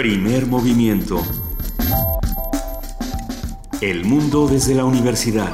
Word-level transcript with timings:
Primer 0.00 0.46
movimiento. 0.46 1.22
El 3.82 4.06
mundo 4.06 4.48
desde 4.48 4.74
la 4.74 4.86
universidad. 4.86 5.52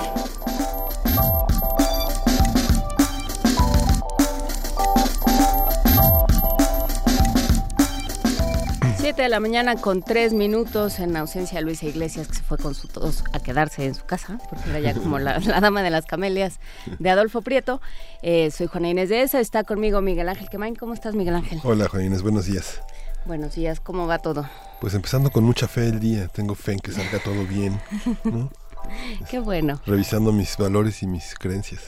Siete 8.96 9.22
de 9.22 9.28
la 9.28 9.40
mañana 9.40 9.74
con 9.74 10.00
tres 10.00 10.32
minutos 10.32 11.00
en 11.00 11.16
ausencia 11.16 11.58
de 11.58 11.64
Luisa 11.64 11.86
Iglesias 11.86 12.28
que 12.28 12.34
se 12.36 12.42
fue 12.44 12.56
con 12.56 12.76
su 12.76 12.86
tos 12.86 13.24
a 13.32 13.40
quedarse 13.40 13.84
en 13.84 13.96
su 13.96 14.04
casa 14.04 14.38
porque 14.48 14.70
era 14.70 14.78
ya 14.78 14.94
como 15.02 15.18
la, 15.18 15.40
la 15.40 15.60
dama 15.60 15.82
de 15.82 15.90
las 15.90 16.06
camelias 16.06 16.60
de 17.00 17.10
Adolfo 17.10 17.42
Prieto. 17.42 17.80
Eh, 18.22 18.52
soy 18.52 18.68
Juana 18.68 18.90
Inés 18.90 19.08
de 19.08 19.22
esa, 19.22 19.40
está 19.40 19.64
conmigo 19.64 20.00
Miguel 20.02 20.28
Ángel 20.28 20.48
Quemain. 20.48 20.76
¿Cómo 20.76 20.94
estás 20.94 21.16
Miguel 21.16 21.34
Ángel? 21.34 21.58
Hola 21.64 21.88
Juana 21.88 22.06
Inés, 22.06 22.22
buenos 22.22 22.46
días. 22.46 22.80
Buenos 23.26 23.56
días, 23.56 23.80
¿cómo 23.80 24.06
va 24.06 24.18
todo? 24.18 24.48
Pues 24.80 24.94
empezando 24.94 25.32
con 25.32 25.42
mucha 25.42 25.66
fe 25.66 25.88
el 25.88 25.98
día, 25.98 26.28
tengo 26.28 26.54
fe 26.54 26.74
en 26.74 26.78
que 26.78 26.92
salga 26.92 27.18
todo 27.18 27.44
bien, 27.44 27.80
¿no? 28.22 28.50
Qué 29.28 29.40
bueno. 29.40 29.80
Revisando 29.84 30.30
mis 30.30 30.56
valores 30.56 31.02
y 31.02 31.08
mis 31.08 31.34
creencias. 31.34 31.80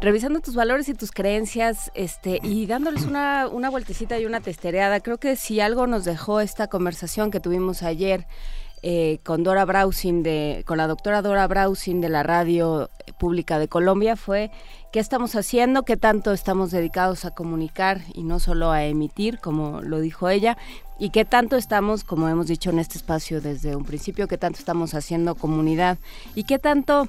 Revisando 0.00 0.38
tus 0.38 0.54
valores 0.54 0.88
y 0.88 0.94
tus 0.94 1.10
creencias, 1.10 1.90
este, 1.94 2.38
y 2.40 2.66
dándoles 2.68 3.02
una, 3.02 3.48
una 3.48 3.68
vueltecita 3.68 4.20
y 4.20 4.26
una 4.26 4.40
testereada. 4.40 5.00
Creo 5.00 5.18
que 5.18 5.34
si 5.34 5.58
algo 5.58 5.88
nos 5.88 6.04
dejó 6.04 6.38
esta 6.38 6.68
conversación 6.68 7.32
que 7.32 7.40
tuvimos 7.40 7.82
ayer 7.82 8.28
eh, 8.82 9.18
con 9.24 9.42
Dora 9.42 9.64
Browsing 9.64 10.22
de, 10.22 10.62
con 10.66 10.78
la 10.78 10.86
doctora 10.86 11.20
Dora 11.20 11.48
Browsing 11.48 12.00
de 12.00 12.10
la 12.10 12.22
Radio 12.22 12.90
Pública 13.18 13.58
de 13.58 13.68
Colombia 13.68 14.16
fue 14.16 14.50
qué 14.92 15.00
estamos 15.00 15.34
haciendo, 15.34 15.84
qué 15.84 15.96
tanto 15.96 16.32
estamos 16.32 16.70
dedicados 16.70 17.24
a 17.24 17.30
comunicar 17.32 18.00
y 18.14 18.22
no 18.22 18.40
solo 18.40 18.70
a 18.70 18.84
emitir, 18.84 19.38
como 19.38 19.82
lo 19.82 20.00
dijo 20.00 20.28
ella, 20.28 20.56
y 20.98 21.10
qué 21.10 21.24
tanto 21.24 21.56
estamos, 21.56 22.04
como 22.04 22.28
hemos 22.28 22.46
dicho 22.46 22.70
en 22.70 22.78
este 22.78 22.98
espacio 22.98 23.40
desde 23.40 23.76
un 23.76 23.84
principio, 23.84 24.28
qué 24.28 24.38
tanto 24.38 24.58
estamos 24.58 24.94
haciendo 24.94 25.34
comunidad 25.34 25.98
y 26.34 26.44
qué 26.44 26.58
tanto 26.58 27.08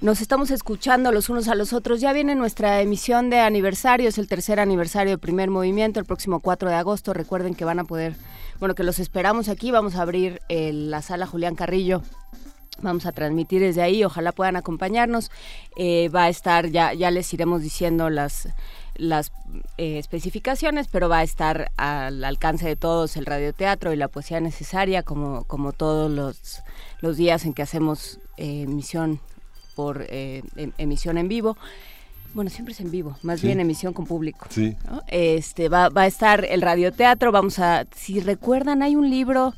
nos 0.00 0.20
estamos 0.20 0.50
escuchando 0.50 1.12
los 1.12 1.28
unos 1.28 1.46
a 1.46 1.54
los 1.54 1.72
otros. 1.72 2.00
Ya 2.00 2.12
viene 2.12 2.34
nuestra 2.34 2.80
emisión 2.80 3.30
de 3.30 3.38
aniversario, 3.38 4.08
es 4.08 4.18
el 4.18 4.26
tercer 4.26 4.58
aniversario 4.58 5.10
del 5.10 5.20
primer 5.20 5.48
movimiento, 5.48 6.00
el 6.00 6.06
próximo 6.06 6.40
4 6.40 6.68
de 6.70 6.74
agosto. 6.74 7.12
Recuerden 7.14 7.54
que 7.54 7.64
van 7.64 7.78
a 7.78 7.84
poder, 7.84 8.16
bueno, 8.58 8.74
que 8.74 8.82
los 8.82 8.98
esperamos 8.98 9.48
aquí. 9.48 9.70
Vamos 9.70 9.94
a 9.94 10.02
abrir 10.02 10.40
eh, 10.48 10.72
la 10.72 11.02
sala 11.02 11.26
Julián 11.26 11.54
Carrillo 11.54 12.02
Vamos 12.80 13.06
a 13.06 13.12
transmitir 13.12 13.60
desde 13.60 13.82
ahí, 13.82 14.02
ojalá 14.02 14.32
puedan 14.32 14.56
acompañarnos. 14.56 15.30
Eh, 15.76 16.08
va 16.08 16.24
a 16.24 16.28
estar, 16.28 16.68
ya, 16.68 16.94
ya 16.94 17.10
les 17.10 17.32
iremos 17.34 17.62
diciendo 17.62 18.08
las, 18.08 18.48
las 18.96 19.30
eh, 19.76 19.98
especificaciones, 19.98 20.88
pero 20.88 21.08
va 21.08 21.18
a 21.18 21.22
estar 21.22 21.70
al 21.76 22.24
alcance 22.24 22.66
de 22.66 22.76
todos 22.76 23.16
el 23.16 23.26
radioteatro 23.26 23.92
y 23.92 23.96
la 23.96 24.08
poesía 24.08 24.40
necesaria, 24.40 25.02
como, 25.02 25.44
como 25.44 25.72
todos 25.72 26.10
los, 26.10 26.62
los 27.00 27.16
días 27.16 27.44
en 27.44 27.52
que 27.52 27.62
hacemos 27.62 28.18
eh, 28.38 28.62
emisión 28.62 29.20
por 29.76 30.06
em, 30.08 30.42
emisión 30.78 31.18
en 31.18 31.28
vivo. 31.28 31.56
Bueno, 32.34 32.48
siempre 32.48 32.72
es 32.72 32.80
en 32.80 32.90
vivo, 32.90 33.18
más 33.22 33.42
bien 33.42 33.60
emisión 33.60 33.92
con 33.92 34.06
público. 34.06 34.46
Sí. 34.48 34.74
Este 35.08 35.68
va, 35.68 35.90
va 35.90 36.02
a 36.02 36.06
estar 36.06 36.46
el 36.46 36.62
radioteatro. 36.62 37.30
Vamos 37.30 37.58
a, 37.58 37.86
si 37.94 38.20
recuerdan, 38.20 38.82
hay 38.82 38.96
un 38.96 39.10
libro 39.10 39.52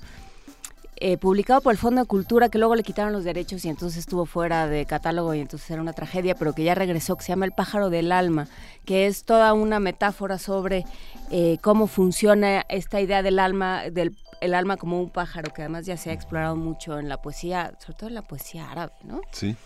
eh, 0.97 1.17
publicado 1.17 1.61
por 1.61 1.73
el 1.73 1.79
Fondo 1.79 2.03
de 2.03 2.07
Cultura, 2.07 2.49
que 2.49 2.59
luego 2.59 2.75
le 2.75 2.83
quitaron 2.83 3.13
los 3.13 3.25
derechos 3.25 3.65
y 3.65 3.69
entonces 3.69 3.99
estuvo 3.99 4.27
fuera 4.27 4.67
de 4.69 4.87
catálogo 4.87 5.35
y 5.35 5.41
entonces 5.41 5.71
era 5.71 5.83
una 5.83 5.93
tragedia, 5.93 6.35
pero 6.35 6.55
que 6.55 6.65
ya 6.65 6.75
regresó, 6.75 7.17
que 7.17 7.25
se 7.25 7.31
llama 7.31 7.47
El 7.47 7.53
pájaro 7.53 7.91
del 7.91 8.13
alma, 8.13 8.49
que 8.85 9.07
es 9.07 9.25
toda 9.25 9.53
una 9.53 9.81
metáfora 9.81 10.39
sobre 10.39 10.85
eh, 11.31 11.59
cómo 11.63 11.87
funciona 11.87 12.65
esta 12.69 13.01
idea 13.01 13.23
del 13.23 13.39
alma, 13.39 13.91
del 13.91 14.17
el 14.41 14.55
alma 14.55 14.77
como 14.77 15.01
un 15.01 15.11
pájaro, 15.11 15.53
que 15.53 15.63
además 15.63 15.87
ya 15.87 15.97
se 15.97 16.11
ha 16.11 16.13
explorado 16.13 16.55
mucho 16.55 16.99
en 16.99 17.09
la 17.09 17.23
poesía, 17.23 17.73
sobre 17.79 17.95
todo 17.95 18.09
en 18.09 18.15
la 18.15 18.23
poesía 18.23 18.71
árabe, 18.71 18.93
¿no? 19.03 19.23
Sí. 19.31 19.57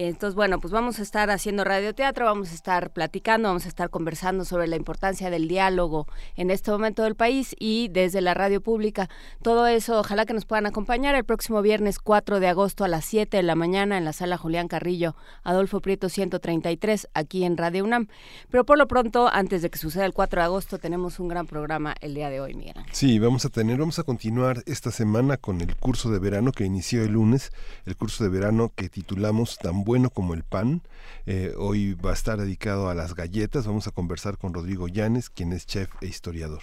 Entonces, 0.00 0.36
bueno, 0.36 0.60
pues 0.60 0.72
vamos 0.72 1.00
a 1.00 1.02
estar 1.02 1.28
haciendo 1.28 1.64
radioteatro, 1.64 2.24
vamos 2.24 2.52
a 2.52 2.54
estar 2.54 2.92
platicando, 2.92 3.48
vamos 3.48 3.64
a 3.64 3.68
estar 3.68 3.90
conversando 3.90 4.44
sobre 4.44 4.68
la 4.68 4.76
importancia 4.76 5.28
del 5.28 5.48
diálogo 5.48 6.06
en 6.36 6.52
este 6.52 6.70
momento 6.70 7.02
del 7.02 7.16
país 7.16 7.56
y 7.58 7.88
desde 7.88 8.20
la 8.20 8.32
radio 8.32 8.60
pública. 8.60 9.08
Todo 9.42 9.66
eso, 9.66 9.98
ojalá 9.98 10.24
que 10.24 10.34
nos 10.34 10.44
puedan 10.44 10.66
acompañar 10.66 11.16
el 11.16 11.24
próximo 11.24 11.62
viernes 11.62 11.98
4 11.98 12.38
de 12.38 12.46
agosto 12.46 12.84
a 12.84 12.88
las 12.88 13.06
7 13.06 13.38
de 13.38 13.42
la 13.42 13.56
mañana 13.56 13.98
en 13.98 14.04
la 14.04 14.12
sala 14.12 14.38
Julián 14.38 14.68
Carrillo, 14.68 15.16
Adolfo 15.42 15.80
Prieto 15.80 16.08
133, 16.08 17.08
aquí 17.12 17.42
en 17.42 17.56
Radio 17.56 17.82
UNAM. 17.82 18.06
Pero 18.50 18.64
por 18.64 18.78
lo 18.78 18.86
pronto, 18.86 19.28
antes 19.32 19.62
de 19.62 19.70
que 19.70 19.78
suceda 19.78 20.04
el 20.04 20.12
4 20.12 20.42
de 20.42 20.44
agosto, 20.44 20.78
tenemos 20.78 21.18
un 21.18 21.26
gran 21.26 21.48
programa 21.48 21.96
el 22.00 22.14
día 22.14 22.30
de 22.30 22.40
hoy, 22.40 22.54
Miguel. 22.54 22.76
Sí, 22.92 23.18
vamos 23.18 23.44
a 23.44 23.48
tener, 23.48 23.78
vamos 23.78 23.98
a 23.98 24.04
continuar 24.04 24.62
esta 24.66 24.92
semana 24.92 25.38
con 25.38 25.60
el 25.60 25.74
curso 25.74 26.12
de 26.12 26.20
verano 26.20 26.52
que 26.52 26.64
inició 26.64 27.02
el 27.02 27.14
lunes, 27.14 27.50
el 27.84 27.96
curso 27.96 28.22
de 28.22 28.30
verano 28.30 28.70
que 28.76 28.88
titulamos 28.88 29.58
Tan 29.58 29.87
bueno 29.88 30.10
como 30.10 30.34
el 30.34 30.44
pan. 30.44 30.82
Eh, 31.24 31.54
hoy 31.56 31.94
va 31.94 32.10
a 32.10 32.12
estar 32.12 32.38
dedicado 32.38 32.90
a 32.90 32.94
las 32.94 33.14
galletas. 33.14 33.66
Vamos 33.66 33.86
a 33.86 33.90
conversar 33.90 34.36
con 34.36 34.52
Rodrigo 34.52 34.86
Llanes, 34.86 35.30
quien 35.30 35.54
es 35.54 35.64
chef 35.64 35.88
e 36.02 36.06
historiador. 36.06 36.60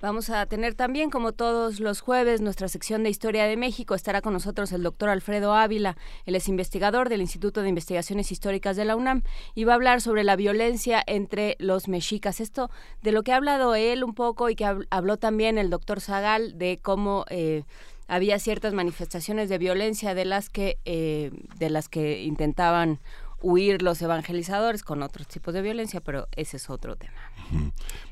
Vamos 0.00 0.30
a 0.30 0.46
tener 0.46 0.74
también, 0.74 1.10
como 1.10 1.32
todos 1.32 1.80
los 1.80 2.00
jueves, 2.00 2.40
nuestra 2.40 2.68
sección 2.68 3.02
de 3.02 3.10
Historia 3.10 3.44
de 3.44 3.58
México. 3.58 3.94
Estará 3.94 4.22
con 4.22 4.32
nosotros 4.32 4.72
el 4.72 4.82
doctor 4.82 5.10
Alfredo 5.10 5.52
Ávila. 5.54 5.98
Él 6.24 6.34
es 6.34 6.48
investigador 6.48 7.10
del 7.10 7.20
Instituto 7.20 7.60
de 7.60 7.68
Investigaciones 7.68 8.32
Históricas 8.32 8.74
de 8.76 8.86
la 8.86 8.96
UNAM 8.96 9.22
y 9.54 9.64
va 9.64 9.72
a 9.72 9.76
hablar 9.76 10.00
sobre 10.00 10.24
la 10.24 10.36
violencia 10.36 11.02
entre 11.06 11.56
los 11.58 11.88
mexicas. 11.88 12.40
Esto 12.40 12.70
de 13.02 13.12
lo 13.12 13.22
que 13.22 13.32
ha 13.32 13.36
hablado 13.36 13.74
él 13.74 14.02
un 14.02 14.14
poco 14.14 14.48
y 14.48 14.56
que 14.56 14.64
habló 14.64 15.18
también 15.18 15.58
el 15.58 15.68
doctor 15.68 16.00
Zagal 16.00 16.56
de 16.56 16.78
cómo... 16.82 17.26
Eh, 17.28 17.64
había 18.08 18.38
ciertas 18.38 18.72
manifestaciones 18.74 19.48
de 19.48 19.58
violencia 19.58 20.14
de 20.14 20.24
las 20.24 20.48
que 20.48 20.78
eh, 20.84 21.30
de 21.58 21.70
las 21.70 21.88
que 21.88 22.22
intentaban 22.22 23.00
huir 23.40 23.82
los 23.82 24.00
evangelizadores 24.02 24.82
con 24.82 25.02
otros 25.02 25.26
tipos 25.28 25.52
de 25.52 25.62
violencia, 25.62 26.00
pero 26.00 26.28
ese 26.36 26.56
es 26.56 26.70
otro 26.70 26.96
tema. 26.96 27.12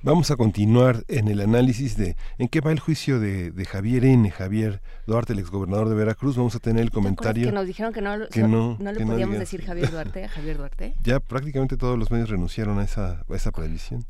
Vamos 0.03 0.31
a 0.31 0.37
continuar 0.37 1.05
en 1.09 1.29
el 1.29 1.41
análisis 1.41 1.97
de 1.97 2.17
en 2.39 2.49
qué 2.49 2.61
va 2.61 2.73
el 2.73 2.81
juicio 2.81 3.19
de, 3.19 3.53
Javier 3.67 4.05
N., 4.05 4.31
Javier 4.31 4.83
Duarte, 5.07 5.33
el 5.33 5.39
exgobernador 5.39 5.89
de 5.89 5.95
Veracruz. 5.95 6.37
Vamos 6.37 6.55
a 6.55 6.59
tener 6.59 6.83
el 6.83 6.91
comentario. 6.91 7.47
que 7.47 7.53
nos 7.53 7.67
dijeron 7.67 7.93
que 7.93 8.03
no, 8.03 8.17
no, 8.17 8.93
le 8.93 9.07
podíamos 9.07 9.39
decir 9.39 9.65
Javier 9.65 9.91
Duarte 9.91 10.25
a 10.25 10.29
Javier 10.29 10.59
Duarte? 10.59 10.95
Ya 11.03 11.21
prácticamente 11.21 11.77
todos 11.77 11.99
los 11.99 12.11
medios 12.11 12.29
renunciaron 12.29 12.79
a 12.79 12.85
esa, 12.85 13.25
a 13.29 13.35
esa 13.35 13.51
previsión. 13.51 14.05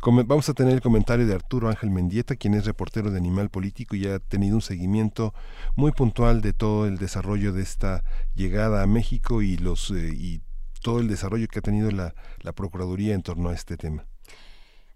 Vamos 0.00 0.48
a 0.48 0.54
tener 0.54 0.74
el 0.74 0.80
comentario 0.80 1.26
de 1.26 1.34
Arturo 1.34 1.68
Ángel 1.68 1.90
Mendieta, 1.90 2.36
quien 2.36 2.54
es 2.54 2.64
reportero 2.64 3.10
de 3.10 3.18
Animal 3.18 3.50
Político 3.50 3.96
y 3.96 4.06
ha 4.06 4.20
tenido 4.20 4.54
un 4.54 4.62
seguimiento 4.62 5.34
muy 5.74 5.90
puntual 5.90 6.40
de 6.40 6.52
todo 6.52 6.86
el 6.86 6.98
desarrollo 6.98 7.52
de 7.52 7.62
esta 7.62 8.04
llegada 8.34 8.82
a 8.82 8.86
México 8.86 9.42
y 9.42 9.56
los 9.56 9.90
eh, 9.90 10.10
y 10.14 10.40
todo 10.82 11.00
el 11.00 11.08
desarrollo 11.08 11.48
que 11.48 11.58
ha 11.58 11.62
tenido 11.62 11.90
la, 11.90 12.14
la 12.42 12.52
Procuraduría 12.52 13.14
en 13.14 13.22
torno 13.22 13.48
a 13.48 13.54
este 13.54 13.76
tema. 13.76 14.06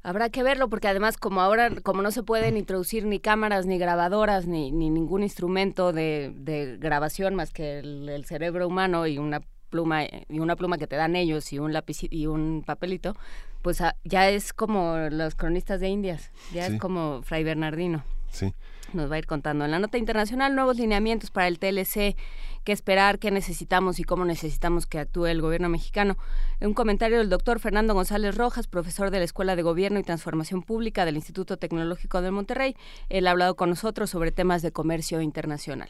Habrá 0.04 0.30
que 0.30 0.44
verlo 0.44 0.68
porque 0.68 0.88
además 0.88 1.16
como 1.16 1.40
ahora 1.40 1.70
como 1.82 2.00
no 2.00 2.12
se 2.12 2.22
pueden 2.22 2.56
introducir 2.56 3.04
ni 3.04 3.18
cámaras 3.18 3.66
ni 3.66 3.78
grabadoras 3.78 4.46
ni, 4.46 4.70
ni 4.70 4.88
ningún 4.88 5.24
instrumento 5.24 5.92
de, 5.92 6.32
de 6.36 6.76
grabación 6.78 7.34
más 7.34 7.52
que 7.52 7.80
el, 7.80 8.24
cerebro 8.24 8.68
humano 8.68 9.06
y 9.08 9.18
una 9.18 9.42
pluma 9.68 10.04
y 10.04 10.38
una 10.38 10.54
pluma 10.54 10.78
que 10.78 10.86
te 10.86 10.96
dan 10.96 11.16
ellos 11.16 11.52
y 11.52 11.58
un 11.58 11.72
lápiz 11.72 12.04
y 12.08 12.26
un 12.26 12.62
papelito 12.64 13.14
pues 13.62 13.80
ah, 13.80 13.96
ya 14.04 14.28
es 14.28 14.52
como 14.52 14.96
los 15.10 15.34
cronistas 15.34 15.80
de 15.80 15.88
Indias, 15.88 16.30
ya 16.52 16.66
es 16.66 16.78
como 16.78 17.22
Fray 17.22 17.44
Bernardino. 17.44 18.04
Sí. 18.30 18.52
Nos 18.92 19.10
va 19.10 19.16
a 19.16 19.18
ir 19.18 19.26
contando. 19.26 19.64
En 19.64 19.70
la 19.70 19.78
nota 19.78 19.96
internacional, 19.96 20.54
nuevos 20.54 20.76
lineamientos 20.76 21.30
para 21.30 21.48
el 21.48 21.58
TLC, 21.58 22.16
qué 22.64 22.72
esperar, 22.72 23.18
qué 23.18 23.30
necesitamos 23.30 23.98
y 23.98 24.04
cómo 24.04 24.24
necesitamos 24.24 24.86
que 24.86 24.98
actúe 24.98 25.26
el 25.26 25.40
gobierno 25.40 25.68
mexicano. 25.70 26.18
Un 26.60 26.74
comentario 26.74 27.18
del 27.18 27.30
doctor 27.30 27.58
Fernando 27.58 27.94
González 27.94 28.34
Rojas, 28.34 28.66
profesor 28.66 29.10
de 29.10 29.18
la 29.18 29.24
Escuela 29.24 29.56
de 29.56 29.62
Gobierno 29.62 29.98
y 29.98 30.02
Transformación 30.02 30.62
Pública 30.62 31.04
del 31.06 31.16
Instituto 31.16 31.56
Tecnológico 31.56 32.20
de 32.20 32.30
Monterrey. 32.30 32.76
Él 33.08 33.26
ha 33.26 33.30
hablado 33.30 33.56
con 33.56 33.70
nosotros 33.70 34.10
sobre 34.10 34.30
temas 34.30 34.60
de 34.60 34.72
comercio 34.72 35.22
internacional. 35.22 35.88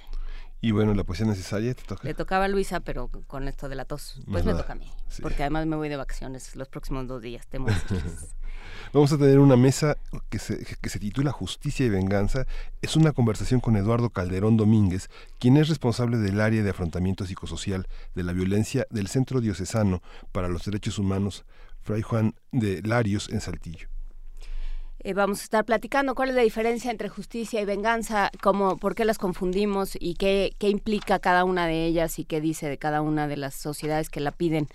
Y 0.65 0.71
bueno, 0.71 0.95
la 0.95 1.03
poesía 1.03 1.27
necesaria 1.27 1.75
te 1.75 1.83
toca. 1.83 2.07
Le 2.07 2.15
tocaba 2.15 2.45
a 2.45 2.49
Luisa, 2.49 2.79
pero 2.79 3.09
con 3.27 3.49
esto 3.49 3.69
de 3.69 3.75
la 3.75 3.85
tos, 3.85 4.23
pues 4.31 4.45
me 4.45 4.55
toca 4.55 4.75
a 4.75 4.77
mí. 4.77 4.89
Porque 5.21 5.43
además 5.43 5.67
me 5.67 5.75
voy 5.75 5.89
de 5.89 5.97
vacaciones 5.97 6.55
los 6.55 6.69
próximos 6.69 7.09
dos 7.09 7.21
días. 7.21 7.49
Vamos 8.93 9.13
a 9.13 9.19
tener 9.19 9.41
una 9.41 9.57
mesa 9.57 9.99
que 10.31 10.39
se, 10.39 10.65
que 10.81 10.89
se 10.89 11.01
titula 11.01 11.33
Justicia 11.33 11.85
y 11.85 11.89
Venganza. 11.89 12.47
Es 12.81 12.95
una 12.95 13.11
conversación 13.11 13.59
con 13.59 13.77
Eduardo 13.77 14.11
Calderón 14.11 14.57
Domínguez, 14.57 15.11
quien 15.41 15.57
es 15.57 15.69
responsable 15.69 16.19
del 16.19 16.41
área 16.41 16.63
de 16.63 16.71
afrontamiento 16.71 17.27
psicosocial 17.27 17.89
de 18.15 18.23
la 18.23 18.33
violencia 18.33 18.87
del 18.89 19.09
Centro 19.09 19.41
Diocesano 19.41 20.01
para 20.31 20.47
los 20.47 20.65
Derechos 20.65 20.97
Humanos, 20.97 21.45
Fray 21.81 22.03
Juan 22.03 22.37
de 22.53 22.83
Larios, 22.83 23.29
en 23.31 23.41
Saltillo. 23.41 23.92
Eh, 25.05 25.15
vamos 25.15 25.41
a 25.41 25.45
estar 25.45 25.65
platicando 25.65 26.15
cuál 26.15 26.29
es 26.29 26.37
la 26.37 26.43
diferencia 26.43 26.91
entre 26.91 27.09
justicia 27.09 27.61
y 27.61 27.65
venganza, 27.65 28.31
cómo, 28.41 28.77
por 28.77 28.95
qué 28.95 29.05
las 29.05 29.19
confundimos 29.19 29.97
y 29.99 30.15
qué, 30.15 30.53
qué 30.61 30.69
implica 30.69 31.19
cada 31.19 31.43
una 31.45 31.67
de 31.67 31.85
ellas 31.87 32.21
y 32.21 32.25
qué 32.25 32.41
dice 32.41 32.69
de 32.69 32.79
cada 32.79 33.03
una 33.03 33.27
de 33.27 33.37
las 33.37 33.55
sociedades 33.55 34.11
que 34.11 34.21
la 34.21 34.31
piden 34.31 34.69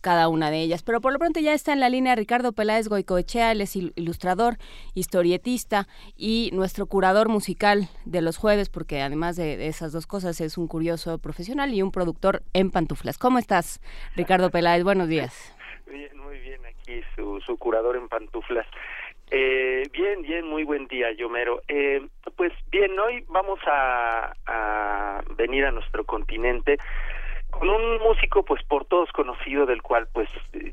cada 0.00 0.28
una 0.28 0.52
de 0.52 0.60
ellas. 0.60 0.84
Pero 0.84 1.00
por 1.00 1.12
lo 1.12 1.18
pronto 1.18 1.40
ya 1.40 1.52
está 1.52 1.72
en 1.72 1.80
la 1.80 1.88
línea 1.88 2.14
Ricardo 2.14 2.52
Peláez 2.52 2.88
Goicoechea, 2.88 3.50
él 3.50 3.60
es 3.60 3.74
ilustrador, 3.74 4.58
historietista 4.94 5.88
y 6.16 6.50
nuestro 6.52 6.86
curador 6.86 7.28
musical 7.28 7.88
de 8.04 8.22
los 8.22 8.36
jueves, 8.36 8.68
porque 8.68 9.02
además 9.02 9.34
de, 9.34 9.66
esas 9.66 9.90
dos 9.90 10.06
cosas 10.06 10.40
es 10.40 10.56
un 10.56 10.68
curioso 10.68 11.18
profesional 11.18 11.74
y 11.74 11.82
un 11.82 11.90
productor 11.90 12.42
en 12.52 12.70
pantuflas. 12.70 13.18
¿Cómo 13.18 13.38
estás, 13.40 13.80
Ricardo 14.14 14.50
Peláez? 14.50 14.84
Buenos 14.84 15.08
días. 15.08 15.54
Bien, 15.86 16.16
muy 16.16 16.38
bien, 16.38 16.60
aquí 16.64 17.00
su, 17.16 17.40
su 17.40 17.56
curador 17.56 17.96
en 17.96 18.08
pantuflas. 18.08 18.66
Eh, 19.36 19.82
bien, 19.92 20.22
bien, 20.22 20.46
muy 20.46 20.62
buen 20.62 20.86
día, 20.86 21.10
Yomero. 21.10 21.60
Eh, 21.66 22.06
pues 22.36 22.52
bien, 22.70 22.96
hoy 23.00 23.24
vamos 23.26 23.58
a, 23.66 24.32
a 24.46 25.22
venir 25.36 25.64
a 25.64 25.72
nuestro 25.72 26.04
continente 26.04 26.78
con 27.50 27.68
un 27.68 27.98
músico 27.98 28.44
pues 28.44 28.62
por 28.62 28.84
todos 28.84 29.10
conocido 29.10 29.66
del 29.66 29.82
cual 29.82 30.06
pues 30.12 30.28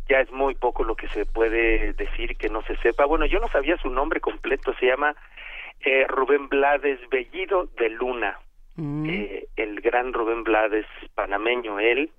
ya 0.08 0.20
es 0.20 0.32
muy 0.32 0.54
poco 0.54 0.84
lo 0.84 0.96
que 0.96 1.08
se 1.08 1.26
puede 1.26 1.94
decir 1.94 2.38
que 2.38 2.50
no 2.50 2.62
se 2.62 2.76
sepa. 2.78 3.06
Bueno, 3.06 3.26
yo 3.26 3.40
no 3.40 3.48
sabía 3.48 3.78
su 3.78 3.90
nombre 3.90 4.20
completo, 4.20 4.76
se 4.76 4.86
llama 4.86 5.16
eh, 5.80 6.06
Rubén 6.08 6.48
Blades 6.48 7.00
Bellido 7.10 7.66
de 7.80 7.90
Luna. 7.90 8.38
Mm. 8.76 9.10
Eh, 9.10 9.48
el 9.56 9.82
gran 9.82 10.14
Rubén 10.14 10.44
Blades 10.44 10.86
panameño, 11.16 11.80
él, 11.80 12.12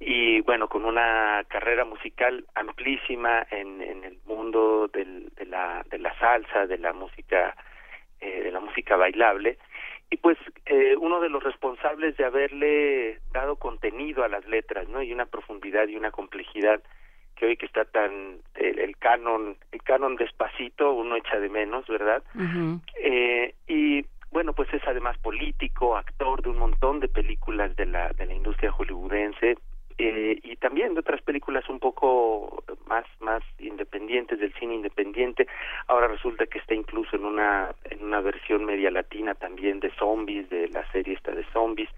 y 0.00 0.40
bueno, 0.40 0.68
con 0.68 0.86
una 0.86 1.44
carrera 1.46 1.84
musical 1.84 2.46
amplísima 2.54 3.46
en, 3.50 3.82
en 3.82 4.04
el 4.04 4.18
mundo 4.24 4.88
del, 4.88 5.28
de, 5.36 5.44
la, 5.44 5.84
de 5.90 5.98
la 5.98 6.18
salsa, 6.18 6.66
de 6.66 6.78
la 6.78 6.94
música, 6.94 7.54
eh, 8.20 8.44
de 8.44 8.50
la 8.50 8.60
música 8.60 8.96
bailable, 8.96 9.58
y 10.10 10.16
pues 10.16 10.38
eh, 10.64 10.96
uno 10.98 11.20
de 11.20 11.28
los 11.28 11.44
responsables 11.44 12.16
de 12.16 12.24
haberle 12.24 13.20
dado 13.32 13.56
contenido 13.56 14.24
a 14.24 14.28
las 14.28 14.44
letras, 14.48 14.88
¿no? 14.88 15.02
Y 15.02 15.12
una 15.12 15.26
profundidad 15.26 15.86
y 15.86 15.96
una 15.96 16.10
complejidad 16.10 16.82
que 17.36 17.46
hoy 17.46 17.56
que 17.56 17.66
está 17.66 17.84
tan 17.84 18.38
el, 18.54 18.96
canon, 18.96 19.56
el 19.70 19.82
canon 19.82 20.16
despacito, 20.16 20.92
uno 20.92 21.16
echa 21.16 21.38
de 21.38 21.48
menos, 21.48 21.86
¿verdad? 21.86 22.22
eh, 22.96 23.54
y 23.68 24.04
bueno, 24.30 24.52
pues 24.54 24.72
es 24.72 24.82
además 24.86 25.16
político, 25.18 25.96
actor 25.96 26.42
de 26.42 26.48
un 26.50 26.58
montón 26.58 27.00
de 27.00 27.08
películas 27.08 27.76
de 27.76 27.86
la 27.86 28.10
de 28.10 28.26
la 28.26 28.34
industria 28.34 28.72
hollywoodense, 28.72 29.56
eh, 30.02 30.38
y 30.42 30.56
también 30.56 30.94
de 30.94 31.00
otras 31.00 31.20
películas 31.22 31.68
un 31.68 31.78
poco 31.78 32.64
más 32.86 33.04
más 33.20 33.42
independientes 33.58 34.38
del 34.38 34.52
cine 34.54 34.74
independiente. 34.74 35.46
Ahora 35.88 36.08
resulta 36.08 36.46
que 36.46 36.58
está 36.58 36.74
incluso 36.74 37.16
en 37.16 37.24
una 37.24 37.74
en 37.84 38.04
una 38.04 38.20
versión 38.20 38.64
media 38.64 38.90
latina 38.90 39.34
también 39.34 39.80
de 39.80 39.90
zombies 39.96 40.48
de 40.48 40.68
la 40.68 40.90
serie 40.92 41.14
esta 41.14 41.32
de 41.32 41.44
zombies. 41.52 41.90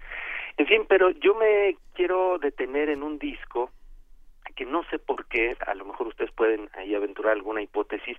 En 0.57 0.67
fin 0.67 0.85
pero 0.87 1.11
yo 1.11 1.33
me 1.35 1.77
quiero 1.93 2.37
detener 2.39 2.89
en 2.89 3.03
un 3.03 3.17
disco 3.17 3.71
que 4.55 4.65
no 4.65 4.83
sé 4.85 4.99
por 4.99 5.25
qué, 5.25 5.55
a 5.65 5.73
lo 5.75 5.85
mejor 5.85 6.07
ustedes 6.07 6.31
pueden 6.31 6.69
ahí 6.73 6.95
aventurar 6.95 7.33
alguna 7.33 7.61
hipótesis, 7.61 8.17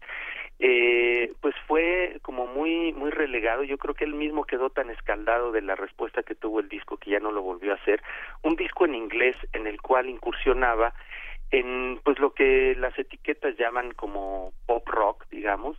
eh, 0.58 1.32
pues 1.40 1.54
fue 1.66 2.18
como 2.22 2.46
muy 2.46 2.92
muy 2.92 3.10
relegado. 3.10 3.62
Yo 3.64 3.78
creo 3.78 3.94
que 3.94 4.04
él 4.04 4.14
mismo 4.14 4.44
quedó 4.44 4.70
tan 4.70 4.90
escaldado 4.90 5.52
de 5.52 5.62
la 5.62 5.74
respuesta 5.74 6.22
que 6.22 6.34
tuvo 6.34 6.60
el 6.60 6.68
disco 6.68 6.96
que 6.96 7.10
ya 7.10 7.20
no 7.20 7.32
lo 7.32 7.42
volvió 7.42 7.72
a 7.72 7.76
hacer. 7.76 8.02
Un 8.42 8.56
disco 8.56 8.84
en 8.84 8.94
inglés 8.94 9.36
en 9.52 9.66
el 9.66 9.80
cual 9.80 10.08
incursionaba 10.08 10.94
en 11.50 12.00
pues 12.02 12.18
lo 12.18 12.34
que 12.34 12.74
las 12.76 12.98
etiquetas 12.98 13.56
llaman 13.56 13.92
como 13.92 14.52
pop 14.66 14.86
rock, 14.88 15.26
digamos, 15.30 15.76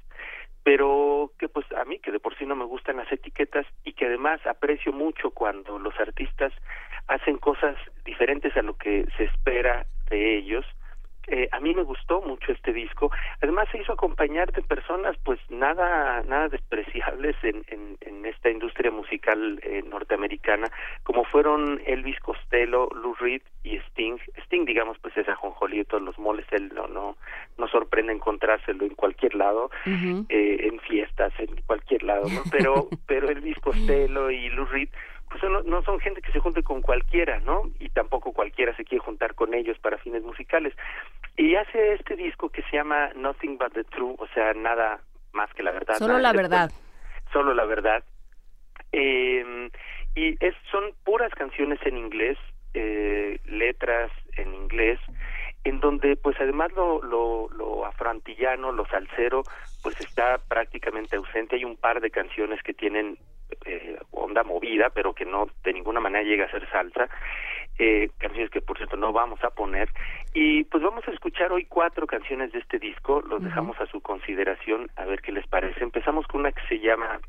pero 0.66 1.32
que 1.38 1.48
pues 1.48 1.72
a 1.74 1.86
mí 1.86 2.00
que 2.00 2.12
de 2.12 2.20
por 2.20 2.36
sí 2.40 2.46
no 2.48 2.56
me 2.56 2.66
gustan 2.66 2.98
las 2.98 3.12
etiquetas 3.12 3.68
y 3.84 3.94
que 3.94 4.08
además 4.08 4.42
aprecio 4.48 4.92
mucho 4.92 5.30
cuando 5.30 5.78
los 5.78 5.94
artistas 6.00 6.52
hacen 7.06 7.38
cosas 7.38 7.76
diferentes 8.04 8.58
a 8.58 8.64
lo 8.64 8.76
que 8.76 9.06
se 9.16 9.26
espera 9.26 9.86
de 10.10 10.38
ellos. 10.38 10.66
Eh, 11.27 11.50
a 11.51 11.60
mí 11.60 11.74
me 11.74 11.83
gustó 11.83 12.22
mucho 12.22 12.51
este 12.51 12.74
disco. 12.74 13.12
Además 13.42 13.68
se 13.72 13.80
hizo 13.80 13.94
acompañar 13.94 14.51
de 14.51 14.62
personas 14.62 15.16
pues 15.24 15.39
nada 15.50 16.24
nada 16.24 16.50
despreciables 16.50 17.36
en, 17.44 17.63
en, 17.68 17.98
en 18.01 18.25
esta 18.25 18.50
industria 18.50 18.92
musical 18.92 19.60
eh, 19.63 19.83
norteamericana, 19.88 20.72
como 21.04 21.24
fueron 21.25 21.81
Elvis 21.86 22.19
Costello, 22.19 22.89
Lou 22.94 23.16
Reed 23.16 23.42
y 23.63 23.77
Sting. 23.77 24.18
Sting, 24.45 24.66
digamos, 24.66 24.98
pues 25.00 25.16
es 25.18 25.27
ajonjolí 25.27 25.80
de 25.80 25.86
todos 25.86 26.04
los 26.04 26.18
moles, 26.19 26.45
él 26.51 26.72
no 26.74 26.88
no 26.88 27.18
no 27.57 27.68
sorprende 27.68 28.13
encontrárselo 28.13 28.86
en 28.86 28.95
cualquier 28.95 29.36
lado, 29.36 29.72
eh, 29.86 30.68
en 30.69 30.80
fiestas, 30.81 31.33
en 31.39 31.56
cualquier 31.66 32.04
lado, 32.04 32.27
¿no? 32.30 32.42
Pero 32.51 32.88
pero 33.07 33.30
Elvis 33.30 33.60
Costello 33.60 34.30
y 34.30 34.50
Lou 34.50 34.66
Reed 34.66 34.89
pues 35.30 35.42
no, 35.66 35.81
son 35.83 36.00
gente 36.00 36.22
que 36.22 36.31
se 36.31 36.39
junte 36.39 36.63
con 36.63 36.81
cualquiera, 36.81 37.39
¿no? 37.39 37.63
Y 37.80 37.89
tampoco 37.89 38.31
cualquiera 38.31 38.75
se 38.75 38.86
quiere 38.86 39.04
juntar 39.04 39.36
con 39.36 39.54
ellos 39.54 39.77
para 39.80 39.98
fines 39.98 40.24
musicales. 40.24 40.74
Y 41.36 41.56
hace 41.56 41.94
este 41.94 42.16
disco 42.16 42.50
que 42.50 42.62
se 42.63 42.77
llama 42.77 43.10
Nothing 43.16 43.57
But 43.57 43.74
the 43.74 43.83
True, 43.86 44.16
o 44.18 44.27
sea, 44.33 44.54
nada 44.54 45.00
más 45.33 45.51
que 45.54 45.63
la 45.63 45.72
verdad. 45.72 45.95
Solo 45.95 46.19
la 46.19 46.31
verdad. 46.31 46.72
Solo 47.33 47.54
la 47.54 47.66
verdad. 47.66 48.04
Eh, 48.92 49.69
y 50.16 50.38
es, 50.45 50.56
son 50.72 50.94
puras 51.04 51.33
canciones 51.33 51.80
en 51.86 51.98
inglés, 51.98 52.38
eh, 52.74 53.39
letras 53.45 54.12
en 54.38 54.54
inglés, 54.54 55.00
en 55.66 55.80
donde 55.81 56.16
pues 56.16 56.39
además 56.39 56.72
lo, 56.74 57.01
lo, 57.01 57.50
lo 57.50 57.86
afroantillano, 57.86 58.72
lo 58.72 58.86
salsero, 58.86 59.44
pues 59.83 60.00
está 60.00 60.38
prácticamente 60.48 61.18
ausente. 61.18 61.56
Hay 61.57 61.66
un 61.66 61.75
par 61.75 62.00
de 62.00 62.12
canciones 62.12 62.62
que 62.63 62.74
tienen 62.74 63.18
eh, 63.66 63.98
onda 64.12 64.44
movida, 64.44 64.90
pero 64.90 65.13
que 65.13 65.25
no 65.25 65.48
de 65.63 65.74
ninguna 65.74 66.00
manera 66.00 66.24
llega 66.24 66.46
a 66.46 66.52
ser 66.52 66.69
salsa. 66.69 67.10
Eh, 67.78 68.10
canciones 68.19 68.50
que 68.52 68.62
por 68.62 68.78
cierto 68.78 68.96
no 68.96 69.12
vamos 69.12 69.44
a 69.44 69.50
poner. 69.50 69.90
Y 70.34 70.63
pues 70.66 70.81
vamos 70.81 71.06
a 71.07 71.12
escuchar 71.12 71.52
hoy 71.52 71.66
cuatro 71.66 72.07
canciones 72.07 72.52
de 72.54 72.60
este 72.60 72.80
disco, 72.80 73.22
los 73.22 73.44
dejamos 73.44 73.80
a 73.81 73.86
su 73.88 74.02
consideración, 74.02 74.90
a 74.96 75.06
ver 75.06 75.22
qué 75.22 75.31
les 75.31 75.46
parece. 75.48 75.84
Empezamos 75.84 76.25
con 76.28 76.42
una 76.42 76.52
que 76.54 76.66
se 76.68 76.80
llama, 76.80 77.19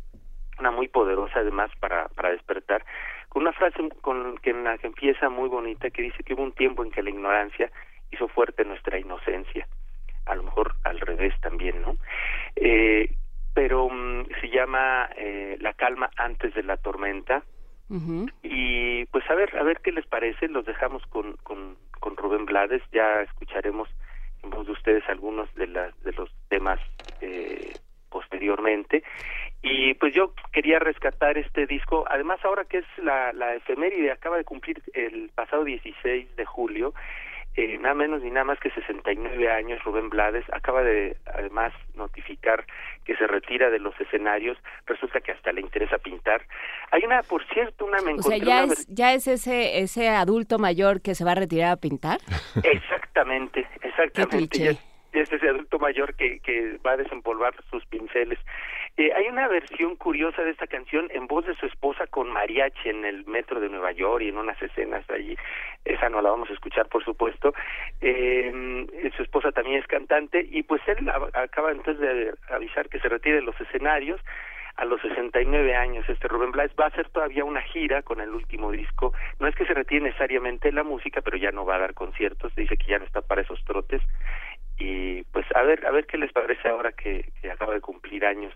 una 0.61 0.71
muy 0.71 0.89
poderosa 0.89 1.41
además 1.41 1.71
para, 1.81 2.09
para 2.09 2.31
despertar, 2.31 2.85
con 3.29 3.43
una 3.43 3.53
frase 3.53 3.89
con 4.01 4.39
que, 4.39 4.51
en 4.51 4.65
la 4.65 4.79
que 4.79 4.87
empieza 4.87 5.29
muy 5.29 5.49
bonita 5.49 5.91
que 5.91 6.03
dice 6.03 6.23
que 6.23 6.35
hubo 6.35 6.45
un 6.45 6.53
tiempo 6.53 6.85
en 6.85 6.93
que 6.93 7.03
la 7.03 7.11
ignorancia 7.11 7.71
hizo 8.13 8.29
fuerte 8.29 8.65
nuestra 8.65 8.99
inocencia 8.99 9.67
a 10.27 10.35
lo 10.35 10.43
mejor 10.43 10.75
al 10.85 11.01
revés 11.01 11.33
también, 11.41 11.81
¿no? 11.81 11.97
Eh, 12.57 13.09
pero 13.57 13.89
mm, 13.89 14.27
se 14.43 14.51
llama 14.51 15.09
eh, 15.17 15.57
La 15.61 15.73
calma 15.73 16.11
antes 16.19 16.55
de 16.55 16.63
la 16.63 16.77
tormenta. 16.77 17.43
Y 18.43 19.07
pues 19.07 19.25
a 19.31 19.35
ver, 19.35 19.57
a 19.57 19.63
ver 19.63 19.81
qué 19.81 19.93
les 19.93 20.07
parece, 20.07 20.49
los 20.49 20.67
dejamos 20.67 21.07
con, 21.07 21.37
con, 21.39 21.77
con 22.01 22.17
Rubén 22.17 22.45
Blades, 22.45 22.83
ya 22.93 23.23
escucharemos 23.23 23.89
en 24.43 24.51
voz 24.51 24.67
de 24.67 24.73
ustedes 24.73 25.09
algunos 25.09 25.53
de, 25.55 25.69
las 25.69 25.99
de 26.03 26.13
los 26.13 26.29
temas 26.49 26.81
eh, 27.23 27.73
posteriormente. 28.11 29.03
Y 29.63 29.95
pues 29.95 30.13
yo 30.13 30.35
quería 30.53 30.79
rescatar 30.79 31.39
este 31.39 31.67
disco, 31.67 32.05
además 32.11 32.41
ahora 32.45 32.65
que 32.65 32.79
es 32.79 32.87
la, 32.99 33.33
la 33.33 33.55
efeméride, 33.55 34.11
acaba 34.11 34.37
de 34.37 34.45
cumplir 34.45 34.83
el 34.93 35.31
pasado 35.35 35.65
16 35.65 36.37
de 36.37 36.45
julio, 36.45 36.93
eh, 37.57 37.79
nada 37.79 37.95
menos 37.95 38.23
ni 38.23 38.31
nada 38.31 38.45
más 38.45 38.59
que 38.61 38.71
69 38.71 39.51
años, 39.51 39.83
Rubén 39.85 40.11
Blades, 40.11 40.45
acaba 40.53 40.83
de 40.83 41.17
además 41.27 41.73
notificar 41.95 42.67
que 43.05 43.17
se 43.17 43.27
retira 43.27 43.71
de 43.71 43.79
los 43.79 43.99
escenarios, 44.01 44.59
resulta 44.87 45.21
que 45.21 45.33
hasta 45.33 45.53
le 45.53 45.63
interesa 45.63 45.99
pintar. 45.99 46.43
Hay 46.91 47.05
una, 47.05 47.23
por 47.23 47.47
cierto, 47.49 47.87
una... 47.87 48.03
Me 48.03 48.15
o 48.15 48.23
sea, 48.23 48.37
ya 48.37 48.65
es, 48.65 48.87
ya 48.89 49.15
es 49.15 49.27
ese, 49.27 49.81
ese 49.81 50.09
adulto 50.09 50.59
mayor 50.59 51.01
que 51.01 51.15
se 51.15 51.25
va 51.25 51.33
a 51.33 51.37
retirar 51.37 51.73
a 51.73 51.77
pintar. 51.77 52.19
Exactamente, 52.63 53.67
exactamente 53.81 54.79
es 55.13 55.33
ese 55.33 55.49
adulto 55.49 55.79
mayor 55.79 56.15
que, 56.15 56.41
que 56.41 56.79
va 56.85 56.93
a 56.93 56.97
desempolvar 56.97 57.55
sus 57.71 57.85
pinceles. 57.87 58.39
Eh, 58.97 59.13
hay 59.15 59.27
una 59.29 59.47
versión 59.49 59.97
curiosa 59.97 60.43
de 60.43 60.51
esta 60.51 60.67
canción 60.67 61.09
en 61.11 61.27
voz 61.27 61.45
de 61.47 61.55
su 61.57 61.67
esposa 61.67 62.07
con 62.07 62.31
mariachi 62.31 62.89
en 62.89 63.05
el 63.05 63.27
metro 63.27 63.61
de 63.61 63.69
Nueva 63.69 63.93
York 63.93 64.23
y 64.23 64.29
en 64.29 64.39
unas 64.39 64.61
escenas 64.63 65.09
allí. 65.11 65.37
Esa 65.85 66.09
no 66.09 66.23
la 66.23 66.31
vamos 66.31 66.49
a 66.49 66.55
escuchar, 66.55 66.89
por 66.89 67.05
supuesto. 67.05 67.53
Eh, 68.01 68.87
su 69.15 69.23
esposa 69.23 69.53
también 69.53 69.81
es 69.81 69.87
cantante 69.87 70.47
y 70.51 70.63
pues 70.63 70.81
él 70.87 71.11
acaba 71.35 71.73
entonces 71.73 72.01
de 72.01 72.35
avisar 72.49 72.89
que 72.89 72.99
se 73.01 73.09
retire 73.09 73.37
de 73.37 73.43
los 73.43 73.61
escenarios 73.61 74.21
a 74.77 74.85
los 74.85 75.01
69 75.01 75.75
años 75.75 76.09
este 76.09 76.29
Rubén 76.29 76.53
Blades 76.53 76.73
va 76.79 76.85
a 76.85 76.89
hacer 76.89 77.09
todavía 77.09 77.45
una 77.45 77.63
gira 77.63 78.03
con 78.03 78.21
el 78.21 78.31
último 78.31 78.71
disco 78.71 79.15
no 79.39 79.47
es 79.47 79.55
que 79.55 79.65
se 79.65 79.73
retire 79.73 80.03
necesariamente 80.03 80.71
la 80.71 80.83
música 80.83 81.23
pero 81.23 81.39
ya 81.39 81.51
no 81.51 81.65
va 81.65 81.77
a 81.77 81.81
dar 81.81 81.95
conciertos 81.95 82.55
dice 82.55 82.77
que 82.77 82.87
ya 82.87 82.99
no 82.99 83.07
está 83.07 83.23
para 83.23 83.41
esos 83.41 83.65
trotes 83.65 84.03
y 84.79 85.23
pues 85.25 85.47
a 85.55 85.63
ver 85.63 85.87
a 85.87 85.91
ver 85.91 86.07
qué 86.07 86.19
les 86.19 86.33
parece 86.33 86.69
ahora 86.69 86.93
que, 86.93 87.33
acaba 87.53 87.75
de 87.75 87.81
cumplir 87.81 88.25
años 88.25 88.53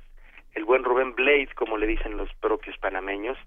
el 0.54 0.64
buen 0.64 0.84
Rubén 0.84 1.14
Blades 1.14 1.52
como 1.54 1.78
le 1.78 1.86
dicen 1.86 2.16
los 2.16 2.32
propios 2.34 2.76
panameños 2.78 3.38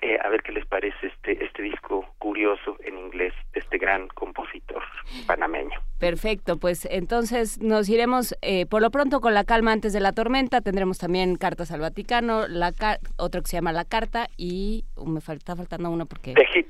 eh, 0.00 0.18
a 0.20 0.28
ver 0.30 0.42
qué 0.42 0.52
les 0.52 0.66
parece 0.66 1.06
este 1.06 1.44
este 1.44 1.62
disco 1.62 2.04
curioso 2.18 2.76
en 2.84 2.98
inglés 2.98 3.32
de 3.52 3.60
este 3.60 3.78
gran 3.78 4.08
compositor 4.08 4.82
panameño. 5.26 5.80
Perfecto, 6.00 6.58
pues 6.58 6.88
entonces 6.90 7.60
nos 7.60 7.88
iremos 7.88 8.36
eh, 8.42 8.66
por 8.66 8.82
lo 8.82 8.90
pronto 8.90 9.20
con 9.20 9.34
la 9.34 9.44
calma 9.44 9.70
antes 9.70 9.92
de 9.92 10.00
la 10.00 10.12
tormenta. 10.12 10.60
Tendremos 10.60 10.98
también 10.98 11.36
cartas 11.36 11.70
al 11.70 11.80
Vaticano, 11.80 12.48
la 12.48 12.72
otro 13.16 13.42
que 13.42 13.48
se 13.48 13.56
llama 13.56 13.72
La 13.72 13.84
Carta 13.84 14.26
y 14.36 14.84
me 15.06 15.20
falta 15.20 15.54
faltando 15.54 15.90
uno 15.90 16.06
porque. 16.06 16.34
The 16.34 16.46
Hit. 16.46 16.66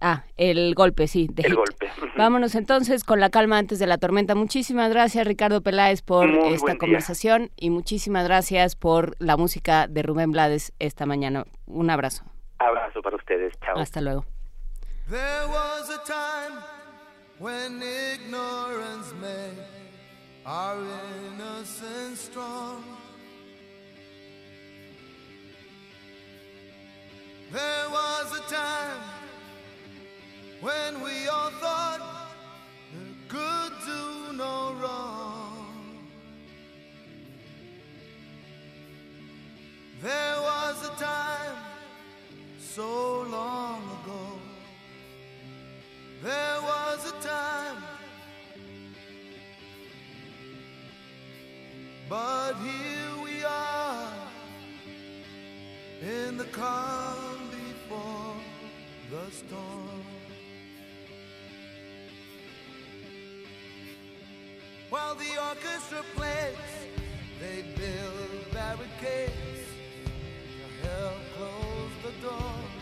Ah, 0.00 0.24
el 0.36 0.74
golpe, 0.74 1.08
sí. 1.08 1.28
el 1.36 1.54
golpe. 1.54 1.90
Vámonos 2.16 2.54
entonces 2.54 3.04
con 3.04 3.20
la 3.20 3.30
calma 3.30 3.58
antes 3.58 3.78
de 3.78 3.86
la 3.86 3.98
tormenta. 3.98 4.34
Muchísimas 4.34 4.90
gracias, 4.90 5.26
Ricardo 5.26 5.60
Peláez, 5.62 6.02
por 6.02 6.28
esta 6.30 6.76
conversación 6.76 7.50
y 7.56 7.70
muchísimas 7.70 8.24
gracias 8.24 8.76
por 8.76 9.16
la 9.18 9.36
música 9.36 9.86
de 9.88 10.02
Rubén 10.02 10.30
Blades 10.30 10.72
esta 10.78 11.06
mañana. 11.06 11.44
Un 11.66 11.90
abrazo. 11.90 12.24
Abrazo 12.58 13.02
para 13.02 13.16
ustedes. 13.16 13.54
Chao. 13.60 13.78
Hasta 13.78 14.00
luego. 14.00 14.24
There 15.08 15.46
was 15.48 15.90
a 15.90 16.04
time 16.04 16.60
when 17.38 17.82
ignorance 17.82 19.14
made 19.20 19.56
our 20.44 20.76
innocence 21.32 22.20
strong. 22.20 22.82
There 27.50 27.88
was 27.90 28.38
a 28.38 28.54
time 28.54 29.27
when 30.60 31.00
we 31.02 31.28
all 31.28 31.50
thought 31.50 32.00
that 32.92 33.28
could 33.28 33.72
do 33.86 34.36
no 34.36 34.74
wrong. 34.82 35.98
There 40.02 40.40
was 40.40 40.84
a 40.84 41.00
time 41.00 41.56
so 42.58 43.22
long 43.22 43.82
ago. 44.02 44.38
There 46.22 46.62
was 46.62 47.12
a 47.12 47.22
time, 47.22 47.82
but 52.08 52.54
here 52.54 53.22
we 53.22 53.44
are 53.44 54.12
in 56.02 56.36
the 56.36 56.44
calm 56.44 57.50
before 57.50 58.34
the 59.10 59.30
storm. 59.30 60.17
While 64.90 65.16
the 65.16 65.36
orchestra 65.50 66.02
plays, 66.16 66.56
they 67.38 67.62
build 67.76 68.50
barricades 68.52 69.68
to 70.56 70.88
help 70.88 71.20
close 71.36 71.92
the 72.02 72.26
doors. 72.26 72.78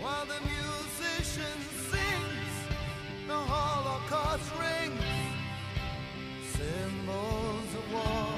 While 0.00 0.26
the 0.26 0.40
musician 0.46 1.58
sings, 1.90 2.54
the 3.26 3.34
Holocaust 3.34 4.48
rings, 4.60 5.02
symbols 6.54 7.74
of 7.74 7.92
war. 7.92 8.28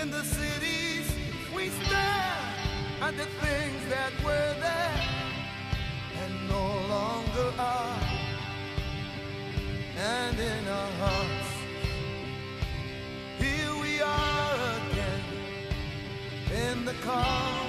In 0.00 0.10
the 0.12 0.22
cities, 0.22 1.12
we 1.52 1.68
stare 1.68 2.36
at 3.02 3.16
the 3.16 3.26
things 3.26 3.88
that 3.88 4.12
were 4.24 4.54
there 4.60 4.69
call. 17.00 17.59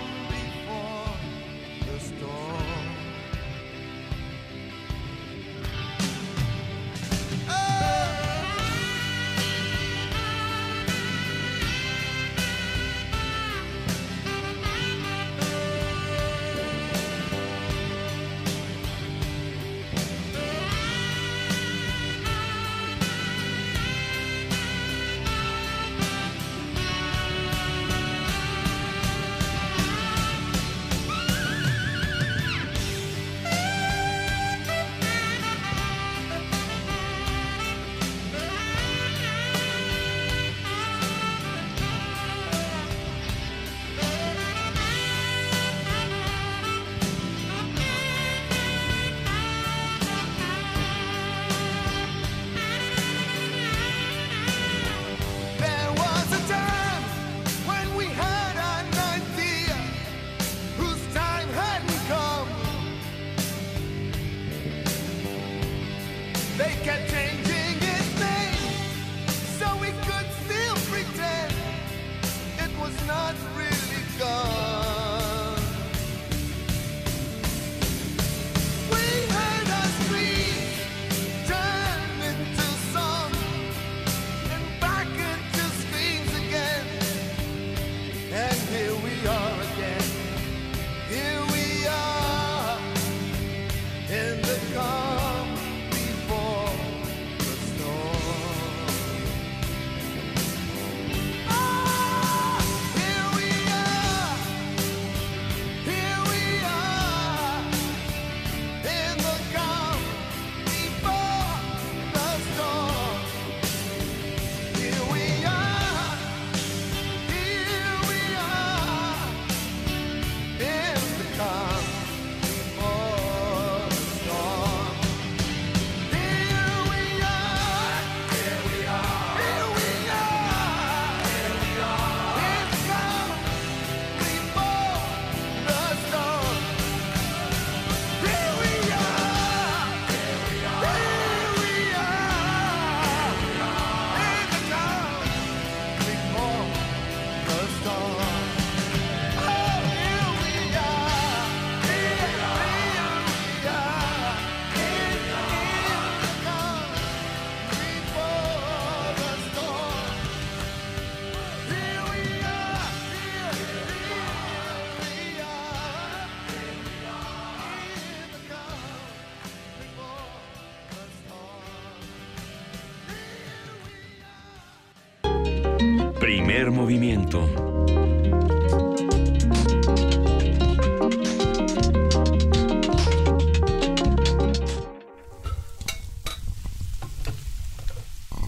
Primer 176.62 176.80
movimiento. 176.80 177.50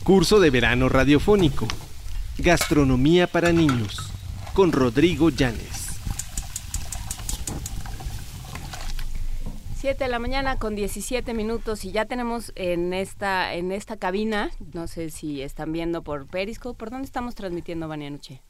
Curso 0.04 0.40
de 0.40 0.52
verano 0.52 0.90
radiofónico. 0.90 1.68
Gastronomía 2.38 3.26
para 3.26 3.52
niños. 3.52 4.12
con 4.54 4.72
Rodrigo 4.72 5.32
Llanes. 5.32 5.84
7 9.84 10.02
de 10.02 10.10
la 10.10 10.18
mañana 10.18 10.60
con 10.60 10.76
17 10.76 11.34
minutos 11.34 11.84
y 11.84 11.92
ya 11.92 12.06
tenemos 12.06 12.54
en 12.56 12.94
esta 12.94 13.54
en 13.54 13.72
esta 13.74 13.98
cabina, 13.98 14.52
no 14.74 14.88
sé 14.88 15.10
si 15.10 15.42
están 15.42 15.72
viendo 15.72 16.04
por 16.04 16.28
Periscope, 16.28 16.78
¿por 16.78 16.90
dónde 16.90 17.06
estamos 17.06 17.36
transmitiendo, 17.36 17.88
Vania 17.88 18.10
Nuche? 18.10 18.42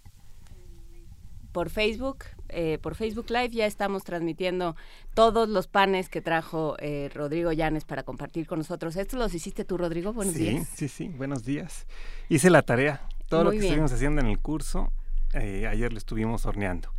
Por 1.52 1.70
Facebook, 1.70 2.26
eh, 2.50 2.80
por 2.82 2.96
Facebook 2.96 3.30
Live 3.30 3.50
ya 3.50 3.68
estamos 3.68 4.04
transmitiendo 4.04 4.76
todos 5.14 5.48
los 5.48 5.68
panes 5.68 6.10
que 6.10 6.22
trajo 6.22 6.76
eh, 6.80 7.12
Rodrigo 7.14 7.52
Llanes 7.52 7.86
para 7.86 8.02
compartir 8.02 8.48
con 8.48 8.58
nosotros. 8.58 8.96
¿Estos 8.96 9.20
los 9.20 9.34
hiciste 9.36 9.64
tú, 9.64 9.78
Rodrigo? 9.78 10.14
Buenos 10.14 10.34
sí, 10.34 10.50
días. 10.50 10.68
sí, 10.74 10.88
sí, 10.88 11.10
buenos 11.10 11.46
días. 11.46 11.86
Hice 12.28 12.50
la 12.50 12.64
tarea, 12.64 13.08
todo 13.30 13.44
lo 13.44 13.52
que 13.52 13.58
bien. 13.58 13.66
estuvimos 13.66 13.94
haciendo 13.94 14.22
en 14.22 14.28
el 14.28 14.40
curso, 14.40 14.92
eh, 15.34 15.68
ayer 15.68 15.92
lo 15.92 16.00
estuvimos 16.00 16.48
horneando. 16.48 16.90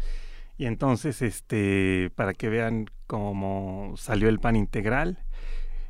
Y 0.57 0.66
entonces, 0.66 1.21
este, 1.21 2.12
para 2.14 2.33
que 2.33 2.49
vean 2.49 2.87
cómo 3.09 3.95
salió 3.97 4.28
el 4.28 4.38
pan 4.38 4.54
integral, 4.54 5.24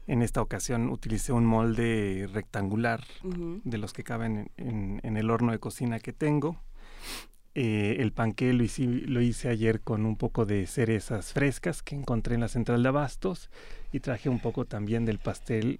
en 0.06 0.22
esta 0.22 0.42
ocasión 0.42 0.88
utilicé 0.90 1.32
un 1.32 1.44
molde 1.46 2.28
rectangular 2.32 3.02
de 3.64 3.78
los 3.78 3.92
que 3.92 4.04
caben 4.04 4.50
en, 4.56 4.68
en- 4.68 5.00
en 5.02 5.16
el 5.16 5.30
horno 5.30 5.52
de 5.52 5.58
cocina 5.58 5.98
que 6.00 6.12
tengo. 6.12 6.60
Eh, 7.56 7.96
el 8.00 8.12
panqué 8.12 8.52
lo 8.52 8.64
hice, 8.64 8.82
lo 8.84 9.20
hice 9.20 9.48
ayer 9.48 9.80
con 9.80 10.04
un 10.06 10.16
poco 10.16 10.44
de 10.44 10.66
cerezas 10.66 11.32
frescas 11.32 11.82
que 11.82 11.94
encontré 11.94 12.34
en 12.34 12.40
la 12.40 12.48
central 12.48 12.82
de 12.82 12.88
abastos 12.88 13.48
y 13.92 14.00
traje 14.00 14.28
un 14.28 14.40
poco 14.40 14.64
también 14.64 15.04
del 15.04 15.18
pastel 15.20 15.78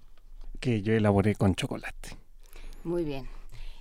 que 0.61 0.81
yo 0.81 0.93
elaboré 0.93 1.35
con 1.35 1.53
chocolate. 1.53 2.15
Muy 2.85 3.03
bien. 3.03 3.27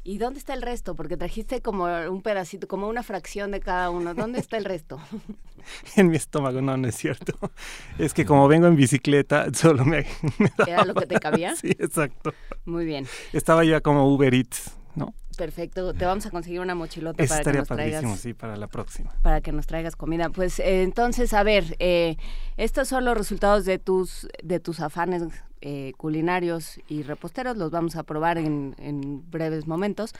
¿Y 0.06 0.18
dónde 0.18 0.38
está 0.38 0.52
el 0.52 0.60
resto? 0.62 0.94
Porque 0.94 1.16
trajiste 1.16 1.62
como 1.62 1.84
un 1.86 2.20
pedacito, 2.22 2.68
como 2.68 2.88
una 2.88 3.02
fracción 3.02 3.50
de 3.50 3.60
cada 3.60 3.88
uno. 3.90 4.12
¿Dónde 4.14 4.38
está 4.38 4.58
el 4.58 4.64
resto? 4.66 5.00
en 5.96 6.08
mi 6.08 6.16
estómago, 6.16 6.60
no, 6.60 6.76
no 6.76 6.86
es 6.88 6.94
cierto. 6.94 7.32
Es 7.98 8.12
que 8.12 8.26
como 8.26 8.46
vengo 8.46 8.66
en 8.66 8.76
bicicleta, 8.76 9.46
solo 9.54 9.84
me... 9.84 10.06
me 10.38 10.50
daba- 10.58 10.70
¿Era 10.70 10.84
lo 10.84 10.94
que 10.94 11.06
te 11.06 11.18
cabía? 11.18 11.54
Sí, 11.60 11.68
exacto. 11.78 12.34
Muy 12.66 12.84
bien. 12.84 13.06
Estaba 13.32 13.64
ya 13.64 13.80
como 13.80 14.12
Uber 14.12 14.34
Eats, 14.34 14.72
¿no? 14.94 15.14
Perfecto. 15.38 15.94
Te 15.94 16.04
vamos 16.04 16.26
a 16.26 16.30
conseguir 16.30 16.60
una 16.60 16.74
mochilota 16.74 17.22
Eso 17.22 17.30
para 17.32 17.38
que 17.38 17.40
estaría 17.40 17.60
nos 17.60 17.68
traigas. 17.68 18.02
padrísimo, 18.02 18.16
sí, 18.18 18.34
para 18.34 18.56
la 18.56 18.66
próxima. 18.68 19.10
para 19.22 19.40
que 19.40 19.52
nos 19.52 19.66
traigas 19.66 19.96
comida. 19.96 20.28
Pues 20.28 20.58
eh, 20.60 20.82
entonces, 20.82 21.32
a 21.32 21.42
ver, 21.42 21.76
eh, 21.78 22.16
estos 22.56 22.88
son 22.88 23.04
los 23.04 23.16
resultados 23.16 23.64
de 23.64 23.78
tus 23.78 24.28
de 24.42 24.60
tus 24.60 24.78
afanes 24.80 25.22
eh, 25.66 25.94
culinarios 25.96 26.78
y 26.88 27.02
reposteros. 27.02 27.56
Los 27.56 27.70
vamos 27.70 27.96
a 27.96 28.02
probar 28.02 28.36
en, 28.36 28.74
en 28.78 29.28
breves 29.30 29.66
momentos. 29.66 30.12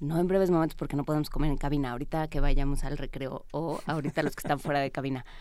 No 0.00 0.18
en 0.18 0.26
breves 0.26 0.50
momentos 0.50 0.76
porque 0.76 0.96
no 0.96 1.04
podemos 1.04 1.28
comer 1.28 1.50
en 1.50 1.58
cabina. 1.58 1.92
Ahorita 1.92 2.28
que 2.28 2.40
vayamos 2.40 2.84
al 2.84 2.96
recreo 2.96 3.44
o 3.52 3.80
ahorita 3.84 4.22
los 4.22 4.34
que 4.34 4.40
están 4.40 4.58
fuera 4.58 4.80
de 4.80 4.90
cabina. 4.90 5.26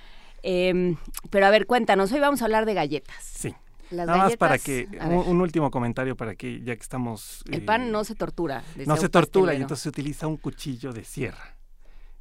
Em, 0.43 0.97
pero 1.31 1.47
a 1.47 1.49
ver, 1.49 1.65
cuéntanos. 1.65 2.11
Hoy 2.11 2.19
vamos 2.19 2.41
a 2.41 2.45
hablar 2.45 2.65
de 2.65 2.73
galletas. 2.73 3.23
Sí. 3.23 3.55
Las 3.89 4.05
Nada 4.05 4.19
más 4.19 4.37
para 4.37 4.57
galletas, 4.57 4.99
que, 4.99 4.99
un, 5.07 5.41
último 5.41 5.71
comentario 5.71 6.15
para 6.15 6.35
que, 6.35 6.61
ya 6.61 6.75
que 6.75 6.81
estamos... 6.81 7.43
el 7.47 7.55
eh, 7.55 7.61
pan 7.61 7.91
no 7.91 8.03
se 8.03 8.15
tortura. 8.15 8.63
no 8.85 8.97
se 8.97 9.09
tortura 9.09 9.53
y 9.55 9.61
entonces 9.61 9.83
se 9.83 9.89
utiliza 9.89 10.27
un 10.27 10.37
cuchillo 10.37 10.93
de 10.93 11.03
sierra, 11.03 11.57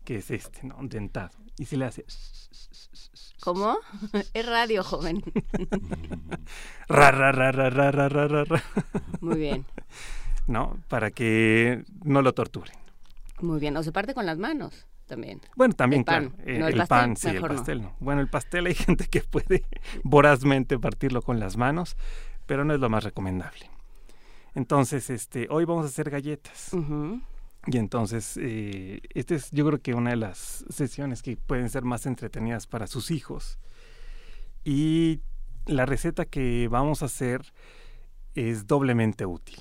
que 0.05 0.17
es 0.17 0.31
este, 0.31 0.67
¿no? 0.67 0.79
Dentado. 0.83 1.37
Y 1.59 1.67
se 1.67 1.77
le 1.77 1.85
hace... 1.85 2.05
¿Cómo? 3.47 3.79
Es 4.35 4.45
radio, 4.45 4.83
joven. 4.83 5.23
ra. 6.89 8.63
Muy 9.21 9.39
bien. 9.39 9.65
No, 10.49 10.79
para 10.87 11.11
que 11.11 11.83
no 12.05 12.23
lo 12.23 12.33
torturen. 12.33 12.77
Muy 13.41 13.59
bien, 13.59 13.77
o 13.77 13.83
se 13.83 13.91
parte 13.91 14.15
con 14.15 14.27
las 14.27 14.39
manos 14.39 14.87
también. 15.07 15.41
Bueno, 15.57 15.75
también, 15.75 16.03
el 16.03 16.05
pan, 16.05 16.35
eh, 16.45 16.59
el, 16.59 17.17
sí, 17.17 17.29
el 17.31 17.41
pastel 17.41 17.89
Bueno, 17.99 18.21
el 18.21 18.29
pastel 18.29 18.67
hay 18.67 18.75
gente 18.75 19.09
que 19.09 19.23
puede 19.23 19.65
vorazmente 20.05 20.79
partirlo 20.79 21.21
con 21.21 21.41
las 21.41 21.57
manos, 21.57 21.97
pero 22.47 22.65
no 22.65 22.75
es 22.75 22.79
lo 22.79 22.89
más 22.89 23.03
recomendable. 23.03 23.69
Entonces, 24.55 25.11
este, 25.11 25.49
hoy 25.51 25.65
vamos 25.65 25.85
a 25.85 25.89
hacer 25.89 26.11
galletas. 26.11 26.71
Y 27.67 27.79
entonces, 27.79 28.39
eh, 28.41 29.01
esta 29.15 29.35
es 29.35 29.51
yo 29.51 29.67
creo 29.67 29.81
que 29.81 29.95
una 29.95 30.11
de 30.11 30.17
las 30.17 30.65
sesiones 30.69 31.23
que 31.23 31.37
pueden 31.37 31.69
ser 31.69 31.83
más 31.83 32.07
entretenidas 32.07 32.67
para 32.67 32.87
sus 32.87 33.11
hijos. 33.11 33.59
Y 34.65 35.21
la 35.67 35.87
receta 35.87 36.25
que 36.25 36.69
vamos 36.69 37.03
a 37.03 37.07
hacer 37.07 37.53
es 38.35 38.67
doblemente 38.67 39.27
útil. 39.27 39.57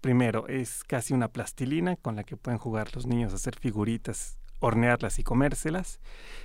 Primero, 0.00 0.48
es 0.48 0.84
casi 0.84 1.12
una 1.12 1.28
plastilina 1.28 1.96
con 1.96 2.16
la 2.16 2.24
que 2.24 2.36
pueden 2.36 2.58
jugar 2.58 2.94
los 2.94 3.06
niños 3.06 3.32
a 3.32 3.36
hacer 3.36 3.56
figuritas, 3.58 4.38
hornearlas 4.60 5.18
y 5.18 5.22
comérselas. 5.22 6.00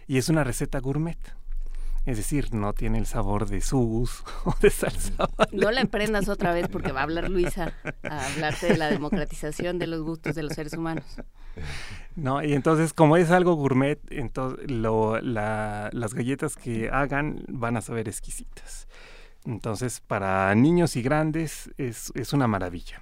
Y 0.05 0.17
es 0.17 0.27
una 0.27 0.43
receta 0.43 0.79
gourmet. 0.79 1.17
Es 2.05 2.17
decir, 2.17 2.53
no 2.53 2.73
tiene 2.73 2.97
el 2.97 3.05
sabor 3.05 3.47
de 3.47 3.61
sugus 3.61 4.23
o 4.45 4.55
de 4.61 4.69
salsa. 4.69 5.29
No 5.51 5.69
la 5.71 5.81
emprendas 5.81 6.27
otra 6.29 6.53
vez 6.53 6.67
porque 6.67 6.91
va 6.91 7.01
a 7.01 7.03
hablar 7.03 7.29
Luisa 7.29 7.73
a 8.09 8.25
hablarte 8.27 8.67
de 8.67 8.77
la 8.77 8.89
democratización 8.89 9.77
de 9.79 9.87
los 9.87 10.01
gustos 10.01 10.33
de 10.35 10.43
los 10.43 10.53
seres 10.53 10.73
humanos. 10.73 11.05
No, 12.15 12.41
y 12.43 12.53
entonces 12.53 12.93
como 12.93 13.17
es 13.17 13.31
algo 13.31 13.55
gourmet, 13.55 13.99
entonces 14.11 14.69
lo- 14.71 15.19
la- 15.21 15.89
las 15.93 16.13
galletas 16.13 16.55
que 16.55 16.89
hagan 16.89 17.43
van 17.47 17.77
a 17.77 17.81
saber 17.81 18.07
exquisitas. 18.07 18.87
Entonces 19.45 19.99
para 20.01 20.53
niños 20.55 20.95
y 20.95 21.01
grandes 21.01 21.69
es, 21.77 22.11
es 22.15 22.33
una 22.33 22.47
maravilla. 22.47 23.01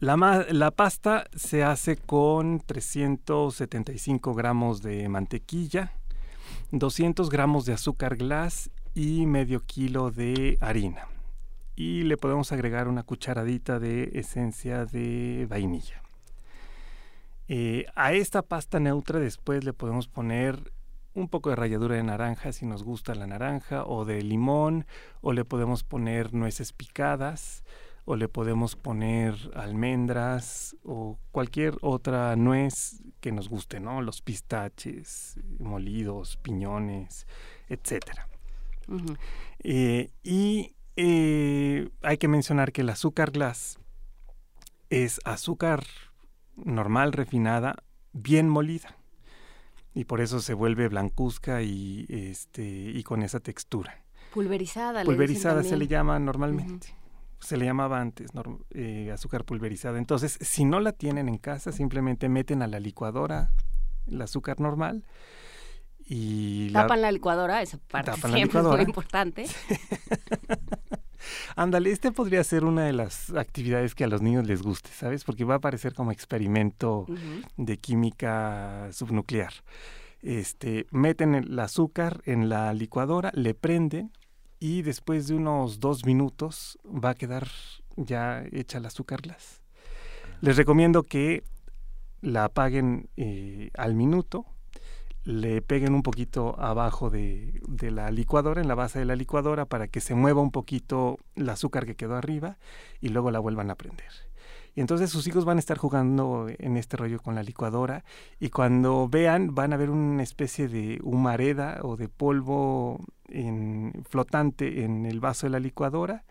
La, 0.00 0.46
la 0.50 0.70
pasta 0.70 1.26
se 1.34 1.64
hace 1.64 1.96
con 1.96 2.60
375 2.60 4.32
gramos 4.34 4.80
de 4.82 5.08
mantequilla, 5.08 5.92
200 6.70 7.30
gramos 7.30 7.64
de 7.64 7.72
azúcar 7.72 8.16
glass 8.16 8.70
y 8.94 9.24
medio 9.24 9.60
kilo 9.60 10.10
de 10.10 10.58
harina. 10.60 11.08
Y 11.76 12.02
le 12.02 12.16
podemos 12.16 12.52
agregar 12.52 12.88
una 12.88 13.04
cucharadita 13.04 13.78
de 13.78 14.10
esencia 14.14 14.84
de 14.84 15.46
vainilla. 15.48 16.02
Eh, 17.46 17.86
a 17.94 18.12
esta 18.12 18.42
pasta 18.42 18.80
neutra 18.80 19.18
después 19.18 19.64
le 19.64 19.72
podemos 19.72 20.08
poner 20.08 20.72
un 21.14 21.28
poco 21.28 21.48
de 21.48 21.56
ralladura 21.56 21.96
de 21.96 22.02
naranja 22.02 22.52
si 22.52 22.66
nos 22.66 22.82
gusta 22.82 23.14
la 23.14 23.26
naranja 23.26 23.84
o 23.84 24.04
de 24.04 24.20
limón 24.22 24.86
o 25.22 25.32
le 25.32 25.46
podemos 25.46 25.84
poner 25.84 26.34
nueces 26.34 26.74
picadas 26.74 27.64
o 28.10 28.16
le 28.16 28.26
podemos 28.26 28.74
poner 28.74 29.34
almendras 29.54 30.74
o 30.82 31.18
cualquier 31.30 31.76
otra 31.82 32.34
nuez 32.36 33.02
que 33.20 33.32
nos 33.32 33.50
guste, 33.50 33.80
¿no? 33.80 34.00
Los 34.00 34.22
pistaches 34.22 35.38
molidos, 35.58 36.38
piñones, 36.38 37.26
etcétera. 37.68 38.26
Eh, 39.58 40.08
y 40.22 40.74
eh, 40.96 41.90
hay 42.00 42.16
que 42.16 42.28
mencionar 42.28 42.72
que 42.72 42.80
el 42.80 42.88
azúcar 42.88 43.30
glass 43.30 43.78
es 44.88 45.20
azúcar 45.26 45.84
normal, 46.56 47.12
refinada, 47.12 47.76
bien 48.14 48.48
molida. 48.48 48.96
Y 49.92 50.04
por 50.04 50.22
eso 50.22 50.40
se 50.40 50.54
vuelve 50.54 50.88
blancuzca 50.88 51.60
y, 51.60 52.06
este, 52.08 52.62
y 52.64 53.02
con 53.02 53.22
esa 53.22 53.40
textura. 53.40 54.02
Pulverizada. 54.32 55.00
le 55.00 55.04
Pulverizada 55.04 55.58
dicen 55.58 55.72
se 55.72 55.76
le 55.76 55.86
llama 55.88 56.18
normalmente. 56.18 56.94
Se 57.40 57.56
le 57.56 57.64
llamaba 57.66 58.00
antes 58.00 58.30
eh, 58.70 59.10
azúcar 59.12 59.44
pulverizada. 59.44 59.98
Entonces, 59.98 60.38
si 60.40 60.64
no 60.64 60.80
la 60.80 60.92
tienen 60.92 61.28
en 61.28 61.38
casa, 61.38 61.72
simplemente 61.72 62.28
meten 62.28 62.62
a 62.62 62.66
la 62.66 62.80
licuadora 62.80 63.52
el 64.06 64.20
azúcar 64.22 64.60
normal 64.60 65.04
y 66.10 66.70
Tapan 66.72 67.02
la 67.02 67.12
licuadora, 67.12 67.60
esa 67.60 67.76
parte 67.76 68.12
Tapan 68.12 68.30
la 68.30 68.36
siempre 68.38 68.60
es 68.60 68.66
muy 68.66 68.80
importante. 68.80 69.44
Ándale, 71.56 71.90
este 71.90 72.12
podría 72.12 72.42
ser 72.44 72.64
una 72.64 72.84
de 72.84 72.94
las 72.94 73.30
actividades 73.34 73.94
que 73.94 74.04
a 74.04 74.06
los 74.06 74.22
niños 74.22 74.46
les 74.46 74.62
guste, 74.62 74.88
¿sabes? 74.90 75.24
Porque 75.24 75.44
va 75.44 75.56
a 75.56 75.58
parecer 75.58 75.92
como 75.92 76.10
experimento 76.10 77.04
de 77.56 77.76
química 77.76 78.88
subnuclear. 78.92 79.52
Este, 80.22 80.86
meten 80.90 81.34
el 81.34 81.58
azúcar 81.58 82.22
en 82.24 82.48
la 82.48 82.72
licuadora, 82.72 83.30
le 83.34 83.52
prenden 83.54 84.10
y 84.60 84.82
después 84.82 85.28
de 85.28 85.34
unos 85.34 85.80
dos 85.80 86.04
minutos 86.04 86.78
va 86.84 87.10
a 87.10 87.14
quedar 87.14 87.48
ya 87.96 88.44
hecha 88.52 88.78
el 88.78 88.86
azúcar 88.86 89.22
glass. 89.22 89.62
Les 90.40 90.56
recomiendo 90.56 91.02
que 91.02 91.42
la 92.20 92.44
apaguen 92.44 93.08
eh, 93.16 93.70
al 93.74 93.94
minuto, 93.94 94.46
le 95.24 95.62
peguen 95.62 95.94
un 95.94 96.02
poquito 96.02 96.58
abajo 96.58 97.10
de, 97.10 97.60
de 97.68 97.90
la 97.90 98.10
licuadora, 98.10 98.60
en 98.60 98.68
la 98.68 98.74
base 98.74 98.98
de 98.98 99.04
la 99.04 99.16
licuadora, 99.16 99.66
para 99.66 99.88
que 99.88 100.00
se 100.00 100.14
mueva 100.14 100.40
un 100.40 100.50
poquito 100.50 101.18
el 101.34 101.48
azúcar 101.48 101.86
que 101.86 101.96
quedó 101.96 102.16
arriba 102.16 102.56
y 103.00 103.08
luego 103.08 103.30
la 103.30 103.38
vuelvan 103.38 103.70
a 103.70 103.74
prender. 103.74 104.27
Y 104.78 104.80
entonces 104.80 105.10
sus 105.10 105.26
hijos 105.26 105.44
van 105.44 105.56
a 105.56 105.58
estar 105.58 105.76
jugando 105.76 106.46
en 106.56 106.76
este 106.76 106.96
rollo 106.96 107.18
con 107.20 107.34
la 107.34 107.42
licuadora 107.42 108.04
y 108.38 108.50
cuando 108.50 109.08
vean 109.08 109.52
van 109.52 109.72
a 109.72 109.76
ver 109.76 109.90
una 109.90 110.22
especie 110.22 110.68
de 110.68 111.00
humareda 111.02 111.80
o 111.82 111.96
de 111.96 112.08
polvo 112.08 113.04
en- 113.26 114.04
flotante 114.08 114.84
en 114.84 115.04
el 115.04 115.18
vaso 115.18 115.46
de 115.46 115.50
la 115.50 115.58
licuadora. 115.58 116.22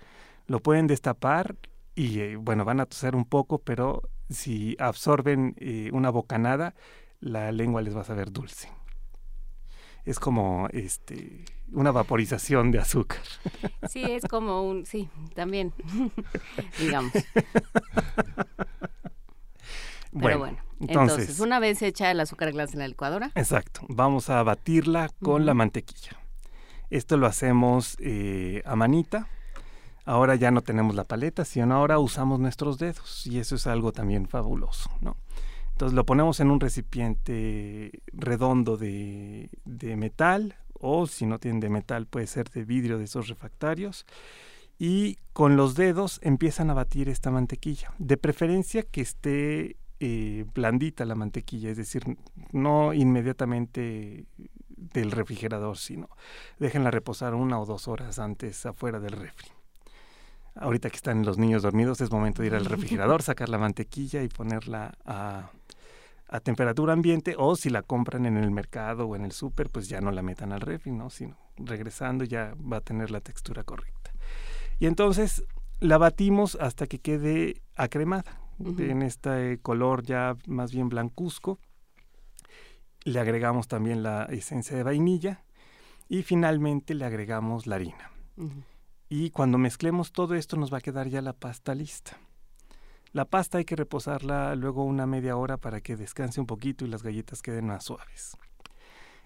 Lo 0.46 0.62
pueden 0.62 0.88
destapar 0.88 1.58
y 1.94 2.22
eh, 2.22 2.38
bueno, 2.38 2.64
van 2.64 2.80
a 2.80 2.86
toser 2.86 3.18
un 3.18 3.26
poco, 3.26 3.60
pero 3.60 4.04
si 4.30 4.78
absorben 4.80 5.54
eh, 5.58 5.90
una 5.92 6.10
bocanada, 6.10 6.74
la 7.20 7.52
lengua 7.52 7.82
les 7.82 7.98
va 7.98 8.00
a 8.00 8.06
saber 8.06 8.32
dulce. 8.32 8.70
Es 10.06 10.20
como 10.20 10.70
este 10.72 11.44
una 11.72 11.92
vaporización 11.92 12.72
de 12.72 12.80
azúcar. 12.80 13.22
Sí, 13.90 14.04
es 14.04 14.24
como 14.24 14.64
un, 14.64 14.86
sí, 14.86 15.10
también, 15.36 15.74
digamos. 16.80 17.12
Pero 20.20 20.40
bueno, 20.40 20.58
entonces, 20.80 21.20
entonces, 21.20 21.40
una 21.40 21.60
vez 21.60 21.82
hecha 21.82 22.10
el 22.12 22.20
azúcar 22.20 22.52
glass 22.52 22.74
en 22.74 22.80
la 22.80 22.88
licuadora, 22.88 23.32
Exacto, 23.36 23.82
vamos 23.88 24.30
a 24.30 24.42
batirla 24.44 25.10
con 25.22 25.46
la 25.46 25.54
mantequilla. 25.54 26.18
Esto 26.90 27.18
lo 27.18 27.28
hacemos 27.28 27.98
eh, 28.00 28.62
a 28.66 28.76
manita. 28.76 29.28
Ahora 30.06 30.36
ya 30.36 30.52
no 30.52 30.62
tenemos 30.62 30.96
la 30.96 31.04
paleta, 31.04 31.44
sino 31.44 31.76
ahora 31.76 32.00
usamos 32.00 32.40
nuestros 32.40 32.78
dedos 32.78 33.28
y 33.28 33.40
eso 33.40 33.56
es 33.56 33.68
algo 33.68 33.92
también 33.92 34.28
fabuloso, 34.28 34.90
¿no? 35.02 35.18
Entonces 35.74 35.94
lo 35.94 36.06
ponemos 36.06 36.40
en 36.40 36.50
un 36.50 36.62
recipiente 36.62 38.02
redondo 38.14 38.78
de, 38.78 39.50
de 39.66 39.98
metal 39.98 40.56
o 40.80 41.08
si 41.08 41.26
no 41.26 41.40
tienen 41.40 41.60
de 41.60 41.70
metal 41.70 42.06
puede 42.08 42.28
ser 42.28 42.50
de 42.50 42.64
vidrio 42.64 42.98
de 42.98 43.06
esos 43.06 43.28
refractarios 43.28 44.06
y 44.80 45.18
con 45.34 45.58
los 45.58 45.76
dedos 45.76 46.20
empiezan 46.24 46.70
a 46.70 46.74
batir 46.74 47.10
esta 47.10 47.32
mantequilla. 47.32 47.92
De 47.98 48.18
preferencia 48.18 48.84
que 48.84 49.02
esté 49.02 49.78
eh, 50.00 50.46
blandita 50.54 51.06
la 51.06 51.16
mantequilla, 51.16 51.72
es 51.72 51.78
decir, 51.78 52.04
no 52.52 52.94
inmediatamente 52.94 54.26
del 54.68 55.12
refrigerador, 55.12 55.78
sino 55.78 56.10
déjenla 56.60 56.92
reposar 56.92 57.34
una 57.34 57.60
o 57.60 57.66
dos 57.66 57.88
horas 57.88 58.20
antes 58.20 58.66
afuera 58.66 59.00
del 59.00 59.14
refri. 59.14 59.50
Ahorita 60.54 60.90
que 60.90 60.96
están 60.96 61.26
los 61.26 61.38
niños 61.38 61.64
dormidos 61.64 62.02
es 62.02 62.12
momento 62.12 62.42
de 62.42 62.50
ir 62.50 62.56
al 62.56 62.66
refrigerador, 62.66 63.24
sacar 63.24 63.50
la 63.50 63.58
mantequilla 63.58 64.22
y 64.22 64.28
ponerla 64.28 64.94
a, 65.06 65.50
a 66.30 66.40
temperatura 66.40 66.94
ambiente 66.94 67.36
o 67.38 67.56
si 67.56 67.70
la 67.70 67.82
compran 67.84 68.26
en 68.26 68.38
el 68.38 68.52
mercado 68.52 69.08
o 69.08 69.16
en 69.16 69.24
el 69.24 69.32
súper, 69.32 69.70
pues 69.70 69.88
ya 69.88 70.02
no 70.02 70.12
la 70.12 70.22
metan 70.22 70.52
al 70.52 70.62
refri, 70.62 70.92
¿no? 70.92 71.10
Sino 71.10 71.38
regresando 71.58 72.24
ya 72.26 72.54
va 72.56 72.78
a 72.78 72.82
tener 72.82 73.12
la 73.12 73.22
textura 73.22 73.64
correcta. 73.64 74.12
Y 74.80 74.88
entonces 74.88 75.46
la 75.80 75.98
batimos 75.98 76.56
hasta 76.60 76.88
que 76.88 77.00
quede 77.00 77.62
acremada, 77.76 78.42
Ujú. 78.60 78.82
en 78.82 79.04
este 79.04 79.60
color 79.62 80.04
ya 80.04 80.36
más 80.48 80.72
bien 80.72 80.90
blancuzco. 80.90 81.60
Le 83.04 83.20
agregamos 83.20 83.68
también 83.68 84.04
la 84.04 84.26
esencia 84.26 84.76
de 84.76 84.84
vainilla 84.84 85.44
y 86.10 86.24
finalmente 86.24 86.94
le 86.94 87.06
agregamos 87.06 87.68
la 87.68 87.76
harina. 87.76 88.12
Y 89.10 89.30
cuando 89.30 89.58
mezclemos 89.58 90.12
todo 90.12 90.36
esto 90.36 90.58
nos 90.58 90.74
va 90.74 90.80
a 90.80 90.82
quedar 90.82 91.08
ya 91.08 91.22
la 91.22 91.34
pasta 91.34 91.74
lista. 91.74 92.18
La 93.14 93.26
pasta 93.26 93.58
hay 93.58 93.66
que 93.66 93.76
reposarla 93.76 94.56
luego 94.56 94.84
una 94.84 95.06
media 95.06 95.38
hora 95.38 95.58
para 95.58 95.82
que 95.82 95.96
descanse 95.96 96.40
un 96.40 96.48
poquito 96.48 96.86
y 96.86 96.90
las 96.90 97.04
galletas 97.04 97.42
queden 97.42 97.68
más 97.68 97.86
suaves. 97.86 98.38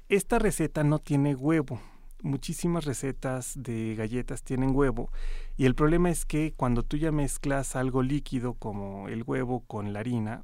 Esta 0.09 0.39
receta 0.39 0.83
no 0.83 0.99
tiene 0.99 1.35
huevo. 1.35 1.79
Muchísimas 2.21 2.85
recetas 2.85 3.53
de 3.55 3.95
galletas 3.95 4.43
tienen 4.43 4.75
huevo 4.75 5.09
y 5.57 5.65
el 5.65 5.73
problema 5.73 6.11
es 6.11 6.25
que 6.25 6.53
cuando 6.55 6.83
tú 6.83 6.97
ya 6.97 7.11
mezclas 7.11 7.75
algo 7.75 8.03
líquido 8.03 8.53
como 8.53 9.07
el 9.07 9.23
huevo 9.23 9.61
con 9.61 9.91
la 9.91 10.01
harina, 10.01 10.43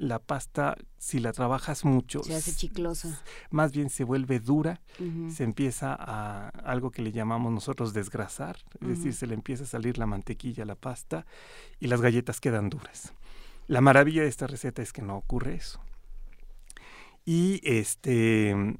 la 0.00 0.18
pasta 0.18 0.76
si 0.96 1.20
la 1.20 1.32
trabajas 1.32 1.84
mucho, 1.84 2.22
se 2.22 2.34
hace 2.34 2.54
chiclosa. 2.54 3.22
más 3.50 3.70
bien 3.72 3.90
se 3.90 4.02
vuelve 4.02 4.40
dura 4.40 4.80
se 5.28 5.44
empieza 5.44 5.94
a 5.94 6.48
algo 6.48 6.90
que 6.90 7.02
le 7.02 7.12
llamamos 7.12 7.52
nosotros 7.52 7.92
desgrasar, 7.92 8.56
es 8.80 8.88
decir, 8.88 9.12
se 9.12 9.26
le 9.26 9.34
empieza 9.34 9.64
a 9.64 9.66
salir 9.66 9.98
la 9.98 10.06
mantequilla 10.06 10.62
a 10.62 10.66
la 10.66 10.74
pasta 10.74 11.26
y 11.78 11.86
las 11.86 12.00
galletas 12.00 12.40
quedan 12.40 12.70
duras. 12.70 13.12
La 13.66 13.82
maravilla 13.82 14.22
de 14.22 14.28
esta 14.28 14.46
receta 14.46 14.80
es 14.80 14.92
que 14.92 15.02
no 15.02 15.16
ocurre 15.16 15.54
eso. 15.54 15.80
Y 17.26 17.60
este 17.62 18.78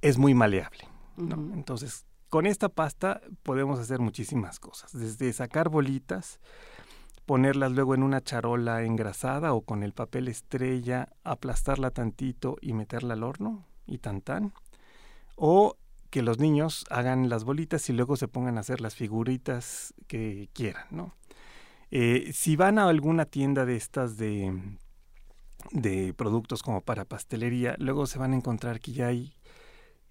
es 0.00 0.18
muy 0.18 0.34
maleable. 0.34 0.88
Entonces, 1.18 2.06
con 2.30 2.46
esta 2.46 2.70
pasta 2.70 3.20
podemos 3.42 3.78
hacer 3.78 4.00
muchísimas 4.00 4.58
cosas, 4.58 4.92
desde 4.92 5.32
sacar 5.32 5.68
bolitas, 5.68 6.40
ponerlas 7.26 7.72
luego 7.72 7.94
en 7.94 8.02
una 8.02 8.22
charola 8.22 8.84
engrasada 8.84 9.52
o 9.52 9.62
con 9.62 9.82
el 9.82 9.92
papel 9.92 10.28
estrella, 10.28 11.08
aplastarla 11.24 11.90
tantito 11.90 12.56
y 12.60 12.72
meterla 12.72 13.14
al 13.14 13.24
horno 13.24 13.66
y 13.86 13.98
tan 13.98 14.20
tan. 14.22 14.52
O 15.34 15.76
que 16.10 16.22
los 16.22 16.38
niños 16.38 16.86
hagan 16.88 17.28
las 17.28 17.44
bolitas 17.44 17.90
y 17.90 17.92
luego 17.92 18.16
se 18.16 18.28
pongan 18.28 18.56
a 18.56 18.60
hacer 18.60 18.80
las 18.80 18.94
figuritas 18.94 19.92
que 20.06 20.48
quieran, 20.52 20.86
¿no? 20.90 21.14
Eh, 21.90 22.30
si 22.32 22.56
van 22.56 22.78
a 22.78 22.88
alguna 22.88 23.26
tienda 23.26 23.64
de 23.64 23.76
estas 23.76 24.16
de, 24.16 24.78
de 25.72 26.14
productos 26.14 26.62
como 26.62 26.80
para 26.80 27.04
pastelería, 27.04 27.74
luego 27.78 28.06
se 28.06 28.18
van 28.18 28.32
a 28.32 28.36
encontrar 28.36 28.80
que 28.80 28.92
ya 28.92 29.08
hay 29.08 29.34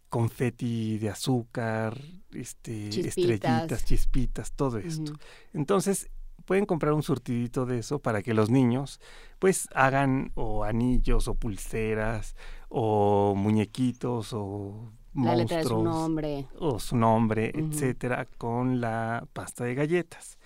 confeti 0.09 0.97
de 0.97 1.09
azúcar, 1.09 1.99
este, 2.31 2.89
Chispitas. 2.89 3.17
estrellitas, 3.17 3.85
chispitas, 3.85 4.51
todo 4.53 4.77
esto. 4.77 5.13
Entonces, 5.53 6.09
pueden 6.45 6.65
comprar 6.65 6.93
un 6.93 7.03
surtidito 7.03 7.65
de 7.65 7.79
eso 7.79 7.99
para 7.99 8.21
que 8.21 8.33
los 8.33 8.49
niños 8.49 8.99
pues 9.39 9.67
hagan 9.73 10.31
o 10.35 10.63
anillos 10.63 11.27
o 11.27 11.35
pulseras 11.35 12.35
o 12.69 13.33
muñequitos 13.35 14.31
o 14.33 14.91
La 15.13 15.35
letra 15.35 15.57
de 15.57 15.63
su 15.63 15.83
nombre. 15.83 16.47
o 16.59 16.79
su 16.79 16.95
nombre, 16.97 17.51
etcétera, 17.55 18.27
con 18.37 18.79
la 18.81 19.27
pasta 19.33 19.63
de 19.63 19.75
galletas. 19.75 20.37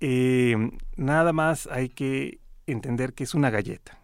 Eh, 0.00 0.56
nada 0.96 1.32
más 1.32 1.66
hay 1.66 1.88
que 1.88 2.40
entender 2.66 3.14
que 3.14 3.24
es 3.24 3.34
una 3.34 3.48
galleta, 3.50 3.98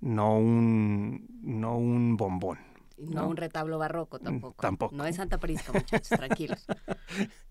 no 0.00 0.38
un, 0.38 1.26
no 1.42 1.76
un 1.76 2.16
bombón. 2.16 2.58
No, 2.96 3.22
¿no? 3.22 3.28
un 3.28 3.36
retablo 3.36 3.78
barroco 3.78 4.18
tampoco. 4.18 4.60
tampoco. 4.60 4.96
No 4.96 5.04
es 5.04 5.16
Santa 5.16 5.38
Prisca, 5.38 5.72
muchachos, 5.72 6.08
tranquilos. 6.08 6.66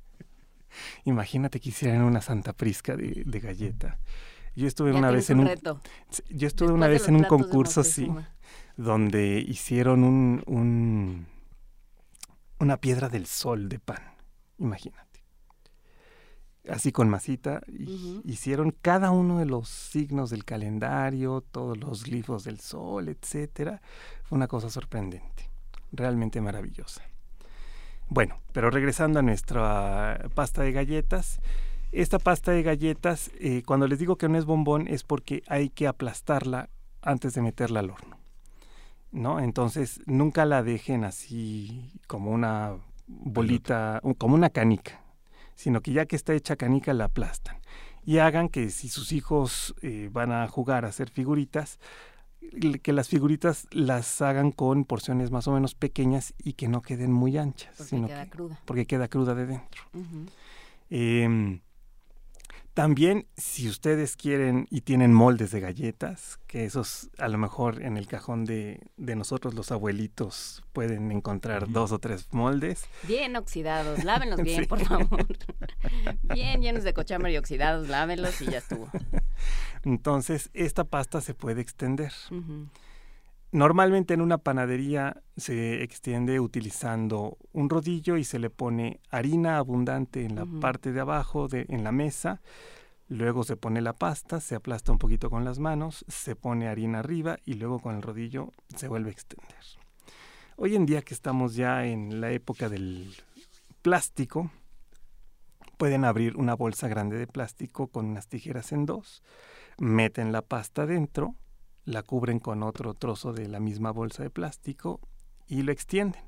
Imagínate 1.05 1.59
que 1.59 1.69
hicieran 1.69 2.01
una 2.01 2.21
santa 2.21 2.53
prisca 2.53 2.95
de, 2.95 3.23
de 3.25 3.39
galleta. 3.39 3.99
Yo 4.55 4.67
estuve 4.67 4.91
Ya 4.91 4.97
una 4.97 5.11
vez 5.11 5.29
en 5.29 5.39
un, 5.41 5.47
reto. 5.47 5.79
yo 6.29 6.47
estuve 6.47 6.67
Después 6.69 6.71
una 6.71 6.87
vez 6.87 7.07
en 7.07 7.15
un 7.15 7.23
concurso 7.25 7.83
sí, 7.83 8.11
donde 8.75 9.39
hicieron 9.39 10.03
un, 10.03 10.43
un 10.47 11.27
una 12.59 12.77
piedra 12.77 13.09
del 13.09 13.27
sol 13.27 13.69
de 13.69 13.79
pan. 13.79 14.01
Imagínate. 14.57 15.05
Así 16.69 16.91
con 16.91 17.07
masita 17.07 17.61
hicieron 18.25 18.71
cada 18.81 19.11
uno 19.11 19.39
de 19.39 19.45
los 19.45 19.69
signos 19.69 20.31
del 20.31 20.43
calendario, 20.43 21.41
todos 21.41 21.77
los 21.77 22.03
glifos 22.03 22.43
del 22.43 22.59
sol, 22.59 23.07
etcétera. 23.07 23.81
Fue 24.23 24.35
una 24.35 24.47
cosa 24.47 24.69
sorprendente, 24.69 25.49
realmente 25.91 26.41
maravillosa. 26.41 27.03
Bueno, 28.09 28.39
pero 28.53 28.69
regresando 28.69 29.19
a 29.19 29.21
nuestra 29.21 30.29
pasta 30.33 30.63
de 30.63 30.71
galletas, 30.71 31.39
esta 31.91 32.19
pasta 32.19 32.51
de 32.51 32.63
galletas, 32.63 33.31
eh, 33.39 33.63
cuando 33.65 33.87
les 33.87 33.99
digo 33.99 34.17
que 34.17 34.29
no 34.29 34.37
es 34.37 34.45
bombón, 34.45 34.87
es 34.87 35.03
porque 35.03 35.43
hay 35.47 35.69
que 35.69 35.87
aplastarla 35.87 36.69
antes 37.01 37.33
de 37.33 37.41
meterla 37.41 37.79
al 37.81 37.89
horno. 37.89 38.17
¿No? 39.11 39.39
Entonces, 39.39 40.01
nunca 40.05 40.45
la 40.45 40.63
dejen 40.63 41.03
así 41.03 41.91
como 42.07 42.31
una 42.31 42.75
bolita, 43.07 44.01
como 44.17 44.35
una 44.35 44.49
canica, 44.49 45.01
sino 45.55 45.81
que 45.81 45.93
ya 45.93 46.05
que 46.05 46.15
está 46.17 46.33
hecha 46.33 46.55
canica 46.55 46.93
la 46.93 47.05
aplastan. 47.05 47.57
Y 48.05 48.19
hagan 48.19 48.47
que 48.47 48.69
si 48.69 48.89
sus 48.89 49.11
hijos 49.11 49.75
eh, 49.81 50.09
van 50.11 50.31
a 50.31 50.47
jugar 50.47 50.85
a 50.85 50.89
hacer 50.89 51.09
figuritas, 51.09 51.79
que 52.81 52.93
las 52.93 53.07
figuritas 53.09 53.67
las 53.71 54.21
hagan 54.21 54.51
con 54.51 54.85
porciones 54.85 55.31
más 55.31 55.47
o 55.47 55.51
menos 55.51 55.75
pequeñas 55.75 56.33
y 56.43 56.53
que 56.53 56.67
no 56.67 56.81
queden 56.81 57.11
muy 57.11 57.37
anchas, 57.37 57.73
Porque 57.77 57.89
sino 57.89 58.07
queda 58.07 58.23
que- 58.25 58.29
cruda. 58.29 58.59
porque 58.65 58.85
queda 58.85 59.07
cruda 59.07 59.35
de 59.35 59.45
dentro. 59.45 59.83
También, 62.77 63.25
si 63.37 63.67
ustedes 63.67 64.15
quieren 64.15 64.67
y 64.69 64.81
tienen 64.81 65.11
moldes 65.11 65.49
de 65.49 65.59
galletas, 65.61 66.37
que 66.45 66.63
esos 66.63 67.09
a 67.17 67.27
lo 67.27 67.39
mejor 67.39 67.81
en 67.81 67.97
el 67.97 68.05
cajón 68.05 68.45
de, 68.45 68.79
de 68.97 69.15
nosotros 69.15 69.55
los 69.55 69.71
abuelitos 69.71 70.63
pueden 70.73 71.11
encontrar 71.11 71.71
dos 71.71 71.91
o 71.91 71.97
tres 71.97 72.27
moldes. 72.33 72.85
Bien 73.07 73.35
oxidados, 73.35 74.03
lávenlos 74.03 74.39
bien, 74.43 74.61
Sí. 74.61 74.67
por 74.67 74.85
favor. 74.85 75.25
bien 76.35 76.61
llenos 76.61 76.83
de 76.83 76.93
cochambre 76.93 77.31
y 77.33 77.37
oxidados, 77.37 77.87
lávenlos 77.87 78.39
y 78.43 78.45
ya 78.45 78.59
estuvo. 78.59 78.87
Entonces, 79.83 80.51
esta 80.53 80.83
pasta 80.83 81.19
se 81.19 81.33
puede 81.33 81.61
extender. 81.61 82.13
Normalmente 83.51 84.13
en 84.13 84.21
una 84.21 84.37
panadería 84.37 85.23
se 85.37 85.81
extiende 85.81 86.39
utilizando 86.39 87.37
un 87.53 87.69
rodillo 87.69 88.17
y 88.17 88.25
se 88.25 88.39
le 88.39 88.49
pone 88.49 88.99
harina 89.09 89.57
abundante 89.57 90.25
en 90.25 90.35
la 90.35 90.45
parte 90.45 90.91
de 90.91 90.99
abajo, 90.99 91.47
de, 91.47 91.65
en 91.69 91.83
la 91.83 91.93
mesa. 91.93 92.41
Luego 93.07 93.43
se 93.43 93.55
pone 93.55 93.79
la 93.79 93.93
pasta, 93.93 94.41
se 94.41 94.55
aplasta 94.55 94.91
un 94.91 94.97
poquito 94.97 95.29
con 95.29 95.45
las 95.45 95.59
manos, 95.59 96.03
se 96.09 96.35
pone 96.35 96.67
harina 96.67 96.99
arriba 96.99 97.37
y 97.45 97.53
luego 97.53 97.79
con 97.79 97.95
el 97.95 98.01
rodillo 98.01 98.51
se 98.75 98.89
vuelve 98.89 99.09
a 99.09 99.13
extender. 99.13 99.63
Hoy 100.57 100.75
en 100.75 100.85
día 100.85 101.01
que 101.01 101.13
estamos 101.13 101.55
ya 101.55 101.85
en 101.85 102.19
la 102.19 102.31
época 102.31 102.67
del 102.67 103.15
plástico, 103.81 104.51
pueden 105.77 106.03
abrir 106.03 106.35
una 106.35 106.55
bolsa 106.55 106.89
grande 106.89 107.17
de 107.17 107.27
plástico 107.27 107.87
con 107.87 108.07
unas 108.07 108.27
tijeras 108.27 108.73
en 108.73 108.85
dos, 108.85 109.23
meten 109.77 110.33
la 110.33 110.41
pasta 110.41 110.85
dentro, 110.85 111.35
la 111.87 112.03
cubren 112.03 112.39
con 112.39 112.63
otro 112.63 112.93
trozo 112.93 113.31
de 113.31 113.47
la 113.47 113.59
misma 113.61 113.91
bolsa 113.91 114.21
de 114.21 114.29
plástico 114.29 114.99
y 115.47 115.61
lo 115.63 115.71
extienden. 115.71 116.21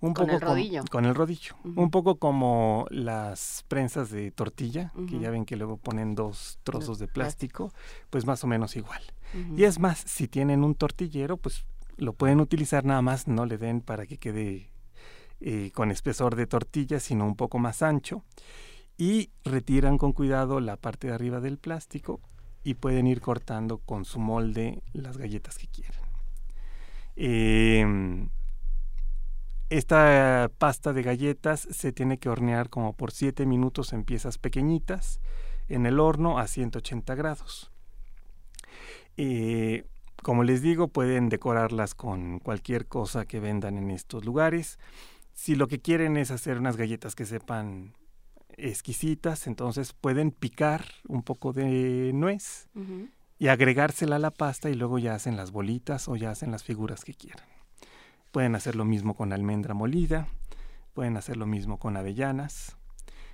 Un 0.00 0.12
Con 0.14 0.26
poco 0.26 0.34
el 0.34 0.40
como- 0.40 0.52
rodillo. 0.54 0.82
con 0.90 1.04
el 1.04 1.14
rodillo. 1.14 1.54
Un 1.62 1.90
poco 1.92 2.16
como 2.16 2.86
las 2.90 3.64
prensas 3.68 4.10
de 4.10 4.32
tortilla, 4.32 4.92
que 5.08 5.20
ya 5.20 5.30
ven 5.30 5.44
que 5.44 5.54
luego 5.54 5.76
ponen 5.76 6.16
dos 6.16 6.58
trozos 6.64 6.98
de 6.98 7.06
plástico. 7.06 7.72
pues 8.10 8.26
más 8.26 8.42
o 8.42 8.48
menos 8.48 8.74
igual. 8.74 9.00
Y 9.56 9.62
es 9.62 9.78
más, 9.78 9.98
si 10.00 10.26
tienen 10.26 10.64
un 10.64 10.74
tortillero, 10.74 11.36
pues 11.36 11.64
lo 11.96 12.12
pueden 12.14 12.40
utilizar 12.40 12.84
nada 12.84 13.00
más, 13.02 13.28
no 13.28 13.46
le 13.46 13.58
den 13.58 13.80
para 13.80 14.04
que 14.06 14.18
quede 14.18 14.72
eh, 15.40 15.70
con 15.72 15.90
espesor 15.92 16.34
de 16.34 16.46
tortilla, 16.48 16.98
sino 16.98 17.24
un 17.24 17.36
poco 17.36 17.58
más 17.60 17.82
ancho. 17.82 18.24
Y 18.98 19.30
retiran 19.44 19.98
con 19.98 20.12
cuidado 20.12 20.58
la 20.60 20.76
parte 20.76 21.06
de 21.06 21.14
arriba 21.14 21.38
del 21.40 21.58
plástico 21.58 22.20
y 22.64 22.74
pueden 22.74 23.06
ir 23.06 23.20
cortando 23.20 23.78
con 23.78 24.04
su 24.04 24.18
molde 24.20 24.82
las 24.92 25.18
galletas 25.18 25.58
que 25.58 25.66
quieran. 25.66 26.00
Em, 27.16 28.28
esta 29.70 30.50
pasta 30.58 30.92
de 30.92 31.02
galletas 31.02 31.60
se 31.70 31.92
tiene 31.92 32.18
que 32.18 32.28
hornear 32.28 32.68
como 32.68 32.94
por 32.94 33.10
7 33.10 33.46
minutos 33.46 33.92
en 33.92 34.04
piezas 34.04 34.38
pequeñitas 34.38 35.20
en 35.68 35.86
el 35.86 35.98
horno 35.98 36.38
a 36.38 36.46
180 36.46 37.14
grados. 37.14 37.72
Eh, 39.16 39.86
como 40.22 40.44
les 40.44 40.62
digo, 40.62 40.88
pueden 40.88 41.28
decorarlas 41.28 41.94
con 41.94 42.38
cualquier 42.38 42.86
cosa 42.86 43.24
que 43.24 43.40
vendan 43.40 43.76
en 43.76 43.90
estos 43.90 44.24
lugares. 44.24 44.78
Si 45.34 45.54
lo 45.54 45.66
que 45.66 45.80
quieren 45.80 46.16
es 46.16 46.30
hacer 46.30 46.58
unas 46.58 46.76
galletas 46.76 47.14
que 47.14 47.26
sepan 47.26 47.94
exquisitas, 48.56 49.46
entonces 49.46 49.92
pueden 49.92 50.30
picar 50.30 50.84
un 51.08 51.22
poco 51.22 51.52
de 51.52 52.12
nuez 52.14 52.68
y 53.38 53.48
agregársela 53.48 54.16
a 54.16 54.20
la 54.20 54.30
pasta 54.30 54.70
y 54.70 54.74
luego 54.74 54.98
ya 54.98 55.14
hacen 55.14 55.36
las 55.36 55.50
bolitas 55.50 56.08
o 56.08 56.16
ya 56.16 56.30
hacen 56.30 56.50
las 56.50 56.62
figuras 56.62 57.04
que 57.04 57.14
quieran. 57.14 57.46
Pueden 58.30 58.54
hacer 58.54 58.76
lo 58.76 58.84
mismo 58.84 59.14
con 59.14 59.32
almendra 59.32 59.74
molida, 59.74 60.28
pueden 60.94 61.16
hacer 61.16 61.36
lo 61.36 61.46
mismo 61.46 61.78
con 61.78 61.96
avellanas. 61.96 62.76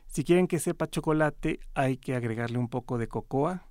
Si 0.07 0.24
quieren 0.24 0.48
que 0.48 0.59
sepa 0.59 0.88
chocolate, 0.88 1.61
hay 1.74 1.98
que 1.98 2.14
agregarle 2.14 2.59
un 2.59 2.68
poco 2.68 2.96
de 2.96 3.09
cocoa 3.09 3.68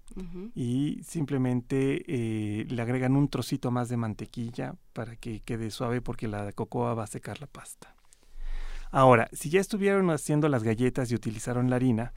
y 0.56 1.02
simplemente 1.04 2.04
eh, 2.08 2.66
le 2.66 2.82
agregan 2.82 3.16
un 3.16 3.28
trocito 3.28 3.72
más 3.72 3.90
de 3.90 3.98
mantequilla 3.98 4.76
para 4.94 5.16
que 5.16 5.42
quede 5.42 5.72
suave 5.72 6.02
porque 6.02 6.28
la 6.28 6.52
cocoa 6.54 6.94
va 6.94 7.04
a 7.04 7.08
secar 7.08 7.42
la 7.42 7.48
pasta. 7.48 7.97
Ahora, 8.92 9.30
si 9.34 9.50
ya 9.50 9.60
estuvieron 9.62 10.10
haciendo 10.10 10.50
las 10.50 10.64
galletas 10.64 11.12
y 11.12 11.16
utilizaron 11.16 11.70
la 11.70 11.76
harina, 11.78 12.14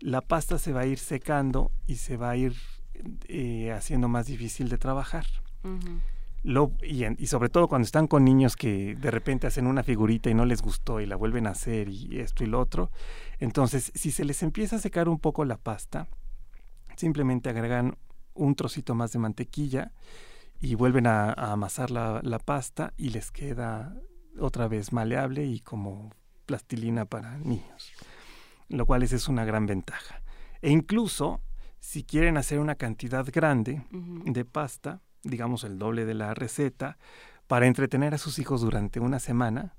la 0.00 0.20
pasta 0.20 0.58
se 0.58 0.72
va 0.72 0.80
a 0.80 0.86
ir 0.86 0.98
secando 0.98 1.70
y 1.86 1.96
se 1.96 2.16
va 2.16 2.30
a 2.30 2.36
ir 2.36 2.54
eh, 3.28 3.72
haciendo 3.72 4.08
más 4.08 4.26
difícil 4.26 4.68
de 4.68 4.78
trabajar. 4.78 5.26
Lo- 6.44 6.72
y, 6.82 7.04
en- 7.04 7.16
y 7.18 7.26
sobre 7.26 7.48
todo 7.48 7.68
cuando 7.68 7.84
están 7.84 8.06
con 8.06 8.24
niños 8.24 8.54
que 8.56 8.94
de 8.94 9.10
repente 9.10 9.46
hacen 9.48 9.66
una 9.66 9.82
figurita 9.82 10.30
y 10.30 10.34
no 10.34 10.44
les 10.44 10.62
gustó 10.62 11.00
y 11.00 11.06
la 11.06 11.16
vuelven 11.16 11.46
a 11.46 11.50
hacer 11.50 11.88
y 11.88 12.20
esto 12.20 12.44
y 12.44 12.46
lo 12.46 12.60
otro. 12.60 12.90
Entonces, 13.40 13.90
si 13.94 14.10
se 14.12 14.24
les 14.24 14.42
empieza 14.42 14.76
a 14.76 14.78
secar 14.80 15.08
un 15.08 15.18
poco 15.18 15.44
la 15.44 15.56
pasta, 15.56 16.06
simplemente 16.96 17.48
agregan 17.50 17.96
un 18.34 18.54
trocito 18.54 18.94
más 18.94 19.12
de 19.12 19.18
mantequilla 19.18 19.92
y 20.60 20.74
vuelven 20.74 21.06
a, 21.06 21.32
a 21.32 21.52
amasar 21.52 21.90
la, 21.90 22.20
la 22.22 22.38
pasta 22.38 22.92
y 22.96 23.10
les 23.10 23.30
queda 23.30 23.94
otra 24.40 24.68
vez 24.68 24.92
maleable 24.92 25.44
y 25.44 25.60
como 25.60 26.10
plastilina 26.46 27.04
para 27.04 27.38
niños, 27.38 27.92
lo 28.68 28.86
cual 28.86 29.02
esa 29.02 29.16
es 29.16 29.28
una 29.28 29.44
gran 29.44 29.66
ventaja. 29.66 30.22
E 30.62 30.70
incluso, 30.70 31.40
si 31.78 32.04
quieren 32.04 32.36
hacer 32.36 32.58
una 32.58 32.74
cantidad 32.74 33.26
grande, 33.32 33.82
de 33.90 34.44
pasta, 34.44 35.02
digamos 35.22 35.64
el 35.64 35.78
doble 35.78 36.04
de 36.04 36.14
la 36.14 36.34
receta, 36.34 36.98
para 37.46 37.66
entretener 37.66 38.14
a 38.14 38.18
sus 38.18 38.38
hijos 38.38 38.60
durante 38.60 39.00
una 39.00 39.18
semana, 39.18 39.74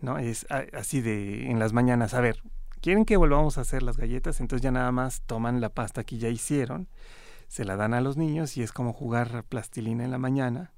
¿no? 0.00 0.18
Es 0.18 0.46
así 0.72 1.00
de 1.00 1.50
en 1.50 1.58
las 1.58 1.72
mañanas, 1.72 2.14
a 2.14 2.20
ver, 2.20 2.42
¿quieren 2.80 3.04
que 3.04 3.16
volvamos 3.16 3.56
a 3.56 3.62
hacer 3.62 3.82
las 3.82 3.96
galletas? 3.96 4.40
Entonces 4.40 4.62
ya 4.62 4.70
nada 4.70 4.92
más 4.92 5.22
toman 5.22 5.60
la 5.60 5.70
pasta 5.70 6.04
que 6.04 6.18
ya 6.18 6.28
hicieron, 6.28 6.88
se 7.48 7.64
la 7.64 7.76
dan 7.76 7.94
a 7.94 8.00
los 8.00 8.16
niños 8.16 8.56
y 8.56 8.62
es 8.62 8.72
como 8.72 8.92
jugar 8.92 9.44
plastilina 9.44 10.04
en 10.04 10.10
la 10.10 10.18
mañana, 10.18 10.72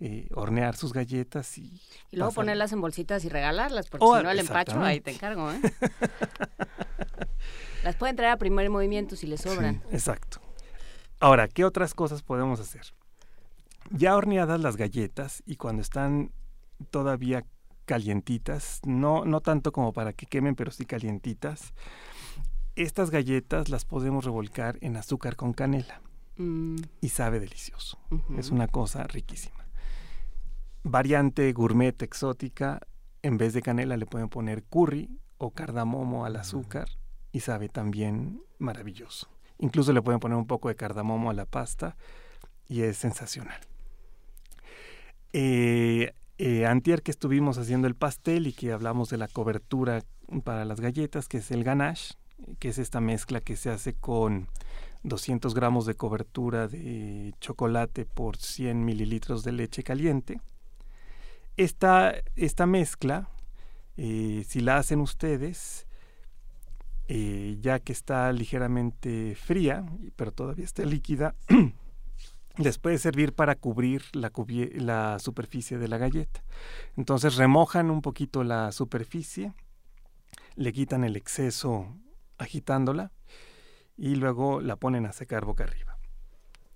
eh, 0.00 0.28
hornear 0.34 0.76
sus 0.76 0.92
galletas 0.92 1.56
y... 1.58 1.80
Y 2.10 2.16
luego 2.16 2.30
pasar- 2.30 2.34
ponerlas 2.34 2.72
en 2.72 2.80
bolsitas 2.80 3.24
y 3.24 3.28
regalarlas, 3.28 3.88
porque 3.88 4.04
Oh, 4.04 4.16
si 4.16 4.22
no 4.22 4.30
el 4.30 4.38
empacho, 4.40 4.80
ahí 4.82 5.00
te 5.00 5.12
encargo, 5.12 5.50
¿eh? 5.50 5.60
Las 7.84 7.96
pueden 7.96 8.16
traer 8.16 8.32
a 8.32 8.36
primer 8.36 8.68
movimiento 8.70 9.16
si 9.16 9.26
les 9.26 9.40
sobran. 9.42 9.76
Sí, 9.90 9.94
exacto. 9.94 10.40
Ahora, 11.20 11.48
¿qué 11.48 11.64
otras 11.64 11.94
cosas 11.94 12.22
podemos 12.22 12.60
hacer? 12.60 12.82
Ya 13.90 14.16
horneadas 14.16 14.60
las 14.60 14.76
galletas 14.76 15.42
y 15.46 15.56
cuando 15.56 15.82
están 15.82 16.32
todavía 16.90 17.44
calientitas, 17.84 18.80
no, 18.84 19.24
no 19.24 19.40
tanto 19.40 19.70
como 19.72 19.92
para 19.92 20.12
que 20.12 20.26
quemen, 20.26 20.56
pero 20.56 20.72
sí 20.72 20.84
calientitas, 20.84 21.72
estas 22.74 23.10
galletas 23.10 23.68
las 23.68 23.84
podemos 23.84 24.24
revolcar 24.24 24.78
en 24.80 24.96
azúcar 24.96 25.36
con 25.36 25.52
canela 25.52 26.00
Mm, 26.38 26.76
y 27.00 27.08
sabe 27.08 27.40
delicioso. 27.40 27.98
Es 28.36 28.50
una 28.50 28.68
cosa 28.68 29.04
riquísima. 29.04 29.65
Variante 30.88 31.52
gourmet 31.52 32.00
exótica, 32.00 32.78
en 33.22 33.38
vez 33.38 33.52
de 33.54 33.60
canela 33.60 33.96
le 33.96 34.06
pueden 34.06 34.28
poner 34.28 34.62
curry 34.62 35.10
o 35.36 35.50
cardamomo 35.50 36.24
al 36.24 36.36
azúcar 36.36 36.86
y 37.32 37.40
sabe 37.40 37.68
también 37.68 38.40
maravilloso. 38.60 39.28
Incluso 39.58 39.92
le 39.92 40.00
pueden 40.00 40.20
poner 40.20 40.38
un 40.38 40.46
poco 40.46 40.68
de 40.68 40.76
cardamomo 40.76 41.28
a 41.28 41.34
la 41.34 41.44
pasta 41.44 41.96
y 42.68 42.82
es 42.82 42.98
sensacional. 42.98 43.60
Eh, 45.32 46.12
eh, 46.38 46.66
antier 46.66 47.02
que 47.02 47.10
estuvimos 47.10 47.58
haciendo 47.58 47.88
el 47.88 47.96
pastel 47.96 48.46
y 48.46 48.52
que 48.52 48.70
hablamos 48.70 49.10
de 49.10 49.16
la 49.16 49.26
cobertura 49.26 50.04
para 50.44 50.64
las 50.64 50.80
galletas, 50.80 51.26
que 51.26 51.38
es 51.38 51.50
el 51.50 51.64
ganache, 51.64 52.14
que 52.60 52.68
es 52.68 52.78
esta 52.78 53.00
mezcla 53.00 53.40
que 53.40 53.56
se 53.56 53.70
hace 53.70 53.94
con 53.94 54.46
200 55.02 55.52
gramos 55.52 55.84
de 55.84 55.96
cobertura 55.96 56.68
de 56.68 57.34
chocolate 57.40 58.04
por 58.04 58.36
100 58.36 58.84
mililitros 58.84 59.42
de 59.42 59.50
leche 59.50 59.82
caliente. 59.82 60.40
Esta, 61.56 62.14
esta 62.34 62.66
mezcla, 62.66 63.28
eh, 63.96 64.44
si 64.46 64.60
la 64.60 64.76
hacen 64.76 65.00
ustedes, 65.00 65.86
eh, 67.08 67.56
ya 67.60 67.78
que 67.78 67.92
está 67.92 68.30
ligeramente 68.32 69.34
fría, 69.36 69.86
pero 70.16 70.32
todavía 70.32 70.64
está 70.64 70.84
líquida, 70.84 71.34
les 72.58 72.78
puede 72.78 72.98
servir 72.98 73.32
para 73.32 73.54
cubrir 73.54 74.02
la, 74.12 74.32
la 74.74 75.18
superficie 75.18 75.78
de 75.78 75.88
la 75.88 75.98
galleta. 75.98 76.42
Entonces 76.96 77.36
remojan 77.36 77.90
un 77.90 78.02
poquito 78.02 78.44
la 78.44 78.72
superficie, 78.72 79.54
le 80.56 80.72
quitan 80.72 81.04
el 81.04 81.16
exceso 81.16 81.86
agitándola 82.38 83.12
y 83.96 84.16
luego 84.16 84.60
la 84.60 84.76
ponen 84.76 85.06
a 85.06 85.12
secar 85.12 85.44
boca 85.44 85.64
arriba. 85.64 85.85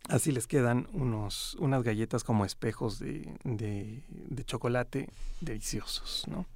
Así 0.08 0.32
les 0.32 0.46
quedan 0.46 0.88
unos, 0.92 1.54
unas 1.60 1.82
galletas 1.82 2.24
como 2.24 2.44
espejos 2.44 2.98
de, 2.98 3.32
de- 3.44 4.44
chocolate 4.44 5.08
deliciosos. 5.40 6.26
¿no? 6.28 6.46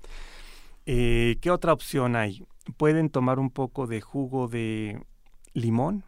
Eh, 0.86 1.36
¿Qué 1.40 1.50
otra 1.50 1.72
opción 1.72 2.16
hay? 2.16 2.44
Pueden 2.76 3.10
tomar 3.10 3.38
un 3.38 3.50
poco 3.50 3.86
de 3.86 4.00
jugo 4.00 4.48
de 4.48 5.04
limón, 5.52 6.02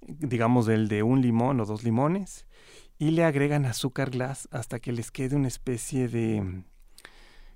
digamos 0.00 0.66
del 0.66 0.86
de 0.88 1.02
un 1.02 1.20
limón 1.20 1.60
o 1.60 1.66
dos 1.66 1.82
limones, 1.82 2.46
y 2.98 3.10
le 3.10 3.24
agregan 3.24 3.66
azúcar 3.66 4.10
glass 4.10 4.48
hasta 4.52 4.78
que 4.78 4.92
les 4.92 5.10
quede 5.10 5.36
una 5.36 5.48
especie 5.48 6.08
de... 6.08 6.62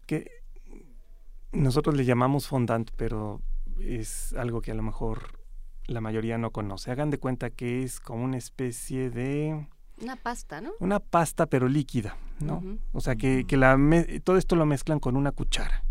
que 0.06 0.30
nosotros 1.52 1.96
le 1.96 2.04
llamamos 2.04 2.48
fondant, 2.48 2.90
pero 2.96 3.40
es 3.80 4.32
algo 4.34 4.60
que 4.62 4.72
a 4.72 4.74
lo 4.74 4.82
mejor 4.82 5.39
la 5.90 6.00
mayoría 6.00 6.38
no 6.38 6.50
conoce. 6.50 6.90
Hagan 6.90 7.10
de 7.10 7.18
cuenta 7.18 7.50
que 7.50 7.82
es 7.82 8.00
como 8.00 8.24
una 8.24 8.36
especie 8.38 9.10
de 9.10 9.66
Una 10.00 10.16
pasta, 10.16 10.60
¿no? 10.60 10.70
una 10.80 11.00
pasta 11.00 11.46
pero 11.46 11.68
líquida, 11.68 12.16
¿no? 12.40 12.62
O 12.92 13.00
sea 13.00 13.16
que, 13.16 13.44
que 13.46 13.56
la 13.56 13.76
me- 13.76 14.20
todo 14.20 14.36
esto 14.36 14.56
lo 14.56 14.66
mezclan 14.66 15.00
con 15.00 15.16
una 15.16 15.32
cuchara. 15.32 15.84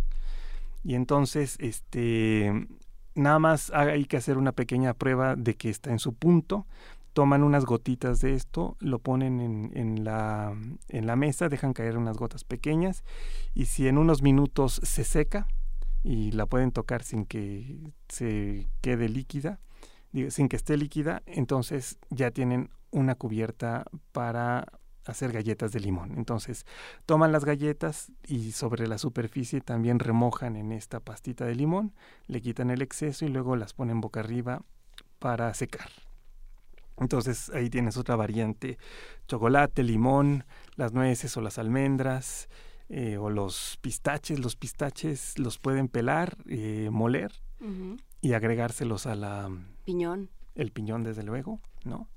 Y 0.83 0.95
entonces, 0.95 1.57
este, 1.59 2.67
nada 3.15 3.39
más 3.39 3.71
hay 3.71 4.05
que 4.05 4.17
hacer 4.17 4.37
una 4.37 4.53
pequeña 4.53 4.93
prueba 4.93 5.35
de 5.35 5.55
que 5.55 5.69
está 5.69 5.91
en 5.91 5.99
su 5.99 6.13
punto. 6.13 6.65
Toman 7.11 7.43
unas 7.43 7.65
gotitas 7.65 8.21
de 8.21 8.33
esto, 8.35 8.77
lo 8.79 8.99
ponen 8.99 9.41
en, 9.41 9.71
en 9.75 10.03
la, 10.05 10.55
en 10.87 11.05
la 11.07 11.15
mesa, 11.17 11.49
dejan 11.49 11.73
caer 11.73 11.97
unas 11.97 12.17
gotas 12.17 12.43
pequeñas 12.45 13.03
y 13.53 13.65
si 13.65 13.87
en 13.87 13.97
unos 13.97 14.21
minutos 14.21 14.79
se 14.83 15.03
seca 15.03 15.47
y 16.03 16.31
la 16.31 16.45
pueden 16.45 16.71
tocar 16.71 17.03
sin 17.03 17.25
que 17.25 17.91
se 18.07 18.69
quede 18.81 19.09
líquida, 19.09 19.59
sin 20.29 20.49
que 20.49 20.55
esté 20.55 20.77
líquida, 20.77 21.21
entonces 21.25 21.97
ya 22.09 22.31
tienen 22.31 22.69
una 22.91 23.15
cubierta 23.15 23.85
para 24.11 24.65
hacer 25.05 25.31
galletas 25.31 25.71
de 25.71 25.79
limón. 25.79 26.13
Entonces, 26.17 26.65
toman 27.05 27.31
las 27.31 27.45
galletas 27.45 28.11
y 28.27 28.51
sobre 28.51 28.87
la 28.87 28.97
superficie 28.97 29.61
también 29.61 29.99
remojan 29.99 30.55
en 30.55 30.71
esta 30.71 30.99
pastita 30.99 31.45
de 31.45 31.55
limón, 31.55 31.93
le 32.27 32.41
quitan 32.41 32.69
el 32.69 32.81
exceso 32.81 33.25
y 33.25 33.29
luego 33.29 33.55
las 33.55 33.73
ponen 33.73 34.01
boca 34.01 34.19
arriba 34.19 34.61
para 35.19 35.53
secar. 35.53 35.89
Entonces 36.99 37.49
ahí 37.51 37.69
tienes 37.69 37.97
otra 37.97 38.15
variante, 38.15 38.77
chocolate, 39.27 39.83
limón, 39.83 40.43
las 40.75 40.93
nueces 40.93 41.35
o 41.37 41.41
las 41.41 41.57
almendras 41.57 42.49
eh, 42.89 43.17
o 43.17 43.29
los 43.29 43.77
pistaches. 43.81 44.39
Los 44.39 44.55
pistaches 44.55 45.39
los 45.39 45.59
pueden 45.59 45.87
pelar, 45.87 46.37
eh, 46.47 46.89
moler. 46.91 47.31
Y 48.21 48.33
agregárselos 48.33 49.05
a 49.05 49.15
la 49.15 49.49
Piñón, 49.85 50.29
el 50.55 50.71
piñón 50.71 51.03
desde 51.03 51.23
luego, 51.23 51.59
¿no? 51.85 52.07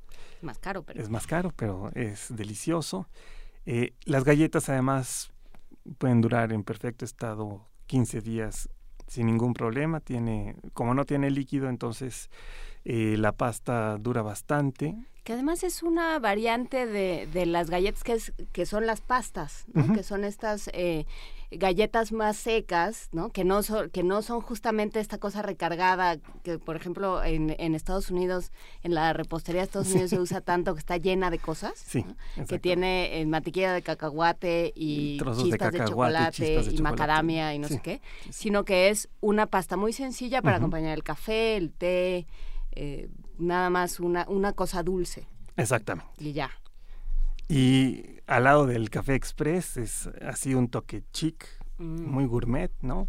más 0.43 0.59
caro, 0.59 0.83
pero 0.83 1.01
Es 1.01 1.09
más 1.09 1.27
caro, 1.27 1.53
pero 1.55 1.91
es 1.95 2.35
delicioso. 2.35 3.09
Eh, 3.65 3.95
las 4.05 4.25
galletas 4.25 4.69
además 4.69 5.31
pueden 5.99 6.21
durar 6.21 6.53
en 6.53 6.65
perfecto 6.65 7.05
estado 7.05 7.67
15 7.87 8.21
días 8.21 8.69
sin 9.07 9.27
ningún 9.27 9.55
problema. 9.55 10.01
Tiene, 10.01 10.57
como 10.73 10.95
no 10.95 11.05
tiene 11.05 11.31
líquido, 11.31 11.69
entonces 11.69 12.31
eh, 12.85 13.17
la 13.19 13.33
pasta 13.33 13.97
dura 13.99 14.23
bastante. 14.23 14.97
Que 15.25 15.33
además 15.35 15.63
es 15.63 15.83
una 15.83 16.19
variante 16.19 16.87
de, 16.87 17.29
de 17.33 17.47
las 17.47 17.71
galletas 17.71 18.03
que, 18.03 18.13
es, 18.15 18.33
que 18.53 18.67
son 18.67 18.87
las 18.87 19.01
pastas, 19.01 19.65
¿no? 19.73 19.93
Que 19.95 20.03
son 20.03 20.25
estas 20.25 20.69
eh, 20.73 21.07
galletas 21.53 22.13
más 22.13 22.37
secas, 22.39 23.09
¿no? 23.13 23.29
que, 23.31 23.45
no 23.45 23.63
son, 23.63 23.91
que 23.91 24.03
no 24.03 24.23
son 24.23 24.41
justamente 24.41 24.99
esta 25.01 25.19
cosa 25.19 25.43
recargada 25.43 26.17
que, 26.43 26.59
por 26.59 26.77
ejemplo, 26.77 27.23
en, 27.23 27.55
en 27.59 27.75
Estados 27.75 28.11
Unidos, 28.11 28.51
en 28.83 28.95
la 28.95 29.13
repostería 29.13 29.61
de 29.61 29.67
Estados 29.67 29.91
Unidos 29.93 30.11
se 30.11 30.19
usa 30.19 30.41
tanto 30.41 30.73
que 30.75 30.81
está 30.81 30.97
llena 30.97 31.31
de 31.31 31.39
cosas. 31.39 31.75
Sí, 31.77 32.05
¿no? 32.37 32.47
que 32.47 32.59
tiene 32.59 33.21
eh, 33.21 33.27
mantequilla 33.27 33.73
de 33.75 33.83
cacahuate 33.83 34.73
y, 34.75 35.15
Y 35.15 35.19
trozos 35.19 35.45
de 35.45 35.49
y 35.51 35.53
chocolate 35.87 36.53
y, 36.55 36.57
chocolate. 36.57 36.83
macadamia 36.83 37.55
y 37.55 37.59
no 37.59 37.69
Sí, 37.69 37.75
sé 37.75 37.81
qué, 37.81 38.01
sino 38.31 38.65
que 38.65 38.89
es 38.89 39.09
una 39.21 39.47
pasta 39.47 39.77
muy 39.77 39.93
sencilla 39.93 40.43
para 40.43 40.57
acompañar 40.57 40.95
el 40.95 41.05
café, 41.05 41.57
el 41.57 41.71
té, 41.71 42.27
eh, 42.73 43.09
nada 43.43 43.69
más 43.71 44.01
una, 44.01 44.25
una 44.29 44.53
cosa 44.53 44.83
dulce 44.83 45.27
Exactamente. 45.57 46.11
y 46.19 46.33
ya. 46.33 46.51
Y 47.49 48.05
al 48.27 48.45
lado 48.45 48.67
del 48.67 48.89
café 48.91 49.15
express 49.15 49.77
es 49.77 50.07
así 50.27 50.55
un 50.55 50.69
toque 50.69 51.03
chic, 51.13 51.47
Mm. 51.79 52.03
muy 52.07 52.27
gourmet, 52.27 52.71
¿no? 52.83 53.09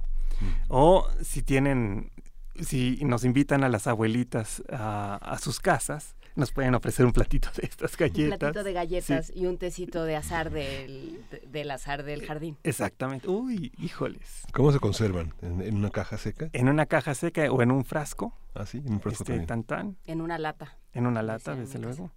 O 0.69 1.07
si 1.21 1.43
tienen, 1.43 2.11
si 2.59 2.97
nos 3.03 3.23
invitan 3.23 3.63
a 3.63 3.69
las 3.69 3.85
abuelitas 3.87 4.63
a, 4.71 5.15
a 5.17 5.37
sus 5.37 5.59
casas, 5.59 6.15
nos 6.35 6.51
pueden 6.51 6.73
ofrecer 6.75 7.05
un 7.05 7.11
platito 7.13 7.49
de 7.55 7.63
estas 7.67 7.93
Un 7.93 7.97
galletas. 7.99 8.39
platito 8.39 8.63
de 8.63 8.73
galletas 8.73 9.31
y 9.35 9.45
un 9.45 9.57
tecito 9.57 10.03
de 10.03 10.15
azar 10.15 10.49
del, 10.49 11.23
de- 11.31 11.43
del 11.47 11.71
azar 11.71 12.03
del 12.03 12.25
jardín. 12.25 12.57
Exactamente. 12.63 13.27
Uy, 13.29 13.71
híjoles. 13.77 14.43
¿Cómo 14.53 14.71
se 14.71 14.79
conservan? 14.79 15.33
¿En, 15.41 15.61
en 15.61 15.75
una 15.75 15.89
caja 15.91 16.17
seca? 16.17 16.49
En 16.53 16.69
una 16.69 16.85
caja 16.85 17.13
seca 17.15 17.51
o 17.51 17.61
en 17.61 17.71
un 17.71 17.85
frasco, 17.85 18.37
Ah, 18.55 18.65
sí, 18.65 18.77
en 18.79 18.93
un 18.93 18.99
frasco 19.01 19.23
este, 19.23 19.33
también. 19.33 19.47
tan 19.47 19.63
tan, 19.63 19.97
En 20.05 20.21
una 20.21 20.37
lata. 20.37 20.77
en 20.93 21.07
una 21.07 21.21
lata, 21.23 21.55
desde 21.55 21.73
casa. 21.73 21.79
luego. 21.79 22.11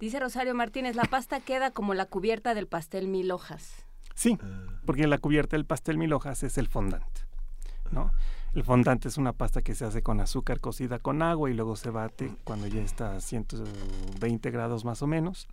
Dice 0.00 0.18
Rosario 0.20 0.54
Martínez, 0.54 0.96
la 0.96 1.04
pasta 1.04 1.40
queda 1.40 1.70
como 1.70 1.94
la 1.94 2.06
cubierta 2.06 2.54
del 2.54 2.66
pastel 2.66 3.06
mil 3.08 3.30
hojas. 3.30 3.84
Sí, 4.14 4.38
Ah, 4.42 4.66
porque 4.86 5.06
la 5.06 5.18
cubierta 5.18 5.56
del 5.56 5.66
pastel 5.66 5.98
mil 5.98 6.12
hojas 6.12 6.42
es 6.42 6.56
el 6.58 6.68
fondant, 6.68 7.04
¿no? 7.90 8.12
El 8.54 8.62
fondant 8.62 9.04
es 9.06 9.16
una 9.18 9.32
pasta 9.32 9.62
que 9.62 9.74
se 9.74 9.84
hace 9.84 10.02
con 10.02 10.20
azúcar 10.20 10.60
cocida 10.60 10.98
con 11.00 11.22
agua 11.22 11.50
y 11.50 11.54
luego 11.54 11.74
se 11.76 11.90
bate 11.90 12.30
cuando 12.44 12.66
ya 12.68 12.80
está 12.82 13.16
a 13.16 13.20
120 13.20 14.50
grados 14.50 14.84
más 14.84 15.02
o 15.02 15.06
menos. 15.08 15.48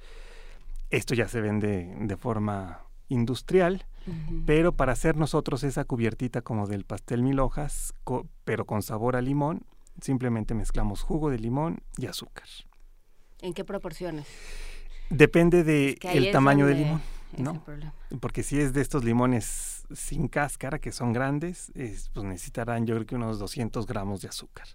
Esto 0.92 1.16
ya 1.16 1.28
se 1.28 1.42
vende 1.42 1.96
de 2.00 2.18
forma 2.18 2.82
industrial, 3.10 3.86
pero 4.46 4.72
para 4.74 4.92
hacer 4.94 5.16
nosotros 5.18 5.64
esa 5.64 5.84
cubiertita 5.86 6.42
como 6.42 6.68
del 6.68 6.84
pastel 6.86 7.24
mil 7.24 7.40
hojas, 7.40 7.94
co- 8.04 8.28
pero 8.46 8.66
con 8.66 8.82
sabor 8.84 9.16
a 9.16 9.22
limón, 9.22 9.64
simplemente 10.00 10.54
mezclamos 10.54 11.02
jugo 11.02 11.30
de 11.30 11.40
limón 11.40 11.82
y 11.98 12.06
azúcar. 12.06 12.48
¿En 13.42 13.54
qué 13.54 13.64
proporciones? 13.66 14.28
Depende 15.10 15.64
del 15.64 15.98
que 15.98 16.08
es 16.28 16.32
tamaño 16.32 16.68
del 16.68 16.78
limón, 16.78 17.02
es 17.34 17.40
¿no? 17.40 17.52
el 17.54 17.60
problema. 17.62 17.94
Porque 18.20 18.44
si 18.44 18.60
es 18.60 18.74
de 18.74 18.82
estos 18.82 19.04
limones 19.04 19.84
sin 19.94 20.28
cáscara, 20.28 20.80
que 20.80 20.92
son 20.92 21.14
grandes, 21.14 21.72
es- 21.76 22.10
pues 22.10 22.26
necesitarán 22.26 22.86
yo 22.86 22.96
creo 22.96 23.06
que 23.06 23.16
unos 23.16 23.40
200 23.40 23.86
gramos 23.88 24.22
de 24.22 24.28
azúcar. 24.30 24.68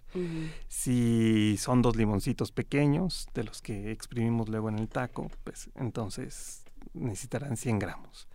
Si 0.67 1.55
son 1.59 1.81
dos 1.81 1.95
limoncitos 1.95 2.51
pequeños, 2.51 3.27
de 3.33 3.43
los 3.43 3.61
que 3.61 3.91
exprimimos 3.91 4.49
luego 4.49 4.69
en 4.69 4.79
el 4.79 4.87
taco, 4.89 5.29
pues 5.43 5.69
entonces 5.75 6.63
necesitarán 6.93 7.57
100 7.57 7.79
gramos. 7.79 8.27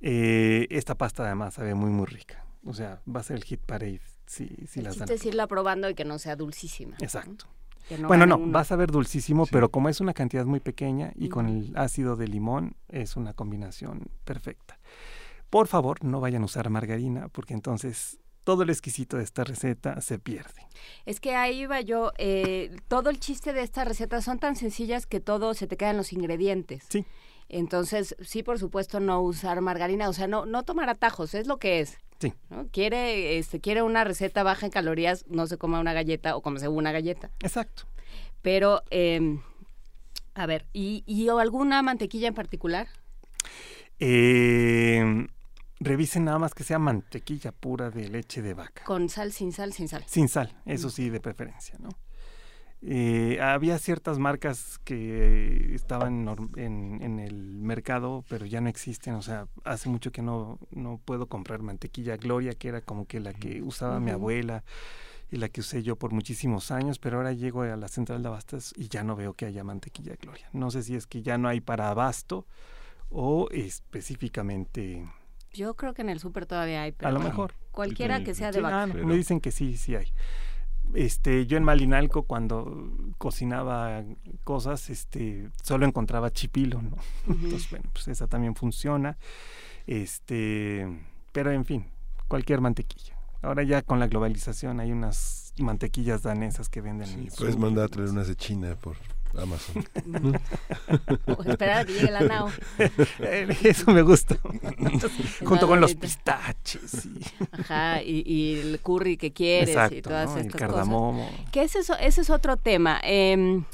Eh, 0.00 0.66
esta 0.70 0.96
pasta 0.96 1.24
además 1.24 1.54
sabe 1.54 1.74
muy 1.74 1.90
muy 1.90 2.06
rica. 2.06 2.44
O 2.64 2.74
sea, 2.74 3.00
va 3.12 3.20
a 3.20 3.22
ser 3.22 3.36
el 3.36 3.44
hit 3.44 3.60
parade 3.60 4.00
si, 4.26 4.48
si 4.68 4.80
el 4.80 4.84
las 4.84 4.98
dan. 4.98 5.08
es 5.08 5.46
probando 5.48 5.88
y 5.88 5.94
que 5.94 6.04
no 6.04 6.18
sea 6.18 6.36
dulcísima. 6.36 6.96
Exacto. 7.00 7.46
No 7.98 8.08
bueno, 8.08 8.26
no, 8.26 8.36
uno. 8.38 8.52
va 8.52 8.60
a 8.60 8.64
saber 8.64 8.90
dulcísimo, 8.90 9.44
Sí. 9.46 9.50
pero 9.52 9.70
como 9.70 9.88
es 9.88 10.00
una 10.00 10.14
cantidad 10.14 10.44
muy 10.44 10.60
pequeña 10.60 11.12
y 11.16 11.28
con 11.28 11.46
el 11.48 11.72
ácido 11.76 12.16
de 12.16 12.28
limón 12.28 12.76
es 12.88 13.16
una 13.16 13.32
combinación 13.34 14.08
perfecta. 14.24 14.78
Por 15.50 15.66
favor, 15.66 16.02
no 16.04 16.20
vayan 16.20 16.42
a 16.42 16.46
usar 16.46 16.70
margarina 16.70 17.28
porque 17.28 17.54
entonces 17.54 18.18
todo 18.44 18.62
el 18.64 18.70
exquisito 18.70 19.18
de 19.18 19.22
esta 19.24 19.44
receta 19.44 20.00
se 20.00 20.18
pierde. 20.18 20.66
Es 21.06 21.20
que 21.20 21.36
ahí 21.36 21.60
iba 21.60 21.80
yo. 21.80 22.12
eh, 22.18 22.74
todo 22.88 23.10
el 23.10 23.20
chiste 23.20 23.52
de 23.52 23.62
estas 23.62 23.86
recetas 23.86 24.24
son 24.24 24.38
tan 24.38 24.56
sencillas 24.56 25.06
que 25.06 25.20
todo 25.20 25.54
se 25.54 25.66
te 25.66 25.76
queda 25.76 25.90
en 25.90 25.96
los 25.98 26.12
ingredientes. 26.12 26.84
Sí. 26.88 27.04
Entonces, 27.48 28.16
sí, 28.20 28.42
por 28.42 28.58
supuesto, 28.58 29.00
no 29.00 29.20
usar 29.20 29.60
margarina, 29.60 30.08
o 30.08 30.12
sea, 30.12 30.26
no, 30.26 30.46
no 30.46 30.62
tomar 30.62 30.88
atajos, 30.88 31.34
es 31.34 31.46
lo 31.46 31.58
que 31.58 31.80
es. 31.80 31.98
Sí. 32.18 32.32
¿no? 32.50 32.68
Quiere, 32.68 33.38
este, 33.38 33.60
quiere 33.60 33.82
una 33.82 34.04
receta 34.04 34.42
baja 34.42 34.66
en 34.66 34.72
calorías, 34.72 35.24
no 35.28 35.46
se 35.46 35.58
coma 35.58 35.80
una 35.80 35.92
galleta 35.92 36.36
o 36.36 36.40
cómese 36.40 36.68
una 36.68 36.92
galleta. 36.92 37.30
Exacto. 37.40 37.84
Pero, 38.42 38.82
eh, 38.90 39.38
a 40.34 40.46
ver, 40.46 40.66
¿y, 40.72 41.04
¿y 41.06 41.28
alguna 41.28 41.82
mantequilla 41.82 42.28
en 42.28 42.34
particular? 42.34 42.88
Eh, 43.98 45.26
revisen 45.78 46.24
nada 46.24 46.38
más 46.38 46.54
que 46.54 46.64
sea 46.64 46.78
mantequilla 46.78 47.52
pura 47.52 47.90
de 47.90 48.08
leche 48.08 48.42
de 48.42 48.54
vaca. 48.54 48.84
Con 48.84 49.08
sal, 49.08 49.32
sin 49.32 49.52
sal, 49.52 49.72
sin 49.72 49.88
sal. 49.88 50.04
Sin 50.06 50.28
sal, 50.28 50.56
eso 50.64 50.90
sí, 50.90 51.10
de 51.10 51.20
preferencia, 51.20 51.76
¿no? 51.78 51.90
Eh, 52.84 53.38
había 53.40 53.78
ciertas 53.78 54.18
marcas 54.18 54.80
que 54.82 55.72
estaban 55.74 56.26
en, 56.56 57.00
en 57.00 57.20
el 57.20 57.34
mercado, 57.60 58.24
pero 58.28 58.44
ya 58.44 58.60
no 58.60 58.68
existen. 58.68 59.14
O 59.14 59.22
sea, 59.22 59.46
hace 59.64 59.88
mucho 59.88 60.10
que 60.10 60.20
no, 60.22 60.58
no 60.72 61.00
puedo 61.04 61.26
comprar 61.26 61.62
mantequilla 61.62 62.16
Gloria, 62.16 62.54
que 62.54 62.68
era 62.68 62.80
como 62.80 63.06
que 63.06 63.20
la 63.20 63.32
que 63.34 63.62
usaba 63.62 64.00
mi 64.00 64.10
abuela 64.10 64.64
y 65.30 65.36
la 65.36 65.48
que 65.48 65.60
usé 65.60 65.82
yo 65.84 65.94
por 65.96 66.12
muchísimos 66.12 66.70
años, 66.72 66.98
pero 66.98 67.18
ahora 67.18 67.32
llego 67.32 67.62
a 67.62 67.76
la 67.76 67.88
central 67.88 68.20
de 68.22 68.28
abastos 68.28 68.74
y 68.76 68.88
ya 68.88 69.02
no 69.04 69.14
veo 69.16 69.34
que 69.34 69.46
haya 69.46 69.62
mantequilla 69.64 70.16
Gloria. 70.20 70.48
No 70.52 70.70
sé 70.72 70.82
si 70.82 70.96
es 70.96 71.06
que 71.06 71.22
ya 71.22 71.38
no 71.38 71.48
hay 71.48 71.60
para 71.60 71.88
abasto 71.88 72.46
o 73.10 73.48
específicamente, 73.50 75.06
Yo 75.52 75.74
creo 75.74 75.94
que 75.94 76.02
en 76.02 76.08
el 76.08 76.18
súper 76.18 76.46
todavía 76.46 76.82
hay, 76.82 76.92
pero 76.92 77.08
a 77.10 77.12
lo 77.12 77.20
mejor. 77.20 77.54
cualquiera 77.70 78.24
que 78.24 78.34
sea 78.34 78.50
de 78.50 78.60
vaca. 78.60 78.82
ah, 78.82 78.86
no, 78.86 78.92
Pero- 78.94 79.06
Me 79.06 79.14
dicen 79.16 79.40
que 79.40 79.52
sí, 79.52 79.76
sí 79.76 79.94
hay. 79.94 80.12
Este, 80.94 81.46
yo 81.46 81.56
en 81.56 81.64
Malinalco 81.64 82.24
cuando 82.24 82.92
cocinaba 83.18 84.04
cosas, 84.44 84.90
este, 84.90 85.48
solo 85.62 85.86
encontraba 85.86 86.30
chipilo, 86.30 86.82
¿no? 86.82 86.96
Entonces, 87.28 87.70
bueno, 87.70 87.88
pues 87.92 88.08
esa 88.08 88.26
también 88.26 88.54
funciona. 88.54 89.16
Este, 89.86 90.86
pero 91.32 91.50
en 91.50 91.64
fin, 91.64 91.86
cualquier 92.28 92.60
mantequilla. 92.60 93.16
Ahora 93.42 93.64
ya 93.64 93.82
con 93.82 93.98
la 93.98 94.06
globalización 94.06 94.78
hay 94.78 94.92
unas 94.92 95.52
mantequillas 95.58 96.22
danesas 96.22 96.68
que 96.68 96.80
venden 96.80 97.08
en 97.08 97.30
Sí, 97.30 97.36
puedes 97.36 97.58
mandar 97.58 97.86
a 97.86 97.88
traer 97.88 98.10
unas 98.10 98.28
de 98.28 98.36
China 98.36 98.76
por 98.80 98.96
Amazon. 99.40 99.84
O 101.36 101.42
esperar 101.42 101.78
a 101.80 101.84
que 101.84 101.92
llegue 101.94 102.10
la 102.10 102.20
nao. 102.20 102.50
Eh, 103.20 103.48
Eso 103.64 103.90
me 103.92 104.02
gusta. 104.02 104.36
Junto 105.44 105.66
con 105.66 105.80
los 105.80 105.94
pistaches 105.94 107.06
y, 107.06 107.20
Ajá, 107.52 108.02
y, 108.02 108.22
y 108.26 108.60
el 108.60 108.80
curry 108.80 109.16
que 109.16 109.32
quieres 109.32 109.76
y 109.92 110.02
todas 110.02 110.30
¿no? 110.30 110.36
el 110.38 110.46
estas 110.46 110.60
cosas. 110.60 110.68
cardamomo. 110.76 111.30
Que 111.52 111.62
ese 111.62 111.80
es, 111.80 111.90
ese 112.00 112.20
es 112.20 112.30
otro 112.30 112.56
tema. 112.56 113.00
em, 113.04 113.64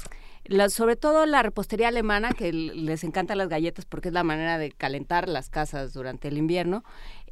la- 0.45 0.69
sobre 0.69 0.95
todo 0.95 1.25
la 1.27 1.43
repostería 1.43 1.89
alemana, 1.89 2.31
que 2.31 2.51
les 2.51 3.03
encantan 3.03 3.37
las 3.37 3.49
galletas 3.49 3.85
porque 3.85 4.07
es 4.07 4.13
la 4.13 4.23
manera 4.23 4.57
de 4.57 4.71
calentar 4.71 5.29
las 5.29 5.49
casas 5.49 5.93
durante 5.93 6.27
el 6.27 6.37
invierno, 6.37 6.83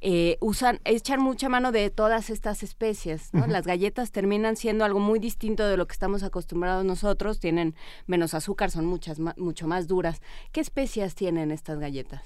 eh, 0.01 0.37
usan, 0.41 0.79
echan 0.85 1.21
mucha 1.21 1.49
mano 1.49 1.71
de 1.71 1.89
todas 1.89 2.29
estas 2.29 2.63
especies. 2.63 3.33
¿no? 3.33 3.47
Las 3.47 3.65
galletas 3.65 4.11
terminan 4.11 4.55
siendo 4.55 4.85
algo 4.85 4.99
muy 4.99 5.19
distinto 5.19 5.65
de 5.67 5.77
lo 5.77 5.87
que 5.87 5.93
estamos 5.93 6.23
acostumbrados 6.23 6.83
nosotros, 6.85 7.39
tienen 7.39 7.75
menos 8.05 8.33
azúcar, 8.33 8.71
son 8.71 8.85
muchas 8.85 9.19
ma- 9.19 9.35
mucho 9.37 9.67
más 9.67 9.87
duras. 9.87 10.21
¿Qué 10.51 10.59
especias 10.61 11.15
tienen 11.15 11.51
estas 11.51 11.79
galletas? 11.79 12.23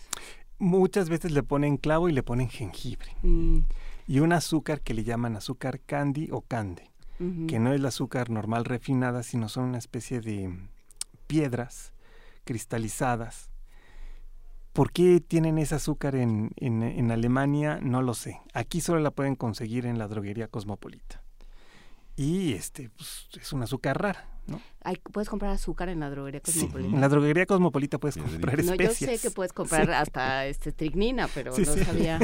Muchas 0.58 1.10
veces 1.10 1.32
le 1.32 1.44
ponen 1.44 1.78
clavo 1.78 2.08
y 2.10 2.12
le 2.14 2.24
ponen 2.24 2.50
jengibre. 2.50 3.16
Mm, 3.24 3.60
y 4.08 4.20
un 4.20 4.34
azúcar 4.34 4.82
que 4.82 4.94
le 4.94 5.04
llaman 5.04 5.36
azúcar 5.36 5.80
candy 5.80 6.30
o 6.32 6.42
cande, 6.42 6.92
ujú. 7.20 7.48
que 7.48 7.60
no 7.60 7.72
es 7.74 7.80
el 7.80 7.86
azúcar 7.86 8.30
normal 8.30 8.66
refinada, 8.66 9.24
sino 9.24 9.50
son 9.50 9.66
una 9.66 9.78
especie 9.78 10.22
de 10.22 10.54
piedras 11.28 11.94
cristalizadas. 12.44 13.51
¿Por 14.74 14.92
qué 14.92 15.20
tienen 15.26 15.58
ese 15.58 15.76
azúcar 15.76 16.16
en, 16.16 16.52
en- 16.56 16.84
en 16.84 17.12
Alemania? 17.12 17.80
No 17.82 18.02
lo 18.02 18.14
sé. 18.14 18.40
Aquí 18.54 18.80
solo 18.82 19.00
la 19.02 19.12
pueden 19.12 19.36
conseguir 19.36 19.86
en 19.86 20.00
la 20.00 20.08
droguería 20.08 20.48
cosmopolita. 20.48 21.22
Y 22.16 22.54
este 22.54 22.90
pues, 22.90 23.28
es 23.40 23.52
un 23.54 23.64
azúcar 23.64 24.02
rara. 24.02 24.28
¿no? 24.48 24.60
Ay, 24.84 24.98
¿Puedes 25.14 25.30
comprar 25.30 25.52
azúcar 25.52 25.88
en 25.90 26.00
la 26.00 26.10
droguería 26.10 26.42
Sí, 26.44 26.52
cosmopolita? 26.62 26.96
en 26.96 27.02
la 27.02 27.10
droguería 27.10 27.46
cosmopolita 27.46 27.98
puedes 28.00 28.18
comprar 28.18 28.58
No, 28.64 28.74
yo 28.76 28.86
especias. 28.90 29.22
sé 29.22 29.28
que 29.28 29.32
puedes 29.34 29.54
comprar 29.54 29.92
hasta 29.92 30.46
este 30.48 30.70
estricnina, 30.70 31.28
pero 31.34 31.54
Sí, 31.54 31.62
no 31.64 31.74
sí. 31.74 31.84
sabía. 31.86 32.20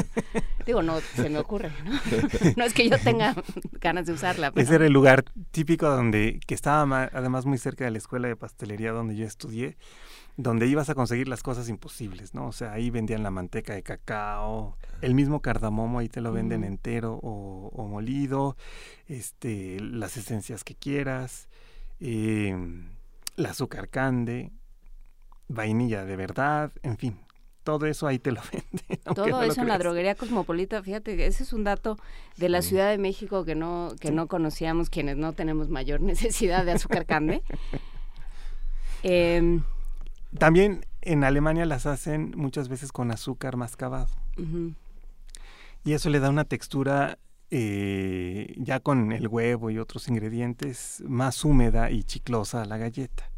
Digo, 0.66 0.82
no, 0.82 0.98
se 1.14 1.30
me 1.30 1.38
ocurre, 1.38 1.70
¿no? 1.84 1.92
No 2.56 2.64
es 2.64 2.74
que 2.74 2.88
yo 2.88 2.98
tenga 2.98 3.34
ganas 3.80 4.06
de 4.06 4.12
usarla, 4.14 4.50
pero 4.50 4.62
Ese 4.64 4.74
era 4.74 4.86
el 4.86 4.92
lugar 4.92 5.24
típico 5.52 5.88
donde, 5.88 6.40
que 6.46 6.54
estaba 6.54 6.84
ma- 6.86 7.08
además 7.12 7.46
muy 7.46 7.56
cerca 7.58 7.84
de 7.84 7.92
la 7.92 7.98
escuela 7.98 8.26
de 8.28 8.36
pastelería 8.36 8.90
donde 8.92 9.16
yo 9.16 9.24
estudié, 9.24 9.76
donde 10.38 10.68
ibas 10.68 10.88
a 10.88 10.94
conseguir 10.94 11.26
las 11.26 11.42
cosas 11.42 11.68
imposibles, 11.68 12.32
¿no? 12.32 12.46
O 12.46 12.52
sea, 12.52 12.72
ahí 12.72 12.90
vendían 12.90 13.24
la 13.24 13.30
manteca 13.32 13.74
de 13.74 13.82
cacao, 13.82 14.78
el 15.02 15.14
mismo 15.14 15.42
cardamomo, 15.42 15.98
ahí 15.98 16.08
te 16.08 16.20
lo 16.20 16.32
venden 16.32 16.62
entero 16.62 17.18
o, 17.20 17.70
o 17.74 17.88
molido, 17.88 18.56
este, 19.08 19.80
las 19.80 20.16
esencias 20.16 20.62
que 20.62 20.76
quieras, 20.76 21.48
eh, 21.98 22.56
el 23.36 23.46
azúcar 23.46 23.88
cande, 23.88 24.52
vainilla 25.48 26.04
de 26.04 26.14
verdad, 26.14 26.70
en 26.84 26.98
fin, 26.98 27.18
todo 27.64 27.86
eso 27.86 28.06
ahí 28.06 28.20
te 28.20 28.30
lo 28.30 28.40
venden. 28.52 29.00
todo 29.16 29.26
no 29.26 29.40
lo 29.40 29.42
eso 29.42 29.60
en 29.62 29.66
la 29.68 29.78
droguería 29.78 30.14
cosmopolita, 30.14 30.80
fíjate, 30.84 31.16
que 31.16 31.26
ese 31.26 31.42
es 31.42 31.52
un 31.52 31.64
dato 31.64 31.98
de 32.36 32.48
la 32.48 32.62
Sí. 32.62 32.68
Ciudad 32.68 32.90
de 32.90 32.98
México 32.98 33.44
que 33.44 33.56
no 33.56 33.92
que 34.00 34.12
no 34.12 34.28
conocíamos 34.28 34.88
quienes 34.88 35.16
no 35.16 35.32
tenemos 35.32 35.68
mayor 35.68 36.00
necesidad 36.12 36.64
de 36.64 36.72
azúcar 36.72 37.06
cande. 37.06 37.42
Em, 39.02 39.62
También 40.36 40.84
en 41.00 41.24
Alemania 41.24 41.64
las 41.64 41.86
hacen 41.86 42.32
muchas 42.36 42.68
veces 42.68 42.92
con 42.92 43.10
azúcar 43.10 43.56
mascabado. 43.56 44.08
ujú. 44.36 44.74
Y 45.84 45.92
eso 45.92 46.10
le 46.10 46.20
da 46.20 46.28
una 46.28 46.44
textura 46.44 47.18
eh, 47.50 48.54
ya 48.58 48.80
con 48.80 49.12
el 49.12 49.26
huevo 49.26 49.70
y 49.70 49.78
otros 49.78 50.08
ingredientes 50.08 51.02
más 51.06 51.44
húmeda 51.44 51.90
y 51.90 52.02
chiclosa 52.02 52.62
a 52.62 52.66
la 52.66 52.76
galleta. 52.76 53.30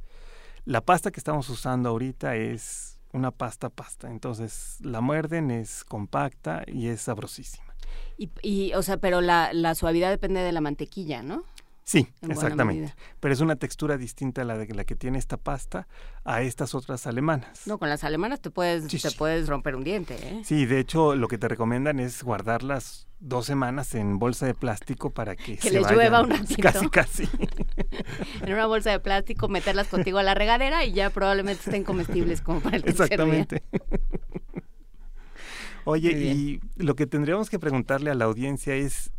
La 0.65 0.81
pasta 0.81 1.11
que 1.11 1.21
estamos 1.21 1.49
usando 1.49 1.91
ahorita 1.91 2.35
es 2.35 2.99
una 3.13 3.31
pasta 3.31 3.69
pasta, 3.71 4.11
entonces 4.11 4.79
la 4.81 5.01
muerden, 5.01 5.51
es 5.51 5.85
compacta 5.85 6.65
y 6.67 6.89
es 6.89 7.03
sabrosísima. 7.03 7.75
Y, 8.19 8.31
y, 8.43 8.73
o 8.75 8.83
sea, 8.83 8.97
pero 8.97 9.21
la, 9.21 9.53
la 9.53 9.75
suavidad 9.75 10.11
depende 10.11 10.41
de 10.41 10.53
la 10.53 10.61
mantequilla, 10.61 11.23
¿no? 11.23 11.45
Sí, 11.91 12.07
exactamente. 12.29 12.95
Pero 13.19 13.35
es 13.35 13.41
una 13.41 13.57
textura 13.57 13.97
distinta 13.97 14.43
a 14.43 14.45
la 14.45 14.57
de 14.57 14.73
la 14.73 14.85
que 14.85 14.95
tiene 14.95 15.19
esta 15.19 15.37
pasta 15.37 15.89
a 16.23 16.41
estas 16.43 16.77
otras 16.77 17.09
alemanas. 17.09 17.63
No, 17.67 17.79
con 17.79 17.89
las 17.89 18.05
alemanas 18.05 18.41
te 18.41 18.53
puedes, 18.53 18.85
Sí, 18.85 19.01
te 19.01 19.11
sí. 19.11 19.17
puedes 19.19 19.49
romper 19.49 19.75
un 19.75 19.83
diente, 19.83 20.15
¿eh? 20.23 20.43
Sí, 20.45 20.67
de 20.67 20.79
hecho 20.79 21.17
lo 21.17 21.27
que 21.27 21.37
te 21.37 21.49
recomiendan 21.49 21.99
es 21.99 22.23
guardarlas 22.23 23.09
dos 23.19 23.47
semanas 23.47 23.97
en 23.97 24.21
bolsa 24.21 24.47
de 24.47 24.55
plástico 24.55 25.11
para 25.11 25.35
que, 25.35 25.57
Que 25.57 25.69
se 25.69 25.81
les 25.81 25.91
llueva 25.91 26.23
un 26.23 26.31
ratito. 26.31 26.63
Casi, 26.63 26.89
casi. 26.91 27.29
En 28.43 28.53
una 28.53 28.67
bolsa 28.67 28.93
de 28.93 29.01
plástico, 29.01 29.49
meterlas 29.49 29.89
contigo 29.89 30.19
a 30.19 30.23
la 30.23 30.35
regadera 30.35 30.85
y 30.85 30.93
ya 30.93 31.11
probablemente 31.11 31.63
estén 31.65 31.83
comestibles 31.83 32.41
como 32.41 32.61
para 32.61 32.77
el. 32.77 32.89
Exactamente. 32.89 33.65
Oye, 35.85 36.13
y 36.13 36.61
lo 36.77 36.95
que 36.95 37.09
tendríamos 37.09 37.51
que 37.51 37.59
preguntarle 37.59 38.11
a 38.11 38.15
la 38.15 38.27
audiencia 38.27 38.77
es, 38.77 39.11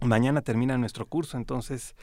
mañana 0.00 0.42
termina 0.42 0.78
nuestro 0.78 1.06
curso, 1.06 1.36
entonces 1.36 1.94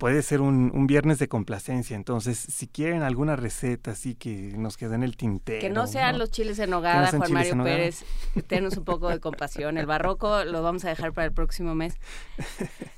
puede 0.00 0.22
ser 0.22 0.40
un, 0.40 0.72
un 0.74 0.86
viernes 0.86 1.18
de 1.18 1.28
complacencia, 1.28 1.94
entonces 1.94 2.38
si 2.38 2.66
quieren 2.66 3.02
alguna 3.02 3.36
receta 3.36 3.90
así 3.90 4.14
que 4.14 4.54
nos 4.56 4.78
quede 4.78 4.94
en 4.94 5.02
el 5.02 5.14
tintero. 5.18 5.60
Que 5.60 5.68
no 5.68 5.86
sean 5.86 6.18
los 6.18 6.30
chiles 6.30 6.58
en 6.58 6.70
nogada, 6.70 7.08
sean 7.08 7.20
Juan 7.20 7.32
Mario 7.34 7.54
nogada. 7.54 7.76
Pérez. 7.76 8.04
Tenos 8.46 8.78
un 8.78 8.84
poco 8.84 9.10
de 9.10 9.20
compasión. 9.20 9.76
El 9.76 9.84
barroco 9.84 10.42
lo 10.44 10.62
vamos 10.62 10.86
a 10.86 10.88
dejar 10.88 11.12
para 11.12 11.26
el 11.26 11.32
próximo 11.32 11.74
mes. 11.74 11.98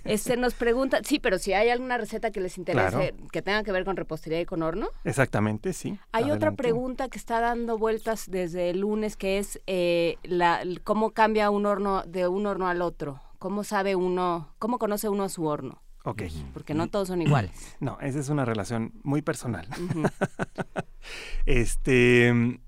Este 0.05 0.36
nos 0.36 0.55
pregunta, 0.55 1.01
sí, 1.03 1.18
pero 1.18 1.38
si 1.38 1.53
hay 1.53 1.70
alguna 1.70 1.99
receta 1.99 2.30
que 2.30 2.40
les 2.40 2.57
interese, 2.57 3.14
que 3.32 3.43
tenga 3.43 3.64
que 3.64 3.72
ver 3.72 3.84
con 3.84 3.97
repostería 3.97 4.40
y 4.40 4.47
con 4.47 4.62
horno. 4.62 4.88
Exactamente, 5.03 5.72
sí. 5.72 5.99
Hay 6.12 6.30
otra 6.30 6.53
pregunta 6.53 7.09
que 7.09 7.18
está 7.18 7.40
dando 7.40 7.78
vueltas 7.78 8.30
desde 8.30 8.70
el 8.70 8.78
lunes, 8.78 9.16
que 9.16 9.38
es 9.38 9.61
eh, 9.66 10.18
la, 10.22 10.62
cómo 10.84 11.11
cambia 11.11 11.51
un 11.51 11.66
horno 11.66 12.05
de 12.07 12.28
un 12.28 12.47
horno 12.47 12.68
al 12.68 12.80
otro. 12.80 13.20
¿Cómo 13.43 13.64
sabe 13.64 13.97
uno, 13.97 14.55
cómo 14.61 14.78
conoce 14.78 15.09
uno 15.09 15.24
a 15.24 15.28
su 15.28 15.47
horno? 15.47 15.82
Ok. 16.05 16.22
Porque 16.53 16.74
no 16.74 16.86
todos 16.86 17.09
son 17.09 17.22
iguales. 17.22 17.51
No, 17.80 17.99
esa 18.01 18.20
es 18.20 18.28
una 18.28 18.45
relación 18.45 18.93
muy 19.03 19.20
personal. 19.20 19.66
Este, 21.45 22.32
mm, 22.32 22.59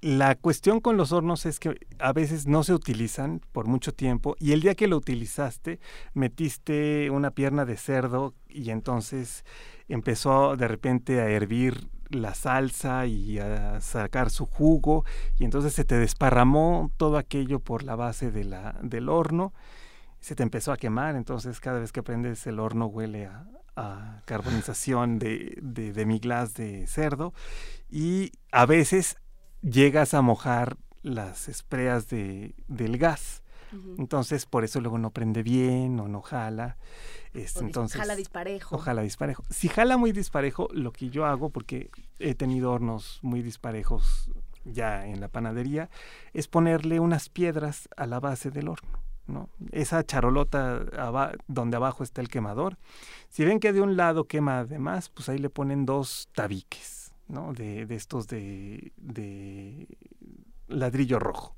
la 0.00 0.36
cuestión 0.36 0.78
con 0.78 0.96
los 0.96 1.10
hornos 1.10 1.46
es 1.46 1.58
que 1.58 1.74
a 1.98 2.12
veces 2.12 2.46
no 2.46 2.62
se 2.62 2.72
utilizan 2.72 3.40
por 3.50 3.66
mucho 3.66 3.92
tiempo 3.92 4.36
y 4.38 4.52
el 4.52 4.60
día 4.60 4.76
que 4.76 4.86
lo 4.86 4.96
utilizaste 4.96 5.80
metiste 6.14 7.10
una 7.10 7.32
pierna 7.32 7.64
de 7.64 7.76
cerdo 7.76 8.36
y 8.48 8.70
entonces 8.70 9.44
empezó 9.88 10.56
de 10.56 10.68
repente 10.68 11.20
a 11.20 11.28
hervir 11.28 11.88
la 12.10 12.34
salsa 12.34 13.06
y 13.06 13.38
a 13.38 13.80
sacar 13.80 14.30
su 14.30 14.46
jugo 14.46 15.04
y 15.38 15.44
entonces 15.44 15.72
se 15.72 15.84
te 15.84 15.98
desparramó 15.98 16.90
todo 16.96 17.18
aquello 17.18 17.60
por 17.60 17.82
la 17.82 17.96
base 17.96 18.30
de 18.30 18.44
la, 18.44 18.78
del 18.82 19.08
horno 19.08 19.52
se 20.20 20.34
te 20.34 20.42
empezó 20.42 20.72
a 20.72 20.76
quemar, 20.76 21.14
entonces 21.14 21.60
cada 21.60 21.78
vez 21.78 21.92
que 21.92 22.02
prendes 22.02 22.46
el 22.46 22.58
horno 22.58 22.86
huele 22.86 23.26
a, 23.26 23.46
a 23.76 24.22
carbonización 24.24 25.18
de, 25.18 25.56
de 25.62 25.92
demi-glace 25.92 26.62
de 26.62 26.86
cerdo 26.86 27.32
y 27.90 28.32
a 28.50 28.66
veces 28.66 29.16
llegas 29.62 30.14
a 30.14 30.22
mojar 30.22 30.76
las 31.02 31.48
espreas 31.48 32.08
de, 32.08 32.54
del 32.66 32.98
gas. 32.98 33.42
Entonces, 33.98 34.46
por 34.46 34.64
eso 34.64 34.80
luego 34.80 34.96
no 34.96 35.10
prende 35.10 35.42
bien 35.42 36.00
o 36.00 36.08
no 36.08 36.22
jala. 36.22 36.78
Este, 37.34 37.60
entonces, 37.60 38.00
jala 38.00 38.16
disparejo. 38.16 38.76
o 38.76 38.78
jala 38.78 39.02
disparejo. 39.02 39.42
Si 39.50 39.68
jala 39.68 39.96
muy 39.96 40.12
disparejo, 40.12 40.68
lo 40.72 40.92
que 40.92 41.10
yo 41.10 41.26
hago, 41.26 41.50
porque 41.50 41.90
he 42.18 42.34
tenido 42.34 42.72
hornos 42.72 43.18
muy 43.22 43.42
disparejos 43.42 44.30
ya 44.64 45.06
en 45.06 45.20
la 45.20 45.28
panadería, 45.28 45.88
es 46.34 46.48
ponerle 46.48 47.00
unas 47.00 47.28
piedras 47.28 47.88
a 47.96 48.06
la 48.06 48.20
base 48.20 48.50
del 48.50 48.68
horno. 48.68 48.98
¿no? 49.26 49.50
Esa 49.72 50.02
charolota 50.04 50.76
aba- 50.96 51.32
donde 51.48 51.76
abajo 51.76 52.02
está 52.02 52.22
el 52.22 52.28
quemador. 52.30 52.78
Si 53.28 53.44
ven 53.44 53.60
que 53.60 53.74
de 53.74 53.82
un 53.82 53.96
lado 53.96 54.24
quema 54.24 54.64
de 54.64 54.78
más, 54.78 55.10
pues 55.10 55.28
ahí 55.28 55.36
le 55.38 55.50
ponen 55.50 55.84
dos 55.84 56.28
tabiques, 56.34 57.12
¿no? 57.28 57.52
De, 57.52 57.84
de 57.84 57.94
estos 57.94 58.26
de, 58.26 58.92
de 58.96 59.86
ladrillo 60.68 61.18
rojo. 61.18 61.54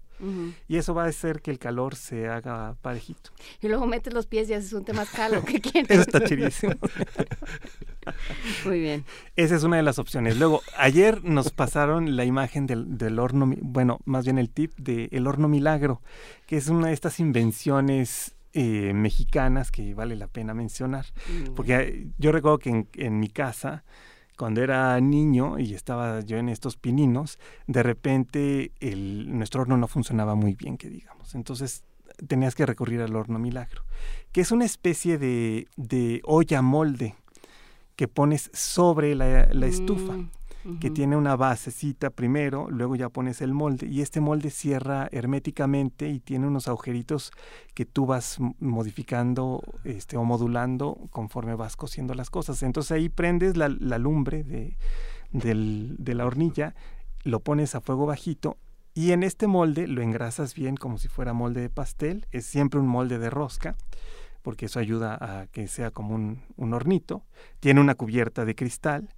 Y 0.69 0.77
eso 0.77 0.95
va 0.95 1.05
a 1.05 1.09
hacer 1.09 1.41
que 1.41 1.51
el 1.51 1.59
calor 1.59 1.95
se 1.95 2.29
haga 2.29 2.77
parejito. 2.83 3.31
Y 3.61 3.69
luego 3.69 3.87
metes 3.87 4.13
los 4.13 4.27
pies 4.27 4.49
y 4.51 4.55
haces 4.55 4.73
un 4.73 4.85
temazcal, 4.85 5.43
¿qué 5.45 5.61
quieres? 5.61 5.91
Eso 5.91 6.01
está 6.03 6.25
chidísimo. 6.25 6.75
Muy 8.65 8.81
bien. 8.81 9.05
Esa 9.37 9.57
es 9.57 9.63
una 9.63 9.77
de 9.77 9.83
las 9.83 9.99
opciones. 9.99 10.39
Luego, 10.39 10.63
ayer 10.77 11.25
nos 11.25 11.51
pasaron 11.51 12.17
la 12.17 12.25
imagen 12.25 12.67
del, 12.67 12.99
del 12.99 13.19
horno, 13.19 13.53
bueno, 13.61 13.99
más 14.05 14.25
bien 14.25 14.39
el 14.39 14.51
tip 14.51 14.73
del 14.77 15.27
horno 15.27 15.49
milagro, 15.49 16.03
que 16.47 16.57
es 16.57 16.69
una 16.69 16.89
de 16.89 16.95
estas 16.95 17.21
invenciones 17.21 18.35
eh, 18.53 18.93
mexicanas 18.95 19.71
que 19.71 19.95
vale 19.95 20.17
la 20.17 20.27
pena 20.27 20.55
mencionar. 20.55 21.07
Mm. 21.29 21.55
Porque 21.55 21.75
eh, 21.77 22.07
yo 22.19 22.33
recuerdo 22.33 22.59
que 22.59 22.71
en, 22.71 22.89
en 22.95 23.21
mi 23.21 23.29
casa, 23.29 23.85
cuando 24.41 24.63
era 24.63 24.99
niño 25.03 25.59
y 25.59 25.75
estaba 25.75 26.21
yo 26.21 26.39
en 26.39 26.49
estos 26.49 26.79
pininos, 26.79 27.39
de 27.67 27.83
repente 27.83 28.73
el, 28.81 29.37
nuestro 29.37 29.61
horno 29.61 29.77
no 29.77 29.87
funcionaba 29.87 30.35
muy 30.35 30.55
bien, 30.55 30.79
que 30.79 30.89
digamos. 30.89 31.35
Entonces 31.35 31.85
tenías 32.27 32.55
que 32.55 32.65
recurrir 32.65 33.03
al 33.03 33.15
horno 33.17 33.39
milagro, 33.39 33.83
que 34.33 34.41
es 34.41 34.51
una 34.51 34.65
especie 34.65 35.19
de, 35.19 35.69
de 35.77 36.23
olla 36.25 36.63
molde 36.63 37.17
que 37.97 38.09
pones 38.09 38.51
sobre 38.55 39.15
la, 39.15 39.43
estufa 39.67 40.15
Mm, 40.15 40.31
que 40.81 40.91
tiene 40.91 41.17
una 41.17 41.37
basecita 41.37 42.11
primero, 42.11 42.69
luego 42.71 42.95
ya 42.95 43.09
pones 43.09 43.41
el 43.41 43.55
molde 43.55 43.87
y 43.87 44.03
este 44.03 44.21
molde 44.21 44.51
cierra 44.51 45.09
herméticamente 45.11 46.11
y 46.11 46.21
tiene 46.21 46.47
unos 46.47 46.69
agujeritos 46.69 47.33
que 47.73 47.87
tú 47.87 48.05
vas 48.05 48.39
modificando 48.59 49.63
este, 49.85 50.17
o 50.17 50.25
modulando 50.25 50.99
conforme 51.11 51.55
vas 51.55 51.77
cociendo 51.77 52.13
las 52.15 52.29
cosas. 52.29 52.63
Entonces 52.63 52.93
ahí 52.93 53.09
prendes 53.09 53.57
la, 53.57 53.69
la 53.71 53.97
lumbre 53.99 54.45
de, 54.45 54.77
del- 55.33 55.97
de 55.99 56.15
la 56.15 56.27
hornilla, 56.27 56.75
lo 57.25 57.41
pones 57.41 57.75
a 57.75 57.81
fuego 57.81 58.05
bajito 58.07 58.59
y 58.93 59.13
en 59.13 59.23
este 59.23 59.47
molde 59.47 59.87
lo 59.87 60.03
engrasas 60.03 60.55
bien 60.55 60.77
como 60.77 60.99
si 60.99 61.09
fuera 61.09 61.33
molde 61.33 61.61
de 61.63 61.71
pastel, 61.71 62.27
es 62.33 62.45
siempre 62.45 62.81
un 62.81 62.87
molde 62.87 63.19
de 63.19 63.31
rosca 63.31 63.77
porque 64.43 64.67
eso 64.67 64.79
ayuda 64.79 65.17
a 65.21 65.47
que 65.47 65.69
sea 65.69 65.91
como 65.91 66.15
un, 66.15 66.43
un 66.57 66.73
hornito, 66.75 67.25
tiene 67.61 67.81
una 67.81 67.95
cubierta 67.95 68.45
de 68.45 68.55
cristal 68.55 69.09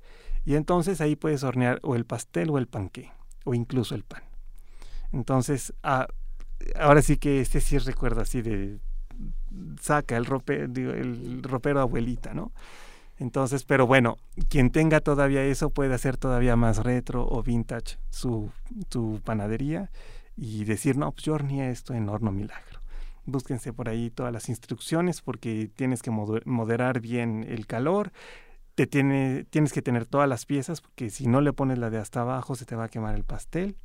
y 0.45 0.55
entonces 0.57 1.01
ahí 1.01 1.17
puedes 1.17 1.45
hornear 1.45 1.79
o 1.83 1.97
el 1.97 2.05
pastel 2.05 2.51
o 2.51 2.59
el 2.59 2.67
panqué, 2.67 3.13
o 3.45 3.55
incluso 3.55 3.95
el 3.95 4.05
pan. 4.05 4.23
Entonces, 5.13 5.73
ah, 5.83 6.07
ahora 6.77 7.03
sí 7.03 7.17
que 7.17 7.41
este 7.41 7.61
sí 7.61 7.79
recuerda 7.79 8.23
así 8.23 8.43
de 8.43 8.79
saca 9.81 10.17
el, 10.17 10.25
rope, 10.27 10.63
el 10.65 11.43
ropero 11.43 11.81
abuelita, 11.81 12.35
¿no? 12.35 12.53
Entonces, 13.19 13.65
pero 13.65 13.87
bueno, 13.87 14.17
quien 14.49 14.71
tenga 14.71 15.01
todavía 15.01 15.45
eso 15.45 15.71
puede 15.71 15.95
hacer 15.95 16.17
todavía 16.17 16.57
más 16.57 16.79
retro 16.79 17.27
o 17.29 17.43
vintage 17.43 17.99
su, 18.11 18.51
su 18.91 19.21
panadería 19.25 19.91
y 20.37 20.65
decir, 20.65 20.97
no, 20.97 21.13
pues 21.13 21.25
yo 21.25 21.35
horneé 21.35 21.71
esto 21.71 21.95
en 21.95 22.09
horno 22.09 22.33
milagro. 22.33 22.81
búsquense 23.27 23.73
por 23.73 23.89
ahí 23.89 24.11
todas 24.11 24.33
las 24.33 24.49
instrucciones 24.49 25.21
porque 25.23 25.71
tienes 25.77 26.03
que 26.03 26.11
moder- 26.11 26.45
moderar 26.47 27.01
bien 27.01 27.45
el 27.49 27.67
calor. 27.67 28.13
Te 28.75 28.87
tiene, 28.87 29.45
tienes 29.51 29.73
que 29.73 29.83
tener 29.83 30.07
todas 30.07 30.29
las 30.29 30.47
piezas 30.47 30.81
porque 30.81 31.11
si 31.11 31.27
no 31.27 31.41
le 31.41 31.53
pones 31.53 31.79
la 31.79 31.91
de 31.91 31.99
hasta 31.99 32.23
abajo 32.23 32.55
se 32.55 32.65
te 32.65 32.75
va 32.75 32.85
a 32.85 32.89
quemar 32.89 33.15
el 33.15 33.25
pastel 33.25 33.77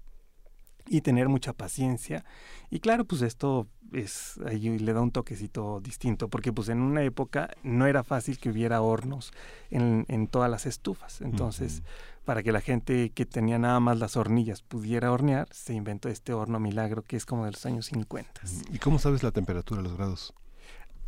y 0.90 1.02
tener 1.02 1.30
mucha 1.30 1.54
paciencia. 1.54 2.26
Y 2.70 2.80
claro, 2.80 3.06
pues 3.06 3.22
esto 3.22 3.68
es 3.94 4.40
ahí 4.46 4.80
le 4.80 4.94
da 4.94 5.02
un 5.02 5.12
toquecito 5.12 5.80
distinto, 5.82 6.28
porque 6.28 6.52
pues 6.52 6.70
en 6.70 6.82
una 6.82 7.04
época 7.04 7.50
no 7.64 7.86
era 7.86 8.04
fácil 8.04 8.40
que 8.40 8.50
hubiera 8.50 8.82
hornos 8.82 9.32
en, 9.70 10.06
en 10.08 10.28
todas 10.28 10.50
las 10.50 10.66
estufas. 10.66 11.22
Entonces, 11.22 11.84
para 12.26 12.44
que 12.44 12.52
la 12.52 12.62
gente 12.62 13.12
que 13.12 13.26
tenía 13.26 13.58
nada 13.58 13.80
más 13.80 14.00
las 14.00 14.18
hornillas 14.18 14.62
pudiera 14.62 15.12
hornear, 15.12 15.48
se 15.52 15.74
inventó 15.74 16.10
este 16.10 16.34
horno 16.34 16.60
milagro 16.60 17.04
que 17.04 17.16
es 17.16 17.26
como 17.26 17.46
de 17.46 17.52
los 17.52 17.66
años 17.66 17.88
50. 17.88 18.42
¿Y 18.72 18.80
cómo 18.80 19.00
sabes 19.00 19.24
la 19.24 19.32
temperatura, 19.32 19.82
los 19.82 19.96
grados? 19.96 20.34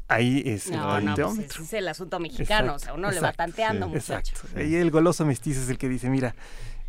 Ahí 0.09 0.43
es 0.45 0.69
No, 0.71 0.97
el 0.97 1.05
no, 1.05 1.15
pues 1.15 1.37
ese 1.37 1.61
es 1.63 1.73
el 1.73 1.87
asunto 1.87 2.19
mexicano, 2.19 2.73
o 2.73 2.79
sea, 2.79 2.93
uno 2.93 3.11
le 3.11 3.19
va 3.19 3.29
exacto, 3.29 3.43
tanteando, 3.43 3.85
sí, 3.85 3.91
muchacho. 3.93 4.33
Exacto. 4.35 4.59
Ahí 4.59 4.75
el 4.75 4.91
goloso 4.91 5.25
mestizo 5.25 5.61
es 5.61 5.69
el 5.69 5.77
que 5.77 5.87
dice, 5.87 6.09
mira, 6.09 6.35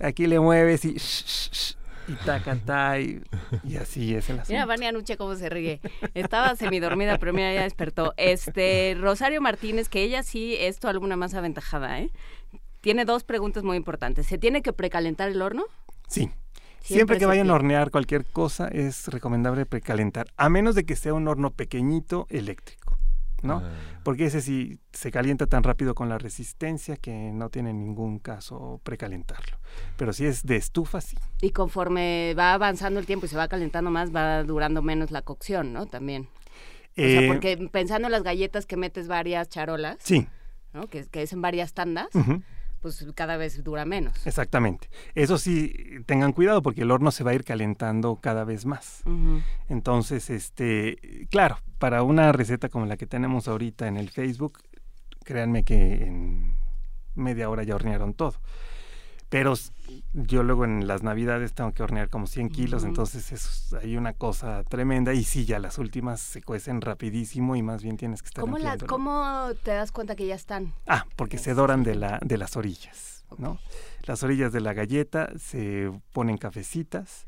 aquí 0.00 0.26
le 0.26 0.40
mueves 0.40 0.84
y 0.84 0.94
sh, 0.98 1.24
sh, 1.26 1.50
sh, 1.52 1.76
y 3.62 3.76
así 3.76 4.14
es 4.14 4.30
el 4.30 4.40
asunto. 4.40 4.52
Mira, 4.52 4.66
Vania 4.66 4.90
Nuche 4.90 5.16
cómo 5.16 5.36
se 5.36 5.48
ríe. 5.48 5.80
Estaba 6.14 6.56
semidormida, 6.56 7.18
pero 7.18 7.32
mira, 7.32 7.52
ya 7.54 7.62
despertó. 7.62 8.14
Este, 8.16 8.96
Rosario 8.98 9.40
Martínez, 9.40 9.88
que 9.88 10.02
ella 10.02 10.22
sí 10.22 10.56
es 10.58 10.78
tu 10.78 10.88
alguna 10.88 11.16
más 11.16 11.34
aventajada, 11.34 12.00
¿eh? 12.00 12.10
Tiene 12.80 13.04
dos 13.04 13.24
preguntas 13.24 13.62
muy 13.62 13.76
importantes. 13.76 14.26
¿Se 14.26 14.38
tiene 14.38 14.62
que 14.62 14.72
precalentar 14.72 15.28
el 15.28 15.42
horno? 15.42 15.64
Sí. 16.08 16.30
Siempre 16.80 16.96
Siempre, 16.96 17.18
que 17.18 17.26
vayan 17.26 17.50
a 17.50 17.54
hornear 17.54 17.90
cualquier 17.90 18.24
cosa 18.24 18.66
es 18.68 19.08
recomendable 19.08 19.66
precalentar, 19.66 20.28
a 20.38 20.48
menos 20.48 20.74
de 20.74 20.84
que 20.84 20.96
sea 20.96 21.12
un 21.12 21.28
horno 21.28 21.50
pequeñito 21.50 22.26
eléctrico, 22.30 22.79
¿no? 23.42 23.62
Ah, 23.64 23.70
Porque 24.02 24.26
ese 24.26 24.40
sí 24.40 24.78
se 24.92 25.10
calienta 25.10 25.46
tan 25.46 25.62
rápido 25.62 25.94
con 25.94 26.08
la 26.08 26.18
resistencia 26.18 26.96
que 26.96 27.30
no 27.32 27.48
tiene 27.50 27.72
ningún 27.72 28.18
caso 28.18 28.80
precalentarlo. 28.84 29.58
Pero 29.96 30.12
si 30.12 30.26
es 30.26 30.44
de 30.44 30.56
estufa, 30.56 31.00
sí. 31.00 31.16
Y 31.40 31.50
conforme 31.50 32.34
va 32.38 32.52
avanzando 32.54 33.00
el 33.00 33.06
tiempo 33.06 33.26
y 33.26 33.28
se 33.28 33.36
va 33.36 33.48
calentando 33.48 33.90
más, 33.90 34.14
va 34.14 34.42
durando 34.44 34.82
menos 34.82 35.10
la 35.10 35.22
cocción, 35.22 35.72
¿no? 35.72 35.86
También. 35.86 36.28
O 36.92 36.94
sea, 36.96 37.20
Eh, 37.22 37.28
porque 37.28 37.68
pensando 37.70 38.08
en 38.08 38.12
las 38.12 38.22
galletas 38.22 38.66
que 38.66 38.76
metes 38.76 39.06
varias 39.08 39.48
charolas, 39.48 39.96
Sí, 40.00 40.26
¿no? 40.72 40.86
Que, 40.88 41.06
que 41.06 41.22
es 41.22 41.32
en 41.32 41.40
varias 41.42 41.72
tandas, 41.72 42.08
pues 42.80 43.04
cada 43.14 43.36
vez 43.36 43.62
dura 43.62 43.84
menos. 43.84 44.26
exactamente. 44.26 44.88
Eso 45.14 45.38
sí, 45.38 45.74
tengan 46.06 46.32
cuidado 46.32 46.62
porque 46.62 46.82
el 46.82 46.90
horno 46.90 47.10
se 47.10 47.24
va 47.24 47.32
a 47.32 47.34
ir 47.34 47.44
calentando 47.44 48.16
cada 48.16 48.44
vez 48.44 48.66
más. 48.66 49.02
Entonces, 49.68 50.30
este, 50.30 51.26
claro, 51.30 51.58
para 51.78 52.02
una 52.02 52.32
receta 52.32 52.68
como 52.68 52.86
la 52.86 52.96
que 52.96 53.06
tenemos 53.06 53.48
ahorita 53.48 53.86
en 53.86 53.96
el 53.96 54.10
Facebook, 54.10 54.60
créanme 55.24 55.64
que 55.64 56.04
en 56.04 56.54
media 57.14 57.50
hora 57.50 57.62
ya 57.62 57.74
hornearon 57.74 58.14
todo. 58.14 58.34
Pero 59.30 59.54
yo 60.12 60.42
luego 60.42 60.64
en 60.64 60.88
las 60.88 61.04
navidades 61.04 61.52
tengo 61.54 61.72
que 61.72 61.84
hornear 61.84 62.10
como 62.10 62.26
100 62.26 62.50
kilos, 62.50 62.82
entonces 62.82 63.30
es, 63.30 63.72
hay 63.80 63.96
una 63.96 64.12
cosa 64.12 64.64
tremenda. 64.64 65.14
Y 65.14 65.22
sí, 65.22 65.44
ya 65.44 65.60
las 65.60 65.78
últimas 65.78 66.20
se 66.20 66.42
cuecen 66.42 66.80
rapidísimo 66.80 67.54
y 67.54 67.62
más 67.62 67.80
bien 67.80 67.96
tienes 67.96 68.22
que 68.22 68.26
estar 68.26 68.42
¿Cómo, 68.42 68.58
la-. 68.58 68.76
¿Cómo 68.76 69.46
te 69.62 69.70
das 69.70 69.92
cuenta 69.92 70.16
que 70.16 70.26
ya 70.26 70.34
están? 70.34 70.74
Ah, 70.88 71.06
porque 71.14 71.38
se 71.38 71.54
doran 71.54 71.84
de, 71.84 71.94
la, 71.94 72.18
de 72.22 72.38
las 72.38 72.56
orillas, 72.56 73.24
¿no? 73.38 73.60
Las 74.02 74.24
orillas 74.24 74.52
de 74.52 74.60
la 74.60 74.72
galleta 74.72 75.30
se 75.38 75.92
ponen 76.12 76.36
cafecitas, 76.36 77.24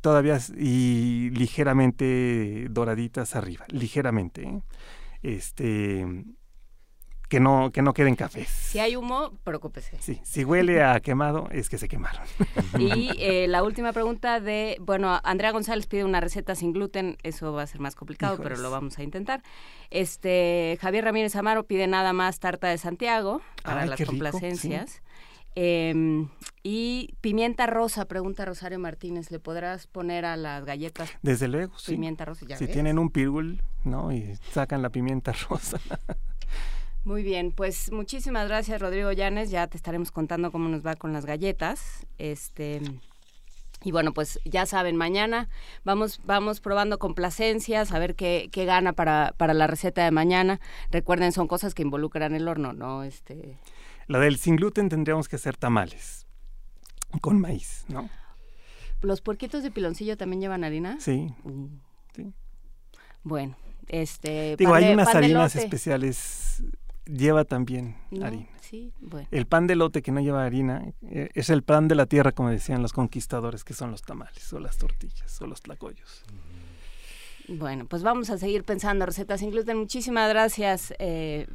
todavía 0.00 0.38
y 0.56 1.28
ligeramente 1.30 2.68
doraditas 2.70 3.36
arriba, 3.36 3.66
ligeramente, 3.68 4.44
¿eh? 4.44 4.62
Este, 5.22 6.06
que 7.28 7.40
no, 7.40 7.70
que 7.72 7.82
no 7.82 7.92
queden 7.92 8.16
cafés. 8.16 8.48
Si 8.48 8.78
hay 8.78 8.96
humo, 8.96 9.32
preocúpese. 9.44 9.96
Sí, 10.00 10.20
si 10.24 10.44
huele 10.44 10.82
a 10.82 10.98
quemado, 11.00 11.48
es 11.50 11.68
que 11.68 11.78
se 11.78 11.88
quemaron. 11.88 12.22
Y 12.78 13.10
eh, 13.18 13.46
la 13.48 13.62
última 13.62 13.92
pregunta 13.92 14.40
de, 14.40 14.76
bueno, 14.80 15.20
Andrea 15.24 15.50
González 15.52 15.86
pide 15.86 16.04
una 16.04 16.20
receta 16.20 16.54
sin 16.54 16.72
gluten, 16.72 17.16
eso 17.22 17.52
va 17.52 17.62
a 17.62 17.66
ser 17.66 17.80
más 17.80 17.94
complicado, 17.94 18.38
pero 18.42 18.56
lo 18.56 18.70
vamos 18.70 18.98
a 18.98 19.02
intentar. 19.02 19.42
Este, 19.90 20.78
Javier 20.80 21.04
Ramírez 21.04 21.34
Amaro 21.36 21.64
pide 21.64 21.86
nada 21.86 22.12
más 22.12 22.38
tarta 22.40 22.68
de 22.68 22.78
Santiago 22.78 23.42
para 23.62 23.82
Ay, 23.82 23.88
las 23.88 23.98
rico, 23.98 24.10
complacencias. 24.12 25.02
Em, 25.54 26.28
y 26.62 27.14
pimienta 27.20 27.66
rosa, 27.66 28.04
pregunta 28.04 28.44
Rosario 28.44 28.78
Martínez, 28.78 29.30
¿le 29.32 29.40
podrás 29.40 29.86
poner 29.88 30.24
a 30.24 30.36
las 30.36 30.64
galletas 30.64 31.10
Desde 31.22 31.48
luego, 31.48 31.76
sí. 31.78 31.92
pimienta 31.92 32.24
rosa? 32.24 32.46
Ya 32.46 32.56
si 32.56 32.66
ves. 32.66 32.72
tienen 32.74 32.98
un 32.98 33.10
pirul, 33.10 33.60
¿no? 33.84 34.12
Y 34.12 34.36
sacan 34.52 34.82
la 34.82 34.90
pimienta 34.90 35.32
rosa. 35.50 35.80
Muy 37.04 37.22
bien, 37.22 37.52
pues 37.52 37.90
muchísimas 37.90 38.48
gracias 38.48 38.80
Rodrigo 38.80 39.12
Llanes, 39.12 39.50
ya 39.50 39.66
te 39.66 39.76
estaremos 39.76 40.10
contando 40.10 40.52
cómo 40.52 40.68
nos 40.68 40.84
va 40.84 40.94
con 40.94 41.12
las 41.12 41.24
galletas. 41.24 42.06
Este 42.18 42.80
y 43.84 43.92
bueno, 43.92 44.12
pues 44.12 44.40
ya 44.44 44.66
saben, 44.66 44.96
mañana 44.96 45.48
vamos, 45.84 46.20
vamos 46.24 46.60
probando 46.60 46.98
complacencias, 46.98 47.92
a 47.92 47.98
ver 48.00 48.16
qué, 48.16 48.48
qué 48.52 48.64
gana 48.64 48.92
para, 48.92 49.32
para 49.36 49.54
la 49.54 49.66
receta 49.68 50.04
de 50.04 50.10
mañana. 50.10 50.60
Recuerden, 50.90 51.30
son 51.32 51.46
cosas 51.46 51.74
que 51.74 51.82
involucran 51.82 52.34
el 52.34 52.48
horno, 52.48 52.72
¿no? 52.72 53.04
Este, 53.04 53.56
La 54.08 54.18
del 54.18 54.36
sin 54.36 54.56
gluten 54.56 54.88
tendríamos 54.88 55.28
que 55.28 55.36
hacer 55.36 55.56
tamales 55.56 56.26
con 57.20 57.40
maíz, 57.40 57.84
¿no? 57.88 58.10
¿Los 59.00 59.20
puerquitos 59.20 59.62
de 59.62 59.70
piloncillo 59.70 60.16
también 60.16 60.40
llevan 60.42 60.64
harina? 60.64 60.98
Sí. 61.00 61.32
Mm. 61.44 61.66
Sí. 62.16 62.32
Bueno, 63.22 63.56
este... 63.86 64.56
Digo, 64.56 64.72
pan 64.72 64.82
hay 64.82 64.88
de- 64.88 64.94
unas 64.94 65.06
pan 65.06 65.20
de 65.20 65.24
harinas 65.26 65.54
especiales, 65.54 66.62
lleva 67.08 67.44
también 67.44 67.96
¿No? 68.10 68.26
harina. 68.26 68.48
Sí, 68.60 68.92
bueno. 69.00 69.26
El 69.30 69.46
pan 69.46 69.66
de 69.66 69.76
lote 69.76 70.02
que 70.02 70.12
no 70.12 70.20
lleva 70.20 70.44
harina 70.44 70.92
eh, 71.02 71.30
es 71.34 71.50
el 71.50 71.62
pan 71.62 71.88
de 71.88 71.94
la 71.94 72.06
tierra, 72.06 72.32
como 72.32 72.50
decían 72.50 72.82
los 72.82 72.92
conquistadores, 72.92 73.64
que 73.64 73.74
son 73.74 73.90
los 73.90 74.02
tamales, 74.02 74.52
o 74.52 74.60
las 74.60 74.76
tortillas, 74.76 75.40
o 75.40 75.46
los 75.46 75.62
tlacoyos. 75.62 76.22
Bueno, 77.48 77.86
pues 77.86 78.02
vamos 78.02 78.28
a 78.28 78.36
seguir 78.36 78.62
pensando 78.62 79.06
recetas 79.06 79.40
sin 79.40 79.50
gluten. 79.50 79.78
Muchísimas 79.78 80.28
gracias, 80.28 80.92
eh, 80.98 81.46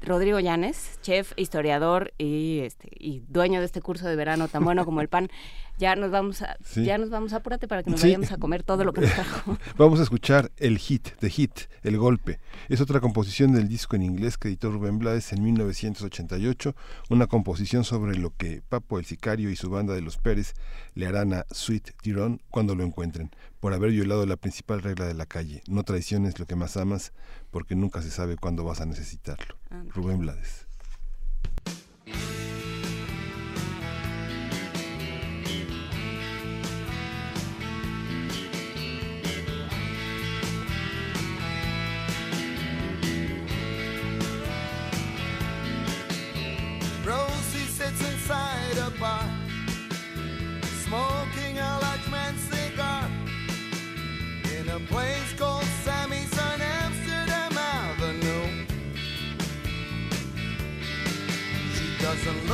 Rodrigo 0.00 0.40
Llanes, 0.40 0.98
chef, 1.02 1.32
historiador 1.36 2.14
y, 2.16 2.60
este, 2.60 2.88
y 2.98 3.20
dueño 3.28 3.60
de 3.60 3.66
este 3.66 3.82
curso 3.82 4.08
de 4.08 4.16
verano 4.16 4.48
tan 4.48 4.64
bueno 4.64 4.86
como 4.86 5.02
el 5.02 5.08
pan. 5.08 5.28
Ya 5.78 5.94
nos 5.94 6.10
vamos 6.10 6.40
a, 6.42 6.56
Sí. 6.64 6.84
ya 6.84 6.96
nos 6.96 7.10
vamos, 7.10 7.32
apúrate 7.34 7.68
para 7.68 7.82
que 7.82 7.90
nos 7.90 8.00
Sí. 8.00 8.06
vayamos 8.06 8.32
a 8.32 8.38
comer 8.38 8.62
todo 8.62 8.82
lo 8.84 8.92
que 8.92 9.02
nos 9.02 9.10
trajo. 9.14 9.58
Vamos 9.76 10.00
a 10.00 10.04
escuchar 10.04 10.50
el 10.56 10.78
hit, 10.78 11.08
The 11.18 11.28
Hit, 11.28 11.52
El 11.82 11.98
Golpe. 11.98 12.40
Es 12.68 12.80
otra 12.80 13.00
composición 13.00 13.52
del 13.52 13.68
disco 13.68 13.94
en 13.96 14.02
inglés 14.02 14.38
que 14.38 14.48
editó 14.48 14.70
Rubén 14.72 14.98
Blades 14.98 15.32
en 15.32 15.42
1988, 15.42 16.74
una 17.10 17.26
composición 17.26 17.84
sobre 17.84 18.16
lo 18.16 18.30
que 18.34 18.62
Papo 18.66 18.98
el 18.98 19.04
Sicario 19.04 19.50
y 19.50 19.56
su 19.56 19.68
banda 19.68 19.92
de 19.94 20.00
los 20.00 20.16
Pérez 20.16 20.54
le 20.94 21.06
harán 21.06 21.34
a 21.34 21.44
Sweet 21.50 21.92
Tirón 22.02 22.40
cuando 22.50 22.74
lo 22.74 22.82
encuentren, 22.82 23.30
por 23.60 23.74
haber 23.74 23.90
violado 23.90 24.24
la 24.26 24.36
principal 24.36 24.82
regla 24.82 25.06
de 25.06 25.14
la 25.14 25.26
calle. 25.26 25.62
No 25.68 25.82
traiciones 25.82 26.38
lo 26.38 26.46
que 26.46 26.56
más 26.56 26.76
amas, 26.76 27.12
porque 27.50 27.74
nunca 27.74 28.00
se 28.00 28.10
sabe 28.10 28.36
cuándo 28.36 28.64
vas 28.64 28.80
a 28.80 28.86
necesitarlo. 28.86 29.56
Rubén 29.94 30.20
Blades. 30.20 30.66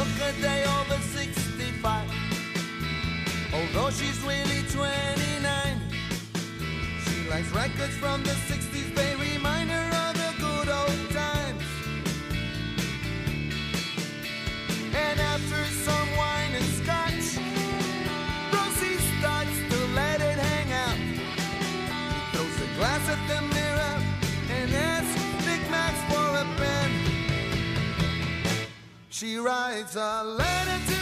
A 0.03 0.33
day 0.41 0.65
over 0.65 0.99
65, 1.01 2.11
although 3.55 3.91
she's 3.91 4.21
really 4.23 4.63
29. 4.73 5.81
She 7.05 7.31
likes 7.31 7.49
records 7.53 7.95
from 7.99 8.25
the 8.25 8.31
60s, 8.31 8.95
they 8.97 9.15
remind 9.15 9.71
her 9.71 9.89
of 10.05 10.15
the 10.15 10.35
good 10.41 10.69
old 10.69 11.11
times. 11.11 11.63
And 14.93 15.21
after 15.21 15.65
some 15.87 16.17
wine 16.17 16.55
and 16.57 16.69
scotch, 16.81 17.39
Rosie 18.53 18.99
starts 19.19 19.57
to 19.71 19.87
let 19.95 20.21
it 20.21 20.39
hang 20.39 20.73
out. 20.73 20.99
Throws 22.33 22.61
a 22.61 22.75
glass 22.77 23.09
at 23.09 23.29
the 23.29 23.52
She 29.23 29.39
writes 29.39 29.95
a 29.95 30.25
letter 30.25 30.95
to 30.95 31.02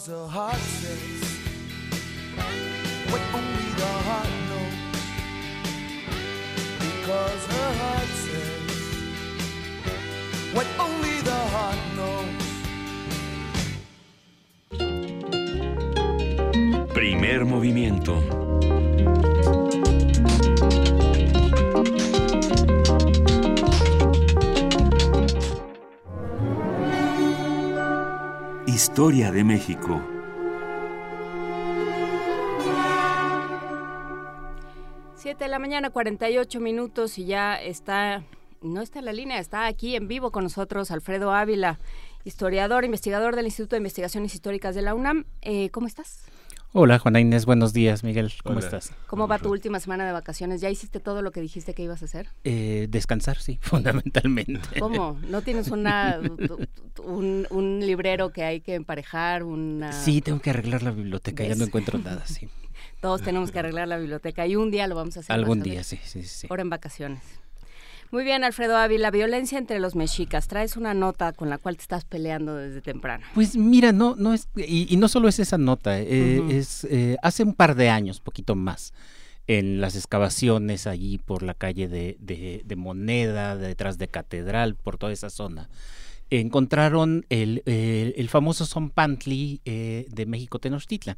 was 0.00 0.08
a 0.08 0.28
heart. 0.28 0.49
Historia 29.00 29.32
de 29.32 29.44
México. 29.44 30.02
Siete 35.14 35.44
de 35.44 35.48
la 35.48 35.58
mañana, 35.58 35.88
48 35.88 36.60
minutos 36.60 37.16
y 37.16 37.24
ya 37.24 37.54
está, 37.54 38.24
no 38.60 38.82
está 38.82 38.98
en 38.98 39.06
la 39.06 39.14
línea, 39.14 39.38
está 39.38 39.64
aquí 39.64 39.96
en 39.96 40.06
vivo 40.06 40.30
con 40.30 40.44
nosotros 40.44 40.90
Alfredo 40.90 41.32
Ávila, 41.32 41.78
historiador, 42.24 42.84
investigador 42.84 43.36
del 43.36 43.46
Instituto 43.46 43.74
de 43.74 43.78
Investigaciones 43.78 44.34
Históricas 44.34 44.74
de 44.74 44.82
la 44.82 44.94
UNAM. 44.94 45.24
Eh, 45.40 45.70
¿Cómo 45.70 45.86
estás? 45.86 46.26
Hola 46.72 47.00
Juana 47.00 47.18
Inés, 47.18 47.46
buenos 47.46 47.72
días 47.72 48.04
Miguel, 48.04 48.32
¿cómo 48.44 48.58
Hola. 48.58 48.66
estás? 48.66 48.92
¿Cómo 49.08 49.26
va 49.26 49.40
tu 49.40 49.50
última 49.50 49.80
semana 49.80 50.06
de 50.06 50.12
vacaciones? 50.12 50.60
¿Ya 50.60 50.70
hiciste 50.70 51.00
todo 51.00 51.20
lo 51.20 51.32
que 51.32 51.40
dijiste 51.40 51.74
que 51.74 51.82
ibas 51.82 52.00
a 52.02 52.04
hacer? 52.04 52.28
Eh, 52.44 52.86
descansar, 52.88 53.38
sí, 53.38 53.58
fundamentalmente. 53.62 54.78
¿Cómo? 54.78 55.18
¿No 55.28 55.42
tienes 55.42 55.68
una, 55.72 56.20
un, 57.04 57.48
un 57.50 57.80
librero 57.80 58.30
que 58.30 58.44
hay 58.44 58.60
que 58.60 58.76
emparejar? 58.76 59.42
Una... 59.42 59.90
Sí, 59.92 60.20
tengo 60.20 60.38
que 60.38 60.50
arreglar 60.50 60.84
la 60.84 60.92
biblioteca, 60.92 61.42
ya 61.42 61.54
no 61.54 61.58
¿Ves? 61.58 61.68
encuentro 61.68 61.98
nada, 62.04 62.24
sí. 62.26 62.48
Todos 63.00 63.20
tenemos 63.22 63.50
que 63.50 63.58
arreglar 63.58 63.88
la 63.88 63.96
biblioteca 63.98 64.46
y 64.46 64.54
un 64.54 64.70
día 64.70 64.86
lo 64.86 64.94
vamos 64.94 65.16
a 65.16 65.20
hacer. 65.20 65.34
Algún 65.34 65.62
día, 65.62 65.82
sí, 65.82 65.98
sí, 66.04 66.22
sí. 66.22 66.46
Ahora 66.50 66.62
en 66.62 66.70
vacaciones. 66.70 67.22
Muy 68.12 68.24
bien, 68.24 68.42
Alfredo 68.42 68.76
Ávila, 68.76 69.10
violencia 69.12 69.56
entre 69.56 69.78
los 69.78 69.94
mexicas. 69.94 70.48
Traes 70.48 70.76
una 70.76 70.94
nota 70.94 71.32
con 71.32 71.48
la 71.48 71.58
cual 71.58 71.76
te 71.76 71.82
estás 71.82 72.04
peleando 72.04 72.56
desde 72.56 72.80
temprano. 72.80 73.24
Pues 73.34 73.56
mira, 73.56 73.92
no, 73.92 74.16
no 74.16 74.34
es, 74.34 74.48
y, 74.56 74.92
y 74.92 74.96
no 74.96 75.06
solo 75.06 75.28
es 75.28 75.38
esa 75.38 75.58
nota, 75.58 76.00
eh, 76.00 76.42
es 76.50 76.84
eh, 76.90 77.16
hace 77.22 77.44
un 77.44 77.54
par 77.54 77.76
de 77.76 77.88
años, 77.88 78.18
poquito 78.20 78.56
más, 78.56 78.92
en 79.46 79.80
las 79.80 79.94
excavaciones 79.94 80.88
allí 80.88 81.18
por 81.18 81.44
la 81.44 81.54
calle 81.54 81.86
de, 81.86 82.16
de- 82.20 82.62
de 82.64 82.76
Moneda, 82.76 83.56
detrás 83.56 83.96
de 83.96 84.08
Catedral, 84.08 84.74
por 84.74 84.98
toda 84.98 85.12
esa 85.12 85.30
zona, 85.30 85.68
encontraron 86.30 87.26
el, 87.28 87.62
el- 87.66 88.14
el 88.16 88.28
famoso 88.28 88.66
Zompantli 88.66 89.60
eh, 89.64 90.06
de 90.10 90.26
México 90.26 90.58
Tenochtitlan. 90.58 91.16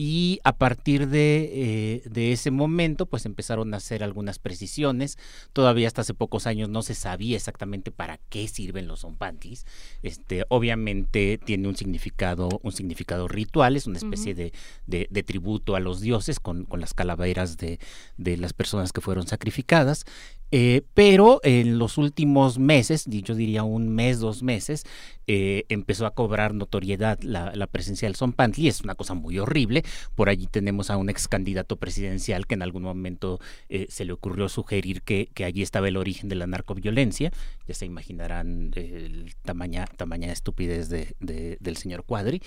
Y 0.00 0.38
a 0.44 0.56
partir 0.56 1.08
de, 1.08 1.50
eh, 1.52 2.02
de 2.08 2.30
ese 2.30 2.52
momento, 2.52 3.06
pues 3.06 3.26
empezaron 3.26 3.74
a 3.74 3.78
hacer 3.78 4.04
algunas 4.04 4.38
precisiones. 4.38 5.18
Todavía 5.52 5.88
hasta 5.88 6.02
hace 6.02 6.14
pocos 6.14 6.46
años 6.46 6.68
no 6.68 6.82
se 6.82 6.94
sabía 6.94 7.34
exactamente 7.36 7.90
para 7.90 8.18
qué 8.28 8.46
sirven 8.46 8.86
los 8.86 9.00
zompantlis. 9.00 9.66
Este, 10.04 10.44
obviamente 10.50 11.40
tiene 11.44 11.66
un 11.66 11.74
significado, 11.74 12.48
un 12.62 12.70
significado 12.70 13.26
ritual, 13.26 13.74
es 13.74 13.88
una 13.88 13.98
especie 13.98 14.36
de, 14.36 14.52
de- 14.86 15.08
de 15.10 15.22
tributo 15.24 15.74
a 15.74 15.80
los 15.80 16.00
dioses 16.00 16.38
con, 16.38 16.64
con 16.64 16.78
las 16.80 16.94
calaveras 16.94 17.56
de, 17.56 17.80
de 18.16 18.36
las 18.36 18.52
personas 18.52 18.92
que 18.92 19.00
fueron 19.00 19.26
sacrificadas. 19.26 20.04
Eh, 20.50 20.82
pero 20.94 21.40
en 21.42 21.78
los 21.78 21.98
últimos 21.98 22.58
meses, 22.58 23.04
yo 23.06 23.34
diría 23.34 23.64
un 23.64 23.90
mes, 23.90 24.18
dos 24.18 24.42
meses, 24.42 24.84
eh, 25.26 25.64
empezó 25.68 26.06
a 26.06 26.14
cobrar 26.14 26.54
notoriedad 26.54 27.18
la, 27.22 27.52
la 27.54 27.66
presencia 27.66 28.08
del 28.08 28.16
Zompantli. 28.16 28.68
Es 28.68 28.80
una 28.80 28.94
cosa 28.94 29.14
muy 29.14 29.38
horrible. 29.38 29.84
Por 30.14 30.28
allí 30.28 30.46
tenemos 30.46 30.90
a 30.90 30.96
un 30.96 31.10
ex 31.10 31.28
candidato 31.28 31.76
presidencial 31.76 32.46
que 32.46 32.54
en 32.54 32.62
algún 32.62 32.82
momento 32.82 33.40
eh, 33.68 33.86
se 33.90 34.04
le 34.06 34.12
ocurrió 34.12 34.48
sugerir 34.48 35.02
que, 35.02 35.28
allí 35.44 35.62
estaba 35.62 35.88
el 35.88 35.96
origen 35.96 36.28
de 36.28 36.36
la 36.36 36.46
narcoviolencia. 36.46 37.30
Ya 37.66 37.74
se 37.74 37.84
imaginarán 37.84 38.70
el 38.74 39.34
tamaña, 39.42 39.86
tamaña 39.96 40.32
estupidez 40.32 40.88
de, 40.88 41.14
de- 41.20 41.58
del 41.60 41.76
señor 41.76 42.04
Cuadri. 42.04 42.40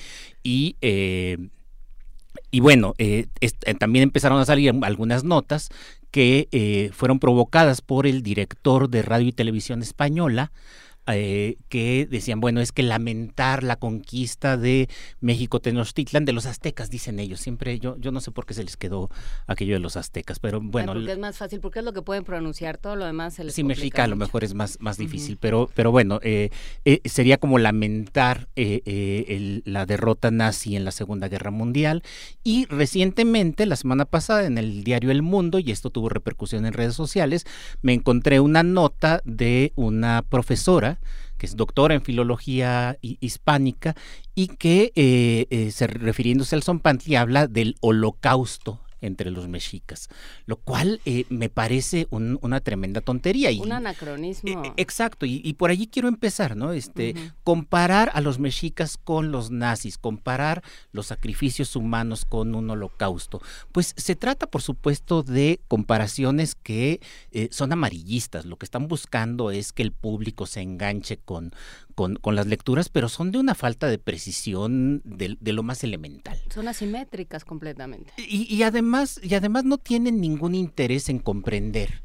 Y. 0.44 0.76
y 2.50 2.60
bueno, 2.60 2.94
eh, 2.98 3.28
también 3.80 4.04
empezaron 4.04 4.40
a 4.40 4.46
salir 4.46 4.74
algunas 4.84 5.24
notas 5.24 5.70
que 6.12 6.50
eh, 6.52 6.92
fueron 6.94 7.20
provocadas 7.20 7.82
por 7.82 8.06
el 8.06 8.22
director 8.22 8.90
de 8.90 9.02
Radio 9.02 9.30
y 9.30 9.32
Televisión 9.32 9.82
Española, 9.82 10.52
eh, 11.08 11.58
que 11.70 12.08
decían, 12.10 12.40
bueno, 12.40 12.62
es 12.62 12.72
que 12.72 12.84
lamentar 12.84 13.64
la 13.64 13.78
conquista 13.78 14.58
de 14.58 14.88
México 15.20 15.60
Tenochtitlan, 15.60 16.26
de 16.26 16.34
los 16.34 16.46
aztecas, 16.46 16.90
dicen 16.90 17.20
ellos. 17.20 17.40
Siempre, 17.40 17.80
yo, 17.80 17.98
yo 17.98 18.12
no 18.12 18.22
sé 18.22 18.32
por 18.32 18.46
qué 18.46 18.54
se 18.54 18.64
les 18.64 18.78
quedó 18.78 19.10
aquello 19.48 19.74
de 19.74 19.80
los 19.80 19.98
aztecas, 19.98 20.40
pero 20.40 20.62
bueno. 20.62 20.92
Ay, 20.92 21.00
porque 21.00 21.12
es 21.14 21.18
más 21.20 21.38
fácil, 21.38 21.60
porque 21.60 21.80
es 21.80 21.86
lo 21.86 21.94
que 21.94 22.02
pueden 22.02 22.24
pronunciar, 22.24 22.78
todo 22.78 22.96
lo 22.96 23.06
demás 23.06 23.34
se 23.34 23.44
les 23.44 23.56
Sí, 23.56 23.64
mexica 23.64 24.04
a 24.04 24.08
lo 24.08 24.16
mejor 24.16 24.44
es 24.44 24.54
más, 24.54 24.78
más 24.80 24.98
difícil, 24.98 25.38
pero, 25.38 25.70
pero 25.74 25.92
bueno, 25.92 26.20
eh, 26.24 26.50
eh, 26.86 27.02
sería 27.06 27.38
como 27.38 27.58
lamentar 27.60 28.48
eh, 28.56 28.82
eh, 28.86 29.26
el- 29.30 29.64
la 29.66 29.86
derrota 29.86 30.32
nazi 30.32 30.76
en 30.76 30.86
la 30.86 30.92
Segunda 30.92 31.28
Guerra 31.30 31.52
Mundial. 31.52 32.04
Y 32.44 32.66
recientemente, 32.66 33.66
la 33.66 33.76
semana 33.76 34.06
pasada, 34.06 34.46
en 34.46 34.58
el 34.58 34.84
diario 34.84 35.12
El 35.12 35.22
Mundo, 35.22 35.60
y 35.60 35.72
esto 35.72 35.90
tuvo 35.90 36.10
repercusión 36.10 36.66
en 36.66 36.74
redes 36.74 36.94
sociales, 36.96 37.46
me 37.82 37.94
encontré 37.94 38.40
una 38.40 38.64
nota 38.64 39.22
de 39.26 39.74
una 39.76 40.24
profesora 40.28 40.91
que 41.38 41.46
es 41.46 41.56
doctora 41.56 41.94
en 41.96 42.02
filología 42.02 42.98
hi- 43.02 43.18
hispánica 43.22 43.96
y 44.36 44.48
que, 44.48 44.92
eh, 44.96 45.48
eh, 45.50 45.72
se, 45.72 45.88
refiriéndose 45.88 46.56
al 46.56 46.64
Zompantli, 46.64 47.16
habla 47.16 47.48
del 47.48 47.76
holocausto 47.82 48.81
entre 49.02 49.32
los 49.32 49.48
mexicas, 49.48 50.08
lo 50.46 50.58
cual 50.58 51.02
eh, 51.06 51.26
me 51.30 51.50
parece 51.50 52.08
un- 52.12 52.38
una 52.42 52.60
tremenda 52.62 53.02
tontería. 53.02 53.52
Y, 53.52 53.60
Un 53.60 53.72
anacronismo. 53.74 54.64
eh, 54.64 54.74
exacto, 54.78 55.26
y, 55.26 55.42
y 55.44 55.54
por 55.54 55.72
allí 55.72 55.88
quiero 55.88 56.08
empezar, 56.08 56.56
¿no? 56.56 56.72
Este, 56.72 57.16
comparar 57.44 58.12
a 58.14 58.22
los 58.22 58.40
mexicas 58.40 58.98
con 58.98 59.32
los 59.32 59.52
nazis, 59.52 59.98
comparar 59.98 60.64
los 60.92 61.08
sacrificios 61.08 61.76
humanos 61.76 62.26
con 62.26 62.56
un 62.56 62.70
holocausto. 62.70 63.42
Pues 63.72 63.94
se 63.98 64.16
trata, 64.16 64.48
por 64.48 64.62
supuesto, 64.62 65.24
de 65.24 65.60
comparaciones 65.68 66.56
que 66.56 67.02
eh, 67.32 67.50
son 67.52 67.72
amarillistas. 67.74 68.46
Lo 68.46 68.58
que 68.58 68.66
están 68.66 68.88
buscando 68.88 69.52
es 69.52 69.74
que 69.74 69.84
el 69.84 69.92
público 69.92 70.46
se 70.46 70.62
enganche 70.62 71.18
con, 71.18 71.52
con, 72.02 72.16
con 72.16 72.36
las 72.36 72.48
lecturas, 72.48 72.90
pero 72.90 73.10
son 73.10 73.32
de 73.32 73.38
una 73.38 73.54
falta 73.54 73.86
de 73.86 74.00
precisión 74.00 75.04
de, 75.06 75.38
de 75.40 75.54
lo 75.54 75.62
más 75.62 75.84
elemental. 75.84 76.36
Son 76.52 76.68
asimétricas 76.68 77.46
completamente. 77.46 78.12
Y, 78.18 78.52
y 78.52 78.64
además, 78.64 79.20
y 79.22 79.36
además 79.36 79.66
no 79.66 79.78
tienen 79.78 80.20
ningún 80.20 80.56
interés 80.56 81.10
en 81.10 81.20
comprender 81.20 82.02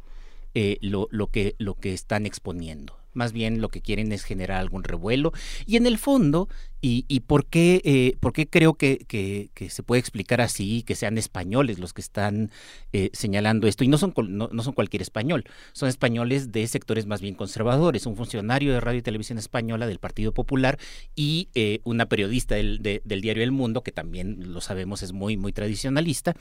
eh, 0.52 0.76
lo, 0.82 1.08
lo 1.10 1.28
que, 1.28 1.54
lo 1.56 1.76
que 1.76 1.94
están 1.94 2.26
exponiendo. 2.26 2.98
Más 3.16 3.32
bien 3.32 3.60
lo 3.60 3.68
que 3.68 3.80
quieren 3.80 4.12
es 4.12 4.22
generar 4.24 4.58
algún 4.60 4.84
revuelo. 4.84 5.32
Y 5.66 5.76
en 5.76 5.86
el 5.86 5.98
fondo, 5.98 6.48
y, 6.80 7.04
y 7.08 7.20
por, 7.20 7.46
qué, 7.46 7.80
eh, 7.84 8.16
por 8.20 8.32
qué 8.32 8.46
creo 8.48 8.74
que, 8.74 8.98
que- 9.08 9.50
se 9.70 9.82
puede 9.82 9.98
explicar 9.98 10.40
así, 10.40 10.82
que 10.84 10.94
sean 10.94 11.18
españoles 11.18 11.78
los 11.80 11.92
que 11.92 12.00
están 12.02 12.50
eh, 12.92 13.10
señalando 13.12 13.66
esto, 13.66 13.82
y 13.82 13.88
no 13.88 13.98
son, 13.98 14.12
no, 14.28 14.48
no 14.52 14.62
son 14.62 14.74
cualquier 14.74 15.02
español, 15.02 15.44
son 15.72 15.88
españoles 15.88 16.52
de 16.52 16.66
sectores 16.68 17.06
más 17.06 17.20
bien 17.20 17.34
conservadores, 17.34 18.06
un 18.06 18.14
funcionario 18.16 18.72
de 18.72 18.80
Radio 18.80 18.98
y 19.00 19.02
Televisión 19.02 19.38
Española 19.38 19.86
del 19.86 19.98
Partido 19.98 20.32
Popular 20.32 20.78
y 21.16 21.48
eh, 21.54 21.80
una 21.84 22.06
periodista 22.08 22.54
del, 22.54 22.80
de- 22.82 23.00
del 23.04 23.22
diario 23.22 23.42
El 23.42 23.50
Mundo, 23.52 23.82
que 23.82 23.92
también 23.92 24.52
lo 24.52 24.60
sabemos 24.60 25.02
es 25.02 25.12
muy, 25.12 25.36
muy 25.36 25.52
tradicionalista, 25.52 26.34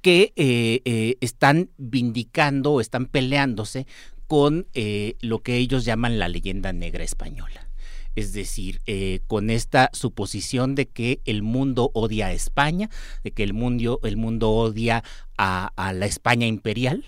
que 0.00 0.32
eh, 0.36 1.16
están 1.20 1.70
vindicando 1.78 2.72
o 2.72 2.80
están 2.80 3.06
peleándose 3.06 3.86
con 4.32 4.66
eh, 4.72 5.16
lo 5.20 5.40
que 5.40 5.58
ellos 5.58 5.84
llaman 5.84 6.18
la 6.18 6.26
leyenda 6.26 6.72
negra 6.72 7.04
española. 7.04 7.68
Es 8.16 8.32
decir, 8.32 8.80
eh, 8.86 9.20
con 9.26 9.50
esta 9.50 9.90
suposición 9.92 10.74
de 10.74 10.88
que 10.88 11.20
el 11.26 11.42
mundo 11.42 11.90
odia 11.92 12.28
a 12.28 12.32
España, 12.32 12.88
de 13.24 13.32
que 13.32 13.42
el 13.42 13.52
mundo, 13.52 14.00
el 14.04 14.16
mundo 14.16 14.50
odia 14.52 15.04
a, 15.36 15.72
a 15.76 15.92
la 15.92 16.06
España 16.06 16.46
imperial 16.46 17.04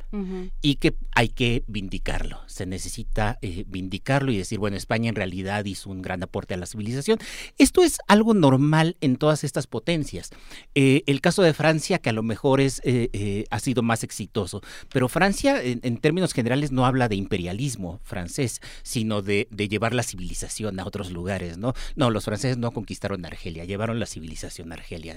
y 0.60 0.76
que 0.76 0.94
hay 1.14 1.28
que 1.28 1.64
vindicarlo. 1.66 2.40
Se 2.46 2.66
necesita 2.66 3.38
eh, 3.42 3.64
vindicarlo 3.66 4.32
y 4.32 4.38
decir, 4.38 4.58
bueno, 4.58 4.76
España 4.76 5.08
en 5.08 5.14
realidad 5.14 5.64
hizo 5.64 5.90
un 5.90 6.02
gran 6.02 6.22
aporte 6.22 6.54
a 6.54 6.56
la 6.56 6.66
civilización. 6.66 7.18
Esto 7.58 7.82
es 7.82 7.98
algo 8.08 8.34
normal 8.34 8.96
en 9.00 9.16
todas 9.16 9.44
estas 9.44 9.66
potencias. 9.66 10.30
Eh, 10.74 11.02
el 11.06 11.20
caso 11.20 11.42
de 11.42 11.54
Francia, 11.54 11.98
que 11.98 12.10
a 12.10 12.12
lo 12.12 12.22
mejor 12.22 12.60
es, 12.60 12.80
eh, 12.84 13.10
eh, 13.12 13.44
ha 13.50 13.60
sido 13.60 13.82
más 13.82 14.04
exitoso, 14.04 14.62
pero 14.92 15.08
Francia 15.08 15.62
en, 15.62 15.80
en 15.82 15.98
términos 15.98 16.32
generales 16.32 16.72
no 16.72 16.86
habla 16.86 17.08
de 17.08 17.16
imperialismo 17.16 18.00
francés, 18.04 18.60
sino 18.82 19.22
de, 19.22 19.48
de 19.50 19.68
llevar 19.68 19.94
la 19.94 20.02
civilización 20.02 20.80
a 20.80 20.86
otros 20.86 21.10
lugares, 21.10 21.58
¿no? 21.58 21.74
No, 21.96 22.10
los 22.10 22.24
franceses 22.24 22.58
no 22.58 22.70
conquistaron 22.70 23.24
Argelia, 23.24 23.64
llevaron 23.64 24.00
la 24.00 24.06
civilización 24.06 24.72
a 24.72 24.76
Argelia, 24.76 25.16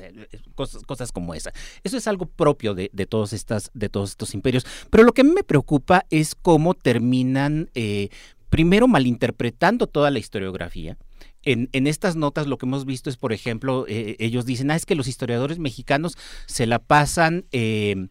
cosas, 0.55 0.83
cosas 0.83 1.11
como 1.11 1.33
esa. 1.33 1.51
Eso 1.83 1.97
es 1.97 2.07
algo 2.07 2.25
propio 2.25 2.73
de, 2.73 2.89
de 2.97 3.05
todos 3.05 3.31
estas, 3.31 3.71
de 3.73 3.87
todos 3.87 4.09
estos 4.09 4.33
imperios. 4.33 4.65
Pero 4.89 5.05
lo 5.05 5.13
que 5.13 5.21
a 5.21 5.23
mí 5.23 5.31
me 5.31 5.43
preocupa 5.43 6.05
es 6.09 6.35
cómo 6.35 6.73
terminan 6.73 7.69
eh, 7.75 8.09
primero 8.49 8.89
malinterpretando 8.89 9.87
toda 9.87 10.11
la 10.11 10.19
historiografía. 10.19 10.97
En, 11.43 11.69
en, 11.71 11.87
estas 11.87 12.17
notas 12.17 12.47
lo 12.47 12.57
que 12.57 12.65
hemos 12.65 12.85
visto 12.85 13.09
es, 13.09 13.15
por 13.15 13.31
ejemplo, 13.31 13.85
eh, 13.87 14.17
ellos 14.19 14.45
dicen, 14.45 14.71
ah, 14.71 14.75
es 14.75 14.85
que 14.85 14.95
los 14.95 15.07
historiadores 15.07 15.59
mexicanos 15.59 16.17
se 16.45 16.65
la 16.65 16.79
pasan 16.79 17.45
eh, 17.53 18.07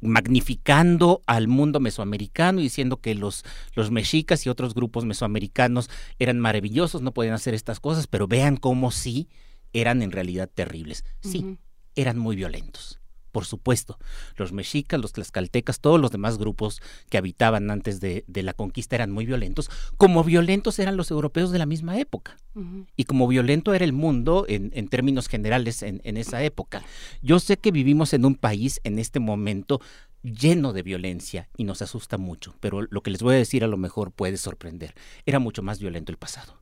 magnificando 0.00 1.22
al 1.26 1.48
mundo 1.48 1.80
mesoamericano 1.80 2.60
y 2.60 2.64
diciendo 2.64 2.98
que 2.98 3.14
los, 3.14 3.44
los 3.74 3.90
mexicas 3.90 4.46
y 4.46 4.48
otros 4.48 4.74
grupos 4.74 5.04
mesoamericanos 5.06 5.90
eran 6.18 6.38
maravillosos, 6.38 7.02
no 7.02 7.12
podían 7.12 7.34
hacer 7.34 7.54
estas 7.54 7.80
cosas, 7.80 8.06
pero 8.06 8.28
vean 8.28 8.56
cómo 8.56 8.92
sí 8.92 9.28
eran 9.72 10.02
en 10.02 10.12
realidad 10.12 10.48
terribles. 10.52 11.04
Sí, 11.22 11.38
uh 11.38 11.42
-huh. 11.42 11.58
eran 11.96 12.18
muy 12.18 12.36
violentos 12.36 12.99
por 13.30 13.44
supuesto. 13.44 13.98
Los 14.36 14.52
mexicas, 14.52 15.00
los 15.00 15.12
tlaxcaltecas, 15.12 15.80
todos 15.80 16.00
los 16.00 16.10
demás 16.10 16.38
grupos 16.38 16.80
que 17.08 17.18
habitaban 17.18 17.70
antes 17.70 18.00
de, 18.00 18.24
de, 18.26 18.42
la 18.42 18.54
conquista 18.54 18.96
eran 18.96 19.10
muy 19.10 19.26
violentos, 19.26 19.70
como 19.96 20.24
violentos 20.24 20.78
eran 20.78 20.96
los 20.96 21.10
europeos 21.10 21.50
de 21.50 21.58
la 21.58 21.66
misma 21.66 21.98
época. 21.98 22.36
Uh 22.54 22.60
-huh. 22.60 22.86
Y 22.96 23.04
como 23.04 23.28
violento 23.28 23.74
era 23.74 23.84
el 23.84 23.92
mundo 23.92 24.44
en, 24.48 24.70
en 24.74 24.88
términos 24.88 25.28
generales 25.28 25.82
en, 25.82 26.00
en 26.04 26.16
esa 26.16 26.42
época. 26.42 26.82
Yo 27.22 27.38
sé 27.40 27.56
que 27.56 27.70
vivimos 27.70 28.12
en 28.12 28.24
un 28.24 28.34
país 28.34 28.80
en 28.84 28.98
este 28.98 29.20
momento 29.20 29.80
lleno 30.22 30.72
de 30.72 30.82
violencia 30.82 31.48
y 31.56 31.64
nos 31.64 31.82
asusta 31.82 32.18
mucho, 32.18 32.54
pero 32.60 32.82
lo 32.82 33.02
que 33.02 33.10
les 33.10 33.22
voy 33.22 33.34
a 33.34 33.38
decir 33.38 33.64
a 33.64 33.68
lo 33.68 33.76
mejor 33.76 34.12
puede 34.12 34.36
sorprender. 34.36 34.94
Era 35.26 35.38
mucho 35.38 35.62
más 35.62 35.80
violento 35.80 36.12
el 36.12 36.18
pasado. 36.18 36.60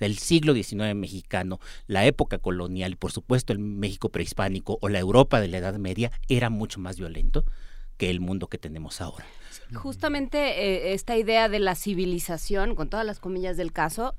El 0.00 0.18
siglo 0.18 0.54
XIX 0.54 0.94
mexicano, 0.94 1.60
la 1.86 2.04
época 2.04 2.38
colonial 2.38 2.92
y 2.92 2.96
por 2.96 3.12
supuesto 3.12 3.52
el 3.52 3.58
México 3.58 4.08
prehispánico 4.08 4.78
o 4.80 4.88
la 4.88 4.98
Europa 4.98 5.40
de 5.40 5.48
la 5.48 5.58
Edad 5.58 5.76
Media 5.76 6.10
era 6.28 6.50
mucho 6.50 6.80
más 6.80 6.98
violento 6.98 7.44
que 7.96 8.10
el 8.10 8.20
mundo 8.20 8.48
que 8.48 8.58
tenemos 8.58 9.00
ahora. 9.00 9.24
Justamente 9.74 10.38
eh, 10.38 10.94
esta 10.94 11.16
idea 11.16 11.48
de 11.48 11.58
la 11.58 11.74
civilización, 11.74 12.74
con 12.74 12.88
todas 12.88 13.06
las 13.06 13.18
comillas 13.18 13.56
del 13.56 13.72
caso, 13.72 14.14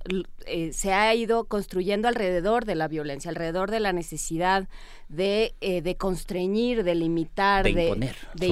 eh, 0.45 0.73
se 0.73 0.93
ha 0.93 1.13
ido 1.13 1.45
construyendo 1.45 2.07
alrededor 2.07 2.65
de 2.65 2.76
la 2.76 2.88
violencia, 2.88 3.30
alrededor 3.30 3.71
de 3.71 3.80
la 3.80 3.93
necesidad 3.93 4.67
de, 5.07 5.53
eh, 5.61 5.82
de 5.82 5.97
constreñir, 5.97 6.84
de 6.84 6.95
limitar, 6.95 7.63
de, 7.63 7.73
de 7.73 7.84
imponer, 7.84 8.15
de, 8.34 8.47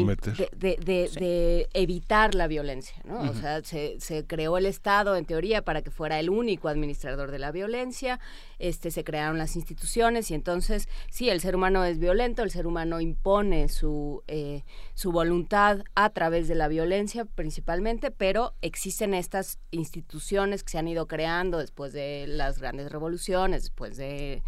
de, 0.56 0.78
de, 0.84 1.08
sí. 1.08 1.20
de, 1.20 1.70
evitar 1.74 2.36
la 2.36 2.48
violencia. 2.48 2.96
¿no? 3.06 3.16
Uh 3.16 3.24
-huh. 3.26 3.30
O 3.30 3.34
sea, 3.34 3.64
se, 3.64 4.00
se, 4.00 4.26
creó 4.26 4.58
el 4.58 4.66
Estado, 4.66 5.16
en 5.16 5.26
teoría, 5.26 5.64
para 5.64 5.82
que 5.82 5.90
fuera 5.90 6.20
el 6.20 6.30
único 6.30 6.68
administrador 6.68 7.32
de 7.32 7.40
la 7.40 7.52
violencia, 7.52 8.20
este, 8.64 8.92
se 8.92 9.04
crearon 9.04 9.38
las 9.38 9.58
instituciones 9.58 10.32
y 10.32 10.36
entonces, 10.36 10.88
sí, 11.12 11.30
el 11.30 11.42
ser 11.42 11.54
humano 11.54 11.84
es 11.84 12.00
violento, 12.00 12.44
el 12.44 12.50
ser 12.50 12.66
humano 12.66 13.02
impone 13.02 13.68
su, 13.68 14.24
eh, 14.28 14.64
su 14.94 15.12
voluntad 15.12 15.84
a 15.96 16.10
través 16.12 16.48
de 16.48 16.56
la 16.56 16.70
violencia 16.70 17.26
principalmente, 17.26 18.10
pero 18.10 18.54
existen 18.62 19.14
estas 19.14 19.60
instituciones 19.72 20.64
que 20.64 20.72
se 20.72 20.78
han 20.78 20.88
ido 20.88 21.08
creando 21.08 21.58
después 21.58 21.92
de 21.92 22.26
las 22.26 22.60
grandes 22.60 22.90
revoluciones, 22.90 23.64
después 23.64 23.98
de... 23.98 24.44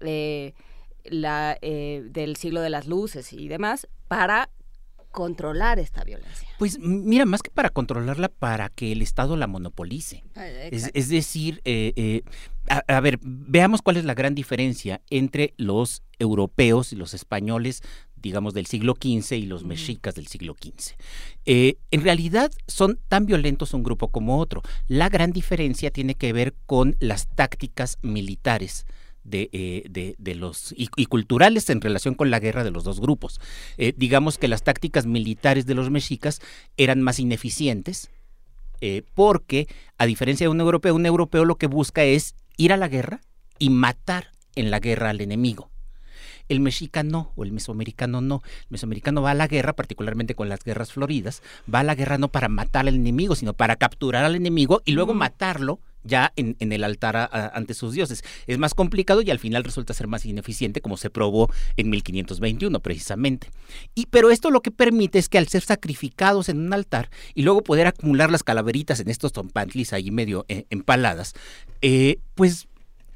Eh, 0.00 0.52
la, 1.04 1.56
eh, 1.62 2.02
del 2.10 2.34
siglo 2.34 2.60
de 2.60 2.68
las 2.68 2.88
luces 2.88 3.32
y 3.32 3.46
demás 3.46 3.86
para 4.08 4.50
controlar 5.16 5.78
esta 5.78 6.04
violencia. 6.04 6.46
Pues 6.58 6.78
mira, 6.78 7.24
más 7.24 7.40
que 7.40 7.50
para 7.50 7.70
controlarla, 7.70 8.28
para 8.28 8.68
que 8.68 8.92
el 8.92 9.00
Estado 9.00 9.34
la 9.38 9.46
monopolice. 9.46 10.22
Es, 10.70 10.90
es, 10.92 11.08
decir, 11.08 11.62
eh, 11.64 11.94
eh, 11.96 12.22
a, 12.68 12.82
a, 12.86 13.00
ver, 13.00 13.18
veamos 13.22 13.80
cuál 13.80 13.96
es 13.96 14.04
la 14.04 14.12
gran 14.12 14.34
diferencia 14.34 15.00
entre 15.08 15.54
los 15.56 16.02
europeos 16.18 16.92
y 16.92 16.96
los 16.96 17.14
españoles 17.14 17.82
digamos, 18.16 18.54
del 18.54 18.66
siglo 18.66 18.94
XV 19.00 19.36
y 19.36 19.46
los 19.46 19.64
mexicas 19.64 20.16
del 20.16 20.26
siglo 20.26 20.56
XV. 20.60 20.96
Eh, 21.44 21.76
en 21.90 22.02
realidad 22.02 22.50
son 22.66 22.98
tan 23.08 23.24
violentos 23.24 23.72
un 23.72 23.84
grupo 23.84 24.08
como 24.08 24.38
otro. 24.38 24.62
La 24.88 25.08
gran 25.08 25.32
diferencia 25.32 25.90
tiene 25.90 26.14
que 26.14 26.32
ver 26.32 26.54
con 26.66 26.96
las 26.98 27.28
tácticas 27.28 27.98
militares 28.02 28.84
de, 29.26 29.50
eh, 29.52 29.84
de, 29.90 30.14
de, 30.18 30.34
los 30.34 30.74
y, 30.76 31.06
culturales 31.06 31.68
en 31.70 31.80
relación 31.80 32.14
con 32.14 32.30
la 32.30 32.40
guerra 32.40 32.64
de 32.64 32.70
los 32.70 32.84
dos 32.84 33.00
grupos. 33.00 33.40
Eh, 33.76 33.92
digamos 33.96 34.38
que 34.38 34.48
las 34.48 34.62
tácticas 34.62 35.06
militares 35.06 35.66
de 35.66 35.74
los 35.74 35.90
mexicas 35.90 36.40
eran 36.76 37.02
más 37.02 37.18
ineficientes 37.18 38.10
eh, 38.80 39.02
porque, 39.14 39.68
a 39.98 40.06
diferencia 40.06 40.44
de 40.44 40.50
un 40.50 40.60
europeo, 40.60 40.94
un 40.94 41.06
europeo 41.06 41.44
lo 41.44 41.56
que 41.56 41.66
busca 41.66 42.04
es 42.04 42.34
ir 42.56 42.72
a 42.72 42.76
la 42.76 42.88
guerra 42.88 43.20
y 43.58 43.70
matar 43.70 44.32
en 44.54 44.70
la 44.70 44.80
guerra 44.80 45.10
al 45.10 45.20
enemigo. 45.20 45.70
El 46.48 46.60
mexicano 46.60 47.32
o 47.36 47.44
el 47.44 47.52
mesoamericano 47.52 48.20
no. 48.20 48.42
El 48.44 48.70
mesoamericano 48.70 49.22
va 49.22 49.32
a 49.32 49.34
la 49.34 49.48
guerra, 49.48 49.74
particularmente 49.74 50.34
con 50.34 50.48
las 50.48 50.62
guerras 50.64 50.92
floridas, 50.92 51.42
va 51.72 51.80
a 51.80 51.84
la 51.84 51.94
guerra 51.94 52.18
no 52.18 52.28
para 52.28 52.48
matar 52.48 52.88
al 52.88 52.94
enemigo, 52.94 53.34
sino 53.34 53.52
para 53.52 53.76
capturar 53.76 54.24
al 54.24 54.34
enemigo 54.34 54.82
y 54.84 54.92
luego 54.92 55.14
matarlo 55.14 55.80
ya 56.06 56.32
en, 56.36 56.56
en 56.60 56.72
el 56.72 56.84
altar 56.84 57.16
a, 57.16 57.24
a, 57.24 57.48
ante 57.48 57.74
sus 57.74 57.92
dioses. 57.92 58.24
Es 58.46 58.58
más 58.58 58.74
complicado 58.74 59.22
y 59.22 59.30
al 59.30 59.38
final 59.38 59.64
resulta 59.64 59.92
ser 59.92 60.06
más 60.06 60.24
ineficiente, 60.24 60.80
como 60.80 60.96
se 60.96 61.10
probó 61.10 61.50
en 61.76 61.90
1521 61.90 62.80
precisamente. 62.80 63.50
Y, 63.94 64.06
pero 64.06 64.30
esto 64.30 64.50
lo 64.50 64.62
que 64.62 64.70
permite 64.70 65.18
es 65.18 65.28
que 65.28 65.38
al 65.38 65.48
ser 65.48 65.62
sacrificados 65.62 66.48
en 66.48 66.60
un 66.60 66.72
altar 66.72 67.10
y 67.34 67.42
luego 67.42 67.62
poder 67.62 67.86
acumular 67.86 68.30
las 68.30 68.42
calaveritas 68.42 69.00
en 69.00 69.10
estos 69.10 69.32
tompantlis 69.32 69.92
ahí 69.92 70.10
medio 70.10 70.44
eh, 70.48 70.64
empaladas, 70.70 71.34
eh, 71.82 72.18
pues 72.34 72.68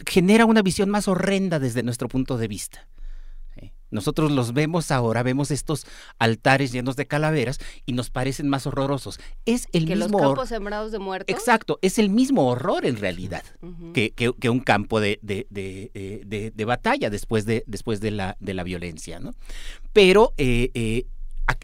genera 0.07 0.47
una 0.47 0.63
visión 0.63 0.91
más 0.91 1.09
horrenda 1.09 1.59
desde 1.59 1.83
nuestro 1.83 2.09
punto 2.09 2.37
de 2.39 2.49
vista. 2.49 2.87
Nosotros 3.91 4.31
los 4.31 4.53
vemos 4.53 4.91
ahora, 4.91 5.23
vemos 5.23 5.51
estos 5.51 5.87
altares 6.19 6.73
llenos 6.73 6.97
de 6.97 7.07
calaveras 7.07 7.59
y 7.87 7.93
nos 7.93 8.11
parecen 8.11 8.49
más 8.49 8.67
horrorosos. 8.67 9.19
Es 9.47 9.67
el 9.73 9.87
que 9.87 9.97
mismo 9.97 10.19
los 10.19 10.29
campos 10.29 10.49
sembrados 10.49 10.93
de 10.93 10.99
muertos. 10.99 11.35
Exacto, 11.35 11.79
es 11.83 11.99
el 11.99 12.11
mismo 12.11 12.49
horror 12.49 12.87
en 12.87 12.97
realidad 12.97 13.45
uh 13.63 13.67
-huh. 13.67 13.93
que, 13.93 14.11
que, 14.13 14.33
que, 14.33 14.49
un 14.51 14.61
campo 14.61 15.01
de, 15.01 15.19
de, 15.23 15.47
de, 15.51 16.53
de, 16.55 16.65
batalla 16.65 17.11
después 17.11 17.47
de, 17.47 17.65
después 17.67 18.01
de, 18.01 18.11
la, 18.13 18.37
de 18.41 18.55
la 18.55 18.63
violencia, 18.63 19.19
¿no? 19.19 19.35
Pero 19.93 20.35
eh, 20.37 20.71
eh, 20.75 21.07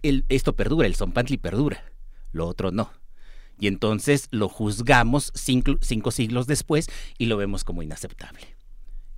el, 0.03 0.25
esto 0.29 0.55
perdura, 0.57 0.87
el 0.87 0.97
Zompantli 0.97 1.37
perdura, 1.37 1.85
lo 2.33 2.47
otro 2.47 2.71
no. 2.71 2.91
Y 3.59 3.69
entonces 3.69 4.29
lo 4.31 4.49
juzgamos 4.49 5.33
cinco, 5.35 5.77
cinco 5.81 6.11
siglos 6.11 6.47
después 6.47 6.89
y 7.17 7.27
lo 7.27 7.37
vemos 7.37 7.65
como 7.65 7.83
inaceptable. 7.83 8.56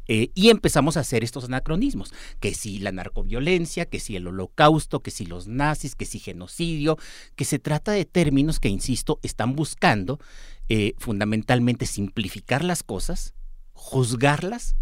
Eh, 0.09 0.30
y 0.34 0.48
empezamos 0.48 0.96
a 0.96 1.00
hacer 1.00 1.22
estos 1.22 1.44
anacronismos, 1.44 2.12
que 2.40 2.54
si 2.54 2.78
la 2.78 2.92
narcoviolencia, 2.92 3.86
que 3.86 4.00
si 4.00 4.16
el 4.16 4.26
holocausto, 4.26 5.00
que 5.00 5.11
si 5.11 5.26
los 5.26 5.46
nazis, 5.46 5.94
que 5.94 6.06
si 6.06 6.18
genocidio, 6.18 6.98
que 7.36 7.44
se 7.44 7.59
trata 7.59 7.92
de 7.92 8.06
términos 8.06 8.59
que, 8.59 8.68
insisto, 8.68 9.20
están 9.22 9.54
buscando 9.54 10.18
eh, 10.68 10.94
fundamentalmente 10.98 11.86
simplificar 11.86 12.64
las 12.64 12.82
cosas, 12.82 13.34
juzgarlas 13.72 14.76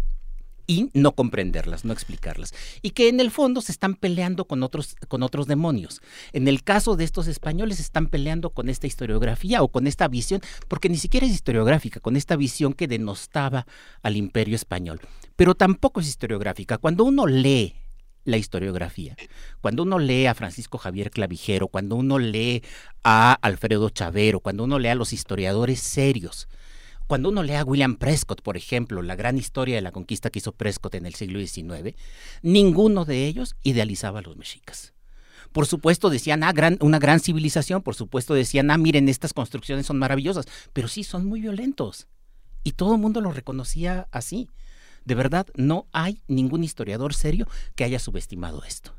y 0.67 0.89
no 0.93 1.13
comprenderlas, 1.13 1.85
no 1.85 1.93
explicarlas. 1.93 2.53
Y 2.81 2.91
que 2.91 3.07
en 3.07 3.19
el 3.19 3.31
fondo 3.31 3.61
se 3.61 3.71
están 3.71 3.95
peleando 3.95 4.45
con 4.45 4.61
otros, 4.61 4.95
con 5.07 5.23
otros 5.23 5.47
demonios. 5.47 6.01
En 6.33 6.47
el 6.47 6.63
caso 6.63 6.97
de 6.97 7.05
estos 7.05 7.27
españoles, 7.27 7.79
están 7.79 8.07
peleando 8.07 8.49
con 8.51 8.69
esta 8.69 8.85
historiografía 8.85 9.63
o 9.63 9.69
con 9.69 9.87
esta 9.87 10.07
visión, 10.09 10.41
porque 10.67 10.89
ni 10.89 10.97
siquiera 10.97 11.25
es 11.25 11.31
historiográfica, 11.31 12.01
con 12.01 12.17
esta 12.17 12.35
visión 12.35 12.73
que 12.73 12.87
denostaba 12.87 13.65
al 14.03 14.17
imperio 14.17 14.55
español. 14.55 14.99
Pero 15.37 15.55
tampoco 15.55 16.01
es 16.01 16.07
historiográfica. 16.07 16.77
Cuando 16.77 17.05
uno 17.05 17.25
lee 17.25 17.73
la 18.27 18.37
historiografía. 18.37 19.15
Cuando 19.61 19.83
uno 19.83 19.99
lee 19.99 20.25
a 20.25 20.35
Francisco 20.35 20.77
Javier 20.77 21.11
Clavijero, 21.11 21.69
cuando 21.69 21.95
uno 21.95 22.19
lee 22.19 22.61
a 23.01 23.31
Alfredo 23.41 23.89
Chavero, 23.89 24.41
cuando 24.41 24.65
uno 24.65 24.79
lee 24.79 24.89
a 24.89 24.95
los 24.95 25.13
historiadores 25.13 25.79
serios, 25.79 26.49
cuando 27.07 27.29
uno 27.29 27.41
lee 27.41 27.53
a 27.53 27.63
William 27.63 27.95
Prescott, 27.95 28.41
por 28.41 28.57
ejemplo, 28.57 29.01
la 29.01 29.15
gran 29.15 29.37
historia 29.37 29.75
de 29.75 29.81
la 29.81 29.91
conquista 29.93 30.29
que 30.29 30.39
hizo 30.39 30.51
Prescott 30.51 30.95
en 30.95 31.05
el 31.05 31.15
siglo 31.15 31.39
XIX, 31.39 31.95
ninguno 32.41 33.05
de 33.05 33.25
ellos 33.25 33.55
idealizaba 33.63 34.19
a 34.19 34.21
los 34.21 34.35
mexicas. 34.35 34.93
Por 35.53 35.65
supuesto 35.65 36.09
decían, 36.09 36.43
ah, 36.43 36.51
gran, 36.51 36.77
una 36.81 36.99
gran 36.99 37.21
civilización, 37.21 37.81
por 37.81 37.95
supuesto 37.95 38.33
decían, 38.33 38.69
ah, 38.69 38.77
miren, 38.77 39.07
estas 39.07 39.33
construcciones 39.33 39.85
son 39.85 39.97
maravillosas, 39.97 40.45
pero 40.73 40.89
sí, 40.89 41.05
son 41.05 41.25
muy 41.25 41.39
violentos. 41.39 42.07
Y 42.65 42.73
todo 42.73 42.95
el 42.95 43.01
mundo 43.01 43.21
lo 43.21 43.31
reconocía 43.31 44.09
así. 44.11 44.49
De 45.05 45.15
verdad, 45.15 45.47
no 45.55 45.87
hay 45.93 46.21
ningún 46.27 46.65
historiador 46.65 47.13
serio 47.13 47.47
que 47.75 47.85
haya 47.85 47.99
subestimado 47.99 48.63
esto. 48.65 48.96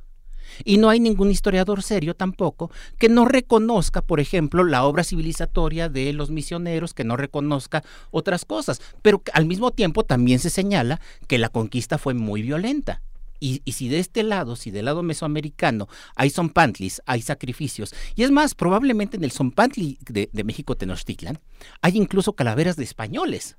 Y 0.64 0.78
no 0.78 0.90
hay 0.90 1.00
ningún 1.00 1.30
historiador 1.30 1.82
serio 1.82 2.14
tampoco 2.14 2.70
que 2.98 3.08
no 3.08 3.24
reconozca, 3.24 4.02
por 4.02 4.20
ejemplo, 4.20 4.64
la 4.64 4.84
obra 4.84 5.04
civilizatoria 5.04 5.88
de 5.88 6.12
los 6.12 6.30
misioneros, 6.30 6.94
que 6.94 7.04
no 7.04 7.16
reconozca 7.16 7.84
otras 8.10 8.44
cosas, 8.44 8.80
pero 9.02 9.22
al 9.32 9.46
mismo 9.46 9.70
tiempo 9.70 10.04
también 10.04 10.38
se 10.38 10.50
señala 10.50 11.00
que 11.26 11.38
la 11.38 11.48
conquista 11.48 11.98
fue 11.98 12.14
muy 12.14 12.42
violenta. 12.42 13.02
Y, 13.40 13.62
y, 13.64 13.72
si 13.72 13.88
de 13.88 14.00
este 14.00 14.24
lado, 14.24 14.56
si 14.56 14.72
del 14.72 14.86
lado 14.86 15.04
mesoamericano 15.04 15.88
hay 16.16 16.28
zompantlis, 16.30 17.02
hay 17.06 17.22
sacrificios, 17.22 17.94
y 18.16 18.24
es 18.24 18.32
más, 18.32 18.56
probablemente 18.56 19.16
en 19.16 19.22
el 19.22 19.30
zompantli 19.30 19.96
de, 20.00 20.28
de 20.32 20.44
México 20.44 20.76
Tenochtitlan 20.76 21.38
hay 21.80 21.96
incluso 21.96 22.32
calaveras 22.32 22.74
de 22.74 22.82
españoles. 22.82 23.56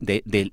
De, 0.00 0.22
de- 0.24 0.50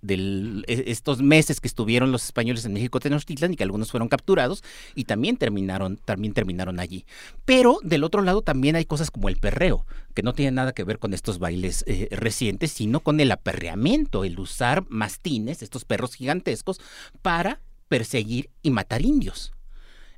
e- 0.68 0.84
estos 0.92 1.22
meses 1.22 1.62
que 1.62 1.68
estuvieron 1.68 2.12
los 2.12 2.26
españoles 2.26 2.66
en 2.66 2.74
México 2.74 3.00
Tenochtitlan 3.00 3.54
y 3.54 3.56
que 3.56 3.64
algunos 3.64 3.90
fueron 3.90 4.10
capturados 4.10 4.62
y 4.94 5.06
también 5.06 5.38
terminaron, 5.38 5.98
también 5.98 6.34
terminaron 6.34 6.80
allí. 6.80 7.06
Pero 7.46 7.80
del 7.82 8.04
otro 8.04 8.22
lado 8.22 8.42
también 8.42 8.76
hay 8.76 8.86
cosas 8.86 9.12
como 9.12 9.30
el 9.30 9.38
perreo, 9.38 9.86
que 10.14 10.22
no 10.22 10.34
tiene 10.34 10.52
nada 10.52 10.74
que 10.74 10.84
ver 10.84 11.00
con 11.00 11.14
estos 11.14 11.40
bailes 11.40 11.84
eh, 11.88 12.10
recientes, 12.12 12.72
sino 12.72 13.00
con 13.00 13.20
el 13.20 13.32
aperreamiento, 13.32 14.26
el 14.26 14.38
usar 14.38 14.86
mastines, 14.90 15.62
estos 15.64 15.86
perros 15.86 16.14
gigantescos, 16.14 16.82
para 17.22 17.62
perseguir 17.88 18.50
y 18.64 18.70
matar 18.72 19.02
indios. 19.02 19.54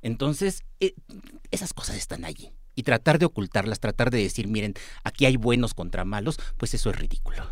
Entonces, 0.02 0.64
eh, 0.80 0.96
esas 1.52 1.74
cosas 1.74 1.98
están 1.98 2.26
allí. 2.26 2.52
Y 2.74 2.84
tratar 2.84 3.20
de 3.20 3.26
ocultarlas, 3.26 3.80
tratar 3.80 4.10
de 4.12 4.22
decir, 4.22 4.48
miren, 4.48 4.74
aquí 5.04 5.26
hay 5.26 5.36
buenos 5.38 5.74
contra 5.74 6.04
malos, 6.06 6.40
pues 6.58 6.74
eso 6.74 6.90
es 6.90 6.96
ridículo. 6.96 7.44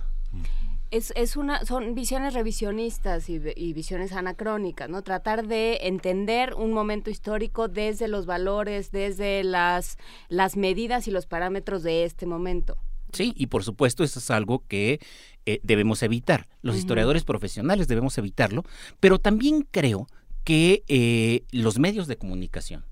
Es, 0.91 1.11
es 1.15 1.35
una, 1.35 1.65
son 1.65 1.95
visiones 1.95 2.33
revisionistas 2.33 3.29
y, 3.29 3.41
y 3.55 3.73
visiones 3.73 4.13
anacrónicas, 4.13 4.89
¿no? 4.89 5.01
Tratar 5.01 5.47
de 5.47 5.79
entender 5.81 6.53
un 6.53 6.73
momento 6.73 7.09
histórico 7.09 7.67
desde 7.67 8.07
los 8.07 8.25
valores, 8.25 8.91
desde 8.91 9.43
las, 9.43 9.97
las 10.29 10.57
medidas 10.57 11.07
y 11.07 11.11
los 11.11 11.25
parámetros 11.25 11.83
de 11.83 12.05
este 12.05 12.25
momento. 12.25 12.77
Sí, 13.11 13.33
y 13.35 13.47
por 13.47 13.63
supuesto 13.63 14.03
eso 14.03 14.19
es 14.19 14.29
algo 14.29 14.63
que 14.67 14.99
eh, 15.45 15.59
debemos 15.63 16.03
evitar. 16.03 16.47
Los 16.61 16.75
historiadores 16.75 17.23
profesionales 17.23 17.87
debemos 17.87 18.17
evitarlo, 18.17 18.63
pero 18.99 19.19
también 19.19 19.67
creo 19.71 20.07
que 20.43 20.83
eh, 20.87 21.43
los 21.51 21.79
medios 21.79 22.07
de 22.07 22.17
comunicación 22.17 22.85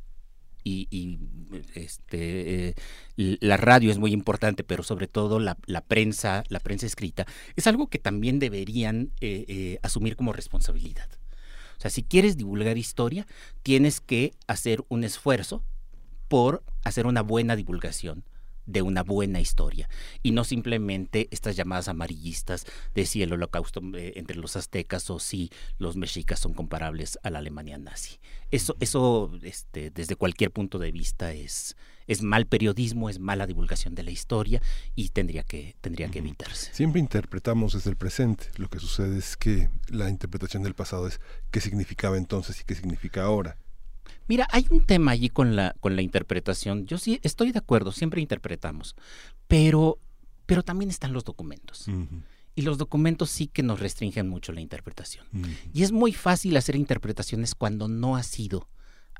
y, 0.63 0.87
y, 0.89 1.19
este, 1.75 2.69
eh, 2.69 2.75
la 3.15 3.57
radio 3.57 3.91
es 3.91 3.97
muy 3.97 4.11
importante, 4.11 4.63
pero 4.63 4.83
sobre 4.83 5.07
todo 5.07 5.39
la, 5.39 5.57
la 5.65 5.81
prensa, 5.81 6.43
la 6.49 6.59
prensa 6.59 6.85
escrita, 6.85 7.25
es 7.55 7.67
algo 7.67 7.87
que 7.87 7.99
también 7.99 8.39
deberían 8.39 9.11
eh, 9.21 9.45
eh, 9.47 9.79
asumir 9.83 10.15
como 10.15 10.33
responsabilidad. 10.33 11.09
O 11.77 11.81
sea, 11.81 11.91
si 11.91 12.03
quieres 12.03 12.37
divulgar 12.37 12.77
historia, 12.77 13.27
tienes 13.61 13.99
que 13.99 14.33
hacer 14.47 14.83
un 14.89 15.03
esfuerzo 15.03 15.63
por 16.27 16.63
hacer 16.83 17.05
una 17.05 17.21
buena 17.21 17.55
divulgación 17.55 18.23
de 18.65 18.81
una 18.81 19.03
buena 19.03 19.39
historia 19.39 19.89
y 20.21 20.31
no 20.31 20.43
simplemente 20.43 21.27
estas 21.31 21.55
llamadas 21.55 21.87
amarillistas 21.87 22.65
de 22.95 23.05
si 23.05 23.21
el 23.21 23.33
holocausto 23.33 23.81
eh, 23.95 24.13
entre 24.15 24.37
los 24.37 24.55
aztecas 24.55 25.09
o 25.09 25.19
si 25.19 25.49
los 25.77 25.95
mexicas 25.95 26.39
son 26.39 26.53
comparables 26.53 27.19
a 27.23 27.29
la 27.29 27.39
Alemania 27.39 27.77
nazi. 27.77 28.19
Eso, 28.51 28.75
eso 28.79 29.31
este, 29.43 29.89
desde 29.89 30.15
cualquier 30.15 30.51
punto 30.51 30.79
de 30.79 30.91
vista 30.91 31.33
es, 31.33 31.75
es 32.07 32.21
mal 32.21 32.45
periodismo, 32.45 33.09
es 33.09 33.19
mala 33.19 33.47
divulgación 33.47 33.95
de 33.95 34.03
la 34.03 34.11
historia 34.11 34.61
y 34.95 35.09
tendría 35.09 35.43
que, 35.43 35.75
tendría 35.81 36.09
que 36.09 36.19
evitarse. 36.19 36.73
Siempre 36.73 36.99
interpretamos 36.99 37.73
desde 37.73 37.89
el 37.89 37.95
presente. 37.95 38.47
Lo 38.57 38.69
que 38.69 38.79
sucede 38.79 39.17
es 39.17 39.37
que 39.37 39.69
la 39.89 40.09
interpretación 40.09 40.63
del 40.63 40.75
pasado 40.75 41.07
es 41.07 41.19
qué 41.51 41.61
significaba 41.61 42.17
entonces 42.17 42.61
y 42.61 42.63
qué 42.63 42.75
significa 42.75 43.23
ahora. 43.23 43.57
Mira, 44.27 44.47
hay 44.51 44.65
un 44.69 44.85
tema 44.85 45.11
allí 45.11 45.29
con 45.29 45.55
la, 45.55 45.75
con 45.79 45.95
la 45.95 46.01
interpretación. 46.01 46.85
Yo 46.87 46.97
sí 46.97 47.19
estoy 47.23 47.51
de 47.51 47.59
acuerdo, 47.59 47.91
siempre 47.91 48.21
interpretamos, 48.21 48.95
pero, 49.47 49.99
pero 50.45 50.63
también 50.63 50.89
están 50.89 51.13
los 51.13 51.23
documentos. 51.23 51.87
Y 52.55 52.61
los 52.61 52.77
documentos 52.77 53.29
sí 53.31 53.47
que 53.47 53.63
nos 53.63 53.79
restringen 53.79 54.29
mucho 54.29 54.51
la 54.51 54.61
interpretación. 54.61 55.25
Y 55.73 55.83
es 55.83 55.91
muy 55.91 56.13
fácil 56.13 56.55
hacer 56.57 56.75
interpretaciones 56.75 57.55
cuando 57.55 57.87
no 57.87 58.15
has 58.15 58.39
ido 58.39 58.67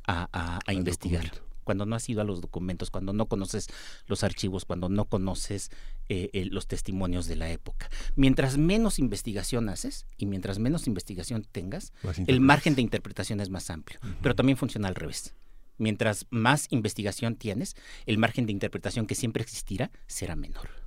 a, 0.06 0.28
a- 0.32 0.60
investigar, 0.74 1.24
documento. 1.32 1.53
Cuando 1.64 1.86
no 1.86 1.96
has 1.96 2.08
ido 2.10 2.22
a 2.22 2.24
los 2.24 2.42
documentos, 2.42 2.90
cuando 2.90 3.14
no 3.14 3.28
conoces 3.28 3.68
los 4.08 4.24
archivos, 4.24 4.66
cuando 4.66 4.90
no 4.90 5.06
conoces 5.06 5.72
eh, 6.10 6.30
eh, 6.34 6.46
los 6.46 6.68
testimonios 6.68 7.28
de 7.28 7.36
la 7.36 7.50
época. 7.50 7.90
Mientras 8.16 8.58
menos 8.58 9.00
investigación 9.00 9.70
haces 9.70 10.06
y 10.18 10.26
mientras 10.26 10.60
menos 10.60 10.88
investigación 10.88 11.46
tengas, 11.52 11.94
el 12.28 12.40
margen 12.40 12.76
de 12.76 12.82
interpretación 12.82 13.40
es 13.40 13.50
más 13.50 13.70
amplio, 13.70 14.00
pero 14.22 14.36
también 14.36 14.58
funciona 14.58 14.88
al 14.88 14.96
revés. 14.96 15.34
Mientras 15.78 16.28
más 16.30 16.68
investigación 16.70 17.36
tienes, 17.36 17.76
el 18.06 18.18
margen 18.18 18.46
de 18.46 18.52
interpretación 18.52 19.08
que 19.08 19.16
siempre 19.16 19.44
existirá 19.44 19.92
será 20.08 20.36
menor. 20.36 20.83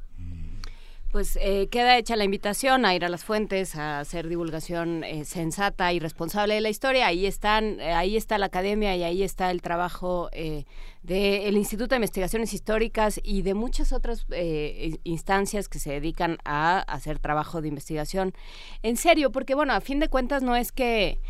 Pues 1.13 1.39
eh, 1.41 1.69
queda 1.69 1.97
hecha 1.97 2.17
la 2.17 2.25
invitación 2.25 2.85
a 2.85 2.95
ir 2.95 3.05
a 3.05 3.09
las 3.09 3.25
fuentes, 3.25 3.77
a 3.77 4.01
hacer 4.01 4.29
divulgación 4.29 5.05
eh, 5.05 5.25
sensata 5.25 5.93
y 5.93 6.01
responsable 6.01 6.55
de 6.55 6.61
la 6.61 6.69
historia. 6.69 7.07
Ahí 7.07 7.27
están, 7.27 7.81
eh, 7.81 7.93
ahí 7.93 8.17
está 8.17 8.39
la 8.39 8.47
academia 8.47 8.95
y 8.97 9.05
ahí 9.05 9.23
está 9.23 9.51
el 9.51 9.63
trabajo 9.63 10.29
eh, 10.33 10.65
del 11.03 11.57
Instituto 11.57 11.91
de 11.91 11.97
Investigaciones 11.97 12.53
Históricas 12.53 13.21
y 13.23 13.43
de 13.43 13.55
muchas 13.55 13.93
otras 13.93 14.27
instancias 15.05 15.69
que 15.69 15.79
se 15.79 15.93
dedican 15.93 16.39
a 16.45 16.81
hacer 16.81 17.21
trabajo 17.21 17.63
de 17.63 17.69
investigación. 17.69 18.35
En 18.83 18.97
serio, 18.97 19.31
porque 19.31 19.55
bueno, 19.55 19.73
a 19.73 19.81
fin 19.81 20.01
de 20.01 20.09
cuentas 20.09 20.43
no 20.43 20.57
es 20.57 20.73
que 20.73 21.21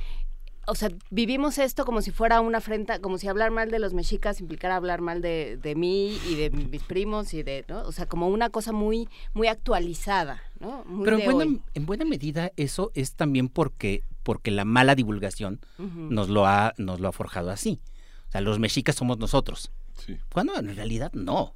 o 0.67 0.75
sea, 0.75 0.91
vivimos 1.11 1.59
esto 1.59 1.85
como 1.85 2.03
si 2.03 2.11
fuera 2.11 2.41
una 2.41 2.59
afrenta, 2.59 2.99
como 2.99 3.19
si 3.19 3.29
hablar 3.29 3.51
mal 3.51 3.71
de 3.71 3.79
los 3.79 3.95
mexicas 3.95 4.41
implicara 4.41 4.77
hablar 4.77 5.01
mal 5.01 5.23
de, 5.23 5.59
de 5.63 5.75
mí 5.75 6.19
y 6.29 6.35
de 6.35 6.51
mis 6.51 6.83
primos 6.83 7.33
y 7.35 7.43
de, 7.43 7.65
¿no? 7.69 7.83
O 7.83 7.93
sea, 7.93 8.07
como 8.07 8.29
una 8.29 8.51
cosa 8.51 8.73
muy, 8.73 9.09
muy 9.33 9.47
actualizada, 9.49 10.43
¿no? 10.61 10.85
Muy 10.85 11.05
Pero 11.05 11.19
en 11.19 11.25
buena, 11.25 11.51
hoy. 11.51 11.63
en 11.75 11.87
buena 11.87 12.05
medida 12.05 12.51
eso 12.57 12.91
es 12.95 13.15
también 13.15 13.49
porque, 13.49 14.03
porque 14.23 14.51
la 14.51 14.65
mala 14.65 14.95
divulgación 14.95 15.61
nos, 15.79 16.29
lo 16.29 16.47
ha, 16.47 16.75
nos 16.79 17.01
lo 17.01 17.09
ha 17.09 17.13
forjado 17.13 17.51
así. 17.51 17.81
O 18.29 18.33
sea, 18.33 18.41
los 18.41 18.59
mexicas 18.59 18.97
somos 18.97 19.19
nosotros. 19.19 19.71
Sí. 20.05 20.19
Cuando 20.33 20.59
en 20.59 20.75
realidad 20.75 21.13
no. 21.15 21.55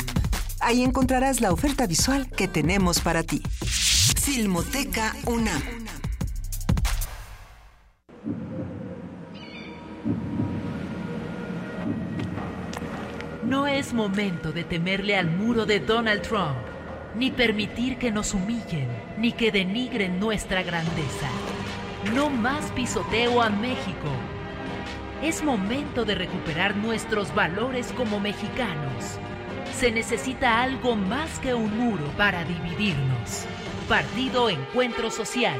Ahí 0.61 0.81
encontrarás 0.81 1.41
la 1.41 1.51
oferta 1.51 1.87
visual 1.87 2.29
que 2.29 2.47
tenemos 2.47 3.01
para 3.01 3.23
ti. 3.23 3.41
Filmoteca 4.23 5.13
UNAM. 5.25 5.61
No 13.43 13.67
es 13.67 13.91
momento 13.93 14.53
de 14.53 14.63
temerle 14.63 15.17
al 15.17 15.29
muro 15.29 15.65
de 15.65 15.81
Donald 15.81 16.21
Trump, 16.21 16.55
ni 17.15 17.31
permitir 17.31 17.97
que 17.97 18.09
nos 18.09 18.33
humillen, 18.33 18.87
ni 19.17 19.33
que 19.33 19.51
denigren 19.51 20.17
nuestra 20.19 20.63
grandeza. 20.63 21.29
No 22.13 22.29
más 22.29 22.71
pisoteo 22.71 23.41
a 23.41 23.49
México. 23.49 24.09
Es 25.23 25.43
momento 25.43 26.05
de 26.05 26.13
recuperar 26.13 26.75
nuestros 26.75 27.33
valores 27.33 27.91
como 27.93 28.19
mexicanos. 28.19 29.17
Se 29.73 29.91
necesita 29.91 30.61
algo 30.61 30.95
más 30.95 31.39
que 31.39 31.55
un 31.55 31.75
muro 31.75 32.05
para 32.15 32.43
dividirnos. 32.43 33.45
Partido 33.89 34.49
Encuentro 34.49 35.09
Social. 35.09 35.59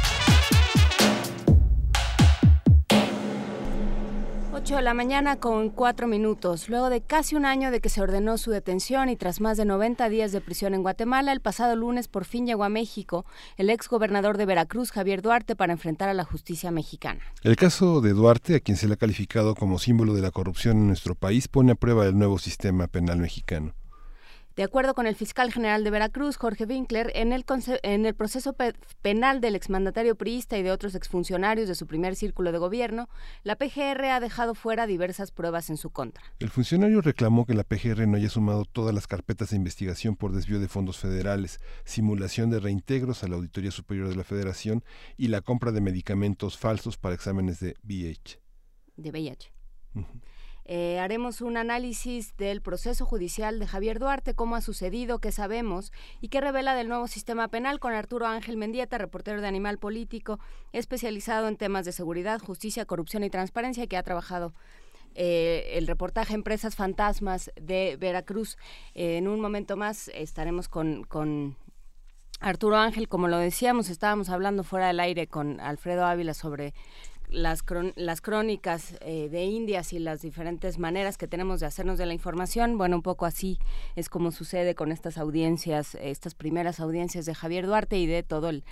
8 4.71 4.77
de 4.77 4.83
la 4.83 4.93
mañana 4.93 5.35
con 5.35 5.69
4 5.69 6.07
minutos. 6.07 6.69
Luego 6.69 6.89
de 6.89 7.01
casi 7.01 7.35
un 7.35 7.45
año 7.45 7.71
de 7.71 7.81
que 7.81 7.89
se 7.89 7.99
ordenó 7.99 8.37
su 8.37 8.51
detención 8.51 9.09
y 9.09 9.17
tras 9.17 9.41
más 9.41 9.57
de 9.57 9.65
90 9.65 10.07
días 10.07 10.31
de 10.31 10.39
prisión 10.39 10.73
en 10.73 10.81
Guatemala, 10.81 11.33
el 11.33 11.41
pasado 11.41 11.75
lunes 11.75 12.07
por 12.07 12.23
fin 12.23 12.45
llegó 12.45 12.63
a 12.63 12.69
México 12.69 13.25
el 13.57 13.69
ex 13.69 13.89
gobernador 13.89 14.37
de 14.37 14.45
Veracruz, 14.45 14.91
Javier 14.91 15.21
Duarte, 15.21 15.57
para 15.57 15.73
enfrentar 15.73 16.07
a 16.07 16.13
la 16.13 16.23
justicia 16.23 16.71
mexicana. 16.71 17.19
El 17.43 17.57
caso 17.57 17.99
de 17.99 18.13
Duarte, 18.13 18.55
a 18.55 18.59
quien 18.61 18.77
se 18.77 18.87
le 18.87 18.93
ha 18.93 18.97
calificado 18.97 19.55
como 19.55 19.77
símbolo 19.77 20.13
de 20.13 20.21
la 20.21 20.31
corrupción 20.31 20.77
en 20.77 20.87
nuestro 20.87 21.15
país, 21.15 21.49
pone 21.49 21.73
a 21.73 21.75
prueba 21.75 22.05
el 22.05 22.17
nuevo 22.17 22.39
sistema 22.39 22.87
penal 22.87 23.17
mexicano. 23.17 23.73
De 24.61 24.65
acuerdo 24.65 24.93
con 24.93 25.07
el 25.07 25.15
fiscal 25.15 25.51
general 25.51 25.83
de 25.83 25.89
Veracruz, 25.89 26.37
Jorge 26.37 26.65
Winkler, 26.65 27.11
en 27.15 27.33
el, 27.33 27.43
en 27.81 28.05
el 28.05 28.13
proceso 28.13 28.53
pe- 28.53 28.75
penal 29.01 29.41
del 29.41 29.55
exmandatario 29.55 30.13
priista 30.13 30.55
y 30.55 30.61
de 30.61 30.69
otros 30.69 30.93
exfuncionarios 30.93 31.67
de 31.67 31.73
su 31.73 31.87
primer 31.87 32.15
círculo 32.15 32.51
de 32.51 32.59
gobierno, 32.59 33.09
la 33.41 33.55
PGR 33.55 34.05
ha 34.11 34.19
dejado 34.19 34.53
fuera 34.53 34.85
diversas 34.85 35.31
pruebas 35.31 35.71
en 35.71 35.77
su 35.77 35.89
contra. 35.89 36.23
El 36.37 36.51
funcionario 36.51 37.01
reclamó 37.01 37.47
que 37.47 37.55
la 37.55 37.63
PGR 37.63 38.05
no 38.07 38.17
haya 38.17 38.29
sumado 38.29 38.65
todas 38.65 38.93
las 38.93 39.07
carpetas 39.07 39.49
de 39.49 39.55
investigación 39.55 40.15
por 40.15 40.31
desvío 40.31 40.59
de 40.59 40.67
fondos 40.67 40.99
federales, 40.99 41.59
simulación 41.83 42.51
de 42.51 42.59
reintegros 42.59 43.23
a 43.23 43.29
la 43.29 43.37
Auditoría 43.37 43.71
Superior 43.71 44.09
de 44.09 44.15
la 44.15 44.23
Federación 44.23 44.83
y 45.17 45.29
la 45.29 45.41
compra 45.41 45.71
de 45.71 45.81
medicamentos 45.81 46.59
falsos 46.59 46.97
para 46.97 47.15
exámenes 47.15 47.59
de 47.61 47.73
VIH. 47.81 48.39
de 48.95 49.09
VIH. 49.09 49.51
Eh, 50.73 50.99
haremos 50.99 51.41
un 51.41 51.57
análisis 51.57 52.37
del 52.37 52.61
proceso 52.61 53.05
judicial 53.05 53.59
de 53.59 53.67
Javier 53.67 53.99
Duarte, 53.99 54.35
cómo 54.35 54.55
ha 54.55 54.61
sucedido, 54.61 55.19
qué 55.19 55.33
sabemos 55.33 55.91
y 56.21 56.29
qué 56.29 56.39
revela 56.39 56.75
del 56.75 56.87
nuevo 56.87 57.09
sistema 57.09 57.49
penal 57.49 57.81
con 57.81 57.91
Arturo 57.91 58.25
Ángel 58.25 58.55
Mendieta, 58.55 58.97
reportero 58.97 59.41
de 59.41 59.49
Animal 59.49 59.79
Político, 59.79 60.39
especializado 60.71 61.49
en 61.49 61.57
temas 61.57 61.83
de 61.83 61.91
seguridad, 61.91 62.39
justicia, 62.39 62.85
corrupción 62.85 63.25
y 63.25 63.29
transparencia, 63.29 63.85
que 63.85 63.97
ha 63.97 64.03
trabajado 64.03 64.53
eh, 65.13 65.73
el 65.73 65.87
reportaje 65.87 66.35
Empresas 66.35 66.77
Fantasmas 66.77 67.51
de 67.59 67.97
Veracruz. 67.99 68.57
Eh, 68.95 69.17
en 69.17 69.27
un 69.27 69.41
momento 69.41 69.75
más 69.75 70.07
estaremos 70.13 70.69
con, 70.69 71.03
con 71.03 71.57
Arturo 72.39 72.77
Ángel, 72.77 73.09
como 73.09 73.27
lo 73.27 73.39
decíamos, 73.39 73.89
estábamos 73.89 74.29
hablando 74.29 74.63
fuera 74.63 74.87
del 74.87 75.01
aire 75.01 75.27
con 75.27 75.59
Alfredo 75.59 76.05
Ávila 76.05 76.33
sobre 76.33 76.73
las, 77.31 77.65
cron- 77.65 77.93
las 77.95 78.21
crónicas 78.21 78.95
eh, 79.01 79.29
de 79.29 79.45
Indias 79.45 79.93
y 79.93 79.99
las 79.99 80.21
diferentes 80.21 80.77
maneras 80.77 81.17
que 81.17 81.27
tenemos 81.27 81.59
de 81.61 81.65
hacernos 81.65 81.97
de 81.97 82.05
la 82.05 82.13
información. 82.13 82.77
Bueno, 82.77 82.97
un 82.97 83.01
poco 83.01 83.25
así 83.25 83.57
es 83.95 84.09
como 84.09 84.31
sucede 84.31 84.75
con 84.75 84.91
estas 84.91 85.17
audiencias, 85.17 85.95
estas 85.95 86.35
primeras 86.35 86.79
audiencias 86.79 87.25
de 87.25 87.33
Javier 87.33 87.65
Duarte 87.65 87.97
y 87.97 88.05
de 88.05 88.21
todo 88.21 88.49
el, 88.49 88.63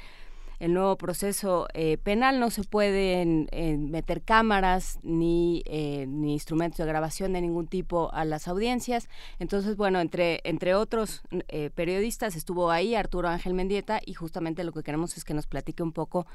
el 0.60 0.74
nuevo 0.74 0.98
proceso 0.98 1.68
eh, 1.74 1.98
penal. 1.98 2.40
No 2.40 2.50
se 2.50 2.64
pueden 2.64 3.48
eh, 3.52 3.78
meter 3.78 4.22
cámaras 4.22 5.00
ni, 5.04 5.64
eh, 5.66 6.06
ni 6.08 6.34
instrumentos 6.34 6.78
de 6.78 6.86
grabación 6.86 7.34
de 7.34 7.42
ningún 7.42 7.68
tipo 7.68 8.14
a 8.14 8.26
las 8.26 8.48
audiencias. 8.48 9.08
Entonces, 9.40 9.78
bueno, 9.78 10.00
entre, 10.00 10.42
entre 10.44 10.76
otros 10.76 11.22
eh, 11.48 11.70
periodistas 11.74 12.36
estuvo 12.36 12.72
ahí 12.72 12.96
Arturo 12.96 13.30
Ángel 13.30 13.54
Mendieta 13.54 14.02
y 14.06 14.14
justamente 14.14 14.64
lo 14.64 14.74
que 14.74 14.84
queremos 14.84 15.18
es 15.18 15.24
que 15.24 15.34
nos 15.34 15.48
platique 15.48 15.84
un 15.84 15.94
poco 15.94 16.28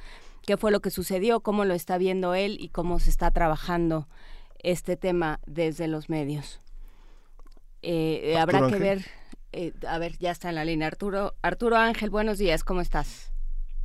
qué 0.46 0.56
fue 0.56 0.70
lo 0.70 0.80
que 0.80 0.90
sucedió, 0.90 1.40
cómo 1.40 1.64
lo 1.64 1.74
está 1.74 1.98
viendo 1.98 2.34
él 2.34 2.56
y 2.60 2.68
cómo 2.68 2.98
se 2.98 3.10
está 3.10 3.30
trabajando 3.30 4.08
este 4.58 4.96
tema 4.96 5.40
desde 5.46 5.88
los 5.88 6.08
medios. 6.08 6.60
Eh, 7.82 8.36
habrá 8.38 8.66
que 8.70 8.78
ver, 8.78 9.04
eh, 9.52 9.72
a 9.86 9.98
ver, 9.98 10.16
ya 10.18 10.30
está 10.30 10.48
en 10.48 10.54
la 10.54 10.64
línea. 10.64 10.86
Arturo, 10.86 11.34
Arturo 11.42 11.76
Ángel, 11.76 12.08
buenos 12.08 12.38
días, 12.38 12.64
¿cómo 12.64 12.80
estás? 12.80 13.33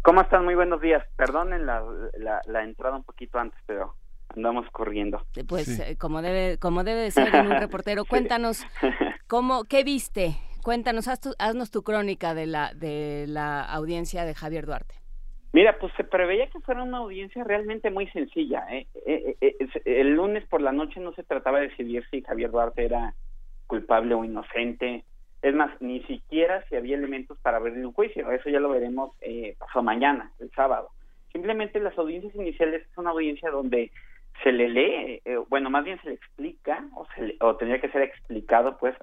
¿Cómo 0.01 0.21
están? 0.21 0.45
Muy 0.45 0.55
buenos 0.55 0.81
días. 0.81 1.03
Perdonen 1.15 1.65
la, 1.65 1.83
la, 2.17 2.41
la 2.47 2.63
entrada 2.63 2.95
un 2.95 3.03
poquito 3.03 3.37
antes, 3.37 3.59
pero 3.65 3.93
andamos 4.35 4.69
corriendo. 4.71 5.21
Pues 5.47 5.79
eh, 5.79 5.97
como 5.97 6.21
debe 6.21 6.57
como 6.57 6.83
debe 6.83 7.01
de 7.01 7.11
ser 7.11 7.33
en 7.35 7.47
un 7.47 7.57
reportero, 7.59 8.05
cuéntanos 8.09 8.65
cómo 9.27 9.65
qué 9.65 9.83
viste. 9.83 10.35
Cuéntanos, 10.63 11.07
haz 11.07 11.21
tu- 11.21 11.35
haznos 11.39 11.71
tu 11.71 11.83
crónica 11.83 12.33
de 12.33 12.45
la 12.45 12.73
de 12.73 13.25
la 13.27 13.63
audiencia 13.63 14.25
de 14.25 14.35
Javier 14.35 14.65
Duarte. 14.65 14.95
Mira, 15.51 15.79
pues 15.79 15.91
se 15.97 16.03
preveía 16.03 16.47
que 16.47 16.59
fuera 16.59 16.83
una 16.83 16.99
audiencia 16.99 17.43
realmente 17.43 17.89
muy 17.89 18.07
sencilla. 18.11 18.65
¿eh? 18.69 18.87
Eh, 19.05 19.35
eh, 19.41 19.55
eh, 19.59 19.67
el 19.85 20.11
lunes 20.15 20.45
por 20.47 20.61
la 20.61 20.71
noche 20.71 20.99
no 20.99 21.11
se 21.13 21.23
trataba 21.23 21.59
de 21.59 21.69
decidir 21.69 22.03
si 22.11 22.21
Javier 22.21 22.51
Duarte 22.51 22.85
era 22.85 23.15
culpable 23.65 24.13
o 24.13 24.23
inocente. 24.23 25.05
Es 25.41 25.55
más, 25.55 25.71
ni 25.81 26.01
siquiera 26.03 26.63
si 26.67 26.75
había 26.75 26.97
elementos 26.97 27.37
para 27.39 27.57
abrirle 27.57 27.85
un 27.85 27.93
juicio. 27.93 28.29
Eso 28.31 28.49
ya 28.49 28.59
lo 28.59 28.69
veremos 28.69 29.11
eh, 29.21 29.55
pasado 29.57 29.83
mañana, 29.83 30.31
el 30.39 30.51
sábado. 30.51 30.89
Simplemente 31.31 31.79
las 31.79 31.97
audiencias 31.97 32.35
iniciales 32.35 32.83
es 32.89 32.97
una 32.97 33.11
audiencia 33.11 33.49
donde 33.49 33.91
se 34.43 34.51
le 34.51 34.67
lee, 34.69 35.21
eh, 35.25 35.37
bueno, 35.49 35.69
más 35.69 35.83
bien 35.85 35.99
se 36.01 36.09
le 36.09 36.15
explica, 36.15 36.83
o, 36.95 37.05
se 37.15 37.21
le- 37.21 37.37
o 37.41 37.55
tendría 37.55 37.79
que 37.81 37.89
ser 37.89 38.01
explicado, 38.01 38.77
pues, 38.77 38.95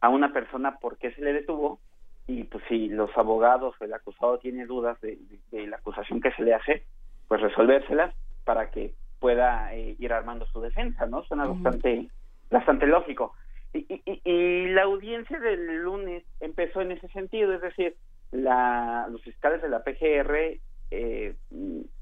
a 0.00 0.08
una 0.08 0.32
persona 0.32 0.78
por 0.78 0.98
qué 0.98 1.12
se 1.12 1.22
le 1.22 1.32
detuvo 1.32 1.80
y 2.26 2.44
pues 2.44 2.62
si 2.68 2.88
los 2.88 3.16
abogados 3.16 3.74
o 3.80 3.84
el 3.84 3.94
acusado 3.94 4.38
tiene 4.38 4.66
dudas 4.66 5.00
de, 5.00 5.16
de- 5.16 5.40
de 5.58 5.66
la 5.68 5.76
acusación 5.76 6.20
que 6.20 6.32
se 6.32 6.42
le 6.42 6.54
hace, 6.54 6.84
pues 7.28 7.40
resolvérselas 7.40 8.14
para 8.44 8.70
que 8.70 8.94
pueda 9.20 9.74
eh, 9.74 9.96
ir 9.98 10.12
armando 10.12 10.46
su 10.46 10.60
defensa, 10.60 11.06
¿no? 11.06 11.22
Suena 11.24 11.46
bastante, 11.46 12.08
bastante 12.50 12.86
lógico. 12.86 13.34
Y, 13.76 13.86
y- 14.06 14.20
y- 14.24 14.68
la 14.68 14.82
audiencia 14.84 15.38
del 15.38 15.82
lunes 15.82 16.24
empezó 16.40 16.80
en 16.80 16.92
ese 16.92 17.08
sentido, 17.08 17.52
es 17.52 17.60
decir, 17.60 17.94
la, 18.32 19.06
los 19.10 19.22
fiscales 19.22 19.60
de 19.62 19.68
la 19.68 19.82
PGR 19.84 20.58
eh, 20.90 21.34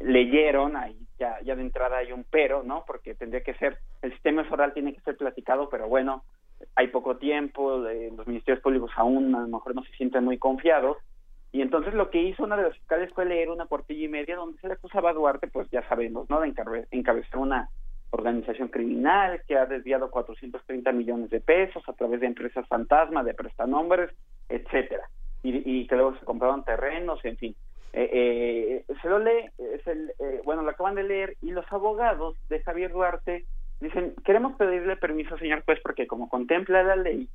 leyeron, 0.00 0.76
ahí 0.76 0.96
ya, 1.18 1.38
ya 1.42 1.56
de 1.56 1.62
entrada 1.62 1.98
hay 1.98 2.12
un 2.12 2.24
pero, 2.30 2.62
¿no? 2.62 2.84
Porque 2.86 3.14
tendría 3.14 3.42
que 3.42 3.54
ser, 3.54 3.78
el 4.02 4.12
sistema 4.12 4.46
oral 4.50 4.72
tiene 4.74 4.94
que 4.94 5.00
ser 5.00 5.16
platicado, 5.16 5.68
pero 5.68 5.88
bueno, 5.88 6.24
hay 6.76 6.88
poco 6.88 7.16
tiempo, 7.16 7.86
eh, 7.88 8.12
los 8.16 8.26
ministerios 8.26 8.62
públicos 8.62 8.90
aún 8.96 9.34
a 9.34 9.40
lo 9.40 9.48
mejor 9.48 9.74
no 9.74 9.82
se 9.84 9.92
sienten 9.92 10.24
muy 10.24 10.38
confiados, 10.38 10.98
y 11.52 11.62
entonces 11.62 11.94
lo 11.94 12.10
que 12.10 12.20
hizo 12.22 12.42
una 12.42 12.56
de 12.56 12.64
los 12.64 12.74
fiscales 12.74 13.12
fue 13.14 13.26
leer 13.26 13.48
una 13.48 13.66
cuartilla 13.66 14.04
y 14.04 14.08
media 14.08 14.36
donde 14.36 14.58
se 14.60 14.66
le 14.68 14.74
acusaba 14.74 15.10
a 15.10 15.14
Duarte, 15.14 15.46
pues 15.48 15.68
ya 15.70 15.86
sabemos, 15.88 16.28
¿no? 16.28 16.40
De 16.40 16.48
encabe- 16.48 16.86
encabezar 16.90 17.38
una 17.38 17.68
organización 18.14 18.68
criminal 18.68 19.42
que 19.46 19.56
ha 19.56 19.66
desviado 19.66 20.10
430 20.10 20.92
millones 20.92 21.30
de 21.30 21.40
pesos 21.40 21.82
a 21.88 21.92
través 21.92 22.20
de 22.20 22.26
empresas 22.26 22.66
fantasma, 22.68 23.22
de 23.24 23.34
prestanombres, 23.34 24.10
etcétera, 24.48 25.02
y, 25.42 25.86
que 25.86 25.94
luego 25.96 26.16
se 26.18 26.24
compraron 26.24 26.64
terrenos, 26.64 27.22
en 27.24 27.36
fin. 27.36 27.56
Eh, 27.92 28.82
eh, 28.88 28.94
se 29.02 29.08
lo 29.08 29.18
lee, 29.18 29.50
es 29.58 29.86
el, 29.86 30.12
eh, 30.18 30.40
bueno, 30.44 30.62
lo 30.62 30.70
acaban 30.70 30.94
de 30.94 31.02
leer 31.04 31.36
y 31.42 31.50
los 31.50 31.70
abogados 31.70 32.36
de 32.48 32.60
Javier 32.62 32.92
Duarte 32.92 33.44
dicen, 33.80 34.14
queremos 34.24 34.56
pedirle 34.56 34.96
permiso, 34.96 35.36
señor 35.38 35.62
juez, 35.64 35.78
porque 35.82 36.06
como 36.06 36.28
contempla 36.28 36.82
la 36.82 36.96
ley, 36.96 37.28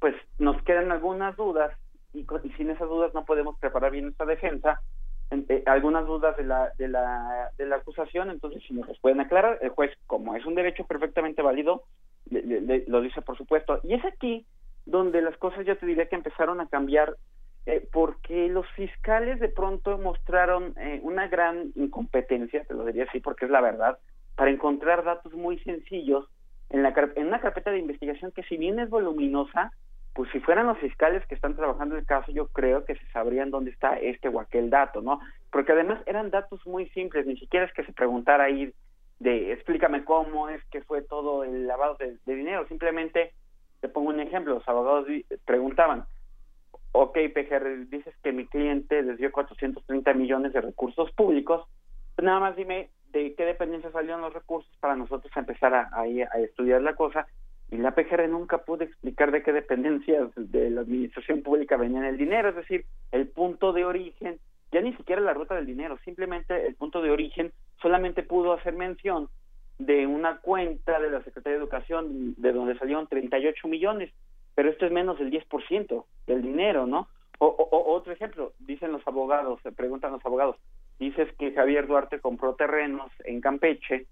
pues 0.00 0.14
nos 0.38 0.60
quedan 0.64 0.90
algunas 0.92 1.36
dudas 1.36 1.72
y, 2.12 2.20
y 2.20 2.50
sin 2.56 2.70
esas 2.70 2.88
dudas 2.88 3.14
no 3.14 3.24
podemos 3.24 3.58
preparar 3.58 3.92
bien 3.92 4.04
nuestra 4.06 4.26
defensa, 4.26 4.80
en- 4.80 5.03
algunas 5.66 6.06
dudas 6.06 6.36
de 6.36 6.44
la, 6.44 6.72
de, 6.78 6.88
la, 6.88 7.50
de 7.58 7.66
la 7.66 7.76
acusación, 7.76 8.30
entonces 8.30 8.62
si 8.66 8.74
nos 8.74 8.88
las 8.88 8.98
pueden 9.00 9.20
aclarar, 9.20 9.58
el 9.62 9.70
juez, 9.70 9.92
como 10.06 10.34
es 10.36 10.44
un 10.46 10.54
derecho 10.54 10.84
perfectamente 10.84 11.42
válido, 11.42 11.84
le- 12.30 12.84
lo 12.86 13.00
dice 13.00 13.22
por 13.22 13.36
supuesto. 13.36 13.80
Y 13.82 13.94
es 13.94 14.04
aquí 14.04 14.46
donde 14.86 15.22
las 15.22 15.36
cosas 15.38 15.64
yo 15.66 15.76
te 15.78 15.86
diría 15.86 16.06
que 16.06 16.16
empezaron 16.16 16.60
a 16.60 16.68
cambiar 16.68 17.16
eh, 17.66 17.86
porque 17.92 18.48
los 18.48 18.66
fiscales 18.72 19.40
de 19.40 19.48
pronto 19.48 19.96
mostraron 19.98 20.74
eh, 20.78 21.00
una 21.02 21.28
gran 21.28 21.72
incompetencia, 21.76 22.64
te 22.64 22.74
lo 22.74 22.84
diría 22.84 23.04
así 23.04 23.20
porque 23.20 23.46
es 23.46 23.50
la 23.50 23.62
verdad, 23.62 23.98
para 24.36 24.50
encontrar 24.50 25.04
datos 25.04 25.32
muy 25.32 25.58
sencillos 25.60 26.28
en, 26.70 26.82
la, 26.82 26.92
en 27.16 27.26
una 27.28 27.40
carpeta 27.40 27.70
de 27.70 27.78
investigación 27.78 28.32
que 28.32 28.42
si 28.42 28.56
bien 28.58 28.78
es 28.80 28.90
voluminosa, 28.90 29.72
pues 30.14 30.30
si 30.30 30.38
fueran 30.38 30.68
los 30.68 30.78
fiscales 30.78 31.26
que 31.26 31.34
están 31.34 31.56
trabajando 31.56 31.96
el 31.96 32.06
caso, 32.06 32.30
yo 32.30 32.46
creo 32.46 32.84
que 32.84 32.94
se 32.94 33.06
sabrían 33.10 33.50
dónde 33.50 33.72
está 33.72 33.98
este 33.98 34.28
o 34.28 34.40
aquel 34.40 34.70
dato, 34.70 35.02
¿no? 35.02 35.20
Porque 35.50 35.72
además 35.72 36.00
eran 36.06 36.30
datos 36.30 36.64
muy 36.66 36.88
simples, 36.90 37.26
ni 37.26 37.36
siquiera 37.36 37.66
es 37.66 37.72
que 37.72 37.84
se 37.84 37.92
preguntara 37.92 38.44
ahí 38.44 38.72
de 39.18 39.52
explícame 39.52 40.04
cómo 40.04 40.48
es 40.48 40.62
que 40.66 40.82
fue 40.82 41.02
todo 41.02 41.42
el 41.42 41.66
lavado 41.66 41.96
de, 41.96 42.16
dinero, 42.32 42.66
simplemente 42.68 43.32
te 43.80 43.88
pongo 43.88 44.10
un 44.10 44.20
ejemplo, 44.20 44.54
los 44.54 44.68
abogados 44.68 45.08
preguntaban, 45.44 46.04
ok, 46.92 47.18
PGR, 47.34 47.88
dices 47.88 48.14
que 48.22 48.32
mi 48.32 48.46
cliente 48.46 49.02
desvió 49.02 49.32
430 49.32 50.14
millones 50.14 50.52
de 50.52 50.60
recursos 50.60 51.10
públicos, 51.12 51.66
pues 52.14 52.24
nada 52.24 52.38
más 52.38 52.54
dime 52.54 52.90
de 53.10 53.34
qué 53.34 53.44
dependencia 53.44 53.90
salieron 53.90 54.20
los 54.20 54.32
recursos 54.32 54.72
para 54.78 54.94
nosotros 54.94 55.32
empezar 55.36 55.74
a, 55.74 55.90
ahí 55.92 56.22
a 56.22 56.38
estudiar 56.38 56.82
la 56.82 56.94
cosa. 56.94 57.26
Y 57.70 57.76
la 57.78 57.94
PGR 57.94 58.28
nunca 58.28 58.58
pudo 58.58 58.84
explicar 58.84 59.30
de 59.32 59.42
qué 59.42 59.52
dependencias 59.52 60.28
de 60.36 60.70
la 60.70 60.82
administración 60.82 61.42
pública 61.42 61.76
venían 61.76 62.04
el 62.04 62.16
dinero, 62.18 62.50
es 62.50 62.56
decir, 62.56 62.84
el 63.10 63.28
punto 63.28 63.72
de 63.72 63.84
origen, 63.84 64.38
ya 64.70 64.80
ni 64.80 64.94
siquiera 64.96 65.20
la 65.22 65.34
ruta 65.34 65.54
del 65.54 65.66
dinero, 65.66 65.98
simplemente 66.04 66.66
el 66.66 66.74
punto 66.74 67.00
de 67.02 67.10
origen 67.10 67.52
solamente 67.80 68.22
pudo 68.22 68.52
hacer 68.52 68.74
mención 68.74 69.28
de 69.78 70.06
una 70.06 70.38
cuenta 70.40 71.00
de 71.00 71.10
la 71.10 71.22
Secretaría 71.24 71.58
de 71.58 71.64
Educación 71.64 72.34
de 72.36 72.52
donde 72.52 72.78
salieron 72.78 73.08
38 73.08 73.66
millones, 73.66 74.12
pero 74.54 74.70
esto 74.70 74.86
es 74.86 74.92
menos 74.92 75.18
del 75.18 75.30
10% 75.30 76.04
del 76.28 76.42
dinero, 76.42 76.86
¿no? 76.86 77.08
O, 77.38 77.46
o- 77.46 77.92
otro 77.94 78.12
ejemplo, 78.12 78.52
dicen 78.60 78.92
los 78.92 79.04
abogados, 79.08 79.58
se 79.62 79.72
preguntan 79.72 80.12
los 80.12 80.24
abogados, 80.24 80.56
dices 80.98 81.28
que 81.38 81.52
Javier 81.52 81.86
Duarte 81.86 82.20
compró 82.20 82.54
terrenos 82.54 83.10
en 83.24 83.40
Campeche, 83.40 84.06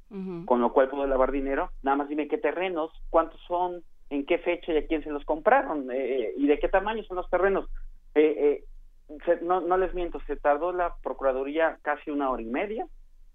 con 0.45 0.61
lo 0.61 0.73
cual 0.73 0.89
pudo 0.89 1.07
lavar 1.07 1.31
dinero, 1.31 1.71
nada 1.83 1.97
más 1.97 2.09
dime 2.09 2.29
qué 2.29 2.39
terrenos, 2.39 2.91
cuántos 3.11 3.41
son, 3.47 3.83
en 4.11 4.27
qué 4.27 4.39
fecha 4.39 4.73
y 4.73 4.77
a 4.77 4.87
quién 4.87 5.03
se 5.03 5.11
los 5.11 5.25
compraron, 5.25 5.89
eh, 5.93 6.33
y 6.37 6.47
de 6.47 6.59
qué 6.59 6.69
tamaño 6.69 7.03
son 7.05 7.17
los 7.17 7.31
terrenos. 7.31 7.69
Eh, 8.15 8.65
eh, 9.09 9.19
se- 9.25 9.41
no, 9.43 9.61
no 9.61 9.77
les 9.79 9.95
miento, 9.95 10.21
se 10.27 10.37
tardó 10.37 10.73
la 10.73 10.95
Procuraduría 11.03 11.79
casi 11.83 12.11
una 12.11 12.31
hora 12.31 12.43
y 12.43 12.47
media 12.47 12.87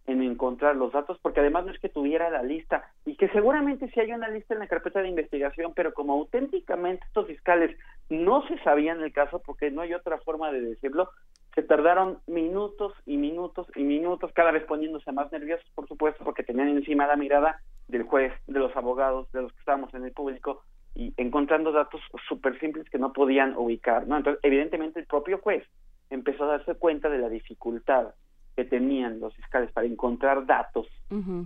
en 0.06 0.22
encontrar 0.24 0.76
los 0.76 0.94
datos, 0.94 1.18
porque 1.22 1.42
además 1.42 1.66
no 1.66 1.72
es 1.72 1.80
que 1.80 1.90
tuviera 1.90 2.30
la 2.30 2.42
lista, 2.44 2.86
y 3.06 3.16
que 3.16 3.28
seguramente 3.30 3.90
sí 3.92 4.00
hay 4.00 4.14
una 4.14 4.30
lista 4.30 4.54
en 4.54 4.62
la 4.62 4.68
carpeta 4.68 5.02
de 5.02 5.10
investigación, 5.10 5.74
pero 5.76 5.94
como 5.94 6.14
auténticamente 6.14 7.06
estos 7.08 7.28
fiscales 7.28 7.76
no 8.10 8.48
se 8.48 8.58
sabían 8.60 9.02
el 9.02 9.12
caso, 9.12 9.40
porque 9.40 9.70
no 9.72 9.82
hay 9.82 9.94
otra 9.94 10.18
forma 10.20 10.52
de 10.52 10.62
decirlo, 10.62 11.10
se 11.58 11.64
tardaron 11.64 12.20
minutos 12.28 12.94
y 13.08 13.18
minutos 13.18 13.66
y 13.76 13.82
minutos, 13.82 14.32
cada 14.34 14.52
vez 14.52 14.64
poniéndose 14.66 15.12
más 15.12 15.32
nerviosos, 15.32 15.68
por 15.74 15.88
supuesto, 15.88 16.24
porque 16.24 16.44
tenían 16.44 16.68
encima 16.70 17.08
la 17.08 17.16
mirada 17.16 17.60
del 17.88 18.04
juez, 18.04 18.32
de 18.46 18.60
los 18.60 18.76
abogados, 18.76 19.32
de 19.32 19.42
los 19.42 19.52
que 19.54 19.60
estábamos 19.62 19.92
en 19.96 20.06
el 20.06 20.12
público, 20.12 20.62
y 20.94 21.16
encontrando 21.18 21.72
datos 21.72 22.00
súper 22.30 22.60
simples 22.60 22.88
que 22.92 23.00
no 23.00 23.12
podían 23.12 23.58
ubicar, 23.58 24.06
¿no? 24.06 24.18
Entonces, 24.18 24.40
evidentemente, 24.44 25.00
el 25.00 25.08
propio 25.08 25.40
juez 25.40 25.64
empezó 26.12 26.44
a 26.44 26.58
darse 26.58 26.76
cuenta 26.76 27.10
de 27.10 27.18
la 27.18 27.28
dificultad 27.30 28.14
que 28.56 28.64
tenían 28.64 29.20
los 29.20 29.36
fiscales 29.36 29.72
para 29.72 29.88
encontrar 29.88 30.46
datos, 30.46 30.88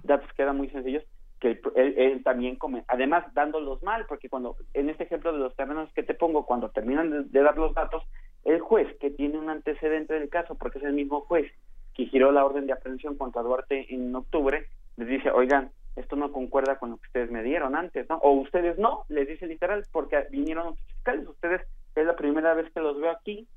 datos 0.04 0.30
que 0.34 0.42
eran 0.42 0.58
muy 0.58 0.70
sencillos, 0.72 1.04
que 1.40 1.52
él, 1.52 1.62
él- 1.76 1.94
él 1.98 2.24
también 2.24 2.58
come, 2.58 2.84
además 2.90 3.34
dándolos 3.34 3.82
mal, 3.82 4.06
porque 4.08 4.28
cuando, 4.28 4.58
en 4.74 4.90
este 4.90 5.06
ejemplo 5.06 5.32
de 5.32 5.40
los 5.40 5.56
terrenos 5.56 5.90
que 5.94 6.04
te 6.04 6.16
pongo, 6.16 6.46
cuando 6.46 6.70
terminan 6.70 7.10
de, 7.10 7.24
de 7.24 7.42
dar 7.42 7.58
los 7.58 7.74
datos, 7.74 8.04
el 8.46 8.60
juez 8.60 8.88
que 9.00 9.12
tiene 9.12 9.38
un 9.38 9.50
antecedente 9.50 10.14
del 10.14 10.30
caso, 10.30 10.56
porque 10.56 10.80
es 10.80 10.84
el 10.84 10.94
mismo 10.94 11.22
juez 11.22 11.52
que 11.94 12.06
giró 12.06 12.32
la 12.32 12.46
orden 12.46 12.68
de 12.68 12.74
aprehensión 12.74 13.18
contra 13.18 13.42
Duarte 13.42 13.94
en 13.94 14.16
octubre, 14.16 14.66
les 14.98 15.08
dice, 15.08 15.30
oigan, 15.32 15.72
esto 15.96 16.16
no 16.16 16.32
concuerda 16.32 16.78
con 16.80 16.92
lo 16.92 16.98
que 16.98 17.08
ustedes 17.08 17.32
me 17.32 17.44
dieron 17.44 17.76
antes, 17.76 18.08
¿no? 18.10 18.18
O 18.18 18.32
ustedes 18.32 18.78
no, 18.78 19.04
les 19.10 19.28
dice 19.28 19.46
literal, 19.46 19.86
porque 19.92 20.26
vinieron 20.32 20.68
otros 20.68 20.88
fiscales, 20.88 21.28
ustedes 21.28 21.62
es 21.96 22.06
la 22.06 22.16
primera 22.16 22.54
vez 22.54 22.72
que 22.72 22.80
los 22.80 23.00
veo 23.00 23.12
aquí, 23.12 23.48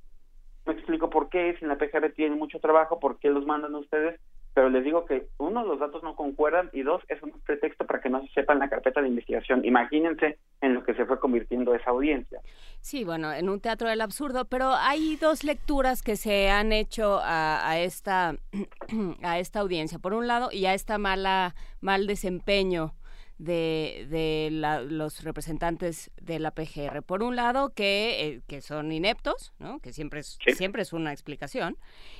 no 0.66 0.72
explico 0.72 1.10
por 1.10 1.28
qué, 1.28 1.54
si 1.58 1.64
en 1.64 1.68
la 1.68 1.78
PGR 1.78 2.10
tiene 2.12 2.36
mucho 2.36 2.58
trabajo, 2.58 2.98
por 2.98 3.18
qué 3.18 3.30
los 3.30 3.46
mandan 3.46 3.74
ustedes, 3.74 4.18
pero 4.54 4.70
les 4.70 4.84
digo 4.84 5.04
que 5.04 5.26
uno, 5.38 5.64
los 5.64 5.80
datos 5.80 6.02
no 6.04 6.14
concuerdan 6.14 6.70
y 6.72 6.82
dos, 6.82 7.02
es 7.08 7.20
un 7.22 7.32
pretexto 7.44 7.84
para 7.86 8.00
que 8.00 8.08
no 8.08 8.22
se 8.22 8.32
sepa 8.32 8.52
en 8.52 8.60
la 8.60 8.70
carpeta 8.70 9.02
de 9.02 9.08
investigación. 9.08 9.64
Imagínense 9.64 10.38
en 10.60 10.74
lo 10.74 10.84
que 10.84 10.94
se 10.94 11.04
fue 11.04 11.18
convirtiendo 11.18 11.74
esa 11.74 11.90
audiencia. 11.90 12.40
Sí, 12.80 13.02
bueno, 13.04 13.32
en 13.32 13.48
un 13.48 13.60
teatro 13.60 13.88
del 13.88 14.00
absurdo, 14.00 14.44
pero 14.44 14.72
hay 14.72 15.16
dos 15.16 15.42
lecturas 15.42 16.02
que 16.02 16.14
se 16.14 16.50
han 16.50 16.72
hecho 16.72 17.20
a, 17.22 17.78
esta 17.78 18.36
a 19.22 19.38
esta 19.40 19.60
audiencia. 19.60 19.98
Por 19.98 20.14
un 20.14 20.28
lado, 20.28 20.50
y 20.52 20.66
a 20.66 20.74
esta 20.74 20.98
mala 20.98 21.54
mal 21.80 22.06
desempeño 22.06 22.94
de, 23.38 24.06
de 24.10 24.48
la- 24.52 24.80
los 24.80 25.24
representantes 25.24 26.10
de 26.20 26.38
la 26.38 26.52
PGR. 26.52 27.02
Por 27.02 27.22
un 27.22 27.34
lado, 27.36 27.70
que, 27.74 28.26
eh, 28.26 28.40
que 28.46 28.60
son 28.60 28.92
ineptos, 28.92 29.52
¿no? 29.58 29.80
que 29.80 29.92
siempre 29.92 30.20
es, 30.20 30.38
siempre 30.56 30.82
es 30.82 30.92
una 30.92 31.12
explicación. 31.12 31.76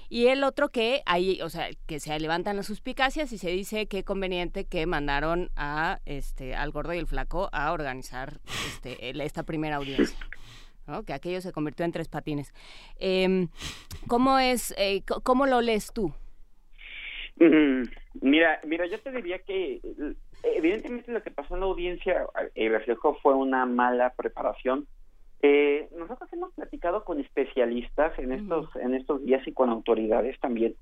Y 0.09 0.27
el 0.27 0.43
otro 0.45 0.69
que 0.71 1.03
hay, 1.07 1.41
o 1.43 1.49
sea, 1.51 1.69
que 1.87 2.01
se 2.01 2.19
levantan 2.19 2.57
las 2.57 2.67
suspicacias 2.67 3.33
y 3.33 3.39
se 3.39 3.51
dice 3.51 3.87
que 3.87 4.03
conveniente 4.05 4.65
que 4.65 4.87
mandaron 4.87 5.51
a 5.57 6.01
este 6.05 6.55
al 6.57 6.71
gordo 6.73 6.93
y 6.95 6.99
el 6.99 7.07
flaco 7.07 7.49
a 7.53 7.73
organizar 7.73 8.41
este, 8.67 9.11
el- 9.11 9.21
esta 9.21 9.45
primera 9.45 9.77
audiencia. 9.77 10.19
¿no? 10.87 11.03
Que 11.05 11.15
aquello 11.15 11.41
se 11.41 11.53
convirtió 11.53 11.87
en 11.87 11.93
tres 11.93 12.09
patines. 12.09 12.53
Em, 12.99 13.49
¿Cómo 14.07 14.39
es, 14.39 14.75
eh, 14.77 15.03
cómo 15.23 15.47
lo 15.47 15.61
lees 15.63 15.91
tú? 15.95 16.13
Mm, 17.37 17.85
Mira, 18.21 18.61
mira, 18.65 18.87
yo 18.87 19.01
te 19.01 19.11
diría 19.11 19.39
que 19.41 19.81
evidentemente 20.45 21.13
lo 21.13 21.23
que 21.23 21.31
pasó 21.31 21.55
en 21.55 21.61
la 21.61 21.67
audiencia 21.67 22.27
eh, 22.55 22.69
reflejó 22.69 23.15
fue 23.23 23.35
una 23.35 23.67
mala 23.67 24.11
preparación. 24.11 24.87
Eh, 25.43 25.89
nosotros 25.97 26.33
hemos 26.33 26.53
platicado 26.55 27.05
con 27.05 27.21
especialistas 27.21 28.19
en 28.19 28.33
estos 28.33 28.75
en 28.77 28.95
estos 28.95 29.23
días 29.25 29.47
y 29.47 29.53
con 29.53 29.69
autoridades 29.69 30.39
también 30.41 30.75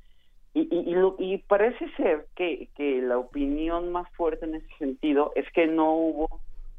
y, 0.55 0.61
y, 0.71 0.91
y, 0.91 0.95
lo- 0.95 1.17
y 1.19 1.39
parece 1.39 1.89
ser 1.97 2.27
que, 2.37 2.69
que 2.77 3.01
la 3.03 3.19
opinión 3.19 3.91
más 3.91 4.09
fuerte 4.13 4.45
en 4.45 4.55
ese 4.57 4.69
sentido 4.79 5.33
es 5.35 5.51
que 5.53 5.67
no 5.67 5.95
hubo 5.97 6.29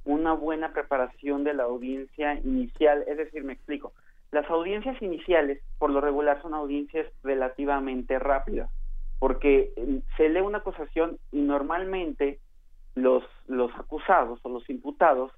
una 0.06 0.34
buena 0.34 0.72
preparación 0.74 1.44
de 1.44 1.54
la 1.54 1.64
audiencia 1.64 2.36
inicial. 2.44 3.04
Es 3.08 3.18
decir, 3.18 3.44
me 3.44 3.54
explico. 3.54 3.94
Las 4.32 4.50
audiencias 4.50 5.02
iniciales, 5.02 5.60
por 5.78 5.90
lo 5.90 6.02
regular, 6.02 6.42
son 6.42 6.54
audiencias 6.54 7.08
relativamente 7.24 8.18
rápidas, 8.20 8.70
porque 9.20 9.72
eh, 9.76 10.00
se 10.18 10.30
lee 10.30 10.42
una 10.42 10.60
acusación 10.60 11.18
y 11.32 11.42
normalmente 11.42 12.40
los, 12.96 13.24
los 13.48 13.72
acusados 13.76 14.40
o 14.44 14.50
los 14.50 14.70
imputados, 14.70 15.32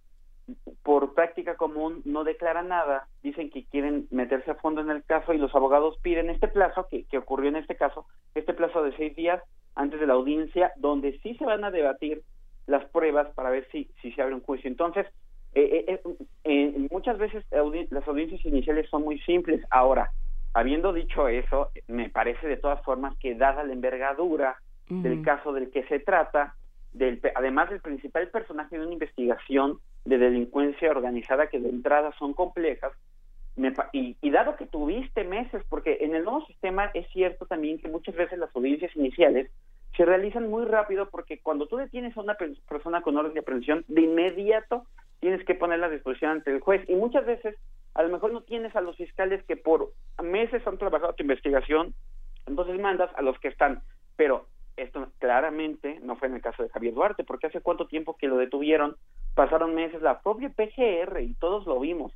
por 0.83 1.15
práctica 1.15 1.55
común, 1.55 2.01
no 2.05 2.23
declaran 2.23 2.67
nada, 2.67 3.07
dicen 3.23 3.49
que 3.49 3.65
quieren 3.65 4.07
meterse 4.11 4.51
a 4.51 4.55
fondo 4.55 4.81
en 4.81 4.91
el 4.91 5.03
caso 5.03 5.33
y 5.33 5.39
los 5.39 5.55
abogados 5.55 5.97
piden 6.03 6.29
este 6.29 6.47
plazo, 6.47 6.87
que, 6.89 7.05
que 7.05 7.17
ocurrió 7.17 7.49
en 7.49 7.55
este 7.55 7.75
caso, 7.75 8.05
este 8.35 8.53
plazo 8.53 8.83
de 8.83 8.95
seis 8.95 9.15
días 9.15 9.41
antes 9.73 9.99
de 9.99 10.05
la 10.05 10.13
audiencia, 10.13 10.71
donde 10.75 11.17
sí 11.23 11.35
se 11.35 11.45
van 11.45 11.63
a 11.63 11.71
debatir 11.71 12.21
las 12.67 12.85
pruebas 12.85 13.27
para 13.33 13.49
ver 13.49 13.67
si, 13.71 13.89
si 14.01 14.11
se 14.11 14.21
abre 14.21 14.35
un 14.35 14.41
juicio. 14.41 14.69
Entonces, 14.69 15.07
eh, 15.53 15.85
eh, 15.87 16.01
eh, 16.05 16.15
eh, 16.43 16.87
muchas 16.91 17.17
veces 17.17 17.43
audi- 17.51 17.87
las 17.89 18.07
audiencias 18.07 18.43
iniciales 18.45 18.87
son 18.89 19.03
muy 19.03 19.17
simples. 19.21 19.65
Ahora, 19.71 20.11
habiendo 20.53 20.93
dicho 20.93 21.27
eso, 21.27 21.69
me 21.87 22.09
parece 22.09 22.47
de 22.47 22.57
todas 22.57 22.83
formas 22.83 23.17
que 23.17 23.33
dada 23.35 23.63
la 23.63 23.73
envergadura 23.73 24.57
del 24.87 25.23
caso 25.23 25.53
del 25.53 25.71
que 25.71 25.83
se 25.85 25.99
trata, 25.99 26.55
del, 26.97 27.19
además 27.35 27.69
del 27.69 27.81
principal 27.81 28.29
personaje 28.29 28.77
de 28.77 28.83
una 28.85 28.93
investigación 28.93 29.79
de 30.05 30.17
delincuencia 30.17 30.89
organizada 30.91 31.47
que 31.47 31.59
de 31.59 31.69
entrada 31.69 32.13
son 32.17 32.33
complejas, 32.33 32.91
me 33.55 33.73
y, 33.93 34.17
y 34.21 34.29
dado 34.31 34.55
que 34.55 34.65
tuviste 34.65 35.23
meses, 35.23 35.63
porque 35.69 35.97
en 36.01 36.15
el 36.15 36.23
nuevo 36.23 36.45
sistema 36.45 36.91
es 36.93 37.07
cierto 37.11 37.45
también 37.45 37.79
que 37.79 37.87
muchas 37.87 38.15
veces 38.15 38.37
las 38.37 38.53
audiencias 38.55 38.95
iniciales 38.95 39.49
se 39.95 40.03
realizan 40.03 40.49
muy 40.49 40.65
rápido 40.65 41.09
porque 41.09 41.39
cuando 41.39 41.67
tú 41.67 41.77
detienes 41.77 42.15
a 42.17 42.21
una 42.21 42.35
per- 42.35 42.57
persona 42.67 43.01
con 43.01 43.15
orden 43.15 43.33
de 43.33 43.39
aprehensión, 43.39 43.85
de 43.87 44.01
inmediato 44.01 44.85
tienes 45.21 45.43
que 45.45 45.55
ponerla 45.55 45.87
a 45.87 45.89
disposición 45.89 46.31
ante 46.31 46.51
el 46.51 46.59
juez. 46.59 46.83
Y 46.89 46.95
muchas 46.95 47.25
veces, 47.25 47.55
a 47.93 48.03
lo 48.03 48.09
mejor 48.09 48.33
no 48.33 48.41
tienes 48.41 48.75
a 48.75 48.81
los 48.81 48.97
fiscales 48.97 49.41
que 49.45 49.55
por 49.55 49.93
meses 50.21 50.65
han 50.67 50.77
trabajado 50.77 51.13
tu 51.13 51.23
investigación 51.23 51.93
Entonces 52.45 52.79
mandas 52.79 53.09
a 53.15 53.21
los 53.21 53.39
que 53.39 53.47
están, 53.47 53.81
pero 54.15 54.47
esto 54.77 55.07
claramente 55.19 55.99
no 56.01 56.15
fue 56.15 56.27
en 56.27 56.35
el 56.35 56.41
caso 56.41 56.63
de 56.63 56.69
Javier 56.69 56.93
Duarte, 56.93 57.23
porque 57.23 57.47
hace 57.47 57.61
cuánto 57.61 57.87
tiempo 57.87 58.17
que 58.17 58.27
lo 58.27 58.37
detuvieron, 58.37 58.95
pasaron 59.33 59.75
meses, 59.75 60.01
la 60.01 60.21
propia 60.21 60.49
PGR, 60.49 61.21
y 61.21 61.33
todos 61.35 61.65
lo 61.65 61.79
vimos, 61.79 62.13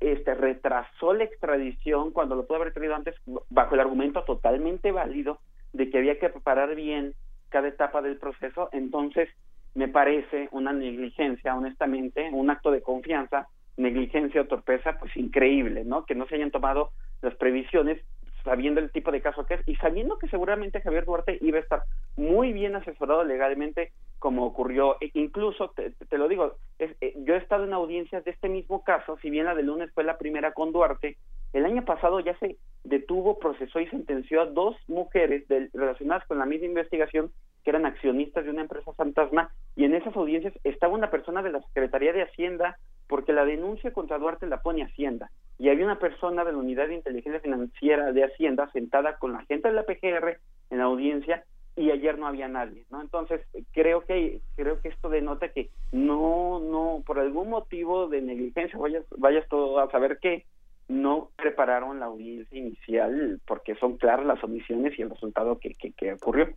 este 0.00 0.34
retrasó 0.34 1.12
la 1.12 1.24
extradición 1.24 2.10
cuando 2.10 2.34
lo 2.34 2.46
pudo 2.46 2.58
haber 2.58 2.72
traído 2.72 2.94
antes 2.94 3.14
bajo 3.50 3.74
el 3.74 3.80
argumento 3.80 4.24
totalmente 4.24 4.92
válido 4.92 5.38
de 5.72 5.90
que 5.90 5.98
había 5.98 6.18
que 6.18 6.28
preparar 6.28 6.74
bien 6.74 7.14
cada 7.48 7.68
etapa 7.68 8.02
del 8.02 8.16
proceso, 8.18 8.68
entonces 8.72 9.28
me 9.74 9.88
parece 9.88 10.48
una 10.52 10.72
negligencia, 10.72 11.54
honestamente, 11.54 12.30
un 12.32 12.50
acto 12.50 12.70
de 12.70 12.82
confianza, 12.82 13.48
negligencia 13.76 14.40
o 14.40 14.46
torpeza, 14.46 14.98
pues 14.98 15.14
increíble, 15.16 15.84
¿no? 15.84 16.06
Que 16.06 16.14
no 16.14 16.26
se 16.26 16.36
hayan 16.36 16.50
tomado 16.50 16.90
las 17.20 17.34
previsiones 17.34 18.02
sabiendo 18.46 18.80
el 18.80 18.92
tipo 18.92 19.10
de 19.10 19.20
caso 19.20 19.44
que 19.44 19.54
es 19.54 19.68
y 19.68 19.74
sabiendo 19.76 20.18
que 20.18 20.28
seguramente 20.28 20.80
Javier 20.80 21.04
Duarte 21.04 21.36
iba 21.42 21.58
a 21.58 21.62
estar 21.62 21.82
muy 22.16 22.52
bien 22.52 22.76
asesorado 22.76 23.24
legalmente 23.24 23.92
como 24.18 24.46
ocurrió, 24.46 24.96
e 25.00 25.10
incluso 25.14 25.70
te, 25.70 25.90
te 25.90 26.16
lo 26.16 26.28
digo, 26.28 26.54
es, 26.78 26.96
eh, 27.00 27.12
yo 27.18 27.34
he 27.34 27.38
estado 27.38 27.64
en 27.64 27.74
audiencias 27.74 28.24
de 28.24 28.30
este 28.30 28.48
mismo 28.48 28.82
caso, 28.82 29.18
si 29.20 29.28
bien 29.28 29.44
la 29.44 29.54
de 29.54 29.62
lunes 29.62 29.90
fue 29.92 30.04
la 30.04 30.16
primera 30.16 30.52
con 30.52 30.72
Duarte, 30.72 31.18
el 31.52 31.64
año 31.64 31.84
pasado 31.84 32.20
ya 32.20 32.38
se 32.38 32.56
detuvo, 32.84 33.38
procesó 33.38 33.80
y 33.80 33.86
sentenció 33.88 34.40
a 34.40 34.46
dos 34.46 34.76
mujeres 34.88 35.44
relacionadas 35.72 36.26
con 36.26 36.38
la 36.38 36.46
misma 36.46 36.66
investigación 36.66 37.30
que 37.64 37.70
eran 37.70 37.84
accionistas 37.84 38.44
de 38.44 38.50
una 38.50 38.62
empresa 38.62 38.92
fantasma 38.92 39.50
y 39.74 39.84
en 39.84 39.94
esas 39.94 40.14
audiencias 40.16 40.54
estaba 40.62 40.94
una 40.94 41.10
persona 41.10 41.42
de 41.42 41.50
la 41.50 41.60
Secretaría 41.62 42.12
de 42.12 42.22
Hacienda 42.22 42.78
porque 43.08 43.32
la 43.32 43.44
denuncia 43.44 43.92
contra 43.92 44.18
Duarte 44.18 44.46
la 44.46 44.62
pone 44.62 44.84
Hacienda 44.84 45.30
y 45.58 45.68
había 45.68 45.84
una 45.84 45.98
persona 45.98 46.44
de 46.44 46.52
la 46.52 46.58
Unidad 46.58 46.88
de 46.88 46.94
Inteligencia 46.94 47.40
Financiera 47.40 48.12
de 48.12 48.24
Hacienda 48.24 48.70
sentada 48.72 49.16
con 49.18 49.32
la 49.32 49.44
gente 49.46 49.68
de 49.68 49.74
la 49.74 49.82
PGR 49.82 50.38
en 50.70 50.78
la 50.78 50.84
audiencia 50.84 51.44
y 51.74 51.90
ayer 51.90 52.18
no 52.18 52.26
había 52.26 52.48
nadie, 52.48 52.84
¿no? 52.90 53.02
Entonces 53.02 53.42
creo 53.72 54.02
que 54.02 54.40
creo 54.54 54.80
que 54.80 54.88
esto 54.88 55.08
denota 55.10 55.48
que 55.48 55.70
no 55.92 56.60
no 56.60 57.02
por 57.04 57.18
algún 57.18 57.50
motivo 57.50 58.08
de 58.08 58.22
negligencia 58.22 58.78
vayas 58.78 59.04
vayas 59.18 59.46
todo 59.48 59.80
a 59.80 59.90
saber 59.90 60.18
que 60.20 60.44
no 60.88 61.30
prepararon 61.36 61.98
la 62.00 62.06
audiencia 62.06 62.58
inicial 62.58 63.40
porque 63.46 63.74
son 63.76 63.96
claras 63.96 64.24
las 64.24 64.42
omisiones 64.44 64.96
y 64.98 65.02
el 65.02 65.10
resultado 65.10 65.58
que, 65.58 65.74
que, 65.74 65.92
que 65.92 66.12
ocurrió. 66.12 66.48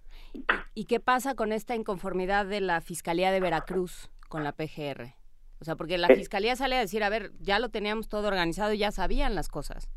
¿Y 0.75 0.85
qué 0.85 0.99
pasa 0.99 1.35
con 1.35 1.51
esta 1.51 1.75
inconformidad 1.75 2.45
de 2.45 2.61
la 2.61 2.81
Fiscalía 2.81 3.31
de 3.31 3.39
Veracruz 3.39 4.11
con 4.27 4.43
la 4.43 4.51
PGR? 4.51 5.13
O 5.61 5.65
sea, 5.65 5.75
porque 5.75 5.97
la 5.97 6.07
Eh. 6.07 6.15
Fiscalía 6.15 6.55
sale 6.55 6.75
a 6.75 6.79
decir, 6.79 7.03
a 7.03 7.09
ver, 7.09 7.31
ya 7.39 7.59
lo 7.59 7.69
teníamos 7.69 8.07
todo 8.07 8.27
organizado 8.27 8.71
y 8.73 8.77
ya 8.77 8.91
sabían 8.91 9.35
las 9.35 9.49
cosas. 9.49 9.89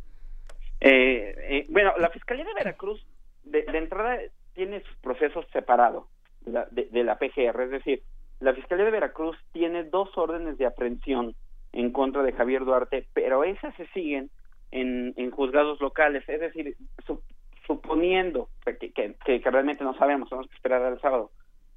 Eh, 0.80 1.34
eh, 1.48 1.66
bueno, 1.68 1.92
la 1.98 2.10
Fiscalía 2.10 2.44
de 2.44 2.54
Veracruz 2.54 3.06
de, 3.44 3.62
de 3.62 3.78
entrada 3.78 4.18
tiene 4.54 4.82
sus 4.82 4.96
procesos 4.96 5.46
separados 5.52 6.06
de 6.40 7.04
la 7.04 7.18
PGR, 7.18 7.62
es 7.62 7.70
decir, 7.70 8.02
la 8.40 8.52
Fiscalía 8.52 8.84
de 8.86 8.90
Veracruz 8.90 9.36
tiene 9.52 9.84
dos 9.84 10.08
órdenes 10.18 10.58
de 10.58 10.66
aprehensión 10.66 11.36
en 11.72 11.90
contra 11.92 12.22
de 12.22 12.32
Javier 12.32 12.64
Duarte, 12.64 13.06
pero 13.14 13.44
esas 13.44 13.74
se 13.76 13.86
siguen 13.88 14.30
en, 14.70 15.14
en 15.16 15.30
juzgados 15.30 15.80
locales, 15.80 16.22
es 16.28 16.40
decir, 16.40 16.76
su- 17.06 17.22
suponiendo 17.66 18.48
que, 18.64 18.92
que, 18.92 19.40
realmente 19.50 19.84
no 19.84 19.94
sabemos, 19.96 20.28
tenemos 20.28 20.48
que 20.48 20.56
esperar 20.56 20.82
al 20.82 21.00
sábado, 21.00 21.30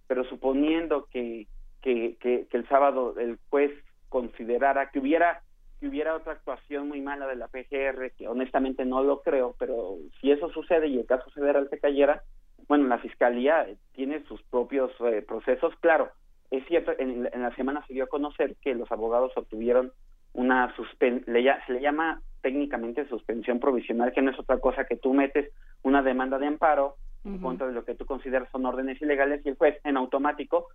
pero 0.07 0.23
suponiendo 0.25 1.05
que, 1.11 1.47
que, 1.81 2.17
que, 2.19 2.47
que 2.49 2.57
el 2.57 2.67
sábado 2.67 3.15
el 3.19 3.37
juez 3.49 3.71
considerara 4.09 4.89
que 4.91 4.99
hubiera 4.99 5.41
que 5.79 5.87
hubiera 5.89 6.15
otra 6.15 6.31
actuación 6.33 6.87
muy 6.87 7.01
mala 7.01 7.27
de 7.27 7.35
la 7.35 7.49
PGR, 7.49 8.11
que 8.17 8.29
honestamente 8.29 8.85
no 8.85 9.03
lo 9.03 9.21
creo, 9.21 9.55
pero 9.59 9.97
si 10.21 10.31
eso 10.31 10.49
sucede 10.49 10.87
y 10.87 10.97
el 10.99 11.05
caso 11.05 11.29
federal 11.31 11.67
se 11.69 11.79
cayera, 11.79 12.23
bueno, 12.69 12.87
la 12.87 12.97
fiscalía 12.99 13.67
tiene 13.91 14.23
sus 14.23 14.41
propios 14.43 14.91
eh, 15.01 15.21
procesos, 15.21 15.75
claro, 15.81 16.09
es 16.51 16.65
cierto, 16.67 16.91
en, 16.97 17.27
en 17.31 17.41
la 17.41 17.53
semana 17.55 17.83
se 17.87 17.93
dio 17.93 18.03
a 18.05 18.07
conocer 18.07 18.55
que 18.61 18.75
los 18.75 18.91
abogados 18.91 19.31
obtuvieron 19.35 19.91
una 20.33 20.73
suspen 20.75 21.23
le 21.27 21.43
ya- 21.43 21.63
se 21.65 21.73
le 21.73 21.81
llama 21.81 22.21
técnicamente 22.41 23.07
suspensión 23.07 23.59
provisional, 23.59 24.11
que 24.13 24.21
no 24.21 24.31
es 24.31 24.39
otra 24.39 24.59
cosa 24.59 24.85
que 24.85 24.97
tú 24.97 25.13
metes 25.13 25.51
una 25.83 26.01
demanda 26.03 26.37
de 26.37 26.47
amparo 26.47 26.95
en 27.23 27.39
contra 27.39 27.65
de 27.67 27.73
lo 27.73 27.83
que 27.85 27.95
tú 27.95 28.05
consideras 28.05 28.47
son 28.51 28.65
órdenes 28.67 29.01
ilegales 29.01 29.41
y 29.43 29.49
el 29.49 29.55
juez 29.55 29.79
en 29.83 29.97
automático 29.97 30.67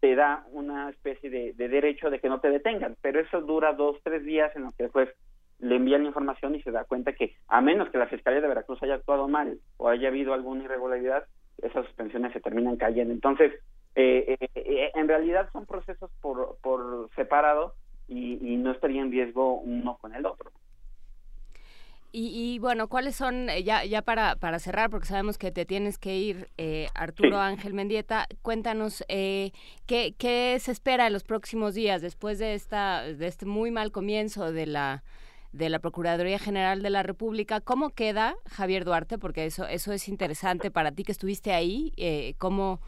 te 0.00 0.14
da 0.14 0.44
una 0.52 0.90
especie 0.90 1.30
de, 1.30 1.54
de 1.54 1.68
derecho 1.68 2.10
de 2.10 2.18
que 2.20 2.28
no 2.28 2.40
te 2.40 2.50
detengan, 2.50 2.94
pero 3.00 3.20
eso 3.20 3.40
dura 3.40 3.72
dos, 3.72 3.96
tres 4.02 4.22
días 4.22 4.54
en 4.54 4.64
los 4.64 4.74
que 4.74 4.82
el 4.84 4.90
juez 4.90 5.08
le 5.60 5.76
envía 5.76 5.96
la 5.96 6.04
información 6.04 6.54
y 6.54 6.60
se 6.62 6.72
da 6.72 6.84
cuenta 6.84 7.14
que 7.14 7.36
a 7.48 7.62
menos 7.62 7.88
que 7.88 7.96
la 7.96 8.08
Fiscalía 8.08 8.42
de 8.42 8.48
Veracruz 8.48 8.82
haya 8.82 8.96
actuado 8.96 9.28
mal 9.28 9.56
o 9.78 9.88
haya 9.88 10.08
habido 10.08 10.34
alguna 10.34 10.64
irregularidad, 10.64 11.24
esas 11.62 11.86
suspensiones 11.86 12.32
se 12.34 12.40
terminan 12.40 12.76
cayendo. 12.76 13.14
Entonces, 13.14 13.52
eh, 13.94 14.36
eh, 14.40 14.48
eh, 14.54 14.90
en 14.94 15.08
realidad 15.08 15.48
son 15.52 15.66
procesos 15.66 16.10
por, 16.20 16.58
por 16.62 17.08
separado 17.14 17.74
y, 18.08 18.38
y 18.46 18.56
no 18.56 18.72
estaría 18.72 19.02
en 19.02 19.10
riesgo 19.10 19.60
uno 19.60 19.98
con 20.00 20.14
el 20.14 20.26
otro. 20.26 20.50
Y, 22.16 22.28
y, 22.54 22.60
bueno, 22.60 22.86
¿cuáles 22.86 23.16
son, 23.16 23.50
eh, 23.50 23.64
ya, 23.64 23.84
ya 23.84 24.00
para, 24.00 24.36
para 24.36 24.60
cerrar, 24.60 24.88
porque 24.88 25.06
sabemos 25.06 25.36
que 25.36 25.50
te 25.50 25.66
tienes 25.66 25.98
que 25.98 26.16
ir, 26.16 26.48
eh, 26.58 26.86
Arturo 26.94 27.30
Sí. 27.30 27.34
Ángel 27.34 27.74
Mendieta, 27.74 28.28
cuéntanos 28.40 29.04
eh, 29.08 29.50
¿qué, 29.86 30.14
qué 30.16 30.56
se 30.60 30.70
espera 30.70 31.08
en 31.08 31.12
los 31.12 31.24
próximos 31.24 31.74
días 31.74 32.02
después 32.02 32.38
de, 32.38 32.54
esta, 32.54 33.02
de 33.02 33.26
este 33.26 33.46
muy 33.46 33.72
mal 33.72 33.90
comienzo 33.90 34.52
de 34.52 34.66
la 34.66 35.02
de 35.50 35.68
la 35.68 35.78
Procuraduría 35.78 36.40
General 36.40 36.82
de 36.82 36.90
la 36.90 37.04
República. 37.04 37.60
¿Cómo 37.60 37.90
queda 37.90 38.34
Javier 38.50 38.84
Duarte? 38.84 39.18
Porque 39.18 39.46
eso, 39.46 39.66
eso 39.68 39.92
es 39.92 40.08
interesante 40.08 40.72
para 40.72 40.90
ti 40.90 41.04
que 41.04 41.12
estuviste 41.12 41.52
ahí. 41.52 41.92
Eh, 41.96 42.34
¿Cómo, 42.38 42.80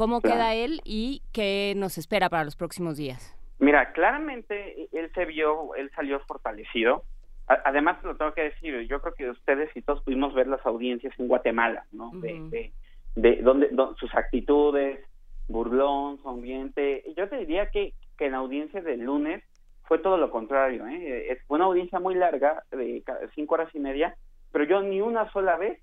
cómo 0.00 0.22
Claro. 0.22 0.36
queda 0.38 0.54
él 0.54 0.80
y 0.84 1.20
qué 1.30 1.74
nos 1.76 1.98
espera 1.98 2.30
para 2.30 2.44
los 2.44 2.56
próximos 2.56 2.96
días? 2.96 3.36
Mira, 3.58 3.92
claramente 3.92 4.88
él 4.92 5.10
se 5.14 5.26
vio, 5.26 5.74
él 5.74 5.90
salió 5.94 6.18
fortalecido. 6.20 7.04
Además, 7.46 8.02
lo 8.02 8.16
tengo 8.16 8.32
que 8.32 8.44
decir, 8.44 8.80
yo 8.88 9.02
creo 9.02 9.12
que 9.14 9.28
ustedes 9.28 9.68
y 9.76 9.82
todos 9.82 10.02
pudimos 10.02 10.32
ver 10.32 10.46
las 10.46 10.64
audiencias 10.64 11.12
en 11.18 11.28
Guatemala, 11.28 11.84
¿no? 11.92 12.10
De, 12.14 12.40
de, 12.48 12.72
de 13.16 13.42
donde, 13.42 13.68
don- 13.72 13.94
sus 13.96 14.14
actitudes, 14.14 15.00
burlón, 15.48 16.18
su 16.22 16.28
ambiente. 16.30 17.04
Yo 17.16 17.28
te 17.28 17.36
diría 17.36 17.66
que, 17.70 17.92
que 18.16 18.26
en 18.26 18.32
la 18.32 18.38
audiencia 18.38 18.80
del 18.80 19.00
lunes 19.00 19.42
fue 19.84 19.98
todo 19.98 20.16
lo 20.16 20.30
contrario, 20.30 20.86
¿eh? 20.86 21.38
Fue 21.46 21.56
una 21.56 21.66
audiencia 21.66 21.98
muy 22.00 22.14
larga, 22.14 22.62
de 22.70 23.02
cinco 23.34 23.54
horas 23.56 23.68
y 23.74 23.80
media, 23.80 24.14
pero 24.52 24.64
yo 24.64 24.80
ni 24.80 25.00
una 25.02 25.30
sola 25.32 25.56
vez 25.56 25.78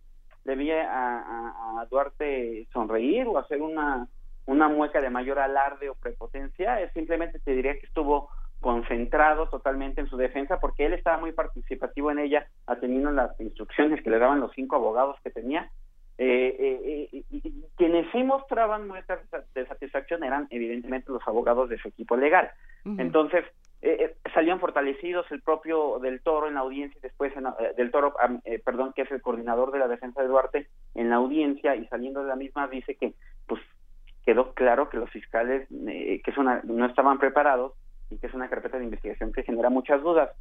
vi 0.56 0.72
a, 0.72 0.90
a- 0.90 1.82
a 1.82 1.86
Duarte 1.86 2.68
sonreír 2.74 3.28
o 3.28 3.38
hacer 3.38 3.62
una, 3.62 4.08
una 4.46 4.68
mueca 4.70 5.02
de 5.02 5.10
mayor 5.10 5.40
alarde 5.40 5.90
o 5.90 5.96
prepotencia, 5.96 6.82
es 6.82 6.92
simplemente 6.94 7.40
te 7.40 7.54
diría 7.54 7.74
que 7.80 7.86
estuvo 7.86 8.30
concentrado 8.60 9.50
totalmente 9.50 10.02
en 10.02 10.08
su 10.10 10.18
defensa 10.18 10.60
porque 10.60 10.86
él 10.86 10.94
estaba 10.94 11.18
muy 11.18 11.32
participativo 11.32 12.10
en 12.12 12.20
ella, 12.20 12.48
atendiendo 12.66 13.12
las 13.12 13.40
instrucciones 13.40 14.02
que 14.04 14.10
le 14.10 14.18
daban 14.20 14.40
los 14.40 14.52
cinco 14.54 14.76
abogados 14.78 15.18
que 15.24 15.30
tenía. 15.30 15.70
Eh, 16.20 16.56
eh, 16.60 17.24
eh, 17.32 17.52
quienes 17.76 18.12
sí 18.12 18.24
mostraban 18.24 18.88
muestras 18.88 19.20
de 19.54 19.68
satisfacción 19.68 20.24
eran 20.24 20.48
evidentemente 20.50 21.12
los 21.12 21.22
abogados 21.28 21.70
de 21.70 21.78
su 21.78 21.90
equipo 21.90 22.18
legal. 22.18 22.50
Entonces, 23.00 23.46
eh, 23.82 23.98
eh, 24.00 24.16
salían 24.34 24.60
fortalecidos 24.60 25.30
el 25.32 25.42
propio 25.42 26.00
del 26.00 26.22
Toro 26.22 26.48
en 26.48 26.56
la 26.56 26.62
audiencia 26.62 26.98
y 26.98 27.02
después 27.02 27.36
en 27.38 27.46
eh, 27.46 27.74
del 27.78 27.92
Toro, 27.92 28.16
eh, 28.44 28.60
perdón, 28.60 28.94
que 28.96 29.04
es 29.04 29.12
el 29.12 29.22
coordinador 29.22 29.72
de 29.72 29.80
la 29.80 29.88
defensa 29.88 30.22
de 30.22 30.28
Duarte 30.28 30.68
en 30.96 31.10
la 31.10 31.18
audiencia 31.18 31.76
y 31.76 31.86
saliendo 31.88 32.22
de 32.22 32.30
la 32.30 32.36
misma 32.36 32.68
dice 32.68 32.96
que 32.96 33.14
pues 33.46 33.62
quedó 34.26 34.54
claro 34.54 34.90
que 34.90 34.98
los 34.98 35.10
fiscales 35.12 35.68
que 35.70 36.22
es 36.26 36.38
una, 36.38 36.62
no 36.64 36.86
estaban 36.86 37.20
preparados 37.20 37.74
y 38.10 38.18
que 38.18 38.28
es 38.28 38.34
una 38.34 38.50
carpeta 38.50 38.78
de 38.78 38.86
investigación 38.86 39.32
que 39.32 39.44
genera 39.44 39.70
muchas 39.70 40.02
dudas. 40.02 40.32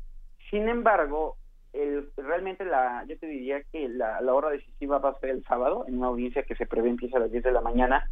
Sin 0.50 0.68
embargo, 0.68 1.36
el, 1.72 2.08
realmente 2.16 2.64
la, 2.64 3.04
yo 3.06 3.18
te 3.18 3.26
diría 3.26 3.62
que 3.70 3.88
la, 3.88 4.20
la 4.22 4.34
hora 4.34 4.48
decisiva 4.50 4.98
va 4.98 5.10
a 5.10 5.18
ser 5.20 5.30
el 5.30 5.44
sábado 5.44 5.84
en 5.86 5.98
una 5.98 6.08
audiencia 6.08 6.42
que 6.44 6.56
se 6.56 6.66
prevé 6.66 6.88
empieza 6.88 7.18
a 7.18 7.20
las 7.20 7.30
10 7.30 7.44
de 7.44 7.52
la 7.52 7.60
mañana, 7.60 8.08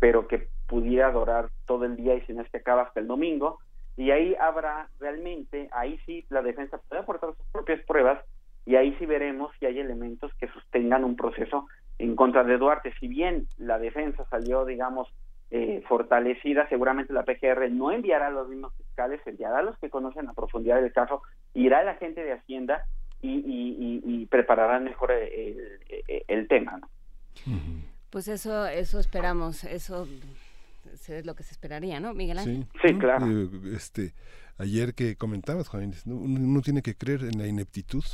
pero 0.00 0.26
que 0.26 0.48
pudiera 0.66 1.12
durar 1.12 1.50
todo 1.66 1.84
el 1.84 1.96
día 1.96 2.14
y 2.14 2.22
si 2.22 2.32
no 2.32 2.42
es 2.42 2.50
que 2.50 2.56
acaba 2.56 2.82
hasta 2.82 3.00
el 3.00 3.06
domingo. 3.06 3.58
Y 3.96 4.10
ahí 4.10 4.34
habrá 4.40 4.88
realmente, 5.00 5.68
ahí 5.72 5.98
sí 6.06 6.24
la 6.30 6.42
defensa 6.42 6.78
puede 6.88 7.02
aportar 7.02 7.34
sus 7.36 7.46
propias 7.52 7.80
pruebas 7.84 8.20
y 8.64 8.76
ahí 8.76 8.94
sí 8.98 9.06
veremos 9.06 9.52
si 9.58 9.66
hay 9.66 9.78
elementos 9.78 10.32
que 10.34 10.48
sostengan 10.48 11.04
un 11.04 11.16
proceso 11.16 11.66
en 11.98 12.16
contra 12.16 12.44
de 12.44 12.56
Duarte. 12.56 12.92
Si 12.98 13.08
bien 13.08 13.46
la 13.58 13.78
defensa 13.78 14.24
salió, 14.30 14.64
digamos, 14.64 15.08
eh, 15.50 15.82
fortalecida, 15.86 16.68
seguramente 16.68 17.12
la 17.12 17.24
PGR 17.24 17.70
no 17.70 17.90
enviará 17.90 18.28
a 18.28 18.30
los 18.30 18.48
mismos 18.48 18.72
fiscales, 18.76 19.20
enviará 19.26 19.58
a 19.58 19.62
los 19.62 19.78
que 19.78 19.90
conocen 19.90 20.28
a 20.28 20.32
profundidad 20.32 20.82
el 20.82 20.92
caso, 20.92 21.22
irá 21.52 21.80
a 21.80 21.84
la 21.84 21.94
gente 21.96 22.22
de 22.24 22.32
Hacienda 22.32 22.86
y, 23.20 23.34
y, 23.34 24.00
y, 24.04 24.22
y 24.22 24.26
prepararán 24.26 24.84
mejor 24.84 25.12
el, 25.12 25.80
el, 26.08 26.24
el 26.26 26.48
tema. 26.48 26.78
¿no? 26.78 26.88
Pues 28.10 28.28
eso, 28.28 28.66
eso 28.66 28.98
esperamos, 28.98 29.64
eso 29.64 30.06
es 30.92 31.26
lo 31.26 31.34
que 31.34 31.42
se 31.42 31.52
esperaría, 31.52 32.00
¿no, 32.00 32.14
Miguel 32.14 32.38
Ángel? 32.38 32.66
Sí, 32.82 32.88
Eh, 32.88 33.74
este, 33.74 34.14
ayer 34.58 34.94
que 34.94 35.16
comentabas, 35.16 35.68
Juan, 35.68 35.92
¿no? 36.04 36.16
uno, 36.16 36.40
uno 36.40 36.60
tiene 36.62 36.82
que 36.82 36.94
creer 36.96 37.22
en 37.24 37.38
la 37.38 37.46
ineptitud. 37.46 38.04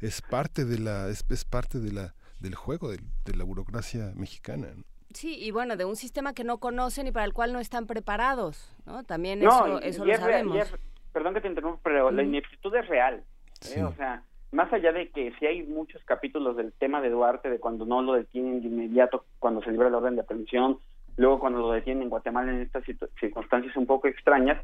Es 0.00 0.20
parte 0.22 0.64
de 0.64 0.78
la, 0.78 1.08
es, 1.08 1.24
es 1.30 1.44
parte 1.44 1.78
de 1.78 1.92
la 1.92 2.14
del 2.40 2.56
juego 2.56 2.90
de, 2.90 2.98
de 3.24 3.36
la 3.36 3.44
burocracia 3.44 4.12
mexicana. 4.16 4.66
¿no? 4.76 4.82
Sí, 5.14 5.36
y 5.38 5.52
bueno, 5.52 5.76
de 5.76 5.84
un 5.84 5.94
sistema 5.94 6.32
que 6.34 6.42
no 6.42 6.58
conocen 6.58 7.06
y 7.06 7.12
para 7.12 7.24
el 7.24 7.32
cual 7.32 7.52
no 7.52 7.60
están 7.60 7.86
preparados, 7.86 8.74
¿no? 8.84 9.04
También 9.04 9.38
No, 9.38 9.48
eso, 9.78 9.78
y- 9.80 9.88
eso 9.88 10.04
y 10.04 10.06
lo 10.08 10.12
es 10.14 10.20
real- 10.20 10.32
sabemos. 10.48 10.56
y 10.56 10.58
es- 10.60 10.74
perdón 11.12 11.34
que 11.34 11.40
te 11.42 11.48
interrumpa, 11.48 11.80
pero 11.84 12.10
la 12.10 12.22
Ujú. 12.22 12.30
ineptitud 12.30 12.74
es 12.74 12.88
real. 12.88 13.16
¿eh? 13.16 13.24
Sí. 13.60 13.80
O 13.80 13.94
sea, 13.94 14.24
más 14.50 14.72
allá 14.72 14.90
de 14.90 15.10
que 15.10 15.32
si 15.38 15.46
hay 15.46 15.62
muchos 15.62 16.02
capítulos 16.04 16.56
del 16.56 16.72
tema 16.72 17.00
de 17.00 17.10
Duarte, 17.10 17.48
de 17.48 17.60
cuando 17.60 17.84
no 17.86 18.02
lo 18.02 18.14
detienen 18.14 18.60
de 18.60 18.66
inmediato, 18.66 19.24
cuando 19.38 19.62
se 19.62 19.70
libra 19.70 19.88
la 19.90 19.98
orden 19.98 20.16
de 20.16 20.22
aprehensión, 20.22 20.78
luego 21.16 21.38
cuando 21.40 21.60
lo 21.60 21.72
detienen 21.72 22.04
en 22.04 22.10
Guatemala 22.10 22.52
en 22.52 22.60
estas 22.62 22.84
circunstancias 23.20 23.76
un 23.76 23.86
poco 23.86 24.08
extrañas, 24.08 24.60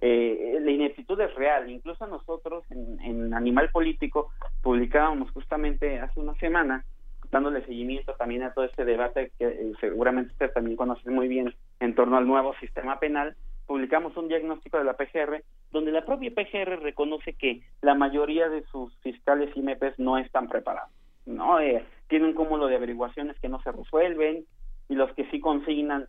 eh, 0.00 0.58
la 0.60 0.70
ineptitud 0.70 1.20
es 1.20 1.34
real. 1.34 1.70
Incluso 1.70 2.06
nosotros 2.06 2.64
en, 2.70 3.34
Animal 3.34 3.70
Político 3.70 4.30
publicábamos 4.62 5.30
justamente 5.32 6.00
hace 6.00 6.20
una 6.20 6.34
semana, 6.36 6.84
dándole 7.30 7.64
seguimiento 7.64 8.14
también 8.14 8.42
a 8.42 8.52
todo 8.52 8.64
este 8.64 8.84
debate 8.84 9.32
que 9.38 9.46
eh, 9.46 9.72
seguramente 9.80 10.32
usted 10.32 10.52
también 10.52 10.76
conoce 10.76 11.10
muy 11.10 11.28
bien 11.28 11.54
en 11.80 11.94
torno 11.94 12.16
al 12.16 12.26
nuevo 12.26 12.54
sistema 12.60 12.98
penal, 12.98 13.36
publicamos 13.66 14.16
un 14.16 14.28
diagnóstico 14.28 14.78
de 14.78 14.84
la 14.84 14.94
PGR 14.94 15.44
donde 15.70 15.92
la 15.92 16.04
propia 16.04 16.32
PGR 16.32 16.80
reconoce 16.82 17.34
que 17.34 17.62
la 17.82 17.94
mayoría 17.94 18.48
de 18.48 18.64
sus 18.64 18.92
fiscales 18.98 19.50
y 19.54 19.62
MEPs 19.62 19.98
no 19.98 20.18
están 20.18 20.48
preparados, 20.48 20.90
¿no? 21.24 21.60
Eh, 21.60 21.84
tienen 22.08 22.30
un 22.30 22.34
cúmulo 22.34 22.66
de 22.66 22.74
averiguaciones 22.74 23.38
que 23.38 23.48
no 23.48 23.62
se 23.62 23.70
resuelven 23.70 24.44
y 24.90 24.96
los 24.96 25.10
que 25.14 25.24
sí 25.30 25.40
consignan 25.40 26.08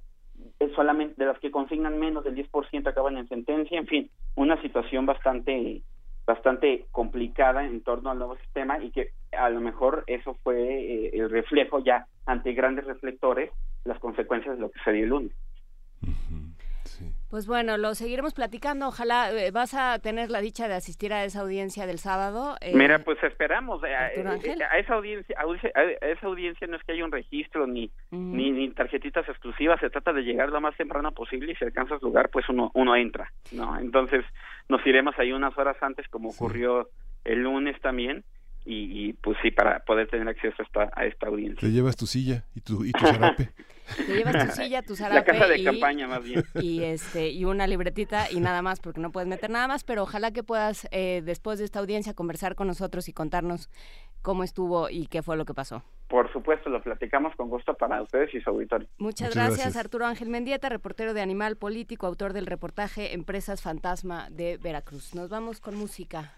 es 0.60 0.74
solamente 0.74 1.14
de 1.18 1.28
los 1.28 1.40
que 1.40 1.52
consignan 1.52 2.00
menos 2.00 2.24
del 2.24 2.36
10% 2.36 2.88
acaban 2.88 3.16
en 3.16 3.28
sentencia, 3.28 3.78
en 3.78 3.86
fin, 3.86 4.10
una 4.36 4.60
situación 4.62 5.06
bastante 5.06 5.84
bastante 6.26 6.86
complicada 6.92 7.66
en 7.66 7.82
torno 7.82 8.10
al 8.10 8.18
nuevo 8.18 8.38
sistema 8.38 8.82
y 8.84 8.92
que 8.92 9.10
a 9.32 9.50
lo 9.50 9.60
mejor 9.60 10.04
eso 10.08 10.36
fue 10.44 10.58
eh, 10.58 11.12
el 11.14 11.30
reflejo 11.30 11.80
ya 11.80 12.06
ante 12.26 12.54
grandes 12.54 12.86
reflectores 12.86 13.52
las 13.86 14.00
consecuencias 14.00 14.56
de 14.56 14.62
lo 14.62 14.72
que 14.72 14.80
se 14.84 14.92
dio 14.92 15.04
el 15.04 15.10
lunes. 15.10 15.32
Pues 17.30 17.48
bueno, 17.48 17.78
lo 17.78 17.96
seguiremos 17.96 18.34
platicando. 18.34 18.88
Ojalá 18.88 19.32
eh, 19.32 19.52
vas 19.52 19.74
a 19.74 20.00
tener 20.00 20.30
la 20.30 20.42
dicha 20.42 20.68
de 20.68 20.74
asistir 20.74 21.14
a 21.14 21.24
esa 21.24 21.42
audiencia 21.42 21.86
del 21.86 21.98
sábado. 21.98 22.58
eh, 22.62 22.74
Mira, 22.76 23.00
pues 23.00 23.22
esperamos 23.24 23.82
eh, 23.84 23.96
Arturo 23.96 24.30
eh, 24.30 24.34
Ángel. 24.34 24.62
a 24.64 24.78
esa 24.80 24.94
audiencia, 24.96 25.36
a 25.40 26.06
esa 26.08 26.28
audiencia 26.28 26.68
no 26.68 26.76
es 26.78 26.84
que 26.84 26.92
haya 26.92 27.06
un 27.06 27.12
registro 27.12 27.68
ni, 27.68 27.90
ni 28.12 28.52
ni 28.52 28.70
tarjetitas 28.72 29.28
exclusivas, 29.30 29.80
se 29.80 29.90
trata 29.90 30.12
de 30.14 30.22
llegar 30.24 30.50
lo 30.50 30.60
más 30.62 30.76
temprano 30.76 31.12
posible 31.14 31.54
y 31.54 31.56
si 31.56 31.64
alcanzas 31.66 32.02
lugar, 32.02 32.30
pues 32.30 32.48
uno 32.50 32.72
uno 32.74 32.96
entra, 32.96 33.32
¿no? 33.52 33.78
Entonces 33.80 34.26
nos 34.70 34.86
iremos 34.86 35.18
ahí 35.18 35.32
unas 35.32 35.58
horas 35.58 35.78
antes 35.82 36.08
como 36.10 36.30
ocurrió 36.30 36.90
el 37.24 37.44
lunes 37.44 37.80
también 37.82 38.24
y, 38.66 39.10
y, 39.10 39.14
pues 39.14 39.38
sí 39.42 39.52
para 39.52 39.80
poder 39.80 40.08
tener 40.08 40.28
acceso 40.28 40.56
a 40.60 40.64
esta 40.64 40.92
a 40.96 41.06
esta 41.06 41.28
audiencia. 41.28 41.68
Te 41.68 41.72
llevas 41.72 41.96
tu 41.96 42.06
silla 42.06 42.44
y 42.56 42.62
tu, 42.62 42.86
y 42.86 42.92
tu 42.92 43.00
zarape. 43.06 43.50
Te 43.98 44.16
llevas 44.16 44.48
tu 44.48 44.62
silla, 44.62 44.82
tu 44.82 44.94
La 44.94 44.98
zarape 44.98 45.32
casa 45.32 45.48
de 45.48 45.58
y, 45.58 45.64
campaña, 45.64 46.08
más 46.08 46.24
bien. 46.24 46.44
y 46.56 46.84
este 46.84 47.30
y 47.30 47.46
una 47.46 47.68
libretita 47.68 48.32
y 48.32 48.40
nada 48.40 48.62
más 48.62 48.80
porque 48.80 49.00
no 49.00 49.12
puedes 49.12 49.28
meter 49.28 49.50
nada 49.50 49.68
más, 49.68 49.84
pero 49.84 50.04
ojalá 50.04 50.32
que 50.32 50.44
puedas 50.44 50.88
eh, 50.92 51.22
después 51.26 51.60
de 51.60 51.66
esta 51.66 51.80
audiencia 51.80 52.14
conversar 52.14 52.56
con 52.56 52.68
nosotros 52.68 53.10
y 53.10 53.14
contarnos 53.14 53.70
cómo 54.22 54.44
estuvo 54.44 54.90
y 54.90 55.08
qué 55.08 55.24
fue 55.24 55.38
lo 55.38 55.46
que 55.46 55.54
pasó. 55.54 55.84
Por 56.08 56.32
supuesto, 56.32 56.70
lo 56.70 56.82
platicamos 56.82 57.36
con 57.36 57.50
gusto 57.50 57.74
para 57.74 58.02
ustedes 58.02 58.34
y 58.34 58.42
su 58.42 58.50
auditorio. 58.50 58.88
Muchas, 58.98 59.30
Muchas 59.30 59.36
gracias, 59.36 59.58
gracias. 59.60 59.78
Arturo 59.78 60.06
Ángel 60.06 60.30
Mendieta, 60.30 60.70
reportero 60.70 61.14
de 61.14 61.22
Animal 61.22 61.56
Político, 61.56 62.06
autor 62.06 62.34
del 62.34 62.46
reportaje 62.46 63.14
Empresas 63.14 63.62
Fantasma 63.62 64.30
de 64.30 64.58
Veracruz. 64.58 65.16
Nos 65.16 65.30
vamos 65.30 65.62
con 65.62 65.76
música. 65.76 66.34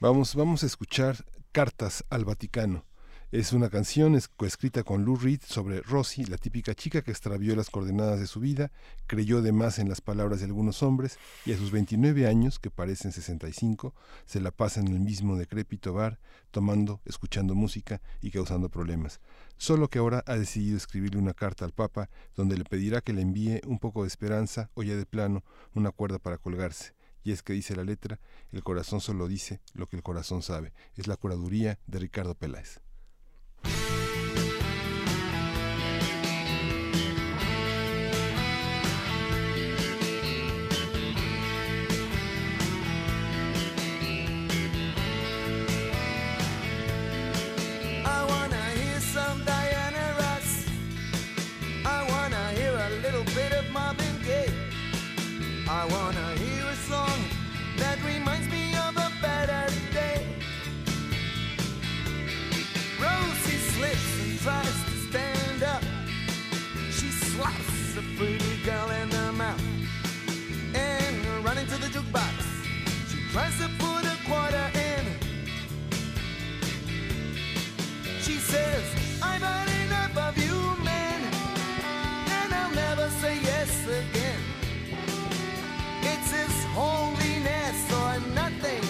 Vamos, 0.00 0.34
vamos 0.34 0.62
a 0.62 0.66
escuchar 0.66 1.24
Cartas 1.52 2.04
al 2.10 2.24
Vaticano. 2.24 2.84
Es 3.32 3.52
una 3.52 3.70
canción 3.70 4.14
es- 4.14 4.28
coescrita 4.28 4.84
con 4.84 5.04
Lou 5.04 5.16
Reed 5.16 5.40
sobre 5.44 5.80
Rosy, 5.80 6.24
la 6.26 6.36
típica 6.38 6.74
chica 6.74 7.02
que 7.02 7.10
extravió 7.10 7.56
las 7.56 7.70
coordenadas 7.70 8.20
de 8.20 8.26
su 8.28 8.38
vida, 8.38 8.70
creyó 9.06 9.42
de 9.42 9.50
más 9.52 9.78
en 9.80 9.88
las 9.88 10.00
palabras 10.00 10.38
de 10.40 10.46
algunos 10.46 10.82
hombres 10.82 11.18
y 11.44 11.52
a 11.52 11.56
sus 11.56 11.72
29 11.72 12.26
años, 12.28 12.58
que 12.60 12.70
parecen 12.70 13.10
65, 13.10 13.94
se 14.26 14.40
la 14.40 14.52
pasa 14.52 14.80
en 14.80 14.88
el 14.88 15.00
mismo 15.00 15.36
decrépito 15.36 15.92
bar, 15.92 16.20
tomando, 16.52 17.00
escuchando 17.04 17.54
música 17.56 18.00
y 18.20 18.30
causando 18.30 18.68
problemas. 18.68 19.20
Solo 19.56 19.88
que 19.88 19.98
ahora 19.98 20.22
ha 20.26 20.36
decidido 20.36 20.76
escribirle 20.76 21.18
una 21.18 21.34
carta 21.34 21.64
al 21.64 21.72
Papa 21.72 22.08
donde 22.36 22.56
le 22.56 22.64
pedirá 22.64 23.00
que 23.00 23.12
le 23.12 23.22
envíe 23.22 23.60
un 23.66 23.78
poco 23.80 24.02
de 24.02 24.08
esperanza 24.08 24.70
o 24.74 24.82
ya 24.84 24.94
de 24.94 25.06
plano 25.06 25.42
una 25.74 25.90
cuerda 25.90 26.18
para 26.18 26.38
colgarse. 26.38 26.94
Y 27.26 27.32
es 27.32 27.42
que 27.42 27.54
dice 27.54 27.74
la 27.74 27.82
letra, 27.82 28.20
el 28.52 28.62
corazón 28.62 29.00
solo 29.00 29.26
dice 29.26 29.60
lo 29.74 29.88
que 29.88 29.96
el 29.96 30.04
corazón 30.04 30.42
sabe. 30.42 30.72
Es 30.94 31.08
la 31.08 31.16
curaduría 31.16 31.80
de 31.88 31.98
Ricardo 31.98 32.36
Peláez. 32.36 32.80
Slaps 67.36 67.96
a 67.98 68.02
pretty 68.16 68.56
girl 68.64 68.88
in 69.02 69.10
the 69.10 69.32
mouth 69.32 69.60
and 70.74 71.44
running 71.44 71.66
to 71.66 71.76
the 71.76 71.88
jukebox. 71.88 72.32
She 73.10 73.18
tries 73.30 73.54
to 73.58 73.68
put 73.78 74.06
a 74.06 74.16
quarter 74.26 74.70
in. 74.72 75.04
She 78.22 78.36
says, 78.38 78.82
I've 79.22 79.42
had 79.42 79.68
enough 79.84 80.16
of 80.16 80.38
you, 80.38 80.82
man, 80.82 81.20
and 82.38 82.54
I'll 82.54 82.74
never 82.74 83.10
say 83.20 83.38
yes 83.42 83.84
again. 83.84 84.40
It's 86.00 86.30
his 86.30 86.64
holiness 86.72 87.78
or 88.00 88.18
nothing 88.34 88.82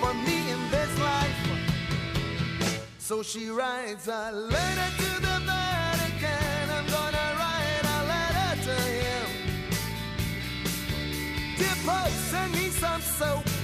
for 0.00 0.12
me 0.12 0.50
in 0.50 0.70
this 0.72 0.98
life. 0.98 1.38
So 2.98 3.22
she 3.22 3.48
writes 3.48 4.08
a 4.08 4.32
letter 4.32 4.90
to 5.04 5.20
the 5.20 5.35
But 11.86 12.10
nisam 12.50 13.00
soap. 13.00 13.55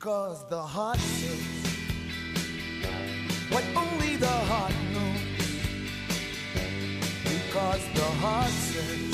Because 0.00 0.48
the 0.48 0.62
heart 0.62 0.96
says 0.96 1.44
what 3.50 3.64
only 3.76 4.16
the 4.16 4.26
heart 4.26 4.72
knows. 4.94 5.20
Because 7.22 7.84
the 7.92 8.08
heart 8.22 8.48
says 8.48 9.12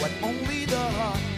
what 0.00 0.12
only 0.22 0.66
the 0.66 0.84
heart 0.98 1.29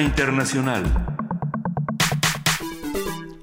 Internacional. 0.00 0.84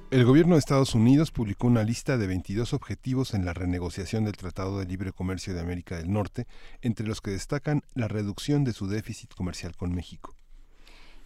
El 0.09 0.25
gobierno 0.25 0.55
de 0.55 0.59
Estados 0.59 0.95
Unidos 0.95 1.31
publicó 1.31 1.67
una 1.67 1.83
lista 1.83 2.17
de 2.17 2.27
22 2.27 2.73
objetivos 2.73 3.33
en 3.33 3.45
la 3.45 3.53
renegociación 3.53 4.23
del 4.23 4.37
Tratado 4.37 4.79
de 4.79 4.85
Libre 4.85 5.11
Comercio 5.11 5.53
de 5.53 5.59
América 5.59 5.97
del 5.97 6.11
Norte, 6.11 6.47
entre 6.81 7.05
los 7.05 7.21
que 7.21 7.31
destacan 7.31 7.83
la 7.93 8.07
reducción 8.07 8.63
de 8.63 8.73
su 8.73 8.87
déficit 8.87 9.33
comercial 9.33 9.75
con 9.75 9.93
México. 9.93 10.36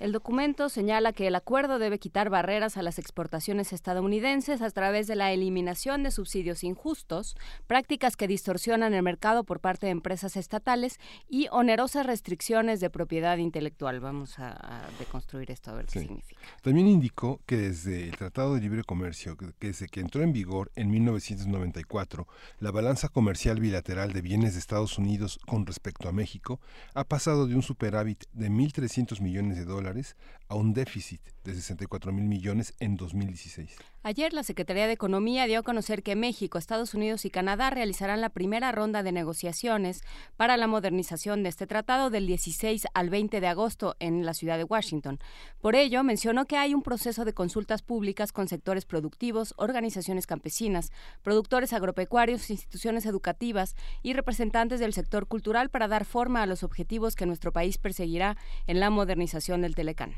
El 0.01 0.13
documento 0.13 0.67
señala 0.67 1.13
que 1.13 1.27
el 1.27 1.35
acuerdo 1.35 1.77
debe 1.77 1.99
quitar 1.99 2.31
barreras 2.31 2.75
a 2.75 2.81
las 2.81 2.97
exportaciones 2.97 3.71
estadounidenses 3.71 4.63
a 4.63 4.71
través 4.71 5.05
de 5.05 5.15
la 5.15 5.31
eliminación 5.31 6.01
de 6.01 6.09
subsidios 6.09 6.63
injustos, 6.63 7.37
prácticas 7.67 8.15
que 8.17 8.27
distorsionan 8.27 8.95
el 8.95 9.03
mercado 9.03 9.43
por 9.43 9.59
parte 9.59 9.85
de 9.85 9.91
empresas 9.91 10.37
estatales 10.37 10.99
y 11.29 11.49
onerosas 11.51 12.07
restricciones 12.07 12.79
de 12.79 12.89
propiedad 12.89 13.37
intelectual. 13.37 13.99
Vamos 13.99 14.39
a, 14.39 14.53
a 14.53 14.89
deconstruir 14.97 15.51
esto 15.51 15.69
a 15.69 15.75
ver 15.75 15.85
qué 15.85 15.99
significa. 15.99 16.41
También 16.63 16.87
indicó 16.87 17.39
que 17.45 17.57
desde 17.57 18.05
el 18.05 18.17
Tratado 18.17 18.55
de 18.55 18.61
Libre 18.61 18.83
Comercio, 18.83 19.37
que 19.37 19.53
que 19.59 19.67
desde 19.67 19.87
que 19.87 19.99
entró 19.99 20.23
en 20.23 20.33
vigor 20.33 20.71
en 20.75 20.89
1994, 20.89 22.27
la 22.57 22.71
balanza 22.71 23.07
comercial 23.07 23.59
bilateral 23.59 24.13
de 24.13 24.21
bienes 24.21 24.53
de 24.53 24.61
Estados 24.61 24.97
Unidos 24.97 25.37
con 25.45 25.67
respecto 25.67 26.09
a 26.09 26.11
México 26.11 26.59
ha 26.95 27.03
pasado 27.03 27.45
de 27.45 27.53
un 27.53 27.61
superávit 27.61 28.23
de 28.33 28.49
1.300 28.49 29.21
millones 29.21 29.57
de 29.57 29.65
dólares 29.65 29.90
lugares 29.91 30.15
a 30.51 30.55
un 30.55 30.73
déficit 30.73 31.21
de 31.45 31.53
64 31.55 32.11
mil 32.11 32.25
millones 32.25 32.75
en 32.79 32.97
2016. 32.97 33.77
Ayer 34.03 34.33
la 34.33 34.43
Secretaría 34.43 34.85
de 34.85 34.93
Economía 34.93 35.45
dio 35.45 35.59
a 35.59 35.63
conocer 35.63 36.03
que 36.03 36.15
México, 36.15 36.57
Estados 36.57 36.93
Unidos 36.93 37.23
y 37.23 37.29
Canadá 37.29 37.69
realizarán 37.69 38.19
la 38.19 38.29
primera 38.29 38.71
ronda 38.73 39.01
de 39.01 39.13
negociaciones 39.13 40.01
para 40.35 40.57
la 40.57 40.67
modernización 40.67 41.41
de 41.41 41.49
este 41.49 41.67
tratado 41.67 42.09
del 42.09 42.27
16 42.27 42.87
al 42.93 43.09
20 43.09 43.39
de 43.39 43.47
agosto 43.47 43.95
en 43.99 44.25
la 44.25 44.33
ciudad 44.33 44.57
de 44.57 44.65
Washington. 44.65 45.19
Por 45.61 45.75
ello, 45.75 46.03
mencionó 46.03 46.45
que 46.45 46.57
hay 46.57 46.73
un 46.73 46.83
proceso 46.83 47.23
de 47.23 47.33
consultas 47.33 47.81
públicas 47.81 48.33
con 48.33 48.49
sectores 48.49 48.85
productivos, 48.85 49.53
organizaciones 49.55 50.27
campesinas, 50.27 50.91
productores 51.23 51.71
agropecuarios, 51.71 52.49
instituciones 52.49 53.05
educativas 53.05 53.75
y 54.03 54.13
representantes 54.13 54.81
del 54.81 54.93
sector 54.93 55.27
cultural 55.27 55.69
para 55.69 55.87
dar 55.87 56.03
forma 56.03 56.41
a 56.41 56.45
los 56.45 56.63
objetivos 56.63 57.15
que 57.15 57.25
nuestro 57.25 57.53
país 57.53 57.77
perseguirá 57.77 58.35
en 58.67 58.81
la 58.81 58.89
modernización 58.89 59.61
del 59.61 59.75
Telecán. 59.75 60.15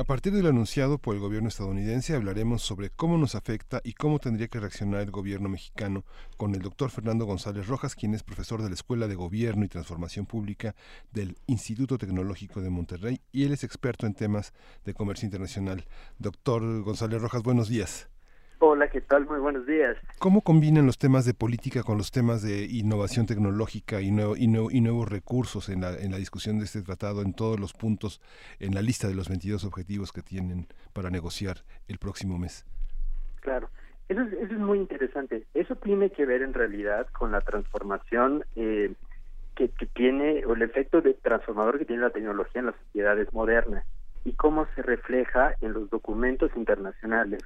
A 0.00 0.04
partir 0.04 0.32
de 0.32 0.42
lo 0.42 0.48
anunciado 0.48 0.96
por 0.96 1.14
el 1.14 1.20
gobierno 1.20 1.50
estadounidense 1.50 2.14
hablaremos 2.14 2.62
sobre 2.62 2.88
cómo 2.88 3.18
nos 3.18 3.34
afecta 3.34 3.82
y 3.84 3.92
cómo 3.92 4.18
tendría 4.18 4.48
que 4.48 4.58
reaccionar 4.58 5.02
el 5.02 5.10
gobierno 5.10 5.50
mexicano 5.50 6.06
con 6.38 6.54
el 6.54 6.62
doctor 6.62 6.88
Fernando 6.90 7.26
González 7.26 7.66
Rojas, 7.66 7.94
quien 7.94 8.14
es 8.14 8.22
profesor 8.22 8.62
de 8.62 8.70
la 8.70 8.76
Escuela 8.76 9.08
de 9.08 9.14
Gobierno 9.14 9.62
y 9.62 9.68
Transformación 9.68 10.24
Pública 10.24 10.74
del 11.12 11.36
Instituto 11.46 11.98
Tecnológico 11.98 12.62
de 12.62 12.70
Monterrey 12.70 13.20
y 13.30 13.44
él 13.44 13.52
es 13.52 13.62
experto 13.62 14.06
en 14.06 14.14
temas 14.14 14.54
de 14.86 14.94
comercio 14.94 15.26
internacional. 15.26 15.84
Doctor 16.18 16.80
González 16.80 17.20
Rojas, 17.20 17.42
buenos 17.42 17.68
días. 17.68 18.08
Hola, 18.62 18.88
¿qué 18.88 19.00
tal? 19.00 19.24
Muy 19.24 19.38
buenos 19.40 19.66
días. 19.66 19.96
¿Cómo 20.18 20.42
combinan 20.42 20.84
los 20.84 20.98
temas 20.98 21.24
de 21.24 21.32
política 21.32 21.82
con 21.82 21.96
los 21.96 22.10
temas 22.10 22.42
de 22.42 22.66
innovación 22.66 23.24
tecnológica 23.24 24.02
y, 24.02 24.10
nuevo- 24.10 24.36
y, 24.36 24.48
nuevo- 24.48 24.70
y 24.70 24.82
nuevos 24.82 25.08
recursos 25.08 25.70
en 25.70 25.80
la, 25.80 25.96
en 25.96 26.10
la 26.10 26.18
discusión 26.18 26.58
de 26.58 26.66
este 26.66 26.82
tratado 26.82 27.22
en 27.22 27.32
todos 27.32 27.58
los 27.58 27.72
puntos 27.72 28.20
en 28.58 28.74
la 28.74 28.82
lista 28.82 29.08
de 29.08 29.14
los 29.14 29.30
22 29.30 29.64
objetivos 29.64 30.12
que 30.12 30.20
tienen 30.20 30.66
para 30.92 31.08
negociar 31.08 31.64
el 31.88 31.96
próximo 31.96 32.36
mes? 32.36 32.66
Claro, 33.40 33.70
eso 34.10 34.20
es, 34.20 34.32
eso 34.34 34.52
es 34.52 34.58
muy 34.60 34.76
interesante. 34.78 35.46
Eso 35.54 35.76
tiene 35.76 36.10
que 36.10 36.26
ver 36.26 36.42
en 36.42 36.52
realidad 36.52 37.06
con 37.18 37.32
la 37.32 37.40
transformación 37.40 38.44
eh, 38.56 38.92
que, 39.56 39.70
que 39.70 39.86
tiene, 39.86 40.44
o 40.44 40.52
el 40.52 40.60
efecto 40.60 41.00
de 41.00 41.14
transformador 41.14 41.78
que 41.78 41.86
tiene 41.86 42.02
la 42.02 42.10
tecnología 42.10 42.60
en 42.60 42.66
las 42.66 42.76
sociedades 42.84 43.32
modernas 43.32 43.86
y 44.22 44.34
cómo 44.34 44.66
se 44.74 44.82
refleja 44.82 45.54
en 45.62 45.72
los 45.72 45.88
documentos 45.88 46.50
internacionales 46.56 47.40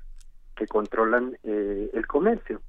que 0.55 0.67
controlan 0.67 1.37
eh, 1.43 1.91
el 1.93 2.07
comercio. 2.07 2.61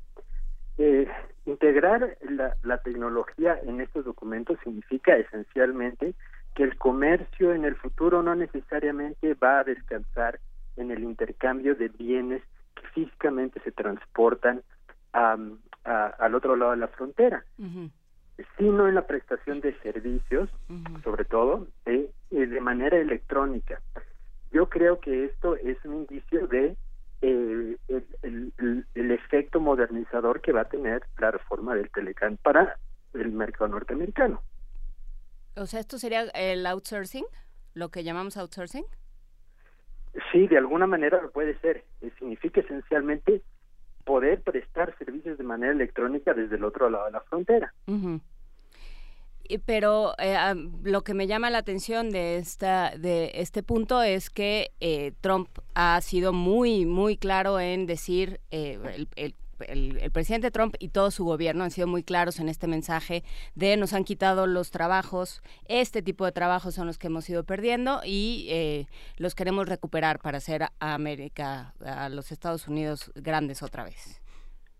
Eh, 0.77 1.07
integrar 1.45 2.17
la, 2.29 2.55
la 2.63 2.77
tecnología 2.79 3.57
en 3.63 3.79
estos 3.81 4.03
documentos 4.05 4.57
significa 4.63 5.15
esencialmente 5.15 6.13
que 6.53 6.63
el 6.63 6.77
comercio 6.77 7.53
en 7.53 7.65
el 7.65 7.75
futuro 7.75 8.23
no 8.23 8.35
necesariamente 8.35 9.33
va 9.35 9.59
a 9.59 9.63
descansar 9.63 10.39
en 10.77 10.91
el 10.91 11.03
intercambio 11.03 11.75
de 11.75 11.87
bienes 11.89 12.41
que 12.75 12.87
físicamente 12.89 13.59
se 13.61 13.71
transportan 13.71 14.61
a- 15.13 16.07
al 16.19 16.35
otro 16.35 16.55
lado 16.55 16.71
de 16.71 16.77
la 16.77 16.87
frontera, 16.89 17.45
sino 18.57 18.87
en 18.89 18.95
la 18.95 19.07
prestación 19.07 19.61
de 19.61 19.73
servicios, 19.79 20.49
sobre 21.03 21.23
todo 21.23 21.67
eh, 21.85 22.09
eh, 22.31 22.45
de 22.47 22.59
manera 22.59 22.97
electrónica. 22.97 23.79
Yo 24.51 24.67
creo 24.67 24.99
que 24.99 25.25
esto 25.25 25.55
es 25.55 25.77
un 25.85 25.93
indicio 25.95 26.47
de 26.47 26.75
eh, 27.21 27.77
el, 27.87 28.05
el- 28.23 28.53
el- 28.57 28.85
el 28.93 29.11
efecto 29.11 29.59
modernizador 29.59 30.41
que 30.41 30.51
va 30.51 30.61
a 30.61 30.69
tener 30.69 31.03
la 31.17 31.31
reforma 31.31 31.75
del 31.75 31.89
Telecán 31.91 32.37
para 32.37 32.77
el 33.13 33.31
mercado 33.31 33.67
norteamericano. 33.69 34.41
O 35.55 35.65
sea, 35.65 35.79
esto 35.79 35.97
sería 35.97 36.23
el 36.33 36.65
outsourcing, 36.65 37.25
lo 37.73 37.89
que 37.89 38.03
llamamos 38.03 38.35
outsourcing. 38.37 38.85
Sí, 40.31 40.47
de 40.47 40.57
alguna 40.57 40.87
manera 40.87 41.21
lo 41.21 41.31
puede 41.31 41.57
ser. 41.59 41.83
Eh, 42.01 42.11
Significa 42.19 42.61
esencialmente 42.61 43.41
poder 44.05 44.41
prestar 44.41 44.95
servicios 44.97 45.37
de 45.37 45.43
manera 45.43 45.71
electrónica 45.73 46.33
desde 46.33 46.55
el 46.57 46.63
otro 46.63 46.89
lado 46.89 47.05
de 47.05 47.11
la 47.11 47.21
frontera. 47.21 47.73
Y- 47.87 48.21
Pero 49.65 50.13
eh, 50.17 50.37
lo 50.83 51.03
que 51.03 51.13
me 51.13 51.27
llama 51.27 51.49
la 51.49 51.59
atención 51.59 52.09
de 52.09 52.37
esta 52.37 52.91
de 52.97 53.31
este 53.35 53.63
punto 53.63 54.01
es 54.03 54.29
que 54.29 54.71
eh, 54.79 55.13
Trump 55.21 55.49
ha 55.73 55.99
sido 56.01 56.33
muy 56.33 56.85
muy 56.85 57.17
claro 57.17 57.59
en 57.59 57.85
decir 57.85 58.39
eh, 58.51 58.79
el, 58.95 59.07
el- 59.15 59.35
el- 59.67 59.99
el 60.01 60.11
presidente 60.11 60.51
Trump 60.51 60.75
y 60.79 60.89
todo 60.89 61.11
su 61.11 61.23
gobierno 61.23 61.63
han 61.63 61.71
sido 61.71 61.87
muy 61.87 62.03
claros 62.03 62.41
en 62.41 62.49
este 62.49 62.67
mensaje 62.67 63.23
de 63.55 63.77
nos 63.77 63.93
han 63.93 64.03
quitado 64.03 64.47
los 64.47 64.69
trabajos, 64.69 65.41
este 65.69 66.01
tipo 66.01 66.25
de 66.25 66.33
trabajos 66.33 66.75
son 66.75 66.87
los 66.87 66.97
que 66.97 67.07
hemos 67.07 67.29
ido 67.29 67.45
perdiendo 67.45 68.01
y 68.03 68.47
eh, 68.49 68.85
los 69.15 69.33
queremos 69.33 69.69
recuperar 69.69 70.19
para 70.19 70.39
hacer 70.39 70.63
a 70.63 70.71
América, 70.93 71.73
a 71.85 72.09
los 72.09 72.33
Estados 72.33 72.67
Unidos 72.67 73.13
grandes 73.15 73.63
otra 73.63 73.85
vez. 73.85 74.21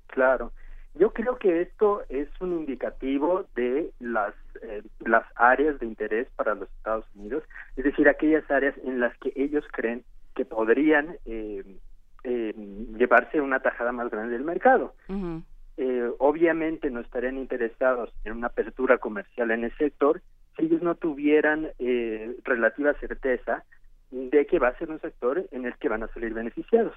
Claro. 0.08 0.52
Yo 0.97 1.11
creo 1.11 1.38
que 1.38 1.61
esto 1.61 2.03
es 2.09 2.30
un 2.39 2.53
indicativo 2.53 3.45
de 3.55 3.91
las 3.99 4.34
eh, 4.61 4.81
las 4.99 5.26
áreas 5.35 5.80
de 5.80 5.85
interés 5.85 6.27
para 6.35 6.55
los 6.55 6.69
Estados 6.77 7.05
Unidos, 7.15 7.43
es 7.76 7.84
decir, 7.84 8.07
aquellas 8.07 8.49
áreas 8.49 8.76
en 8.84 8.99
las 8.99 9.15
que 9.17 9.34
ellos 9.35 9.65
creen 9.72 10.03
que 10.34 10.45
podrían 10.45 11.17
eh, 11.26 11.63
eh, 12.23 12.53
llevarse 12.97 13.39
una 13.39 13.59
tajada 13.59 13.91
más 13.91 14.09
grande 14.09 14.34
del 14.34 14.43
mercado. 14.43 14.93
Eh, 15.77 16.09
obviamente 16.19 16.89
no 16.89 17.01
estarían 17.01 17.38
interesados 17.38 18.13
en 18.23 18.34
una 18.34 18.47
apertura 18.47 18.97
comercial 18.97 19.51
en 19.51 19.65
el 19.65 19.76
sector 19.77 20.22
si 20.55 20.65
ellos 20.65 20.81
no 20.81 20.95
tuvieran 20.95 21.67
eh, 21.80 22.34
relativa 22.45 22.93
certeza 22.93 23.63
de 24.09 24.45
que 24.47 24.57
va 24.57 24.69
a 24.69 24.77
ser 24.77 24.89
un 24.89 25.01
sector 25.01 25.45
en 25.51 25.65
el 25.65 25.76
que 25.76 25.89
van 25.89 26.03
a 26.03 26.07
salir 26.07 26.34
beneficiados. 26.34 26.95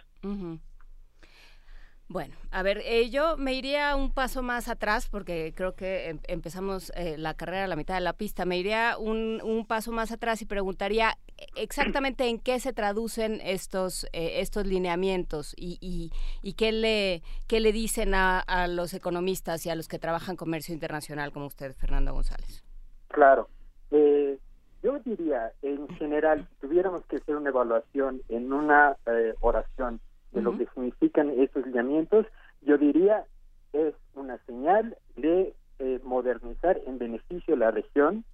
Bueno, 2.10 2.34
a 2.50 2.62
ver, 2.62 2.78
eh, 2.86 3.10
yo 3.10 3.36
me 3.36 3.52
iría 3.52 3.94
un 3.94 4.10
paso 4.10 4.42
más 4.42 4.68
atrás 4.68 5.08
porque 5.10 5.52
creo 5.54 5.74
que 5.74 6.08
em- 6.08 6.20
empezamos 6.26 6.90
eh, 6.96 7.18
la 7.18 7.34
carrera 7.34 7.64
a 7.64 7.66
la 7.66 7.76
mitad 7.76 7.96
de 7.96 8.00
la 8.00 8.14
pista. 8.14 8.46
Me 8.46 8.56
iría 8.56 8.96
un, 8.98 9.42
un 9.44 9.66
paso 9.66 9.92
más 9.92 10.10
atrás 10.10 10.40
y 10.40 10.46
preguntaría 10.46 11.18
exactamente 11.54 12.26
en 12.26 12.38
qué 12.38 12.60
se 12.60 12.72
traducen 12.72 13.40
estos 13.44 14.04
eh, 14.14 14.40
estos 14.40 14.66
lineamientos 14.66 15.52
y, 15.54 15.76
y, 15.82 16.10
y 16.42 16.54
qué 16.54 16.72
le 16.72 17.22
qué 17.46 17.60
le 17.60 17.72
dicen 17.72 18.14
a, 18.14 18.40
a 18.40 18.68
los 18.68 18.94
economistas 18.94 19.66
y 19.66 19.70
a 19.70 19.74
los 19.74 19.86
que 19.86 19.98
trabajan 19.98 20.36
comercio 20.36 20.72
internacional 20.72 21.30
como 21.30 21.44
usted, 21.44 21.74
Fernando 21.74 22.14
González. 22.14 22.64
Claro. 23.08 23.50
Eh, 23.90 24.38
yo 24.82 24.98
diría, 25.00 25.52
en 25.60 25.86
general, 25.96 26.48
si 26.48 26.66
tuviéramos 26.66 27.04
que 27.04 27.16
hacer 27.16 27.36
una 27.36 27.50
evaluación 27.50 28.22
en 28.30 28.50
una 28.52 28.96
oración 29.40 30.00
de 30.32 30.42
lo 30.42 30.56
que 30.58 30.66
significan 30.74 31.30
estos 31.30 31.64
lineamientos, 31.66 32.26
yo 32.62 32.76
diría 32.78 33.24
es 33.72 33.94
una 34.14 34.38
señal 34.46 34.96
de 35.16 35.54
eh, 35.78 36.00
modernizar 36.02 36.80
en 36.86 36.98
beneficio 36.98 37.54
de 37.54 37.60
la 37.60 37.70
región 37.70 38.24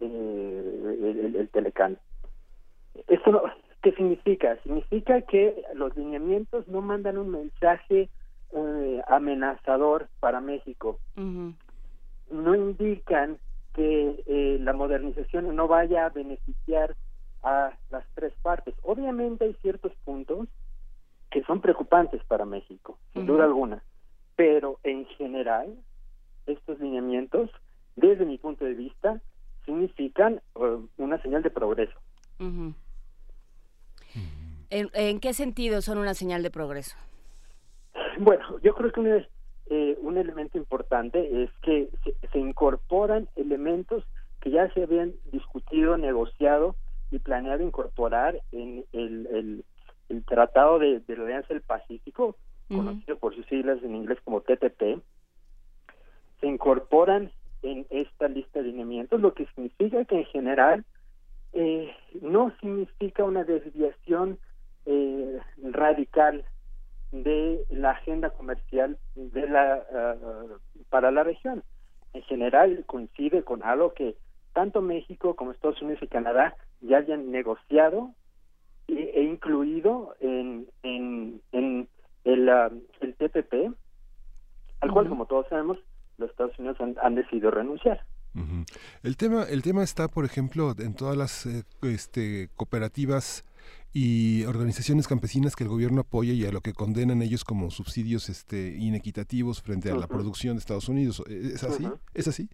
eh, 0.00 0.96
el, 1.00 1.18
el- 1.18 1.36
el 1.36 1.48
Telecán. 1.50 1.98
¿Esto 3.08 3.30
no- 3.32 3.42
qué 3.82 3.92
significa? 3.92 4.56
Significa 4.62 5.20
que 5.22 5.62
los 5.74 5.94
lineamientos 5.96 6.66
no 6.68 6.80
mandan 6.82 7.18
un 7.18 7.30
mensaje 7.30 8.08
eh, 8.52 9.02
amenazador 9.08 10.08
para 10.20 10.40
México 10.40 10.98
no 12.30 12.54
indican 12.54 13.38
que 13.74 14.22
eh, 14.26 14.58
la 14.60 14.72
modernización 14.72 15.54
no 15.54 15.68
vaya 15.68 16.06
a 16.06 16.10
beneficiar 16.10 16.94
a 17.42 17.76
las 17.90 18.04
tres 18.14 18.32
partes. 18.42 18.74
Obviamente 18.82 19.44
hay 19.44 19.54
ciertos 19.62 19.92
puntos 20.04 20.48
que 21.36 21.42
son 21.42 21.60
preocupantes 21.60 22.24
para 22.24 22.46
México, 22.46 22.98
sin 23.12 23.26
duda 23.26 23.44
alguna, 23.44 23.82
pero 24.36 24.78
en 24.84 25.04
general 25.04 25.76
estos 26.46 26.80
lineamientos, 26.80 27.50
desde 27.94 28.24
mi 28.24 28.38
punto 28.38 28.64
de 28.64 28.72
vista, 28.72 29.20
significan 29.66 30.40
eh, 30.54 30.78
una 30.96 31.20
señal 31.20 31.42
de 31.42 31.50
progreso. 31.50 31.92
Ujú. 32.40 32.72
¿En, 34.70 34.88
en 34.94 35.20
qué 35.20 35.34
sentido 35.34 35.82
son 35.82 35.98
una 35.98 36.14
señal 36.14 36.42
de 36.42 36.50
progreso? 36.50 36.96
Bueno, 38.18 38.58
yo 38.62 38.74
creo 38.74 38.90
que 38.90 39.00
un, 39.00 39.26
eh, 39.66 39.98
un 40.00 40.16
elemento 40.16 40.56
importante 40.56 41.42
es 41.42 41.50
que 41.60 41.90
se, 42.02 42.28
se 42.32 42.38
incorporan 42.38 43.28
elementos 43.36 44.04
que 44.40 44.52
ya 44.52 44.72
se 44.72 44.84
habían 44.84 45.12
discutido, 45.32 45.98
negociado 45.98 46.76
y 47.10 47.18
planeado 47.18 47.62
incorporar 47.62 48.40
en 48.52 48.86
el, 48.94 49.26
el, 49.26 49.64
el 50.08 50.24
Tratado 50.24 50.78
de, 50.78 51.00
de 51.00 51.16
la 51.16 51.24
Alianza 51.24 51.54
del 51.54 51.62
Pacífico, 51.62 52.36
conocido 52.68 53.16
por 53.18 53.34
sus 53.34 53.46
siglas 53.46 53.82
en 53.82 53.94
inglés 53.94 54.18
como 54.24 54.40
TTP, 54.40 55.00
se 56.40 56.46
incorporan 56.46 57.30
en 57.62 57.86
esta 57.90 58.28
lista 58.28 58.60
de 58.60 58.68
lineamientos, 58.68 59.20
lo 59.20 59.34
que 59.34 59.46
significa 59.46 60.04
que 60.04 60.18
en 60.18 60.24
general 60.26 60.84
eh, 61.52 61.90
no 62.20 62.52
significa 62.60 63.24
una 63.24 63.44
desviación 63.44 64.38
eh, 64.84 65.38
radical 65.62 66.44
de 67.12 67.64
la 67.70 67.92
agenda 67.92 68.30
comercial 68.30 68.98
de 69.14 69.48
la 69.48 69.82
ah, 69.92 70.14
para 70.90 71.10
la 71.10 71.22
región. 71.22 71.62
En 72.12 72.22
general 72.22 72.84
coincide 72.86 73.42
con 73.42 73.62
algo 73.62 73.94
que 73.94 74.16
tanto 74.52 74.82
México 74.82 75.34
como 75.34 75.52
Estados 75.52 75.80
Unidos 75.82 76.02
y 76.02 76.08
Canadá 76.08 76.56
ya 76.80 76.98
hayan 76.98 77.30
negociado 77.30 78.10
e, 78.88 79.12
e 79.14 79.22
incluido 79.22 80.14
en, 80.20 80.66
en, 80.82 81.40
en 81.52 81.88
el, 82.24 82.48
ah, 82.48 82.70
el 83.00 83.14
TPP, 83.14 83.74
al 84.80 84.92
cual, 84.92 85.08
como 85.08 85.26
todos 85.26 85.46
sabemos, 85.48 85.78
los 86.18 86.30
Estados 86.30 86.58
Unidos 86.58 86.80
han, 86.80 86.96
han 87.02 87.14
decidido 87.14 87.50
renunciar. 87.50 88.04
El 89.02 89.16
tema, 89.16 89.44
el 89.44 89.62
tema 89.62 89.82
está, 89.82 90.08
por 90.08 90.26
ejemplo, 90.26 90.74
en 90.78 90.94
todas 90.94 91.16
las 91.16 91.46
eh, 91.46 91.62
este, 91.82 92.50
cooperativas 92.54 93.46
y 93.94 94.44
organizaciones 94.44 95.08
campesinas 95.08 95.56
que 95.56 95.64
el 95.64 95.70
gobierno 95.70 96.02
apoya 96.02 96.34
y 96.34 96.44
a 96.44 96.52
lo 96.52 96.60
que 96.60 96.74
condenan 96.74 97.22
ellos 97.22 97.44
como 97.44 97.70
subsidios 97.70 98.28
este, 98.28 98.76
inequitativos 98.76 99.62
frente 99.62 99.90
a 99.90 99.96
la 99.96 100.06
producción 100.06 100.56
de 100.56 100.58
Estados 100.58 100.88
Unidos. 100.90 101.22
¿Es 101.28 101.64
así? 101.64 101.88
¿Es 102.12 102.28
así? 102.28 102.50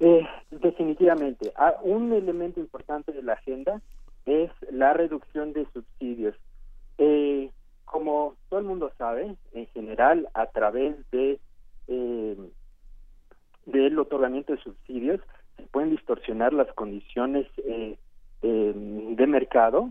Eh, 0.00 0.26
definitivamente. 0.50 1.52
Ah, 1.56 1.74
un 1.82 2.12
elemento 2.12 2.58
importante 2.58 3.12
de 3.12 3.22
la 3.22 3.34
agenda 3.34 3.80
es 4.26 4.50
la 4.70 4.92
reducción 4.92 5.52
de 5.52 5.66
subsidios. 5.72 6.34
Eh, 6.98 7.50
como 7.84 8.34
todo 8.48 8.60
el 8.60 8.66
mundo 8.66 8.92
sabe, 8.98 9.36
en 9.52 9.66
general, 9.68 10.28
a 10.34 10.46
través 10.46 10.96
de 11.10 11.38
eh, 11.88 12.36
del 13.66 13.98
otorgamiento 13.98 14.52
de 14.52 14.62
subsidios, 14.62 15.20
se 15.56 15.62
pueden 15.64 15.90
distorsionar 15.90 16.52
las 16.52 16.72
condiciones 16.74 17.46
eh, 17.58 17.96
eh, 18.42 18.72
de 18.74 19.26
mercado 19.26 19.90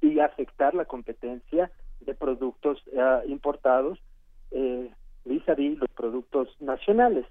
y 0.00 0.20
afectar 0.20 0.74
la 0.74 0.84
competencia 0.84 1.70
de 2.00 2.14
productos 2.14 2.82
ah, 2.98 3.22
importados 3.26 3.98
eh, 4.50 4.90
vis 5.24 5.46
a 5.48 5.54
vis 5.54 5.78
los 5.78 5.90
productos 5.90 6.48
nacionales 6.60 7.26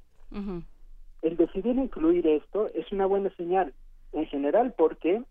el 1.22 1.38
decidir 1.38 1.76
incluir 1.76 2.28
esto 2.28 2.70
es 2.76 2.92
una 2.92 3.08
buena 3.08 3.32
señal 3.36 3.74
en 4.14 4.28
general 4.28 4.76
porque 4.78 5.24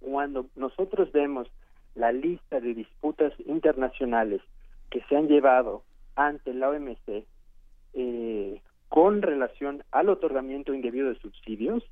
cuando 0.00 0.46
nosotros 0.56 1.12
vemos 1.12 1.48
la 1.94 2.12
lista 2.12 2.60
de 2.60 2.74
disputas 2.74 3.32
internacionales 3.46 4.40
que 4.90 5.02
se 5.08 5.16
han 5.16 5.28
llevado 5.28 5.82
ante 6.16 6.52
la 6.54 6.70
OMC 6.70 7.24
eh, 7.94 8.62
con 8.88 9.22
relación 9.22 9.84
al 9.92 10.08
otorgamiento 10.08 10.74
indebido 10.74 11.08
de 11.08 11.18
subsidios, 11.20 11.84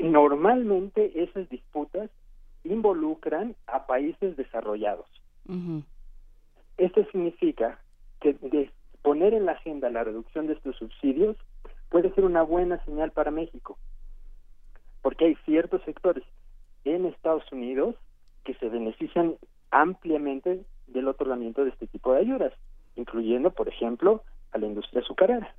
normalmente 0.00 1.22
esas 1.22 1.48
disputas 1.48 2.10
involucran 2.64 3.56
a 3.66 3.86
países 3.86 4.36
desarrollados. 4.36 5.06
Esto 6.76 7.04
significa 7.10 7.80
que 8.20 8.34
de 8.34 8.70
poner 9.02 9.34
en 9.34 9.46
la 9.46 9.52
agenda 9.52 9.90
la 9.90 10.04
reducción 10.04 10.46
de 10.46 10.54
estos 10.54 10.76
subsidios 10.76 11.36
puede 11.90 12.14
ser 12.14 12.24
una 12.24 12.42
buena 12.42 12.82
señal 12.84 13.10
para 13.10 13.30
México, 13.30 13.76
porque 15.02 15.26
hay 15.26 15.34
ciertos 15.44 15.82
sectores 15.82 16.24
en 16.84 17.06
Estados 17.06 17.44
Unidos 17.52 17.96
que 18.44 18.54
se 18.54 18.68
benefician 18.68 19.36
ampliamente 19.70 20.64
del 20.88 21.08
otorgamiento 21.08 21.64
de 21.64 21.70
este 21.70 21.86
tipo 21.86 22.12
de 22.12 22.20
ayudas, 22.20 22.52
incluyendo, 22.96 23.50
por 23.52 23.68
ejemplo, 23.68 24.22
a 24.52 24.58
la 24.58 24.66
industria 24.66 25.00
azucarera. 25.02 25.54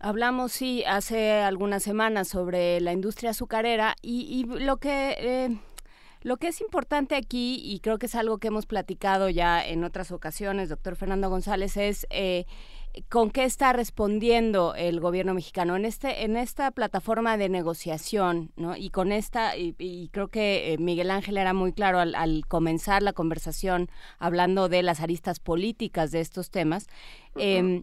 Hablamos, 0.00 0.52
sí, 0.52 0.82
hace 0.84 1.40
algunas 1.40 1.82
semanas 1.82 2.28
sobre 2.28 2.80
la 2.80 2.92
industria 2.92 3.30
azucarera 3.30 3.94
y, 4.02 4.44
lo 4.44 4.78
que... 4.78 5.14
eh, 5.18 5.58
lo 6.24 6.36
que 6.36 6.48
es 6.48 6.60
importante 6.60 7.16
aquí, 7.16 7.60
y 7.64 7.80
creo 7.80 7.98
que 7.98 8.06
es 8.06 8.14
algo 8.14 8.38
que 8.38 8.46
hemos 8.48 8.66
platicado 8.66 9.28
ya 9.28 9.64
en 9.66 9.82
otras 9.82 10.12
ocasiones, 10.12 10.68
doctor 10.68 10.94
Fernando 10.94 11.28
González, 11.28 11.76
es 11.76 12.06
eh, 12.10 12.46
con 13.08 13.30
qué 13.30 13.44
está 13.44 13.72
respondiendo 13.72 14.74
el 14.74 15.00
gobierno 15.00 15.34
mexicano 15.34 15.76
en 15.76 15.84
este 15.84 16.24
en 16.24 16.36
esta 16.36 16.70
plataforma 16.70 17.36
de 17.36 17.48
negociación, 17.48 18.50
¿no? 18.56 18.76
Y 18.76 18.90
con 18.90 19.12
esta 19.12 19.56
y, 19.56 19.74
y 19.78 20.08
creo 20.08 20.28
que 20.28 20.72
eh, 20.72 20.78
Miguel 20.78 21.10
Ángel 21.10 21.38
era 21.38 21.54
muy 21.54 21.72
claro 21.72 21.98
al, 22.00 22.14
al 22.14 22.44
comenzar 22.46 23.02
la 23.02 23.12
conversación 23.12 23.88
hablando 24.18 24.68
de 24.68 24.82
las 24.82 25.00
aristas 25.00 25.40
políticas 25.40 26.10
de 26.10 26.20
estos 26.20 26.50
temas. 26.50 26.86
em, 27.36 27.82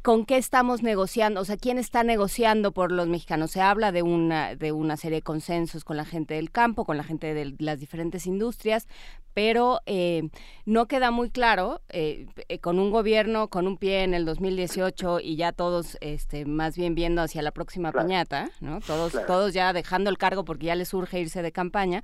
¿Con 0.00 0.24
qué 0.24 0.38
estamos 0.38 0.82
negociando? 0.82 1.42
O 1.42 1.44
sea, 1.44 1.58
¿quién 1.58 1.76
está 1.76 2.02
negociando 2.02 2.72
por 2.72 2.90
los 2.90 3.08
mexicanos? 3.08 3.50
Se 3.50 3.60
habla 3.60 3.92
de 3.92 4.02
una, 4.02 4.56
de 4.56 4.72
una 4.72 4.96
serie 4.96 5.18
de 5.18 5.22
consensos 5.22 5.84
con 5.84 5.98
la 5.98 6.06
gente 6.06 6.32
del 6.32 6.50
campo, 6.50 6.86
con 6.86 6.96
la 6.96 7.04
gente 7.04 7.34
de 7.34 7.54
las 7.58 7.78
diferentes 7.78 8.26
industrias, 8.26 8.88
pero 9.34 9.80
eh, 9.86 10.28
no 10.66 10.86
queda 10.86 11.10
muy 11.10 11.30
claro, 11.30 11.80
eh, 11.88 12.26
eh, 12.48 12.58
con 12.58 12.78
un 12.78 12.90
gobierno 12.90 13.48
con 13.48 13.66
un 13.66 13.76
pie 13.78 14.02
en 14.04 14.14
el 14.14 14.24
2018 14.24 15.20
y 15.20 15.36
ya 15.36 15.52
todos 15.52 15.96
este, 16.00 16.44
más 16.44 16.76
bien 16.76 16.94
viendo 16.94 17.22
hacia 17.22 17.42
la 17.42 17.50
próxima 17.50 17.92
Claro. 17.92 18.06
piñata, 18.06 18.50
¿no? 18.60 18.80
Todos, 18.80 19.12
Claro. 19.12 19.26
todos 19.26 19.54
ya 19.54 19.72
dejando 19.72 20.10
el 20.10 20.18
cargo 20.18 20.44
porque 20.44 20.66
ya 20.66 20.74
les 20.74 20.92
urge 20.94 21.20
irse 21.20 21.42
de 21.42 21.52
campaña. 21.52 22.02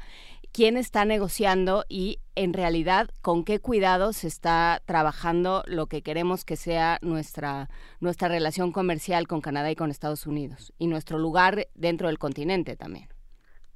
¿Quién 0.51 0.79
está 0.79 1.05
negociando 1.05 1.85
y 1.91 2.21
en 2.35 2.55
realidad 2.55 3.11
con 3.21 3.45
qué 3.45 3.61
cuidado 3.61 4.15
se 4.15 4.27
está 4.29 4.81
trabajando 4.87 5.63
lo 5.67 5.87
que 5.89 6.03
queremos 6.03 6.47
que 6.47 6.57
sea 6.57 6.99
nuestra, 7.03 7.69
nuestra 8.01 8.29
relación 8.29 8.73
comercial 8.73 9.29
con 9.29 9.43
Canadá 9.43 9.71
y 9.71 9.77
con 9.77 9.91
Estados 9.91 10.27
Unidos 10.27 10.73
y 10.79 10.87
nuestro 10.87 11.19
lugar 11.19 11.67
dentro 11.75 12.07
del 12.09 12.19
continente 12.19 12.77
también? 12.77 13.09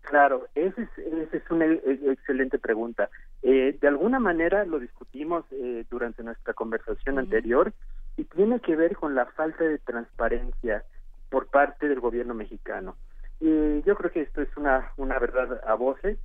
Claro, 0.00 0.48
esa 0.54 0.80
es, 0.82 0.88
esa 0.98 1.36
es 1.36 1.42
una 1.50 1.66
e- 1.66 1.80
excelente 2.10 2.58
pregunta. 2.58 3.08
Eh, 3.42 3.76
de 3.80 3.88
alguna 3.88 4.20
manera 4.20 4.64
lo 4.64 4.78
discutimos 4.78 5.44
eh, 5.50 5.84
durante 5.90 6.22
nuestra 6.22 6.54
conversación 6.54 7.18
anterior 7.18 7.72
y 8.16 8.24
tiene 8.24 8.60
que 8.60 8.76
ver 8.76 8.96
con 8.96 9.14
la 9.14 9.26
falta 9.26 9.64
de 9.64 9.78
transparencia 9.78 10.84
por 11.28 11.48
parte 11.48 11.88
del 11.88 12.00
gobierno 12.00 12.34
mexicano. 12.34 12.96
Y 13.40 13.82
yo 13.82 13.96
creo 13.96 14.12
que 14.12 14.20
esto 14.20 14.42
es 14.42 14.56
una, 14.56 14.92
una 14.96 15.18
verdad 15.18 15.60
a 15.66 15.74
voces. 15.74 16.18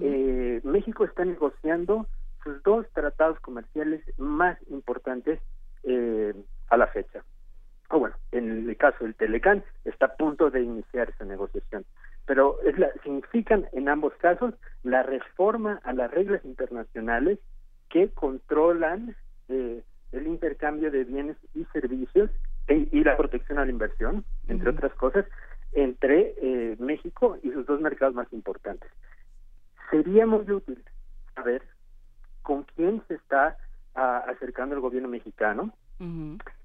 Eh, 0.00 0.60
México 0.62 1.04
está 1.04 1.24
negociando 1.24 2.06
sus 2.42 2.62
dos 2.62 2.86
tratados 2.94 3.38
comerciales 3.40 4.00
más 4.16 4.56
importantes 4.70 5.40
eh, 5.82 6.32
a 6.70 6.76
la 6.76 6.86
fecha. 6.86 7.22
O 7.90 7.98
bueno, 7.98 8.16
en 8.30 8.70
el 8.70 8.76
caso 8.78 9.04
del 9.04 9.14
Telecán 9.14 9.64
está 9.84 10.06
a 10.06 10.16
punto 10.16 10.50
de 10.50 10.62
iniciar 10.62 11.10
esa 11.10 11.24
negociación. 11.24 11.84
Pero 12.24 12.58
es 12.62 12.78
la, 12.78 12.90
significan 13.02 13.66
en 13.72 13.88
ambos 13.88 14.14
casos 14.14 14.54
la 14.82 15.02
reforma 15.02 15.80
a 15.84 15.92
las 15.92 16.10
reglas 16.10 16.44
internacionales 16.44 17.38
que 17.88 18.08
controlan 18.10 19.14
eh, 19.48 19.82
el 20.12 20.26
intercambio 20.26 20.90
de 20.90 21.04
bienes 21.04 21.36
y 21.54 21.64
servicios 21.72 22.30
e- 22.68 22.88
y 22.90 23.04
la 23.04 23.16
protección 23.16 23.58
a 23.58 23.64
la 23.64 23.70
inversión, 23.70 24.24
entre 24.48 24.70
otras 24.70 24.92
cosas, 24.94 25.24
entre 25.72 26.34
eh, 26.36 26.76
México 26.78 27.38
y 27.42 27.50
sus 27.50 27.66
dos 27.66 27.80
mercados 27.80 28.14
más 28.14 28.32
importantes. 28.32 28.90
Sería 29.90 30.26
muy 30.26 30.50
útil 30.50 30.82
saber 31.34 31.62
con 32.42 32.64
quién 32.64 33.02
se 33.08 33.14
está 33.14 33.56
acercando 33.94 34.74
el 34.74 34.80
gobierno 34.80 35.08
mexicano, 35.08 35.72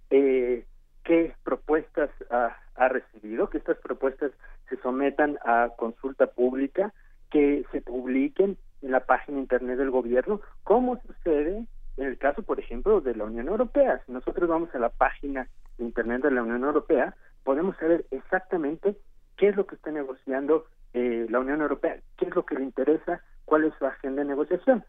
eh, 0.10 0.66
qué 1.04 1.34
propuestas 1.44 2.10
ha, 2.32 2.56
ha 2.76 2.88
recibido, 2.88 3.50
que 3.50 3.58
estas 3.58 3.78
propuestas 3.80 4.32
se 4.70 4.78
sometan 4.78 5.38
a 5.46 5.70
consulta 5.78 6.28
pública, 6.28 6.94
que 7.30 7.66
se 7.72 7.82
publiquen 7.82 8.58
en 8.82 8.92
la 8.92 9.02
página 9.02 9.40
internet 9.40 9.78
del 9.78 9.92
gobierno, 9.92 10.42
como 10.64 11.00
sucede 11.02 11.66
en 11.98 12.06
el 12.06 12.18
caso, 12.18 12.44
por 12.44 12.60
ejemplo, 12.60 13.02
de 13.02 13.16
la 13.16 13.26
Unión 13.26 13.48
Europea. 13.48 14.02
Si 14.06 14.12
nosotros 14.12 14.48
vamos 14.48 14.74
a 14.74 14.80
la 14.80 14.90
página 14.90 15.48
de 15.78 15.86
internet 15.86 16.22
de 16.22 16.32
la 16.32 16.44
Unión 16.44 16.64
Europea, 16.64 17.16
podemos 17.44 17.76
saber 17.78 18.06
exactamente 18.12 18.96
qué 19.36 19.50
es 19.50 19.56
lo 19.56 19.66
que 19.66 19.76
está 19.76 19.92
negociando 19.92 20.66
eh, 20.94 21.26
la 21.30 21.40
Unión 21.40 21.62
Europea, 21.62 22.00
qué 22.18 22.26
es 22.26 22.36
lo 22.36 22.46
que 22.46 22.56
le 22.56 22.64
interesa, 22.64 23.22
cuál 23.46 23.64
es 23.64 23.74
su 23.80 23.86
agenda 23.86 24.22
de 24.22 24.30
negociación. 24.30 24.84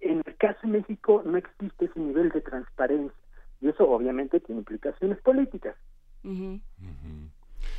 En 0.00 0.22
el 0.24 0.36
caso 0.36 0.58
de 0.62 0.68
México 0.68 1.22
no 1.24 1.36
existe 1.36 1.86
ese 1.86 1.98
nivel 1.98 2.28
de 2.30 2.40
transparencia 2.40 3.18
y 3.60 3.68
eso 3.68 3.88
obviamente 3.88 4.40
tiene 4.40 4.60
implicaciones 4.60 5.18
políticas. 5.22 5.76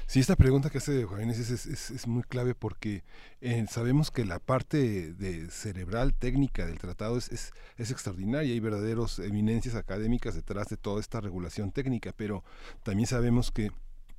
Sí, 0.07 0.19
esta 0.19 0.35
pregunta 0.35 0.69
que 0.69 0.77
hace 0.77 1.03
Juan 1.03 1.31
es, 1.31 1.39
es, 1.39 1.65
es, 1.65 1.89
es, 1.89 2.07
muy 2.07 2.21
clave 2.21 2.53
porque 2.53 3.03
eh, 3.41 3.65
sabemos 3.67 4.11
que 4.11 4.23
la 4.23 4.37
parte 4.37 5.13
de 5.13 5.49
cerebral 5.49 6.13
técnica 6.13 6.67
del 6.67 6.77
tratado 6.77 7.17
es, 7.17 7.51
extraordinaria, 7.77 8.53
hay 8.53 8.59
verdaderos 8.59 9.17
eminencias 9.17 9.73
académicas 9.73 10.35
detrás 10.35 10.69
de 10.69 10.77
toda 10.77 11.01
esta 11.01 11.21
regulación 11.21 11.71
técnica, 11.71 12.13
pero 12.15 12.43
también 12.83 13.07
sabemos 13.07 13.51
que 13.51 13.71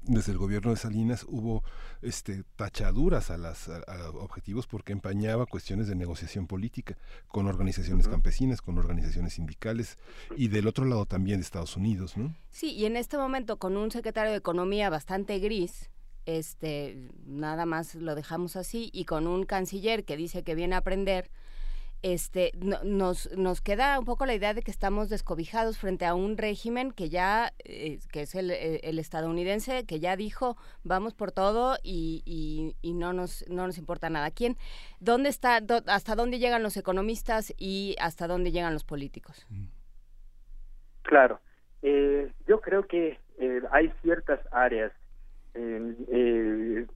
desde 0.06 0.32
el 0.32 0.38
gobierno 0.38 0.70
de 0.70 0.76
Salinas 0.76 1.24
hubo 1.28 1.62
este, 2.02 2.44
tachaduras 2.56 3.30
a, 3.30 3.38
las, 3.38 3.68
a, 3.68 4.10
objetivos 4.10 4.66
porque 4.66 4.92
empañaba 4.92 5.46
cuestiones 5.46 5.88
de 5.88 5.94
negociación 5.94 6.46
política 6.46 6.96
con 7.28 7.46
organizaciones 7.46 8.08
campesinas, 8.08 8.62
con 8.62 8.78
organizaciones 8.78 9.34
sindicales 9.34 9.98
y 10.36 10.48
del 10.48 10.66
otro 10.66 10.84
lado 10.84 11.06
también 11.06 11.38
de 11.38 11.44
Estados 11.44 11.76
Unidos, 11.76 12.16
¿no? 12.16 12.34
Sí, 12.50 12.72
y 12.72 12.86
en 12.86 12.96
este 12.96 13.18
momento 13.18 13.58
con 13.58 13.76
un 13.76 13.90
secretario 13.90 14.32
de 14.32 14.38
Economía 14.38 14.90
bastante 14.90 15.38
gris, 15.38 15.90
este, 16.24 17.08
nada 17.24 17.66
más 17.66 17.94
lo 17.94 18.14
dejamos 18.14 18.56
así, 18.56 18.90
y 18.92 19.04
con 19.04 19.26
un 19.26 19.44
canciller 19.44 20.04
que 20.04 20.16
dice 20.16 20.42
que 20.42 20.54
viene 20.54 20.74
a 20.74 20.78
aprender, 20.78 21.30
este, 22.02 22.52
nos, 22.84 23.30
nos 23.36 23.60
queda 23.60 23.98
un 23.98 24.04
poco 24.04 24.26
la 24.26 24.34
idea 24.34 24.54
de 24.54 24.62
que 24.62 24.70
estamos 24.70 25.08
descobijados 25.08 25.78
frente 25.78 26.04
a 26.04 26.14
un 26.14 26.36
régimen 26.36 26.92
que 26.92 27.08
ya, 27.08 27.52
eh, 27.64 27.98
que 28.12 28.22
es 28.22 28.34
el, 28.34 28.50
el, 28.50 28.98
estadounidense, 28.98 29.86
que 29.86 30.00
ya 30.00 30.16
dijo 30.16 30.56
vamos 30.84 31.14
por 31.14 31.32
todo 31.32 31.76
y, 31.82 32.22
y, 32.24 32.76
y, 32.82 32.94
no, 32.94 33.12
nos, 33.12 33.48
no 33.48 33.66
nos 33.66 33.78
importa 33.78 34.10
nada. 34.10 34.30
¿Quién, 34.30 34.56
dónde 35.00 35.28
está, 35.28 35.60
do, 35.60 35.82
hasta 35.86 36.14
dónde 36.14 36.38
llegan 36.38 36.62
los 36.62 36.76
economistas 36.76 37.54
y 37.56 37.96
hasta 37.98 38.26
dónde 38.26 38.52
llegan 38.52 38.72
los 38.72 38.84
políticos? 38.84 39.46
Claro, 41.02 41.40
eh, 41.82 42.32
yo 42.46 42.60
creo 42.60 42.86
que 42.86 43.18
eh, 43.38 43.60
hay 43.70 43.92
ciertas 44.02 44.40
áreas 44.52 44.92
eh, 45.54 46.86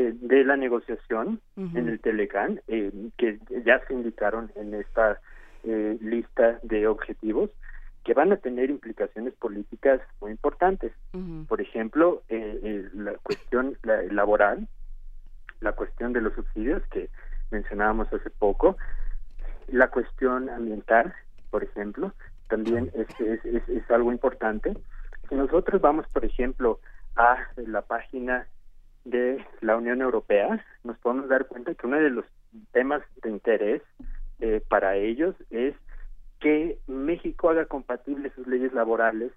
eh, 0.00 0.14
de 0.18 0.44
la 0.44 0.56
negociación 0.56 1.42
uh 1.56 1.60
-huh. 1.60 1.78
en 1.78 1.88
el 1.90 2.00
Telecán, 2.00 2.62
eh, 2.68 2.90
que 3.18 3.38
ya 3.66 3.84
se 3.86 3.92
indicaron 3.92 4.50
en 4.54 4.72
esta 4.72 5.20
eh, 5.62 5.98
lista 6.00 6.58
de 6.62 6.86
objetivos, 6.86 7.50
que 8.02 8.14
van 8.14 8.32
a 8.32 8.38
tener 8.38 8.70
implicaciones 8.70 9.34
políticas 9.34 10.00
muy 10.22 10.30
importantes. 10.30 10.92
Uh 11.12 11.18
-huh. 11.18 11.46
Por 11.46 11.60
ejemplo, 11.60 12.22
la 12.94 13.12
cuestión 13.22 13.76
la, 13.82 14.02
laboral, 14.04 14.68
la 15.60 15.72
cuestión 15.72 16.14
de 16.14 16.22
los 16.22 16.32
subsidios 16.32 16.82
que 16.86 17.10
mencionábamos 17.50 18.10
hace 18.10 18.30
poco, 18.30 18.78
la 19.68 19.88
cuestión 19.88 20.48
ambiental, 20.48 21.12
por 21.50 21.62
ejemplo, 21.62 22.14
también 22.48 22.90
es, 22.94 23.08
es, 23.20 23.44
es, 23.44 23.68
es 23.68 23.90
algo 23.90 24.10
importante. 24.12 24.72
Si 25.28 25.34
nosotros 25.34 25.78
vamos, 25.82 26.06
por 26.14 26.24
ejemplo, 26.24 26.80
a 27.16 27.36
la 27.56 27.82
página 27.82 28.46
de 29.04 29.44
la 29.60 29.76
Unión 29.76 30.02
Europea, 30.02 30.64
nos 30.84 30.98
podemos 30.98 31.28
dar 31.28 31.46
cuenta 31.46 31.74
que 31.74 31.86
uno 31.86 31.96
de 31.96 32.10
los 32.10 32.24
temas 32.72 33.02
de 33.22 33.30
interés 33.30 33.82
eh, 34.40 34.62
para 34.68 34.96
ellos 34.96 35.34
es 35.50 35.74
que 36.40 36.78
México 36.86 37.50
haga 37.50 37.66
compatibles 37.66 38.32
sus 38.34 38.46
leyes 38.46 38.72
laborales 38.72 39.32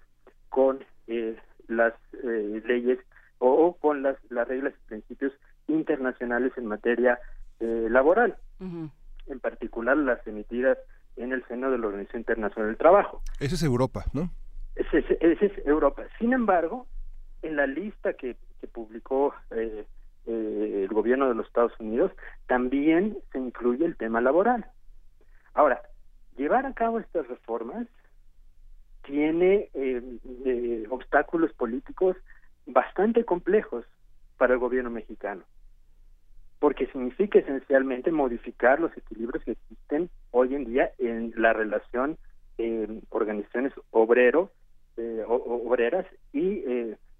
con 0.48 0.84
eh, 1.06 1.36
las 1.68 1.92
eh, 2.22 2.62
leyes 2.66 2.98
o, 3.38 3.48
o, 3.50 3.74
con 3.74 4.02
las, 4.02 4.16
las 4.30 4.48
reglas 4.48 4.72
y 4.74 4.88
principios 4.88 5.32
internacionales 5.68 6.52
en 6.56 6.66
materia 6.66 7.18
laboral, 7.60 8.36
uh 8.60 8.64
-huh. 8.64 8.90
en 9.28 9.40
particular 9.40 9.96
las 9.96 10.26
emitidas 10.26 10.76
en 11.16 11.32
el 11.32 11.42
seno 11.46 11.70
de 11.70 11.78
la 11.78 11.86
Organización 11.86 12.20
Internacional 12.20 12.68
del 12.68 12.76
Trabajo. 12.76 13.22
Eso 13.40 13.54
es 13.54 13.62
Europa, 13.62 14.04
¿no? 14.12 14.28
Ese 14.74 14.98
es, 14.98 15.06
ese 15.20 15.46
es 15.46 15.66
Europa. 15.66 16.02
Sin 16.18 16.32
embargo, 16.32 16.86
en 17.42 17.56
la 17.56 17.66
lista 17.66 18.12
que, 18.14 18.36
que 18.64 18.68
publicó 18.68 19.34
eh, 19.50 19.84
eh, 20.26 20.80
el 20.84 20.88
gobierno 20.88 21.28
de 21.28 21.34
los 21.34 21.46
Estados 21.46 21.78
Unidos 21.78 22.12
también 22.46 23.18
se 23.30 23.38
incluye 23.38 23.84
el 23.84 23.96
tema 23.96 24.22
laboral. 24.22 24.64
Ahora, 25.52 25.82
llevar 26.36 26.64
a 26.64 26.72
cabo 26.72 26.98
estas 26.98 27.28
reformas 27.28 27.86
tiene 29.02 29.68
eh, 29.74 30.86
obstáculos 30.88 31.52
políticos 31.52 32.16
bastante 32.64 33.24
complejos 33.24 33.84
para 34.38 34.54
el 34.54 34.60
gobierno 34.60 34.88
mexicano, 34.90 35.44
porque 36.58 36.86
significa 36.86 37.38
esencialmente 37.38 38.10
modificar 38.10 38.80
los 38.80 38.96
equilibrios 38.96 39.44
que 39.44 39.52
existen 39.52 40.08
hoy 40.30 40.54
en 40.54 40.64
día 40.64 40.90
en 40.98 41.34
la 41.36 41.52
relación 41.52 42.16
organizaciones 43.10 43.72
obrero 43.90 44.50
obreras 45.26 46.06
y 46.32 46.62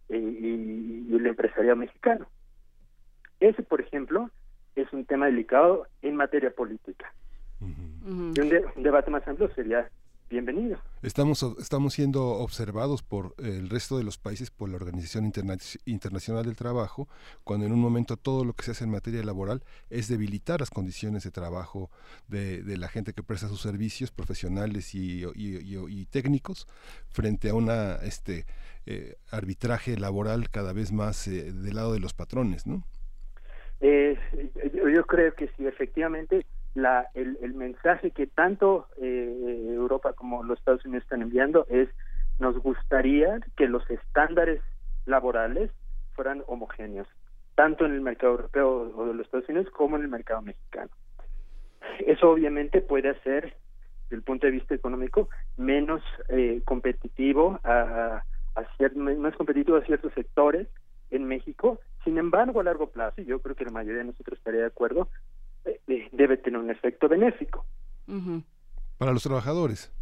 y, 0.09 0.17
y, 0.17 1.07
y 1.09 1.17
el 1.17 1.27
empresariado 1.27 1.77
mexicano. 1.77 2.27
Ese, 3.41 3.63
por 3.63 3.81
ejemplo, 3.81 4.31
es 4.77 4.93
un 4.93 5.05
tema 5.05 5.27
delicado 5.27 5.87
en 6.03 6.17
materia 6.17 6.51
política. 6.51 7.13
Uh 7.61 7.67
-huh. 7.67 8.37
Y 8.37 8.41
un, 8.41 8.49
de, 8.49 8.65
un, 8.77 8.83
debate 8.83 9.11
más 9.11 9.27
amplio 9.27 9.53
sería 9.55 9.89
bienvenido. 10.35 10.79
Estamos, 11.03 11.43
estamos 11.61 11.95
siendo 11.95 12.25
observados 12.25 13.03
por 13.03 13.35
el 13.39 13.71
resto 13.71 13.99
de 13.99 14.05
los 14.05 14.19
países, 14.19 14.51
por 14.51 14.69
la 14.69 14.77
Organización 14.77 15.25
Interna 15.25 15.57
Internacional 15.87 16.45
del 16.45 16.57
Trabajo, 16.57 17.09
cuando 17.45 17.67
en 17.67 17.73
un 17.73 17.81
momento 17.81 18.17
todo 18.17 18.45
lo 18.45 18.53
que 18.53 18.65
se 18.65 18.73
hace 18.73 18.85
en 18.85 18.91
materia 18.91 19.23
laboral 19.23 19.63
es 19.91 20.09
debilitar 20.09 20.61
las 20.61 20.71
condiciones 20.71 21.23
de 21.23 21.31
trabajo 21.31 21.91
de, 22.27 22.63
de 22.63 22.77
la 22.77 22.89
gente 22.89 23.13
que 23.13 23.23
presta 23.23 23.49
sus 23.49 23.61
servicios 23.61 24.11
profesionales 24.11 24.95
y, 24.95 25.25
y, 25.35 25.79
y 25.89 26.07
técnicos 26.07 26.67
frente 27.09 27.51
a 27.51 27.55
una 27.55 27.97
este 27.97 28.45
eh, 28.87 29.15
arbitraje 29.31 29.97
laboral 29.97 30.51
cada 30.51 30.73
vez 30.73 30.93
más 30.93 31.29
eh, 31.29 31.53
del 31.53 31.77
lado 31.77 31.93
de 31.93 32.01
los 32.01 32.13
patrones, 32.13 32.67
¿no? 32.67 32.83
Eh, 33.81 34.19
yo, 34.75 34.89
yo, 34.89 35.05
creo 35.05 35.35
que 35.35 35.49
sí, 35.57 35.67
efectivamente, 35.67 36.45
la, 36.75 37.09
el, 37.15 37.39
el 37.41 37.55
mensaje 37.55 38.11
que 38.11 38.27
tanto 38.27 38.89
eh, 39.01 39.73
Europa 39.75 40.13
como 40.13 40.43
los 40.43 40.59
Estados 40.59 40.85
Unidos 40.85 41.05
están 41.05 41.23
enviando 41.23 41.67
es 41.69 41.89
nos 42.39 42.59
gustaría 42.59 43.39
que 43.57 43.69
los 43.69 43.89
estándares 43.91 44.61
laborales 45.07 45.71
fueran 46.15 46.43
homogéneos, 46.47 47.07
tanto 47.55 47.87
en 47.87 47.93
el 47.93 48.01
mercado 48.01 48.33
europeo 48.33 48.93
o 48.97 49.07
de 49.07 49.15
los 49.15 49.27
Estados 49.27 49.49
Unidos 49.49 49.71
como 49.71 49.97
en 49.97 50.03
el 50.03 50.09
mercado 50.09 50.43
mexicano. 50.43 50.91
Eso 52.07 52.31
obviamente 52.31 52.81
puede 52.81 53.11
hacer, 53.11 53.55
desde 54.05 54.17
el 54.17 54.23
punto 54.23 54.47
de 54.47 54.53
vista 54.53 54.75
económico, 54.75 55.29
menos 55.57 56.03
eh, 56.29 56.63
competitivo 56.65 57.61
a, 57.63 58.23
más 58.97 59.37
competitivo 59.37 59.77
a 59.77 59.85
ciertos 59.85 60.13
sectores 60.15 60.69
en 61.11 61.25
México. 61.25 61.81
Sin 62.05 62.19
embargo, 62.19 62.61
a 62.61 62.65
largo 62.65 62.91
plazo, 62.91 63.21
y 63.21 63.27
yo 63.27 63.41
creo 63.41 63.57
que 63.57 63.65
la 63.65 63.71
mayoría 63.71 63.99
de 63.99 64.09
nosotros 64.09 64.39
estaría 64.39 64.61
de 64.61 64.67
acuerdo, 64.67 65.09
eh, 65.09 65.34
debe 66.13 66.37
tener 66.37 66.61
un 66.61 66.71
efecto 66.71 67.09
benéfico. 67.09 67.65
Uh 68.07 68.15
-huh. 68.15 68.45
Para 68.99 69.13
los 69.13 69.23
trabajadores. 69.23 69.93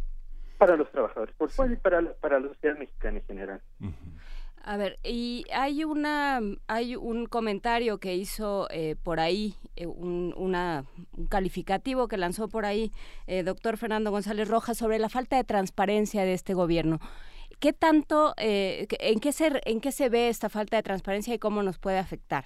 Para 0.57 0.75
los 0.77 0.89
trabajadores, 0.91 1.35
por 1.35 1.49
supuesto, 1.49 1.73
sí. 1.73 1.79
y 1.79 1.81
para, 1.81 2.13
para 2.15 2.39
la 2.39 2.47
sociedad 2.49 2.77
mexicana 2.77 3.19
en 3.19 3.25
general. 3.25 3.61
Uh 3.79 3.85
-huh. 3.85 4.19
A 4.65 4.77
ver, 4.77 4.97
y 5.03 5.43
hay 5.53 5.83
una 5.83 6.39
hay 6.67 6.95
un 6.95 7.25
comentario 7.25 7.97
que 7.97 8.15
hizo 8.15 8.67
eh, 8.71 8.95
por 8.95 9.19
ahí 9.19 9.55
eh, 9.75 9.87
un, 9.87 10.33
una, 10.37 10.85
un 11.17 11.27
calificativo 11.27 12.07
que 12.07 12.15
lanzó 12.15 12.47
por 12.47 12.65
ahí 12.65 12.93
eh, 13.27 13.43
doctor 13.43 13.75
Fernando 13.75 14.09
González 14.09 14.47
Rojas 14.47 14.77
sobre 14.77 14.99
la 14.99 15.09
falta 15.09 15.35
de 15.35 15.43
transparencia 15.43 16.23
de 16.23 16.33
este 16.33 16.53
gobierno. 16.53 16.99
¿Qué 17.59 17.73
tanto, 17.73 18.33
eh, 18.37 18.87
en, 18.99 19.19
qué 19.19 19.33
se, 19.33 19.61
en 19.65 19.81
qué 19.81 19.91
se 19.91 20.07
ve 20.07 20.29
esta 20.29 20.47
falta 20.47 20.77
de 20.77 20.83
transparencia 20.83 21.33
y 21.33 21.39
cómo 21.39 21.61
nos 21.61 21.77
puede 21.77 21.97
afectar? 21.97 22.45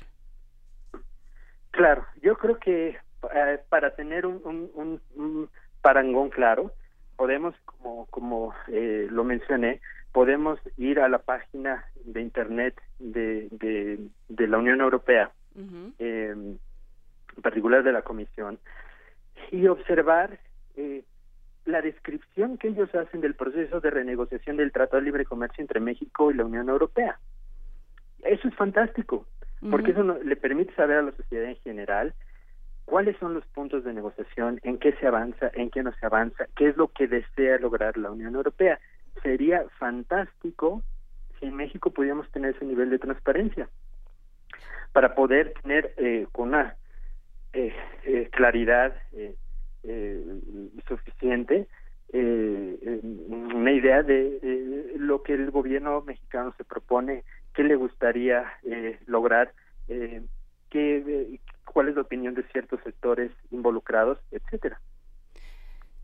Claro, 1.72 2.06
yo 2.22 2.36
creo 2.38 2.58
que 2.60 2.98
eh, 3.34 3.60
para 3.70 3.96
tener 3.96 4.26
un, 4.26 4.42
un, 4.44 4.72
un, 4.76 5.02
un, 5.16 5.50
parangón 5.82 6.30
claro, 6.30 6.72
podemos, 7.16 7.56
como, 7.66 8.06
como 8.08 8.54
eh, 8.68 9.08
lo 9.10 9.24
mencioné, 9.24 9.80
podemos 10.12 10.60
ir 10.78 11.00
a 11.00 11.08
la 11.10 11.20
página 11.20 11.86
de 12.06 12.22
Internet 12.22 12.82
de, 13.00 13.48
de, 13.52 14.00
de 14.28 14.48
la 14.48 14.58
Unión 14.58 14.82
Europea, 14.82 15.32
uh 15.56 15.62
-huh. 15.62 15.94
en 16.00 16.60
particular 17.42 17.84
de 17.84 17.92
la 17.92 18.02
Comisión, 18.02 18.58
y 19.52 19.68
observar 19.68 20.40
la 21.66 21.82
descripción 21.82 22.58
que 22.58 22.70
ellos 22.70 22.94
hacen 22.96 23.22
del 23.22 23.36
proceso 23.36 23.80
de 23.82 23.90
renegociación 23.90 24.58
del 24.58 24.72
Tratado 24.72 24.98
de 24.98 25.06
Libre 25.06 25.26
Comercio 25.26 25.62
entre 25.62 25.80
México 25.80 26.32
y 26.32 26.36
la 26.36 26.46
Unión 26.46 26.70
Europea. 26.70 27.20
Eso 28.24 28.48
es 28.48 28.56
fantástico, 28.56 29.26
porque 29.70 29.92
uh 29.92 29.94
-huh. 29.96 30.00
eso 30.00 30.04
no, 30.04 30.18
le 30.24 30.36
permite 30.36 30.74
saber 30.76 30.98
a 30.98 31.02
la 31.02 31.12
sociedad 31.12 31.50
en 31.50 31.58
general 31.58 32.14
cuáles 32.88 33.18
son 33.18 33.34
los 33.34 33.46
puntos 33.48 33.84
de 33.84 33.94
negociación, 33.94 34.62
en 34.64 34.78
qué 34.80 34.94
se 34.94 35.08
avanza, 35.08 35.52
en 35.54 35.70
qué 35.70 35.84
no 35.84 35.92
se 36.00 36.06
avanza, 36.06 36.48
qué 36.56 36.70
es 36.70 36.78
lo 36.78 36.88
que 36.88 37.06
desea 37.08 37.60
lograr 37.60 37.98
la 37.98 38.12
Unión 38.12 38.34
Europea. 38.34 38.80
Sería 39.22 39.66
fantástico 39.78 40.82
si 41.38 41.48
en 41.48 41.56
México 41.58 41.92
pudiéramos 41.92 42.32
tener 42.32 42.56
ese 42.56 42.64
nivel 42.64 42.90
de 42.90 42.98
transparencia 43.00 43.68
para 44.94 45.16
poder 45.16 45.54
tener 45.62 45.94
eh, 45.98 46.28
con 46.32 46.48
una 46.48 46.78
eh, 47.52 47.74
eh, 48.06 48.30
claridad 48.32 48.96
eh, 49.12 49.36
suficiente 50.88 50.88
suficiente 50.88 51.68
eh, 52.14 53.00
una 53.04 53.72
idea 53.74 54.02
de 54.02 54.96
lo 54.98 55.24
que 55.24 55.34
el 55.34 55.52
gobierno 55.52 56.02
mexicano 56.04 56.54
se 56.58 56.64
propone, 56.64 57.26
qué 57.54 57.64
le 57.64 57.76
gustaría 57.76 58.46
lograr, 59.08 59.52
qué, 60.70 61.40
cuál 61.78 61.90
es 61.90 61.96
la 61.96 62.02
opinión 62.02 62.34
de 62.34 62.42
ciertos 62.52 62.80
sectores 62.84 63.32
involucrados, 63.52 64.18
etcétera. 64.32 64.82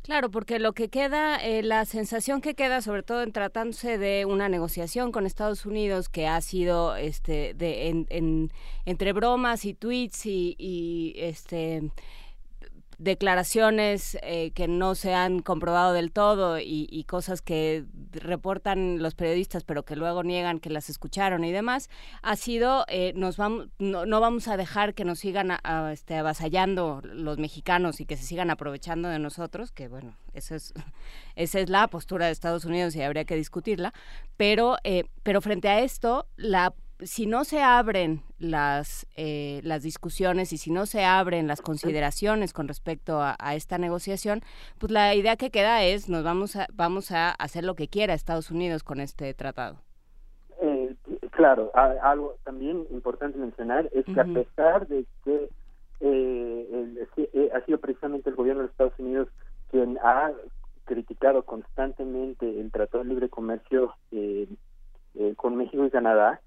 Claro, 0.04 0.30
porque 0.30 0.60
lo 0.60 0.74
que 0.74 0.90
queda, 0.90 1.38
eh, 1.38 1.64
la 1.64 1.86
sensación 1.86 2.42
que 2.42 2.54
queda, 2.54 2.82
sobre 2.82 3.02
todo 3.02 3.24
en 3.24 3.32
tratándose 3.32 3.98
de 3.98 4.26
una 4.26 4.50
negociación 4.50 5.12
con 5.12 5.26
Estados 5.26 5.66
Unidos 5.66 6.10
que 6.10 6.28
ha 6.28 6.40
sido, 6.42 6.96
este, 6.96 7.56
de, 7.56 8.06
en, 8.10 8.52
entre 8.86 9.14
bromas 9.14 9.66
y 9.66 9.74
tweets 9.74 10.28
y, 10.28 10.56
y 10.60 11.16
este 11.18 11.90
declaraciones 12.98 14.18
eh, 14.22 14.52
que 14.52 14.68
no 14.68 14.96
se 14.96 15.14
han 15.14 15.42
comprobado 15.42 15.94
del 15.94 16.12
todo 16.12 16.60
y, 16.60 17.04
cosas 17.08 17.42
que 17.42 17.86
reportan 18.12 19.04
los 19.04 19.14
periodistas 19.14 19.64
pero 19.64 19.84
que 19.84 19.96
luego 19.96 20.24
niegan 20.24 20.60
que 20.60 20.70
las 20.70 20.90
escucharon 20.90 21.44
y 21.44 21.52
demás 21.52 21.90
ha 22.22 22.36
sido 22.36 22.86
eh, 22.88 23.12
nos 23.16 23.38
vamos 23.38 23.68
no, 23.78 24.20
vamos 24.20 24.48
a 24.48 24.58
dejar 24.58 24.94
que 24.94 25.04
nos 25.04 25.20
sigan 25.20 25.52
este, 25.92 26.16
avasallando 26.16 27.02
los 27.04 27.38
mexicanos 27.38 28.00
y 28.00 28.06
que 28.06 28.16
se 28.16 28.24
sigan 28.24 28.50
aprovechando 28.50 29.10
de 29.10 29.20
nosotros 29.20 29.72
que 29.72 29.90
bueno 29.90 30.16
eso 30.34 30.56
es 30.56 30.74
esa 31.36 31.60
es 31.60 31.70
la 31.70 31.88
postura 31.88 32.28
de 32.28 32.32
Estados 32.32 32.66
Unidos 32.66 32.96
y 32.96 33.02
habría 33.02 33.26
que 33.26 33.36
discutirla 33.36 33.94
pero 34.38 34.78
eh, 34.84 35.04
pero 35.24 35.42
frente 35.42 35.68
a 35.68 35.82
esto 35.82 36.28
la 36.38 36.74
si 37.00 37.26
no 37.26 37.44
se 37.44 37.62
abren 37.62 38.22
las, 38.40 39.08
eh, 39.16 39.62
las 39.64 39.84
discusiones 39.84 40.54
y 40.54 40.58
si 40.58 40.72
no 40.72 40.86
se 40.86 41.04
abren 41.04 41.48
las 41.48 41.62
consideraciones 41.62 42.54
con 42.54 42.68
respecto 42.68 43.20
a, 43.22 43.36
esta 43.56 43.78
negociación, 43.78 44.42
pues 44.80 44.92
la 44.92 45.14
idea 45.16 45.36
que 45.36 45.50
queda 45.50 45.84
es 45.84 46.10
nos 46.10 46.24
vamos 46.24 46.56
a, 46.56 46.68
vamos 46.74 47.12
a 47.12 47.32
hacer 47.32 47.64
lo 47.64 47.76
que 47.76 47.88
quiera 47.88 48.14
Estados 48.14 48.52
Unidos 48.52 48.84
con 48.84 49.00
este 49.00 49.34
tratado. 49.34 49.78
Eh, 50.62 50.96
claro, 51.32 51.72
algo 51.74 52.36
también 52.44 52.86
importante 52.92 53.38
mencionar 53.38 53.90
es 53.92 54.06
que 54.06 54.20
a 54.20 54.26
pesar 54.26 54.88
de 54.88 55.06
que 55.24 55.50
eh, 56.00 57.50
ha 57.54 57.62
sido 57.66 57.80
precisamente 57.80 58.30
el 58.30 58.36
gobierno 58.36 58.64
de 58.64 58.70
Estados 58.70 58.98
Unidos 58.98 59.30
quien 59.72 59.98
ha 60.04 60.32
criticado 60.86 61.44
constantemente 61.44 62.60
el 62.60 62.72
Tratado 62.72 63.04
de 63.04 63.10
Libre 63.10 63.30
Comercio 63.30 63.96
con 65.38 65.56
México 65.56 65.86
y 65.86 65.90
Canadá, 65.90 66.42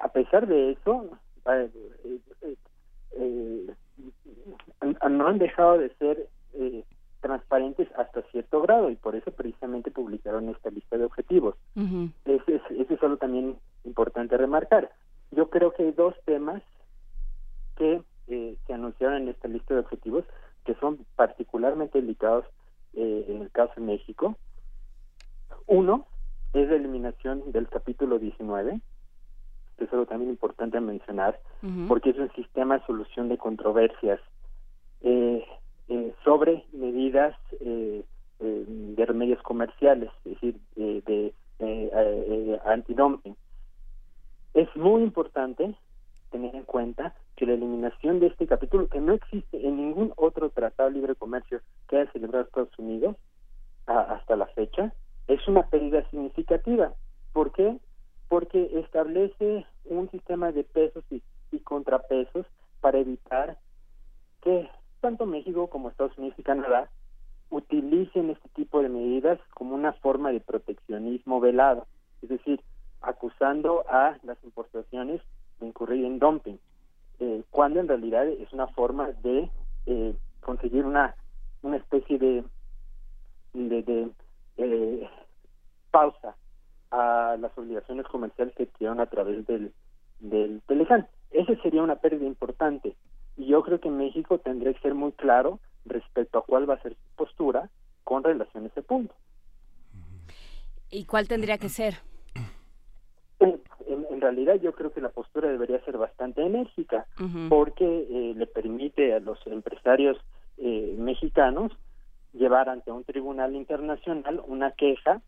a 0.00 0.08
pesar 0.08 0.46
de 0.46 0.72
eso, 0.72 1.18
eh, 1.46 1.70
eh, 2.42 2.56
eh, 3.12 3.66
no 5.10 5.26
han 5.26 5.38
dejado 5.38 5.78
de 5.78 5.94
ser 5.96 6.28
transparentes 7.20 7.88
hasta 7.96 8.22
cierto 8.30 8.60
grado 8.60 8.90
y 8.90 8.96
por 8.96 9.16
eso 9.16 9.32
precisamente 9.32 9.90
publicaron 9.90 10.48
esta 10.50 10.70
lista 10.70 10.98
de 10.98 11.04
objetivos. 11.04 11.56
eso, 12.24 12.44
es, 12.52 13.02
algo 13.02 13.16
también 13.16 13.56
importante 13.84 14.36
remarcar. 14.36 14.90
Yo 15.30 15.48
creo 15.48 15.72
que 15.72 15.84
hay 15.84 15.92
dos 15.92 16.14
temas 16.26 16.62
que 17.76 18.02
se 18.26 18.72
anunciaron 18.72 19.22
en 19.22 19.28
esta 19.28 19.48
lista 19.48 19.74
de 19.74 19.80
objetivos 19.80 20.24
que 20.64 20.74
son 20.76 21.04
particularmente 21.16 22.00
delicados 22.00 22.44
en 22.94 23.42
el 23.42 23.50
caso 23.50 23.72
de 23.76 23.82
México. 23.82 24.36
Uno 25.66 26.06
es 26.52 26.68
la 26.68 26.76
eliminación 26.76 27.52
del 27.52 27.68
capítulo 27.68 28.18
19, 28.18 28.80
que 28.80 28.82
es 29.78 29.92
algo 29.92 30.06
también 30.06 30.30
importante 30.30 30.80
mencionar, 30.80 31.38
porque 31.88 32.10
es 32.10 32.18
un 32.18 32.30
sistema 32.32 32.78
de 32.78 32.86
solución 32.86 33.28
de 33.28 33.38
controversias 33.38 34.20
eh, 35.00 35.44
eh, 35.88 36.14
sobre 36.24 36.64
medidas 36.72 37.36
eh, 37.60 38.04
de 38.38 39.06
remedios 39.06 39.42
comerciales, 39.42 40.10
es 40.24 40.32
decir, 40.32 40.56
de 40.76 41.32
antidumping. 42.64 43.36
Es 44.52 44.68
muy 44.76 45.02
importante 45.02 45.74
tener 46.30 46.54
en 46.54 46.64
cuenta 46.64 47.14
que 47.36 47.46
la 47.46 47.54
eliminación 47.54 48.20
de 48.20 48.26
este 48.26 48.46
capítulo, 48.46 48.88
que 48.88 49.00
no 49.00 49.12
existe 49.12 49.66
en 49.66 49.76
ningún 49.76 50.12
otro 50.16 50.50
tratado 50.50 50.88
de 50.88 50.96
libre 50.96 51.14
comercio 51.14 51.60
que 51.88 51.98
haya 51.98 52.12
celebrado 52.12 52.44
Estados 52.44 52.78
Unidos 52.78 53.16
hasta 53.86 54.36
la 54.36 54.46
fecha, 54.46 54.92
es 55.26 55.46
una 55.48 55.68
pérdida 55.68 56.08
significativa. 56.10 56.92
¿Por 57.32 57.52
qué? 57.52 57.78
Porque 58.28 58.70
establece 58.80 59.66
un 59.84 60.10
sistema 60.10 60.52
de 60.52 60.64
pesos 60.64 61.04
y, 61.10 61.22
contrapesos 61.62 62.44
para 62.80 62.98
evitar 62.98 63.56
que 64.42 64.68
tanto 65.00 65.24
México 65.24 65.70
como 65.70 65.88
Estados 65.88 66.18
Unidos 66.18 66.36
y 66.36 66.42
Canadá 66.42 66.90
utilicen 67.48 68.30
este 68.30 68.48
tipo 68.50 68.82
de 68.82 68.88
medidas 68.88 69.38
como 69.54 69.76
una 69.76 69.92
forma 69.92 70.32
de 70.32 70.40
proteccionismo 70.40 71.38
velado, 71.38 71.86
es 72.22 72.28
decir, 72.28 72.60
acusando 73.00 73.84
a 73.88 74.18
las 74.24 74.42
importaciones 74.42 75.22
de 75.60 75.68
incurrir 75.68 76.04
en 76.04 76.18
dumping, 76.18 76.58
eh, 77.20 77.44
cuando 77.50 77.78
en 77.78 77.86
realidad 77.86 78.26
es 78.26 78.52
una 78.52 78.66
forma 78.66 79.12
de 79.22 79.48
eh, 79.86 80.14
conseguir 80.40 80.84
una 80.84 81.14
una 81.62 81.76
especie 81.76 82.18
de 82.18 82.44
de, 83.52 83.82
de 83.84 84.10
eh, 84.56 85.08
pausa 85.92 86.34
a 86.94 87.36
las 87.36 87.56
obligaciones 87.58 88.06
comerciales 88.06 88.54
que 88.54 88.66
quedan 88.66 89.00
a 89.00 89.06
través 89.06 89.46
del, 89.46 89.72
del 90.20 90.62
Telecán. 90.66 91.08
Esa 91.30 91.54
sería 91.62 91.82
una 91.82 91.96
pérdida 91.96 92.26
importante. 92.26 92.96
Y 93.36 93.46
yo 93.46 93.62
creo 93.62 93.80
que 93.80 93.90
México 93.90 94.38
tendría 94.38 94.72
que 94.72 94.80
ser 94.80 94.94
muy 94.94 95.12
claro 95.12 95.58
respecto 95.84 96.38
a 96.38 96.42
cuál 96.42 96.70
va 96.70 96.74
a 96.74 96.82
ser 96.82 96.92
su 96.94 97.16
postura 97.16 97.68
con 98.04 98.22
relación 98.22 98.64
a 98.64 98.68
ese 98.68 98.82
punto. 98.82 99.14
¿Y 100.90 101.04
cuál 101.06 101.26
tendría 101.26 101.58
que 101.58 101.68
ser? 101.68 101.94
En, 103.40 104.20
realidad 104.20 104.54
yo 104.62 104.72
creo 104.72 104.90
que 104.90 105.02
la 105.02 105.10
postura 105.10 105.50
debería 105.50 105.84
ser 105.84 105.98
bastante 105.98 106.40
enérgica 106.40 107.06
porque 107.50 107.84
eh, 107.84 108.32
le 108.34 108.46
permite 108.46 109.12
a 109.12 109.20
los 109.20 109.38
empresarios 109.46 110.16
eh, 110.56 110.94
mexicanos 110.96 111.72
llevar 112.32 112.70
ante 112.70 112.90
un 112.90 113.04
tribunal 113.04 113.54
internacional 113.54 114.42
una 114.46 114.70
queja 114.70 115.20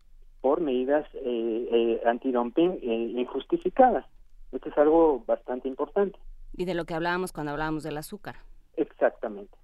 por 0.47 0.61
medidas 0.61 1.05
eh, 1.13 1.67
eh, 1.73 2.01
antidumping 2.05 2.79
eh, 2.81 3.19
injustificadas. 3.19 4.05
Esto 4.53 4.69
es 4.69 4.77
algo 4.77 5.21
bastante 5.27 5.67
importante. 5.67 6.17
Y 6.55 6.63
de 6.63 6.73
lo 6.73 6.85
que 6.85 6.93
hablábamos 6.93 7.33
cuando 7.33 7.51
hablábamos 7.51 7.83
del 7.83 7.97
azúcar. 7.97 8.37
Exactamente. 8.77 9.57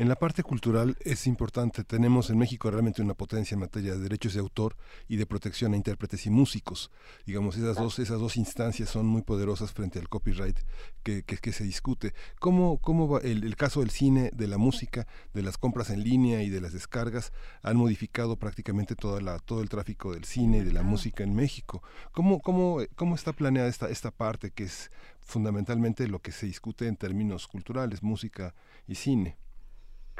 En 0.00 0.08
la 0.08 0.16
parte 0.16 0.42
cultural 0.42 0.96
es 1.00 1.26
importante, 1.26 1.84
tenemos 1.84 2.30
en 2.30 2.38
México 2.38 2.70
realmente 2.70 3.02
una 3.02 3.12
potencia 3.12 3.54
en 3.54 3.60
materia 3.60 3.92
de 3.92 3.98
derechos 3.98 4.32
de 4.32 4.40
autor 4.40 4.74
y 5.08 5.16
de 5.16 5.26
protección 5.26 5.74
a 5.74 5.76
intérpretes 5.76 6.24
y 6.24 6.30
músicos. 6.30 6.90
Digamos, 7.26 7.58
esas 7.58 7.76
dos, 7.76 7.98
esas 7.98 8.18
dos 8.18 8.38
instancias 8.38 8.88
son 8.88 9.04
muy 9.04 9.20
poderosas 9.20 9.72
frente 9.72 9.98
al 9.98 10.08
copyright 10.08 10.58
que, 11.02 11.22
que, 11.22 11.52
se 11.52 11.64
discute. 11.64 12.14
¿Cómo, 12.38 12.78
cómo 12.78 13.08
va 13.08 13.18
el, 13.18 13.54
caso 13.56 13.80
del 13.80 13.90
cine, 13.90 14.30
de 14.32 14.48
la 14.48 14.56
música, 14.56 15.06
de 15.34 15.42
las 15.42 15.58
compras 15.58 15.90
en 15.90 16.02
línea 16.02 16.42
y 16.42 16.48
de 16.48 16.62
las 16.62 16.72
descargas 16.72 17.30
han 17.60 17.76
modificado 17.76 18.36
prácticamente 18.36 18.96
toda 18.96 19.20
la, 19.20 19.38
todo 19.38 19.60
el 19.60 19.68
tráfico 19.68 20.14
del 20.14 20.24
cine 20.24 20.60
y 20.60 20.64
de 20.64 20.72
la 20.72 20.82
música 20.82 21.24
en 21.24 21.34
México? 21.34 21.82
¿Cómo, 22.12 22.40
cómo, 22.40 22.78
cómo 22.94 23.16
está 23.16 23.34
planeada 23.34 23.68
esta, 23.68 23.90
esta 23.90 24.10
parte 24.10 24.50
que 24.50 24.64
es 24.64 24.90
fundamentalmente 25.20 26.08
lo 26.08 26.20
que 26.20 26.32
se 26.32 26.46
discute 26.46 26.86
en 26.86 26.96
términos 26.96 27.46
culturales, 27.46 28.02
música 28.02 28.54
y 28.88 28.94
cine? 28.94 29.36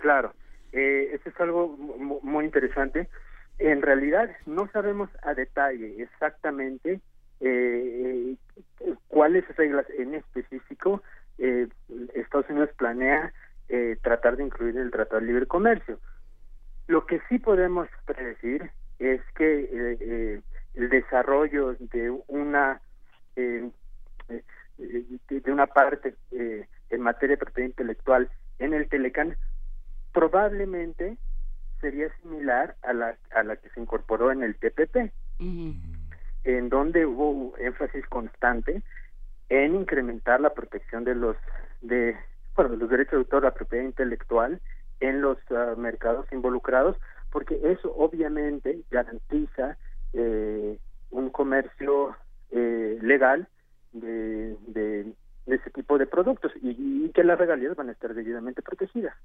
Claro, 0.00 0.32
eh, 0.72 1.10
eso 1.12 1.28
es 1.28 1.40
algo 1.40 1.76
muy 1.76 2.44
interesante. 2.44 3.08
En 3.58 3.82
realidad 3.82 4.30
no 4.46 4.68
sabemos 4.72 5.10
a 5.22 5.34
detalle 5.34 6.02
exactamente 6.02 7.00
eh, 7.40 8.36
cuáles 9.08 9.44
reglas 9.56 9.86
en 9.98 10.14
específico 10.14 11.02
eh, 11.38 11.68
Estados 12.14 12.48
Unidos 12.50 12.70
planea 12.76 13.32
eh, 13.70 13.96
tratar 14.02 14.36
de 14.36 14.44
incluir 14.44 14.76
en 14.76 14.82
el 14.82 14.90
Tratado 14.90 15.20
de 15.20 15.26
Libre 15.26 15.46
Comercio. 15.46 15.98
Lo 16.86 17.06
que 17.06 17.20
sí 17.28 17.38
podemos 17.38 17.88
predecir 18.04 18.70
es 18.98 19.22
que 19.36 19.70
eh, 19.72 20.42
el 20.74 20.88
desarrollo 20.90 21.74
de 21.78 22.10
una 22.28 22.80
de 23.36 23.70
una 25.52 25.66
parte 25.66 26.14
en 26.28 27.00
materia 27.00 27.36
de 27.36 27.42
propiedad 27.42 27.68
intelectual 27.68 28.28
en 28.58 28.74
el 28.74 28.88
Telecan 28.88 29.36
probablemente 30.12 31.16
sería 31.80 32.08
similar 32.22 32.76
a 32.82 32.92
la, 32.92 33.16
a 33.34 33.42
la 33.42 33.56
que 33.56 33.70
se 33.70 33.80
incorporó 33.80 34.30
en 34.32 34.42
el 34.42 34.56
TPP, 34.56 35.12
en 35.38 36.68
donde 36.68 37.06
hubo 37.06 37.56
énfasis 37.58 38.06
constante 38.06 38.82
en 39.48 39.74
incrementar 39.74 40.40
la 40.40 40.54
protección 40.54 41.04
de 41.04 41.14
los 41.14 41.36
de 41.80 42.16
bueno, 42.54 42.76
los 42.76 42.90
derechos 42.90 43.12
de 43.12 43.18
autor, 43.18 43.44
la 43.44 43.54
propiedad 43.54 43.84
intelectual 43.84 44.60
en 45.00 45.22
los 45.22 45.38
ah, 45.50 45.74
mercados 45.76 46.26
involucrados, 46.32 46.96
porque 47.30 47.58
eso 47.64 47.92
obviamente 47.96 48.80
garantiza 48.90 49.78
eh, 50.12 50.78
un 51.10 51.30
comercio 51.30 52.16
eh, 52.50 52.98
legal 53.00 53.48
de, 53.92 54.56
de, 54.66 55.12
ese 55.46 55.70
tipo 55.70 55.98
de 55.98 56.06
productos 56.06 56.52
y, 56.62 56.76
y, 57.06 57.10
que 57.10 57.24
las 57.24 57.38
regalías 57.38 57.74
van 57.74 57.88
a 57.88 57.92
estar 57.92 58.14
debidamente 58.14 58.62
protegidas. 58.62 59.16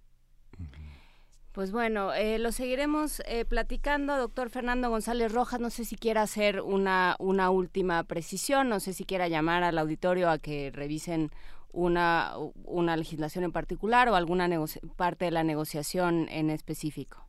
Pues 1.56 1.72
bueno, 1.72 2.14
eh, 2.14 2.38
lo 2.38 2.52
seguiremos 2.52 3.22
eh, 3.26 3.45
platicando. 3.45 4.18
Doctor 4.18 4.49
Fernando 4.49 4.90
González 4.90 5.32
Rojas, 5.32 5.61
no 5.61 5.69
sé 5.69 5.86
si 5.86 5.95
quiera 5.95 6.22
hacer 6.22 6.60
una, 6.60 7.15
una 7.18 7.49
última 7.49 8.03
precisión, 8.03 8.68
no 8.68 8.82
sé 8.82 8.91
si 8.91 9.06
quiera 9.06 9.30
llamar 9.30 9.64
al 9.64 9.77
auditorio 9.77 10.30
a 10.30 10.38
que 10.38 10.69
revisen 10.73 11.30
una, 11.72 12.34
una 12.65 12.98
legislación 12.98 13.45
en 13.45 13.53
particular 13.53 14.10
o 14.10 14.15
alguna 14.15 14.49
parte 14.98 15.23
de 15.23 15.32
la 15.32 15.45
negociación 15.45 16.27
en 16.30 16.49
específico. 16.49 17.26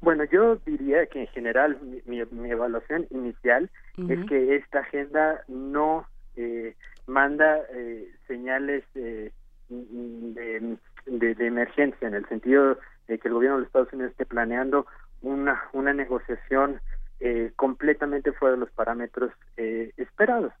Bueno, 0.00 0.22
yo 0.22 0.54
diría 0.64 1.06
que 1.06 1.22
en 1.22 1.26
general 1.28 1.80
mi, 2.06 2.22
mi, 2.30 2.48
evaluación 2.48 3.08
inicial 3.10 3.70
es 4.08 4.24
que 4.26 4.54
esta 4.54 4.80
agenda 4.80 5.42
no 5.48 6.06
eh, 6.36 6.76
manda 7.08 7.58
eh, 7.74 8.08
señales 8.28 8.84
eh, 8.94 9.32
de, 9.68 10.76
de, 11.06 11.46
emergencia 11.46 12.06
en 12.06 12.14
el 12.14 12.28
sentido 12.28 12.78
de 13.12 13.18
que 13.18 13.28
el 13.28 13.34
gobierno 13.34 13.56
de 13.56 13.60
los 13.60 13.66
Estados 13.68 13.92
Unidos 13.92 14.12
esté 14.12 14.24
planeando 14.24 14.86
una, 15.20 15.64
una 15.74 15.92
negociación 15.92 16.80
eh, 17.20 17.52
completamente 17.56 18.32
fuera 18.32 18.54
de 18.54 18.60
los 18.60 18.70
parámetros 18.70 19.30
eh, 19.58 19.92
esperados. 19.98 20.52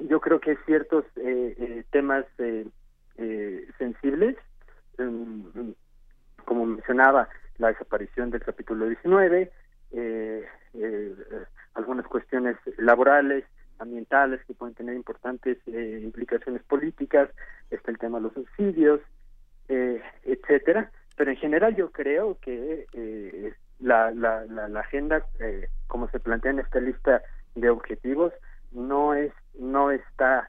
Yo 0.00 0.20
creo 0.20 0.40
que 0.40 0.56
ciertos 0.66 1.04
eh, 1.16 1.54
eh 1.58 1.84
temas 1.90 2.24
sensibles, 3.78 4.36
em, 4.98 5.74
como 6.44 6.66
mencionaba, 6.66 7.28
la 7.58 7.68
desaparición 7.68 8.30
del 8.30 8.42
capítulo 8.42 8.86
19, 8.86 9.50
algunas 11.74 12.06
cuestiones 12.06 12.56
laborales, 12.76 13.44
ambientales 13.78 14.44
que 14.46 14.54
pueden 14.54 14.74
tener 14.74 14.94
importantes 14.94 15.58
implicaciones 15.66 16.62
políticas, 16.64 17.28
está 17.70 17.90
el 17.90 17.98
tema 17.98 18.18
de 18.18 18.24
los 18.24 18.34
subsidios, 18.34 19.00
eh, 19.68 20.00
etcétera. 20.24 20.90
Pero 21.18 21.32
en 21.32 21.36
general 21.36 21.74
yo 21.74 21.90
creo 21.90 22.38
que 22.40 22.86
eh, 22.92 23.52
la, 23.80 24.12
la, 24.12 24.44
la, 24.46 24.80
agenda, 24.80 25.26
eh, 25.40 25.68
como 25.88 26.08
se 26.10 26.20
plantea 26.20 26.52
en 26.52 26.60
esta 26.60 26.78
lista 26.78 27.22
de 27.56 27.70
objetivos, 27.70 28.32
no 28.70 29.14
es 29.14 29.32
no 29.58 29.90
está 29.90 30.48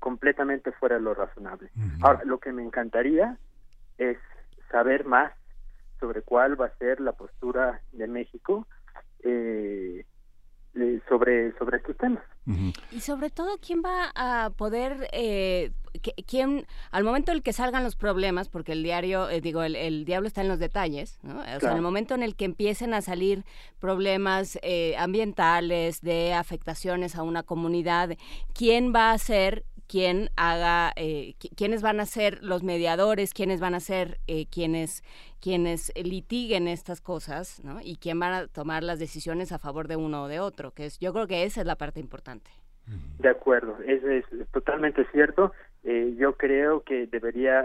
completamente 0.00 0.72
fuera 0.72 0.96
de 0.96 1.02
lo 1.02 1.14
razonable. 1.14 1.70
Ahora, 2.02 2.24
lo 2.24 2.38
que 2.38 2.52
me 2.52 2.64
encantaría 2.64 3.38
es 3.96 4.18
saber 4.72 5.04
más 5.04 5.32
sobre 6.00 6.22
cuál 6.22 6.60
va 6.60 6.66
a 6.66 6.76
ser 6.78 7.00
la 7.00 7.12
postura 7.12 7.80
de 7.92 8.08
México 8.08 8.66
eh, 9.22 10.04
sobre 11.08 11.56
sobre 11.58 11.78
estos 11.78 11.96
temas. 11.96 12.22
Y 12.90 13.00
sobre 13.00 13.30
todo, 13.30 13.58
¿quién 13.64 13.82
va 13.84 14.10
a 14.14 14.50
poder, 14.50 15.08
eh, 15.12 15.70
quién, 16.26 16.66
al 16.90 17.04
momento 17.04 17.30
en 17.30 17.36
el 17.36 17.42
que 17.42 17.52
salgan 17.52 17.84
los 17.84 17.94
problemas, 17.94 18.48
porque 18.48 18.72
el 18.72 18.82
diario, 18.82 19.28
eh, 19.28 19.40
digo, 19.40 19.62
el, 19.62 20.04
diablo 20.04 20.26
está 20.26 20.40
en 20.40 20.48
los 20.48 20.58
detalles, 20.58 21.20
¿no? 21.22 21.40
O 21.40 21.60
sea, 21.60 21.70
en 21.70 21.76
el 21.76 21.82
momento 21.82 22.14
en 22.14 22.22
el 22.22 22.34
que 22.34 22.46
empiecen 22.46 22.94
a 22.94 23.02
salir 23.02 23.44
problemas 23.78 24.58
eh, 24.62 24.96
ambientales, 24.98 26.00
de 26.00 26.34
afectaciones 26.34 27.14
a 27.14 27.22
una 27.22 27.42
comunidad, 27.42 28.16
¿quién 28.52 28.92
va 28.94 29.12
a 29.12 29.18
ser 29.18 29.64
quién 29.90 30.30
haga, 30.36 30.92
eh, 30.94 31.34
quiénes 31.56 31.82
van 31.82 31.98
a 31.98 32.06
ser 32.06 32.44
los 32.44 32.62
mediadores, 32.62 33.34
quiénes 33.34 33.58
van 33.58 33.74
a 33.74 33.80
ser 33.80 34.20
eh, 34.28 34.46
quienes, 34.48 35.02
quienes 35.40 35.92
litiguen 36.00 36.68
estas 36.68 37.00
cosas, 37.00 37.60
¿no? 37.64 37.80
Y 37.82 37.96
quién 37.96 38.20
van 38.20 38.32
a 38.32 38.46
tomar 38.46 38.84
las 38.84 39.00
decisiones 39.00 39.50
a 39.50 39.58
favor 39.58 39.88
de 39.88 39.96
uno 39.96 40.22
o 40.22 40.28
de 40.28 40.38
otro, 40.38 40.70
que 40.70 40.86
es, 40.86 41.00
yo 41.00 41.12
creo 41.12 41.26
que 41.26 41.42
esa 41.42 41.62
es 41.62 41.66
la 41.66 41.74
parte 41.74 41.98
importante. 41.98 42.52
De 43.18 43.28
acuerdo, 43.28 43.78
eso 43.84 44.08
es, 44.08 44.24
totalmente 44.52 45.04
cierto. 45.10 45.52
Eh, 45.82 46.14
yo 46.16 46.36
creo 46.36 46.82
que 46.84 47.08
debería 47.08 47.60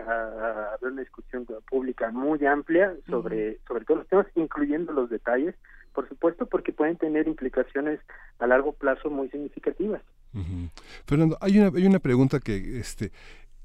haber 0.73 0.93
una 0.93 1.01
discusión 1.01 1.45
pública 1.69 2.09
muy 2.11 2.43
amplia 2.45 2.95
sobre, 3.07 3.59
sobre 3.67 3.85
todos 3.85 3.99
los 3.99 4.07
temas, 4.07 4.27
incluyendo 4.35 4.93
los 4.93 5.11
detalles, 5.11 5.53
por 5.93 6.09
supuesto, 6.09 6.47
porque 6.47 6.73
pueden 6.73 6.97
tener 6.97 7.27
implicaciones 7.27 7.99
a 8.39 8.47
largo 8.47 8.73
plazo 8.73 9.11
muy 9.11 9.29
significativas. 9.29 10.01
Fernando, 11.05 11.37
hay 11.41 11.59
una, 11.59 11.77
hay 11.77 11.85
una 11.85 11.99
pregunta 11.99 12.39
que 12.39 12.79
este, 12.79 13.11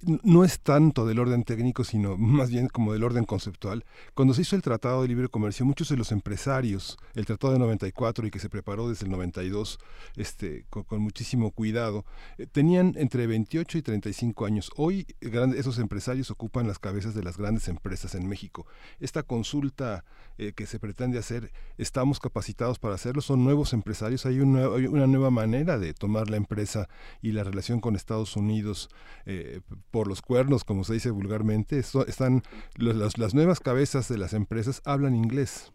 no 0.02 0.44
es 0.44 0.60
tanto 0.60 1.06
del 1.06 1.18
orden 1.18 1.44
técnico, 1.44 1.84
sino 1.84 2.16
más 2.18 2.50
bien 2.50 2.68
como 2.68 2.92
del 2.92 3.04
orden 3.04 3.24
conceptual. 3.24 3.84
Cuando 4.14 4.34
se 4.34 4.42
hizo 4.42 4.56
el 4.56 4.62
Tratado 4.62 5.02
de 5.02 5.08
Libre 5.08 5.28
Comercio, 5.28 5.66
muchos 5.66 5.88
de 5.88 5.96
los 5.96 6.12
empresarios, 6.12 6.98
el 7.14 7.26
Tratado 7.26 7.52
de 7.52 7.58
94 7.58 8.26
y 8.26 8.30
que 8.30 8.38
se 8.38 8.48
preparó 8.48 8.88
desde 8.88 9.06
el 9.06 9.12
92 9.12 9.78
este, 10.16 10.64
con, 10.70 11.00
muchísimo 11.00 11.50
cuidado, 11.50 12.04
eh, 12.38 12.46
tenían 12.46 12.94
entre 12.96 13.26
28 13.26 13.78
y 13.78 13.82
35 13.82 14.46
años. 14.46 14.70
Hoy 14.76 15.06
esos 15.20 15.78
empresarios 15.78 16.30
ocupan 16.30 16.66
las 16.66 16.78
cabezas 16.78 17.14
de 17.14 17.22
las 17.22 17.36
grandes 17.36 17.68
empresas 17.68 18.14
en 18.14 18.28
México. 18.28 18.66
Esta 19.00 19.22
consulta 19.22 20.04
eh, 20.38 20.52
que 20.54 20.66
se 20.66 20.78
pretende 20.78 21.18
hacer, 21.18 21.52
¿estamos 21.76 22.20
capacitados 22.20 22.78
para 22.78 22.94
hacerlo? 22.94 23.20
¿Son 23.20 23.44
nuevos 23.44 23.72
empresarios? 23.72 24.26
¿Hay 24.26 24.40
una, 24.40 24.68
una 24.68 25.06
nueva 25.06 25.30
manera 25.30 25.78
de 25.78 25.92
tomar 25.92 26.30
la 26.30 26.36
empresa 26.36 26.88
y 27.20 27.32
la 27.32 27.44
relación 27.44 27.80
con 27.80 27.96
Estados 27.96 28.36
Unidos? 28.36 28.88
Eh, 29.26 29.60
por 29.90 30.06
los 30.08 30.22
cuernos, 30.22 30.64
como 30.64 30.84
se 30.84 30.94
dice 30.94 31.10
vulgarmente, 31.10 31.78
están 31.78 32.42
las, 32.76 33.34
nuevas 33.34 33.60
cabezas 33.60 34.08
de 34.08 34.18
las 34.18 34.32
empresas 34.32 34.82
hablan 34.84 35.14
inglés, 35.14 35.72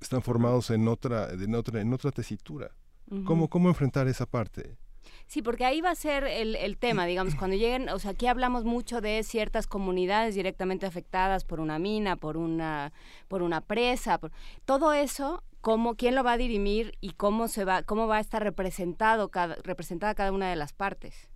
están 0.00 0.22
formados 0.22 0.70
en 0.70 0.88
otra, 0.88 1.30
en 1.30 1.54
otra, 1.54 1.80
en 1.80 1.92
otra 1.92 2.10
tesitura. 2.10 2.70
¿Cómo, 3.24 3.48
¿Cómo 3.48 3.68
enfrentar 3.68 4.08
esa 4.08 4.26
parte? 4.26 4.76
Sí, 5.28 5.42
porque 5.42 5.64
ahí 5.64 5.80
va 5.80 5.90
a 5.90 5.94
ser 5.94 6.24
el, 6.24 6.56
el, 6.56 6.76
tema, 6.76 7.06
digamos, 7.06 7.34
cuando 7.34 7.56
lleguen, 7.56 7.88
o 7.88 7.98
sea, 7.98 8.12
aquí 8.12 8.26
hablamos 8.26 8.64
mucho 8.64 9.00
de 9.00 9.22
ciertas 9.22 9.66
comunidades 9.66 10.34
directamente 10.34 10.86
afectadas 10.86 11.44
por 11.44 11.60
una 11.60 11.78
mina, 11.78 12.16
por 12.16 12.36
una, 12.36 12.92
por 13.28 13.42
una 13.42 13.60
presa, 13.60 14.20
todo 14.64 14.92
eso, 14.92 15.42
cómo, 15.60 15.96
quién 15.96 16.14
lo 16.14 16.22
va 16.22 16.32
a 16.32 16.36
dirimir 16.36 16.96
y 17.00 17.10
cómo 17.10 17.48
se 17.48 17.64
va, 17.64 17.82
cómo 17.82 18.06
va 18.06 18.18
a 18.18 18.20
estar 18.20 18.42
representado 18.42 19.30
cada, 19.30 19.56
representada 19.62 20.14
cada 20.14 20.32
una 20.32 20.48
de 20.48 20.56
las 20.56 20.72
partes. 20.72 21.28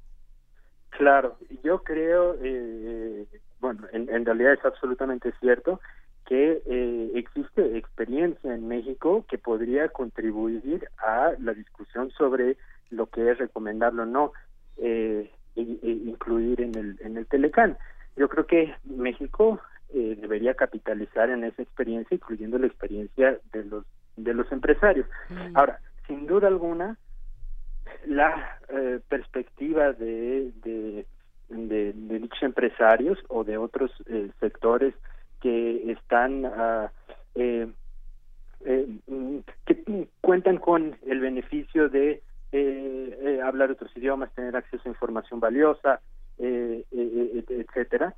Claro, 0.91 1.37
yo 1.63 1.83
creo, 1.83 2.37
eh, 2.43 3.27
bueno, 3.61 3.87
en, 3.93 4.25
realidad 4.25 4.55
es 4.55 4.65
absolutamente 4.65 5.33
cierto 5.41 5.81
que 6.27 6.63
eh, 6.67 7.13
existe 7.15 7.77
experiencia 7.77 8.55
en 8.55 8.69
México 8.69 9.25
que 9.29 9.39
podría 9.39 9.89
contribuir 9.89 10.89
a 10.99 11.33
la 11.39 11.55
discusión 11.55 12.11
sobre 12.11 12.57
lo 12.91 13.07
que 13.07 13.31
es 13.31 13.39
recomendable 13.39 14.03
o 14.03 14.07
no 14.07 14.33
eh, 14.77 15.31
incluir 15.57 16.61
en 16.61 16.75
el 16.77 16.99
en 17.01 17.17
el 17.17 17.27
Telecán. 17.27 17.77
Yo 18.17 18.29
creo 18.29 18.47
que 18.47 18.75
México 18.85 19.61
eh, 19.93 20.17
debería 20.21 20.55
capitalizar 20.55 21.31
en 21.31 21.45
esa 21.45 21.63
experiencia, 21.63 22.15
incluyendo 22.15 22.59
la 22.59 22.67
experiencia 22.67 23.39
de 23.53 23.65
los 23.65 23.85
de 24.17 24.35
los 24.35 24.51
empresarios. 24.53 25.07
Mm. 25.29 25.57
Ahora, 25.57 25.81
sin 26.07 26.27
duda 26.27 26.49
alguna, 26.49 26.97
la 28.07 28.59
eh, 28.69 29.01
perspectiva 29.09 29.93
de, 29.93 30.53
de, 30.63 31.07
de, 31.49 31.93
dichos 32.19 32.43
empresarios 32.43 33.19
o 33.29 33.45
de 33.45 33.57
otros 33.59 33.91
eh, 34.07 34.31
sectores 34.41 34.95
que 35.41 35.93
están 35.93 36.45
ah, 36.47 36.91
eh, 37.35 37.69
que 39.65 40.07
cuentan 40.21 40.59
con 40.59 40.97
el 41.07 41.21
beneficio 41.21 41.89
de 41.89 42.23
hablar 43.43 43.71
otros 43.71 43.91
idiomas, 43.97 44.35
tener 44.35 44.55
acceso 44.55 44.83
a 44.85 44.89
información 44.91 45.41
valiosa, 45.41 46.01
etcétera, 46.39 48.15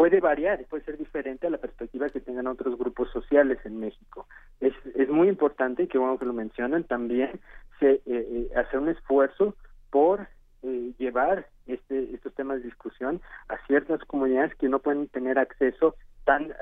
puede 0.00 0.20
variar, 0.20 0.64
puede 0.64 0.82
ser 0.84 0.96
diferente 0.96 1.46
a 1.46 1.50
la 1.50 1.58
perspectiva 1.58 2.08
que 2.08 2.22
tengan 2.22 2.46
otros 2.46 2.78
grupos 2.78 3.10
sociales 3.10 3.58
en 3.66 3.78
México. 3.78 4.26
Es, 4.58 4.72
es 4.94 5.10
muy 5.10 5.28
importante, 5.28 5.88
que 5.88 5.98
bueno 5.98 6.18
que 6.18 6.24
lo 6.24 6.32
mencionan, 6.32 6.84
también 6.84 7.38
se, 7.78 7.90
eh, 7.90 8.00
eh, 8.06 8.50
hacer 8.56 8.80
un 8.80 8.88
esfuerzo 8.88 9.54
por 9.90 10.26
eh, 10.62 10.92
llevar 10.96 11.48
este, 11.66 12.14
estos 12.14 12.34
temas 12.34 12.60
de 12.60 12.64
discusión 12.64 13.20
a 13.50 13.58
ciertas 13.66 14.02
comunidades 14.06 14.54
que 14.54 14.70
no 14.70 14.78
pueden 14.78 15.06
tener 15.08 15.38
acceso 15.38 15.96
tan 16.24 16.54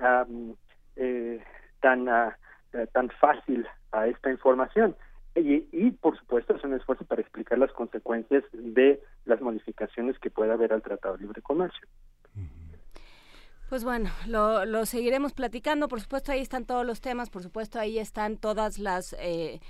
tan 1.80 2.34
tan 2.92 3.08
fácil 3.20 3.68
a 3.92 4.08
esta 4.08 4.32
información 4.32 4.96
y, 5.36 5.64
y, 5.70 5.92
por 5.92 6.18
supuesto 6.18 6.56
es 6.56 6.64
un 6.64 6.74
esfuerzo 6.74 7.04
para 7.04 7.22
explicar 7.22 7.56
las 7.56 7.70
consecuencias 7.70 8.42
de 8.52 9.00
las 9.26 9.40
modificaciones 9.40 10.18
que 10.18 10.30
pueda 10.30 10.54
haber 10.54 10.72
al 10.72 10.82
Tratado 10.82 11.16
de 11.16 11.22
Libre 11.22 11.40
Comercio. 11.40 11.86
Pues 13.68 13.84
bueno, 13.84 14.10
lo, 14.26 14.64
lo, 14.64 14.86
seguiremos 14.86 15.34
platicando. 15.34 15.88
Por 15.88 16.00
supuesto, 16.00 16.32
ahí 16.32 16.40
están 16.40 16.64
todos 16.64 16.86
los 16.86 17.02
temas. 17.02 17.28
Por 17.28 17.42
supuesto, 17.42 17.78
ahí 17.78 17.98
están 17.98 18.38
todas 18.38 18.78
las. 18.78 19.14
Eh, 19.18 19.60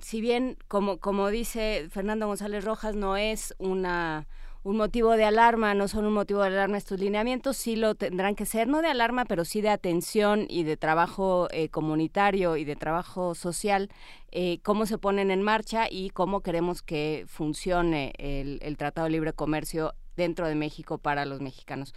si 0.00 0.20
bien, 0.20 0.56
como, 0.66 0.98
como 0.98 1.28
dice 1.28 1.88
Fernando 1.90 2.26
González 2.26 2.64
Rojas, 2.64 2.96
no 2.96 3.16
es 3.16 3.54
una 3.58 4.26
un 4.64 4.78
motivo 4.78 5.12
de 5.12 5.24
alarma, 5.24 5.74
no 5.74 5.88
son 5.88 6.06
un 6.06 6.14
motivo 6.14 6.40
de 6.40 6.46
alarma 6.46 6.78
estos 6.78 6.98
lineamientos, 6.98 7.58
sí 7.58 7.76
lo 7.76 7.94
tendrán 7.94 8.34
que 8.34 8.46
ser, 8.46 8.66
no 8.66 8.80
de 8.80 8.88
alarma, 8.88 9.26
pero 9.26 9.44
sí 9.44 9.60
de 9.60 9.68
atención 9.68 10.46
y 10.48 10.62
de 10.64 10.78
trabajo 10.78 11.48
eh, 11.50 11.68
comunitario 11.68 12.56
y 12.56 12.64
de 12.64 12.74
trabajo 12.74 13.34
social, 13.34 13.90
eh, 14.32 14.60
cómo 14.62 14.86
se 14.86 14.96
ponen 14.96 15.30
en 15.30 15.42
marcha 15.42 15.86
y 15.90 16.08
cómo 16.08 16.40
queremos 16.40 16.80
que 16.80 17.26
funcione 17.28 18.14
el, 18.16 18.58
el 18.62 18.78
Tratado 18.78 19.04
de 19.04 19.10
Libre 19.10 19.34
Comercio 19.34 19.94
dentro 20.16 20.48
de 20.48 20.54
México 20.54 20.96
para 20.96 21.26
los 21.26 21.42
mexicanos. 21.42 21.92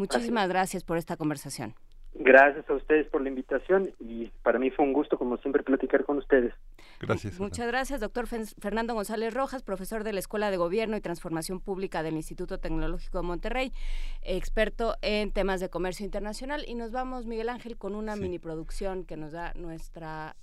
Muchísimas 0.00 0.48
gracias 0.48 0.82
por 0.82 0.96
esta 0.96 1.18
conversación. 1.18 1.74
Gracias 2.14 2.68
a 2.70 2.72
ustedes 2.72 3.06
por 3.08 3.20
la 3.20 3.28
invitación 3.28 3.92
y 4.00 4.32
para 4.42 4.58
mí 4.58 4.70
fue 4.70 4.84
un 4.84 4.94
gusto, 4.94 5.18
como 5.18 5.36
siempre, 5.36 5.62
platicar 5.62 6.06
con 6.06 6.16
ustedes. 6.16 6.54
Gracias. 7.00 7.38
Muchas 7.38 7.66
gracias, 7.66 8.00
doctor 8.00 8.26
Fernando 8.26 8.94
González 8.94 9.34
Rojas, 9.34 9.62
profesor 9.62 10.02
de 10.02 10.14
la 10.14 10.20
Escuela 10.20 10.50
de 10.50 10.56
Gobierno 10.56 10.96
y 10.96 11.02
Transformación 11.02 11.60
Pública 11.60 12.02
del 12.02 12.14
Instituto 12.14 12.58
Tecnológico 12.58 13.18
de 13.18 13.26
Monterrey, 13.26 13.72
experto 14.22 14.96
en 15.02 15.32
temas 15.32 15.60
de 15.60 15.68
comercio 15.68 16.06
internacional. 16.06 16.64
Y 16.66 16.74
nos 16.74 16.92
vamos, 16.92 17.26
Miguel 17.26 17.50
Ángel, 17.50 17.76
con 17.76 17.94
una 17.94 18.16
mini 18.16 18.38
producción 18.38 19.04
que 19.04 19.18
nos 19.18 19.32
da 19.32 19.52
nuestra 19.54 20.34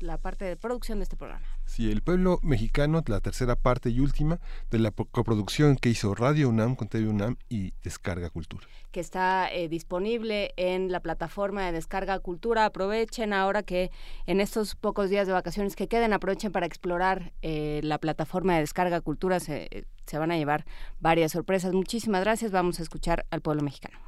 la 0.00 0.16
parte 0.16 0.46
de 0.46 0.56
producción 0.56 1.00
de 1.00 1.02
este 1.04 1.16
programa. 1.16 1.46
Sí, 1.66 1.90
El 1.90 2.00
Pueblo 2.00 2.38
Mexicano, 2.42 3.02
la 3.06 3.20
tercera 3.20 3.56
parte 3.56 3.90
y 3.90 4.00
última 4.00 4.40
de 4.70 4.78
la 4.78 4.92
coproducción 4.92 5.76
que 5.76 5.88
hizo 5.88 6.14
Radio 6.14 6.48
UNAM 6.48 6.76
con 6.76 6.88
TV 6.88 7.08
UNAM 7.08 7.36
y 7.48 7.74
Descarga 7.82 8.30
Cultura. 8.30 8.66
Que 8.92 9.00
está 9.00 9.52
eh, 9.52 9.68
disponible 9.68 10.54
en 10.56 10.90
la 10.92 11.00
plataforma 11.00 11.66
de 11.66 11.72
Descarga 11.72 12.18
Cultura. 12.20 12.64
Aprovechen 12.64 13.32
ahora 13.32 13.62
que 13.62 13.90
en 14.26 14.40
estos 14.40 14.76
pocos 14.76 15.10
días 15.10 15.26
de 15.26 15.32
vacaciones 15.32 15.76
que 15.76 15.88
queden, 15.88 16.12
aprovechen 16.12 16.52
para 16.52 16.66
explorar 16.66 17.32
eh, 17.42 17.80
la 17.82 17.98
plataforma 17.98 18.54
de 18.54 18.60
Descarga 18.60 19.00
Cultura. 19.00 19.40
Se, 19.40 19.86
se 20.06 20.18
van 20.18 20.30
a 20.30 20.36
llevar 20.36 20.64
varias 21.00 21.32
sorpresas. 21.32 21.74
Muchísimas 21.74 22.22
gracias. 22.22 22.52
Vamos 22.52 22.78
a 22.78 22.84
escuchar 22.84 23.26
al 23.30 23.42
pueblo 23.42 23.62
mexicano. 23.62 23.98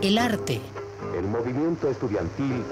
El 0.00 0.16
arte 0.16 0.60
el 1.16 1.26
movimiento 1.26 1.88
estudiantil 1.88 2.64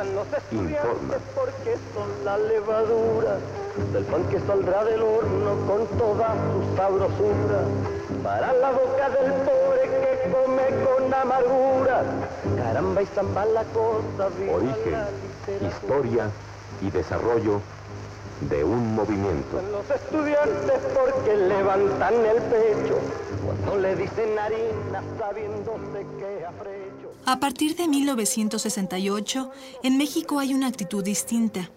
informa. 0.53 1.15
Porque 1.35 1.77
son 1.95 2.25
la 2.25 2.39
levadura 2.39 3.39
del 3.93 4.05
pan 4.05 4.25
que 4.29 4.41
saldrá 4.41 4.85
del 4.85 5.03
horno 5.03 5.55
con 5.67 5.87
toda 5.99 6.35
su 6.53 6.77
sabrosura. 6.77 7.61
Para 8.23 8.53
la 8.53 8.71
boca 8.71 9.11
del 9.11 9.33
pobre 9.33 9.83
que 9.83 10.31
come 10.31 10.85
con 10.85 11.15
amargura. 11.15 12.03
Caramba 12.57 13.03
y 13.03 13.07
zamba 13.07 13.45
la 13.47 13.65
cosa. 13.65 14.29
Origen, 14.53 15.67
historia 15.67 16.31
y 16.83 16.91
desarrollo 16.91 17.61
de 18.43 18.63
un 18.65 18.95
movimiento. 18.95 19.61
Los 19.73 19.91
estudiantes 19.91 20.81
porque 20.95 21.37
levantan 21.37 22.15
el 22.15 22.43
pecho 22.43 22.99
cuando 23.45 23.79
le 23.79 23.97
dicen 23.97 24.39
harina 24.39 25.03
sabiéndose 25.19 26.07
que 26.19 26.47
afrecho. 26.47 26.88
A 27.25 27.41
partir 27.41 27.77
de 27.77 27.89
1968, 27.89 29.51
en 29.83 29.99
México 29.99 30.39
hay 30.39 30.55
una 30.55 30.67
actitud 30.67 31.05
distinta. 31.05 31.71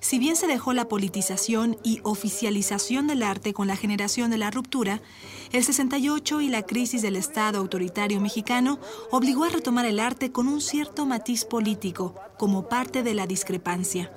Si 0.00 0.18
bien 0.18 0.36
se 0.36 0.46
dejó 0.46 0.72
la 0.72 0.86
politización 0.86 1.78
y 1.82 2.00
oficialización 2.02 3.06
del 3.06 3.22
arte 3.22 3.54
con 3.54 3.66
la 3.66 3.76
generación 3.76 4.30
de 4.30 4.38
la 4.38 4.50
ruptura, 4.50 5.00
el 5.52 5.64
68 5.64 6.42
y 6.42 6.48
la 6.48 6.62
crisis 6.62 7.00
del 7.02 7.16
Estado 7.16 7.58
autoritario 7.58 8.20
mexicano 8.20 8.78
obligó 9.10 9.44
a 9.44 9.48
retomar 9.48 9.86
el 9.86 10.00
arte 10.00 10.30
con 10.30 10.46
un 10.46 10.60
cierto 10.60 11.06
matiz 11.06 11.44
político, 11.44 12.14
como 12.38 12.68
parte 12.68 13.02
de 13.02 13.14
la 13.14 13.26
discrepancia. 13.26 14.12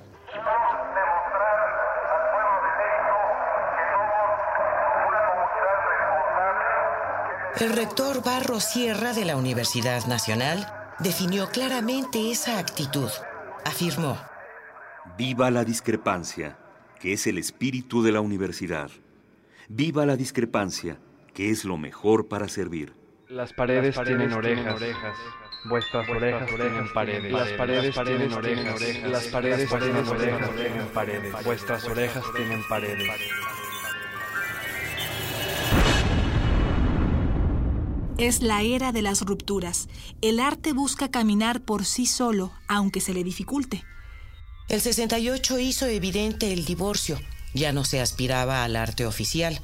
El 7.60 7.74
rector 7.74 8.24
Barro 8.24 8.60
Sierra 8.60 9.14
de 9.14 9.26
la 9.26 9.36
Universidad 9.36 10.06
Nacional 10.06 10.68
definió 11.00 11.50
claramente 11.50 12.30
esa 12.30 12.60
actitud. 12.60 13.10
Afirmó, 13.66 14.16
Viva 15.18 15.50
la 15.50 15.64
discrepancia, 15.64 16.60
que 17.00 17.14
es 17.14 17.26
el 17.26 17.40
espíritu 17.40 18.04
de 18.04 18.12
la 18.12 18.22
universidad. 18.22 18.92
Viva 19.70 20.06
la 20.06 20.16
discrepancia, 20.16 21.00
que 21.34 21.50
es 21.50 21.66
lo 21.66 21.78
mejor 21.78 22.28
para 22.28 22.48
servir. 22.48 22.94
Las 23.28 23.54
paredes, 23.54 24.00
tienen, 24.06 24.34
orejas. 24.34 24.80
Vuestras 25.68 26.08
orejas, 26.10 26.48
tienen 26.48 26.94
paredes. 26.94 27.32
Las 27.32 27.50
paredes, 27.54 27.96
tienen 27.96 28.34
orejas. 28.34 28.82
Las 29.10 29.26
paredes 29.28 29.70
tienen 29.70 30.08
orejas. 30.08 30.56
Tienen 30.56 30.88
paredes. 30.94 31.44
Vuestras 31.44 31.86
orejas 31.86 32.24
tienen 32.36 32.62
paredes. 32.70 33.10
Es 38.18 38.42
la 38.42 38.64
era 38.64 38.92
de 38.92 39.04
las 39.04 39.22
rupturas. 39.22 39.88
El 40.22 40.40
arte 40.40 40.74
busca 40.74 41.12
caminar 41.12 41.62
por 41.62 41.86
sí 41.86 42.08
solo, 42.08 42.52
aunque 42.68 43.00
se 43.00 43.14
le 43.14 43.24
dificulte. 43.24 43.84
El 44.70 44.82
68 44.82 45.60
hizo 45.60 45.86
evidente 45.86 46.52
el 46.52 46.66
divorcio. 46.66 47.20
Ya 47.54 47.72
no 47.74 47.86
se 47.86 48.02
aspiraba 48.02 48.64
al 48.64 48.76
arte 48.76 49.06
oficial. 49.06 49.62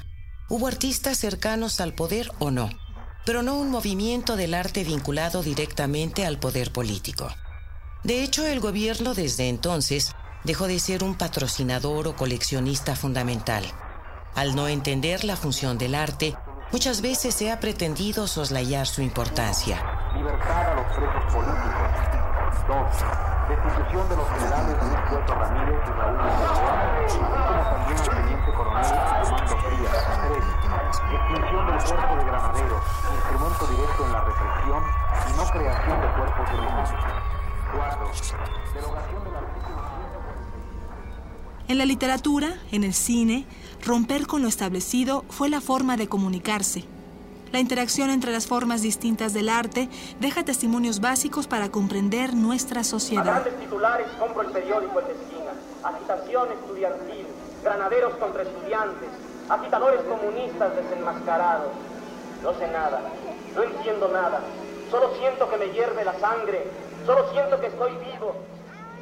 Hubo 0.48 0.68
artistas 0.68 1.18
cercanos 1.18 1.80
al 1.80 1.94
poder 1.94 2.30
o 2.38 2.52
no, 2.52 2.70
pero 3.26 3.42
no 3.42 3.56
un 3.56 3.70
movimiento 3.70 4.36
del 4.36 4.54
arte 4.54 4.84
vinculado 4.84 5.42
directamente 5.42 6.24
al 6.24 6.38
poder 6.38 6.70
político. 6.70 7.28
De 8.04 8.22
hecho, 8.22 8.46
el 8.46 8.60
gobierno 8.60 9.14
desde 9.14 9.48
entonces 9.48 10.12
dejó 10.44 10.68
de 10.68 10.78
ser 10.78 11.02
un 11.02 11.16
patrocinador 11.16 12.06
o 12.06 12.14
coleccionista 12.14 12.94
fundamental. 12.94 13.64
Al 14.36 14.54
no 14.54 14.68
entender 14.68 15.24
la 15.24 15.36
función 15.36 15.76
del 15.76 15.96
arte, 15.96 16.36
Muchas 16.74 17.02
veces 17.02 17.32
se 17.36 17.52
ha 17.52 17.60
pretendido 17.60 18.26
soslayar 18.26 18.88
su 18.88 19.00
importancia. 19.00 19.80
Libertad 20.12 20.72
a 20.72 20.74
los 20.74 20.86
presos 20.86 21.22
políticos. 21.32 21.86
Dos. 22.66 22.90
Destitución 23.48 24.08
de 24.08 24.16
los 24.16 24.28
generales 24.28 24.76
Luis 24.82 24.98
Puerto 25.08 25.34
Ramírez 25.36 25.78
y 25.78 25.92
Raúl 25.94 26.16
Gamboa, 26.18 27.04
así 27.06 27.18
como 27.18 27.62
también 27.62 27.94
al 27.94 28.10
teniente 28.10 28.52
coronel 28.58 28.84
Armando 28.84 29.56
Frías. 29.56 29.94
Tres. 30.26 30.46
Extinción 31.14 31.62
del 31.70 31.78
cuerpo 31.78 32.12
de 32.16 32.24
granaderos, 32.24 32.84
instrumento 33.14 33.66
directo 33.70 34.00
en 34.06 34.12
la 34.12 34.20
represión 34.24 34.82
y 35.14 35.32
no 35.36 35.44
creación 35.54 36.00
de 36.00 36.08
cuerpos 36.10 36.46
de. 36.50 36.56
Cuatro. 37.70 38.10
Derogación 38.74 39.22
del 39.22 39.36
artículo 39.36 39.78
En 41.68 41.78
la 41.78 41.84
literatura, 41.84 42.48
en 42.72 42.82
el 42.82 42.94
cine, 42.94 43.46
Romper 43.84 44.26
con 44.26 44.40
lo 44.40 44.48
establecido 44.48 45.26
fue 45.28 45.50
la 45.50 45.60
forma 45.60 45.98
de 45.98 46.08
comunicarse. 46.08 46.84
La 47.52 47.60
interacción 47.60 48.08
entre 48.08 48.32
las 48.32 48.46
formas 48.46 48.80
distintas 48.80 49.34
del 49.34 49.50
arte 49.50 49.90
deja 50.20 50.42
testimonios 50.42 51.02
básicos 51.02 51.46
para 51.46 51.68
comprender 51.68 52.32
nuestra 52.32 52.82
sociedad. 52.82 53.28
A 53.28 53.32
grandes 53.42 53.60
titulares 53.60 54.06
compro 54.18 54.40
el 54.40 54.52
periódico 54.52 55.00
El 55.00 55.10
Esquina. 55.10 55.52
Agitación 55.84 56.48
estudiantil, 56.52 57.26
granaderos 57.62 58.14
contra 58.14 58.44
estudiantes, 58.44 59.10
agitadores 59.50 60.00
comunistas 60.08 60.72
desenmascarados. 60.76 61.72
No 62.42 62.54
sé 62.54 62.66
nada, 62.68 63.02
no 63.54 63.62
entiendo 63.64 64.08
nada. 64.08 64.40
Solo 64.90 65.14
siento 65.18 65.50
que 65.50 65.58
me 65.58 65.66
hierve 65.74 66.06
la 66.06 66.18
sangre, 66.20 66.70
solo 67.04 67.30
siento 67.32 67.60
que 67.60 67.66
estoy 67.66 67.92
vivo, 67.96 68.34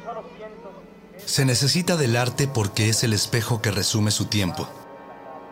solo 0.05 0.23
siento... 0.35 0.82
Se 1.25 1.45
necesita 1.45 1.95
del 1.95 2.17
arte 2.17 2.47
porque 2.47 2.89
es 2.89 3.03
el 3.03 3.13
espejo 3.13 3.61
que 3.61 3.71
resume 3.71 4.11
su 4.11 4.25
tiempo. 4.25 4.67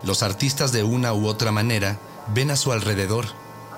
Los 0.03 0.21
artistas 0.21 0.71
de 0.71 0.83
una 0.83 1.13
u 1.13 1.27
otra 1.27 1.51
manera 1.51 1.97
ven 2.33 2.51
a 2.51 2.55
su 2.55 2.71
alrededor, 2.71 3.25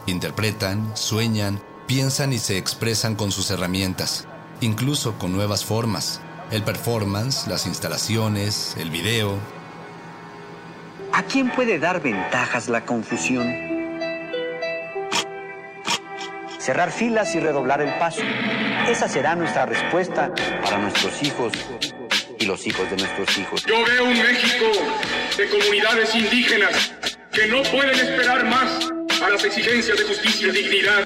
interpretan, 0.06 0.92
sueñan, 0.96 1.62
piensan 1.88 2.34
y 2.34 2.40
se 2.40 2.58
expresan 2.58 3.16
con 3.16 3.32
sus 3.32 3.52
herramientas, 3.52 4.28
incluso 4.62 5.18
con 5.18 5.32
nuevas 5.34 5.66
formas, 5.66 6.20
el 6.52 6.64
performance, 6.64 7.48
las 7.48 7.68
instalaciones, 7.68 8.76
el 8.78 8.90
video. 8.90 9.38
¿A 11.12 11.24
quién 11.24 11.52
puede 11.52 11.80
dar 11.80 12.02
ventajas 12.02 12.70
la 12.70 12.86
confusión? 12.86 13.73
Cerrar 16.64 16.94
filas 16.94 17.36
y 17.36 17.42
redoblar 17.42 17.82
el 17.82 17.94
paso. 18.00 18.22
Esa 18.88 19.10
será 19.10 19.36
nuestra 19.36 19.66
respuesta 19.66 20.34
para 20.64 20.78
nuestros 20.78 21.22
hijos 21.22 21.52
y 22.40 22.46
los 22.46 22.66
hijos 22.66 22.90
de 22.90 22.96
nuestros 22.96 23.38
hijos. 23.38 23.66
Yo 23.66 23.84
veo 23.84 24.06
un 24.06 24.18
México 24.18 24.72
de 25.38 25.50
comunidades 25.50 26.16
indígenas 26.16 26.94
que 27.34 27.48
no 27.48 27.64
pueden 27.64 28.00
esperar 28.00 28.46
más 28.46 28.90
a 29.22 29.30
las 29.30 29.44
exigencias 29.44 29.98
de 29.98 30.06
justicia, 30.06 30.54
dignidad 30.54 31.06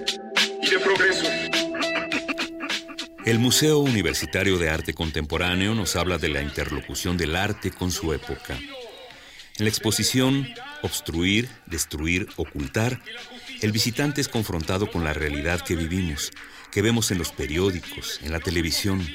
y 0.61 0.69
de 0.69 0.77
progreso. 0.77 1.25
El 3.25 3.39
Museo 3.39 3.79
Universitario 3.79 4.59
de 4.59 4.69
Arte 4.69 4.93
Contemporáneo 4.93 5.73
nos 5.73 5.95
habla 5.95 6.19
de 6.19 6.29
la 6.29 6.43
interlocución 6.43 7.17
del 7.17 7.35
arte 7.35 7.71
con 7.71 7.89
su 7.89 8.13
época. 8.13 8.53
En 9.57 9.65
la 9.65 9.69
exposición 9.69 10.47
Obstruir, 10.83 11.49
Destruir, 11.65 12.27
Ocultar, 12.35 12.99
el 13.61 13.71
visitante 13.71 14.21
es 14.21 14.27
confrontado 14.27 14.91
con 14.91 15.03
la 15.03 15.13
realidad 15.13 15.61
que 15.61 15.75
vivimos, 15.75 16.31
que 16.71 16.81
vemos 16.81 17.11
en 17.11 17.17
los 17.17 17.31
periódicos, 17.31 18.19
en 18.23 18.31
la 18.31 18.39
televisión. 18.39 19.05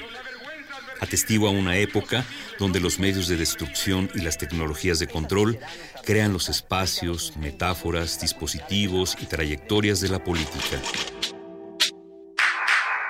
Atestigua 0.99 1.49
una 1.49 1.77
época 1.77 2.25
donde 2.59 2.79
los 2.79 2.99
medios 2.99 3.27
de 3.27 3.37
destrucción 3.37 4.09
y 4.15 4.21
las 4.21 4.37
tecnologías 4.37 4.99
de 4.99 5.07
control 5.07 5.59
crean 6.05 6.33
los 6.33 6.49
espacios, 6.49 7.33
metáforas, 7.37 8.19
dispositivos 8.19 9.17
y 9.21 9.25
trayectorias 9.25 10.01
de 10.01 10.09
la 10.09 10.23
política. 10.23 10.81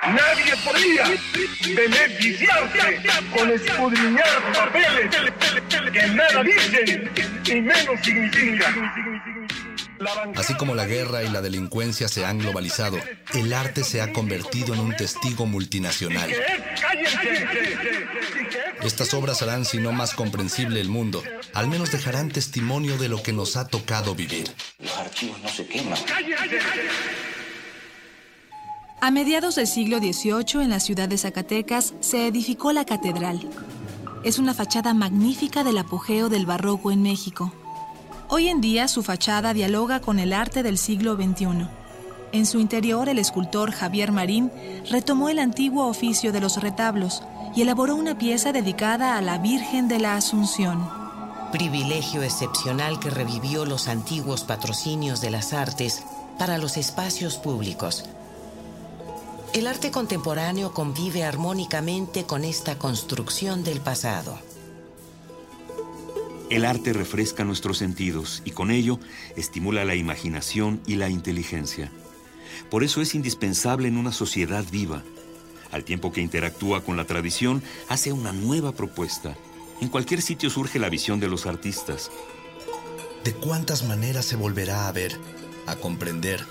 Nadie 0.06 0.54
podría 0.64 1.04
beneficiarse 1.74 3.02
con 3.34 3.50
escudriñar 3.50 4.52
papeles 4.52 5.10
que 5.92 6.06
nada 6.08 6.42
dicen 6.42 7.10
y 7.46 7.60
menos 7.60 8.00
significan. 8.02 9.63
Así 10.36 10.54
como 10.54 10.74
la 10.74 10.86
guerra 10.86 11.22
y 11.22 11.28
la 11.28 11.40
delincuencia 11.40 12.08
se 12.08 12.24
han 12.24 12.38
globalizado, 12.38 12.98
el 13.34 13.52
arte 13.52 13.84
se 13.84 14.00
ha 14.00 14.12
convertido 14.12 14.74
en 14.74 14.80
un 14.80 14.96
testigo 14.96 15.46
multinacional. 15.46 16.30
Estas 18.82 19.14
obras 19.14 19.40
harán, 19.42 19.64
si 19.64 19.78
no 19.78 19.92
más 19.92 20.14
comprensible 20.14 20.80
el 20.80 20.88
mundo, 20.88 21.22
al 21.54 21.68
menos 21.68 21.90
dejarán 21.90 22.30
testimonio 22.30 22.98
de 22.98 23.08
lo 23.08 23.22
que 23.22 23.32
nos 23.32 23.56
ha 23.56 23.66
tocado 23.66 24.14
vivir. 24.14 24.52
Los 24.78 24.96
archivos 24.98 25.40
no 25.40 25.48
se 25.48 25.66
queman. 25.66 25.98
A 29.00 29.10
mediados 29.10 29.56
del 29.56 29.66
siglo 29.66 29.98
XVIII, 29.98 30.62
en 30.62 30.70
la 30.70 30.80
ciudad 30.80 31.08
de 31.08 31.18
Zacatecas, 31.18 31.94
se 32.00 32.26
edificó 32.26 32.72
la 32.72 32.84
catedral. 32.84 33.48
Es 34.22 34.38
una 34.38 34.54
fachada 34.54 34.94
magnífica 34.94 35.64
del 35.64 35.78
apogeo 35.78 36.28
del 36.28 36.46
barroco 36.46 36.90
en 36.90 37.02
México. 37.02 37.52
Hoy 38.36 38.48
en 38.48 38.60
día 38.60 38.88
su 38.88 39.04
fachada 39.04 39.54
dialoga 39.54 40.00
con 40.00 40.18
el 40.18 40.32
arte 40.32 40.64
del 40.64 40.76
siglo 40.76 41.14
XXI. 41.14 41.68
En 42.32 42.46
su 42.46 42.58
interior, 42.58 43.08
el 43.08 43.20
escultor 43.20 43.70
Javier 43.70 44.10
Marín 44.10 44.50
retomó 44.90 45.28
el 45.28 45.38
antiguo 45.38 45.86
oficio 45.86 46.32
de 46.32 46.40
los 46.40 46.60
retablos 46.60 47.22
y 47.54 47.62
elaboró 47.62 47.94
una 47.94 48.18
pieza 48.18 48.50
dedicada 48.50 49.16
a 49.16 49.22
la 49.22 49.38
Virgen 49.38 49.86
de 49.86 50.00
la 50.00 50.16
Asunción. 50.16 50.90
Privilegio 51.52 52.24
excepcional 52.24 52.98
que 52.98 53.08
revivió 53.08 53.66
los 53.66 53.86
antiguos 53.86 54.42
patrocinios 54.42 55.20
de 55.20 55.30
las 55.30 55.52
artes 55.52 56.02
para 56.36 56.58
los 56.58 56.76
espacios 56.76 57.36
públicos. 57.36 58.04
El 59.52 59.68
arte 59.68 59.92
contemporáneo 59.92 60.74
convive 60.74 61.22
armónicamente 61.22 62.24
con 62.24 62.42
esta 62.42 62.78
construcción 62.78 63.62
del 63.62 63.80
pasado. 63.80 64.36
El 66.50 66.66
arte 66.66 66.92
refresca 66.92 67.44
nuestros 67.44 67.78
sentidos 67.78 68.42
y 68.44 68.50
con 68.50 68.70
ello 68.70 69.00
estimula 69.34 69.84
la 69.84 69.94
imaginación 69.94 70.80
y 70.86 70.96
la 70.96 71.08
inteligencia. 71.08 71.90
Por 72.70 72.84
eso 72.84 73.00
es 73.00 73.14
indispensable 73.14 73.88
en 73.88 73.96
una 73.96 74.12
sociedad 74.12 74.64
viva. 74.70 75.02
Al 75.72 75.84
tiempo 75.84 76.12
que 76.12 76.20
interactúa 76.20 76.84
con 76.84 76.96
la 76.96 77.06
tradición, 77.06 77.62
hace 77.88 78.12
una 78.12 78.32
nueva 78.32 78.72
propuesta. 78.72 79.36
En 79.80 79.88
cualquier 79.88 80.22
sitio 80.22 80.50
surge 80.50 80.78
la 80.78 80.90
visión 80.90 81.18
de 81.18 81.28
los 81.28 81.46
artistas. 81.46 82.10
¿De 83.24 83.32
cuántas 83.32 83.84
maneras 83.84 84.26
se 84.26 84.36
volverá 84.36 84.86
a 84.86 84.92
ver, 84.92 85.18
a 85.66 85.76
comprender, 85.76 86.44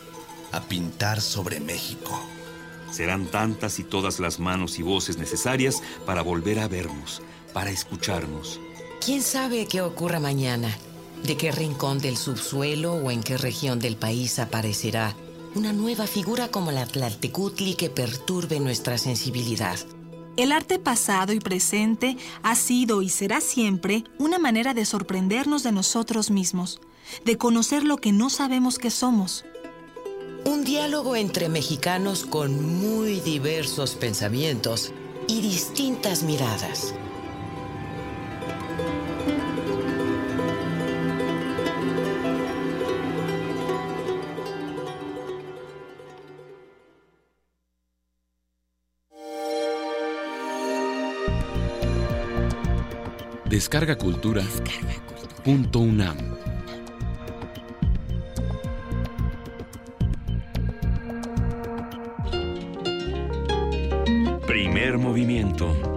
a 0.52 0.62
pintar 0.62 1.22
sobre 1.22 1.60
México? 1.60 2.20
Serán 2.92 3.28
tantas 3.28 3.80
y 3.80 3.84
todas 3.84 4.20
las 4.20 4.40
manos 4.40 4.80
y 4.80 4.82
voces 4.82 5.18
necesarias 5.18 5.82
para 6.06 6.22
volver 6.24 6.60
a 6.60 6.68
vernos, 6.68 7.22
para 7.54 7.70
escucharnos. 7.70 8.60
¿Quién 9.06 9.22
sabe 9.22 9.66
qué 9.66 9.82
ocurra 9.82 10.22
mañana? 10.22 10.78
¿De 11.26 11.36
qué 11.36 11.52
rincón 11.52 12.00
del 12.00 12.16
subsuelo 12.16 12.94
o 12.94 13.12
en 13.12 13.22
qué 13.22 13.38
región 13.38 13.80
del 13.80 13.98
país 13.98 14.40
aparecerá 14.40 15.14
una 15.56 15.74
nueva 15.74 16.08
figura 16.08 16.48
como 16.48 16.72
la 16.72 16.86
Tlaltecutli 16.86 17.76
que 17.76 17.90
perturbe 17.90 18.62
nuestra 18.62 18.98
sensibilidad? 18.98 19.78
El 20.38 20.54
arte 20.54 20.80
pasado 20.80 21.34
y 21.34 21.42
presente 21.42 22.16
ha 22.44 22.56
sido 22.56 23.02
y 23.02 23.10
será 23.10 23.42
siempre 23.42 24.06
una 24.20 24.40
manera 24.40 24.74
de 24.74 24.86
sorprendernos 24.86 25.64
de 25.64 25.74
nosotros 25.74 26.32
mismos, 26.32 26.80
de 27.26 27.38
conocer 27.38 27.84
lo 27.84 27.98
que 27.98 28.14
no 28.14 28.30
sabemos 28.30 28.78
que 28.78 28.90
somos. 28.90 29.44
Un 30.46 30.64
diálogo 30.64 31.18
entre 31.18 31.50
mexicanos 31.50 32.24
con 32.26 32.80
muy 32.80 33.20
diversos 33.20 33.96
pensamientos 33.96 34.94
y 35.28 35.42
distintas 35.42 36.24
miradas. 36.24 36.94
Descarga 53.54 53.96
Cultura. 53.96 54.42
Punto 55.44 55.78
UNAM. 55.78 56.18
Primer 64.48 64.98
movimiento. 64.98 65.94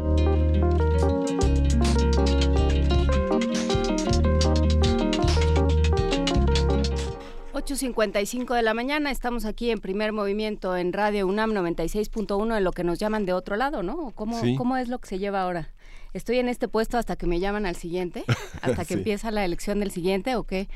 cinco 8.24 8.54
de 8.54 8.62
la 8.62 8.74
mañana, 8.74 9.10
estamos 9.10 9.44
aquí 9.44 9.70
en 9.70 9.80
primer 9.80 10.12
movimiento 10.12 10.76
en 10.76 10.92
Radio 10.92 11.26
UNAM 11.26 11.52
96.1 11.52 12.56
en 12.56 12.64
lo 12.64 12.72
que 12.72 12.84
nos 12.84 12.98
llaman 12.98 13.26
de 13.26 13.32
otro 13.32 13.56
lado, 13.56 13.82
¿no? 13.82 14.12
¿Cómo, 14.14 14.40
Sí. 14.40 14.56
¿Cómo 14.56 14.76
es 14.76 14.88
lo 14.88 14.98
que 14.98 15.08
se 15.08 15.18
lleva 15.18 15.42
ahora? 15.42 15.68
¿Estoy 16.16 16.38
en 16.38 16.48
este 16.48 16.66
puesto 16.68 16.96
hasta 16.98 17.16
que 17.16 17.26
me 17.26 17.40
llaman 17.40 17.66
al 17.66 17.76
siguiente? 17.76 18.24
¿Hasta 18.62 18.84
que 18.84 18.94
Sí. 18.94 18.94
empieza 18.94 19.30
la 19.30 19.44
elección 19.44 19.80
del 19.80 19.90
siguiente 19.90 20.34
o 20.36 20.44
qué? 20.44 20.68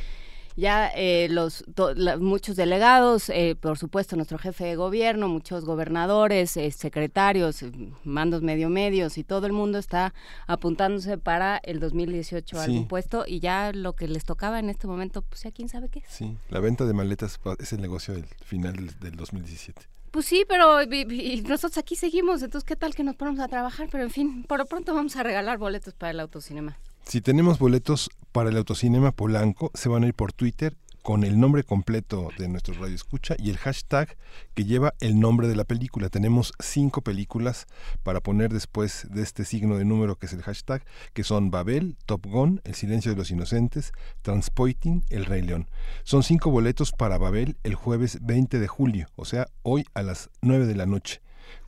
Ya 0.56 0.90
eh, 0.94 1.28
los 1.30 1.64
to- 1.74 1.94
la- 1.94 2.18
muchos 2.18 2.56
delegados, 2.56 3.30
eh, 3.30 3.56
por 3.58 3.78
supuesto 3.78 4.16
nuestro 4.16 4.36
jefe 4.36 4.64
de 4.64 4.76
gobierno, 4.76 5.28
muchos 5.28 5.64
gobernadores, 5.64 6.56
eh, 6.56 6.70
secretarios, 6.72 7.62
eh, 7.62 7.70
mandos 8.04 8.42
medio 8.42 8.68
medios 8.68 9.16
y 9.16 9.24
todo 9.24 9.46
el 9.46 9.52
mundo 9.52 9.78
está 9.78 10.12
apuntándose 10.46 11.16
para 11.18 11.56
el 11.62 11.78
2018 11.80 12.58
a 12.58 12.64
Sí. 12.64 12.70
algún 12.72 12.88
puesto 12.88 13.24
y 13.26 13.38
ya 13.40 13.70
lo 13.72 13.94
que 13.94 14.08
les 14.08 14.24
tocaba 14.24 14.58
en 14.58 14.68
este 14.68 14.86
momento, 14.88 15.22
pues 15.22 15.44
ya 15.44 15.52
quién 15.52 15.68
sabe 15.68 15.88
qué. 15.88 16.02
Sí, 16.08 16.36
la 16.50 16.58
venta 16.60 16.84
de 16.84 16.92
maletas 16.94 17.40
es 17.58 17.72
el 17.72 17.80
negocio 17.80 18.12
del 18.14 18.26
final 18.44 18.74
del, 18.74 18.98
del 18.98 19.16
2017. 19.16 19.82
Pues 20.10 20.26
sí, 20.26 20.44
pero 20.48 20.82
y- 20.82 21.42
nosotros 21.42 21.78
aquí 21.78 21.94
seguimos, 21.96 22.42
entonces 22.42 22.66
qué 22.66 22.76
tal 22.76 22.94
que 22.94 23.04
nos 23.04 23.14
ponemos 23.16 23.40
a 23.40 23.48
trabajar, 23.48 23.88
pero 23.92 24.02
en 24.04 24.10
fin, 24.10 24.44
por 24.44 24.58
lo 24.58 24.66
pronto 24.66 24.94
vamos 24.94 25.14
a 25.16 25.22
regalar 25.22 25.58
boletos 25.58 25.94
para 25.94 26.10
el 26.10 26.20
autocinema. 26.20 26.76
Si 27.04 27.20
tenemos 27.20 27.58
boletos 27.58 28.10
para 28.32 28.50
el 28.50 28.56
autocinema 28.56 29.12
Polanco, 29.12 29.70
se 29.74 29.88
van 29.88 30.04
a 30.04 30.08
ir 30.08 30.14
por 30.14 30.32
Twitter 30.32 30.76
con 31.02 31.24
el 31.24 31.40
nombre 31.40 31.64
completo 31.64 32.28
de 32.38 32.48
nuestro 32.48 32.74
radio 32.74 32.94
escucha 32.94 33.34
y 33.38 33.50
el 33.50 33.58
hashtag 33.58 34.16
que 34.54 34.64
lleva 34.64 34.94
el 35.00 35.18
nombre 35.18 35.48
de 35.48 35.56
la 35.56 35.64
película. 35.64 36.08
Tenemos 36.08 36.52
cinco 36.58 37.02
películas 37.02 37.66
para 38.02 38.20
poner 38.20 38.52
después 38.52 39.06
de 39.10 39.22
este 39.22 39.44
signo 39.44 39.76
de 39.76 39.84
número 39.84 40.16
que 40.16 40.26
es 40.26 40.32
el 40.32 40.42
hashtag, 40.42 40.84
que 41.12 41.24
son 41.24 41.50
Babel, 41.50 41.96
Top 42.06 42.26
Gun, 42.26 42.60
El 42.64 42.74
silencio 42.74 43.12
de 43.12 43.16
los 43.16 43.30
inocentes, 43.30 43.92
Transpoiting, 44.22 45.04
El 45.08 45.24
Rey 45.24 45.42
León. 45.42 45.68
Son 46.04 46.22
cinco 46.22 46.50
boletos 46.50 46.92
para 46.92 47.18
Babel 47.18 47.56
el 47.62 47.74
jueves 47.74 48.18
20 48.22 48.58
de 48.58 48.68
julio, 48.68 49.08
o 49.16 49.24
sea, 49.24 49.48
hoy 49.62 49.84
a 49.94 50.02
las 50.02 50.30
9 50.42 50.66
de 50.66 50.74
la 50.74 50.86
noche. 50.86 51.20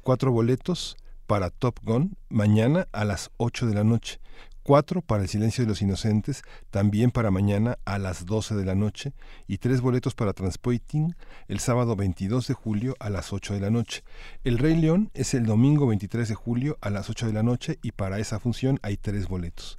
Cuatro 0.02 0.32
boletos 0.32 0.96
para 1.26 1.50
Top 1.50 1.78
Gun 1.82 2.16
mañana 2.28 2.88
a 2.92 3.04
las 3.04 3.30
8 3.38 3.66
de 3.66 3.74
la 3.74 3.84
noche. 3.84 4.21
Cuatro 4.62 5.02
para 5.02 5.22
El 5.22 5.28
Silencio 5.28 5.64
de 5.64 5.68
los 5.68 5.82
Inocentes, 5.82 6.42
también 6.70 7.10
para 7.10 7.32
mañana 7.32 7.78
a 7.84 7.98
las 7.98 8.26
12 8.26 8.54
de 8.54 8.64
la 8.64 8.76
noche. 8.76 9.12
Y 9.48 9.58
tres 9.58 9.80
boletos 9.80 10.14
para 10.14 10.32
Transpoiting 10.32 11.16
el 11.48 11.58
sábado 11.58 11.96
22 11.96 12.46
de 12.46 12.54
julio 12.54 12.94
a 13.00 13.10
las 13.10 13.32
8 13.32 13.54
de 13.54 13.60
la 13.60 13.70
noche. 13.70 14.04
El 14.44 14.58
Rey 14.58 14.76
León 14.76 15.10
es 15.14 15.34
el 15.34 15.46
domingo 15.46 15.88
23 15.88 16.28
de 16.28 16.34
julio 16.36 16.78
a 16.80 16.90
las 16.90 17.10
8 17.10 17.26
de 17.26 17.32
la 17.32 17.42
noche 17.42 17.80
y 17.82 17.90
para 17.90 18.20
esa 18.20 18.38
función 18.38 18.78
hay 18.82 18.96
tres 18.96 19.26
boletos. 19.26 19.78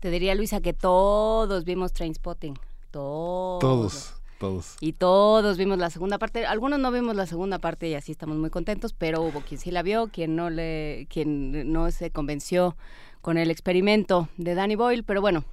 Te 0.00 0.10
diría 0.10 0.34
Luisa 0.34 0.60
que 0.60 0.74
todos 0.74 1.64
vimos 1.64 1.94
Trainspotting, 1.94 2.58
todos. 2.90 3.60
Todos, 3.60 4.14
todos. 4.38 4.76
Y 4.80 4.92
todos 4.92 5.56
vimos 5.56 5.78
la 5.78 5.88
segunda 5.88 6.18
parte. 6.18 6.44
Algunos 6.44 6.78
no 6.78 6.92
vimos 6.92 7.16
la 7.16 7.24
segunda 7.24 7.58
parte 7.58 7.88
y 7.88 7.94
así 7.94 8.12
estamos 8.12 8.36
muy 8.36 8.50
contentos, 8.50 8.92
pero 8.92 9.22
hubo 9.22 9.40
quien 9.40 9.58
sí 9.58 9.70
la 9.70 9.82
vio, 9.82 10.08
quien 10.08 10.36
no 10.36 10.50
le, 10.50 11.06
quien 11.08 11.72
no 11.72 11.90
se 11.90 12.10
convenció 12.10 12.76
con 13.24 13.38
el 13.38 13.50
experimento 13.50 14.28
de 14.36 14.54
Danny 14.54 14.74
Boyle, 14.74 15.02
pero 15.02 15.22
bueno, 15.22 15.44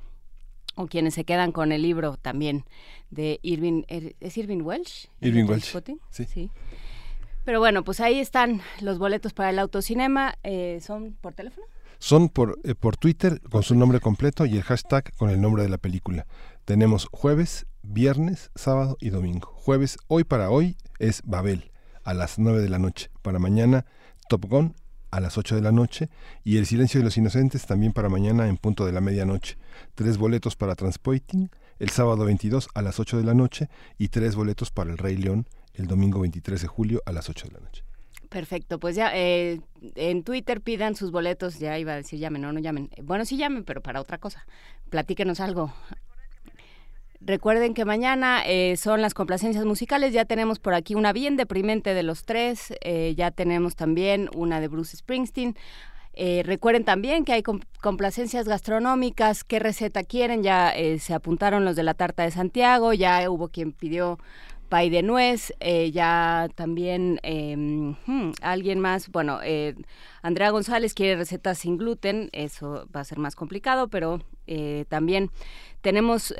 o 0.75 0.87
quienes 0.87 1.13
se 1.13 1.23
quedan 1.23 1.53
con 1.53 1.71
el 1.71 1.83
libro 1.83 2.17
también 2.17 2.65
de 3.11 3.39
Irving, 3.43 3.83
¿es 3.87 4.37
Irving 4.37 4.61
Welsh? 4.61 5.07
¿El 5.21 5.21
de 5.21 5.27
Irving 5.29 5.49
Welch. 5.49 5.71
Trainspotting? 5.71 6.01
Sí. 6.09 6.51
Pero 7.45 7.59
bueno, 7.59 7.85
pues 7.85 8.01
ahí 8.01 8.19
están 8.19 8.59
los 8.81 8.99
boletos 8.99 9.31
para 9.31 9.51
el 9.51 9.59
autocinema. 9.59 10.35
Eh, 10.43 10.79
¿Son 10.81 11.13
por 11.21 11.33
teléfono? 11.33 11.65
Son 11.97 12.27
por, 12.27 12.59
eh, 12.65 12.75
por 12.75 12.97
Twitter 12.97 13.39
con 13.49 13.63
su 13.63 13.73
nombre 13.73 14.01
completo 14.01 14.45
y 14.45 14.57
el 14.57 14.63
hashtag 14.63 15.15
con 15.15 15.29
el 15.29 15.39
nombre 15.39 15.63
de 15.63 15.69
la 15.69 15.77
película. 15.77 16.27
Tenemos 16.65 17.07
jueves, 17.09 17.67
viernes, 17.83 18.51
sábado 18.53 18.97
y 18.99 19.11
domingo. 19.11 19.47
Jueves, 19.55 19.97
hoy 20.07 20.25
para 20.25 20.49
hoy, 20.49 20.75
es 20.99 21.21
Babel, 21.23 21.71
a 22.03 22.13
las 22.13 22.37
9 22.37 22.59
de 22.59 22.67
la 22.67 22.79
noche. 22.79 23.09
Para 23.21 23.39
mañana, 23.39 23.85
Top 24.27 24.43
Gun, 24.49 24.75
a 25.11 25.19
las 25.19 25.37
8 25.37 25.55
de 25.55 25.61
la 25.61 25.71
noche. 25.71 26.09
Y 26.43 26.57
El 26.57 26.65
Silencio 26.65 26.99
de 26.99 27.03
los 27.03 27.17
Inocentes, 27.17 27.65
también 27.65 27.93
para 27.93 28.09
mañana, 28.09 28.47
en 28.47 28.57
punto 28.57 28.85
de 28.85 28.91
la 28.91 29.01
medianoche. 29.01 29.57
Tres 29.95 30.17
boletos 30.17 30.55
para 30.55 30.75
Transpoiting, 30.75 31.51
el 31.79 31.89
sábado 31.89 32.25
22 32.25 32.69
a 32.73 32.81
las 32.81 32.99
8 32.99 33.17
de 33.17 33.23
la 33.23 33.33
noche. 33.33 33.69
Y 33.97 34.07
tres 34.07 34.35
boletos 34.35 34.71
para 34.71 34.91
El 34.91 34.97
Rey 34.97 35.17
León, 35.17 35.47
el 35.75 35.87
domingo 35.87 36.19
23 36.21 36.61
de 36.61 36.67
julio 36.67 37.01
a 37.05 37.11
las 37.11 37.29
8 37.29 37.47
de 37.47 37.53
la 37.53 37.59
noche. 37.59 37.83
Perfecto, 38.31 38.79
pues 38.79 38.95
ya 38.95 39.11
eh, 39.13 39.59
en 39.95 40.23
Twitter 40.23 40.61
pidan 40.61 40.95
sus 40.95 41.11
boletos, 41.11 41.59
ya 41.59 41.77
iba 41.77 41.91
a 41.91 41.97
decir 41.97 42.17
llamen, 42.17 42.41
no, 42.41 42.53
no 42.53 42.61
llamen. 42.61 42.89
Bueno, 43.03 43.25
sí 43.25 43.35
llamen, 43.35 43.65
pero 43.65 43.81
para 43.81 43.99
otra 43.99 44.19
cosa. 44.19 44.47
Platíquenos 44.89 45.41
algo. 45.41 45.73
Recuerden 47.21 47.73
que 47.73 47.85
mañana 47.85 48.43
eh, 48.45 48.75
son 48.77 49.01
las 49.01 49.13
complacencias 49.13 49.65
musicales. 49.65 50.13
Ya 50.13 50.25
tenemos 50.25 50.59
por 50.59 50.73
aquí 50.73 50.95
una 50.95 51.13
bien 51.13 51.37
deprimente 51.37 51.93
de 51.93 52.03
los 52.03 52.23
tres. 52.23 52.73
Eh, 52.81 53.13
ya 53.15 53.31
tenemos 53.31 53.75
también 53.75 54.29
una 54.33 54.59
de 54.59 54.67
Bruce 54.67 54.97
Springsteen. 54.97 55.55
Eh, 56.13 56.43
recuerden 56.45 56.83
también 56.83 57.23
que 57.23 57.33
hay 57.33 57.43
complacencias 57.81 58.47
gastronómicas. 58.47 59.43
¿Qué 59.43 59.59
receta 59.59 60.03
quieren? 60.03 60.43
Ya 60.43 60.73
se 60.99 61.13
apuntaron 61.13 61.63
los 61.63 61.75
de 61.75 61.83
la 61.83 61.93
tarta 61.93 62.23
de 62.23 62.31
Santiago. 62.31 62.93
Ya 62.93 63.29
hubo 63.29 63.47
quien 63.47 63.71
pidió 63.71 64.17
pay 64.67 64.89
de 64.89 65.03
nuez, 65.03 65.53
ya 65.91 66.47
también 66.55 67.19
em, 67.23 67.95
hmm, 68.05 68.31
alguien 68.41 68.79
más, 68.79 69.09
bueno, 69.09 69.41
Andrea 70.21 70.49
González 70.49 70.93
quiere 70.93 71.17
recetas 71.17 71.57
sin 71.57 71.77
gluten, 71.77 72.29
eso 72.31 72.87
va 72.95 73.01
a 73.01 73.03
ser 73.03 73.17
más 73.17 73.35
complicado, 73.35 73.89
pero 73.89 74.21
también 74.87 75.29
tenemos 75.81 76.33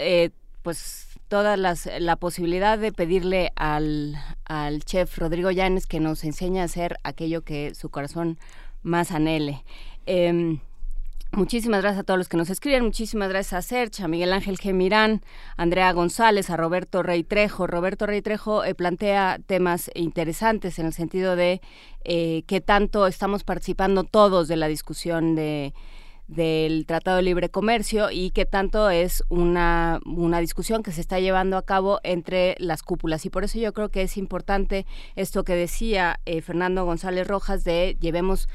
pues 0.64 1.08
toda 1.28 1.56
las, 1.56 1.90
la 2.00 2.18
posibilidad 2.18 2.78
de 2.78 2.92
pedirle 2.92 3.52
al, 3.56 4.18
al 4.46 4.84
chef 4.84 5.18
Rodrigo 5.18 5.50
Llanes 5.50 5.88
que 5.88 6.00
nos 6.00 6.24
enseñe 6.24 6.60
a 6.60 6.66
hacer 6.66 6.98
aquello 7.04 7.42
que 7.44 7.74
su 7.74 7.90
corazón 7.90 8.38
más 8.84 9.12
anhele. 9.12 9.64
Em, 10.06 10.60
muchísimas 11.32 11.82
gracias 11.82 12.02
a 12.02 12.04
todos 12.04 12.18
los 12.18 12.28
que 12.28 12.38
nos 12.38 12.50
escriben, 12.50 12.84
muchísimas 12.84 13.30
gracias 13.30 13.54
a 13.54 13.62
Sercha, 13.62 14.06
a 14.06 14.08
Miguel 14.08 14.34
Ángel 14.34 14.58
Gemirán, 14.58 15.22
Andrea 15.56 15.92
González, 15.94 16.50
a 16.50 16.58
Roberto 16.58 17.02
Rey 17.02 17.24
Trejo. 17.24 17.66
Roberto 17.66 18.08
Rey 18.08 18.22
Trejo 18.22 18.66
eh, 18.66 18.76
plantea 18.76 19.40
temas 19.46 19.90
interesantes 19.96 20.80
en 20.80 20.88
el 20.88 20.94
sentido 20.94 21.36
de 21.36 21.62
eh, 22.04 22.44
que 22.48 22.60
tanto 22.60 23.08
estamos 23.08 23.44
participando 23.44 24.04
todos 24.04 24.48
de 24.48 24.58
la 24.58 24.68
discusión 24.68 25.36
de 25.36 25.74
del 26.32 26.86
Tratado 26.86 27.18
de 27.18 27.24
Libre 27.24 27.50
Comercio 27.50 28.10
y 28.10 28.32
que 28.32 28.46
tanto 28.46 28.90
es 28.90 29.22
una, 29.28 30.00
una 30.06 30.40
discusión 30.40 30.82
que 30.82 30.94
se 30.94 31.02
está 31.02 31.20
llevando 31.20 31.58
a 31.58 31.66
cabo 31.66 32.00
entre 32.04 32.56
las 32.58 32.84
cúpulas. 32.84 33.26
Y 33.26 33.30
por 33.30 33.44
eso 33.44 33.60
yo 33.60 33.74
creo 33.74 33.90
que 33.90 34.04
es 34.04 34.16
importante 34.16 34.86
esto 35.18 35.44
que 35.44 35.56
decía 35.56 36.22
eh, 36.26 36.42
Fernando 36.42 36.86
González 36.86 37.28
Rojas 37.28 37.66
de 37.66 37.98
llevemos 38.00 38.48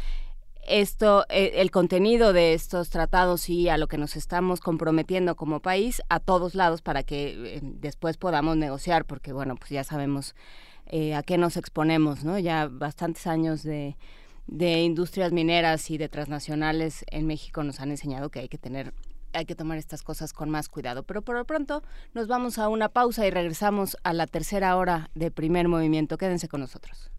esto, 0.67 1.27
eh, 1.29 1.53
el 1.57 1.71
contenido 1.71 2.33
de 2.33 2.55
estos 2.55 2.89
tratados 2.89 3.51
y 3.51 3.69
a 3.69 3.77
lo 3.77 3.89
que 3.89 3.99
nos 3.99 4.17
estamos 4.17 4.61
comprometiendo 4.61 5.37
como 5.37 5.61
país 5.61 6.01
a 6.09 6.19
todos 6.19 6.55
lados 6.55 6.81
para 6.81 7.03
que 7.03 7.57
eh, 7.57 7.61
después 7.63 8.17
podamos 8.17 8.57
negociar, 8.57 9.05
porque 9.05 9.35
bueno, 9.35 9.55
pues 9.57 9.71
ya 9.71 9.85
sabemos 9.85 10.35
a 11.17 11.25
qué 11.25 11.37
nos 11.37 11.57
exponemos, 11.57 12.23
¿no? 12.23 12.39
Ya 12.39 12.69
bastantes 12.69 13.27
años 13.27 13.65
de, 13.65 13.97
de 14.47 14.83
industrias 14.83 15.33
mineras 15.33 15.91
y 15.91 15.99
de 15.99 16.09
transnacionales 16.09 17.05
en 17.11 17.27
México 17.27 17.63
nos 17.63 17.81
han 17.81 17.91
enseñado 17.91 18.31
que 18.31 18.41
hay 18.41 18.49
que 18.49 18.59
tener 18.59 18.95
hay 19.33 19.45
que 19.45 19.55
tomar 19.55 19.79
estas 19.79 20.03
cosas 20.03 20.33
con 20.33 20.51
más 20.51 20.69
cuidado. 20.69 21.03
Pero 21.03 21.23
por 21.23 21.37
lo 21.37 21.45
pronto 21.45 21.83
nos 22.15 22.27
vamos 22.27 22.59
a 22.59 22.69
una 22.69 22.89
pausa 22.89 23.27
y 23.27 23.31
regresamos 23.31 23.97
a 24.03 24.15
la 24.15 24.27
tercera 24.27 24.77
hora 24.77 25.11
de 25.15 25.31
primer 25.31 25.69
movimiento. 25.69 26.17
Quédense 26.17 26.49
con 26.49 26.61
nosotros. 26.61 27.11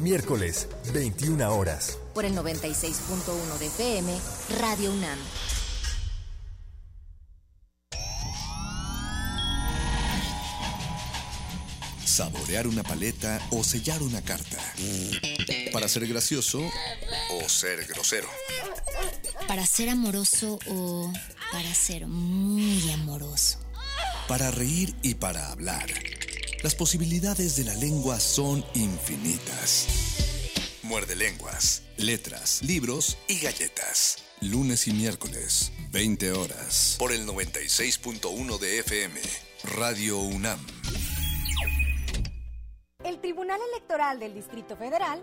Miércoles, 0.00 0.68
21 0.92 1.54
horas. 1.54 1.98
Por 2.14 2.24
el 2.24 2.34
96.1 2.34 3.58
de 3.58 3.66
FM, 3.66 4.12
Radio 4.60 4.90
UNAM. 4.92 5.18
Saborear 12.04 12.66
una 12.66 12.82
paleta 12.82 13.40
o 13.50 13.64
sellar 13.64 14.02
una 14.02 14.22
carta. 14.22 14.58
Para 15.72 15.88
ser 15.88 16.06
gracioso 16.06 16.60
o 17.30 17.48
ser 17.48 17.84
grosero. 17.86 18.28
Para 19.48 19.66
ser 19.66 19.90
amoroso 19.90 20.58
o 20.68 21.12
para 21.52 21.74
ser 21.74 22.06
muy 22.06 22.90
amoroso. 22.92 23.58
Para 24.28 24.50
reír 24.50 24.94
y 25.02 25.14
para 25.14 25.50
hablar. 25.50 25.88
Las 26.64 26.74
posibilidades 26.74 27.56
de 27.56 27.64
la 27.64 27.74
lengua 27.74 28.18
son 28.18 28.64
infinitas. 28.72 29.86
Muerde 30.82 31.14
lenguas, 31.14 31.82
letras, 31.98 32.62
libros 32.62 33.18
y 33.28 33.38
galletas. 33.38 34.24
Lunes 34.40 34.88
y 34.88 34.94
miércoles, 34.94 35.72
20 35.90 36.32
horas. 36.32 36.96
Por 36.98 37.12
el 37.12 37.26
96.1 37.26 38.58
de 38.58 38.78
FM, 38.78 39.20
Radio 39.76 40.18
UNAM. 40.20 40.58
El 43.04 43.20
Tribunal 43.20 43.60
Electoral 43.74 44.18
del 44.18 44.32
Distrito 44.32 44.74
Federal 44.78 45.22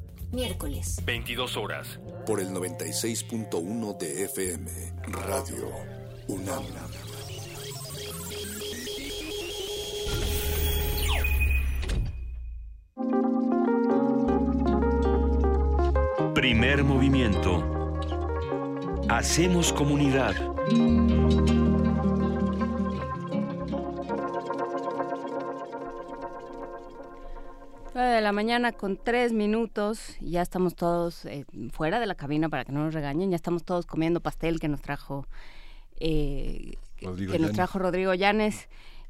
Miércoles. 0.31 1.01
22 1.05 1.57
horas. 1.57 1.99
Por 2.25 2.39
el 2.39 2.49
96.1 2.49 3.97
de 3.97 4.23
FM. 4.25 4.71
Radio 5.07 5.69
UNAM. 6.27 6.63
Primer 16.33 16.83
movimiento. 16.83 17.97
Hacemos 19.09 19.73
comunidad. 19.73 20.33
Nueve 27.93 28.15
de 28.15 28.21
la 28.21 28.31
mañana 28.31 28.71
con 28.71 28.95
tres 28.95 29.33
minutos 29.33 30.15
y 30.21 30.31
ya 30.31 30.41
estamos 30.41 30.75
todos 30.75 31.25
eh, 31.25 31.45
fuera 31.73 31.99
de 31.99 32.05
la 32.05 32.15
cabina 32.15 32.47
para 32.47 32.63
que 32.63 32.71
no 32.71 32.85
nos 32.85 32.93
regañen. 32.93 33.31
Ya 33.31 33.35
estamos 33.35 33.65
todos 33.65 33.85
comiendo 33.85 34.21
pastel 34.21 34.61
que 34.61 34.69
nos 34.69 34.81
trajo 34.81 35.27
eh, 35.99 36.77
que 36.97 37.39
nos 37.39 37.51
trajo 37.51 37.79
Rodrigo 37.79 38.13
Llanes. 38.13 38.69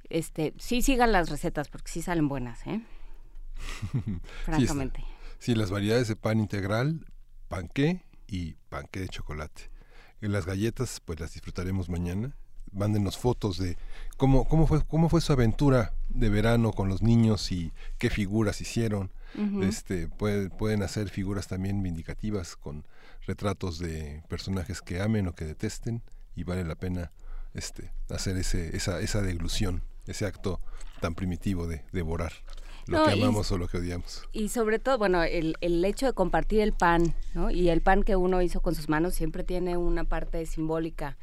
Este, 0.09 0.53
sí 0.57 0.81
sigan 0.81 1.11
las 1.11 1.29
recetas 1.29 1.69
porque 1.69 1.89
sí 1.91 2.01
salen 2.01 2.27
buenas, 2.27 2.65
¿eh? 2.65 2.81
Francamente. 4.45 5.05
Sí, 5.37 5.55
las 5.55 5.69
variedades 5.71 6.07
de 6.07 6.15
pan 6.15 6.39
integral, 6.39 7.05
panqué 7.47 8.03
y 8.27 8.53
panqué 8.69 9.01
de 9.01 9.09
chocolate. 9.09 9.69
Y 10.21 10.27
las 10.27 10.45
galletas, 10.45 11.01
pues 11.03 11.19
las 11.19 11.33
disfrutaremos 11.33 11.89
mañana. 11.89 12.35
Mándenos 12.73 13.17
fotos 13.17 13.57
de 13.57 13.77
cómo, 14.17 14.47
cómo, 14.47 14.65
fue, 14.67 14.83
cómo 14.85 15.09
fue 15.09 15.19
su 15.21 15.33
aventura 15.33 15.93
de 16.09 16.29
verano 16.29 16.71
con 16.71 16.87
los 16.89 17.01
niños 17.01 17.51
y 17.51 17.71
qué 17.97 18.09
figuras 18.09 18.61
hicieron. 18.61 19.11
Este, 19.61 20.07
puede- 20.09 20.49
pueden 20.49 20.83
hacer 20.83 21.07
figuras 21.09 21.47
también 21.47 21.81
vindicativas 21.81 22.55
con 22.57 22.83
retratos 23.25 23.79
de 23.79 24.23
personajes 24.27 24.81
que 24.81 25.01
amen 25.01 25.27
o 25.27 25.33
que 25.35 25.45
detesten 25.45 26.01
y 26.35 26.43
vale 26.43 26.65
la 26.65 26.75
pena 26.75 27.11
este, 27.53 27.91
hacer 28.09 28.35
ese, 28.37 28.75
esa, 28.75 28.99
esa 28.99 29.21
deglución, 29.21 29.83
ese 30.05 30.25
acto 30.25 30.59
tan 30.99 31.15
primitivo 31.15 31.65
de 31.67 31.83
devorar 31.93 32.33
lo 32.87 32.97
No, 32.99 33.05
que 33.05 33.15
y- 33.15 33.21
amamos 33.21 33.49
o 33.53 33.57
lo 33.57 33.67
que 33.69 33.77
odiamos. 33.77 34.27
Y 34.33 34.49
sobre 34.49 34.79
todo, 34.79 34.97
bueno, 34.97 35.23
el, 35.23 35.55
el 35.61 35.83
hecho 35.85 36.05
de 36.07 36.13
compartir 36.13 36.59
el 36.59 36.73
pan, 36.73 37.13
¿no? 37.33 37.51
Y 37.51 37.69
el 37.69 37.81
pan 37.81 38.03
que 38.03 38.17
uno 38.17 38.41
hizo 38.41 38.59
con 38.61 38.75
sus 38.75 38.89
manos 38.89 39.13
siempre 39.15 39.43
tiene 39.45 39.77
una 39.77 40.03
parte 40.03 40.45
simbólica 40.45 41.17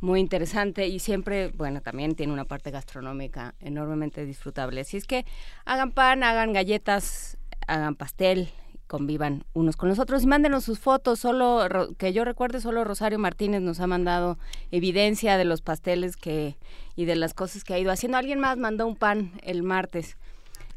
muy 0.00 0.20
interesante 0.20 0.86
y 0.88 0.98
siempre, 0.98 1.48
bueno, 1.56 1.80
también 1.82 2.14
tiene 2.14 2.32
una 2.32 2.44
parte 2.44 2.70
gastronómica 2.70 3.54
enormemente 3.60 4.24
disfrutable. 4.24 4.80
Así 4.80 4.96
es 4.96 5.06
que 5.06 5.24
hagan 5.64 5.92
pan, 5.92 6.22
hagan 6.24 6.52
galletas, 6.52 7.36
hagan 7.66 7.94
pastel, 7.96 8.48
convivan 8.86 9.44
unos 9.52 9.76
con 9.76 9.88
los 9.88 9.98
otros 9.98 10.22
y 10.22 10.26
mándenos 10.26 10.64
sus 10.64 10.80
fotos. 10.80 11.20
Solo, 11.20 11.68
que 11.98 12.12
yo 12.12 12.24
recuerde, 12.24 12.60
solo 12.60 12.82
Rosario 12.84 13.18
Martínez 13.18 13.60
nos 13.60 13.78
ha 13.80 13.86
mandado 13.86 14.38
evidencia 14.70 15.36
de 15.36 15.44
los 15.44 15.60
pasteles 15.62 16.16
que 16.16 16.56
y 16.96 17.04
de 17.04 17.14
las 17.16 17.34
cosas 17.34 17.62
que 17.62 17.74
ha 17.74 17.78
ido 17.78 17.92
haciendo. 17.92 18.18
Alguien 18.18 18.40
más 18.40 18.56
mandó 18.56 18.86
un 18.86 18.96
pan 18.96 19.32
el 19.42 19.62
martes. 19.62 20.16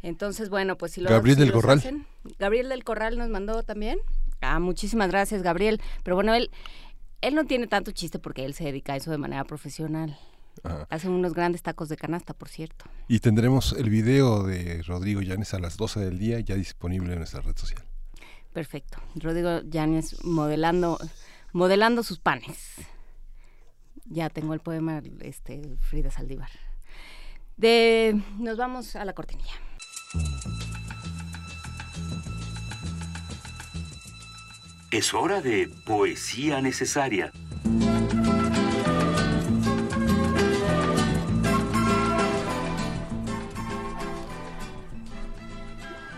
Entonces, 0.03 0.49
bueno, 0.49 0.77
pues 0.77 0.91
si 0.91 1.01
lo 1.01 1.09
Gabriel 1.09 1.37
si 1.37 1.43
del 1.43 1.53
Corral. 1.53 1.77
hacen- 1.79 2.05
Gabriel 2.39 2.69
del 2.69 2.83
Corral 2.83 3.17
nos 3.17 3.29
mandó 3.29 3.63
también. 3.63 3.97
Ah, 4.41 4.59
muchísimas 4.59 5.09
gracias, 5.09 5.41
Gabriel. 5.41 5.81
Pero 6.03 6.15
bueno, 6.17 6.33
él, 6.35 6.51
él 7.23 7.35
no 7.35 7.45
tiene 7.45 7.67
tanto 7.67 7.91
chiste 7.91 8.19
porque 8.19 8.43
él 8.43 8.53
se 8.53 8.65
dedica 8.65 8.93
a 8.93 8.95
eso 8.97 9.09
de 9.09 9.17
manera 9.17 9.45
profesional. 9.45 10.17
Ajá. 10.61 10.85
Hace 10.89 11.07
unos 11.09 11.33
grandes 11.33 11.63
tacos 11.63 11.89
de 11.89 11.95
canasta, 11.95 12.33
por 12.33 12.49
cierto. 12.49 12.85
Y 13.07 13.19
tendremos 13.19 13.73
el 13.73 13.89
video 13.89 14.43
de 14.43 14.83
Rodrigo 14.83 15.21
Llanes 15.21 15.53
a 15.53 15.59
las 15.59 15.77
12 15.77 16.01
del 16.01 16.19
día 16.19 16.39
ya 16.41 16.55
disponible 16.55 17.13
en 17.13 17.19
nuestra 17.19 17.41
red 17.41 17.55
social. 17.57 17.83
Perfecto. 18.51 18.99
Rodrigo 19.15 19.61
Yáñez 19.61 20.23
modelando, 20.23 20.99
modelando 21.53 22.03
sus 22.03 22.19
panes. 22.19 22.75
Ya 24.05 24.29
tengo 24.29 24.53
el 24.53 24.59
poema 24.59 25.01
este, 25.21 25.77
Frida 25.79 26.11
Saldívar. 26.11 26.51
De, 27.55 28.21
nos 28.37 28.57
vamos 28.57 28.95
a 28.95 29.05
la 29.05 29.13
cortinilla. 29.13 29.53
Es 34.93 35.11
hora 35.15 35.41
de 35.41 35.71
poesía 35.87 36.61
necesaria. 36.61 37.31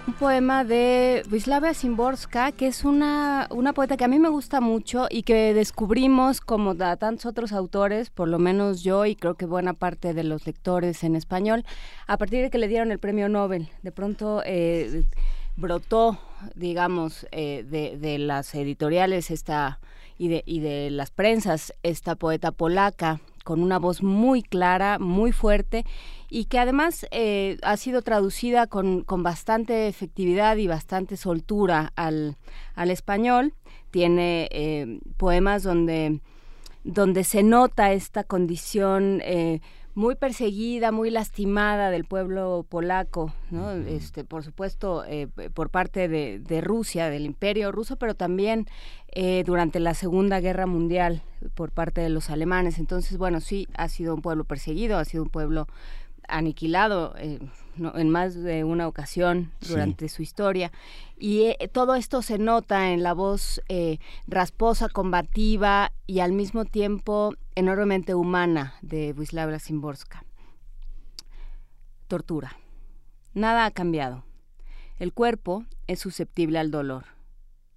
Un 0.06 0.14
poema 0.19 0.65
de 0.65 1.23
Wisława 1.31 1.73
Szymborska, 1.73 2.52
que 2.52 2.68
es 2.68 2.84
una, 2.84 3.47
una 3.49 3.72
poeta 3.72 3.95
que 3.95 4.03
a 4.03 4.10
mí 4.10 4.19
me 4.19 4.27
gusta 4.27 4.60
mucho 4.60 5.07
y 5.10 5.23
que 5.23 5.53
descubrimos 5.53 6.41
como 6.41 6.72
a 6.72 6.97
tantos 6.97 7.26
otros 7.26 7.53
autores, 7.53 8.10
por 8.10 8.27
lo 8.27 8.39
menos 8.39 8.84
yo 8.84 9.06
y 9.06 9.15
creo 9.15 9.35
que 9.35 9.45
buena 9.45 9.72
parte 9.72 10.14
de 10.14 10.26
los 10.26 10.45
lectores 10.45 11.06
en 11.06 11.15
español, 11.15 11.64
a 12.07 12.18
partir 12.18 12.41
de 12.41 12.49
que 12.49 12.57
le 12.57 12.68
dieron 12.68 12.91
el 12.91 12.99
premio 12.99 13.30
Nobel. 13.30 13.69
De 13.84 13.93
pronto 13.93 14.41
eh, 14.45 15.06
brotó, 15.56 16.18
digamos, 16.56 17.27
eh, 17.32 17.64
de, 17.68 18.18
las 18.19 18.53
editoriales 18.56 19.32
esta, 19.32 19.80
y, 20.18 20.30
de, 20.30 20.90
las 20.91 21.11
prensas 21.11 21.73
esta 21.84 22.15
poeta 22.15 22.52
polaca 22.52 23.22
con 23.44 23.61
una 23.61 23.77
voz 23.77 24.02
muy 24.02 24.41
clara, 24.41 24.98
muy 24.99 25.32
fuerte 25.32 25.86
y 26.30 26.45
que 26.45 26.57
además 26.57 27.06
eh, 27.11 27.57
ha 27.61 27.77
sido 27.77 28.02
traducida 28.02 28.65
con, 28.65 29.03
con 29.03 29.22
bastante 29.22 29.88
efectividad 29.88 30.57
y 30.57 30.68
bastante 30.68 31.15
soltura 31.15 31.94
al, 31.95 32.38
al 32.73 32.90
español. 32.90 33.53
Tiene 33.91 34.49
eh, 34.52 34.99
poemas 35.18 35.61
donde, 35.61 36.19
donde 36.84 37.23
se 37.23 37.44
nota 37.44 37.94
esta 37.94 38.23
condición 38.23 39.22
muy 39.95 40.15
perseguida, 40.15 40.91
muy 40.91 41.09
lastimada 41.09 41.89
del 41.89 42.03
pueblo 42.03 42.65
polaco, 42.67 43.34
¿no? 43.49 43.72
este, 43.72 44.26
por 44.26 44.43
supuesto 44.43 45.05
eh, 45.07 45.27
por 45.53 45.69
parte 45.69 46.09
de, 46.09 46.39
de, 46.39 46.61
Rusia, 46.61 47.09
del 47.09 47.26
imperio 47.26 47.72
ruso, 47.72 47.95
pero 47.95 48.13
también 48.13 48.67
eh, 49.07 49.43
durante 49.45 49.80
la 49.80 49.93
Segunda 49.93 50.41
Guerra 50.41 50.67
Mundial 50.67 51.23
por 51.53 51.72
parte 51.72 52.01
de 52.01 52.09
los 52.09 52.30
alemanes. 52.30 52.77
Entonces, 52.77 53.17
bueno, 53.17 53.39
sí, 53.39 53.69
ha 53.73 53.88
sido 53.88 54.13
un 54.13 54.22
pueblo 54.22 54.43
perseguido, 54.43 54.97
ha 54.97 55.05
sido 55.05 55.23
un 55.23 55.30
pueblo 55.30 55.67
aniquilado 56.27 57.15
eh, 57.17 57.39
no, 57.77 57.95
en 57.97 58.10
más 58.10 58.35
de 58.35 58.64
una 58.64 58.88
ocasión 58.88 59.52
durante 59.68 60.07
sí. 60.07 60.15
su 60.15 60.22
historia. 60.22 60.72
Y 61.18 61.56
eh, 61.60 61.69
todo 61.72 61.95
esto 61.95 62.22
se 62.22 62.38
nota 62.38 62.91
en 62.91 63.03
la 63.03 63.14
voz 63.14 63.61
eh, 63.69 63.99
rasposa, 64.27 64.89
combativa 64.89 65.91
y 66.06 66.19
al 66.19 66.31
mismo 66.31 66.65
tiempo 66.65 67.34
enormemente 67.56 68.15
humana 68.15 68.76
de 68.81 69.14
Wisława 69.14 69.60
Szymborska. 69.60 70.23
Tortura. 72.07 72.57
Nada 73.34 73.65
ha 73.65 73.72
cambiado. 73.72 74.23
El 74.99 75.14
cuerpo 75.14 75.65
es 75.88 75.99
susceptible 75.99 76.60
al 76.60 76.72
dolor. 76.72 77.06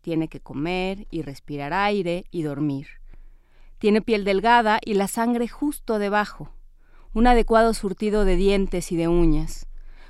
Tiene 0.02 0.28
que 0.28 0.40
comer 0.40 1.06
y 1.10 1.22
respirar 1.22 1.72
aire 1.72 2.26
y 2.30 2.42
dormir. 2.42 2.88
Tiene 3.78 4.02
piel 4.02 4.24
delgada 4.24 4.78
y 4.84 4.94
la 4.94 5.08
sangre 5.08 5.48
justo 5.48 5.98
debajo 5.98 6.52
un 7.14 7.26
adecuado 7.26 7.74
surtido 7.74 8.24
de 8.24 8.36
dientes 8.36 8.92
y 8.92 8.96
de 8.96 9.08
uñas. 9.08 9.66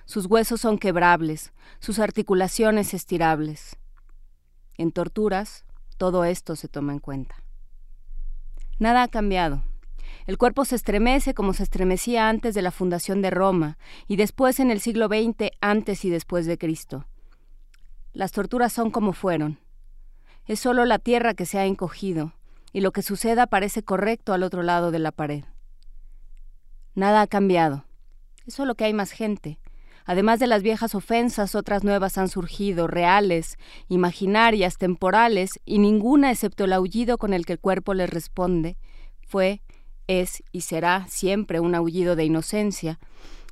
Sus 0.09 0.24
huesos 0.24 0.62
son 0.62 0.78
quebrables, 0.78 1.52
sus 1.80 1.98
articulaciones 1.98 2.94
estirables. 2.94 3.76
En 4.78 4.90
torturas, 4.90 5.66
todo 5.98 6.24
esto 6.24 6.56
se 6.56 6.66
toma 6.66 6.94
en 6.94 6.98
cuenta. 6.98 7.35
Nada 8.78 9.02
ha 9.02 9.09
cambiado. 9.09 9.64
El 10.26 10.39
cuerpo 10.39 10.64
se 10.64 10.76
estremece 10.76 11.35
como 11.35 11.52
se 11.52 11.62
estremecía 11.62 12.30
antes 12.30 12.55
de 12.55 12.62
la 12.62 12.70
fundación 12.70 13.20
de 13.20 13.28
Roma 13.28 13.76
y 14.06 14.16
después 14.16 14.60
en 14.60 14.70
el 14.70 14.80
siglo 14.80 15.09
XX 15.09 15.51
antes 15.60 16.06
y 16.06 16.09
después 16.09 16.47
de 16.47 16.56
Cristo. 16.56 17.05
Las 18.14 18.32
torturas 18.32 18.72
son 18.72 18.90
como 18.90 19.12
fueron. 19.12 19.59
Es 20.47 20.59
solo 20.59 20.86
la 20.86 20.98
tierra 20.98 21.35
que 21.35 21.44
se 21.44 21.59
ha 21.59 21.66
encogido 21.66 22.32
y 22.72 22.80
lo 22.80 22.93
que 22.93 23.02
suceda 23.02 23.47
parece 23.47 23.82
correcto 23.82 24.32
al 24.32 24.43
otro 24.43 24.62
lado 24.62 24.90
de 24.90 25.01
la 25.01 25.12
pared. 25.12 25.44
Nada 26.94 27.20
ha 27.20 27.26
cambiado. 27.26 27.85
Es 28.47 28.55
solo 28.55 28.74
que 28.74 28.85
hay 28.85 28.94
más 28.94 29.10
gente. 29.10 29.59
Además 30.09 30.40
de 30.40 30.47
las 30.47 30.62
viejas 30.62 30.94
ofensas, 30.94 31.55
otras 31.55 31.85
nuevas 31.85 32.16
han 32.16 32.30
surgido, 32.30 32.86
reales, 32.86 33.59
imaginarias, 33.89 34.78
temporales, 34.78 35.60
y 35.66 35.78
ninguna, 35.80 36.30
excepto 36.30 36.64
el 36.64 36.72
aullido 36.72 37.18
con 37.18 37.35
el 37.35 37.44
que 37.44 37.52
el 37.52 37.59
cuerpo 37.59 37.93
les 37.93 38.09
responde, 38.09 38.78
fue, 39.20 39.60
es 40.06 40.43
y 40.51 40.62
será 40.62 41.06
siempre 41.09 41.60
un 41.60 41.74
aullido 41.74 42.16
de 42.16 42.24
inocencia, 42.24 42.98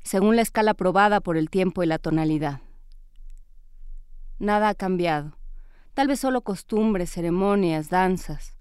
según 0.02 0.34
la 0.34 0.40
escala 0.40 0.72
probada 0.72 1.20
por 1.20 1.36
el 1.36 1.50
tiempo 1.50 1.82
y 1.82 1.86
la 1.86 1.98
tonalidad. 1.98 2.62
nada 4.38 4.70
ha 4.70 4.74
cambiado. 4.74 5.36
Tal 5.92 6.08
vez 6.08 6.20
solo 6.20 6.40
costumbres, 6.40 7.10
ceremonias, 7.10 7.90
danzas. 7.90 8.56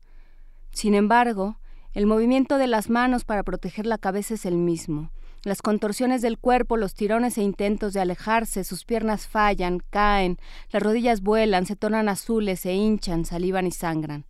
Sin 0.71 0.95
embargo, 0.95 1.59
el 1.93 2.07
movimiento 2.07 2.57
de 2.57 2.67
las 2.67 2.89
manos 2.89 3.23
para 3.23 3.43
proteger 3.43 3.85
la 3.85 3.97
cabeza 3.97 4.33
es 4.33 4.45
el 4.45 4.57
mismo. 4.57 5.11
Las 5.45 5.61
contorsiones 5.61 6.23
del 6.23 6.39
cuerpo, 6.39 6.75
los 6.75 6.95
tirones 6.95 7.37
e 7.37 7.43
intentos 7.43 7.93
de 7.93 7.99
alejarse, 7.99 8.63
sus 8.63 8.83
piernas 8.83 9.27
fallan, 9.27 9.79
caen, 9.91 10.39
las 10.71 10.81
rodillas 10.81 11.21
vuelan, 11.21 11.67
se 11.67 11.75
tornan 11.75 12.09
azules, 12.09 12.61
se 12.61 12.73
hinchan, 12.73 13.25
salivan 13.25 13.67
y 13.67 13.71
sangran. 13.71 14.25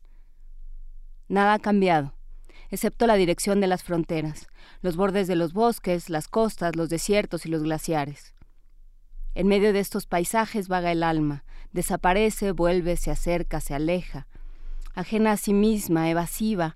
Nada 1.29 1.53
ha 1.53 1.59
cambiado, 1.59 2.13
excepto 2.69 3.07
la 3.07 3.15
dirección 3.15 3.61
de 3.61 3.67
las 3.67 3.81
fronteras, 3.81 4.47
los 4.81 4.97
bordes 4.97 5.29
de 5.29 5.37
los 5.37 5.53
bosques, 5.53 6.09
las 6.09 6.27
costas, 6.27 6.75
los 6.75 6.89
desiertos 6.89 7.45
y 7.45 7.49
los 7.49 7.63
glaciares. 7.63 8.33
En 9.35 9.47
medio 9.47 9.71
de 9.71 9.79
estos 9.79 10.07
paisajes 10.07 10.67
vaga 10.67 10.91
el 10.91 11.01
alma, 11.01 11.45
desaparece, 11.71 12.51
vuelve, 12.51 12.97
se 12.97 13.09
acerca, 13.09 13.61
se 13.61 13.73
aleja, 13.73 14.27
ajena 14.93 15.31
a 15.31 15.37
sí 15.37 15.53
misma, 15.53 16.09
evasiva, 16.09 16.75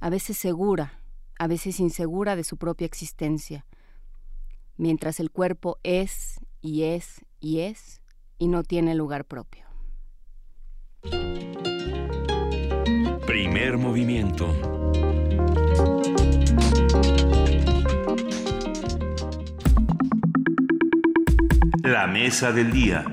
a 0.00 0.10
veces 0.10 0.36
segura, 0.36 0.99
a 1.40 1.46
veces 1.46 1.80
insegura 1.80 2.36
de 2.36 2.44
su 2.44 2.58
propia 2.58 2.84
existencia, 2.84 3.64
mientras 4.76 5.20
el 5.20 5.30
cuerpo 5.30 5.78
es 5.82 6.38
y 6.60 6.82
es 6.82 7.24
y 7.40 7.60
es 7.60 8.02
y 8.36 8.48
no 8.48 8.62
tiene 8.62 8.94
lugar 8.94 9.24
propio. 9.24 9.64
Primer 13.26 13.78
movimiento. 13.78 14.54
La 21.82 22.06
mesa 22.06 22.52
del 22.52 22.70
día. 22.70 23.06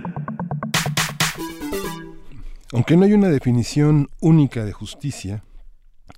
Aunque 2.73 2.97
no 2.97 3.05
hay 3.05 3.13
una 3.13 3.29
definición 3.29 4.09
única 4.19 4.65
de 4.65 4.73
justicia, 4.73 5.45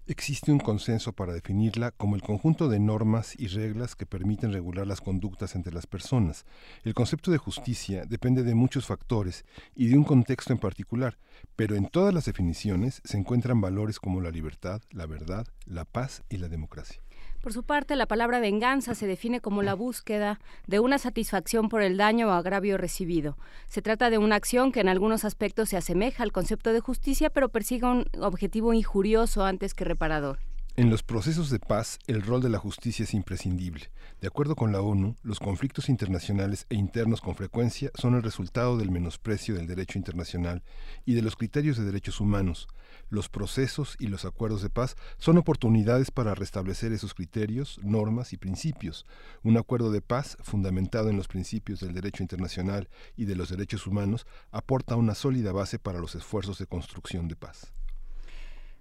existe 0.07 0.51
un 0.51 0.59
consenso 0.59 1.13
para 1.13 1.33
definirla 1.33 1.91
como 1.91 2.15
el 2.15 2.21
conjunto 2.21 2.67
de 2.67 2.79
normas 2.79 3.35
y 3.37 3.47
reglas 3.47 3.95
que 3.95 4.05
permiten 4.05 4.51
regular 4.51 4.87
las 4.87 5.01
conductas 5.01 5.55
entre 5.55 5.73
las 5.73 5.87
personas. 5.87 6.45
El 6.83 6.93
concepto 6.93 7.31
de 7.31 7.37
justicia 7.37 8.05
depende 8.05 8.43
de 8.43 8.55
muchos 8.55 8.85
factores 8.85 9.45
y 9.75 9.87
de 9.87 9.97
un 9.97 10.03
contexto 10.03 10.53
en 10.53 10.59
particular, 10.59 11.17
pero 11.55 11.75
en 11.75 11.87
todas 11.87 12.13
las 12.13 12.25
definiciones 12.25 13.01
se 13.03 13.17
encuentran 13.17 13.61
valores 13.61 13.99
como 13.99 14.21
la 14.21 14.31
libertad, 14.31 14.81
la 14.91 15.05
verdad, 15.05 15.47
la 15.65 15.85
paz 15.85 16.23
y 16.29 16.37
la 16.37 16.49
democracia. 16.49 17.01
Por 17.41 17.53
su 17.53 17.63
parte, 17.63 17.95
la 17.95 18.05
palabra 18.05 18.41
venganza 18.41 18.95
se 18.95 19.07
define 19.07 19.39
como 19.39 19.63
la 19.63 19.73
búsqueda 19.73 20.41
de 20.67 20.81
una 20.81 20.97
satisfacción 20.97 21.69
por 21.69 21.81
el 21.81 21.95
daño 21.95 22.27
o 22.27 22.31
agravio 22.31 22.77
recibido. 22.77 23.37
Se 23.67 23.81
trata 23.81 24.09
de 24.09 24.17
una 24.17 24.35
acción 24.35 24.73
que 24.73 24.81
en 24.81 24.89
algunos 24.89 25.23
aspectos 25.23 25.69
se 25.69 25.77
asemeja 25.77 26.23
al 26.23 26.33
concepto 26.33 26.73
de 26.73 26.81
justicia, 26.81 27.29
pero 27.29 27.47
persigue 27.47 27.85
un 27.85 28.05
objetivo 28.19 28.73
injurioso 28.73 29.45
antes 29.45 29.73
que 29.73 29.85
reparador. 29.85 30.39
En 30.75 30.89
los 30.89 31.03
procesos 31.03 31.49
de 31.49 31.59
paz, 31.59 31.99
el 32.07 32.21
rol 32.21 32.41
de 32.41 32.49
la 32.49 32.57
justicia 32.57 33.03
es 33.03 33.13
imprescindible. 33.13 33.89
De 34.21 34.27
acuerdo 34.27 34.55
con 34.55 34.71
la 34.71 34.81
ONU, 34.81 35.15
los 35.23 35.39
conflictos 35.39 35.89
internacionales 35.89 36.65
e 36.69 36.75
internos 36.75 37.19
con 37.19 37.35
frecuencia 37.35 37.91
son 37.95 38.15
el 38.15 38.23
resultado 38.23 38.77
del 38.77 38.91
menosprecio 38.91 39.55
del 39.55 39.67
derecho 39.67 39.97
internacional 39.97 40.63
y 41.05 41.15
de 41.15 41.21
los 41.21 41.35
criterios 41.35 41.77
de 41.77 41.83
derechos 41.83 42.21
humanos. 42.21 42.67
Los 43.09 43.29
procesos 43.29 43.95
y 43.99 44.07
los 44.07 44.25
acuerdos 44.25 44.61
de 44.61 44.69
paz 44.69 44.95
son 45.17 45.37
oportunidades 45.37 46.11
para 46.11 46.35
restablecer 46.35 46.91
esos 46.91 47.13
criterios, 47.13 47.79
normas 47.83 48.33
y 48.33 48.37
principios. 48.37 49.05
Un 49.43 49.57
acuerdo 49.57 49.91
de 49.91 50.01
paz, 50.01 50.37
fundamentado 50.41 51.09
en 51.09 51.17
los 51.17 51.27
principios 51.27 51.79
del 51.79 51.93
derecho 51.93 52.23
internacional 52.23 52.89
y 53.17 53.25
de 53.25 53.35
los 53.35 53.49
derechos 53.49 53.87
humanos, 53.87 54.27
aporta 54.51 54.95
una 54.95 55.15
sólida 55.15 55.51
base 55.51 55.79
para 55.79 55.99
los 55.99 56.15
esfuerzos 56.15 56.59
de 56.59 56.67
construcción 56.67 57.27
de 57.27 57.35
paz. 57.35 57.73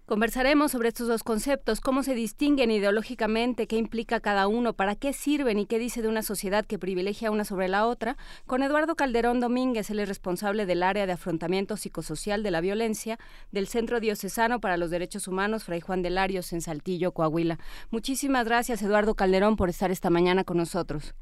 Conversaremos 0.08 0.72
sobre 0.72 0.88
estos 0.88 1.06
dos 1.06 1.22
conceptos, 1.22 1.82
cómo 1.82 2.02
se 2.02 2.14
distinguen 2.14 2.70
ideológicamente, 2.70 3.66
qué 3.66 3.76
implica 3.76 4.20
cada 4.20 4.48
uno, 4.48 4.72
para 4.72 4.94
qué 4.94 5.12
sirven 5.12 5.58
y 5.58 5.66
qué 5.66 5.78
dice 5.78 6.00
de 6.00 6.08
una 6.08 6.22
sociedad 6.22 6.64
que 6.64 6.78
privilegia 6.78 7.30
una 7.30 7.44
sobre 7.44 7.68
la 7.68 7.86
otra, 7.86 8.16
con 8.46 8.62
Eduardo 8.62 8.94
Calderón 8.94 9.38
Domínguez, 9.38 9.90
él 9.90 9.98
es 9.98 10.08
responsable 10.08 10.64
del 10.64 10.82
área 10.82 11.04
de 11.04 11.12
afrontamiento 11.12 11.76
psicosocial 11.76 12.42
de 12.42 12.50
la 12.50 12.62
violencia 12.62 13.18
del 13.52 13.66
Centro 13.66 14.00
Diocesano 14.00 14.60
para 14.60 14.78
los 14.78 14.90
Derechos 14.90 15.28
Humanos, 15.28 15.64
Fray 15.64 15.82
Juan 15.82 16.00
de 16.00 16.08
Larios, 16.08 16.54
en 16.54 16.62
Saltillo, 16.62 17.12
Coahuila. 17.12 17.58
Muchísimas 17.90 18.46
gracias, 18.46 18.80
Eduardo 18.80 19.14
Calderón, 19.14 19.56
por 19.56 19.68
estar 19.68 19.90
esta 19.90 20.08
mañana 20.08 20.42
con 20.42 20.56
nosotros. 20.56 21.14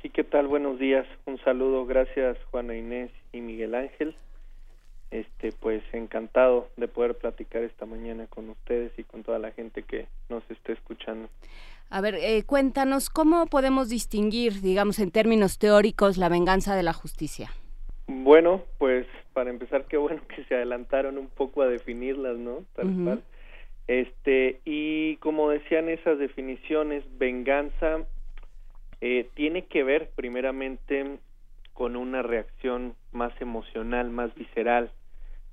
Sí, 0.00 0.10
¿qué 0.10 0.22
tal? 0.22 0.46
Buenos 0.46 0.78
días. 0.78 1.08
Un 1.26 1.38
saludo. 1.38 1.86
Gracias, 1.86 2.38
Juana 2.52 2.76
Inés 2.76 3.10
y 3.32 3.40
Miguel 3.40 3.74
Ángel 3.74 4.14
este 5.10 5.52
pues 5.52 5.82
encantado 5.92 6.68
de 6.76 6.88
poder 6.88 7.16
platicar 7.16 7.62
esta 7.62 7.86
mañana 7.86 8.26
con 8.26 8.50
ustedes 8.50 8.92
y 8.98 9.04
con 9.04 9.22
toda 9.22 9.38
la 9.38 9.52
gente 9.52 9.82
que 9.82 10.06
nos 10.28 10.42
esté 10.50 10.72
escuchando. 10.72 11.28
A 11.90 12.00
ver, 12.00 12.16
eh, 12.16 12.42
cuéntanos 12.44 13.08
cómo 13.08 13.46
podemos 13.46 13.88
distinguir, 13.88 14.60
digamos, 14.60 14.98
en 14.98 15.10
términos 15.10 15.58
teóricos, 15.58 16.18
la 16.18 16.28
venganza 16.28 16.76
de 16.76 16.82
la 16.82 16.92
justicia. 16.92 17.50
Bueno, 18.06 18.62
pues 18.78 19.06
para 19.32 19.50
empezar, 19.50 19.84
qué 19.86 19.96
bueno 19.96 20.20
que 20.34 20.44
se 20.44 20.54
adelantaron 20.54 21.16
un 21.16 21.28
poco 21.28 21.62
a 21.62 21.66
definirlas, 21.66 22.36
¿no? 22.36 22.64
Tal 22.74 22.92
cual. 23.04 23.22
Este 23.86 24.60
y 24.66 25.16
como 25.16 25.48
decían 25.48 25.88
esas 25.88 26.18
definiciones, 26.18 27.04
venganza 27.18 28.04
eh, 29.00 29.28
tiene 29.34 29.64
que 29.64 29.82
ver 29.82 30.10
primeramente 30.14 31.18
con 31.72 31.96
una 31.96 32.22
reacción 32.22 32.94
más 33.12 33.32
emocional, 33.40 34.10
más 34.10 34.34
visceral, 34.34 34.90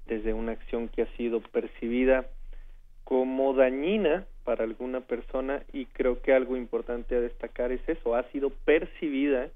desde 0.08 0.34
una 0.34 0.54
acción 0.54 0.88
que 0.88 1.04
ha 1.04 1.18
sido 1.18 1.42
percibida 1.42 2.28
como 3.04 3.54
dañina 3.54 4.26
para 4.44 4.64
alguna 4.64 5.02
persona 5.02 5.64
y 5.74 5.86
creo 5.86 6.22
que 6.22 6.34
algo 6.34 6.58
importante 6.58 7.16
a 7.16 7.22
destacar 7.22 7.72
es 7.72 7.82
eso, 7.88 8.16
ha 8.16 8.24
sido 8.32 8.50
percibida 8.50 9.50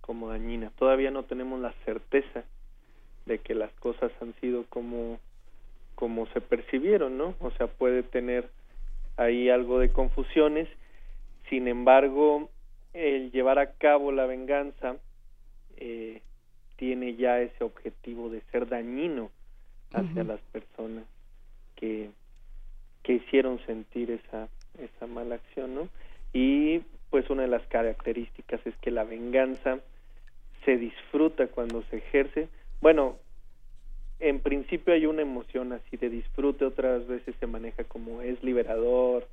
como 0.00 0.28
dañina. 0.28 0.70
Todavía 0.78 1.10
no 1.10 1.24
tenemos 1.24 1.60
la 1.60 1.72
certeza 1.84 2.44
de 3.26 3.38
que 3.38 3.54
las 3.54 3.72
cosas 3.74 4.12
han 4.20 4.34
sido 4.40 4.64
como 4.68 5.18
como 5.94 6.26
se 6.28 6.40
percibieron, 6.40 7.16
¿no? 7.16 7.34
O 7.40 7.50
sea, 7.52 7.68
puede 7.68 8.02
tener 8.02 8.50
ahí 9.16 9.48
algo 9.48 9.78
de 9.78 9.92
confusiones. 9.92 10.68
Sin 11.48 11.68
embargo, 11.68 12.50
el 12.92 13.30
llevar 13.30 13.60
a 13.60 13.72
cabo 13.74 14.10
la 14.10 14.26
venganza 14.26 14.96
eh, 15.76 16.20
tiene 16.76 17.14
ya 17.14 17.40
ese 17.40 17.62
objetivo 17.62 18.28
de 18.28 18.40
ser 18.50 18.68
dañino 18.68 19.30
hacia 19.94 20.24
las 20.24 20.40
personas 20.52 21.04
que, 21.76 22.10
que 23.02 23.14
hicieron 23.14 23.58
sentir 23.66 24.10
esa, 24.10 24.48
esa 24.78 25.06
mala 25.06 25.36
acción, 25.36 25.74
¿no? 25.74 25.88
Y 26.32 26.80
pues 27.10 27.30
una 27.30 27.42
de 27.42 27.48
las 27.48 27.66
características 27.68 28.60
es 28.66 28.76
que 28.78 28.90
la 28.90 29.04
venganza 29.04 29.78
se 30.64 30.76
disfruta 30.76 31.46
cuando 31.48 31.82
se 31.90 31.98
ejerce. 31.98 32.48
Bueno, 32.80 33.16
en 34.20 34.40
principio 34.40 34.94
hay 34.94 35.06
una 35.06 35.22
emoción 35.22 35.72
así 35.72 35.96
de 35.96 36.08
disfrute, 36.08 36.64
otras 36.64 37.06
veces 37.06 37.34
se 37.38 37.46
maneja 37.46 37.84
como 37.84 38.22
es 38.22 38.42
liberador, 38.42 39.28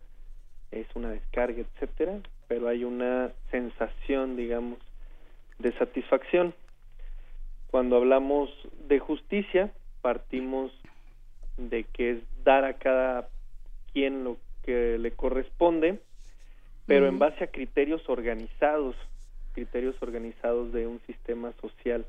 es 0.71 0.87
una 0.95 1.09
descarga, 1.09 1.61
etcétera, 1.61 2.19
pero 2.47 2.67
hay 2.67 2.83
una 2.83 3.31
sensación, 3.51 4.35
digamos, 4.35 4.79
de 5.59 5.71
satisfacción. 5.73 6.53
Cuando 7.69 7.97
hablamos 7.97 8.49
de 8.87 8.99
justicia, 8.99 9.71
partimos 10.01 10.71
de 11.57 11.83
que 11.83 12.11
es 12.11 12.17
dar 12.43 12.65
a 12.65 12.73
cada 12.73 13.27
quien 13.93 14.23
lo 14.23 14.37
que 14.63 14.97
le 14.97 15.11
corresponde, 15.11 15.99
pero 16.85 17.07
en 17.07 17.19
base 17.19 17.43
a 17.43 17.47
criterios 17.47 18.07
organizados, 18.09 18.95
criterios 19.53 19.95
organizados 20.01 20.71
de 20.73 20.87
un 20.87 20.99
sistema 21.07 21.53
social 21.61 22.05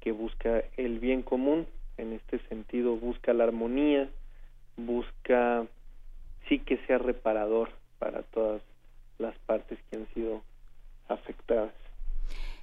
que 0.00 0.12
busca 0.12 0.62
el 0.76 0.98
bien 0.98 1.22
común, 1.22 1.66
en 1.96 2.12
este 2.12 2.38
sentido 2.48 2.96
busca 2.96 3.32
la 3.32 3.44
armonía, 3.44 4.08
busca 4.76 5.66
sí 6.48 6.58
que 6.58 6.78
sea 6.86 6.98
reparador 6.98 7.70
para 7.98 8.22
todas 8.22 8.62
las 9.18 9.36
partes 9.40 9.78
que 9.90 9.96
han 9.96 10.06
sido 10.14 10.42
afectadas. 11.08 11.72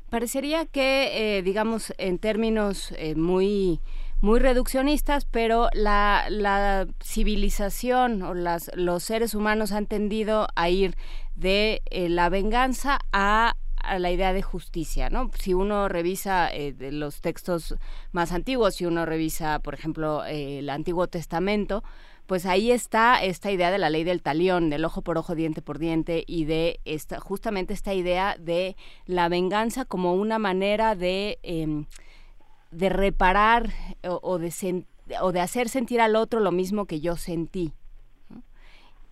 Parecería 0.10 0.66
que, 0.66 1.38
eh, 1.38 1.42
digamos, 1.42 1.94
en 1.98 2.20
términos 2.20 2.94
eh, 2.98 3.16
muy 3.16 3.80
muy 4.22 4.40
reduccionistas, 4.40 5.26
pero 5.26 5.68
la, 5.74 6.26
la 6.30 6.88
civilización 7.04 8.22
o 8.22 8.34
las, 8.34 8.72
los 8.76 9.04
seres 9.04 9.34
humanos 9.34 9.72
han 9.72 9.88
tendido 9.88 10.48
a 10.56 10.70
ir 10.70 10.96
de 11.36 11.82
eh, 11.90 12.08
la 12.08 12.30
venganza 12.30 13.00
a 13.12 13.56
la 13.98 14.12
idea 14.12 14.32
de 14.32 14.44
justicia, 14.44 15.10
¿no? 15.10 15.32
Si 15.40 15.56
uno 15.56 15.88
revisa 15.90 16.52
los 16.78 17.22
textos 17.22 17.76
más 18.12 18.32
antiguos, 18.32 18.76
si 18.76 18.86
uno 18.86 19.08
revisa, 19.08 19.60
por 19.60 19.74
ejemplo, 19.74 20.24
el 20.26 20.70
Antiguo 20.70 21.08
Testamento, 21.08 21.84
pues 22.28 22.46
ahí 22.46 22.72
está 22.72 23.24
esta 23.24 23.52
idea 23.52 23.72
de 23.72 23.80
la 23.80 23.90
ley 23.90 24.04
del 24.04 24.22
talión, 24.22 24.70
del 24.70 24.86
ojo 24.86 25.02
por 25.02 25.18
ojo, 25.18 25.36
diente 25.36 25.62
por 25.62 25.80
diente, 25.80 26.24
y 26.28 26.46
de 26.46 26.80
esta, 26.86 27.20
justamente 27.20 27.74
esta 27.74 27.94
idea 27.94 28.38
de 28.40 28.76
la 29.06 29.30
venganza 29.30 29.86
como 29.86 30.14
una 30.14 30.40
manera 30.40 30.96
de... 30.96 31.40
Em, 31.44 31.88
de 32.72 32.90
reparar 32.90 33.70
o, 34.04 34.38
de 34.38 34.86
o 35.22 35.32
de 35.32 35.40
hacer 35.40 35.70
sentir 35.70 36.02
al 36.02 36.16
otro 36.16 36.40
lo 36.40 36.52
mismo 36.52 36.86
que 36.86 37.00
yo 37.00 37.18
sentí. 37.18 37.74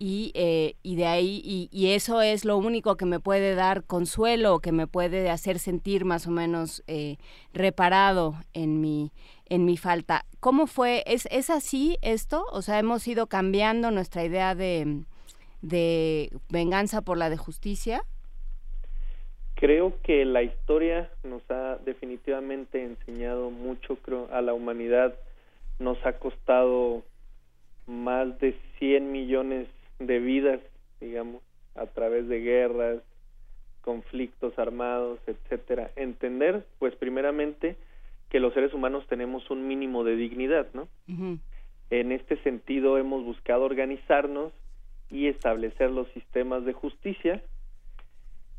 Y, 0.02 0.32
eh, 0.34 0.76
y, 0.82 0.96
de 0.96 1.06
ahí, 1.06 1.42
y, 1.44 1.68
y, 1.70 1.88
eso 1.88 2.22
es 2.22 2.46
lo 2.46 2.56
único 2.56 2.96
que 2.96 3.04
me 3.04 3.20
puede 3.20 3.54
dar 3.54 3.84
consuelo, 3.84 4.60
que 4.60 4.72
me 4.72 4.86
puede 4.86 5.28
hacer 5.28 5.58
sentir 5.58 6.06
más 6.06 6.26
o 6.26 6.30
menos 6.30 6.82
eh, 6.86 7.18
reparado 7.52 8.34
en 8.54 8.80
mi, 8.80 9.12
en 9.50 9.66
mi 9.66 9.76
falta. 9.76 10.24
¿Cómo 10.40 10.66
fue? 10.66 11.04
¿Es, 11.06 11.28
¿Es 11.30 11.50
así 11.50 11.98
esto? 12.00 12.46
O 12.50 12.62
sea, 12.62 12.78
hemos 12.78 13.06
ido 13.06 13.26
cambiando 13.26 13.90
nuestra 13.90 14.24
idea 14.24 14.54
de, 14.54 15.04
de 15.60 16.32
venganza 16.48 17.02
por 17.02 17.18
la 17.18 17.28
de 17.28 17.36
justicia. 17.36 18.02
Creo 19.60 19.92
que 20.02 20.24
la 20.24 20.42
historia 20.42 21.10
nos 21.22 21.42
ha 21.50 21.76
definitivamente 21.84 22.82
enseñado 22.82 23.50
mucho, 23.50 23.96
creo, 23.96 24.26
a 24.32 24.40
la 24.40 24.54
humanidad 24.54 25.14
nos 25.78 25.98
ha 26.06 26.14
costado 26.14 27.02
más 27.86 28.38
de 28.38 28.54
100 28.78 29.12
millones 29.12 29.68
de 29.98 30.18
vidas, 30.18 30.60
digamos, 30.98 31.42
a 31.74 31.84
través 31.84 32.26
de 32.28 32.40
guerras, 32.40 33.02
conflictos 33.82 34.58
armados, 34.58 35.20
etcétera. 35.26 35.90
Entender, 35.94 36.64
pues 36.78 36.94
primeramente, 36.96 37.76
que 38.30 38.40
los 38.40 38.54
seres 38.54 38.72
humanos 38.72 39.06
tenemos 39.08 39.50
un 39.50 39.68
mínimo 39.68 40.04
de 40.04 40.16
dignidad, 40.16 40.68
¿no? 40.72 40.88
En 41.90 42.12
este 42.12 42.38
sentido 42.44 42.96
hemos 42.96 43.24
buscado 43.24 43.64
organizarnos 43.64 44.54
y 45.10 45.26
establecer 45.26 45.90
los 45.90 46.08
sistemas 46.12 46.64
de 46.64 46.72
justicia 46.72 47.42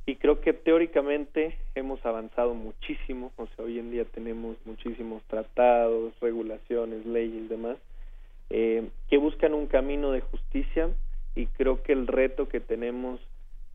y 0.06 0.16
creo 0.16 0.42
que 0.42 0.54
teóricamente 0.54 1.58
hemos 1.76 2.04
avanzado 2.06 2.54
muchísimo, 2.54 3.32
o 3.38 3.48
sea, 3.48 3.66
hoy 3.66 3.80
en 3.80 3.92
día 3.92 4.06
tenemos 4.06 4.58
muchísimos 4.66 5.22
tratados, 5.24 6.14
regulaciones, 6.20 7.06
leyes, 7.06 7.50
demás, 7.50 7.78
eh, 8.50 8.90
que 9.10 9.18
buscan 9.18 9.54
un 9.54 9.68
camino 9.68 10.12
de 10.12 10.22
justicia 10.22 10.90
y 11.36 11.46
creo 11.46 11.84
que 11.84 11.94
el 11.94 12.08
reto 12.08 12.50
que 12.50 12.60
tenemos 12.60 13.20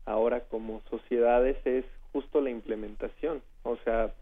ahora 0.05 0.41
como 0.41 0.81
sociedades 0.89 1.57
es 1.65 1.85
justo 2.11 2.41
la 2.41 2.49
implementación, 2.49 3.41
o 3.63 3.77
sea, 3.77 4.13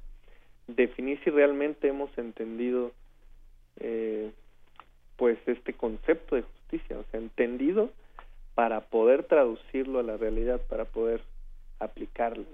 definir 0.67 1.19
si 1.23 1.29
realmente 1.29 1.87
hemos 1.87 2.15
entendido 2.17 2.91
eh, 3.79 4.31
pues 5.17 5.37
este 5.47 5.73
concepto 5.73 6.35
de 6.35 6.43
justicia, 6.43 6.97
o 6.97 7.03
sea, 7.11 7.19
entendido 7.19 7.89
para 8.53 8.81
poder 8.81 9.23
traducirlo 9.23 9.99
a 9.99 10.03
la 10.03 10.17
realidad, 10.17 10.61
para 10.69 10.85
poder 10.85 11.21
aplicarlo. 11.79 12.45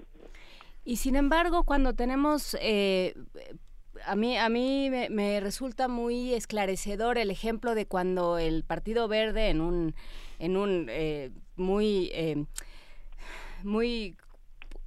Y 0.84 0.96
sin 0.96 1.16
embargo, 1.16 1.64
cuando 1.64 1.94
tenemos 1.94 2.56
eh, 2.60 3.14
a 4.04 4.16
mí, 4.16 4.36
a 4.36 4.48
mí 4.48 4.90
me, 4.90 5.40
resulta 5.40 5.88
muy 5.88 6.34
esclarecedor 6.34 7.18
el 7.18 7.30
ejemplo 7.30 7.74
de 7.74 7.86
cuando 7.86 8.38
el 8.38 8.64
Partido 8.64 9.08
Verde 9.08 9.48
en 9.48 9.60
un, 9.60 9.94
en 10.38 10.56
un 10.56 10.86
eh, 10.88 11.30
muy, 11.56 12.10
eh, 12.12 12.44
muy 13.62 14.16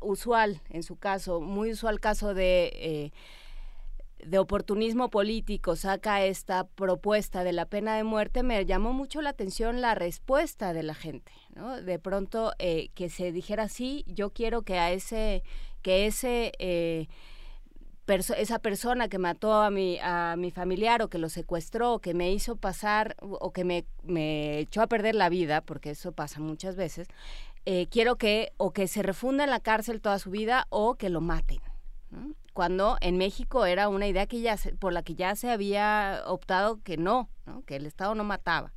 usual, 0.01 0.61
en 0.69 0.83
su 0.83 0.97
caso, 0.97 1.39
muy 1.39 1.71
usual 1.71 1.99
caso 1.99 2.33
de 2.33 3.11
de 4.25 4.39
oportunismo 4.39 5.09
político 5.09 5.75
saca 5.75 6.23
esta 6.25 6.65
propuesta 6.65 7.43
de 7.43 7.53
la 7.53 7.65
pena 7.65 7.95
de 7.95 8.03
muerte, 8.03 8.43
me 8.43 8.65
llamó 8.65 8.91
mucho 8.91 9.21
la 9.21 9.29
atención 9.29 9.81
la 9.81 9.95
respuesta 9.95 10.73
de 10.73 10.83
la 10.83 10.95
gente, 10.95 11.31
¿no? 11.55 11.81
De 11.81 11.99
pronto 11.99 12.53
eh, 12.57 12.89
que 12.95 13.09
se 13.09 13.31
dijera 13.31 13.69
sí, 13.69 14.03
yo 14.07 14.31
quiero 14.31 14.63
que 14.63 14.79
a 14.79 14.91
ese, 14.91 15.43
que 15.81 16.07
ese 16.07 16.53
eh, 16.59 17.07
esa 18.37 18.59
persona 18.59 19.07
que 19.07 19.17
mató 19.17 19.53
a 19.53 19.71
mi, 19.71 19.97
a 19.99 20.35
mi 20.37 20.51
familiar 20.51 21.01
o 21.01 21.09
que 21.09 21.17
lo 21.17 21.29
secuestró 21.29 21.93
o 21.93 21.99
que 21.99 22.13
me 22.13 22.31
hizo 22.31 22.55
pasar 22.55 23.15
o 23.19 23.51
que 23.51 23.63
me, 23.63 23.85
me 24.03 24.59
echó 24.59 24.83
a 24.83 24.87
perder 24.87 25.15
la 25.15 25.29
vida, 25.29 25.61
porque 25.61 25.91
eso 25.91 26.11
pasa 26.11 26.39
muchas 26.39 26.75
veces, 26.75 27.07
eh, 27.65 27.87
quiero 27.89 28.17
que 28.17 28.53
o 28.57 28.73
que 28.73 28.87
se 28.87 29.01
refunda 29.01 29.43
en 29.43 29.49
la 29.49 29.59
cárcel 29.59 30.01
toda 30.01 30.19
su 30.19 30.29
vida 30.29 30.67
o 30.69 30.95
que 30.95 31.09
lo 31.09 31.21
maten 31.21 31.59
cuando 32.55 32.95
en 33.01 33.17
México 33.17 33.65
era 33.65 33.89
una 33.89 34.07
idea 34.07 34.27
que 34.27 34.39
ya 34.39 34.55
por 34.79 34.93
la 34.93 35.03
que 35.03 35.13
ya 35.13 35.35
se 35.35 35.51
había 35.51 36.21
optado 36.25 36.79
que 36.85 36.95
no, 36.95 37.27
que 37.67 37.75
el 37.75 37.85
Estado 37.85 38.15
no 38.15 38.23
mataba. 38.23 38.71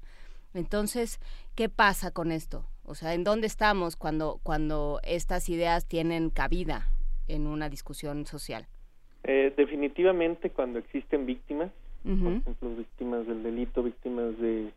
Entonces, 0.52 1.20
¿qué 1.54 1.68
pasa 1.68 2.10
con 2.10 2.32
esto? 2.32 2.64
O 2.84 2.96
sea, 2.96 3.14
¿en 3.14 3.22
dónde 3.22 3.46
estamos 3.46 3.94
cuando, 3.94 4.40
cuando 4.42 4.98
estas 5.04 5.48
ideas 5.48 5.86
tienen 5.86 6.30
cabida 6.30 6.88
en 7.28 7.46
una 7.46 7.68
discusión 7.68 8.26
social? 8.26 8.66
Eh, 9.22 9.54
definitivamente 9.56 10.50
cuando 10.50 10.80
existen 10.80 11.24
víctimas, 11.24 11.70
por 12.02 12.32
ejemplo, 12.32 12.74
víctimas 12.76 13.28
del 13.28 13.44
delito, 13.44 13.84
víctimas 13.84 14.36
de 14.38 14.72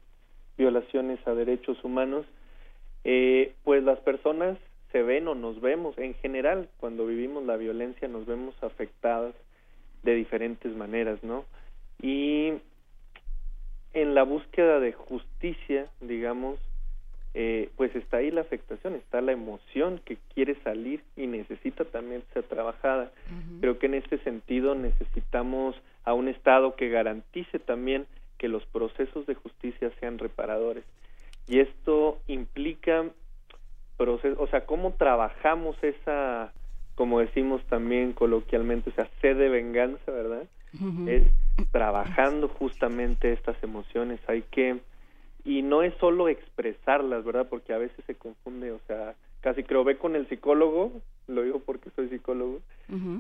violaciones 0.60 1.20
a 1.26 1.34
derechos 1.34 1.84
humanos, 1.84 2.28
eh, 3.04 3.56
pues 3.64 3.84
las 3.84 3.98
personas 4.02 4.60
se 4.92 5.04
ven 5.04 5.28
o 5.28 5.36
nos 5.36 5.62
vemos, 5.62 5.98
en 5.98 6.14
general, 6.16 6.70
cuando 6.78 7.06
vivimos 7.06 7.46
la 7.46 7.58
violencia 7.58 8.08
nos 8.08 8.26
vemos 8.26 8.56
afectadas 8.62 9.34
de 10.04 10.16
diferentes 10.16 10.76
maneras, 10.76 11.24
¿no? 11.24 11.46
Y 12.02 12.54
en 13.94 14.16
la 14.16 14.24
búsqueda 14.24 14.80
de 14.80 14.94
justicia, 14.94 15.88
digamos, 16.00 16.60
eh, 17.34 17.70
pues 17.78 17.96
está 17.96 18.18
ahí 18.18 18.30
la 18.30 18.42
afectación, 18.42 18.96
está 18.96 19.22
la 19.22 19.32
emoción 19.32 20.02
que 20.04 20.18
quiere 20.34 20.56
salir 20.64 21.02
y 21.16 21.28
necesita 21.28 21.86
también 21.86 22.24
ser 22.34 22.44
trabajada. 22.44 23.12
Creo 23.62 23.80
que 23.80 23.86
en 23.86 23.94
este 23.94 24.18
sentido 24.20 24.76
necesitamos 24.76 25.76
a 26.04 26.14
un 26.14 26.28
Estado 26.28 26.76
que 26.76 26.90
garantice 26.90 27.60
también 27.60 28.06
que 28.38 28.50
los 28.50 28.66
procesos 28.66 29.26
de 29.28 29.36
justicia 29.36 29.92
sean 30.00 30.18
reparadores. 30.18 30.84
Y 31.48 31.60
esto 31.60 32.20
implica 32.28 33.06
o 34.10 34.48
sea, 34.48 34.66
cómo 34.66 34.94
trabajamos 34.94 35.76
esa, 35.84 36.52
como 36.96 37.20
decimos 37.20 37.64
también 37.66 38.14
coloquialmente, 38.14 38.90
o 38.90 38.94
sea, 38.94 39.10
sed 39.22 39.38
de 39.38 39.50
venganza, 39.50 40.12
¿verdad? 40.12 40.44
Es 41.08 41.24
trabajando 41.72 42.48
justamente 42.48 43.34
estas 43.34 43.62
emociones, 43.62 44.20
hay 44.28 44.44
que, 44.44 44.80
y 45.44 45.62
no 45.62 45.84
es 45.84 45.94
solo 45.96 46.30
expresarlas, 46.30 47.24
¿verdad? 47.24 47.48
Porque 47.50 47.74
a 47.74 47.78
veces 47.78 48.04
se 48.06 48.16
confunde, 48.16 48.72
o 48.72 48.80
sea, 48.88 49.16
casi 49.42 49.64
creo, 49.64 49.84
ve 49.84 49.98
con 49.98 50.16
el 50.16 50.28
psicólogo, 50.28 50.94
lo 51.28 51.44
digo 51.44 51.60
porque 51.60 51.90
soy 51.96 52.10
psicólogo, 52.10 52.60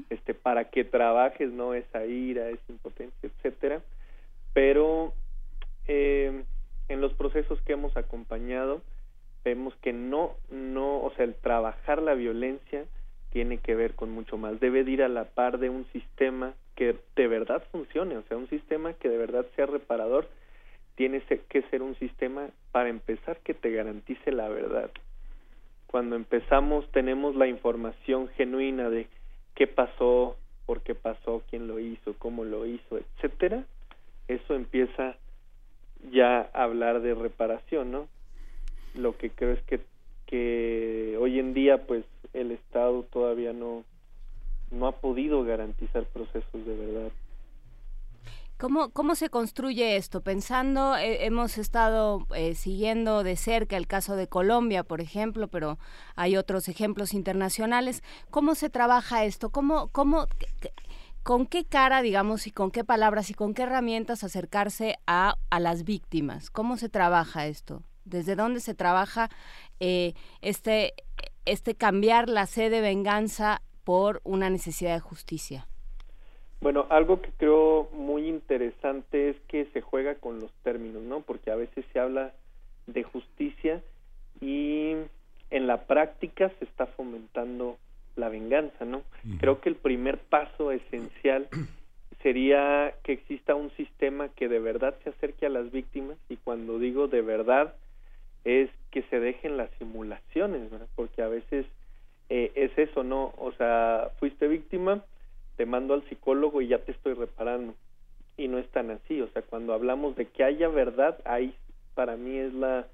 este, 0.10 0.34
para 0.34 0.70
que 0.70 0.84
trabajes, 0.84 1.52
¿no? 1.52 1.74
Esa 1.74 2.06
ira, 2.06 2.50
esa 2.50 2.72
impotencia, 2.72 3.30
etcétera, 3.30 3.82
pero 4.54 5.14
eh, 5.88 6.44
en 6.90 7.02
los 7.02 7.14
procesos 7.14 7.62
que 7.62 7.74
hemos 7.74 7.96
acompañado, 7.98 8.82
vemos 9.44 9.76
que 9.78 9.94
no, 9.94 10.36
no, 10.50 11.02
o 11.02 11.12
sea, 11.16 11.26
el 11.26 11.36
trabajar 11.36 12.02
la 12.02 12.14
violencia 12.14 12.86
tiene 13.32 13.58
que 13.58 13.76
ver 13.76 13.96
con 13.96 14.12
mucho 14.12 14.38
más. 14.38 14.60
Debe 14.60 14.82
ir 14.82 15.04
a 15.04 15.10
la 15.10 15.26
par 15.26 15.58
de 15.58 15.70
un 15.70 15.86
sistema 15.92 16.54
que 16.76 16.96
de 17.16 17.28
verdad 17.28 17.64
funcione, 17.72 18.18
o 18.18 18.24
sea, 18.24 18.38
un 18.38 18.50
sistema 18.50 18.94
que 18.94 19.10
de 19.10 19.18
verdad 19.18 19.46
sea 19.56 19.66
reparador, 19.66 20.28
tiene 20.96 21.22
que 21.22 21.62
ser 21.64 21.82
un 21.82 21.96
sistema, 21.96 22.50
para 22.72 22.90
empezar, 22.90 23.38
que 23.38 23.54
te 23.54 23.72
garantice 23.72 24.32
la 24.32 24.50
verdad. 24.50 24.92
Cuando 25.88 26.16
empezamos 26.16 26.90
tenemos 26.92 27.36
la 27.36 27.48
información 27.48 28.30
genuina 28.30 28.90
de 28.90 29.08
qué 29.56 29.68
pasó, 29.68 30.38
por 30.66 30.82
qué 30.82 30.96
pasó, 30.96 31.44
quién 31.50 31.68
lo 31.68 31.80
hizo, 31.80 32.16
cómo 32.18 32.44
lo 32.44 32.66
hizo, 32.66 32.98
etcétera, 32.98 33.66
eso 34.28 34.54
empieza 34.54 35.16
ya 36.12 36.50
a 36.54 36.64
hablar 36.64 37.02
de 37.02 37.14
reparación, 37.14 37.92
¿no? 37.92 38.08
Lo 38.96 39.18
que 39.18 39.30
creo 39.30 39.54
es 39.54 39.62
que, 39.64 39.82
que 40.26 41.18
hoy 41.20 41.40
en 41.40 41.54
día 41.54 41.86
pues 41.86 42.06
el 42.34 42.52
Estado 42.52 43.04
todavía 43.04 43.54
no, 43.54 43.84
no 44.72 44.88
ha 44.88 44.94
podido 44.94 45.44
garantizar 45.44 46.06
procesos 46.06 46.66
de 46.66 46.76
verdad. 46.76 47.12
¿Cómo, 48.58 48.92
¿Cómo 48.92 49.16
se 49.16 49.30
construye 49.30 49.96
esto? 49.96 50.22
Pensando, 50.22 50.96
eh, 50.96 51.26
hemos 51.26 51.58
estado 51.58 52.28
eh, 52.36 52.54
siguiendo 52.54 53.24
de 53.24 53.36
cerca 53.36 53.76
el 53.76 53.88
caso 53.88 54.16
de 54.16 54.28
Colombia, 54.28 54.84
por 54.84 55.02
ejemplo, 55.02 55.48
pero 55.48 55.80
hay 56.16 56.38
otros 56.38 56.68
ejemplos 56.68 57.16
internacionales. 57.16 58.04
¿Cómo 58.30 58.54
se 58.54 58.70
trabaja 58.70 59.26
esto? 59.26 59.50
¿Cómo, 59.50 59.88
cómo, 59.88 60.28
¿Con 61.24 61.48
qué 61.48 61.66
cara, 61.66 62.04
digamos, 62.04 62.46
y 62.46 62.52
con 62.52 62.70
qué 62.70 62.84
palabras 62.84 63.32
y 63.32 63.34
con 63.34 63.56
qué 63.56 63.64
herramientas 63.64 64.24
acercarse 64.24 64.98
a, 65.08 65.38
a 65.50 65.60
las 65.60 65.84
víctimas? 65.84 66.52
¿Cómo 66.52 66.78
se 66.78 66.88
trabaja 66.88 67.48
esto? 67.48 67.82
Desde 68.12 68.36
dónde 68.36 68.60
se 68.60 68.76
trabaja 68.76 69.30
eh, 69.80 70.14
este, 70.42 70.94
este 71.46 71.74
cambiar 71.74 72.30
la 72.30 72.46
sed 72.46 72.70
de 72.70 72.82
venganza 72.82 73.62
por 73.84 74.22
una 74.24 74.50
necesidad 74.50 74.94
de 74.94 75.00
justicia. 75.00 75.66
Bueno, 76.60 76.86
algo 76.90 77.22
que 77.22 77.32
creo 77.38 77.90
muy 77.94 78.28
interesante 78.28 79.32
es 79.32 79.38
que 79.48 79.66
se 79.74 79.82
juega 79.82 80.16
con 80.16 80.40
los 80.40 80.52
términos, 80.62 81.02
¿no? 81.02 81.22
Porque 81.22 81.50
a 81.50 81.56
veces 81.56 81.84
se 81.92 82.00
habla 82.00 82.34
de 82.86 83.02
justicia 83.02 83.82
y 84.40 84.96
en 85.50 85.68
la 85.68 85.86
práctica 85.86 86.52
se 86.60 86.66
está 86.66 86.86
fomentando 86.86 87.78
la 88.16 88.30
venganza, 88.30 88.86
¿no? 88.86 89.02
Creo 89.40 89.60
que 89.62 89.70
el 89.70 89.76
primer 89.76 90.20
paso 90.20 90.72
esencial 90.72 91.48
sería 92.22 92.94
que 93.04 93.14
exista 93.14 93.56
un 93.56 93.72
sistema 93.72 94.30
que 94.30 94.48
de 94.48 94.60
verdad 94.60 94.96
se 95.04 95.10
acerque 95.10 95.46
a 95.46 95.50
las 95.50 95.72
víctimas 95.72 96.18
y 96.30 96.38
cuando 96.38 96.78
digo 96.78 97.08
de 97.08 97.22
verdad 97.22 97.74
es 98.44 98.70
que 98.92 99.04
se 99.04 99.20
dejen 99.20 99.58
las 99.58 99.70
simulaciones, 99.78 100.70
porque 100.96 101.22
a 101.22 101.28
veces 101.28 101.66
eh, 102.30 102.52
es 102.56 102.78
eso, 102.78 103.04
¿no? 103.04 103.34
O 103.38 103.52
sea, 103.54 104.12
fuiste 104.20 104.48
víctima, 104.48 105.04
te 105.58 105.66
mando 105.66 105.94
al 105.94 106.08
psicólogo 106.10 106.62
y 106.62 106.68
ya 106.68 106.80
te 106.80 106.92
estoy 106.92 107.14
reparando. 107.14 107.74
Y 108.38 108.48
no 108.48 108.58
es 108.58 108.68
tan 108.70 108.90
así, 108.92 109.22
o 109.22 109.28
sea, 109.30 109.42
cuando 109.42 109.74
hablamos 109.74 110.16
de 110.16 110.26
que 110.26 110.44
haya 110.44 110.68
verdad, 110.70 111.20
ahí 111.26 111.54
para 111.94 112.16
mí 112.16 112.38
es 112.38 112.54
la, 112.54 112.88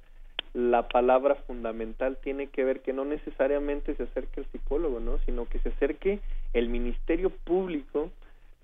la 0.54 0.88
palabra 0.88 1.36
fundamental, 1.36 2.18
tiene 2.24 2.48
que 2.48 2.64
ver 2.64 2.82
que 2.82 2.94
no 2.94 3.06
necesariamente 3.06 3.96
se 3.96 4.04
acerque 4.04 4.42
el 4.42 4.48
psicólogo, 4.48 5.00
¿no? 5.00 5.20
Sino 5.20 5.46
que 5.46 5.60
se 5.60 5.70
acerque 5.70 6.20
el 6.54 6.70
Ministerio 6.70 7.30
Público, 7.30 8.10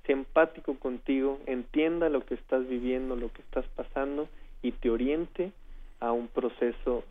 sea 0.06 0.16
empático 0.16 0.78
contigo, 0.80 1.40
entienda 1.46 2.10
lo 2.10 2.26
que 2.26 2.34
estás 2.34 2.68
viviendo, 2.68 3.16
lo 3.16 3.32
que 3.32 3.42
estás 3.42 3.66
pasando 3.76 4.28
y 4.62 4.72
te 4.72 4.90
oriente 4.90 5.52
a 6.04 6.12
un 6.12 6.28
proceso 6.28 7.04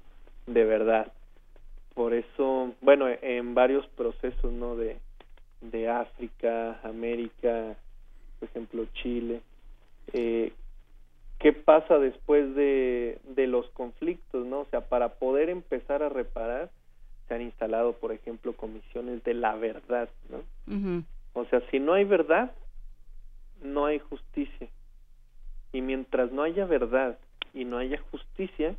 de 0.47 0.64
verdad. 0.64 1.10
Por 1.94 2.12
eso, 2.12 2.74
bueno, 2.82 3.06
en 3.09 3.55
varios 3.55 3.86
procesos, 3.89 4.52
¿no? 4.52 4.77
De, 4.77 4.98
de 5.62 5.89
África, 5.89 6.78
América, 6.85 7.74
por 8.39 8.48
ejemplo, 8.48 8.85
Chile. 8.93 9.40
Eh, 10.12 10.52
¿Qué 11.39 11.52
pasa 11.55 11.98
después 11.98 12.55
de, 12.55 13.19
de 13.35 13.47
los 13.47 13.69
conflictos, 13.70 14.47
no? 14.47 14.60
O 14.60 14.66
sea, 14.66 14.82
para 14.82 15.14
poder 15.14 15.48
empezar 15.48 16.02
a 16.02 16.10
reparar, 16.10 16.70
se 17.27 17.35
han 17.35 17.43
instalado, 17.43 17.94
por 17.94 18.12
ejemplo, 18.12 18.52
comisiones 18.52 19.24
de 19.24 19.35
la 19.35 19.55
verdad, 19.55 20.09
¿no? 20.28 21.05
O 21.32 21.44
sea, 21.47 21.62
si 21.70 21.81
no 21.81 21.94
hay 21.94 22.05
verdad, 22.05 22.52
no 23.62 23.86
hay 23.86 23.98
justicia. 23.98 24.69
Y 25.73 25.81
mientras 25.81 26.31
no 26.31 26.43
haya 26.43 26.66
verdad 26.66 27.19
y 27.52 27.64
no 27.64 27.78
haya 27.78 28.00
justicia, 28.10 28.76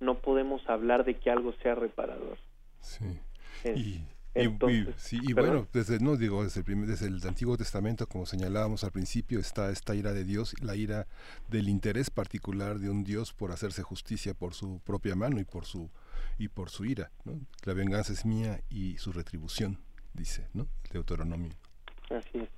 no 0.00 0.18
podemos 0.18 0.68
hablar 0.68 1.04
de 1.04 1.18
que 1.18 1.30
algo 1.30 1.52
sea 1.62 1.74
reparador. 1.74 2.38
Sí. 2.80 3.20
y, 3.64 4.02
y, 4.34 5.32
bueno, 5.34 5.66
desde 5.74 6.00
no 6.00 6.16
digo 6.16 6.42
desde 6.42 6.60
el, 6.60 6.64
primer, 6.64 6.88
desde 6.88 7.06
el 7.06 7.20
Antiguo 7.26 7.56
Testamento, 7.58 8.06
como 8.06 8.24
señalábamos 8.24 8.82
al 8.82 8.90
principio, 8.90 9.38
está 9.38 9.70
esta 9.70 9.94
ira 9.94 10.12
de 10.12 10.24
Dios, 10.24 10.54
la 10.62 10.74
ira 10.74 11.06
del 11.48 11.68
interés 11.68 12.08
particular 12.08 12.78
de 12.78 12.88
un 12.88 13.04
Dios 13.04 13.34
por 13.34 13.52
hacerse 13.52 13.82
justicia 13.82 14.32
por 14.32 14.54
su 14.54 14.80
propia 14.84 15.14
mano 15.14 15.38
y 15.38 15.44
por 15.44 15.66
su 15.66 15.90
y 16.38 16.48
por 16.48 16.70
su 16.70 16.86
ira. 16.86 17.10
¿no? 17.24 17.40
La 17.64 17.74
venganza 17.74 18.14
es 18.14 18.24
mía 18.24 18.60
y 18.70 18.96
su 18.96 19.12
retribución, 19.12 19.78
dice, 20.14 20.48
¿no? 20.54 20.66
Deuteronomio. 20.90 21.52
Así 22.10 22.38
es. 22.38 22.48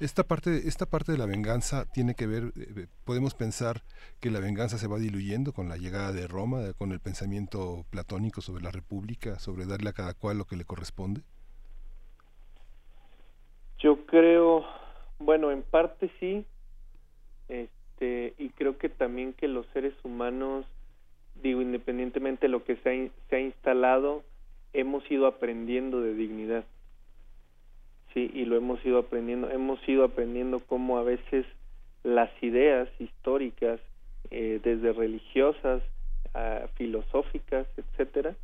Esta 0.00 0.24
parte, 0.24 0.66
esta 0.68 0.86
parte 0.86 1.12
de 1.12 1.18
la 1.18 1.26
venganza 1.26 1.84
tiene 1.92 2.14
que 2.14 2.26
ver, 2.26 2.52
eh, 2.56 2.66
eh, 2.76 2.86
podemos 3.04 3.34
pensar 3.34 3.82
que 4.20 4.30
la 4.30 4.40
venganza 4.40 4.76
se 4.76 4.88
va 4.88 4.98
diluyendo 4.98 5.52
con 5.52 5.68
la 5.68 5.76
llegada 5.76 6.12
de 6.12 6.26
Roma, 6.26 6.72
con 6.76 6.90
el 6.90 6.98
pensamiento 6.98 7.84
platónico 7.90 8.40
sobre 8.40 8.64
la 8.64 8.72
república, 8.72 9.38
sobre 9.38 9.66
darle 9.66 9.90
a 9.90 9.92
cada 9.92 10.14
cual 10.14 10.38
lo 10.38 10.46
que 10.46 10.56
le 10.56 10.64
corresponde. 10.64 11.22
Yo 13.78 14.04
creo, 14.06 14.64
bueno, 15.20 15.52
en 15.52 15.62
parte 15.62 16.10
sí, 16.18 16.44
este, 17.48 18.34
y 18.38 18.48
creo 18.50 18.78
que 18.78 18.88
también 18.88 19.32
que 19.32 19.46
los 19.46 19.66
seres 19.72 19.94
humanos, 20.02 20.66
digo, 21.36 21.62
independientemente 21.62 22.46
de 22.46 22.50
lo 22.50 22.64
que 22.64 22.76
se 22.76 23.12
se 23.28 23.36
ha 23.36 23.40
instalado, 23.40 24.24
hemos 24.72 25.08
ido 25.08 25.28
aprendiendo 25.28 26.00
de 26.00 26.14
dignidad 26.14 26.64
sí, 28.14 28.30
y 28.32 28.44
lo 28.44 28.56
hemos 28.56 28.84
ido 28.86 28.98
aprendiendo, 28.98 29.50
hemos 29.50 29.86
ido 29.88 30.04
aprendiendo 30.04 30.60
cómo 30.60 30.96
a 30.98 31.02
veces 31.02 31.44
las 32.04 32.30
ideas 32.42 32.88
históricas, 32.98 33.80
eh, 34.30 34.60
desde 34.62 34.92
religiosas 34.92 35.82
a 36.32 36.68
filosóficas, 36.76 37.66
etcétera, 37.76 38.34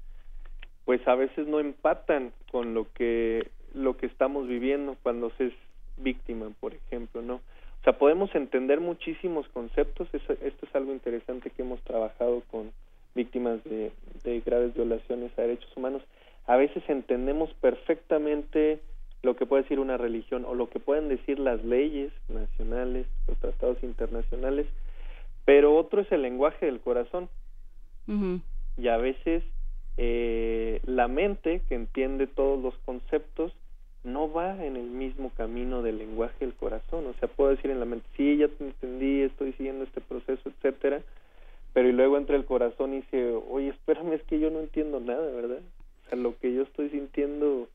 pues 0.85 1.07
a 1.07 1.15
veces 1.15 1.47
no 1.47 1.61
empatan 1.61 2.33
con 2.51 2.75
lo 2.75 2.93
que 2.93 3.49
lo 3.73 3.97
que 3.97 4.07
estamos 4.07 4.49
viviendo 4.49 4.97
cuando 5.03 5.31
se 5.39 5.47
es 5.47 5.53
víctima, 5.97 6.51
por 6.61 6.75
ejemplo, 6.75 7.23
¿no? 7.23 7.37
O 7.37 7.85
sea, 7.85 7.97
podemos 7.99 8.35
entender 8.35 8.81
muchísimos 8.81 9.49
conceptos, 9.49 10.09
esto 10.13 10.35
es 10.35 10.75
algo 10.75 10.93
interesante 10.93 11.51
que 11.51 11.63
hemos 11.63 11.81
trabajado 11.83 12.43
con 12.51 12.73
víctimas 13.15 13.63
de, 13.65 13.93
de 14.25 14.41
graves 14.41 14.75
violaciones 14.75 15.31
a 15.39 15.43
derechos 15.43 15.75
humanos. 15.77 16.03
A 16.47 16.57
veces 16.57 16.83
entendemos 16.89 17.53
perfectamente 17.55 18.81
lo 19.23 19.37
que 19.37 19.47
puede 19.47 19.63
decir 19.63 19.79
una 19.79 19.97
religión 19.97 20.45
o 20.45 20.55
lo 20.55 20.69
que 20.69 20.81
pueden 20.81 21.09
decir 21.09 21.39
las 21.39 21.63
leyes 21.65 22.13
nacionales, 22.29 23.07
los 23.29 23.39
tratados 23.39 23.83
internacionales, 23.83 24.67
pero 25.45 25.77
otro 25.77 26.01
es 26.01 26.13
el 26.13 26.23
lenguaje 26.23 26.67
del 26.67 26.81
corazón. 26.81 27.29
Y 28.77 28.89
a 28.89 28.97
veces 28.97 29.45
eh, 29.97 30.81
la 30.85 31.07
mente, 31.07 31.63
que 31.69 31.75
entiende 31.75 32.27
todos 32.27 32.61
los 32.61 32.75
conceptos, 32.85 33.53
no 34.03 34.33
va 34.33 34.65
en 34.65 34.77
el 34.77 34.89
mismo 34.89 35.31
camino 35.37 35.83
del 35.83 35.99
lenguaje 35.99 36.37
del 36.41 36.55
corazón. 36.55 37.07
O 37.07 37.13
sea, 37.15 37.29
puedo 37.29 37.51
decir 37.51 37.71
en 37.71 37.81
la 37.81 37.87
mente, 37.87 38.07
sí, 38.17 38.39
ya 38.39 38.49
te 38.49 38.65
entendí, 38.65 39.23
estoy 39.23 39.53
siguiendo 39.53 39.85
este 39.85 40.01
proceso, 40.01 40.49
etcétera, 40.49 41.03
pero 41.73 41.89
y 41.89 41.93
luego 41.93 42.17
entra 42.17 42.37
el 42.37 42.47
corazón 42.47 42.95
y 42.95 43.03
dice, 43.03 43.33
oye, 43.51 43.69
espérame, 43.69 44.15
es 44.15 44.23
que 44.25 44.41
yo 44.41 44.51
no 44.51 44.61
entiendo 44.61 45.01
nada, 45.01 45.31
¿verdad? 45.31 45.61
O 45.61 46.09
sea, 46.09 46.19
lo 46.19 46.37
que 46.39 46.53
yo 46.53 46.63
estoy 46.63 46.91
sintiendo 46.91 47.69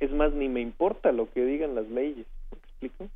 es 0.00 0.10
más, 0.12 0.32
ni 0.32 0.48
me 0.48 0.60
importa 0.60 1.12
lo 1.12 1.30
que 1.30 1.44
digan 1.44 1.74
las 1.74 1.88
leyes. 1.88 2.26
¿Me 2.50 2.58
explico? 2.58 3.08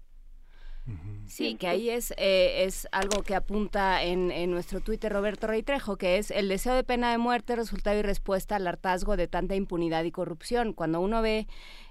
Sí, 1.27 1.55
que 1.55 1.69
ahí 1.69 1.89
es, 1.89 2.13
eh, 2.19 2.65
es 2.65 2.89
algo 2.91 3.23
que 3.23 3.37
apunta 3.37 4.03
en, 4.03 4.31
en, 4.33 4.51
nuestro 4.51 4.81
Twitter 4.81 5.13
Roberto 5.13 5.47
Reitrejo, 5.47 5.97
que 5.97 6.19
es 6.19 6.31
el 6.31 6.49
deseo 6.49 6.75
de 6.75 6.83
pena 6.83 7.13
de 7.13 7.19
muerte 7.19 7.55
resultado 7.55 7.99
y 7.99 8.03
respuesta 8.03 8.57
al 8.57 8.67
hartazgo 8.67 9.17
de 9.17 9.29
tanta 9.29 9.55
impunidad 9.55 10.03
y 10.05 10.11
corrupción. 10.11 10.73
Cuando 10.73 11.01
uno 11.01 11.23
ve 11.23 11.47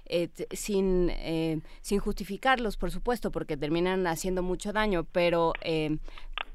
eh, 0.06 0.28
sin, 0.50 1.08
eh, 1.10 1.60
sin 1.80 1.98
justificarlos, 1.98 2.76
por 2.76 2.90
supuesto, 2.90 3.32
porque 3.32 3.56
terminan 3.56 4.06
haciendo 4.06 4.42
mucho 4.42 4.72
daño, 4.72 5.04
pero 5.10 5.54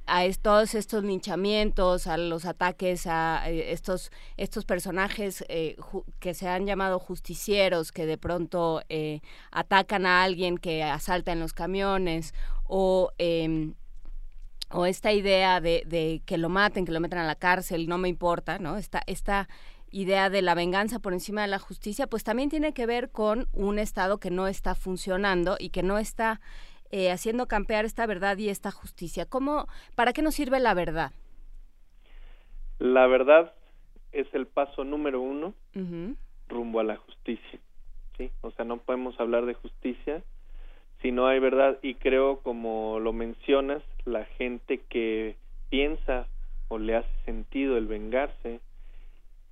a 0.07 0.23
todos 0.41 0.73
estos 0.73 1.03
linchamientos, 1.03 2.07
a 2.07 2.17
los 2.17 2.45
ataques 2.45 3.05
a 3.07 3.43
eh, 3.49 3.71
estos, 3.73 4.11
estos 4.37 4.65
personajes 4.65 5.43
eh, 5.49 5.75
que 6.19 6.33
se 6.33 6.47
han 6.47 6.65
llamado 6.65 6.97
justicieros, 6.97 7.91
que 7.91 8.05
de 8.05 8.17
pronto 8.17 8.81
eh, 8.89 9.19
atacan 9.51 10.05
a 10.05 10.23
alguien 10.23 10.57
que 10.57 10.83
asalta 10.83 11.33
en 11.33 11.39
los 11.39 11.53
camiones, 11.53 12.33
o, 12.63 13.11
em, 13.17 13.75
o 14.69 14.85
esta 14.85 15.11
idea 15.11 15.59
de, 15.61 15.83
de, 15.85 16.21
que 16.25 16.37
lo 16.37 16.49
maten, 16.49 16.85
que 16.85 16.91
lo 16.91 16.99
metan 16.99 17.19
a 17.19 17.27
la 17.27 17.35
cárcel, 17.35 17.87
no 17.87 17.97
me 17.97 18.09
importa, 18.09 18.59
¿no? 18.59 18.77
Esta, 18.77 19.01
esta 19.07 19.47
idea 19.91 20.29
de 20.29 20.41
la 20.41 20.55
venganza 20.55 20.99
por 20.99 21.13
encima 21.13 21.41
de 21.41 21.47
la 21.47 21.59
justicia, 21.59 22.07
pues 22.07 22.23
también 22.23 22.49
tiene 22.49 22.73
que 22.73 22.85
ver 22.85 23.09
con 23.09 23.47
un 23.53 23.79
Estado 23.79 24.19
que 24.19 24.31
no 24.31 24.47
está 24.47 24.75
funcionando 24.75 25.57
y 25.59 25.69
que 25.69 25.83
no 25.83 25.97
está 25.97 26.39
eh, 26.91 27.11
haciendo 27.11 27.47
campear 27.47 27.85
esta 27.85 28.05
verdad 28.05 28.37
y 28.37 28.49
esta 28.49 28.71
justicia. 28.71 29.25
¿Cómo, 29.25 29.67
¿Para 29.95 30.13
qué 30.13 30.21
nos 30.21 30.35
sirve 30.35 30.59
la 30.59 30.73
verdad? 30.73 31.11
La 32.79 33.07
verdad 33.07 33.53
es 34.11 34.27
el 34.33 34.47
paso 34.47 34.83
número 34.83 35.21
uno 35.21 35.53
rumbo 36.47 36.79
a 36.79 36.83
la 36.83 36.97
justicia. 36.97 37.59
¿sí? 38.17 38.31
O 38.41 38.51
sea, 38.51 38.65
no 38.65 38.77
podemos 38.77 39.19
hablar 39.19 39.45
de 39.45 39.53
justicia 39.53 40.23
si 41.01 41.11
no 41.11 41.27
hay 41.27 41.39
verdad. 41.39 41.77
Y 41.81 41.95
creo, 41.95 42.39
como 42.39 42.99
lo 42.99 43.13
mencionas, 43.13 43.83
la 44.05 44.25
gente 44.25 44.81
que 44.89 45.35
piensa 45.69 46.27
o 46.69 46.77
le 46.77 46.95
hace 46.95 47.09
sentido 47.25 47.77
el 47.77 47.87
vengarse, 47.87 48.59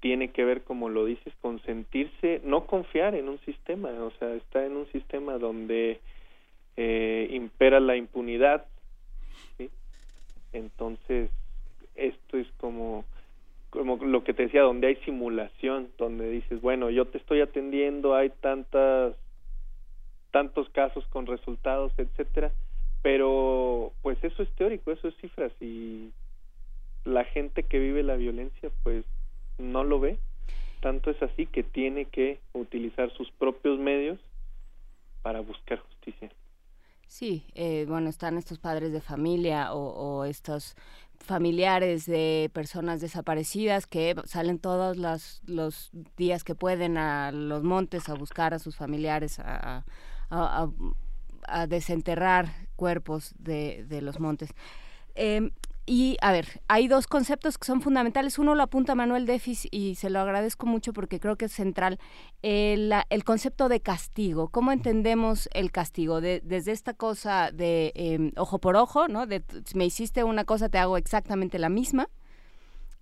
tiene 0.01 0.29
que 0.29 0.45
ver, 0.45 0.63
como 0.63 0.89
lo 0.89 1.05
dices, 1.05 1.33
con 1.41 1.61
sentirse, 1.63 2.41
no 2.43 2.65
confiar 2.67 3.15
en 3.15 3.29
un 3.29 3.39
sistema, 3.39 3.89
o 3.89 4.11
sea, 4.19 4.33
está 4.35 4.65
en 4.65 4.75
un 4.75 4.85
sistema 4.91 5.37
donde 5.37 5.99
eh, 6.77 7.27
impera 7.31 7.79
la 7.79 7.95
impunidad. 7.95 8.65
Entonces, 10.53 11.29
esto 11.95 12.37
es 12.37 12.47
como, 12.57 13.03
como 13.69 13.97
lo 13.97 14.23
que 14.23 14.33
te 14.33 14.43
decía, 14.43 14.61
donde 14.61 14.87
hay 14.87 14.95
simulación, 14.97 15.89
donde 15.97 16.29
dices, 16.29 16.61
bueno, 16.61 16.89
yo 16.89 17.05
te 17.05 17.17
estoy 17.17 17.41
atendiendo, 17.41 18.15
hay 18.15 18.29
tantas 18.41 19.15
tantos 20.31 20.67
casos 20.71 21.05
con 21.07 21.27
resultados, 21.27 21.93
etcétera, 21.97 22.51
pero 23.01 23.93
pues 24.01 24.21
eso 24.21 24.43
es 24.43 24.51
teórico, 24.55 24.91
eso 24.91 25.07
es 25.07 25.15
cifras 25.21 25.53
y 25.61 26.11
la 27.05 27.23
gente 27.23 27.63
que 27.63 27.79
vive 27.79 28.03
la 28.03 28.17
violencia 28.17 28.69
pues 28.83 29.05
no 29.57 29.85
lo 29.85 30.01
ve. 30.01 30.17
Tanto 30.81 31.09
es 31.09 31.21
así 31.23 31.45
que 31.45 31.63
tiene 31.63 32.05
que 32.05 32.39
utilizar 32.51 33.11
sus 33.13 33.31
propios 33.31 33.79
medios 33.79 34.19
para 35.21 35.39
buscar 35.39 35.79
justicia. 35.79 36.29
Sí, 37.07 37.45
eh, 37.53 37.85
bueno, 37.87 38.09
están 38.09 38.37
estos 38.37 38.59
padres 38.59 38.91
de 38.91 39.01
familia 39.01 39.73
o, 39.73 40.25
estos 40.25 40.75
familiares 41.19 42.05
de 42.05 42.51
personas 42.53 42.99
desaparecidas 42.99 43.87
que 43.87 44.15
salen 44.25 44.59
todos 44.59 44.97
los, 44.97 45.41
los, 45.45 45.91
días 46.17 46.43
que 46.43 46.55
pueden 46.55 46.97
a 46.97 47.31
los 47.31 47.63
montes 47.63 48.09
a 48.09 48.15
buscar 48.15 48.53
a 48.53 48.59
sus 48.59 48.75
familiares, 48.75 49.39
a, 49.39 49.85
a 51.47 51.67
desenterrar 51.67 52.67
cuerpos 52.75 53.33
de, 53.37 53.85
de 53.87 54.01
los 54.01 54.19
montes. 54.19 54.49
Em, 55.15 55.51
y 55.85 56.17
a 56.21 56.31
ver, 56.31 56.61
hay 56.67 56.87
dos 56.87 57.05
conceptos 57.05 57.57
que 57.57 57.65
son 57.67 57.81
fundamentales. 57.81 58.39
Uno 58.39 58.55
lo 58.55 58.63
apunta 58.63 58.95
Manuel 58.95 59.25
Defis 59.25 59.67
y 59.69 59.95
se 59.95 60.09
lo 60.09 60.19
agradezco 60.19 60.65
mucho 60.65 60.93
porque 60.93 61.19
creo 61.19 61.35
que 61.35 61.45
es 61.45 61.51
central. 61.51 61.99
El, 62.41 62.91
el 63.09 63.23
concepto 63.23 63.69
de 63.69 63.81
castigo. 63.81 64.49
¿Cómo 64.49 64.71
entendemos 64.71 65.47
el 65.53 65.71
castigo? 65.71 66.21
De, 66.21 66.41
desde 66.43 66.71
esta 66.71 66.93
cosa 66.93 67.51
de 67.51 67.91
em, 67.95 68.31
ojo 68.35 68.59
por 68.59 68.75
ojo, 68.75 69.07
¿no? 69.07 69.27
De 69.27 69.43
me 69.75 69.85
hiciste 69.85 70.23
una 70.23 70.43
cosa, 70.45 70.69
te 70.69 70.79
hago 70.79 70.97
exactamente 70.97 71.59
la 71.59 71.69
misma 71.69 72.09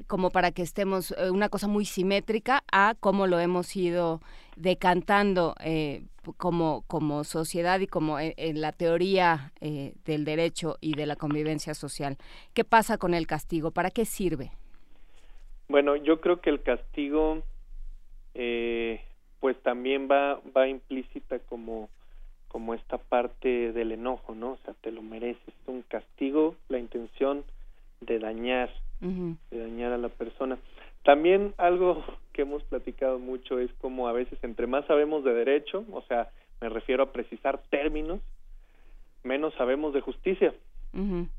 como 0.07 0.31
para 0.31 0.51
que 0.51 0.61
estemos 0.61 1.11
eh, 1.11 1.29
una 1.31 1.49
cosa 1.49 1.67
muy 1.67 1.85
simétrica 1.85 2.63
a 2.71 2.95
cómo 2.99 3.27
lo 3.27 3.39
hemos 3.39 3.75
ido 3.75 4.21
decantando 4.55 5.55
eh, 5.63 6.03
como, 6.37 6.83
como 6.87 7.23
sociedad 7.23 7.79
y 7.79 7.87
como 7.87 8.19
en, 8.19 8.61
la 8.61 8.71
teoría 8.71 9.51
eh, 9.61 9.93
del 10.05 10.25
derecho 10.25 10.77
y 10.81 10.95
de 10.95 11.05
la 11.05 11.15
convivencia 11.15 11.73
social. 11.73 12.17
¿Qué 12.53 12.63
pasa 12.63 12.97
con 12.97 13.13
el 13.13 13.27
castigo? 13.27 13.71
¿Para 13.71 13.89
qué 13.89 14.05
sirve? 14.05 14.51
Bueno, 15.67 15.95
yo 15.95 16.21
creo 16.21 16.41
que 16.41 16.49
el 16.49 16.61
castigo 16.61 17.43
pues 19.39 19.61
también 19.61 20.07
va, 20.09 20.39
va 20.55 20.69
implícita 20.69 21.37
como, 21.39 21.89
como 22.47 22.73
esta 22.73 22.97
parte 22.97 23.73
del 23.73 23.91
enojo, 23.91 24.33
¿no? 24.33 24.51
O 24.53 24.57
sea, 24.63 24.73
te 24.75 24.89
lo 24.89 25.01
mereces. 25.01 25.53
Un 25.67 25.81
castigo, 25.81 26.55
la 26.69 26.79
intención 26.79 27.43
de 27.99 28.19
dañar, 28.19 28.69
de 29.03 29.59
dañar 29.59 29.91
a 29.91 29.97
la 29.97 30.09
persona. 30.09 30.57
También 31.03 31.53
algo 31.57 32.03
que 32.31 32.43
hemos 32.43 32.63
platicado 32.63 33.19
mucho 33.19 33.59
es 33.59 33.71
como 33.81 34.07
a 34.07 34.13
veces 34.13 34.39
entre 34.43 34.67
más 34.67 34.85
sabemos 34.85 35.23
de 35.23 35.33
derecho, 35.33 35.83
o 35.91 36.01
sea, 36.03 36.29
me 36.61 36.69
refiero 36.69 37.03
a 37.03 37.11
precisar 37.11 37.61
términos, 37.69 38.21
menos 39.23 39.53
sabemos 39.55 39.93
de 39.93 40.01
justicia. 40.01 40.53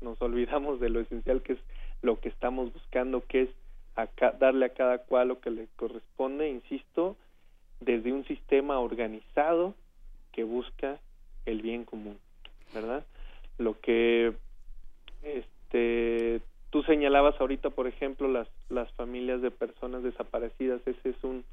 Nos 0.01 0.21
olvidamos 0.21 0.79
de 0.81 0.89
lo 0.89 0.99
esencial 0.99 1.41
que 1.41 1.53
es 1.53 1.59
lo 2.01 2.19
que 2.19 2.29
estamos 2.29 2.73
buscando, 2.73 3.23
que 3.25 3.43
es 3.43 3.49
darle 4.39 4.65
a 4.65 4.73
cada 4.73 4.97
cual 4.99 5.29
lo 5.29 5.39
que 5.39 5.49
le 5.49 5.67
corresponde, 5.77 6.49
insisto, 6.49 7.15
desde 7.79 8.11
un 8.11 8.25
sistema 8.25 8.79
organizado 8.79 9.73
que 10.33 10.43
busca 10.43 10.99
el 11.45 11.61
bien 11.61 11.85
común, 11.85 12.17
¿verdad? 12.73 13.05
Lo 13.57 13.79
que 13.79 14.33
este 15.23 16.41
Tú 16.69 16.83
señalabas 16.83 17.39
ahorita, 17.39 17.69
por 17.69 17.87
ejemplo, 17.87 18.27
las, 18.27 18.47
las 18.69 18.91
familias 18.93 19.41
de 19.41 19.51
personas 19.51 20.03
desaparecidas. 20.03 20.81
Ese 20.85 21.09
es 21.09 21.23
un 21.23 21.45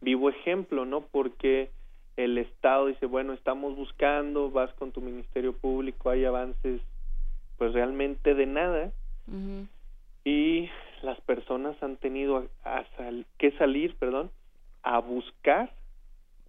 vivo 0.00 0.28
ejemplo, 0.28 0.84
¿no? 0.84 1.00
Porque 1.00 1.70
el 2.16 2.38
Estado 2.38 2.86
dice, 2.86 3.06
bueno, 3.06 3.32
estamos 3.32 3.74
buscando, 3.76 4.50
vas 4.50 4.72
con 4.74 4.92
tu 4.92 5.00
Ministerio 5.00 5.54
Público, 5.54 6.10
hay 6.10 6.24
avances, 6.24 6.80
pues 7.56 7.72
realmente 7.72 8.34
de 8.34 8.46
nada. 8.46 8.92
Y 10.24 10.68
las 11.02 11.20
personas 11.22 11.80
han 11.82 11.96
tenido 11.96 12.48
a, 12.64 12.84
que 13.38 13.52
salir, 13.52 13.96
perdón, 13.96 14.30
a 14.82 14.98
buscar 14.98 15.72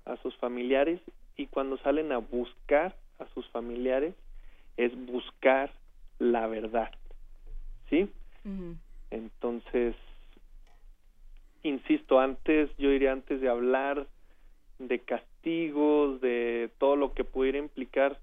a 0.06 0.18
sus 0.18 0.36
familiares 0.38 1.00
y 1.38 1.48
cuando 1.48 1.78
salen 1.78 2.12
a 2.12 2.18
buscar 2.18 2.96
a 3.20 3.26
sus 3.34 3.48
familiares 3.50 4.16
es 4.78 4.94
buscar 5.06 5.72
la 6.20 6.48
verdad. 6.48 6.92
¿Sí? 7.90 8.10
Entonces, 9.12 9.95
insisto, 11.64 12.20
antes, 12.20 12.70
yo 12.78 12.90
diría 12.90 13.12
antes 13.12 13.40
de 13.42 13.50
hablar 13.50 14.08
de 14.80 15.00
castigos, 15.00 16.20
de 16.22 16.72
todo 16.78 16.95
lo 16.95 17.14
que 17.14 17.24
pudiera 17.24 17.58
implicar 17.58 18.20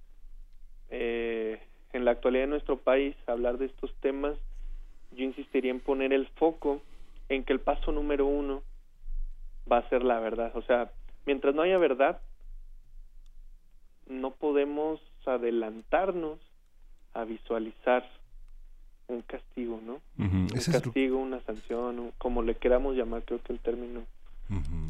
eh, 0.91 1.61
en 1.93 2.05
la 2.05 2.13
actualidad 2.13 2.45
de 2.45 2.51
nuestro 2.51 2.77
país, 2.77 3.17
hablar 3.27 3.59
de 3.59 3.67
estos 3.67 3.95
temas, 4.01 4.37
yo 5.13 5.25
insistiría 5.25 5.71
en 5.71 5.81
poner 5.81 6.13
el 6.13 6.27
foco 6.29 6.83
en 7.29 7.45
que 7.45 7.53
el 7.53 7.61
paso 7.61 7.93
número 7.93 8.27
uno 8.27 8.63
va 9.71 9.79
a 9.79 9.89
ser 9.89 10.03
la 10.03 10.21
verdad. 10.21 10.53
O 10.55 10.63
sea, 10.63 10.91
mientras 11.27 11.55
no 11.55 11.63
haya 11.63 11.79
verdad, 11.79 12.21
no 14.07 14.33
podemos 14.33 15.01
adelantarnos 15.27 16.39
a 17.15 17.25
visualizar 17.25 18.09
un 19.13 19.23
castigo, 19.23 19.81
¿no? 19.85 20.01
Un 20.19 20.49
castigo, 20.49 21.19
una 21.19 21.41
sanción, 21.43 22.13
como 22.19 22.43
le 22.43 22.55
queramos 22.57 22.97
llamar, 22.97 23.23
creo 23.25 23.43
que 23.43 23.53
el 23.53 23.59
término 23.61 24.03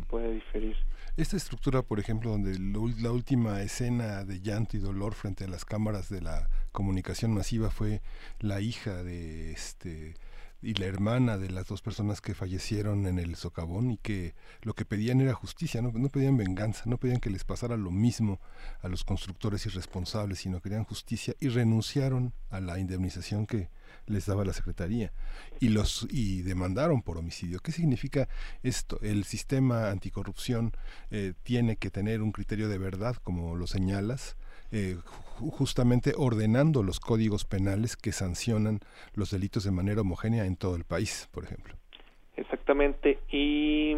puede 0.08 0.32
diferir. 0.34 0.76
Esta 1.16 1.36
estructura, 1.36 1.82
por 1.82 1.98
ejemplo, 1.98 2.30
donde 2.30 2.58
la 2.58 3.12
última 3.12 3.62
escena 3.62 4.24
de 4.24 4.40
llanto 4.40 4.76
y 4.76 4.80
dolor 4.80 5.14
frente 5.14 5.44
a 5.44 5.48
las 5.48 5.64
cámaras 5.64 6.08
de 6.08 6.22
la 6.22 6.48
comunicación 6.72 7.34
masiva 7.34 7.70
fue 7.70 8.00
la 8.38 8.60
hija 8.60 9.02
de 9.02 9.52
este 9.52 10.14
y 10.62 10.74
la 10.74 10.86
hermana 10.86 11.38
de 11.38 11.50
las 11.50 11.66
dos 11.66 11.82
personas 11.82 12.20
que 12.20 12.34
fallecieron 12.34 13.06
en 13.06 13.18
el 13.18 13.36
socavón 13.36 13.90
y 13.90 13.98
que 13.98 14.34
lo 14.62 14.74
que 14.74 14.84
pedían 14.84 15.20
era 15.20 15.34
justicia, 15.34 15.82
no, 15.82 15.92
no 15.92 16.08
pedían 16.08 16.36
venganza, 16.36 16.82
no 16.86 16.98
pedían 16.98 17.20
que 17.20 17.30
les 17.30 17.44
pasara 17.44 17.76
lo 17.76 17.90
mismo 17.90 18.40
a 18.82 18.88
los 18.88 19.04
constructores 19.04 19.66
irresponsables, 19.66 20.40
sino 20.40 20.60
querían 20.60 20.84
justicia 20.84 21.34
y 21.40 21.48
renunciaron 21.48 22.34
a 22.50 22.60
la 22.60 22.78
indemnización 22.78 23.46
que, 23.46 23.68
les 24.06 24.26
daba 24.26 24.44
la 24.44 24.52
Secretaría 24.52 25.12
y 25.60 25.68
los 25.68 26.06
y 26.10 26.42
demandaron 26.42 27.02
por 27.02 27.18
homicidio. 27.18 27.60
¿Qué 27.60 27.72
significa 27.72 28.28
esto? 28.62 28.98
El 29.02 29.24
sistema 29.24 29.90
anticorrupción 29.90 30.72
eh, 31.10 31.34
tiene 31.42 31.76
que 31.76 31.90
tener 31.90 32.22
un 32.22 32.32
criterio 32.32 32.68
de 32.68 32.78
verdad, 32.78 33.16
como 33.22 33.56
lo 33.56 33.66
señalas, 33.66 34.36
eh, 34.72 34.96
justamente 35.50 36.12
ordenando 36.16 36.82
los 36.82 37.00
códigos 37.00 37.44
penales 37.44 37.96
que 37.96 38.12
sancionan 38.12 38.80
los 39.14 39.30
delitos 39.30 39.64
de 39.64 39.70
manera 39.70 40.02
homogénea 40.02 40.44
en 40.46 40.56
todo 40.56 40.76
el 40.76 40.84
país, 40.84 41.28
por 41.32 41.44
ejemplo. 41.44 41.74
Exactamente. 42.36 43.18
Y 43.30 43.96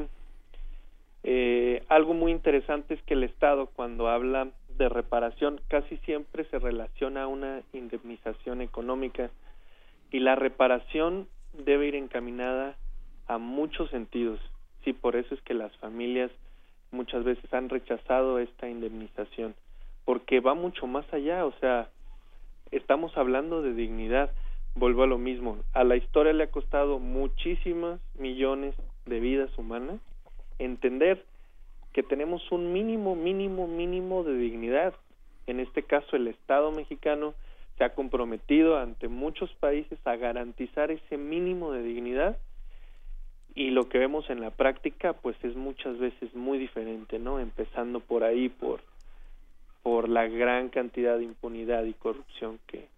eh, 1.25 1.83
algo 1.89 2.15
muy 2.15 2.33
interesante 2.33 2.95
es 2.95 3.03
que 3.03 3.15
el 3.15 3.25
Estado, 3.25 3.67
cuando 3.67 4.09
habla 4.09 4.49
de 4.77 4.89
reparación, 4.89 5.61
casi 5.69 5.97
siempre 5.99 6.45
se 6.47 6.59
relaciona 6.59 7.25
a 7.25 7.27
una 7.27 7.63
indemnización 7.73 8.63
económica 8.63 9.31
y 10.11 10.21
la 10.21 10.35
reparación 10.35 11.29
debe 11.53 11.89
ir 11.89 11.95
encaminada 11.95 12.77
a 13.27 13.39
muchos 13.39 13.91
sentidos. 13.91 14.41
Sí, 14.85 14.93
por 14.93 15.17
eso 15.17 15.35
es 15.35 15.41
que 15.43 15.55
las 15.55 15.75
familias 15.77 16.31
muchas 16.91 17.25
veces 17.25 17.53
han 17.53 17.69
rechazado 17.69 18.39
esta 18.39 18.69
indemnización, 18.69 19.55
porque 20.05 20.41
va 20.41 20.55
mucho 20.55 20.87
más 20.87 21.05
allá, 21.13 21.45
o 21.47 21.53
sea, 21.61 21.89
estamos 22.71 23.17
hablando 23.17 23.63
de 23.63 23.75
dignidad. 23.75 24.31
Vuelvo 24.75 25.03
a 25.03 25.07
lo 25.07 25.19
mismo, 25.19 25.59
a 25.75 25.85
la 25.85 25.97
historia 25.97 26.33
le 26.33 26.45
ha 26.45 26.51
costado 26.51 26.99
muchísimas 26.99 28.01
millones 28.19 28.75
de 29.05 29.21
vidas 29.21 29.51
humanas 29.59 30.01
entender 30.59 31.25
que 31.93 32.03
tenemos 32.03 32.51
un 32.51 32.73
mínimo, 32.73 33.15
mínimo, 33.15 33.67
mínimo 33.69 34.25
de 34.25 34.35
dignidad. 34.37 34.95
En 35.47 35.61
este 35.61 35.83
caso, 35.83 36.17
el 36.17 36.29
Estado 36.29 36.73
mexicano 36.73 37.35
se 37.77 37.85
ha 37.85 37.95
comprometido 37.95 38.79
ante 38.79 39.09
muchos 39.09 39.53
países 39.55 39.99
a 40.07 40.17
garantizar 40.17 40.91
ese 40.91 41.19
mínimo 41.19 41.73
de 41.73 41.83
dignidad 41.83 42.39
y 43.55 43.71
lo 43.71 43.89
que 43.89 43.99
vemos 43.99 44.31
en 44.31 44.41
la 44.41 44.51
práctica 44.51 45.13
pues 45.13 45.37
es 45.43 45.57
muchas 45.57 45.99
veces 45.99 46.35
muy 46.35 46.59
diferente, 46.59 47.19
¿no? 47.19 47.39
Empezando 47.39 48.01
por 48.01 48.25
ahí 48.25 48.49
por 48.49 48.81
por 49.83 50.09
la 50.09 50.29
gran 50.29 50.69
cantidad 50.69 51.19
de 51.19 51.25
impunidad 51.25 51.85
y 51.85 51.95
corrupción 51.95 52.59
que 52.67 52.89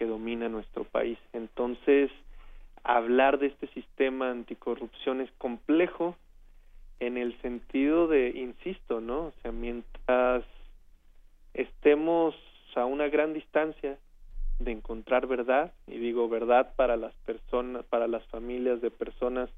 que 0.00 0.06
domina 0.06 0.48
nuestro 0.48 0.84
país. 0.84 1.18
Entonces, 1.34 2.10
hablar 2.84 3.38
de 3.38 3.48
este 3.48 3.66
sistema 3.74 4.30
anticorrupción 4.30 5.20
es 5.20 5.30
complejo 5.32 6.16
en 7.00 7.18
el 7.18 7.38
sentido 7.42 8.08
de, 8.08 8.30
insisto, 8.30 9.02
¿no? 9.02 9.26
O 9.26 9.32
sea, 9.42 9.52
mientras 9.52 10.42
estemos 11.52 12.34
a 12.76 12.86
una 12.86 13.08
gran 13.08 13.34
distancia 13.34 13.98
de 14.58 14.72
encontrar 14.72 15.26
verdad 15.26 15.70
y 15.86 15.98
digo 15.98 16.30
verdad 16.30 16.74
para 16.76 16.96
las 16.96 17.12
personas 17.26 17.84
para 17.86 18.06
las 18.06 18.24
familias 18.28 18.80
de 18.80 18.90
personas 18.90 19.50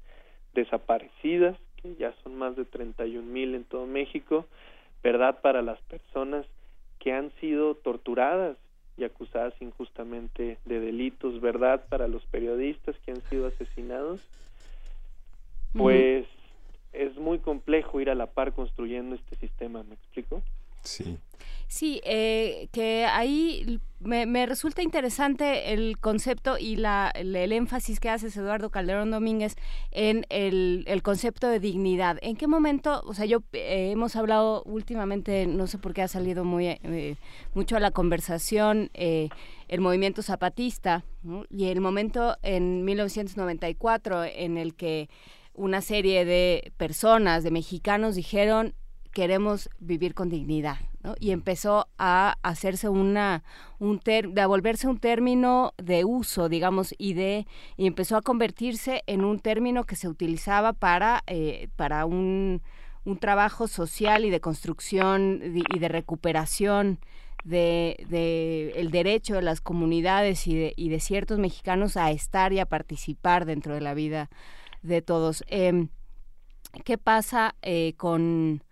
desaparecidas 0.53 1.57
que 1.81 1.95
ya 1.95 2.13
son 2.23 2.35
más 2.35 2.55
de 2.55 2.65
31 2.65 3.21
mil 3.31 3.55
en 3.55 3.63
todo 3.65 3.85
México 3.85 4.45
verdad 5.03 5.41
para 5.41 5.61
las 5.61 5.79
personas 5.81 6.45
que 6.99 7.11
han 7.11 7.31
sido 7.39 7.75
torturadas 7.75 8.57
y 8.97 9.03
acusadas 9.03 9.53
injustamente 9.59 10.57
de 10.65 10.79
delitos 10.79 11.41
verdad 11.41 11.83
para 11.89 12.07
los 12.07 12.23
periodistas 12.27 12.95
que 13.05 13.11
han 13.11 13.21
sido 13.29 13.47
asesinados 13.47 14.19
pues 15.73 16.27
es 16.93 17.15
muy 17.17 17.39
complejo 17.39 17.99
ir 17.99 18.09
a 18.09 18.15
la 18.15 18.27
par 18.27 18.53
construyendo 18.53 19.15
este 19.15 19.35
sistema 19.37 19.83
me 19.83 19.95
explico 19.95 20.41
Sí. 20.83 21.17
Sí, 21.73 22.01
eh, 22.03 22.67
que 22.71 23.05
ahí 23.05 23.79
me, 23.99 24.45
resulta 24.45 24.83
interesante 24.83 25.73
el 25.73 25.97
concepto 25.97 26.59
y 26.59 26.75
la, 26.75 27.11
el, 27.15 27.35
énfasis 27.51 27.99
que 27.99 28.09
haces, 28.09 28.37
Eduardo 28.37 28.69
Calderón 28.69 29.09
Domínguez, 29.09 29.55
en 29.89 30.27
el, 30.29 30.85
concepto 31.01 31.47
de 31.47 31.59
dignidad. 31.59 32.19
¿En 32.21 32.35
qué 32.35 32.45
momento, 32.45 33.01
o 33.07 33.15
sea, 33.15 33.25
yo 33.25 33.39
eh, 33.53 33.89
hemos 33.91 34.15
hablado 34.15 34.61
últimamente, 34.65 35.47
no 35.47 35.65
sé 35.65 35.79
por 35.79 35.95
qué 35.95 36.03
ha 36.03 36.07
salido 36.07 36.43
muy 36.43 36.67
eh, 36.67 37.15
mucho 37.55 37.75
a 37.75 37.79
la 37.79 37.89
conversación 37.89 38.91
el 38.93 39.81
movimiento 39.81 40.21
zapatista 40.21 41.03
y 41.49 41.65
el 41.65 41.81
momento 41.81 42.37
en 42.43 42.85
1994 42.85 44.25
en 44.25 44.57
el 44.59 44.75
que 44.75 45.09
una 45.55 45.81
serie 45.81 46.23
de 46.23 46.71
personas, 46.77 47.43
de 47.43 47.49
mexicanos, 47.49 48.13
dijeron 48.13 48.75
queremos 49.13 49.69
vivir 49.79 50.13
con 50.13 50.29
dignidad, 50.29 50.77
¿no? 51.03 51.15
Y 51.19 51.31
empezó 51.31 51.87
a 51.97 52.37
hacerse 52.41 52.89
una, 52.89 53.43
un 53.79 54.01
a 54.37 54.47
volverse 54.47 54.87
un 54.87 54.99
término 54.99 55.73
de 55.77 56.03
uso, 56.03 56.49
digamos, 56.49 56.93
y 56.97 57.13
de, 57.13 57.47
y 57.77 57.87
empezó 57.87 58.17
a 58.17 58.21
convertirse 58.21 59.03
en 59.07 59.23
un 59.23 59.39
término 59.39 59.85
que 59.85 59.95
se 59.95 60.07
utilizaba 60.07 60.73
para, 60.73 61.23
eh, 61.27 61.69
para 61.75 62.05
un, 62.05 62.61
un 63.05 63.17
trabajo 63.17 63.67
social 63.67 64.25
y 64.25 64.29
de 64.29 64.41
construcción 64.41 65.41
y 65.73 65.79
de 65.79 65.87
recuperación 65.87 66.99
de, 67.43 68.05
de, 68.09 68.73
el 68.75 68.91
derecho 68.91 69.35
de 69.35 69.41
las 69.41 69.61
comunidades 69.61 70.47
y 70.47 70.55
de, 70.55 70.73
y 70.75 70.89
de 70.89 70.99
ciertos 70.99 71.39
mexicanos 71.39 71.97
a 71.97 72.11
estar 72.11 72.53
y 72.53 72.59
a 72.59 72.65
participar 72.65 73.45
dentro 73.45 73.73
de 73.73 73.81
la 73.81 73.93
vida 73.93 74.29
de 74.81 75.01
todos. 75.01 75.43
Em, 75.47 75.89
¿Qué 76.85 76.97
pasa 76.97 77.55
eh, 77.61 77.93
con 77.97 78.63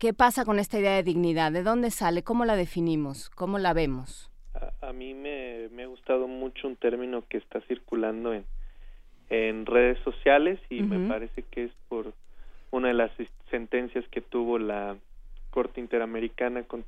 ¿Qué 0.00 0.14
pasa 0.14 0.46
con 0.46 0.58
esta 0.58 0.78
idea 0.78 0.94
de 0.94 1.02
dignidad? 1.02 1.52
¿De 1.52 1.62
dónde 1.62 1.90
sale? 1.90 2.22
¿Cómo 2.22 2.46
la 2.46 2.56
definimos? 2.56 3.28
¿Cómo 3.28 3.58
la 3.58 3.74
vemos? 3.74 4.30
A, 4.80 4.94
mí 4.94 5.12
me, 5.12 5.68
ha 5.82 5.86
gustado 5.86 6.26
mucho 6.26 6.68
un 6.68 6.76
término 6.76 7.22
que 7.28 7.36
está 7.36 7.60
circulando 7.68 8.32
en, 8.32 8.46
en 9.28 9.66
redes 9.66 9.98
sociales 9.98 10.58
y 10.70 10.80
me 10.80 11.06
parece 11.06 11.42
que 11.42 11.64
es 11.64 11.72
por 11.90 12.14
una 12.70 12.88
de 12.88 12.94
las 12.94 13.10
sentencias 13.50 14.08
que 14.08 14.22
tuvo 14.22 14.58
la 14.58 14.96
Corte 15.50 15.82
Interamericana 15.82 16.62
con, 16.62 16.86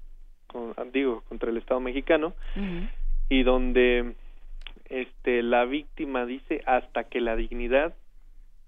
digo 0.95 1.23
contra 1.29 1.51
el 1.51 1.59
Estado 1.59 1.81
mexicano 1.81 2.33
y 3.29 3.43
donde 3.43 4.15
este 4.89 5.43
la 5.43 5.67
víctima 5.67 6.25
dice 6.25 6.63
hasta 6.65 7.05
que 7.05 7.21
la 7.21 7.37
dignidad 7.37 7.95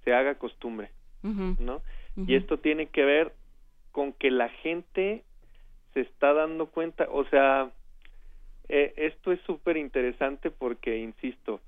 se 0.04 0.12
haga 0.12 0.34
costumbre, 0.34 0.90
¿no? 1.22 1.80
Y 2.14 2.34
esto 2.34 2.58
tiene 2.58 2.88
que 2.88 3.06
ver 3.06 3.32
con 3.94 4.12
que 4.12 4.32
la 4.32 4.48
gente 4.48 5.22
se 5.92 6.00
está 6.00 6.32
dando 6.32 6.66
cuenta, 6.66 7.06
o 7.12 7.24
sea, 7.26 7.70
eh, 8.68 8.92
esto 8.96 9.30
es 9.30 9.40
súper 9.42 9.76
interesante 9.76 10.50
porque, 10.50 10.98
insisto, 10.98 11.60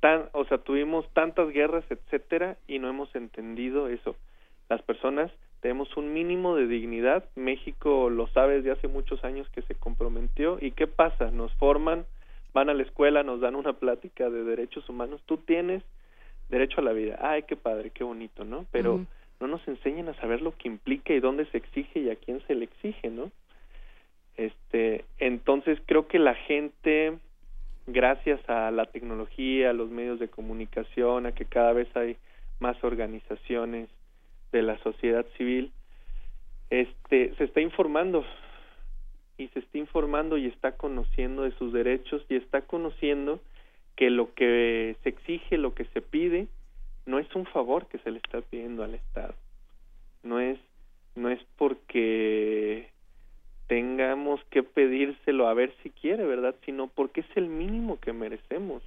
tan, 0.00 0.28
o 0.32 0.44
sea, 0.46 0.58
tuvimos 0.58 1.08
tantas 1.12 1.50
guerras, 1.50 1.84
etcétera, 1.88 2.56
y 2.66 2.80
no 2.80 2.88
hemos 2.88 3.14
entendido 3.14 3.86
eso. 3.86 4.16
Las 4.68 4.82
personas 4.82 5.30
tenemos 5.60 5.96
un 5.96 6.12
mínimo 6.12 6.56
de 6.56 6.66
dignidad. 6.66 7.24
México 7.36 8.10
lo 8.10 8.26
sabe 8.26 8.56
desde 8.56 8.72
hace 8.72 8.88
muchos 8.88 9.22
años 9.22 9.48
que 9.50 9.62
se 9.62 9.76
comprometió. 9.76 10.58
¿Y 10.60 10.72
qué 10.72 10.88
pasa? 10.88 11.30
Nos 11.30 11.54
forman, 11.58 12.06
van 12.52 12.70
a 12.70 12.74
la 12.74 12.82
escuela, 12.82 13.22
nos 13.22 13.40
dan 13.40 13.54
una 13.54 13.74
plática 13.74 14.30
de 14.30 14.42
derechos 14.42 14.88
humanos. 14.88 15.22
Tú 15.26 15.36
tienes 15.36 15.84
derecho 16.48 16.80
a 16.80 16.84
la 16.84 16.92
vida. 16.92 17.20
Ay, 17.22 17.44
qué 17.44 17.54
padre, 17.54 17.90
qué 17.90 18.02
bonito, 18.02 18.44
¿no? 18.44 18.66
Pero 18.72 19.06
no 19.40 19.46
nos 19.46 19.66
enseñan 19.68 20.08
a 20.08 20.14
saber 20.14 20.42
lo 20.42 20.56
que 20.56 20.68
implica 20.68 21.12
y 21.12 21.20
dónde 21.20 21.46
se 21.46 21.58
exige 21.58 22.00
y 22.00 22.10
a 22.10 22.16
quién 22.16 22.40
se 22.46 22.54
le 22.54 22.64
exige, 22.64 23.10
¿no? 23.10 23.30
Este, 24.36 25.04
entonces 25.18 25.78
creo 25.86 26.06
que 26.06 26.18
la 26.18 26.34
gente, 26.34 27.18
gracias 27.86 28.40
a 28.48 28.70
la 28.70 28.86
tecnología, 28.86 29.70
a 29.70 29.74
los 29.74 29.90
medios 29.90 30.18
de 30.18 30.28
comunicación, 30.28 31.26
a 31.26 31.32
que 31.32 31.44
cada 31.44 31.72
vez 31.72 31.88
hay 31.96 32.16
más 32.60 32.82
organizaciones 32.82 33.88
de 34.52 34.62
la 34.62 34.78
sociedad 34.78 35.26
civil, 35.36 35.72
este, 36.70 37.34
se 37.36 37.44
está 37.44 37.60
informando 37.60 38.24
y 39.38 39.48
se 39.48 39.60
está 39.60 39.78
informando 39.78 40.36
y 40.36 40.46
está 40.46 40.72
conociendo 40.72 41.42
de 41.42 41.52
sus 41.52 41.72
derechos 41.72 42.24
y 42.28 42.36
está 42.36 42.62
conociendo 42.62 43.40
que 43.96 44.10
lo 44.10 44.34
que 44.34 44.96
se 45.02 45.08
exige, 45.08 45.58
lo 45.58 45.74
que 45.74 45.84
se 45.86 46.02
pide, 46.02 46.48
no 47.08 47.18
es 47.18 47.34
un 47.34 47.46
favor 47.46 47.86
que 47.86 47.98
se 47.98 48.10
le 48.10 48.18
está 48.18 48.42
pidiendo 48.42 48.84
al 48.84 48.94
Estado. 48.94 49.34
No 50.22 50.40
es 50.40 50.58
no 51.16 51.30
es 51.30 51.40
porque 51.56 52.90
tengamos 53.66 54.40
que 54.50 54.62
pedírselo 54.62 55.48
a 55.48 55.54
ver 55.54 55.72
si 55.82 55.90
quiere, 55.90 56.24
¿verdad? 56.24 56.54
Sino 56.64 56.86
porque 56.86 57.22
es 57.22 57.26
el 57.34 57.48
mínimo 57.48 57.98
que 57.98 58.12
merecemos. 58.12 58.82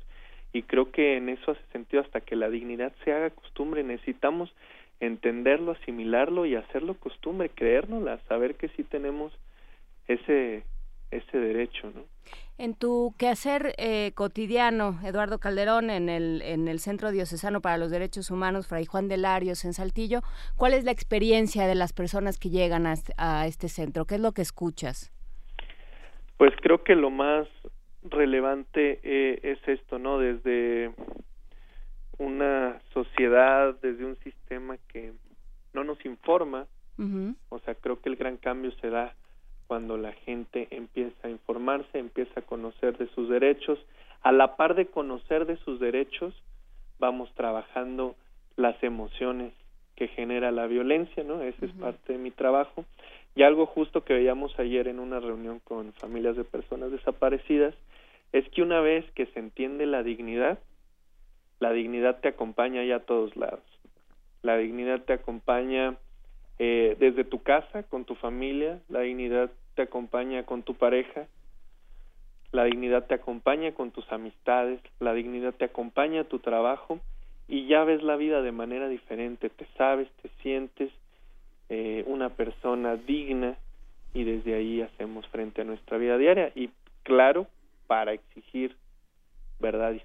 Y 0.54 0.64
creo 0.64 0.92
que 0.92 1.18
en 1.18 1.30
eso 1.30 1.52
hace 1.52 1.62
sentido 1.72 2.04
hasta 2.04 2.22
que 2.22 2.36
la 2.36 2.50
dignidad 2.50 2.94
se 3.04 3.12
haga 3.12 3.32
costumbre. 3.32 3.84
Necesitamos 3.84 4.54
entenderlo, 5.00 5.72
asimilarlo 5.72 6.46
y 6.46 6.56
hacerlo 6.56 6.94
costumbre, 6.94 7.50
creérnosla, 7.50 8.20
saber 8.30 8.56
que 8.56 8.70
sí 8.70 8.84
tenemos 8.84 9.34
ese 10.08 10.64
ese 11.12 11.38
derecho, 11.38 11.92
¿no? 11.94 12.04
En 12.58 12.76
tu 12.76 13.16
quehacer 13.18 13.74
eh, 13.78 14.12
cotidiano, 14.14 15.00
Eduardo 15.04 15.40
Calderón, 15.40 15.90
en 15.90 16.10
el, 16.10 16.44
en 16.44 16.68
el 16.68 16.80
Centro 16.80 17.12
Diocesano 17.12 17.60
para 17.60 17.78
los 17.78 17.90
Derechos 17.90 18.30
Humanos, 18.30 18.68
Fray 18.68 18.86
Juan 18.86 19.08
de 19.08 19.18
Larios, 19.18 19.66
en 19.66 19.74
Saltillo, 19.74 20.22
¿cuál 20.58 20.74
es 20.74 20.84
la 20.84 20.92
experiencia 20.92 21.66
de 21.66 21.74
las 21.74 21.92
personas 21.92 22.38
que 22.38 22.50
llegan 22.50 22.86
a, 22.86 23.48
este 23.48 23.68
centro? 23.68 24.06
¿Qué 24.06 24.16
es 24.16 24.22
lo 24.22 24.34
que 24.34 24.44
escuchas? 24.44 25.12
Pues 26.38 26.54
creo 26.62 26.84
que 26.84 26.96
lo 26.96 27.10
más 27.10 27.48
relevante 28.04 29.00
eh, 29.04 29.40
es 29.42 29.60
esto, 29.68 29.98
¿no? 29.98 30.20
Desde 30.20 30.92
una 32.20 32.80
sociedad, 32.94 33.76
desde 33.82 34.06
un 34.06 34.18
sistema 34.18 34.78
que 34.88 35.14
no 35.74 35.84
nos 35.84 36.04
informa, 36.06 36.68
o 37.50 37.58
sea, 37.66 37.74
creo 37.74 38.00
que 38.00 38.10
el 38.10 38.16
gran 38.16 38.38
cambio 38.38 38.72
se 38.74 38.92
da 38.92 39.16
cuando 39.72 39.96
la 39.96 40.12
gente 40.12 40.68
empieza 40.72 41.30
a 41.30 41.30
informarse, 41.30 41.98
empieza 41.98 42.42
a 42.42 42.44
conocer 42.44 42.98
de 42.98 43.08
sus 43.16 43.30
derechos. 43.30 43.80
A 44.22 44.34
la 44.34 44.58
par 44.58 44.76
de 44.76 44.88
conocer 44.88 45.46
de 45.46 45.56
sus 45.56 45.80
derechos, 45.80 46.34
vamos 47.00 47.34
trabajando 47.36 48.16
las 48.58 48.76
emociones 48.84 49.54
que 49.96 50.10
genera 50.10 50.52
la 50.52 50.68
violencia, 50.68 51.24
¿no? 51.24 51.42
Ese 51.42 51.68
es 51.68 51.72
parte 51.72 52.12
de 52.12 52.20
mi 52.20 52.32
trabajo. 52.32 52.84
Y 53.34 53.44
algo 53.44 53.66
justo 53.66 54.04
que 54.04 54.14
veíamos 54.14 54.60
ayer 54.60 54.90
en 54.90 55.00
una 55.00 55.22
reunión 55.22 55.60
con 55.60 55.94
familias 55.94 56.36
de 56.36 56.44
personas 56.44 56.92
desaparecidas 56.92 57.74
es 58.34 58.46
que 58.50 58.64
una 58.64 58.82
vez 58.82 59.10
que 59.12 59.28
se 59.28 59.40
entiende 59.40 59.86
la 59.86 60.04
dignidad, 60.04 60.60
la 61.62 61.72
dignidad 61.72 62.20
te 62.20 62.28
acompaña 62.28 62.84
ya 62.84 62.98
a 62.98 63.06
todos 63.06 63.38
lados. 63.38 63.64
La 64.42 64.58
dignidad 64.58 65.06
te 65.06 65.14
acompaña 65.14 65.96
eh, 66.64 66.96
desde 67.00 67.24
tu 67.24 67.42
casa, 67.42 67.82
con 67.82 68.06
tu 68.06 68.14
familia, 68.14 68.80
la 68.88 69.00
dignidad 69.00 69.50
te 69.74 69.82
acompaña 69.82 70.44
con 70.44 70.62
tu 70.62 70.76
pareja, 70.76 71.26
la 72.52 72.66
dignidad 72.66 73.08
te 73.08 73.16
acompaña 73.16 73.72
con 73.72 73.90
tus 73.90 74.06
amistades, 74.12 74.80
la 75.00 75.16
dignidad 75.16 75.56
te 75.56 75.66
acompaña 75.66 76.22
a 76.22 76.26
tu 76.26 76.38
trabajo 76.38 77.00
y 77.48 77.66
ya 77.66 77.84
ves 77.84 78.04
la 78.04 78.16
vida 78.16 78.44
de 78.44 78.52
manera 78.52 78.90
diferente, 78.90 79.50
te 79.50 79.66
sabes, 79.76 80.08
te 80.22 80.30
sientes 80.44 80.92
eh, 81.70 82.04
una 82.06 82.30
persona 82.30 82.96
digna 82.96 83.58
y 84.14 84.24
desde 84.24 84.54
ahí 84.54 84.84
hacemos 84.84 85.26
frente 85.30 85.62
a 85.62 85.66
nuestra 85.66 85.98
vida 85.98 86.20
diaria. 86.20 86.52
Y 86.54 86.70
claro, 87.02 87.48
para 87.88 88.14
exigir 88.14 88.76
verdad 89.60 89.94
y 89.94 90.00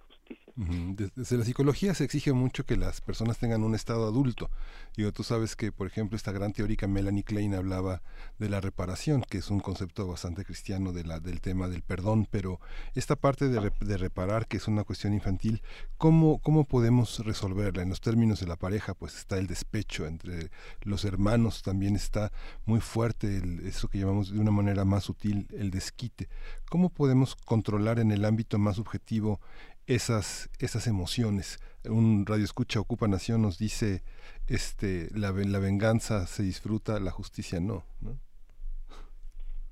desde 0.57 1.37
la 1.37 1.45
psicología 1.45 1.93
se 1.93 2.05
exige 2.05 2.33
mucho 2.33 2.65
que 2.65 2.77
las 2.77 3.03
personas 3.03 3.37
tengan 3.37 3.63
un 3.63 3.75
estado 3.75 4.07
adulto. 4.07 4.51
Digo, 4.97 5.13
tú 5.13 5.23
sabes 5.23 5.55
que, 5.55 5.71
por 5.71 5.87
ejemplo, 5.87 6.17
esta 6.17 6.33
gran 6.33 6.55
teórica 6.55 6.87
Melanie 6.87 7.25
Klein 7.25 7.55
hablaba 7.55 8.01
de 8.39 8.49
la 8.49 8.63
reparación, 8.63 9.23
que 9.29 9.39
es 9.39 9.51
un 9.51 9.61
concepto 9.61 10.07
bastante 10.07 10.47
cristiano 10.47 10.95
de 10.95 11.05
la, 11.05 11.21
del 11.21 11.43
tema 11.43 11.69
del 11.69 11.83
perdón, 11.83 12.27
pero 12.31 12.59
esta 12.95 13.17
parte 13.17 13.49
de, 13.49 13.97
reparar, 13.99 14.47
que 14.47 14.57
es 14.57 14.67
una 14.67 14.85
cuestión 14.85 15.13
infantil, 15.13 15.63
¿cómo, 15.99 16.39
¿cómo 16.39 16.65
podemos 16.65 17.19
resolverla? 17.19 17.83
En 17.83 17.91
los 17.91 18.01
términos 18.01 18.41
de 18.41 18.47
la 18.47 18.57
pareja, 18.57 18.95
pues 18.95 19.15
está 19.15 19.37
el 19.37 19.49
despecho 19.49 20.07
entre 20.07 20.51
los 20.81 21.05
hermanos, 21.05 21.63
también 21.63 21.97
está 21.97 22.33
muy 22.65 22.81
fuerte 22.81 23.43
eso 23.65 23.89
que 23.89 23.99
llamamos 23.99 24.33
de 24.33 24.41
una 24.41 24.51
manera 24.51 24.87
más 24.87 25.05
sutil 25.05 25.49
el 25.53 25.71
desquite. 25.71 26.31
¿Cómo 26.71 26.89
podemos 26.89 27.37
controlar 27.37 27.99
en 27.99 28.11
el 28.11 28.25
ámbito 28.25 28.59
más 28.59 28.77
subjetivo 28.77 29.39
esas, 29.87 30.51
esas 30.59 30.87
emociones. 30.87 31.61
Un 31.85 32.27
radio 32.27 32.45
escucha 32.45 32.81
Ocupa 32.81 33.09
Nación 33.09 33.43
nos 33.43 33.59
dice 33.59 34.03
este 34.49 35.09
la, 35.15 35.33
la 35.33 35.59
venganza 35.59 36.27
se 36.27 36.43
disfruta, 36.43 37.01
la 37.01 37.11
justicia 37.11 37.61
no. 37.61 37.85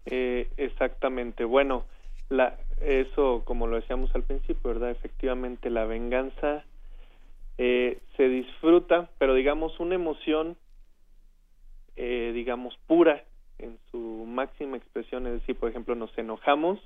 Eh, 0.06 0.50
exactamente. 0.56 1.44
Bueno, 1.44 1.84
la, 2.28 2.58
eso 2.80 3.42
como 3.44 3.66
lo 3.66 3.76
decíamos 3.76 4.14
al 4.14 4.22
principio, 4.22 4.72
¿verdad? 4.72 4.90
Efectivamente 4.90 5.70
la 5.70 5.84
venganza 5.84 6.64
eh, 7.58 7.98
se 8.16 8.28
disfruta, 8.28 9.10
pero 9.18 9.34
digamos 9.34 9.78
una 9.78 9.94
emoción, 9.94 10.56
eh, 11.96 12.32
digamos, 12.34 12.76
pura, 12.86 13.24
en 13.58 13.78
su 13.90 14.24
máxima 14.26 14.76
expresión, 14.76 15.26
es 15.26 15.34
decir, 15.34 15.56
por 15.56 15.70
ejemplo, 15.70 15.94
nos 15.94 16.16
enojamos, 16.18 16.80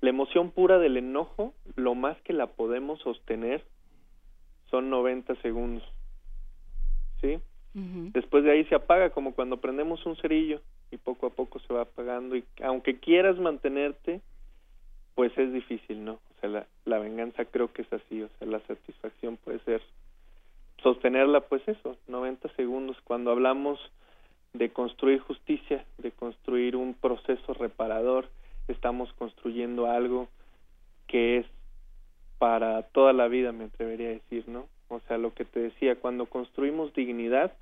la 0.00 0.10
emoción 0.10 0.50
pura 0.50 0.78
del 0.78 0.96
enojo, 0.96 1.54
lo 1.74 1.94
más 1.94 2.20
que 2.22 2.32
la 2.32 2.48
podemos 2.48 3.00
sostener 3.00 3.64
son 4.70 4.90
90 4.90 5.34
segundos. 5.36 5.84
¿Sí? 7.20 7.38
Después 7.74 8.42
de 8.44 8.52
ahí 8.52 8.64
se 8.64 8.74
apaga 8.74 9.10
como 9.10 9.34
cuando 9.34 9.58
prendemos 9.58 10.06
un 10.06 10.16
cerillo 10.16 10.62
y 10.90 10.96
poco 10.96 11.26
a 11.26 11.30
poco 11.30 11.58
se 11.58 11.74
va 11.74 11.82
apagando 11.82 12.34
y 12.34 12.42
aunque 12.62 12.98
quieras 12.98 13.38
mantenerte, 13.38 14.22
pues 15.14 15.36
es 15.36 15.52
difícil, 15.52 16.02
¿no? 16.02 16.12
O 16.12 16.40
sea, 16.40 16.48
la, 16.48 16.66
la 16.86 16.98
venganza 16.98 17.44
creo 17.44 17.70
que 17.72 17.82
es 17.82 17.92
así, 17.92 18.22
o 18.22 18.28
sea, 18.38 18.48
la 18.48 18.60
satisfacción 18.60 19.36
puede 19.36 19.58
ser 19.60 19.82
sostenerla, 20.82 21.40
pues 21.40 21.66
eso, 21.68 21.96
90 22.06 22.48
segundos. 22.54 22.96
Cuando 23.04 23.30
hablamos 23.30 23.78
de 24.54 24.70
construir 24.70 25.20
justicia, 25.20 25.84
de 25.98 26.12
construir 26.12 26.76
un 26.76 26.94
proceso 26.94 27.54
reparador, 27.54 28.28
estamos 28.68 29.12
construyendo 29.14 29.90
algo 29.90 30.28
que 31.06 31.38
es 31.38 31.46
para 32.38 32.82
toda 32.82 33.12
la 33.12 33.28
vida, 33.28 33.52
me 33.52 33.64
atrevería 33.64 34.08
a 34.08 34.12
decir, 34.12 34.48
¿no? 34.48 34.68
O 34.88 35.00
sea, 35.00 35.18
lo 35.18 35.34
que 35.34 35.44
te 35.44 35.60
decía, 35.60 35.96
cuando 35.96 36.26
construimos 36.26 36.92
dignidad, 36.94 37.54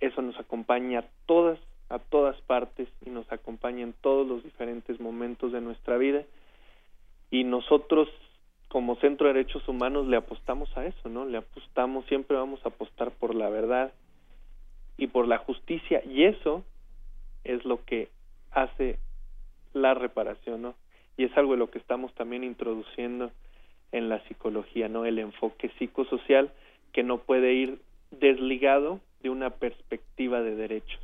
eso 0.00 0.22
nos 0.22 0.38
acompaña 0.38 1.00
a 1.00 1.04
todas, 1.26 1.58
a 1.88 1.98
todas 1.98 2.40
partes 2.42 2.88
y 3.04 3.10
nos 3.10 3.30
acompaña 3.30 3.82
en 3.82 3.92
todos 3.92 4.26
los 4.26 4.42
diferentes 4.42 4.98
momentos 5.00 5.52
de 5.52 5.60
nuestra 5.60 5.96
vida. 5.98 6.24
Y 7.30 7.44
nosotros, 7.44 8.08
como 8.68 8.96
Centro 8.96 9.26
de 9.26 9.34
Derechos 9.34 9.66
Humanos, 9.68 10.06
le 10.06 10.16
apostamos 10.16 10.74
a 10.76 10.86
eso, 10.86 11.08
¿no? 11.08 11.24
Le 11.24 11.38
apostamos, 11.38 12.06
siempre 12.06 12.36
vamos 12.36 12.64
a 12.64 12.70
apostar 12.70 13.12
por 13.12 13.34
la 13.34 13.48
verdad 13.48 13.92
y 14.96 15.06
por 15.08 15.28
la 15.28 15.38
justicia. 15.38 16.02
Y 16.04 16.24
eso 16.24 16.64
es 17.44 17.64
lo 17.64 17.84
que 17.84 18.08
hace 18.50 18.98
la 19.74 19.94
reparación, 19.94 20.62
¿no? 20.62 20.74
Y 21.16 21.24
es 21.24 21.36
algo 21.36 21.52
de 21.52 21.58
lo 21.58 21.70
que 21.70 21.78
estamos 21.78 22.14
también 22.14 22.42
introduciendo 22.42 23.30
en 23.92 24.08
la 24.08 24.20
psicología, 24.26 24.88
¿no? 24.88 25.04
El 25.04 25.18
enfoque 25.18 25.70
psicosocial 25.78 26.50
que 26.92 27.02
no 27.02 27.18
puede 27.18 27.52
ir 27.52 27.78
desligado 28.10 29.00
de 29.22 29.30
una 29.30 29.50
perspectiva 29.50 30.42
de 30.42 30.56
derechos. 30.56 31.00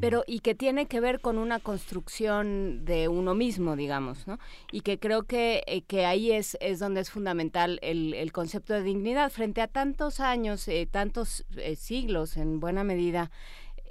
Pero 0.00 0.24
y 0.26 0.40
que 0.40 0.54
tiene 0.54 0.86
que 0.86 0.98
ver 0.98 1.20
con 1.20 1.36
una 1.36 1.60
construcción 1.60 2.86
de 2.86 3.08
uno 3.08 3.34
mismo, 3.34 3.76
digamos, 3.76 4.26
¿no? 4.26 4.38
Y 4.72 4.80
que 4.80 4.98
creo 4.98 5.24
que, 5.24 5.62
eh, 5.66 5.82
que 5.82 6.06
ahí 6.06 6.32
es, 6.32 6.56
es 6.62 6.78
donde 6.78 7.02
es 7.02 7.10
fundamental 7.10 7.78
el, 7.82 8.14
el 8.14 8.32
concepto 8.32 8.72
de 8.72 8.82
dignidad. 8.82 9.30
Frente 9.30 9.60
a 9.60 9.68
tantos 9.68 10.20
años, 10.20 10.66
eh, 10.68 10.88
tantos 10.90 11.44
eh, 11.58 11.76
siglos, 11.76 12.38
en 12.38 12.60
buena 12.60 12.82
medida, 12.82 13.30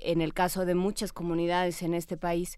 en 0.02 0.22
el 0.22 0.34
caso 0.34 0.66
de 0.66 0.74
muchas 0.74 1.14
comunidades 1.14 1.84
en 1.84 1.94
este 1.94 2.18
país, 2.18 2.58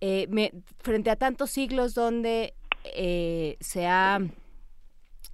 me, 0.00 0.52
frente 0.78 1.10
a 1.10 1.16
tantos 1.16 1.50
siglos 1.50 1.94
donde 1.94 2.54
se 3.60 3.86
ha 3.86 4.20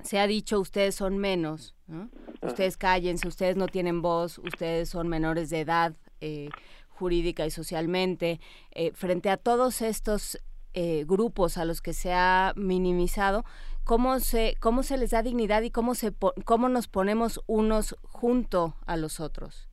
se 0.02 0.18
ha 0.18 0.26
dicho 0.26 0.60
ustedes 0.60 0.94
son 0.94 1.18
menos, 1.18 1.74
¿no? 1.86 2.08
ustedes 2.42 2.76
cállense, 2.76 3.26
ustedes 3.28 3.56
no 3.56 3.66
tienen 3.66 4.02
voz, 4.02 4.38
ustedes 4.38 4.88
son 4.88 5.08
menores 5.08 5.50
de 5.50 5.60
edad 5.60 5.94
eh, 6.20 6.48
jurídica 6.88 7.44
y 7.44 7.50
socialmente, 7.50 8.40
eh, 8.72 8.92
frente 8.92 9.28
a 9.30 9.36
todos 9.36 9.82
estos 9.82 10.38
eh, 10.74 11.04
grupos 11.06 11.58
a 11.58 11.64
los 11.64 11.82
que 11.82 11.92
se 11.92 12.12
ha 12.12 12.52
minimizado, 12.56 13.44
¿cómo 13.84 14.18
se, 14.20 14.54
cómo 14.60 14.82
se 14.82 14.96
les 14.96 15.10
da 15.10 15.22
dignidad 15.22 15.62
y 15.62 15.70
cómo, 15.70 15.94
se 15.94 16.12
cómo 16.44 16.68
nos 16.68 16.88
ponemos 16.88 17.42
unos 17.46 17.96
junto 18.02 18.74
a 18.86 18.96
los 18.96 19.20
otros? 19.20 19.68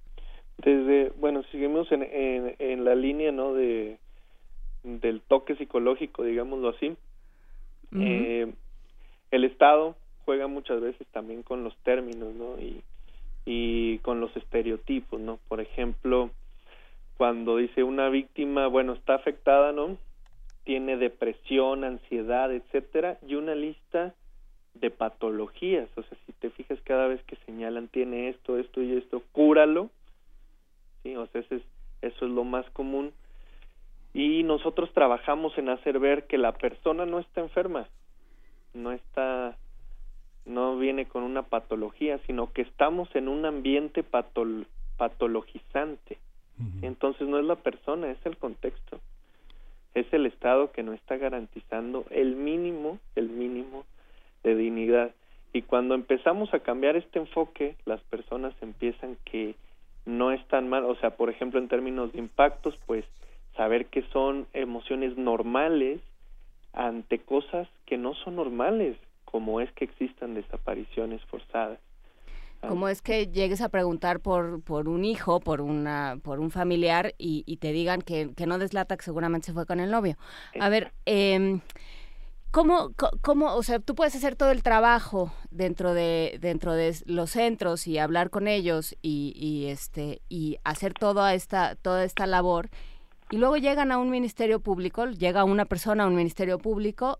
Desde, 0.58 1.10
bueno, 1.20 1.44
seguimos 1.52 1.92
en, 1.92 2.04
en, 2.60 2.86
la 2.86 2.96
línea, 2.96 3.32
¿no? 3.32 3.54
De, 3.54 4.00
del 4.84 5.22
toque 5.22 5.56
psicológico, 5.56 6.24
digámoslo 6.24 6.70
así. 6.70 6.96
el 7.92 9.44
Estado 9.44 9.96
juega 10.26 10.48
muchas 10.48 10.82
veces 10.82 11.08
también 11.12 11.44
con 11.44 11.64
los 11.64 11.76
términos, 11.78 12.34
¿no? 12.34 12.60
Y, 12.60 12.82
y 13.46 14.00
con 14.00 14.20
los 14.20 14.36
estereotipos, 14.36 15.20
¿no? 15.20 15.40
Por 15.48 15.60
ejemplo, 15.60 16.32
cuando 17.18 17.58
dice 17.58 17.84
una 17.84 18.10
víctima, 18.10 18.68
bueno, 18.68 18.94
está 18.94 19.16
afectada, 19.16 19.72
¿no? 19.72 19.98
Tiene 20.64 20.98
depresión, 20.98 21.84
ansiedad, 21.84 22.52
etcétera, 22.52 23.18
y 23.28 23.36
una 23.36 23.56
lista 23.56 24.14
de 24.74 24.90
patologías, 24.90 25.88
o 25.96 26.04
sea, 26.04 26.18
si 26.26 26.32
te 26.34 26.50
fijas 26.50 26.80
cada 26.82 27.08
vez 27.08 27.22
que 27.24 27.36
señalan 27.46 27.88
tiene 27.90 28.30
esto, 28.30 28.58
esto 28.58 28.82
y 28.82 28.98
esto, 28.98 29.22
cúralo, 29.32 29.90
sí, 31.04 31.16
o 31.16 31.28
sea, 31.28 31.42
eso 31.42 31.56
es, 31.56 31.62
eso 32.02 32.26
es 32.26 32.32
lo 32.32 32.44
más 32.44 32.68
común, 32.72 33.14
y 34.14 34.44
nosotros 34.44 34.92
trabajamos 34.94 35.58
en 35.58 35.70
hacer 35.70 36.00
ver 36.00 36.28
que 36.28 36.38
la 36.38 36.52
persona 36.52 37.06
no 37.06 37.20
está 37.20 37.42
enferma, 37.42 37.88
no 38.74 38.92
está 38.92 39.58
no 40.46 40.78
viene 40.78 41.06
con 41.06 41.24
una 41.24 41.44
patología, 41.44 42.20
sino 42.28 42.52
que 42.52 42.64
estamos 42.64 43.08
en 43.16 43.28
un 43.28 43.46
ambiente 43.46 44.04
patologizante. 44.98 46.18
Entonces 46.82 47.28
no 47.28 47.40
es 47.40 47.46
la 47.46 47.56
persona, 47.56 48.12
es 48.12 48.26
el 48.26 48.38
contexto. 48.38 49.00
Es 49.94 50.12
el 50.14 50.26
Estado 50.26 50.72
que 50.72 50.84
no 50.84 50.94
está 50.94 51.18
garantizando 51.18 52.06
el 52.10 52.36
mínimo, 52.36 53.00
el 53.16 53.30
mínimo 53.30 53.86
de 54.44 54.56
dignidad. 54.56 55.12
Y 55.52 55.64
cuando 55.64 55.96
empezamos 55.96 56.54
a 56.54 56.60
cambiar 56.60 56.96
este 56.96 57.20
enfoque, 57.20 57.76
las 57.86 58.02
personas 58.02 58.54
empiezan 58.62 59.18
que 59.26 59.56
no 60.06 60.32
están 60.32 60.70
mal, 60.70 60.84
o 60.86 60.96
sea, 60.96 61.12
por 61.12 61.30
ejemplo, 61.30 61.60
en 61.60 61.68
términos 61.68 62.12
de 62.14 62.20
impactos, 62.20 62.78
pues 62.86 63.06
saber 63.56 63.88
que 63.88 64.04
son 64.12 64.48
emociones 64.54 65.18
normales 65.18 66.02
ante 66.74 67.20
cosas 67.20 67.68
que 67.86 67.98
no 67.98 68.16
son 68.16 68.36
normales, 68.36 68.98
como 69.26 69.62
es 69.62 69.72
que 69.74 69.86
existan 69.86 70.34
desapariciones 70.34 71.22
forzadas. 71.26 71.80
Ah. 72.62 72.68
Como 72.68 72.88
es 72.88 73.02
que 73.02 73.28
llegues 73.28 73.62
a 73.62 73.70
preguntar 73.70 74.20
por, 74.22 74.64
por 74.64 74.88
un 74.88 75.06
hijo, 75.06 75.40
por 75.40 75.62
una, 75.62 76.18
por 76.24 76.40
un 76.40 76.50
familiar 76.50 77.14
y, 77.18 77.58
te 77.58 77.72
digan 77.72 78.02
que, 78.02 78.34
que, 78.36 78.48
no 78.48 78.58
deslata, 78.58 78.98
que 78.98 79.04
seguramente 79.04 79.48
se 79.48 79.54
fue 79.54 79.66
con 79.66 79.80
el 79.80 79.92
novio. 79.92 80.16
A 80.60 80.70
ver, 80.70 80.94
eh, 81.06 81.60
¿cómo, 82.52 82.92
¿cómo, 83.22 83.54
o 83.54 83.64
sea, 83.64 83.80
tú 83.80 83.96
puedes 83.96 84.16
hacer 84.16 84.36
todo 84.36 84.52
el 84.52 84.64
trabajo 84.64 85.34
dentro 85.52 85.94
de, 85.94 86.38
dentro 86.42 86.74
de 86.74 86.96
los 87.06 87.32
centros 87.32 87.86
y 87.86 87.98
hablar 87.98 88.30
con 88.30 88.48
ellos 88.48 88.96
y, 89.02 89.34
y 89.36 89.70
este, 89.70 90.22
y 90.30 90.58
hacer 90.64 90.94
toda 90.94 91.34
esta, 91.34 91.76
toda 91.76 92.04
esta 92.04 92.26
labor 92.28 92.70
y 93.34 93.38
luego 93.38 93.58
llegan 93.58 93.92
a 93.92 93.98
un 93.98 94.12
ministerio 94.12 94.60
público, 94.60 95.08
llega 95.08 95.44
una 95.44 95.66
persona 95.66 96.04
a 96.04 96.08
un 96.08 96.14
ministerio 96.14 96.60
público 96.60 97.18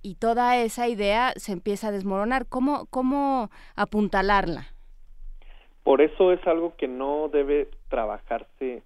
y 0.00 0.14
toda 0.14 0.58
esa 0.58 0.86
idea 0.86 1.32
se 1.34 1.50
empieza 1.50 1.88
a 1.88 1.90
desmoronar. 1.90 2.46
¿Cómo, 2.46 2.86
cómo 2.86 3.50
apuntalarla? 3.74 4.68
Por 5.82 6.02
eso 6.02 6.30
es 6.30 6.46
algo 6.46 6.76
que 6.76 6.86
no 6.86 7.28
debe 7.32 7.68
trabajarse 7.88 8.84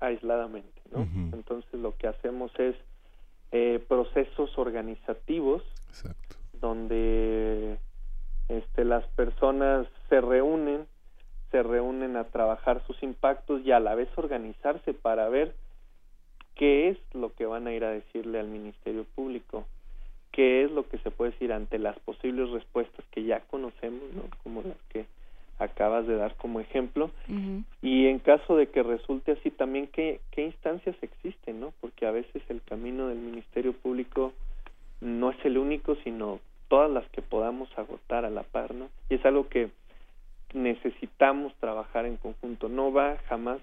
aisladamente, 0.00 0.82
¿no? 0.90 1.06
Entonces 1.32 1.74
lo 1.74 1.96
que 1.96 2.08
hacemos 2.08 2.50
es 2.58 2.74
eh, 3.52 3.80
procesos 3.86 4.58
organizativos 4.58 5.62
donde 6.54 7.78
este, 8.48 8.84
las 8.84 9.06
personas 9.10 9.86
se 10.08 10.20
reúnen, 10.20 10.88
se 11.52 11.62
reúnen 11.62 12.16
a 12.16 12.24
trabajar 12.24 12.84
sus 12.88 13.00
impactos 13.04 13.64
y 13.64 13.70
a 13.70 13.78
la 13.78 13.94
vez 13.94 14.08
organizarse 14.16 14.92
para 14.92 15.28
ver 15.28 15.54
qué 16.56 16.88
es 16.88 16.98
lo 17.14 17.32
que 17.34 17.46
van 17.46 17.66
a 17.66 17.72
ir 17.72 17.84
a 17.84 17.90
decirle 17.90 18.40
al 18.40 18.48
Ministerio 18.48 19.04
Público 19.14 19.66
qué 20.32 20.64
es 20.64 20.70
lo 20.70 20.88
que 20.88 20.98
se 20.98 21.10
puede 21.10 21.30
decir 21.30 21.52
ante 21.52 21.78
las 21.78 21.98
posibles 22.00 22.50
respuestas 22.50 23.04
que 23.10 23.24
ya 23.24 23.40
conocemos, 23.40 24.02
¿no? 24.14 24.22
como 24.42 24.62
las 24.62 24.76
que 24.90 25.06
acabas 25.58 26.06
de 26.06 26.16
dar 26.16 26.34
como 26.36 26.60
ejemplo, 26.60 27.10
y 27.80 28.06
en 28.08 28.18
caso 28.18 28.56
de 28.56 28.66
que 28.66 28.82
resulte 28.82 29.32
así 29.32 29.50
también 29.50 29.86
qué, 29.86 30.20
qué 30.30 30.44
instancias 30.44 30.94
existen, 31.00 31.60
¿no? 31.60 31.72
Porque 31.80 32.04
a 32.04 32.10
veces 32.10 32.42
el 32.50 32.60
camino 32.60 33.08
del 33.08 33.16
Ministerio 33.16 33.72
Público 33.72 34.34
no 35.00 35.30
es 35.30 35.44
el 35.46 35.56
único, 35.56 35.96
sino 36.04 36.40
todas 36.68 36.90
las 36.90 37.08
que 37.08 37.22
podamos 37.22 37.70
agotar 37.78 38.26
a 38.26 38.30
la 38.30 38.42
par, 38.42 38.74
¿no? 38.74 38.90
Y 39.08 39.14
es 39.14 39.24
algo 39.24 39.48
que 39.48 39.70
necesitamos 40.52 41.54
trabajar 41.54 42.04
en 42.04 42.18
conjunto, 42.18 42.68
no 42.68 42.92
va 42.92 43.16
jamás 43.28 43.60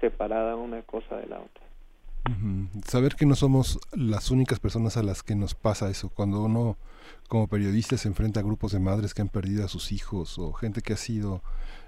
separada 0.00 0.54
una 0.54 0.82
cosa 0.82 1.16
de 1.16 1.26
la 1.26 1.40
otra. 1.40 1.64
Saber 2.88 3.16
que 3.16 3.26
no 3.26 3.36
somos 3.36 3.78
las 3.92 4.30
únicas 4.30 4.58
personas 4.58 4.96
a 4.96 5.02
las 5.02 5.22
que 5.22 5.34
nos 5.34 5.54
pasa 5.54 5.90
eso. 5.90 6.08
Cuando 6.08 6.42
uno 6.42 6.78
como 7.28 7.48
periodista 7.48 7.98
se 7.98 8.08
enfrenta 8.08 8.40
a 8.40 8.42
grupos 8.42 8.72
de 8.72 8.78
madres 8.78 9.12
que 9.12 9.22
han 9.22 9.28
perdido 9.28 9.64
a 9.64 9.68
sus 9.68 9.92
hijos 9.92 10.38
o 10.38 10.52
gente 10.52 10.80
que 10.80 10.94
ha 10.94 10.96
sido 10.96 11.42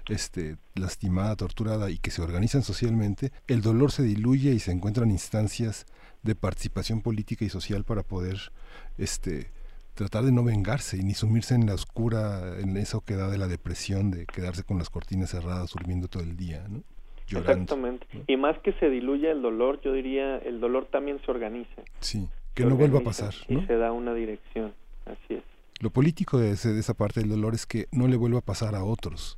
este, 0.07 0.57
lastimada, 0.75 1.35
torturada 1.35 1.89
y 1.89 1.97
que 1.97 2.11
se 2.11 2.21
organizan 2.21 2.61
socialmente, 2.61 3.31
el 3.47 3.61
dolor 3.61 3.91
se 3.91 4.03
diluye 4.03 4.51
y 4.51 4.59
se 4.59 4.71
encuentran 4.71 5.09
instancias 5.09 5.85
de 6.21 6.35
participación 6.35 7.01
política 7.01 7.43
y 7.43 7.49
social 7.49 7.83
para 7.83 8.03
poder 8.03 8.51
este, 8.99 9.51
tratar 9.95 10.23
de 10.23 10.31
no 10.31 10.43
vengarse 10.43 10.97
y 10.97 11.03
ni 11.03 11.15
sumirse 11.15 11.55
en 11.55 11.65
la 11.65 11.73
oscura, 11.73 12.59
en 12.59 12.77
esa 12.77 12.97
oquedad 12.97 13.31
de 13.31 13.39
la 13.39 13.47
depresión, 13.47 14.11
de 14.11 14.27
quedarse 14.27 14.63
con 14.63 14.77
las 14.77 14.91
cortinas 14.91 15.31
cerradas 15.31 15.71
durmiendo 15.71 16.07
todo 16.07 16.21
el 16.21 16.37
día. 16.37 16.67
¿no? 16.69 16.83
Llorando. 17.27 17.51
Exactamente. 17.51 18.07
Y 18.27 18.37
más 18.37 18.57
que 18.59 18.73
se 18.73 18.89
diluya 18.89 19.31
el 19.31 19.41
dolor, 19.41 19.79
yo 19.81 19.93
diría, 19.93 20.37
el 20.37 20.59
dolor 20.59 20.85
también 20.85 21.19
se 21.25 21.31
organiza. 21.31 21.81
Sí, 21.99 22.27
que 22.53 22.65
no 22.65 22.75
vuelva 22.75 22.99
a 22.99 23.03
pasar. 23.03 23.33
Y 23.47 23.61
se 23.61 23.77
da 23.77 23.91
una 23.91 24.13
dirección, 24.13 24.73
así 25.05 25.35
es. 25.35 25.43
Lo 25.79 25.91
político 25.91 26.39
de, 26.39 26.49
de 26.49 26.79
esa 26.79 26.93
parte 26.95 27.19
del 27.19 27.29
dolor 27.29 27.53
es 27.53 27.65
que 27.65 27.85
no 27.91 28.07
le 28.07 28.17
vuelva 28.17 28.39
a 28.39 28.41
pasar 28.41 28.73
a 28.73 28.83
otros. 28.83 29.37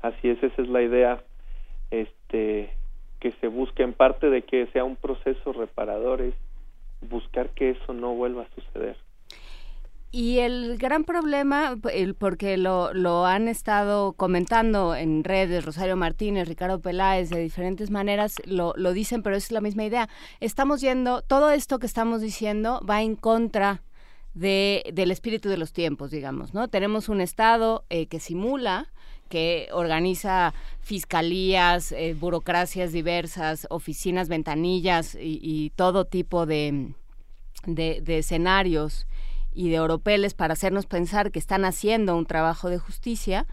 Así 0.00 0.28
es, 0.28 0.42
esa 0.42 0.62
es 0.62 0.68
la 0.68 0.82
idea 0.82 1.22
este, 1.90 2.70
que 3.20 3.32
se 3.40 3.48
busca 3.48 3.82
en 3.82 3.92
parte 3.92 4.30
de 4.30 4.42
que 4.42 4.66
sea 4.68 4.84
un 4.84 4.96
proceso 4.96 5.52
reparador, 5.52 6.22
es 6.22 6.34
buscar 7.02 7.50
que 7.50 7.70
eso 7.70 7.92
no 7.92 8.14
vuelva 8.14 8.42
a 8.42 8.54
suceder. 8.54 8.96
Y 10.12 10.38
el 10.38 10.76
gran 10.76 11.04
problema, 11.04 11.78
el, 11.92 12.16
porque 12.16 12.56
lo, 12.56 12.92
lo 12.92 13.26
han 13.26 13.46
estado 13.46 14.12
comentando 14.14 14.96
en 14.96 15.22
redes, 15.22 15.64
Rosario 15.64 15.96
Martínez, 15.96 16.48
Ricardo 16.48 16.80
Peláez, 16.80 17.30
de 17.30 17.40
diferentes 17.40 17.90
maneras 17.92 18.34
lo, 18.44 18.74
lo 18.76 18.92
dicen, 18.92 19.22
pero 19.22 19.36
es 19.36 19.52
la 19.52 19.60
misma 19.60 19.84
idea. 19.84 20.08
Estamos 20.40 20.80
yendo, 20.80 21.22
todo 21.22 21.52
esto 21.52 21.78
que 21.78 21.86
estamos 21.86 22.20
diciendo 22.22 22.84
va 22.90 23.02
en 23.02 23.14
contra 23.14 23.82
de, 24.34 24.82
del 24.92 25.12
espíritu 25.12 25.48
de 25.48 25.58
los 25.58 25.72
tiempos, 25.72 26.10
digamos, 26.10 26.54
¿no? 26.54 26.66
Tenemos 26.66 27.08
un 27.08 27.20
Estado 27.20 27.84
eh, 27.88 28.06
que 28.06 28.18
simula, 28.18 28.88
que 29.28 29.68
organiza 29.70 30.54
fiscalías, 30.80 31.92
eh, 31.92 32.16
burocracias 32.18 32.90
diversas, 32.90 33.68
oficinas, 33.70 34.28
ventanillas 34.28 35.14
y, 35.14 35.38
y 35.40 35.70
todo 35.70 36.04
tipo 36.04 36.46
de, 36.46 36.94
de, 37.64 38.00
de 38.00 38.18
escenarios 38.18 39.06
y 39.52 39.70
de 39.70 39.80
oropeles 39.80 40.34
para 40.34 40.52
hacernos 40.52 40.86
pensar 40.86 41.30
que 41.30 41.38
están 41.38 41.64
haciendo 41.64 42.16
un 42.16 42.26
trabajo 42.26 42.70
de 42.70 42.78
justicia 42.78 43.46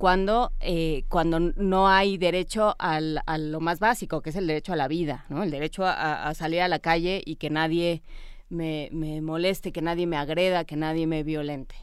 cuando, 0.00 0.52
eh, 0.60 1.04
cuando 1.08 1.40
no 1.40 1.88
hay 1.88 2.16
derecho 2.16 2.74
al, 2.78 3.20
a 3.26 3.36
lo 3.36 3.60
más 3.60 3.80
básico, 3.80 4.22
que 4.22 4.30
es 4.30 4.36
el 4.36 4.46
derecho 4.46 4.72
a 4.72 4.76
la 4.76 4.88
vida, 4.88 5.26
¿no? 5.28 5.42
el 5.42 5.50
derecho 5.50 5.84
a, 5.84 6.32
salir 6.34 6.62
a 6.62 6.68
la 6.68 6.78
calle 6.78 7.20
y 7.24 7.36
que 7.36 7.50
nadie 7.50 8.02
me, 8.48 8.88
me, 8.92 9.20
moleste, 9.20 9.72
que 9.72 9.82
nadie 9.82 10.06
me 10.06 10.16
agreda, 10.16 10.64
que 10.64 10.76
nadie 10.76 11.06
me 11.06 11.22
violente. 11.22 11.74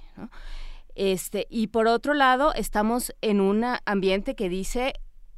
Este, 0.96 1.46
y 1.52 1.68
por 1.68 1.86
otro 1.86 2.16
lado, 2.16 2.56
estamos 2.56 3.14
en 3.22 3.40
un 3.40 3.64
ambiente 3.86 4.36
que 4.36 4.50
dice, 4.50 4.94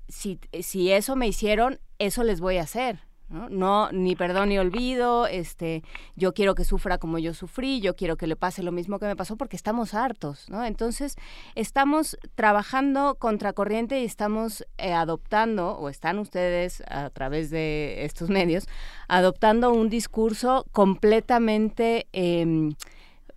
si, 0.07 0.39
si 0.61 0.93
eso 0.93 1.17
me 1.17 1.27
hicieron, 1.27 1.79
eso 1.97 2.23
les 2.23 2.39
voy 2.39 2.59
a 2.59 2.63
hacer. 2.63 3.08
¿No? 3.29 3.91
ni 3.91 4.15
perdón 4.15 4.49
ni 4.49 4.57
olvido, 4.57 5.27
este, 5.27 5.83
yo 6.15 6.33
quiero 6.33 6.55
que 6.55 6.63
sufra 6.63 6.97
como 6.97 7.19
yo 7.19 7.33
sufrí, 7.33 7.79
yo 7.79 7.95
quiero 7.95 8.17
que 8.17 8.27
le 8.27 8.35
pase 8.35 8.63
lo 8.63 8.71
mismo 8.71 8.99
que 8.99 9.05
me 9.05 9.15
pasó 9.15 9.37
porque 9.37 9.55
estamos 9.55 9.93
hartos, 9.93 10.49
¿no? 10.49 10.65
Entonces, 10.65 11.15
estamos 11.55 12.17
trabajando 12.35 13.15
contracorriente 13.15 14.01
y 14.01 14.05
estamos 14.05 14.65
eh, 14.77 14.93
adoptando, 14.93 15.77
o 15.77 15.89
están 15.89 16.19
ustedes 16.19 16.81
a 16.87 17.09
través 17.09 17.49
de 17.49 18.05
estos 18.05 18.29
medios, 18.29 18.67
adoptando 19.07 19.71
un 19.71 19.89
discurso 19.89 20.65
completamente 20.71 22.07
eh, 22.13 22.69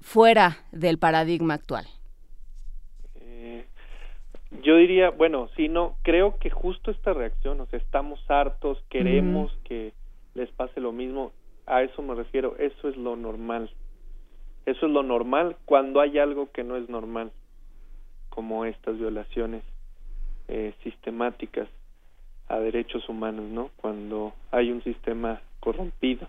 fuera 0.01 0.65
del 0.73 0.99
paradigma 0.99 1.55
actual. 1.55 1.87
Yo 4.61 4.77
diría, 4.77 5.11
bueno, 5.11 5.49
si 5.57 5.69
no, 5.69 5.97
creo 6.03 6.37
que 6.39 6.51
justo 6.51 6.91
esta 6.91 7.13
reacción, 7.15 7.61
o 7.61 7.67
sea, 7.67 7.79
estamos 7.79 8.21
hartos, 8.31 8.83
queremos 8.91 9.53
mm. 9.53 9.63
que 9.65 9.93
les 10.35 10.51
pase 10.51 10.81
lo 10.81 10.93
mismo, 10.93 11.33
a 11.67 11.83
eso 11.83 12.03
me 12.03 12.15
refiero, 12.15 12.57
eso 12.59 12.89
es 12.89 12.97
lo 12.97 13.17
normal. 13.17 13.71
Eso 14.67 14.87
es 14.87 14.93
lo 14.93 15.03
normal 15.03 15.57
cuando 15.65 16.01
hay 16.01 16.19
algo 16.19 16.51
que 16.53 16.65
no 16.65 16.77
es 16.77 16.89
normal, 16.89 17.33
como 18.29 18.65
estas 18.65 18.99
violaciones 18.99 19.63
eh, 20.49 20.75
sistemáticas 20.83 21.69
a 22.49 22.59
derechos 22.59 23.09
humanos, 23.09 23.47
¿no? 23.47 23.71
Cuando 23.77 24.35
hay 24.51 24.71
un 24.71 24.83
sistema 24.83 25.41
corrompido. 25.61 26.29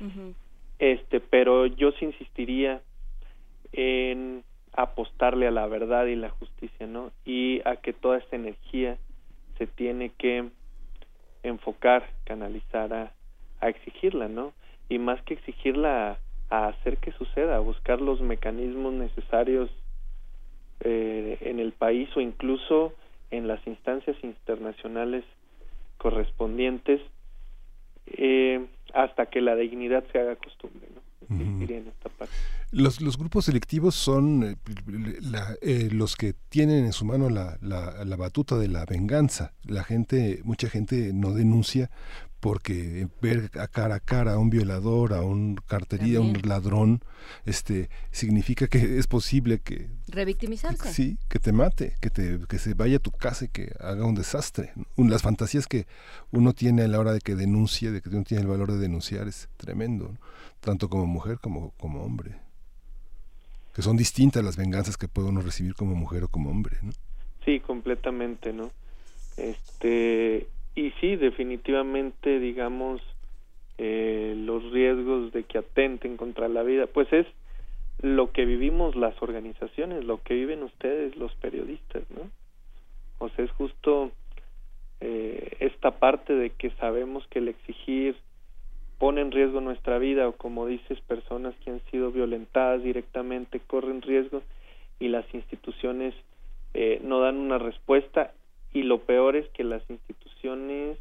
Uh 0.00 0.04
-huh. 0.04 0.34
Este, 0.78 1.20
pero 1.20 1.66
yo 1.66 1.92
sí 1.92 2.04
insistiría 2.04 2.80
en 3.72 4.44
apostarle 4.76 5.46
a 5.46 5.50
la 5.50 5.66
verdad 5.66 6.06
y 6.06 6.16
la 6.16 6.30
justicia, 6.30 6.86
¿no? 6.86 7.12
Y 7.24 7.60
a 7.64 7.76
que 7.76 7.92
toda 7.92 8.18
esta 8.18 8.36
energía 8.36 8.96
se 9.58 9.66
tiene 9.66 10.10
que 10.10 10.48
enfocar, 11.42 12.08
canalizar 12.24 12.92
a, 12.92 13.12
a 13.60 13.68
exigirla, 13.68 14.28
¿no? 14.28 14.52
Y 14.88 14.98
más 14.98 15.22
que 15.22 15.34
exigirla, 15.34 16.18
a, 16.50 16.56
a, 16.56 16.68
hacer 16.68 16.98
que 16.98 17.12
suceda, 17.12 17.56
a 17.56 17.60
buscar 17.60 18.00
los 18.00 18.20
mecanismos 18.20 18.92
necesarios 18.94 19.70
eh, 20.80 21.38
en 21.40 21.60
el 21.60 21.72
país 21.72 22.08
o 22.16 22.20
incluso 22.20 22.92
en 23.30 23.46
las 23.46 23.64
instancias 23.66 24.16
internacionales 24.22 25.24
correspondientes 25.98 27.00
eh, 28.06 28.66
hasta 28.92 29.26
que 29.26 29.40
la 29.40 29.54
dignidad 29.56 30.04
se 30.12 30.18
haga 30.18 30.36
costumbre, 30.36 30.86
¿no? 30.94 31.03
Uh 31.28 31.34
-huh. 31.34 31.70
en 31.70 31.88
esta 31.88 32.08
parte. 32.08 32.34
Los, 32.70 33.00
los 33.00 33.16
grupos 33.16 33.44
selectivos 33.44 33.94
son 33.94 34.42
eh, 34.42 34.56
la, 35.20 35.54
eh, 35.62 35.88
los 35.92 36.16
que 36.16 36.34
tienen 36.48 36.84
en 36.84 36.92
su 36.92 37.04
mano 37.04 37.30
la, 37.30 37.56
la, 37.60 38.04
la, 38.04 38.16
batuta 38.16 38.56
de 38.58 38.68
la 38.68 38.84
venganza. 38.84 39.52
La 39.64 39.84
gente, 39.84 40.40
mucha 40.44 40.68
gente 40.68 41.12
no 41.12 41.32
denuncia 41.32 41.90
porque 42.44 43.08
ver 43.22 43.50
a 43.58 43.68
cara 43.68 43.94
a 43.94 44.00
cara 44.00 44.34
a 44.34 44.38
un 44.38 44.50
violador, 44.50 45.14
a 45.14 45.22
un 45.22 45.56
cartería, 45.66 46.18
a 46.18 46.20
un 46.20 46.38
ladrón, 46.42 47.00
este, 47.46 47.88
significa 48.10 48.66
que 48.66 48.98
es 48.98 49.06
posible 49.06 49.60
que 49.60 49.88
revictimizarse. 50.08 50.82
Que, 50.82 50.92
sí, 50.92 51.18
que 51.30 51.38
te 51.38 51.52
mate, 51.52 51.94
que 52.02 52.10
te, 52.10 52.40
que 52.46 52.58
se 52.58 52.74
vaya 52.74 52.96
a 52.96 52.98
tu 52.98 53.12
casa 53.12 53.46
y 53.46 53.48
que 53.48 53.72
haga 53.80 54.04
un 54.04 54.14
desastre. 54.14 54.74
Las 54.98 55.22
fantasías 55.22 55.66
que 55.66 55.86
uno 56.32 56.52
tiene 56.52 56.82
a 56.82 56.88
la 56.88 57.00
hora 57.00 57.14
de 57.14 57.20
que 57.20 57.34
denuncie, 57.34 57.90
de 57.90 58.02
que 58.02 58.10
uno 58.10 58.24
tiene 58.24 58.42
el 58.42 58.48
valor 58.48 58.72
de 58.72 58.78
denunciar 58.78 59.26
es 59.26 59.48
tremendo, 59.56 60.08
¿no? 60.08 60.18
Tanto 60.64 60.88
como 60.88 61.06
mujer 61.06 61.38
como 61.40 61.72
como 61.78 62.02
hombre 62.02 62.36
que 63.74 63.82
son 63.82 63.96
distintas 63.96 64.44
las 64.44 64.56
venganzas 64.56 64.96
que 64.96 65.08
uno 65.16 65.40
recibir 65.40 65.74
como 65.74 65.94
mujer 65.96 66.24
o 66.24 66.28
como 66.28 66.50
hombre, 66.50 66.76
¿no? 66.82 66.92
Sí, 67.44 67.60
completamente, 67.60 68.52
¿no? 68.52 68.70
Este 69.36 70.46
y 70.76 70.90
sí, 71.00 71.16
definitivamente, 71.16 72.38
digamos, 72.38 73.00
eh, 73.78 74.34
los 74.36 74.72
riesgos 74.72 75.32
de 75.32 75.44
que 75.44 75.58
atenten 75.58 76.16
contra 76.16 76.48
la 76.48 76.62
vida, 76.62 76.86
pues 76.86 77.12
es 77.12 77.26
lo 78.00 78.32
que 78.32 78.44
vivimos 78.44 78.96
las 78.96 79.20
organizaciones, 79.22 80.04
lo 80.04 80.22
que 80.22 80.34
viven 80.34 80.62
ustedes, 80.62 81.16
los 81.16 81.34
periodistas, 81.36 82.04
¿no? 82.10 82.30
O 83.18 83.28
sea, 83.30 83.44
es 83.44 83.50
justo 83.52 84.12
eh, 85.00 85.56
esta 85.60 85.92
parte 85.98 86.32
de 86.32 86.50
que 86.50 86.70
sabemos 86.72 87.26
que 87.28 87.40
el 87.40 87.48
exigir 87.48 88.16
pone 89.04 89.20
en 89.20 89.32
riesgo 89.32 89.60
nuestra 89.60 89.98
vida 89.98 90.26
o 90.26 90.32
como 90.32 90.64
dices 90.64 90.98
personas 91.02 91.54
que 91.62 91.70
han 91.70 91.82
sido 91.90 92.10
violentadas 92.10 92.82
directamente 92.82 93.60
corren 93.60 94.00
riesgo 94.00 94.40
y 94.98 95.08
las 95.08 95.26
instituciones 95.34 96.14
eh, 96.72 97.02
no 97.04 97.20
dan 97.20 97.36
una 97.36 97.58
respuesta. 97.58 98.32
Y 98.72 98.84
lo 98.84 99.00
peor 99.00 99.36
es 99.36 99.46
que 99.50 99.62
las 99.62 99.82
instituciones 99.90 100.96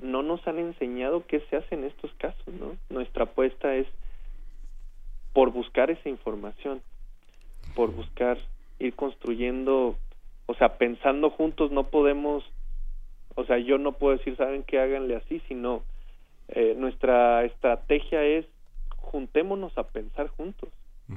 no 0.00 0.22
nos 0.22 0.46
han 0.46 0.58
enseñado 0.58 1.24
qué 1.26 1.40
se 1.48 1.56
hace 1.56 1.76
en 1.76 1.84
estos 1.84 2.12
casos 2.18 2.46
no 2.46 2.76
nuestra 2.90 3.24
apuesta 3.24 3.74
es 3.74 3.86
por 5.32 5.50
buscar 5.50 5.90
esa 5.90 6.10
información 6.10 6.82
por 7.74 7.90
buscar 7.90 8.36
ir 8.78 8.94
construyendo 8.94 9.96
o 10.44 10.54
sea 10.56 10.76
pensando 10.76 11.30
juntos. 11.30 11.70
No 11.70 11.84
podemos 11.84 12.44
o 13.34 13.46
sea 13.46 13.56
yo 13.56 13.78
no 13.78 13.92
puedo 13.92 14.18
decir 14.18 14.36
saben 14.36 14.62
que 14.62 14.78
háganle 14.78 15.16
así 15.16 15.40
sino 15.48 15.82
eh, 16.50 16.74
nuestra 16.76 17.44
estrategia 17.44 18.22
es 18.24 18.46
juntémonos 18.96 19.76
a 19.78 19.84
pensar 19.84 20.28
juntos. 20.28 20.68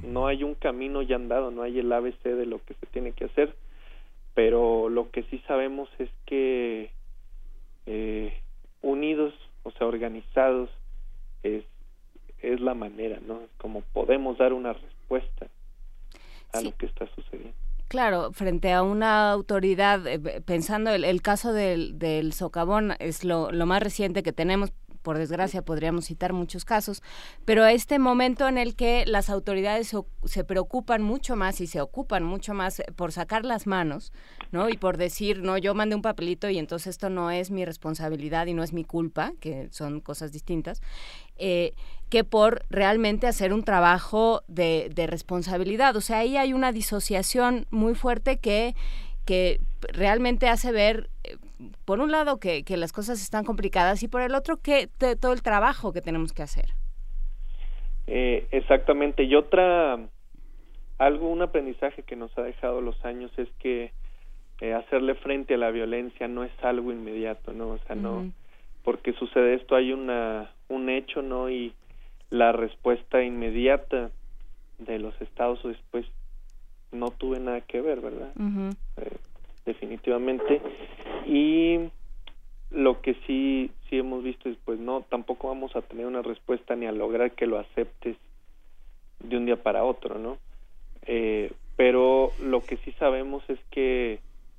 No 0.02 0.26
hay 0.26 0.42
un 0.42 0.56
camino 0.56 1.02
ya 1.02 1.14
andado, 1.14 1.52
no 1.52 1.62
hay 1.62 1.78
el 1.78 1.92
ABC 1.92 2.24
de 2.24 2.46
lo 2.46 2.58
que 2.64 2.74
se 2.74 2.86
tiene 2.86 3.12
que 3.12 3.26
hacer, 3.26 3.54
pero 4.34 4.88
lo 4.88 5.12
que 5.12 5.22
sí 5.24 5.40
sabemos 5.46 5.88
es 6.00 6.10
que 6.26 6.90
eh, 7.86 8.32
unidos, 8.82 9.32
o 9.62 9.70
sea, 9.70 9.86
organizados, 9.86 10.68
es, 11.44 11.64
es 12.40 12.60
la 12.60 12.74
manera, 12.74 13.20
¿no? 13.24 13.40
Es 13.42 13.50
como 13.58 13.82
podemos 13.92 14.36
dar 14.36 14.52
una 14.52 14.72
respuesta 14.72 15.46
a 16.52 16.58
sí. 16.58 16.64
lo 16.64 16.76
que 16.76 16.86
está 16.86 17.06
sucediendo. 17.14 17.54
Claro, 17.88 18.32
frente 18.32 18.72
a 18.72 18.82
una 18.82 19.30
autoridad, 19.30 20.04
eh, 20.06 20.18
pensando 20.40 20.90
el, 20.90 21.04
el 21.04 21.22
caso 21.22 21.52
del, 21.52 21.98
del 21.98 22.32
socavón, 22.32 22.94
es 22.98 23.22
lo, 23.22 23.52
lo 23.52 23.66
más 23.66 23.82
reciente 23.82 24.24
que 24.24 24.32
tenemos, 24.32 24.72
por 25.04 25.18
desgracia 25.18 25.62
podríamos 25.62 26.06
citar 26.06 26.32
muchos 26.32 26.64
casos, 26.64 27.02
pero 27.44 27.66
este 27.66 28.00
momento 28.00 28.48
en 28.48 28.58
el 28.58 28.74
que 28.74 29.04
las 29.06 29.30
autoridades 29.30 29.86
se, 29.86 29.98
se, 30.24 30.44
preocupan 30.44 31.02
mucho 31.02 31.36
más 31.36 31.60
y 31.60 31.68
se 31.68 31.80
ocupan 31.80 32.24
mucho 32.24 32.54
más 32.54 32.82
por 32.96 33.12
sacar 33.12 33.44
las 33.44 33.66
manos, 33.68 34.12
¿no? 34.50 34.70
Y 34.70 34.76
por 34.78 34.96
decir, 34.96 35.40
no, 35.40 35.58
yo 35.58 35.74
mandé 35.74 35.94
un 35.94 36.02
papelito 36.02 36.48
y 36.48 36.58
entonces 36.58 36.88
esto 36.88 37.10
no 37.10 37.30
es 37.30 37.50
mi 37.50 37.64
responsabilidad 37.64 38.46
y 38.46 38.54
no 38.54 38.62
es 38.62 38.72
mi 38.72 38.82
culpa, 38.82 39.34
que 39.40 39.68
son 39.70 40.00
cosas 40.00 40.32
distintas, 40.32 40.80
eh, 41.36 41.74
que 42.08 42.24
por 42.24 42.64
realmente 42.70 43.26
hacer 43.26 43.52
un 43.52 43.62
trabajo 43.62 44.42
de, 44.48 44.90
de 44.94 45.06
responsabilidad. 45.06 45.94
O 45.96 46.00
sea, 46.00 46.18
ahí 46.18 46.38
hay 46.38 46.54
una 46.54 46.72
disociación 46.72 47.66
muy 47.70 47.94
fuerte 47.94 48.38
que 48.38 48.74
que 49.24 49.60
realmente 49.92 50.48
hace 50.48 50.72
ver, 50.72 51.08
eh, 51.24 51.36
por 51.84 52.00
un 52.00 52.10
lado, 52.10 52.38
que, 52.38 52.64
que, 52.64 52.76
las 52.76 52.92
cosas 52.92 53.22
están 53.22 53.44
complicadas 53.44 54.02
y 54.02 54.08
por 54.08 54.22
el 54.22 54.34
otro, 54.34 54.58
que 54.58 54.88
todo 55.20 55.32
el 55.32 55.42
trabajo 55.42 55.92
que 55.92 56.00
tenemos 56.00 56.32
que 56.32 56.42
hacer. 56.42 56.66
Eh, 58.06 58.46
exactamente. 58.50 59.24
Y 59.24 59.34
otra, 59.34 59.98
algo, 60.98 61.28
un 61.28 61.42
aprendizaje 61.42 62.02
que 62.02 62.16
nos 62.16 62.36
ha 62.38 62.42
dejado 62.42 62.80
los 62.80 63.02
años 63.04 63.30
es 63.38 63.48
que 63.58 63.92
eh, 64.60 64.74
hacerle 64.74 65.14
frente 65.14 65.54
a 65.54 65.58
la 65.58 65.70
violencia 65.70 66.28
no 66.28 66.44
es 66.44 66.52
algo 66.62 66.92
inmediato, 66.92 67.52
¿no? 67.52 67.70
O 67.70 67.78
sea, 67.86 67.96
no, 67.96 68.30
porque 68.82 69.12
sucede 69.14 69.54
esto, 69.54 69.74
hay 69.74 69.92
una, 69.92 70.50
un 70.68 70.90
hecho, 70.90 71.22
¿no? 71.22 71.50
Y 71.50 71.72
la 72.30 72.52
respuesta 72.52 73.22
inmediata 73.22 74.10
de 74.78 74.98
los 74.98 75.18
estados 75.20 75.62
después 75.62 76.06
no 76.94 77.10
tuve 77.10 77.40
nada 77.40 77.60
que 77.60 77.80
ver, 77.80 78.00
¿verdad? 78.00 78.32
Eh, 78.96 79.16
definitivamente. 79.66 80.60
Y 81.26 81.90
lo 82.74 83.00
que 83.00 83.14
sí 83.26 83.70
sí 83.88 83.98
hemos 83.98 84.22
visto 84.22 84.48
es 84.48 84.56
pues 84.64 84.78
no 84.80 85.02
tampoco 85.02 85.48
vamos 85.48 85.74
a 85.76 85.82
tener 85.82 86.06
una 86.06 86.22
respuesta 86.22 86.74
ni 86.74 86.86
a 86.86 86.92
lograr 86.92 87.32
que 87.32 87.46
lo 87.46 87.58
aceptes 87.58 88.16
de 89.20 89.36
un 89.36 89.46
día 89.46 89.62
para 89.62 89.84
otro 89.84 90.18
no 90.18 90.38
eh, 91.06 91.52
pero 91.76 92.32
lo 92.42 92.60
que 92.60 92.76
sí 92.78 92.92
sabemos 92.98 93.48
es 93.48 93.58
que 93.70 94.18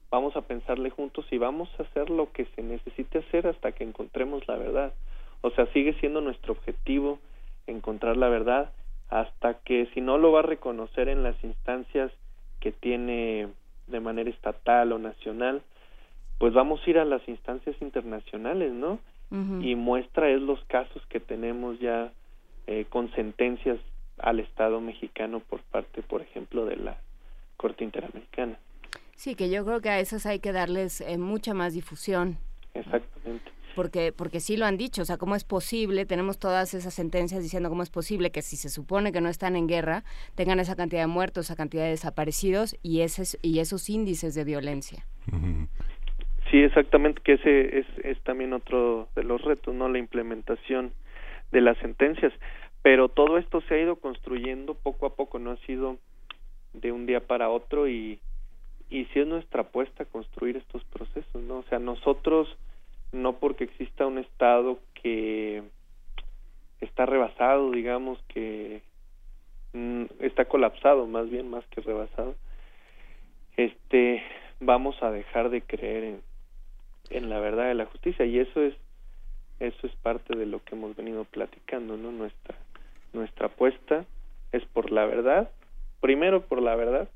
vamos 0.10 0.36
a 0.38 0.42
pensarle 0.42 0.90
juntos 0.90 1.26
y 1.32 1.38
vamos 1.38 1.70
a 1.78 1.84
hacer 1.84 2.10
lo 2.10 2.32
que 2.32 2.46
se 2.56 2.64
necesite 2.64 3.20
hacer 3.20 3.48
hasta 3.48 3.74
que 3.74 3.84
encontremos 3.84 4.48
la 4.48 4.56
verdad 4.56 4.94
o 5.42 5.50
sea 5.52 5.66
sigue 5.74 5.94
siendo 6.00 6.22
nuestro 6.22 6.54
objetivo 6.54 7.20
encontrar 7.68 8.16
la 8.16 8.30
verdad 8.30 8.72
hasta 9.10 9.56
que 9.56 9.88
si 9.94 10.00
no 10.00 10.18
lo 10.18 10.32
va 10.32 10.40
a 10.40 10.44
reconocer 10.44 11.10
en 11.10 11.22
las 11.22 11.36
instancias 11.44 12.12
que 12.66 12.72
tiene 12.72 13.48
de 13.86 14.00
manera 14.00 14.28
estatal 14.28 14.92
o 14.92 14.98
nacional 14.98 15.62
pues 16.40 16.52
vamos 16.52 16.82
a 16.84 16.90
ir 16.90 16.98
a 16.98 17.06
las 17.06 17.26
instancias 17.28 17.76
internacionales, 17.80 18.74
¿no? 18.74 19.00
Y 19.62 19.76
muestra 19.76 20.30
es 20.30 20.42
los 20.42 20.64
casos 20.66 21.06
que 21.10 21.20
tenemos 21.20 21.78
ya 21.80 22.12
eh, 22.68 22.86
con 22.90 23.12
sentencias 23.12 23.78
al 24.18 24.40
Estado 24.40 24.80
mexicano 24.80 25.42
por 25.42 25.62
parte, 25.62 26.02
por 26.02 26.22
ejemplo, 26.22 26.66
de 26.66 26.78
la 26.78 26.98
Corte 27.58 27.84
Interamericana. 27.84 28.58
Sí, 29.16 29.36
que 29.36 29.50
yo 29.50 29.66
creo 29.66 29.82
que 29.82 29.90
a 29.90 30.00
esas 30.00 30.26
hay 30.26 30.40
que 30.40 30.54
darles 30.54 31.02
eh, 31.02 31.18
mucha 31.18 31.54
más 31.54 31.74
difusión. 31.74 32.38
Exactamente. 32.76 33.52
Porque, 33.76 34.14
porque 34.14 34.40
sí 34.40 34.56
lo 34.56 34.66
han 34.66 34.78
dicho, 34.78 35.02
o 35.02 35.06
sea, 35.06 35.18
¿cómo 35.18 35.36
es 35.36 35.44
posible? 35.44 36.06
Tenemos 36.06 36.40
todas 36.40 36.74
esas 36.74 36.94
sentencias 36.94 37.44
diciendo 37.44 37.70
cómo 37.70 37.84
es 37.84 37.90
posible 37.90 38.32
que 38.32 38.42
si 38.42 38.56
se 38.56 38.70
supone 38.70 39.12
que 39.12 39.20
no 39.20 39.28
están 39.28 39.58
en 39.58 39.68
guerra, 39.68 40.04
tengan 40.36 40.60
esa 40.62 40.78
cantidad 40.78 41.02
de 41.02 41.08
muertos, 41.08 41.48
esa 41.48 41.58
cantidad 41.58 41.84
de 41.84 41.90
desaparecidos 41.90 42.78
y, 42.84 43.02
ese, 43.02 43.38
y 43.42 43.60
esos 43.60 43.90
índices 43.90 44.34
de 44.34 44.46
violencia. 44.46 45.06
Sí, 46.50 46.60
exactamente, 46.60 47.22
que 47.22 47.34
ese 47.34 47.80
es, 47.80 47.86
es 48.04 48.22
también 48.24 48.54
otro 48.54 49.10
de 49.14 49.24
los 49.24 49.42
retos, 49.42 49.76
¿no? 49.76 49.90
La 49.90 50.00
implementación 50.00 50.94
de 51.52 51.60
las 51.60 51.78
sentencias. 51.80 52.32
Pero 52.82 53.10
todo 53.10 53.38
esto 53.38 53.62
se 53.62 53.74
ha 53.74 53.82
ido 53.82 53.98
construyendo 53.98 54.76
poco 54.76 55.06
a 55.06 55.16
poco, 55.16 55.38
no 55.40 55.52
ha 55.52 55.58
sido 55.66 55.98
de 56.74 56.94
un 56.94 57.06
día 57.08 57.20
para 57.20 57.50
otro 57.50 57.90
y, 57.90 58.22
y 58.90 59.06
sí 59.06 59.20
es 59.20 59.28
nuestra 59.28 59.62
apuesta 59.62 60.06
construir 60.06 60.58
estos 60.58 60.84
procesos, 60.86 61.42
¿no? 61.42 61.60
O 61.60 61.64
sea, 61.64 61.80
nosotros, 61.80 62.56
no 63.12 63.34
porque 63.40 63.66
exista 63.66 64.06
un 64.06 64.20
Estado 64.20 64.80
que 64.94 65.64
está 66.82 67.06
rebasado, 67.06 67.72
digamos, 67.72 68.20
que 68.28 68.82
mm, 69.74 70.06
está 70.20 70.46
colapsado, 70.46 71.08
más 71.08 71.30
bien, 71.30 71.50
más 71.50 71.66
que 71.68 71.82
rebasado, 71.82 72.36
este, 73.58 74.24
vamos 74.60 75.02
a 75.02 75.12
dejar 75.12 75.50
de 75.50 75.62
creer 75.62 76.04
en, 76.04 76.22
en 77.10 77.30
la 77.30 77.40
verdad 77.40 77.68
de 77.68 77.76
la 77.76 77.86
justicia 77.86 78.26
y 78.26 78.40
eso 78.40 78.62
es 78.62 78.74
eso 79.60 79.88
es 79.88 79.96
parte 79.98 80.36
de 80.36 80.46
lo 80.46 80.62
que 80.64 80.76
hemos 80.76 80.96
venido 80.96 81.24
platicando 81.24 81.96
no 81.96 82.12
nuestra 82.12 82.56
nuestra 83.14 83.48
apuesta 83.48 84.06
es 84.52 84.66
por 84.66 84.92
la 84.92 85.06
verdad 85.06 85.50
primero 86.02 86.42
por 86.42 86.62
la 86.62 86.76
verdad 86.76 87.10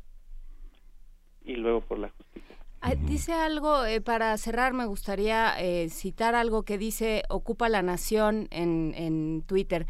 y 1.50 1.56
luego 1.56 1.82
por 1.82 2.00
la 2.00 2.10
justicia 2.10 2.56
ah, 2.82 2.96
Dice 2.96 3.34
algo, 3.34 3.86
eh, 3.86 4.02
para 4.02 4.38
cerrar 4.38 4.74
me 4.74 4.86
gustaría 4.86 5.60
eh, 5.60 5.90
citar 5.90 6.36
algo 6.36 6.64
que 6.64 6.78
dice 6.78 7.24
Ocupa 7.30 7.70
la 7.70 7.82
Nación 7.82 8.48
en, 8.52 8.94
en 8.96 9.44
Twitter. 9.46 9.88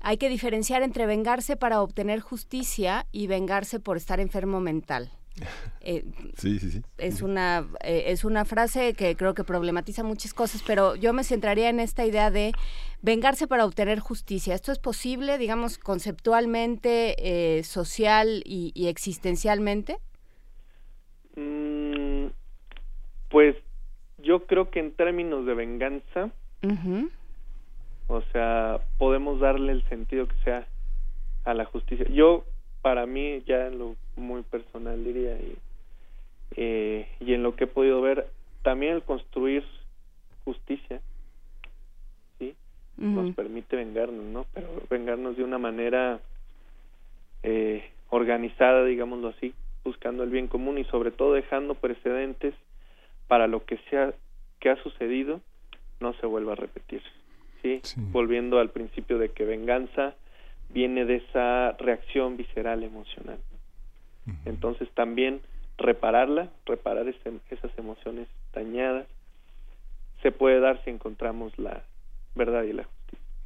Hay 0.00 0.16
que 0.16 0.28
diferenciar 0.28 0.82
entre 0.82 1.06
vengarse 1.06 1.56
para 1.56 1.82
obtener 1.82 2.20
justicia 2.20 3.06
y 3.12 3.26
vengarse 3.26 3.80
por 3.80 3.96
estar 3.96 4.20
enfermo 4.20 4.60
mental. 4.60 5.10
Eh, 5.82 6.04
sí, 6.36 6.58
sí, 6.58 6.70
sí. 6.70 6.82
Es 6.98 7.22
una, 7.22 7.66
eh, 7.82 8.04
es 8.08 8.24
una 8.24 8.44
frase 8.44 8.92
que 8.92 9.16
creo 9.16 9.32
que 9.32 9.44
problematiza 9.44 10.02
muchas 10.02 10.34
cosas, 10.34 10.62
pero 10.66 10.94
yo 10.94 11.14
me 11.14 11.24
centraría 11.24 11.70
en 11.70 11.80
esta 11.80 12.04
idea 12.04 12.30
de 12.30 12.52
vengarse 13.00 13.46
para 13.46 13.64
obtener 13.64 13.98
justicia. 13.98 14.54
¿Esto 14.54 14.72
es 14.72 14.78
posible, 14.78 15.38
digamos, 15.38 15.78
conceptualmente, 15.78 17.16
eh, 17.58 17.64
social 17.64 18.42
y, 18.44 18.88
existencialmente? 18.88 19.98
Mm, 21.40 22.26
pues 23.30 23.56
yo 24.18 24.46
creo 24.46 24.70
que 24.70 24.80
en 24.80 24.92
términos 24.92 25.46
de 25.46 25.54
venganza, 25.54 26.30
o 28.08 28.22
sea, 28.32 28.80
podemos 28.98 29.40
darle 29.40 29.72
el 29.72 29.82
sentido 29.88 30.28
que 30.28 30.36
sea 30.44 30.66
a 31.44 31.54
la 31.54 31.64
justicia. 31.64 32.06
Yo 32.08 32.44
para 32.82 33.06
mí 33.06 33.42
ya 33.46 33.66
en 33.66 33.78
lo 33.78 33.96
muy 34.16 34.42
personal 34.42 35.02
diría 35.02 35.36
y, 35.38 35.56
eh, 36.56 37.08
y 37.20 37.34
en 37.34 37.42
lo 37.42 37.56
que 37.56 37.64
he 37.64 37.68
podido 37.68 38.00
ver 38.00 38.28
también 38.62 38.94
el 38.94 39.02
construir 39.02 39.64
justicia 40.44 41.00
sí 42.38 42.54
nos 42.96 43.34
permite 43.34 43.76
vengarnos 43.76 44.24
no 44.24 44.46
pero 44.52 44.68
vengarnos 44.88 45.36
de 45.36 45.44
una 45.44 45.58
manera 45.58 46.20
eh, 47.42 47.90
organizada 48.10 48.84
digámoslo 48.84 49.28
así 49.28 49.54
buscando 49.84 50.22
el 50.22 50.30
bien 50.30 50.48
común 50.48 50.78
y 50.78 50.84
sobre 50.84 51.10
todo 51.10 51.34
dejando 51.34 51.74
precedentes 51.74 52.54
para 53.28 53.46
lo 53.46 53.64
que 53.64 53.78
sea 53.90 54.12
que 54.58 54.70
ha 54.70 54.76
sucedido 54.82 55.40
no 56.00 56.12
se 56.14 56.26
vuelva 56.26 56.52
a 56.52 56.56
repetir 56.56 57.02
sí. 57.62 57.80
volviendo 58.12 58.58
al 58.58 58.70
principio 58.70 59.18
de 59.18 59.30
que 59.30 59.44
venganza 59.44 60.14
viene 60.68 61.04
de 61.04 61.16
esa 61.16 61.72
reacción 61.72 62.36
visceral 62.36 62.82
emocional. 62.82 63.38
Entonces 64.44 64.88
también 64.94 65.40
repararla, 65.76 66.50
reparar 66.66 67.08
esas 67.08 67.78
emociones 67.78 68.28
dañadas, 68.52 69.06
se 70.22 70.30
puede 70.30 70.60
dar 70.60 70.82
si 70.84 70.90
encontramos 70.90 71.58
la 71.58 71.82
verdad 72.36 72.62
y 72.62 72.72
la 72.72 72.84
justicia. 72.84 72.99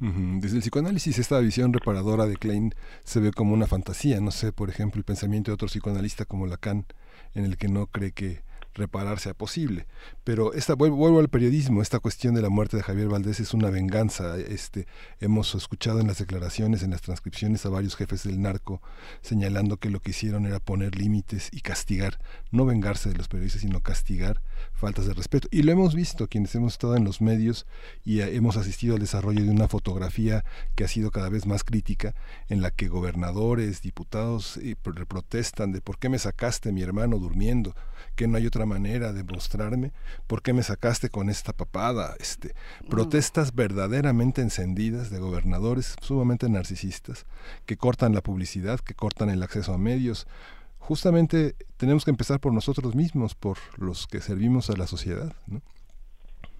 Desde 0.05 0.57
el 0.57 0.61
psicoanálisis 0.61 1.17
esta 1.17 1.39
visión 1.39 1.73
reparadora 1.73 2.27
de 2.27 2.35
Klein 2.35 2.75
se 3.03 3.19
ve 3.19 3.31
como 3.31 3.55
una 3.55 3.65
fantasía, 3.65 4.21
no 4.21 4.29
sé, 4.29 4.51
por 4.51 4.69
ejemplo, 4.69 4.99
el 4.99 5.03
pensamiento 5.03 5.49
de 5.49 5.55
otro 5.55 5.67
psicoanalista 5.67 6.25
como 6.25 6.45
Lacan, 6.45 6.85
en 7.33 7.43
el 7.45 7.57
que 7.57 7.69
no 7.69 7.87
cree 7.87 8.11
que 8.11 8.43
reparar 8.75 9.19
sea 9.19 9.33
posible. 9.33 9.87
Pero 10.23 10.53
esta, 10.53 10.75
vuelvo, 10.75 11.19
al 11.19 11.29
periodismo, 11.29 11.81
esta 11.81 11.99
cuestión 11.99 12.35
de 12.35 12.41
la 12.41 12.49
muerte 12.49 12.77
de 12.77 12.83
Javier 12.83 13.07
Valdés 13.07 13.39
es 13.39 13.53
una 13.53 13.69
venganza. 13.69 14.37
Este, 14.37 14.85
hemos 15.19 15.55
escuchado 15.55 15.99
en 15.99 16.07
las 16.07 16.19
declaraciones, 16.19 16.83
en 16.83 16.91
las 16.91 17.01
transcripciones 17.01 17.65
a 17.65 17.69
varios 17.69 17.95
jefes 17.95 18.23
del 18.23 18.41
narco 18.41 18.81
señalando 19.21 19.77
que 19.77 19.89
lo 19.89 20.01
que 20.01 20.11
hicieron 20.11 20.45
era 20.45 20.59
poner 20.59 20.95
límites 20.95 21.49
y 21.51 21.61
castigar, 21.61 22.19
no 22.51 22.65
vengarse 22.65 23.09
de 23.09 23.15
los 23.15 23.27
periodistas, 23.27 23.61
sino 23.61 23.81
castigar 23.81 24.41
faltas 24.73 25.05
de 25.05 25.13
respeto. 25.13 25.47
Y 25.51 25.63
lo 25.63 25.71
hemos 25.71 25.95
visto 25.95 26.27
quienes 26.27 26.53
hemos 26.55 26.73
estado 26.73 26.95
en 26.95 27.05
los 27.05 27.21
medios 27.21 27.65
y 28.03 28.19
eh, 28.19 28.35
hemos 28.35 28.57
asistido 28.57 28.95
al 28.95 29.01
desarrollo 29.01 29.43
de 29.43 29.49
una 29.49 29.67
fotografía 29.67 30.43
que 30.75 30.83
ha 30.83 30.87
sido 30.87 31.11
cada 31.11 31.29
vez 31.29 31.45
más 31.45 31.63
crítica, 31.63 32.13
en 32.49 32.61
la 32.61 32.71
que 32.71 32.87
gobernadores, 32.87 33.81
diputados 33.81 34.57
eh, 34.57 34.75
protestan 34.75 35.71
de 35.71 35.81
por 35.81 35.97
qué 35.97 36.09
me 36.09 36.19
sacaste 36.19 36.71
mi 36.71 36.81
hermano 36.81 37.17
durmiendo 37.19 37.75
que 38.15 38.27
no 38.27 38.37
hay 38.37 38.47
otra 38.47 38.64
manera 38.65 39.13
de 39.13 39.23
mostrarme, 39.23 39.91
¿por 40.27 40.41
qué 40.41 40.53
me 40.53 40.63
sacaste 40.63 41.09
con 41.09 41.29
esta 41.29 41.53
papada? 41.53 42.15
Este, 42.19 42.53
protestas 42.89 43.55
verdaderamente 43.55 44.41
encendidas 44.41 45.09
de 45.09 45.19
gobernadores 45.19 45.95
sumamente 46.01 46.49
narcisistas 46.49 47.25
que 47.65 47.77
cortan 47.77 48.13
la 48.13 48.21
publicidad, 48.21 48.79
que 48.79 48.93
cortan 48.93 49.29
el 49.29 49.43
acceso 49.43 49.73
a 49.73 49.77
medios. 49.77 50.27
Justamente 50.79 51.55
tenemos 51.77 52.05
que 52.05 52.11
empezar 52.11 52.39
por 52.39 52.53
nosotros 52.53 52.95
mismos, 52.95 53.35
por 53.35 53.57
los 53.77 54.07
que 54.07 54.19
servimos 54.19 54.69
a 54.69 54.77
la 54.77 54.87
sociedad, 54.87 55.33
¿no? 55.47 55.61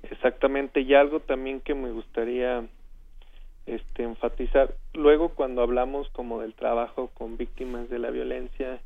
Exactamente, 0.03 0.81
y 0.81 0.93
algo 0.93 1.19
también 1.19 1.61
que 1.61 1.73
me 1.73 1.91
gustaría 1.91 2.63
este, 3.65 4.03
enfatizar. 4.03 4.75
Luego, 4.93 5.29
cuando 5.29 5.61
hablamos 5.63 6.09
como 6.09 6.41
del 6.41 6.53
trabajo 6.53 7.09
con 7.15 7.37
víctimas 7.37 7.89
de 7.89 7.99
la 7.99 8.11
violencia 8.11 8.79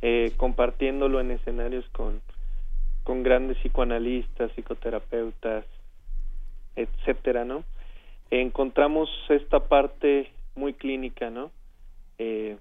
eh, 0.00 0.32
compartiéndolo 0.36 1.20
en 1.20 1.32
escenarios 1.32 1.84
con, 1.90 2.20
con 3.08 3.22
grandes 3.22 3.56
psicoanalistas, 3.62 4.52
psicoterapeutas, 4.52 5.64
etcétera, 6.76 7.46
¿no? 7.46 7.64
Encontramos 8.30 9.08
esta 9.30 9.60
parte 9.60 10.30
muy 10.54 10.74
clínica, 10.74 11.30
¿no? 11.30 11.50
Eh, 12.18 12.58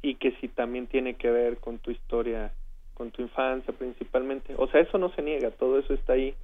y 0.00 0.14
que 0.14 0.30
si 0.40 0.46
también 0.46 0.86
tiene 0.86 1.14
que 1.14 1.28
ver 1.28 1.56
con 1.56 1.80
tu 1.80 1.90
historia 1.90 2.52
con 2.94 3.10
tu 3.10 3.22
infancia 3.22 3.74
principalmente. 3.76 4.54
O 4.58 4.68
sea, 4.68 4.80
eso 4.80 4.96
no 4.96 5.08
se 5.08 5.22
niega, 5.22 5.50
todo 5.50 5.80
eso 5.80 5.92
está 5.92 6.12
ahí, 6.12 6.36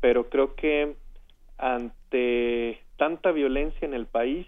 pero 0.00 0.30
creo 0.30 0.54
que 0.54 0.94
ante 1.58 2.80
tanta 2.96 3.30
violencia 3.30 3.84
en 3.84 3.92
el 3.92 4.06
país, 4.06 4.46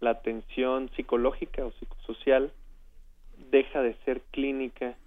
la 0.00 0.10
atención 0.10 0.90
psicológica 0.96 1.64
o 1.64 1.72
psicosocial 1.80 2.52
deja 3.50 3.80
de 3.80 3.94
ser 4.04 4.20
clínica 4.32 4.98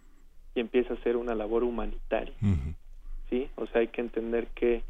y 0.56 0.62
empieza 0.62 0.94
a 0.94 1.04
ser 1.04 1.18
una 1.18 1.36
labor 1.36 1.64
humanitaria. 1.64 2.34
¿Sí? 3.30 3.50
O 3.56 3.68
sea, 3.68 3.82
hay 3.82 3.90
que 3.90 4.02
entender 4.02 4.48
que 4.48 4.82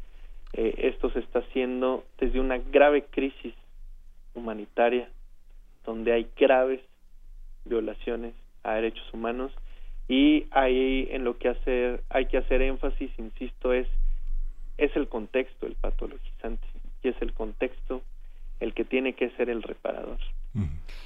eh, 0.52 0.74
esto 0.78 1.10
se 1.10 1.18
está 1.18 1.40
haciendo 1.40 2.04
desde 2.18 2.40
una 2.40 2.58
grave 2.58 3.04
crisis 3.10 3.54
humanitaria, 4.34 5.08
donde 5.84 6.12
hay 6.12 6.28
graves 6.36 6.80
violaciones 7.64 8.34
a 8.62 8.74
derechos 8.74 9.12
humanos 9.12 9.52
y 10.08 10.46
ahí 10.52 11.08
en 11.10 11.24
lo 11.24 11.36
que 11.38 11.48
hacer, 11.48 12.02
hay 12.10 12.26
que 12.26 12.38
hacer 12.38 12.62
énfasis, 12.62 13.10
insisto, 13.18 13.72
es 13.72 13.88
es 14.78 14.94
el 14.94 15.08
contexto 15.08 15.66
el 15.66 15.74
patologizante 15.74 16.66
y 17.02 17.08
es 17.08 17.16
el 17.22 17.32
contexto 17.32 18.02
el 18.60 18.74
que 18.74 18.84
tiene 18.84 19.14
que 19.14 19.30
ser 19.30 19.50
el 19.50 19.62
reparador 19.62 20.18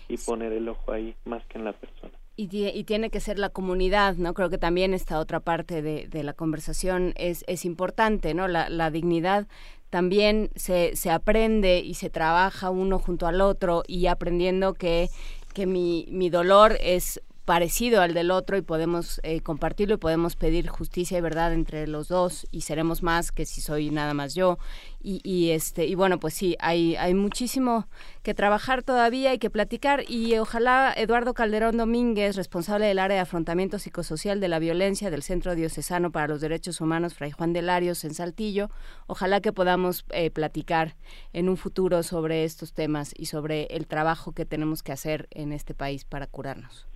y 0.08 0.16
poner 0.18 0.52
el 0.52 0.68
ojo 0.68 0.92
ahí 0.92 1.14
más 1.24 1.44
que 1.46 1.58
en 1.58 1.64
la 1.64 1.72
persona. 1.72 2.12
Y, 2.42 2.84
tiene 2.84 3.10
que 3.10 3.20
ser 3.20 3.38
la 3.38 3.50
comunidad, 3.50 4.16
¿no? 4.16 4.32
Creo 4.32 4.48
que 4.48 4.56
también 4.56 4.94
esta 4.94 5.18
otra 5.18 5.40
parte 5.40 5.82
de, 5.82 6.06
de 6.08 6.22
la 6.22 6.32
conversación 6.32 7.12
es, 7.16 7.44
es 7.46 7.66
importante, 7.66 8.32
¿no? 8.32 8.48
La, 8.48 8.70
la 8.70 8.90
dignidad 8.90 9.46
también 9.90 10.50
se, 10.54 10.96
se 10.96 11.10
aprende 11.10 11.80
y 11.80 11.94
se 11.94 12.08
trabaja 12.08 12.70
uno 12.70 12.98
junto 12.98 13.26
al 13.26 13.42
otro 13.42 13.82
y 13.86 14.06
aprendiendo 14.06 14.72
que, 14.72 15.10
que 15.52 15.66
mi, 15.66 16.06
mi 16.10 16.30
dolor 16.30 16.78
es 16.80 17.20
parecido 17.50 18.00
al 18.00 18.14
del 18.14 18.30
otro 18.30 18.56
y 18.56 18.62
podemos 18.62 19.20
eh, 19.24 19.40
compartirlo 19.40 19.96
y 19.96 19.98
podemos 19.98 20.36
pedir 20.36 20.68
justicia 20.68 21.18
y 21.18 21.20
verdad 21.20 21.52
entre 21.52 21.88
los 21.88 22.06
dos 22.06 22.46
y 22.52 22.60
seremos 22.60 23.02
más 23.02 23.32
que 23.32 23.44
si 23.44 23.60
soy 23.60 23.90
nada 23.90 24.14
más 24.14 24.36
yo. 24.36 24.60
Y, 25.02 25.20
y 25.24 25.50
este 25.50 25.84
y 25.86 25.96
bueno 25.96 26.20
pues 26.20 26.34
sí 26.34 26.56
hay 26.60 26.94
hay 26.94 27.12
muchísimo 27.12 27.88
que 28.22 28.34
trabajar 28.34 28.84
todavía 28.84 29.34
y 29.34 29.40
que 29.40 29.50
platicar 29.50 30.08
y 30.08 30.38
ojalá 30.38 30.94
Eduardo 30.96 31.34
Calderón 31.34 31.76
Domínguez 31.76 32.36
responsable 32.36 32.86
del 32.86 33.00
área 33.00 33.16
de 33.16 33.22
afrontamiento 33.22 33.80
psicosocial 33.80 34.38
de 34.38 34.46
la 34.46 34.60
violencia 34.60 35.10
del 35.10 35.24
Centro 35.24 35.56
Diocesano 35.56 36.12
para 36.12 36.28
los 36.28 36.40
Derechos 36.40 36.80
Humanos 36.80 37.14
Fray 37.14 37.32
Juan 37.32 37.52
de 37.52 37.62
Larios 37.62 38.04
en 38.04 38.14
Saltillo 38.14 38.70
ojalá 39.08 39.40
que 39.40 39.52
podamos 39.52 40.04
eh, 40.10 40.30
platicar 40.30 40.94
en 41.32 41.48
un 41.48 41.56
futuro 41.56 42.04
sobre 42.04 42.44
estos 42.44 42.74
temas 42.74 43.12
y 43.16 43.26
sobre 43.26 43.64
el 43.70 43.88
trabajo 43.88 44.30
que 44.32 44.44
tenemos 44.44 44.84
que 44.84 44.92
hacer 44.92 45.26
en 45.32 45.52
este 45.52 45.74
país 45.74 46.04
para 46.04 46.28
curarnos 46.28 46.89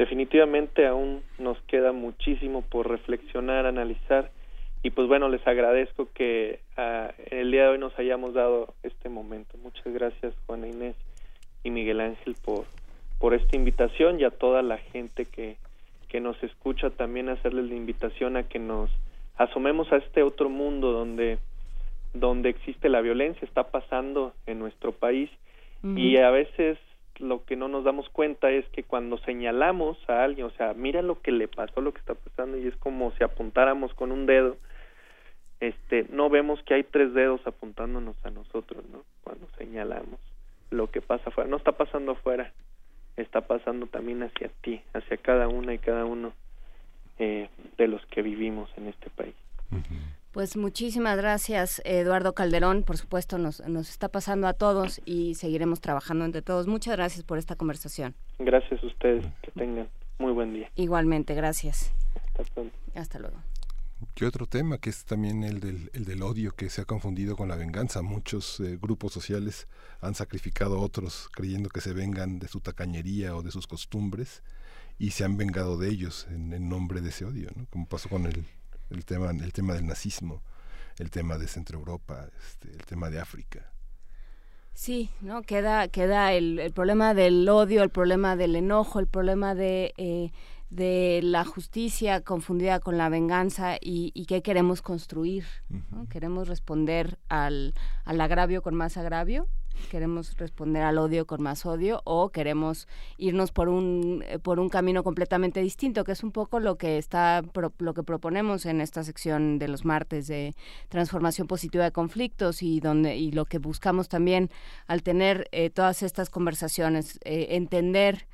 definitivamente 0.00 0.86
aún 0.86 1.22
nos 1.38 1.60
queda 1.64 1.92
muchísimo 1.92 2.62
por 2.62 2.88
reflexionar, 2.88 3.66
analizar 3.66 4.30
y 4.82 4.92
pues 4.92 5.06
bueno, 5.08 5.28
les 5.28 5.46
agradezco 5.46 6.08
que 6.14 6.60
uh, 6.78 7.12
el 7.30 7.50
día 7.50 7.64
de 7.64 7.68
hoy 7.68 7.78
nos 7.78 7.98
hayamos 7.98 8.32
dado 8.32 8.72
este 8.82 9.10
momento. 9.10 9.58
Muchas 9.58 9.92
gracias 9.92 10.32
Juana 10.46 10.68
Inés 10.68 10.96
y 11.64 11.70
Miguel 11.70 12.00
Ángel 12.00 12.34
por, 12.42 12.64
por 13.18 13.34
esta 13.34 13.58
invitación 13.58 14.18
y 14.18 14.24
a 14.24 14.30
toda 14.30 14.62
la 14.62 14.78
gente 14.78 15.26
que, 15.26 15.58
que 16.08 16.18
nos 16.18 16.42
escucha 16.42 16.88
también 16.88 17.28
hacerles 17.28 17.66
la 17.68 17.74
invitación 17.74 18.38
a 18.38 18.44
que 18.44 18.58
nos 18.58 18.90
asomemos 19.36 19.92
a 19.92 19.98
este 19.98 20.22
otro 20.22 20.48
mundo 20.48 20.92
donde 20.92 21.38
donde 22.14 22.48
existe 22.48 22.88
la 22.88 23.02
violencia, 23.02 23.46
está 23.46 23.64
pasando 23.64 24.32
en 24.46 24.60
nuestro 24.60 24.92
país 24.92 25.28
uh 25.82 25.88
-huh. 25.88 25.98
y 25.98 26.16
a 26.16 26.30
veces 26.30 26.78
lo 27.20 27.44
que 27.44 27.56
no 27.56 27.68
nos 27.68 27.84
damos 27.84 28.08
cuenta 28.08 28.50
es 28.50 28.66
que 28.70 28.82
cuando 28.82 29.18
señalamos 29.18 29.98
a 30.08 30.24
alguien, 30.24 30.46
o 30.46 30.50
sea, 30.50 30.74
mira 30.74 31.02
lo 31.02 31.20
que 31.20 31.32
le 31.32 31.48
pasó, 31.48 31.80
lo 31.80 31.92
que 31.92 32.00
está 32.00 32.14
pasando, 32.14 32.56
y 32.56 32.66
es 32.66 32.76
como 32.76 33.12
si 33.12 33.24
apuntáramos 33.24 33.94
con 33.94 34.10
un 34.12 34.26
dedo, 34.26 34.56
este, 35.60 36.06
no 36.10 36.30
vemos 36.30 36.62
que 36.62 36.74
hay 36.74 36.84
tres 36.84 37.12
dedos 37.12 37.40
apuntándonos 37.46 38.16
a 38.24 38.30
nosotros, 38.30 38.82
¿no? 38.90 39.04
Cuando 39.22 39.46
señalamos 39.58 40.18
lo 40.70 40.90
que 40.90 41.02
pasa 41.02 41.28
afuera, 41.28 41.50
no 41.50 41.56
está 41.56 41.72
pasando 41.72 42.12
afuera, 42.12 42.52
está 43.16 43.42
pasando 43.42 43.86
también 43.86 44.22
hacia 44.22 44.48
ti, 44.62 44.82
hacia 44.94 45.16
cada 45.18 45.48
una 45.48 45.74
y 45.74 45.78
cada 45.78 46.04
uno 46.04 46.32
eh, 47.18 47.48
de 47.76 47.88
los 47.88 48.04
que 48.06 48.22
vivimos 48.22 48.70
en 48.76 48.86
este 48.88 49.10
país. 49.10 49.34
Pues 50.32 50.56
muchísimas 50.56 51.16
gracias, 51.16 51.82
Eduardo 51.84 52.34
Calderón. 52.34 52.84
Por 52.84 52.96
supuesto, 52.96 53.36
nos, 53.36 53.66
nos 53.66 53.90
está 53.90 54.08
pasando 54.08 54.46
a 54.46 54.52
todos 54.52 55.00
y 55.04 55.34
seguiremos 55.34 55.80
trabajando 55.80 56.24
entre 56.24 56.40
todos. 56.40 56.68
Muchas 56.68 56.96
gracias 56.96 57.24
por 57.24 57.38
esta 57.38 57.56
conversación. 57.56 58.14
Gracias 58.38 58.80
a 58.82 58.86
ustedes. 58.86 59.26
Que 59.42 59.50
tengan 59.50 59.88
muy 60.18 60.32
buen 60.32 60.54
día. 60.54 60.70
Igualmente, 60.76 61.34
gracias. 61.34 61.92
Hasta 62.14 62.44
pronto. 62.54 62.76
Hasta 62.94 63.18
luego. 63.18 63.38
Y 64.16 64.24
otro 64.24 64.46
tema 64.46 64.78
que 64.78 64.90
es 64.90 65.04
también 65.04 65.42
el 65.42 65.58
del, 65.58 65.90
el 65.94 66.04
del 66.04 66.22
odio 66.22 66.52
que 66.52 66.70
se 66.70 66.82
ha 66.82 66.84
confundido 66.84 67.36
con 67.36 67.48
la 67.48 67.56
venganza. 67.56 68.00
Muchos 68.00 68.60
eh, 68.60 68.78
grupos 68.80 69.12
sociales 69.12 69.66
han 70.00 70.14
sacrificado 70.14 70.76
a 70.76 70.80
otros 70.80 71.28
creyendo 71.32 71.70
que 71.70 71.80
se 71.80 71.92
vengan 71.92 72.38
de 72.38 72.46
su 72.46 72.60
tacañería 72.60 73.34
o 73.34 73.42
de 73.42 73.50
sus 73.50 73.66
costumbres 73.66 74.44
y 74.96 75.10
se 75.10 75.24
han 75.24 75.36
vengado 75.36 75.76
de 75.76 75.88
ellos 75.88 76.28
en, 76.30 76.52
en 76.52 76.68
nombre 76.68 77.00
de 77.00 77.08
ese 77.08 77.24
odio, 77.24 77.50
¿no? 77.56 77.66
como 77.70 77.86
pasó 77.86 78.08
con 78.08 78.26
el 78.26 78.44
el 78.90 79.04
tema, 79.04 79.30
el 79.30 79.52
tema 79.52 79.74
del 79.74 79.86
nazismo, 79.86 80.42
el 80.98 81.10
tema 81.10 81.38
de 81.38 81.46
Centro 81.46 81.78
Europa, 81.78 82.28
este, 82.46 82.70
el 82.70 82.84
tema 82.84 83.10
de 83.10 83.20
África. 83.20 83.70
Sí, 84.72 85.10
no 85.20 85.42
queda 85.42 85.88
queda 85.88 86.32
el, 86.32 86.58
el, 86.58 86.72
problema 86.72 87.12
del 87.12 87.48
odio, 87.48 87.82
el 87.82 87.90
problema 87.90 88.36
del 88.36 88.56
enojo, 88.56 89.00
el 89.00 89.06
problema 89.06 89.54
de 89.54 89.92
eh, 89.96 90.30
de 90.70 91.20
la 91.22 91.44
justicia 91.44 92.20
confundida 92.20 92.78
con 92.78 92.96
la 92.96 93.08
venganza 93.08 93.76
y, 93.80 94.12
y 94.14 94.26
qué 94.26 94.40
queremos 94.40 94.82
construir. 94.82 95.44
Queremos 96.08 96.46
responder 96.46 97.18
al, 97.28 97.74
al 98.04 98.20
agravio 98.20 98.62
con 98.62 98.76
más 98.76 98.96
agravio 98.96 99.48
queremos 99.90 100.36
responder 100.36 100.82
al 100.82 100.98
odio 100.98 101.26
con 101.26 101.42
más 101.42 101.66
odio 101.66 102.02
o 102.04 102.30
queremos 102.30 102.88
irnos 103.18 103.52
por 103.52 103.68
un 103.68 104.24
por 104.42 104.60
un 104.60 104.68
camino 104.68 105.02
completamente 105.02 105.60
distinto 105.60 106.04
que 106.04 106.12
es 106.12 106.22
un 106.22 106.32
poco 106.32 106.60
lo 106.60 106.76
que 106.76 106.98
está 106.98 107.42
lo 107.78 107.94
que 107.94 108.02
proponemos 108.02 108.66
en 108.66 108.80
esta 108.80 109.02
sección 109.04 109.58
de 109.58 109.68
los 109.68 109.84
martes 109.84 110.26
de 110.26 110.54
transformación 110.88 111.46
positiva 111.46 111.84
de 111.84 111.92
conflictos 111.92 112.62
y 112.62 112.80
donde 112.80 113.16
y 113.16 113.32
lo 113.32 113.44
que 113.44 113.58
buscamos 113.58 114.08
también 114.08 114.50
al 114.86 115.02
tener 115.02 115.48
eh, 115.52 115.70
todas 115.70 116.02
estas 116.02 116.30
conversaciones 116.30 117.18
eh, 117.24 117.48
entender 117.50 118.26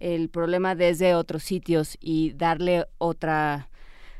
el 0.00 0.28
problema 0.28 0.74
desde 0.74 1.14
otros 1.14 1.42
sitios 1.44 1.96
y 2.00 2.32
darle 2.32 2.86
otra 2.98 3.68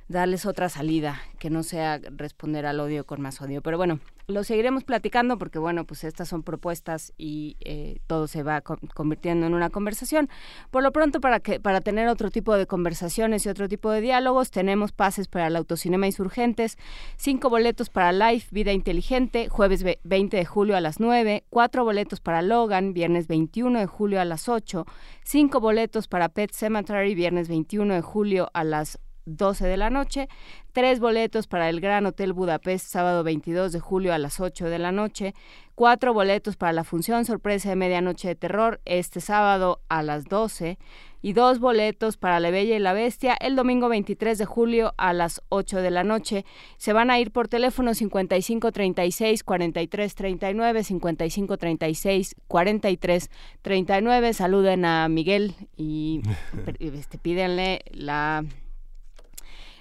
darles 0.09 0.47
otra 0.47 0.69
salida 0.69 1.21
que 1.39 1.51
no 1.51 1.63
sea 1.63 1.99
responder 2.17 2.67
al 2.67 2.81
odio 2.81 3.05
con 3.05 3.21
más 3.21 3.41
odio. 3.41 3.63
Pero 3.63 3.79
bueno 3.79 3.99
lo 4.33 4.45
seguiremos 4.45 4.85
platicando 4.85 5.39
porque 5.39 5.59
bueno 5.59 5.85
pues 5.85 6.05
estas 6.05 6.29
son 6.29 6.43
propuestas 6.43 7.13
y 7.17 7.57
eh, 7.61 8.01
todo 8.07 8.27
se 8.27 8.43
va 8.43 8.61
co 8.61 8.77
convirtiendo 8.95 9.47
en 9.47 9.55
una 9.55 9.71
conversación. 9.71 10.29
Por 10.71 10.83
lo 10.83 10.93
pronto 10.93 11.21
para 11.21 11.41
que 11.41 11.61
para 11.61 11.81
tener 11.81 12.09
otro 12.09 12.31
tipo 12.31 12.57
de 12.57 12.67
conversaciones 12.67 13.47
y 13.47 13.49
otro 13.49 13.69
tipo 13.69 13.91
de 13.91 14.01
diálogos 14.01 14.51
tenemos 14.51 14.93
pases 14.93 15.29
para 15.29 15.47
el 15.47 15.57
autocinema 15.57 16.07
insurgentes 16.07 16.79
cinco 17.17 17.51
boletos 17.51 17.91
para 17.91 18.13
Life 18.13 18.49
Vida 18.51 18.73
Inteligente 18.73 19.49
jueves 19.49 19.85
20 20.03 20.37
de 20.37 20.45
julio 20.45 20.77
a 20.77 20.81
las 20.81 21.01
9 21.01 21.45
cuatro 21.51 21.85
boletos 21.85 22.21
para 22.21 22.43
Logan 22.43 22.93
viernes 22.93 23.27
21 23.29 23.79
de 23.79 23.87
julio 23.87 24.21
a 24.21 24.25
las 24.25 24.49
8 24.49 24.85
cinco 25.25 25.61
boletos 25.61 26.09
para 26.09 26.29
Pet 26.29 26.53
Cemetery 26.53 27.15
viernes 27.15 27.49
21 27.49 27.95
de 27.95 28.01
julio 28.01 28.51
a 28.55 28.65
las 28.65 28.99
12 29.27 29.67
de 29.67 29.77
la 29.77 29.91
noche, 29.91 30.29
tres 30.73 31.01
boletos 31.01 31.47
para 31.47 31.69
el 31.69 31.81
Gran 31.81 32.07
Hotel 32.07 32.33
Budapest 32.33 32.87
sábado 32.87 33.25
22 33.25 33.73
de 33.73 33.81
julio 33.81 34.13
a 34.13 34.19
las 34.19 34.41
8 34.41 34.67
de 34.67 34.79
la 34.79 34.93
noche, 34.93 35.35
cuatro 35.75 36.13
boletos 36.15 36.57
para 36.57 36.73
la 36.73 36.85
función 36.85 37.25
sorpresa 37.25 37.69
de 37.69 37.77
medianoche 37.77 38.29
de 38.29 38.35
terror 38.35 38.81
este 38.85 39.21
sábado 39.21 39.81
a 39.89 40.03
las 40.03 40.25
12 40.25 40.79
y 41.23 41.33
dos 41.33 41.61
boletos 41.61 42.17
para 42.17 42.41
La 42.41 42.51
Bella 42.51 42.77
y 42.77 42.81
la 42.81 42.93
Bestia 42.93 43.35
el 43.41 43.57
domingo 43.57 43.89
23 43.89 44.37
de 44.37 44.45
julio 44.45 44.93
a 44.99 45.13
las 45.13 45.41
8 45.49 45.81
de 45.81 45.91
la 45.91 46.05
noche. 46.05 46.45
Se 46.77 46.93
van 46.93 47.11
a 47.11 47.21
ir 47.21 47.31
por 47.31 47.49
teléfono 47.49 47.95
55 47.95 48.73
36 48.73 49.45
43 49.45 50.15
39 50.15 50.85
55 50.85 51.57
36 51.57 52.35
43 52.49 53.31
39. 53.63 54.35
Saluden 54.35 54.85
a 54.85 55.09
Miguel 55.09 55.55
y 55.77 56.23
este, 56.81 57.19
pídenle 57.19 57.81
la 57.93 58.45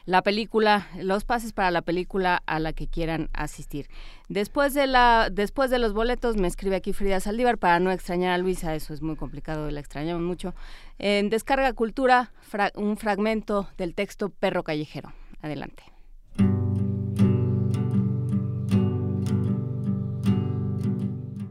la 0.06 0.22
película, 0.22 0.88
los 0.98 1.26
pases 1.26 1.54
para 1.54 1.72
la 1.72 1.82
película 1.82 2.42
a 2.46 2.60
la 2.60 2.74
que 2.74 2.88
quieran 2.88 3.30
asistir. 3.34 3.88
Después 4.30 4.74
de 4.74 4.88
la, 4.88 5.30
después 5.32 5.70
de 5.70 5.80
los 5.80 5.94
boletos, 5.94 6.38
me 6.38 6.48
escribe 6.48 6.76
aquí 6.76 6.94
Frida 6.94 7.20
Saldívar 7.20 7.58
para 7.58 7.80
no 7.80 7.92
extrañar 7.92 8.32
a 8.32 8.38
Luisa, 8.38 8.76
eso 8.76 8.94
es 8.94 9.02
muy 9.02 9.16
complicado, 9.16 9.70
la 9.70 9.80
extrañamos 9.80 10.24
mucho. 10.24 10.54
En 10.98 11.30
Descarga 11.30 11.74
Cultura, 11.74 12.32
un 12.76 12.98
fragmento 12.98 13.68
del 13.78 13.96
texto 13.96 14.30
Perro 14.30 14.64
Callejero. 14.64 15.14
Adelante. 15.42 15.84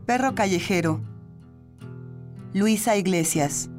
Perro 0.06 0.34
Callejero. 0.34 1.00
Luisa 2.52 2.96
Iglesias. 2.96 3.70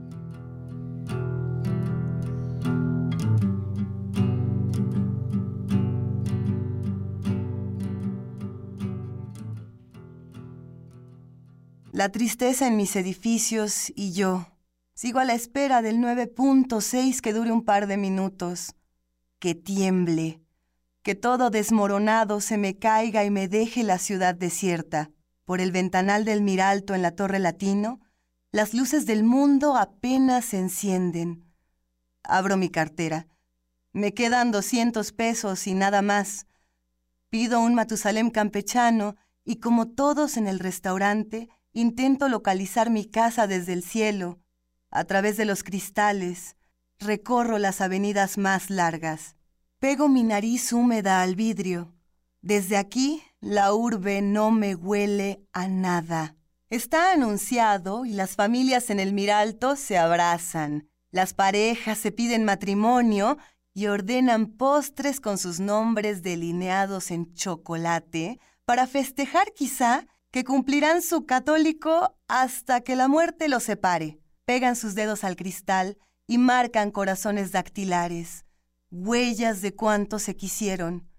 La 12.01 12.09
tristeza 12.09 12.65
en 12.65 12.77
mis 12.77 12.95
edificios 12.95 13.91
y 13.95 14.11
yo. 14.11 14.47
Sigo 14.95 15.19
a 15.19 15.23
la 15.23 15.35
espera 15.35 15.83
del 15.83 15.97
9.6 15.97 17.19
que 17.21 17.31
dure 17.31 17.51
un 17.51 17.63
par 17.63 17.85
de 17.85 17.95
minutos. 17.95 18.73
Que 19.38 19.53
tiemble. 19.53 20.41
Que 21.03 21.13
todo 21.13 21.51
desmoronado 21.51 22.41
se 22.41 22.57
me 22.57 22.80
caiga 22.80 23.23
y 23.23 23.30
me 23.30 23.47
deje 23.47 23.83
la 23.83 23.99
ciudad 23.99 24.33
desierta. 24.33 25.11
Por 25.45 25.61
el 25.61 25.71
ventanal 25.71 26.25
del 26.25 26.41
Miralto 26.41 26.95
en 26.95 27.03
la 27.03 27.11
Torre 27.11 27.38
Latino, 27.38 27.99
las 28.51 28.73
luces 28.73 29.05
del 29.05 29.23
mundo 29.23 29.77
apenas 29.77 30.45
se 30.45 30.57
encienden. 30.57 31.45
Abro 32.23 32.57
mi 32.57 32.69
cartera. 32.69 33.27
Me 33.93 34.15
quedan 34.15 34.49
200 34.49 35.11
pesos 35.11 35.67
y 35.67 35.75
nada 35.75 36.01
más. 36.01 36.47
Pido 37.30 37.61
un 37.61 37.75
Matusalem 37.75 38.31
campechano 38.31 39.17
y 39.45 39.57
como 39.57 39.88
todos 39.88 40.38
en 40.38 40.47
el 40.47 40.57
restaurante, 40.57 41.47
intento 41.74 42.30
localizar 42.30 42.90
mi 42.90 43.06
casa 43.06 43.48
desde 43.48 43.74
el 43.74 43.83
cielo, 43.83 44.40
a 44.90 45.06
través 45.06 45.38
de 45.38 45.45
los 45.45 45.64
cristales, 45.64 46.58
recorro 47.00 47.58
las 47.58 47.82
avenidas 47.82 48.38
más 48.38 48.69
largas. 48.69 49.35
Pego 49.80 50.09
mi 50.09 50.24
nariz 50.24 50.74
húmeda 50.74 51.22
al 51.22 51.35
vidrio. 51.35 51.95
Desde 52.41 52.77
aquí, 52.77 53.24
la 53.40 53.74
urbe 53.74 54.22
no 54.22 54.51
me 54.51 54.75
huele 54.75 55.43
a 55.53 55.67
nada. 55.67 56.35
Está 56.69 57.11
anunciado 57.11 58.06
y 58.06 58.14
las 58.14 58.35
familias 58.35 58.90
en 58.90 59.00
el 59.00 59.14
Miralto 59.14 59.75
se 59.75 59.98
abrazan. 59.98 60.90
Las 61.09 61.33
parejas 61.33 61.98
se 61.98 62.11
piden 62.11 62.45
matrimonio 62.45 63.38
y 63.74 63.88
ordenan 63.88 64.48
postres 64.48 65.19
con 65.19 65.38
sus 65.38 65.59
nombres 65.59 66.22
delineados 66.24 67.11
en 67.11 67.33
chocolate 67.33 68.40
para 68.66 68.88
festejar 68.88 69.51
quizá 69.53 70.08
que 70.32 70.43
cumplirán 70.45 71.01
su 71.01 71.26
católico 71.26 72.18
hasta 72.27 72.82
que 72.82 72.95
la 72.95 73.08
muerte 73.08 73.50
los 73.50 73.64
separe. 73.64 74.19
Pegan 74.45 74.76
sus 74.76 74.95
dedos 74.95 75.24
al 75.24 75.35
cristal 75.35 75.98
y 76.26 76.38
marcan 76.38 76.92
corazones 76.92 77.51
dactilares, 77.51 78.45
huellas 78.90 79.61
de 79.61 79.76
cuánto 79.76 80.19
se 80.19 80.35
quisieron. 80.35 81.10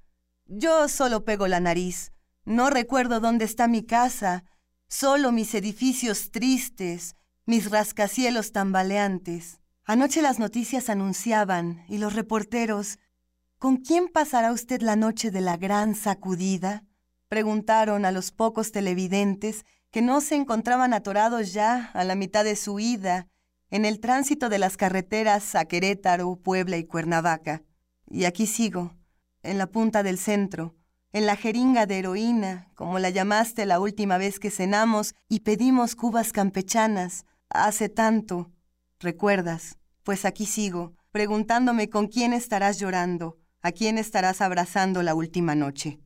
Yo 0.46 0.88
solo 0.88 1.24
pego 1.24 1.46
la 1.46 1.60
nariz. 1.60 2.12
No 2.44 2.70
recuerdo 2.70 3.20
dónde 3.20 3.44
está 3.44 3.68
mi 3.68 3.84
casa, 3.84 4.44
solo 4.88 5.30
mis 5.30 5.54
edificios 5.54 6.30
tristes, 6.30 7.14
mis 7.46 7.70
rascacielos 7.70 8.52
tambaleantes. 8.52 9.60
Anoche 9.84 10.22
las 10.22 10.38
noticias 10.38 10.88
anunciaban 10.88 11.84
y 11.88 11.98
los 11.98 12.14
reporteros, 12.14 12.98
¿con 13.58 13.76
quién 13.76 14.08
pasará 14.08 14.52
usted 14.52 14.80
la 14.80 14.96
noche 14.96 15.30
de 15.30 15.40
la 15.40 15.56
gran 15.56 15.94
sacudida? 15.94 16.84
Preguntaron 17.32 18.04
a 18.04 18.12
los 18.12 18.30
pocos 18.30 18.72
televidentes 18.72 19.64
que 19.90 20.02
no 20.02 20.20
se 20.20 20.34
encontraban 20.34 20.92
atorados 20.92 21.54
ya 21.54 21.90
a 21.94 22.04
la 22.04 22.14
mitad 22.14 22.44
de 22.44 22.56
su 22.56 22.78
ida 22.78 23.26
en 23.70 23.86
el 23.86 24.00
tránsito 24.00 24.50
de 24.50 24.58
las 24.58 24.76
carreteras 24.76 25.54
a 25.54 25.64
Querétaro, 25.64 26.36
Puebla 26.36 26.76
y 26.76 26.84
Cuernavaca. 26.84 27.62
Y 28.06 28.26
aquí 28.26 28.46
sigo, 28.46 28.92
en 29.42 29.56
la 29.56 29.66
punta 29.66 30.02
del 30.02 30.18
centro, 30.18 30.74
en 31.14 31.24
la 31.24 31.36
jeringa 31.36 31.86
de 31.86 32.00
heroína, 32.00 32.70
como 32.74 32.98
la 32.98 33.08
llamaste 33.08 33.64
la 33.64 33.80
última 33.80 34.18
vez 34.18 34.38
que 34.38 34.50
cenamos 34.50 35.14
y 35.26 35.40
pedimos 35.40 35.96
cubas 35.96 36.32
campechanas, 36.32 37.24
hace 37.48 37.88
tanto, 37.88 38.50
¿Recuerdas? 39.00 39.78
Pues 40.02 40.26
aquí 40.26 40.44
sigo, 40.44 40.92
preguntándome 41.12 41.88
con 41.88 42.08
quién 42.08 42.34
estarás 42.34 42.78
llorando, 42.78 43.38
a 43.62 43.72
quién 43.72 43.96
estarás 43.96 44.42
abrazando 44.42 45.02
la 45.02 45.14
última 45.14 45.54
noche. 45.54 46.01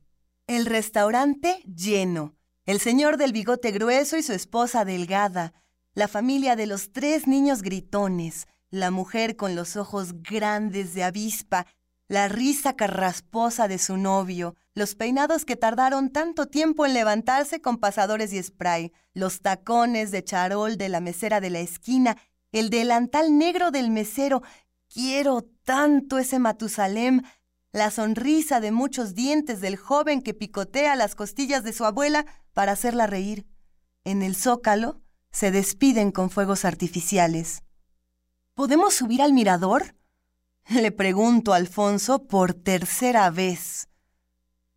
El 0.47 0.65
restaurante 0.65 1.61
lleno, 1.63 2.35
el 2.65 2.79
señor 2.79 3.17
del 3.17 3.33
bigote 3.33 3.71
grueso 3.71 4.17
y 4.17 4.23
su 4.23 4.33
esposa 4.33 4.85
delgada, 4.85 5.53
la 5.93 6.07
familia 6.07 6.55
de 6.55 6.67
los 6.67 6.91
tres 6.91 7.27
niños 7.27 7.61
gritones, 7.61 8.47
la 8.69 8.89
mujer 8.89 9.35
con 9.35 9.55
los 9.55 9.75
ojos 9.75 10.21
grandes 10.21 10.93
de 10.93 11.03
avispa, 11.03 11.67
la 12.07 12.29
risa 12.29 12.75
carrasposa 12.75 13.67
de 13.67 13.77
su 13.77 13.97
novio, 13.97 14.55
los 14.73 14.95
peinados 14.95 15.43
que 15.43 15.57
tardaron 15.57 16.11
tanto 16.11 16.45
tiempo 16.45 16.85
en 16.85 16.93
levantarse 16.93 17.61
con 17.61 17.77
pasadores 17.77 18.31
y 18.31 18.41
spray, 18.41 18.93
los 19.13 19.41
tacones 19.41 20.11
de 20.11 20.23
charol 20.23 20.77
de 20.77 20.87
la 20.87 21.01
mesera 21.01 21.41
de 21.41 21.49
la 21.49 21.59
esquina 21.59 22.17
el 22.51 22.69
delantal 22.69 23.37
negro 23.37 23.71
del 23.71 23.89
mesero. 23.89 24.41
Quiero 24.87 25.45
tanto 25.63 26.17
ese 26.17 26.39
Matusalem, 26.39 27.21
la 27.77 27.91
sonrisa 27.91 28.59
de 28.59 28.71
muchos 28.71 29.13
dientes 29.13 29.61
del 29.61 29.77
joven 29.77 30.21
que 30.21 30.33
picotea 30.33 30.95
las 30.95 31.15
costillas 31.15 31.63
de 31.63 31.73
su 31.73 31.85
abuela 31.85 32.25
para 32.53 32.73
hacerla 32.73 33.07
reír. 33.07 33.47
En 34.03 34.23
el 34.23 34.35
zócalo 34.35 35.01
se 35.31 35.51
despiden 35.51 36.11
con 36.11 36.29
fuegos 36.29 36.65
artificiales. 36.65 37.63
¿Podemos 38.55 38.95
subir 38.95 39.21
al 39.21 39.33
mirador? 39.33 39.95
Le 40.69 40.91
pregunto 40.91 41.53
a 41.53 41.57
Alfonso 41.57 42.27
por 42.27 42.53
tercera 42.53 43.29
vez. 43.29 43.89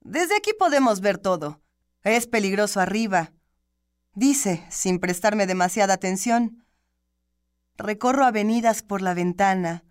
Desde 0.00 0.36
aquí 0.36 0.52
podemos 0.58 1.00
ver 1.00 1.18
todo. 1.18 1.62
Es 2.02 2.26
peligroso 2.26 2.80
arriba, 2.80 3.32
dice, 4.14 4.64
sin 4.70 5.00
prestarme 5.00 5.46
demasiada 5.46 5.94
atención. 5.94 6.64
Recorro 7.76 8.24
avenidas 8.24 8.82
por 8.82 9.02
la 9.02 9.14
ventana, 9.14 9.84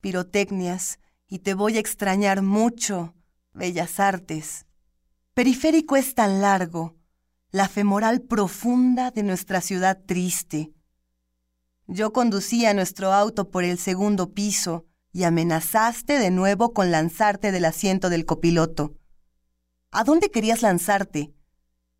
pirotecnias, 0.00 0.98
y 1.34 1.40
te 1.40 1.54
voy 1.54 1.78
a 1.78 1.80
extrañar 1.80 2.42
mucho, 2.42 3.12
bellas 3.54 3.98
artes. 3.98 4.66
Periférico 5.34 5.96
es 5.96 6.14
tan 6.14 6.40
largo, 6.40 6.94
la 7.50 7.68
femoral 7.68 8.22
profunda 8.22 9.10
de 9.10 9.24
nuestra 9.24 9.60
ciudad 9.60 9.98
triste. 10.06 10.70
Yo 11.88 12.12
conducía 12.12 12.72
nuestro 12.72 13.12
auto 13.12 13.50
por 13.50 13.64
el 13.64 13.78
segundo 13.78 14.32
piso 14.32 14.86
y 15.10 15.24
amenazaste 15.24 16.20
de 16.20 16.30
nuevo 16.30 16.72
con 16.72 16.92
lanzarte 16.92 17.50
del 17.50 17.64
asiento 17.64 18.10
del 18.10 18.26
copiloto. 18.26 18.94
¿A 19.90 20.04
dónde 20.04 20.30
querías 20.30 20.62
lanzarte? 20.62 21.34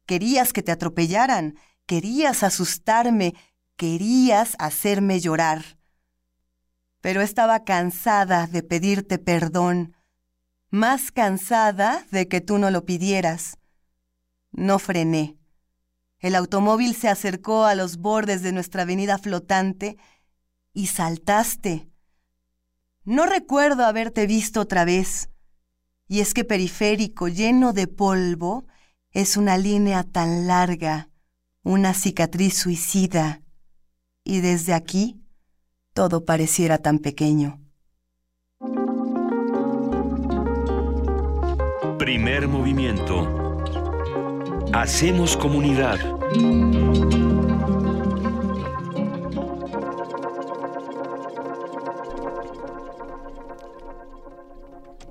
Querías 0.07 0.53
que 0.53 0.63
te 0.63 0.71
atropellaran, 0.71 1.57
querías 1.87 2.45
asustarme, 2.45 3.35
querías 3.75 4.55
hacerme 4.61 5.19
llorar. 5.19 5.77
Pero 7.05 7.21
estaba 7.21 7.65
cansada 7.65 8.47
de 8.47 8.63
pedirte 8.63 9.19
perdón, 9.19 9.95
más 10.71 11.13
cansada 11.13 12.07
de 12.11 12.29
que 12.29 12.41
tú 12.41 12.57
no 12.57 12.71
lo 12.71 12.87
pidieras. 12.87 13.59
No 14.53 14.79
frené. 14.79 15.37
El 16.19 16.35
automóvil 16.35 16.97
se 16.97 17.11
acercó 17.11 17.67
a 17.67 17.75
los 17.75 17.99
bordes 17.99 18.41
de 18.41 18.53
nuestra 18.53 18.85
avenida 18.85 19.19
flotante 19.19 19.99
y 20.73 20.87
saltaste. 20.87 21.91
No 23.05 23.27
recuerdo 23.27 23.85
haberte 23.85 24.27
visto 24.27 24.63
otra 24.63 24.87
vez. 24.87 25.29
Y 26.09 26.21
es 26.21 26.33
que 26.33 26.45
periférico 26.45 27.29
lleno 27.29 27.75
de 27.75 27.87
polvo 27.87 28.65
es 29.11 29.37
una 29.37 29.59
línea 29.59 30.05
tan 30.05 30.47
larga, 30.47 31.11
una 31.65 31.93
cicatriz 31.93 32.57
suicida 32.57 33.43
y 34.25 34.41
desde 34.41 34.73
aquí 34.73 35.21
todo 35.95 36.25
pareciera 36.25 36.79
tan 36.79 36.99
pequeño. 36.99 37.61
Primer 41.99 42.49
movimiento. 42.49 43.63
Hacemos 44.73 45.37
comunidad. 45.37 45.99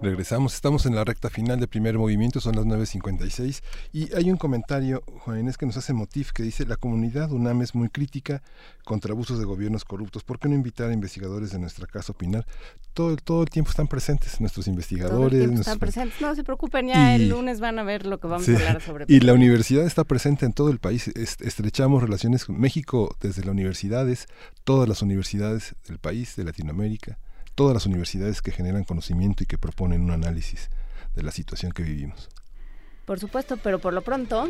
Regresamos, 0.03 0.53
estamos 0.53 0.85
en 0.85 0.95
la 0.95 1.05
recta 1.05 1.29
final 1.29 1.61
del 1.61 1.69
primer 1.69 1.97
movimiento, 1.97 2.41
son 2.41 2.57
las 2.57 2.65
9.56 2.65 3.63
y 3.93 4.13
hay 4.13 4.29
un 4.29 4.35
comentario, 4.35 5.01
Juan 5.19 5.39
Inés, 5.39 5.57
que 5.57 5.65
nos 5.65 5.77
hace 5.77 5.93
Motif, 5.93 6.33
que 6.33 6.43
dice, 6.43 6.65
la 6.65 6.75
comunidad 6.75 7.31
UNAM 7.31 7.61
es 7.61 7.73
muy 7.73 7.87
crítica 7.87 8.43
contra 8.83 9.13
abusos 9.13 9.39
de 9.39 9.45
gobiernos 9.45 9.85
corruptos, 9.85 10.25
¿por 10.25 10.39
qué 10.39 10.49
no 10.49 10.55
invitar 10.55 10.89
a 10.89 10.93
investigadores 10.93 11.51
de 11.51 11.59
nuestra 11.59 11.87
casa 11.87 12.11
a 12.11 12.15
opinar? 12.15 12.45
Todo, 12.93 13.15
todo 13.15 13.43
el 13.43 13.49
tiempo 13.49 13.69
están 13.69 13.87
presentes 13.87 14.41
nuestros 14.41 14.67
investigadores. 14.67 15.49
Están 15.49 15.79
presentes, 15.79 16.19
no 16.19 16.35
se 16.35 16.43
preocupen, 16.43 16.89
ya 16.89 17.15
el 17.15 17.29
lunes 17.29 17.61
van 17.61 17.79
a 17.79 17.83
ver 17.83 18.05
lo 18.05 18.19
que 18.19 18.27
vamos 18.27 18.49
a 18.49 18.51
hablar 18.51 18.81
sobre. 18.85 19.05
Y 19.07 19.21
la 19.21 19.31
universidad 19.31 19.85
está 19.85 20.03
presente 20.03 20.45
en 20.45 20.51
todo 20.51 20.69
el 20.69 20.79
país, 20.79 21.07
estrechamos 21.07 22.03
relaciones 22.03 22.43
con 22.43 22.59
México 22.59 23.15
desde 23.21 23.43
las 23.43 23.51
universidades, 23.51 24.27
todas 24.65 24.89
las 24.89 25.01
universidades 25.01 25.75
del 25.87 25.99
país, 25.99 26.35
de 26.35 26.43
Latinoamérica 26.43 27.19
todas 27.55 27.73
las 27.73 27.85
universidades 27.85 28.41
que 28.41 28.51
generan 28.51 28.83
conocimiento 28.83 29.43
y 29.43 29.47
que 29.47 29.57
proponen 29.57 30.01
un 30.01 30.11
análisis 30.11 30.69
de 31.15 31.23
la 31.23 31.31
situación 31.31 31.71
que 31.71 31.83
vivimos. 31.83 32.29
Por 33.05 33.19
supuesto, 33.19 33.57
pero 33.57 33.79
por 33.79 33.93
lo 33.93 34.01
pronto... 34.01 34.49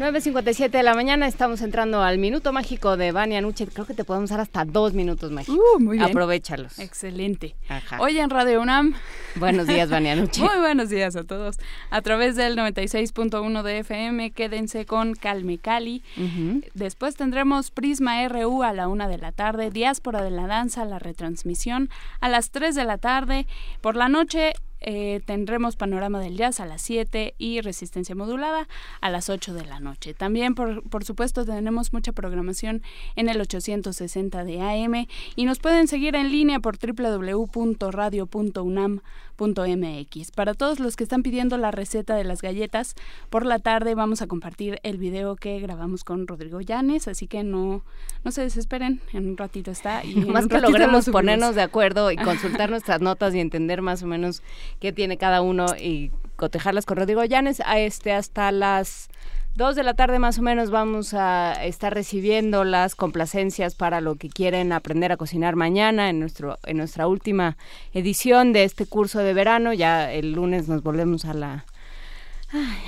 9.57 0.00 0.70
de 0.70 0.82
la 0.82 0.94
mañana, 0.94 1.26
estamos 1.26 1.60
entrando 1.60 2.00
al 2.02 2.16
minuto 2.16 2.54
mágico 2.54 2.96
de 2.96 3.12
Vania 3.12 3.42
Nuche. 3.42 3.66
Creo 3.66 3.84
que 3.84 3.92
te 3.92 4.02
podemos 4.02 4.30
dar 4.30 4.40
hasta 4.40 4.64
dos 4.64 4.94
minutos 4.94 5.30
mágicos. 5.30 5.60
Uh, 5.76 5.78
muy 5.78 5.98
bien. 5.98 6.08
Aprovechalos. 6.08 6.78
Excelente. 6.78 7.54
Hoy 7.98 8.18
en 8.18 8.30
Radio 8.30 8.62
UNAM. 8.62 8.94
Buenos 9.34 9.66
días, 9.66 9.90
Vania 9.90 10.16
Nuche. 10.16 10.40
muy 10.40 10.56
buenos 10.58 10.88
días 10.88 11.16
a 11.16 11.24
todos. 11.24 11.58
A 11.90 12.00
través 12.00 12.34
del 12.34 12.56
96.1 12.56 13.62
de 13.62 13.78
FM, 13.80 14.30
quédense 14.30 14.86
con 14.86 15.14
Calme 15.14 15.58
Cali. 15.58 16.02
Después 16.72 17.16
tendremos 17.16 17.70
Prisma 17.70 18.26
RU 18.26 18.62
a 18.62 18.72
la 18.72 18.88
una 18.88 19.06
de 19.06 19.18
la 19.18 19.32
tarde, 19.32 19.70
Diáspora 19.70 20.22
de 20.22 20.30
la 20.30 20.46
Danza, 20.46 20.86
la 20.86 20.98
retransmisión 20.98 21.90
a 22.20 22.30
las 22.30 22.52
3 22.52 22.74
de 22.74 22.84
la 22.84 22.96
tarde. 22.96 23.46
Por 23.82 23.96
la 23.96 24.08
noche, 24.08 24.54
eh, 24.80 25.20
tendremos 25.24 25.76
Panorama 25.76 26.20
del 26.20 26.36
Jazz 26.36 26.60
a 26.60 26.66
las 26.66 26.82
7 26.82 27.34
y 27.38 27.60
Resistencia 27.60 28.14
Modulada 28.14 28.68
a 29.00 29.10
las 29.10 29.28
8 29.28 29.54
de 29.54 29.66
la 29.66 29.80
noche. 29.80 30.14
También, 30.14 30.54
por, 30.54 30.82
por 30.88 31.04
supuesto, 31.04 31.44
tenemos 31.44 31.92
mucha 31.92 32.12
programación 32.12 32.82
en 33.16 33.28
el 33.28 33.40
860 33.40 34.44
de 34.44 34.60
AM 34.60 35.06
y 35.36 35.44
nos 35.44 35.58
pueden 35.58 35.88
seguir 35.88 36.14
en 36.16 36.30
línea 36.30 36.60
por 36.60 36.78
www.radio.unam 36.78 37.50
mx 39.46 40.30
Para 40.30 40.54
todos 40.54 40.80
los 40.80 40.96
que 40.96 41.04
están 41.04 41.22
pidiendo 41.22 41.56
la 41.56 41.70
receta 41.70 42.14
de 42.14 42.24
las 42.24 42.42
galletas, 42.42 42.94
por 43.30 43.46
la 43.46 43.58
tarde 43.58 43.94
vamos 43.94 44.22
a 44.22 44.26
compartir 44.26 44.78
el 44.82 44.98
video 44.98 45.36
que 45.36 45.58
grabamos 45.60 46.04
con 46.04 46.26
Rodrigo 46.26 46.60
Llanes, 46.60 47.08
así 47.08 47.26
que 47.26 47.42
no, 47.42 47.82
no 48.24 48.30
se 48.30 48.42
desesperen, 48.42 49.00
en 49.12 49.28
un 49.28 49.36
ratito 49.36 49.70
está. 49.70 50.04
Y 50.04 50.14
más 50.26 50.46
que 50.46 50.60
logremos 50.60 51.08
ponernos 51.08 51.54
de 51.54 51.62
acuerdo 51.62 52.10
y 52.10 52.16
consultar 52.18 52.70
nuestras 52.70 53.00
notas 53.00 53.34
y 53.34 53.40
entender 53.40 53.82
más 53.82 54.02
o 54.02 54.06
menos 54.06 54.42
qué 54.78 54.92
tiene 54.92 55.16
cada 55.16 55.40
uno 55.42 55.66
y 55.76 56.10
cotejarlas 56.36 56.86
con 56.86 56.96
Rodrigo 56.96 57.24
Llanes, 57.24 57.60
a 57.64 57.78
este 57.78 58.12
hasta 58.12 58.50
las 58.50 59.10
Dos 59.56 59.76
de 59.76 59.82
la 59.82 59.94
tarde 59.94 60.18
más 60.18 60.38
o 60.38 60.42
menos 60.42 60.70
vamos 60.70 61.12
a 61.12 61.52
estar 61.64 61.92
recibiendo 61.92 62.64
las 62.64 62.94
complacencias 62.94 63.74
para 63.74 64.00
lo 64.00 64.14
que 64.14 64.28
quieren 64.30 64.72
aprender 64.72 65.12
a 65.12 65.16
cocinar 65.16 65.56
mañana 65.56 66.08
en 66.08 66.20
nuestro 66.20 66.58
en 66.64 66.76
nuestra 66.76 67.06
última 67.06 67.56
edición 67.92 68.52
de 68.52 68.64
este 68.64 68.86
curso 68.86 69.18
de 69.18 69.34
verano. 69.34 69.72
Ya 69.72 70.12
el 70.12 70.32
lunes 70.32 70.68
nos 70.68 70.82
volvemos 70.82 71.24
a 71.24 71.34
la 71.34 71.64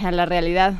a 0.02 0.10
la 0.12 0.24
realidad 0.24 0.74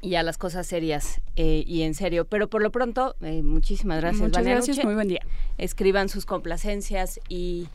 y 0.00 0.14
a 0.14 0.22
las 0.22 0.38
cosas 0.38 0.66
serias 0.66 1.20
eh, 1.36 1.64
y 1.66 1.82
en 1.82 1.94
serio. 1.94 2.24
Pero 2.24 2.48
por 2.48 2.62
lo 2.62 2.70
pronto, 2.70 3.16
eh, 3.20 3.42
muchísimas 3.42 4.00
gracias. 4.00 4.22
Muchas 4.22 4.44
gracias, 4.44 4.84
muy 4.84 4.94
buen 4.94 5.08
día. 5.08 5.20
Escriban 5.58 6.08
sus 6.08 6.24
complacencias 6.24 7.20
y 7.28 7.68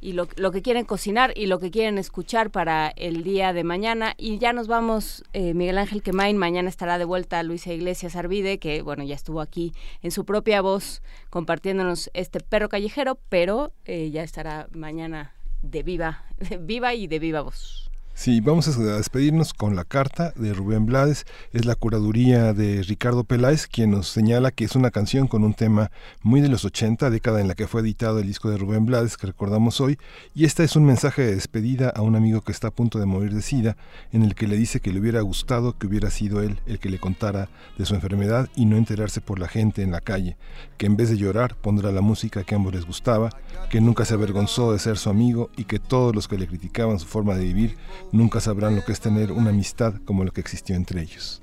y 0.00 0.12
lo, 0.12 0.28
lo, 0.36 0.50
que 0.50 0.62
quieren 0.62 0.84
cocinar 0.84 1.32
y 1.36 1.46
lo 1.46 1.58
que 1.58 1.70
quieren 1.70 1.98
escuchar 1.98 2.50
para 2.50 2.88
el 2.88 3.22
día 3.22 3.52
de 3.52 3.64
mañana. 3.64 4.14
Y 4.16 4.38
ya 4.38 4.52
nos 4.52 4.66
vamos, 4.66 5.24
eh, 5.32 5.54
Miguel 5.54 5.78
Ángel 5.78 6.02
Quemain, 6.02 6.36
mañana 6.36 6.68
estará 6.68 6.98
de 6.98 7.04
vuelta 7.04 7.42
Luisa 7.42 7.72
Iglesias 7.72 8.16
Arvide, 8.16 8.58
que 8.58 8.82
bueno, 8.82 9.04
ya 9.04 9.14
estuvo 9.14 9.40
aquí 9.40 9.72
en 10.02 10.10
su 10.10 10.24
propia 10.24 10.62
voz 10.62 11.02
compartiéndonos 11.28 12.10
este 12.14 12.40
perro 12.40 12.68
callejero, 12.68 13.18
pero 13.28 13.72
eh, 13.84 14.10
ya 14.10 14.22
estará 14.22 14.68
mañana 14.72 15.34
de 15.62 15.82
viva, 15.82 16.24
de 16.38 16.56
viva 16.56 16.94
y 16.94 17.06
de 17.06 17.18
viva 17.18 17.42
voz. 17.42 17.89
Sí, 18.14 18.42
vamos 18.42 18.68
a 18.68 18.96
despedirnos 18.96 19.54
con 19.54 19.76
la 19.76 19.84
carta 19.84 20.34
de 20.36 20.52
Rubén 20.52 20.84
Blades. 20.84 21.24
Es 21.54 21.64
la 21.64 21.74
curaduría 21.74 22.52
de 22.52 22.82
Ricardo 22.82 23.24
Peláez, 23.24 23.66
quien 23.66 23.92
nos 23.92 24.08
señala 24.08 24.50
que 24.50 24.64
es 24.64 24.76
una 24.76 24.90
canción 24.90 25.26
con 25.26 25.42
un 25.42 25.54
tema 25.54 25.90
muy 26.22 26.42
de 26.42 26.50
los 26.50 26.66
80, 26.66 27.08
década 27.08 27.40
en 27.40 27.48
la 27.48 27.54
que 27.54 27.66
fue 27.66 27.80
editado 27.80 28.18
el 28.18 28.26
disco 28.26 28.50
de 28.50 28.58
Rubén 28.58 28.84
Blades, 28.84 29.16
que 29.16 29.26
recordamos 29.26 29.80
hoy. 29.80 29.98
Y 30.34 30.44
esta 30.44 30.62
es 30.62 30.76
un 30.76 30.84
mensaje 30.84 31.22
de 31.22 31.34
despedida 31.34 31.88
a 31.88 32.02
un 32.02 32.14
amigo 32.14 32.42
que 32.42 32.52
está 32.52 32.68
a 32.68 32.72
punto 32.72 32.98
de 32.98 33.06
morir 33.06 33.32
de 33.32 33.40
sida, 33.40 33.78
en 34.12 34.22
el 34.22 34.34
que 34.34 34.46
le 34.46 34.58
dice 34.58 34.80
que 34.80 34.92
le 34.92 35.00
hubiera 35.00 35.22
gustado 35.22 35.78
que 35.78 35.86
hubiera 35.86 36.10
sido 36.10 36.42
él 36.42 36.60
el 36.66 36.78
que 36.78 36.90
le 36.90 36.98
contara 36.98 37.48
de 37.78 37.86
su 37.86 37.94
enfermedad 37.94 38.50
y 38.54 38.66
no 38.66 38.76
enterarse 38.76 39.22
por 39.22 39.38
la 39.38 39.48
gente 39.48 39.82
en 39.82 39.92
la 39.92 40.02
calle, 40.02 40.36
que 40.76 40.84
en 40.84 40.96
vez 40.96 41.08
de 41.08 41.16
llorar 41.16 41.56
pondrá 41.56 41.90
la 41.90 42.02
música 42.02 42.44
que 42.44 42.54
ambos 42.54 42.74
les 42.74 42.84
gustaba, 42.84 43.30
que 43.70 43.80
nunca 43.80 44.04
se 44.04 44.12
avergonzó 44.12 44.72
de 44.72 44.78
ser 44.78 44.98
su 44.98 45.08
amigo 45.08 45.48
y 45.56 45.64
que 45.64 45.78
todos 45.78 46.14
los 46.14 46.28
que 46.28 46.36
le 46.36 46.46
criticaban 46.46 46.98
su 46.98 47.06
forma 47.06 47.34
de 47.34 47.44
vivir 47.44 47.76
nunca 48.12 48.40
sabrán 48.40 48.76
lo 48.76 48.84
que 48.84 48.92
es 48.92 49.00
tener 49.00 49.32
una 49.32 49.50
amistad 49.50 49.94
como 50.04 50.24
la 50.24 50.30
que 50.30 50.40
existió 50.40 50.76
entre 50.76 51.02
ellos. 51.02 51.42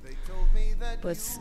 Pues 1.02 1.40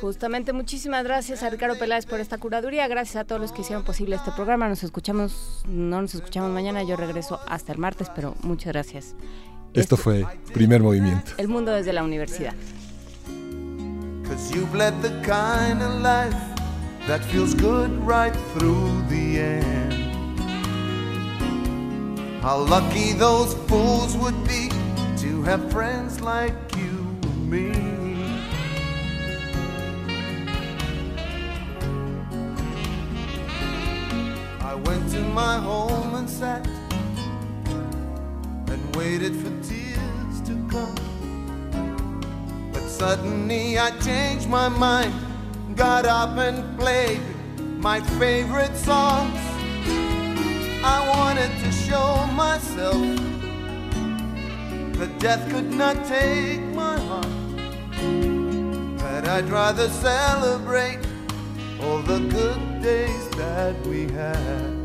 justamente 0.00 0.52
muchísimas 0.52 1.04
gracias 1.04 1.42
a 1.42 1.50
Ricardo 1.50 1.78
Peláez 1.78 2.06
por 2.06 2.20
esta 2.20 2.38
curaduría, 2.38 2.88
gracias 2.88 3.16
a 3.16 3.24
todos 3.24 3.40
los 3.40 3.52
que 3.52 3.62
hicieron 3.62 3.84
posible 3.84 4.16
este 4.16 4.30
programa. 4.32 4.68
Nos 4.68 4.82
escuchamos, 4.82 5.62
no 5.68 6.00
nos 6.00 6.14
escuchamos 6.14 6.50
mañana, 6.50 6.82
yo 6.82 6.96
regreso 6.96 7.40
hasta 7.46 7.72
el 7.72 7.78
martes, 7.78 8.10
pero 8.14 8.34
muchas 8.42 8.72
gracias. 8.72 9.14
Esto, 9.72 9.96
fue 9.96 10.26
Primer 10.52 10.82
Movimiento. 10.82 11.32
El 11.36 11.48
mundo 11.48 11.70
desde 11.72 11.92
la 11.92 12.02
universidad. 12.02 12.54
How 22.42 22.56
lucky 22.56 23.12
those 23.12 23.52
fools 23.68 24.16
would 24.16 24.48
be 24.48 24.70
to 25.18 25.42
have 25.42 25.70
friends 25.70 26.22
like 26.22 26.54
you 26.74 27.06
and 27.22 27.50
me. 27.50 27.70
I 34.62 34.74
went 34.74 35.10
to 35.10 35.20
my 35.20 35.58
home 35.58 36.14
and 36.14 36.30
sat 36.30 36.66
and 38.68 38.96
waited 38.96 39.36
for 39.36 39.50
tears 39.62 40.40
to 40.46 40.54
come. 40.70 40.94
But 42.72 42.88
suddenly 42.88 43.78
I 43.78 43.90
changed 43.98 44.48
my 44.48 44.70
mind, 44.70 45.12
got 45.76 46.06
up 46.06 46.38
and 46.38 46.78
played 46.78 47.20
my 47.58 48.00
favorite 48.18 48.74
songs. 48.78 49.59
I 50.82 51.06
wanted 51.08 51.50
to 51.62 51.70
show 51.72 52.26
myself 52.32 52.96
that 54.96 55.18
death 55.18 55.46
could 55.50 55.70
not 55.70 55.96
take 56.06 56.62
my 56.74 56.98
heart. 57.00 57.26
That 58.98 59.28
I'd 59.28 59.50
rather 59.50 59.90
celebrate 59.90 61.00
all 61.82 61.98
the 61.98 62.20
good 62.20 62.82
days 62.82 63.28
that 63.36 63.76
we 63.86 64.08
had. 64.08 64.80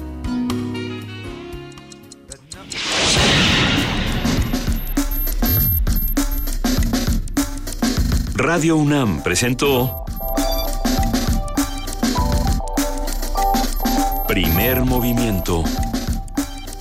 Radio 8.35 8.75
UNAM 8.75 9.24
presentó 9.24 10.03
Primer 14.27 14.83
movimiento. 14.83 15.84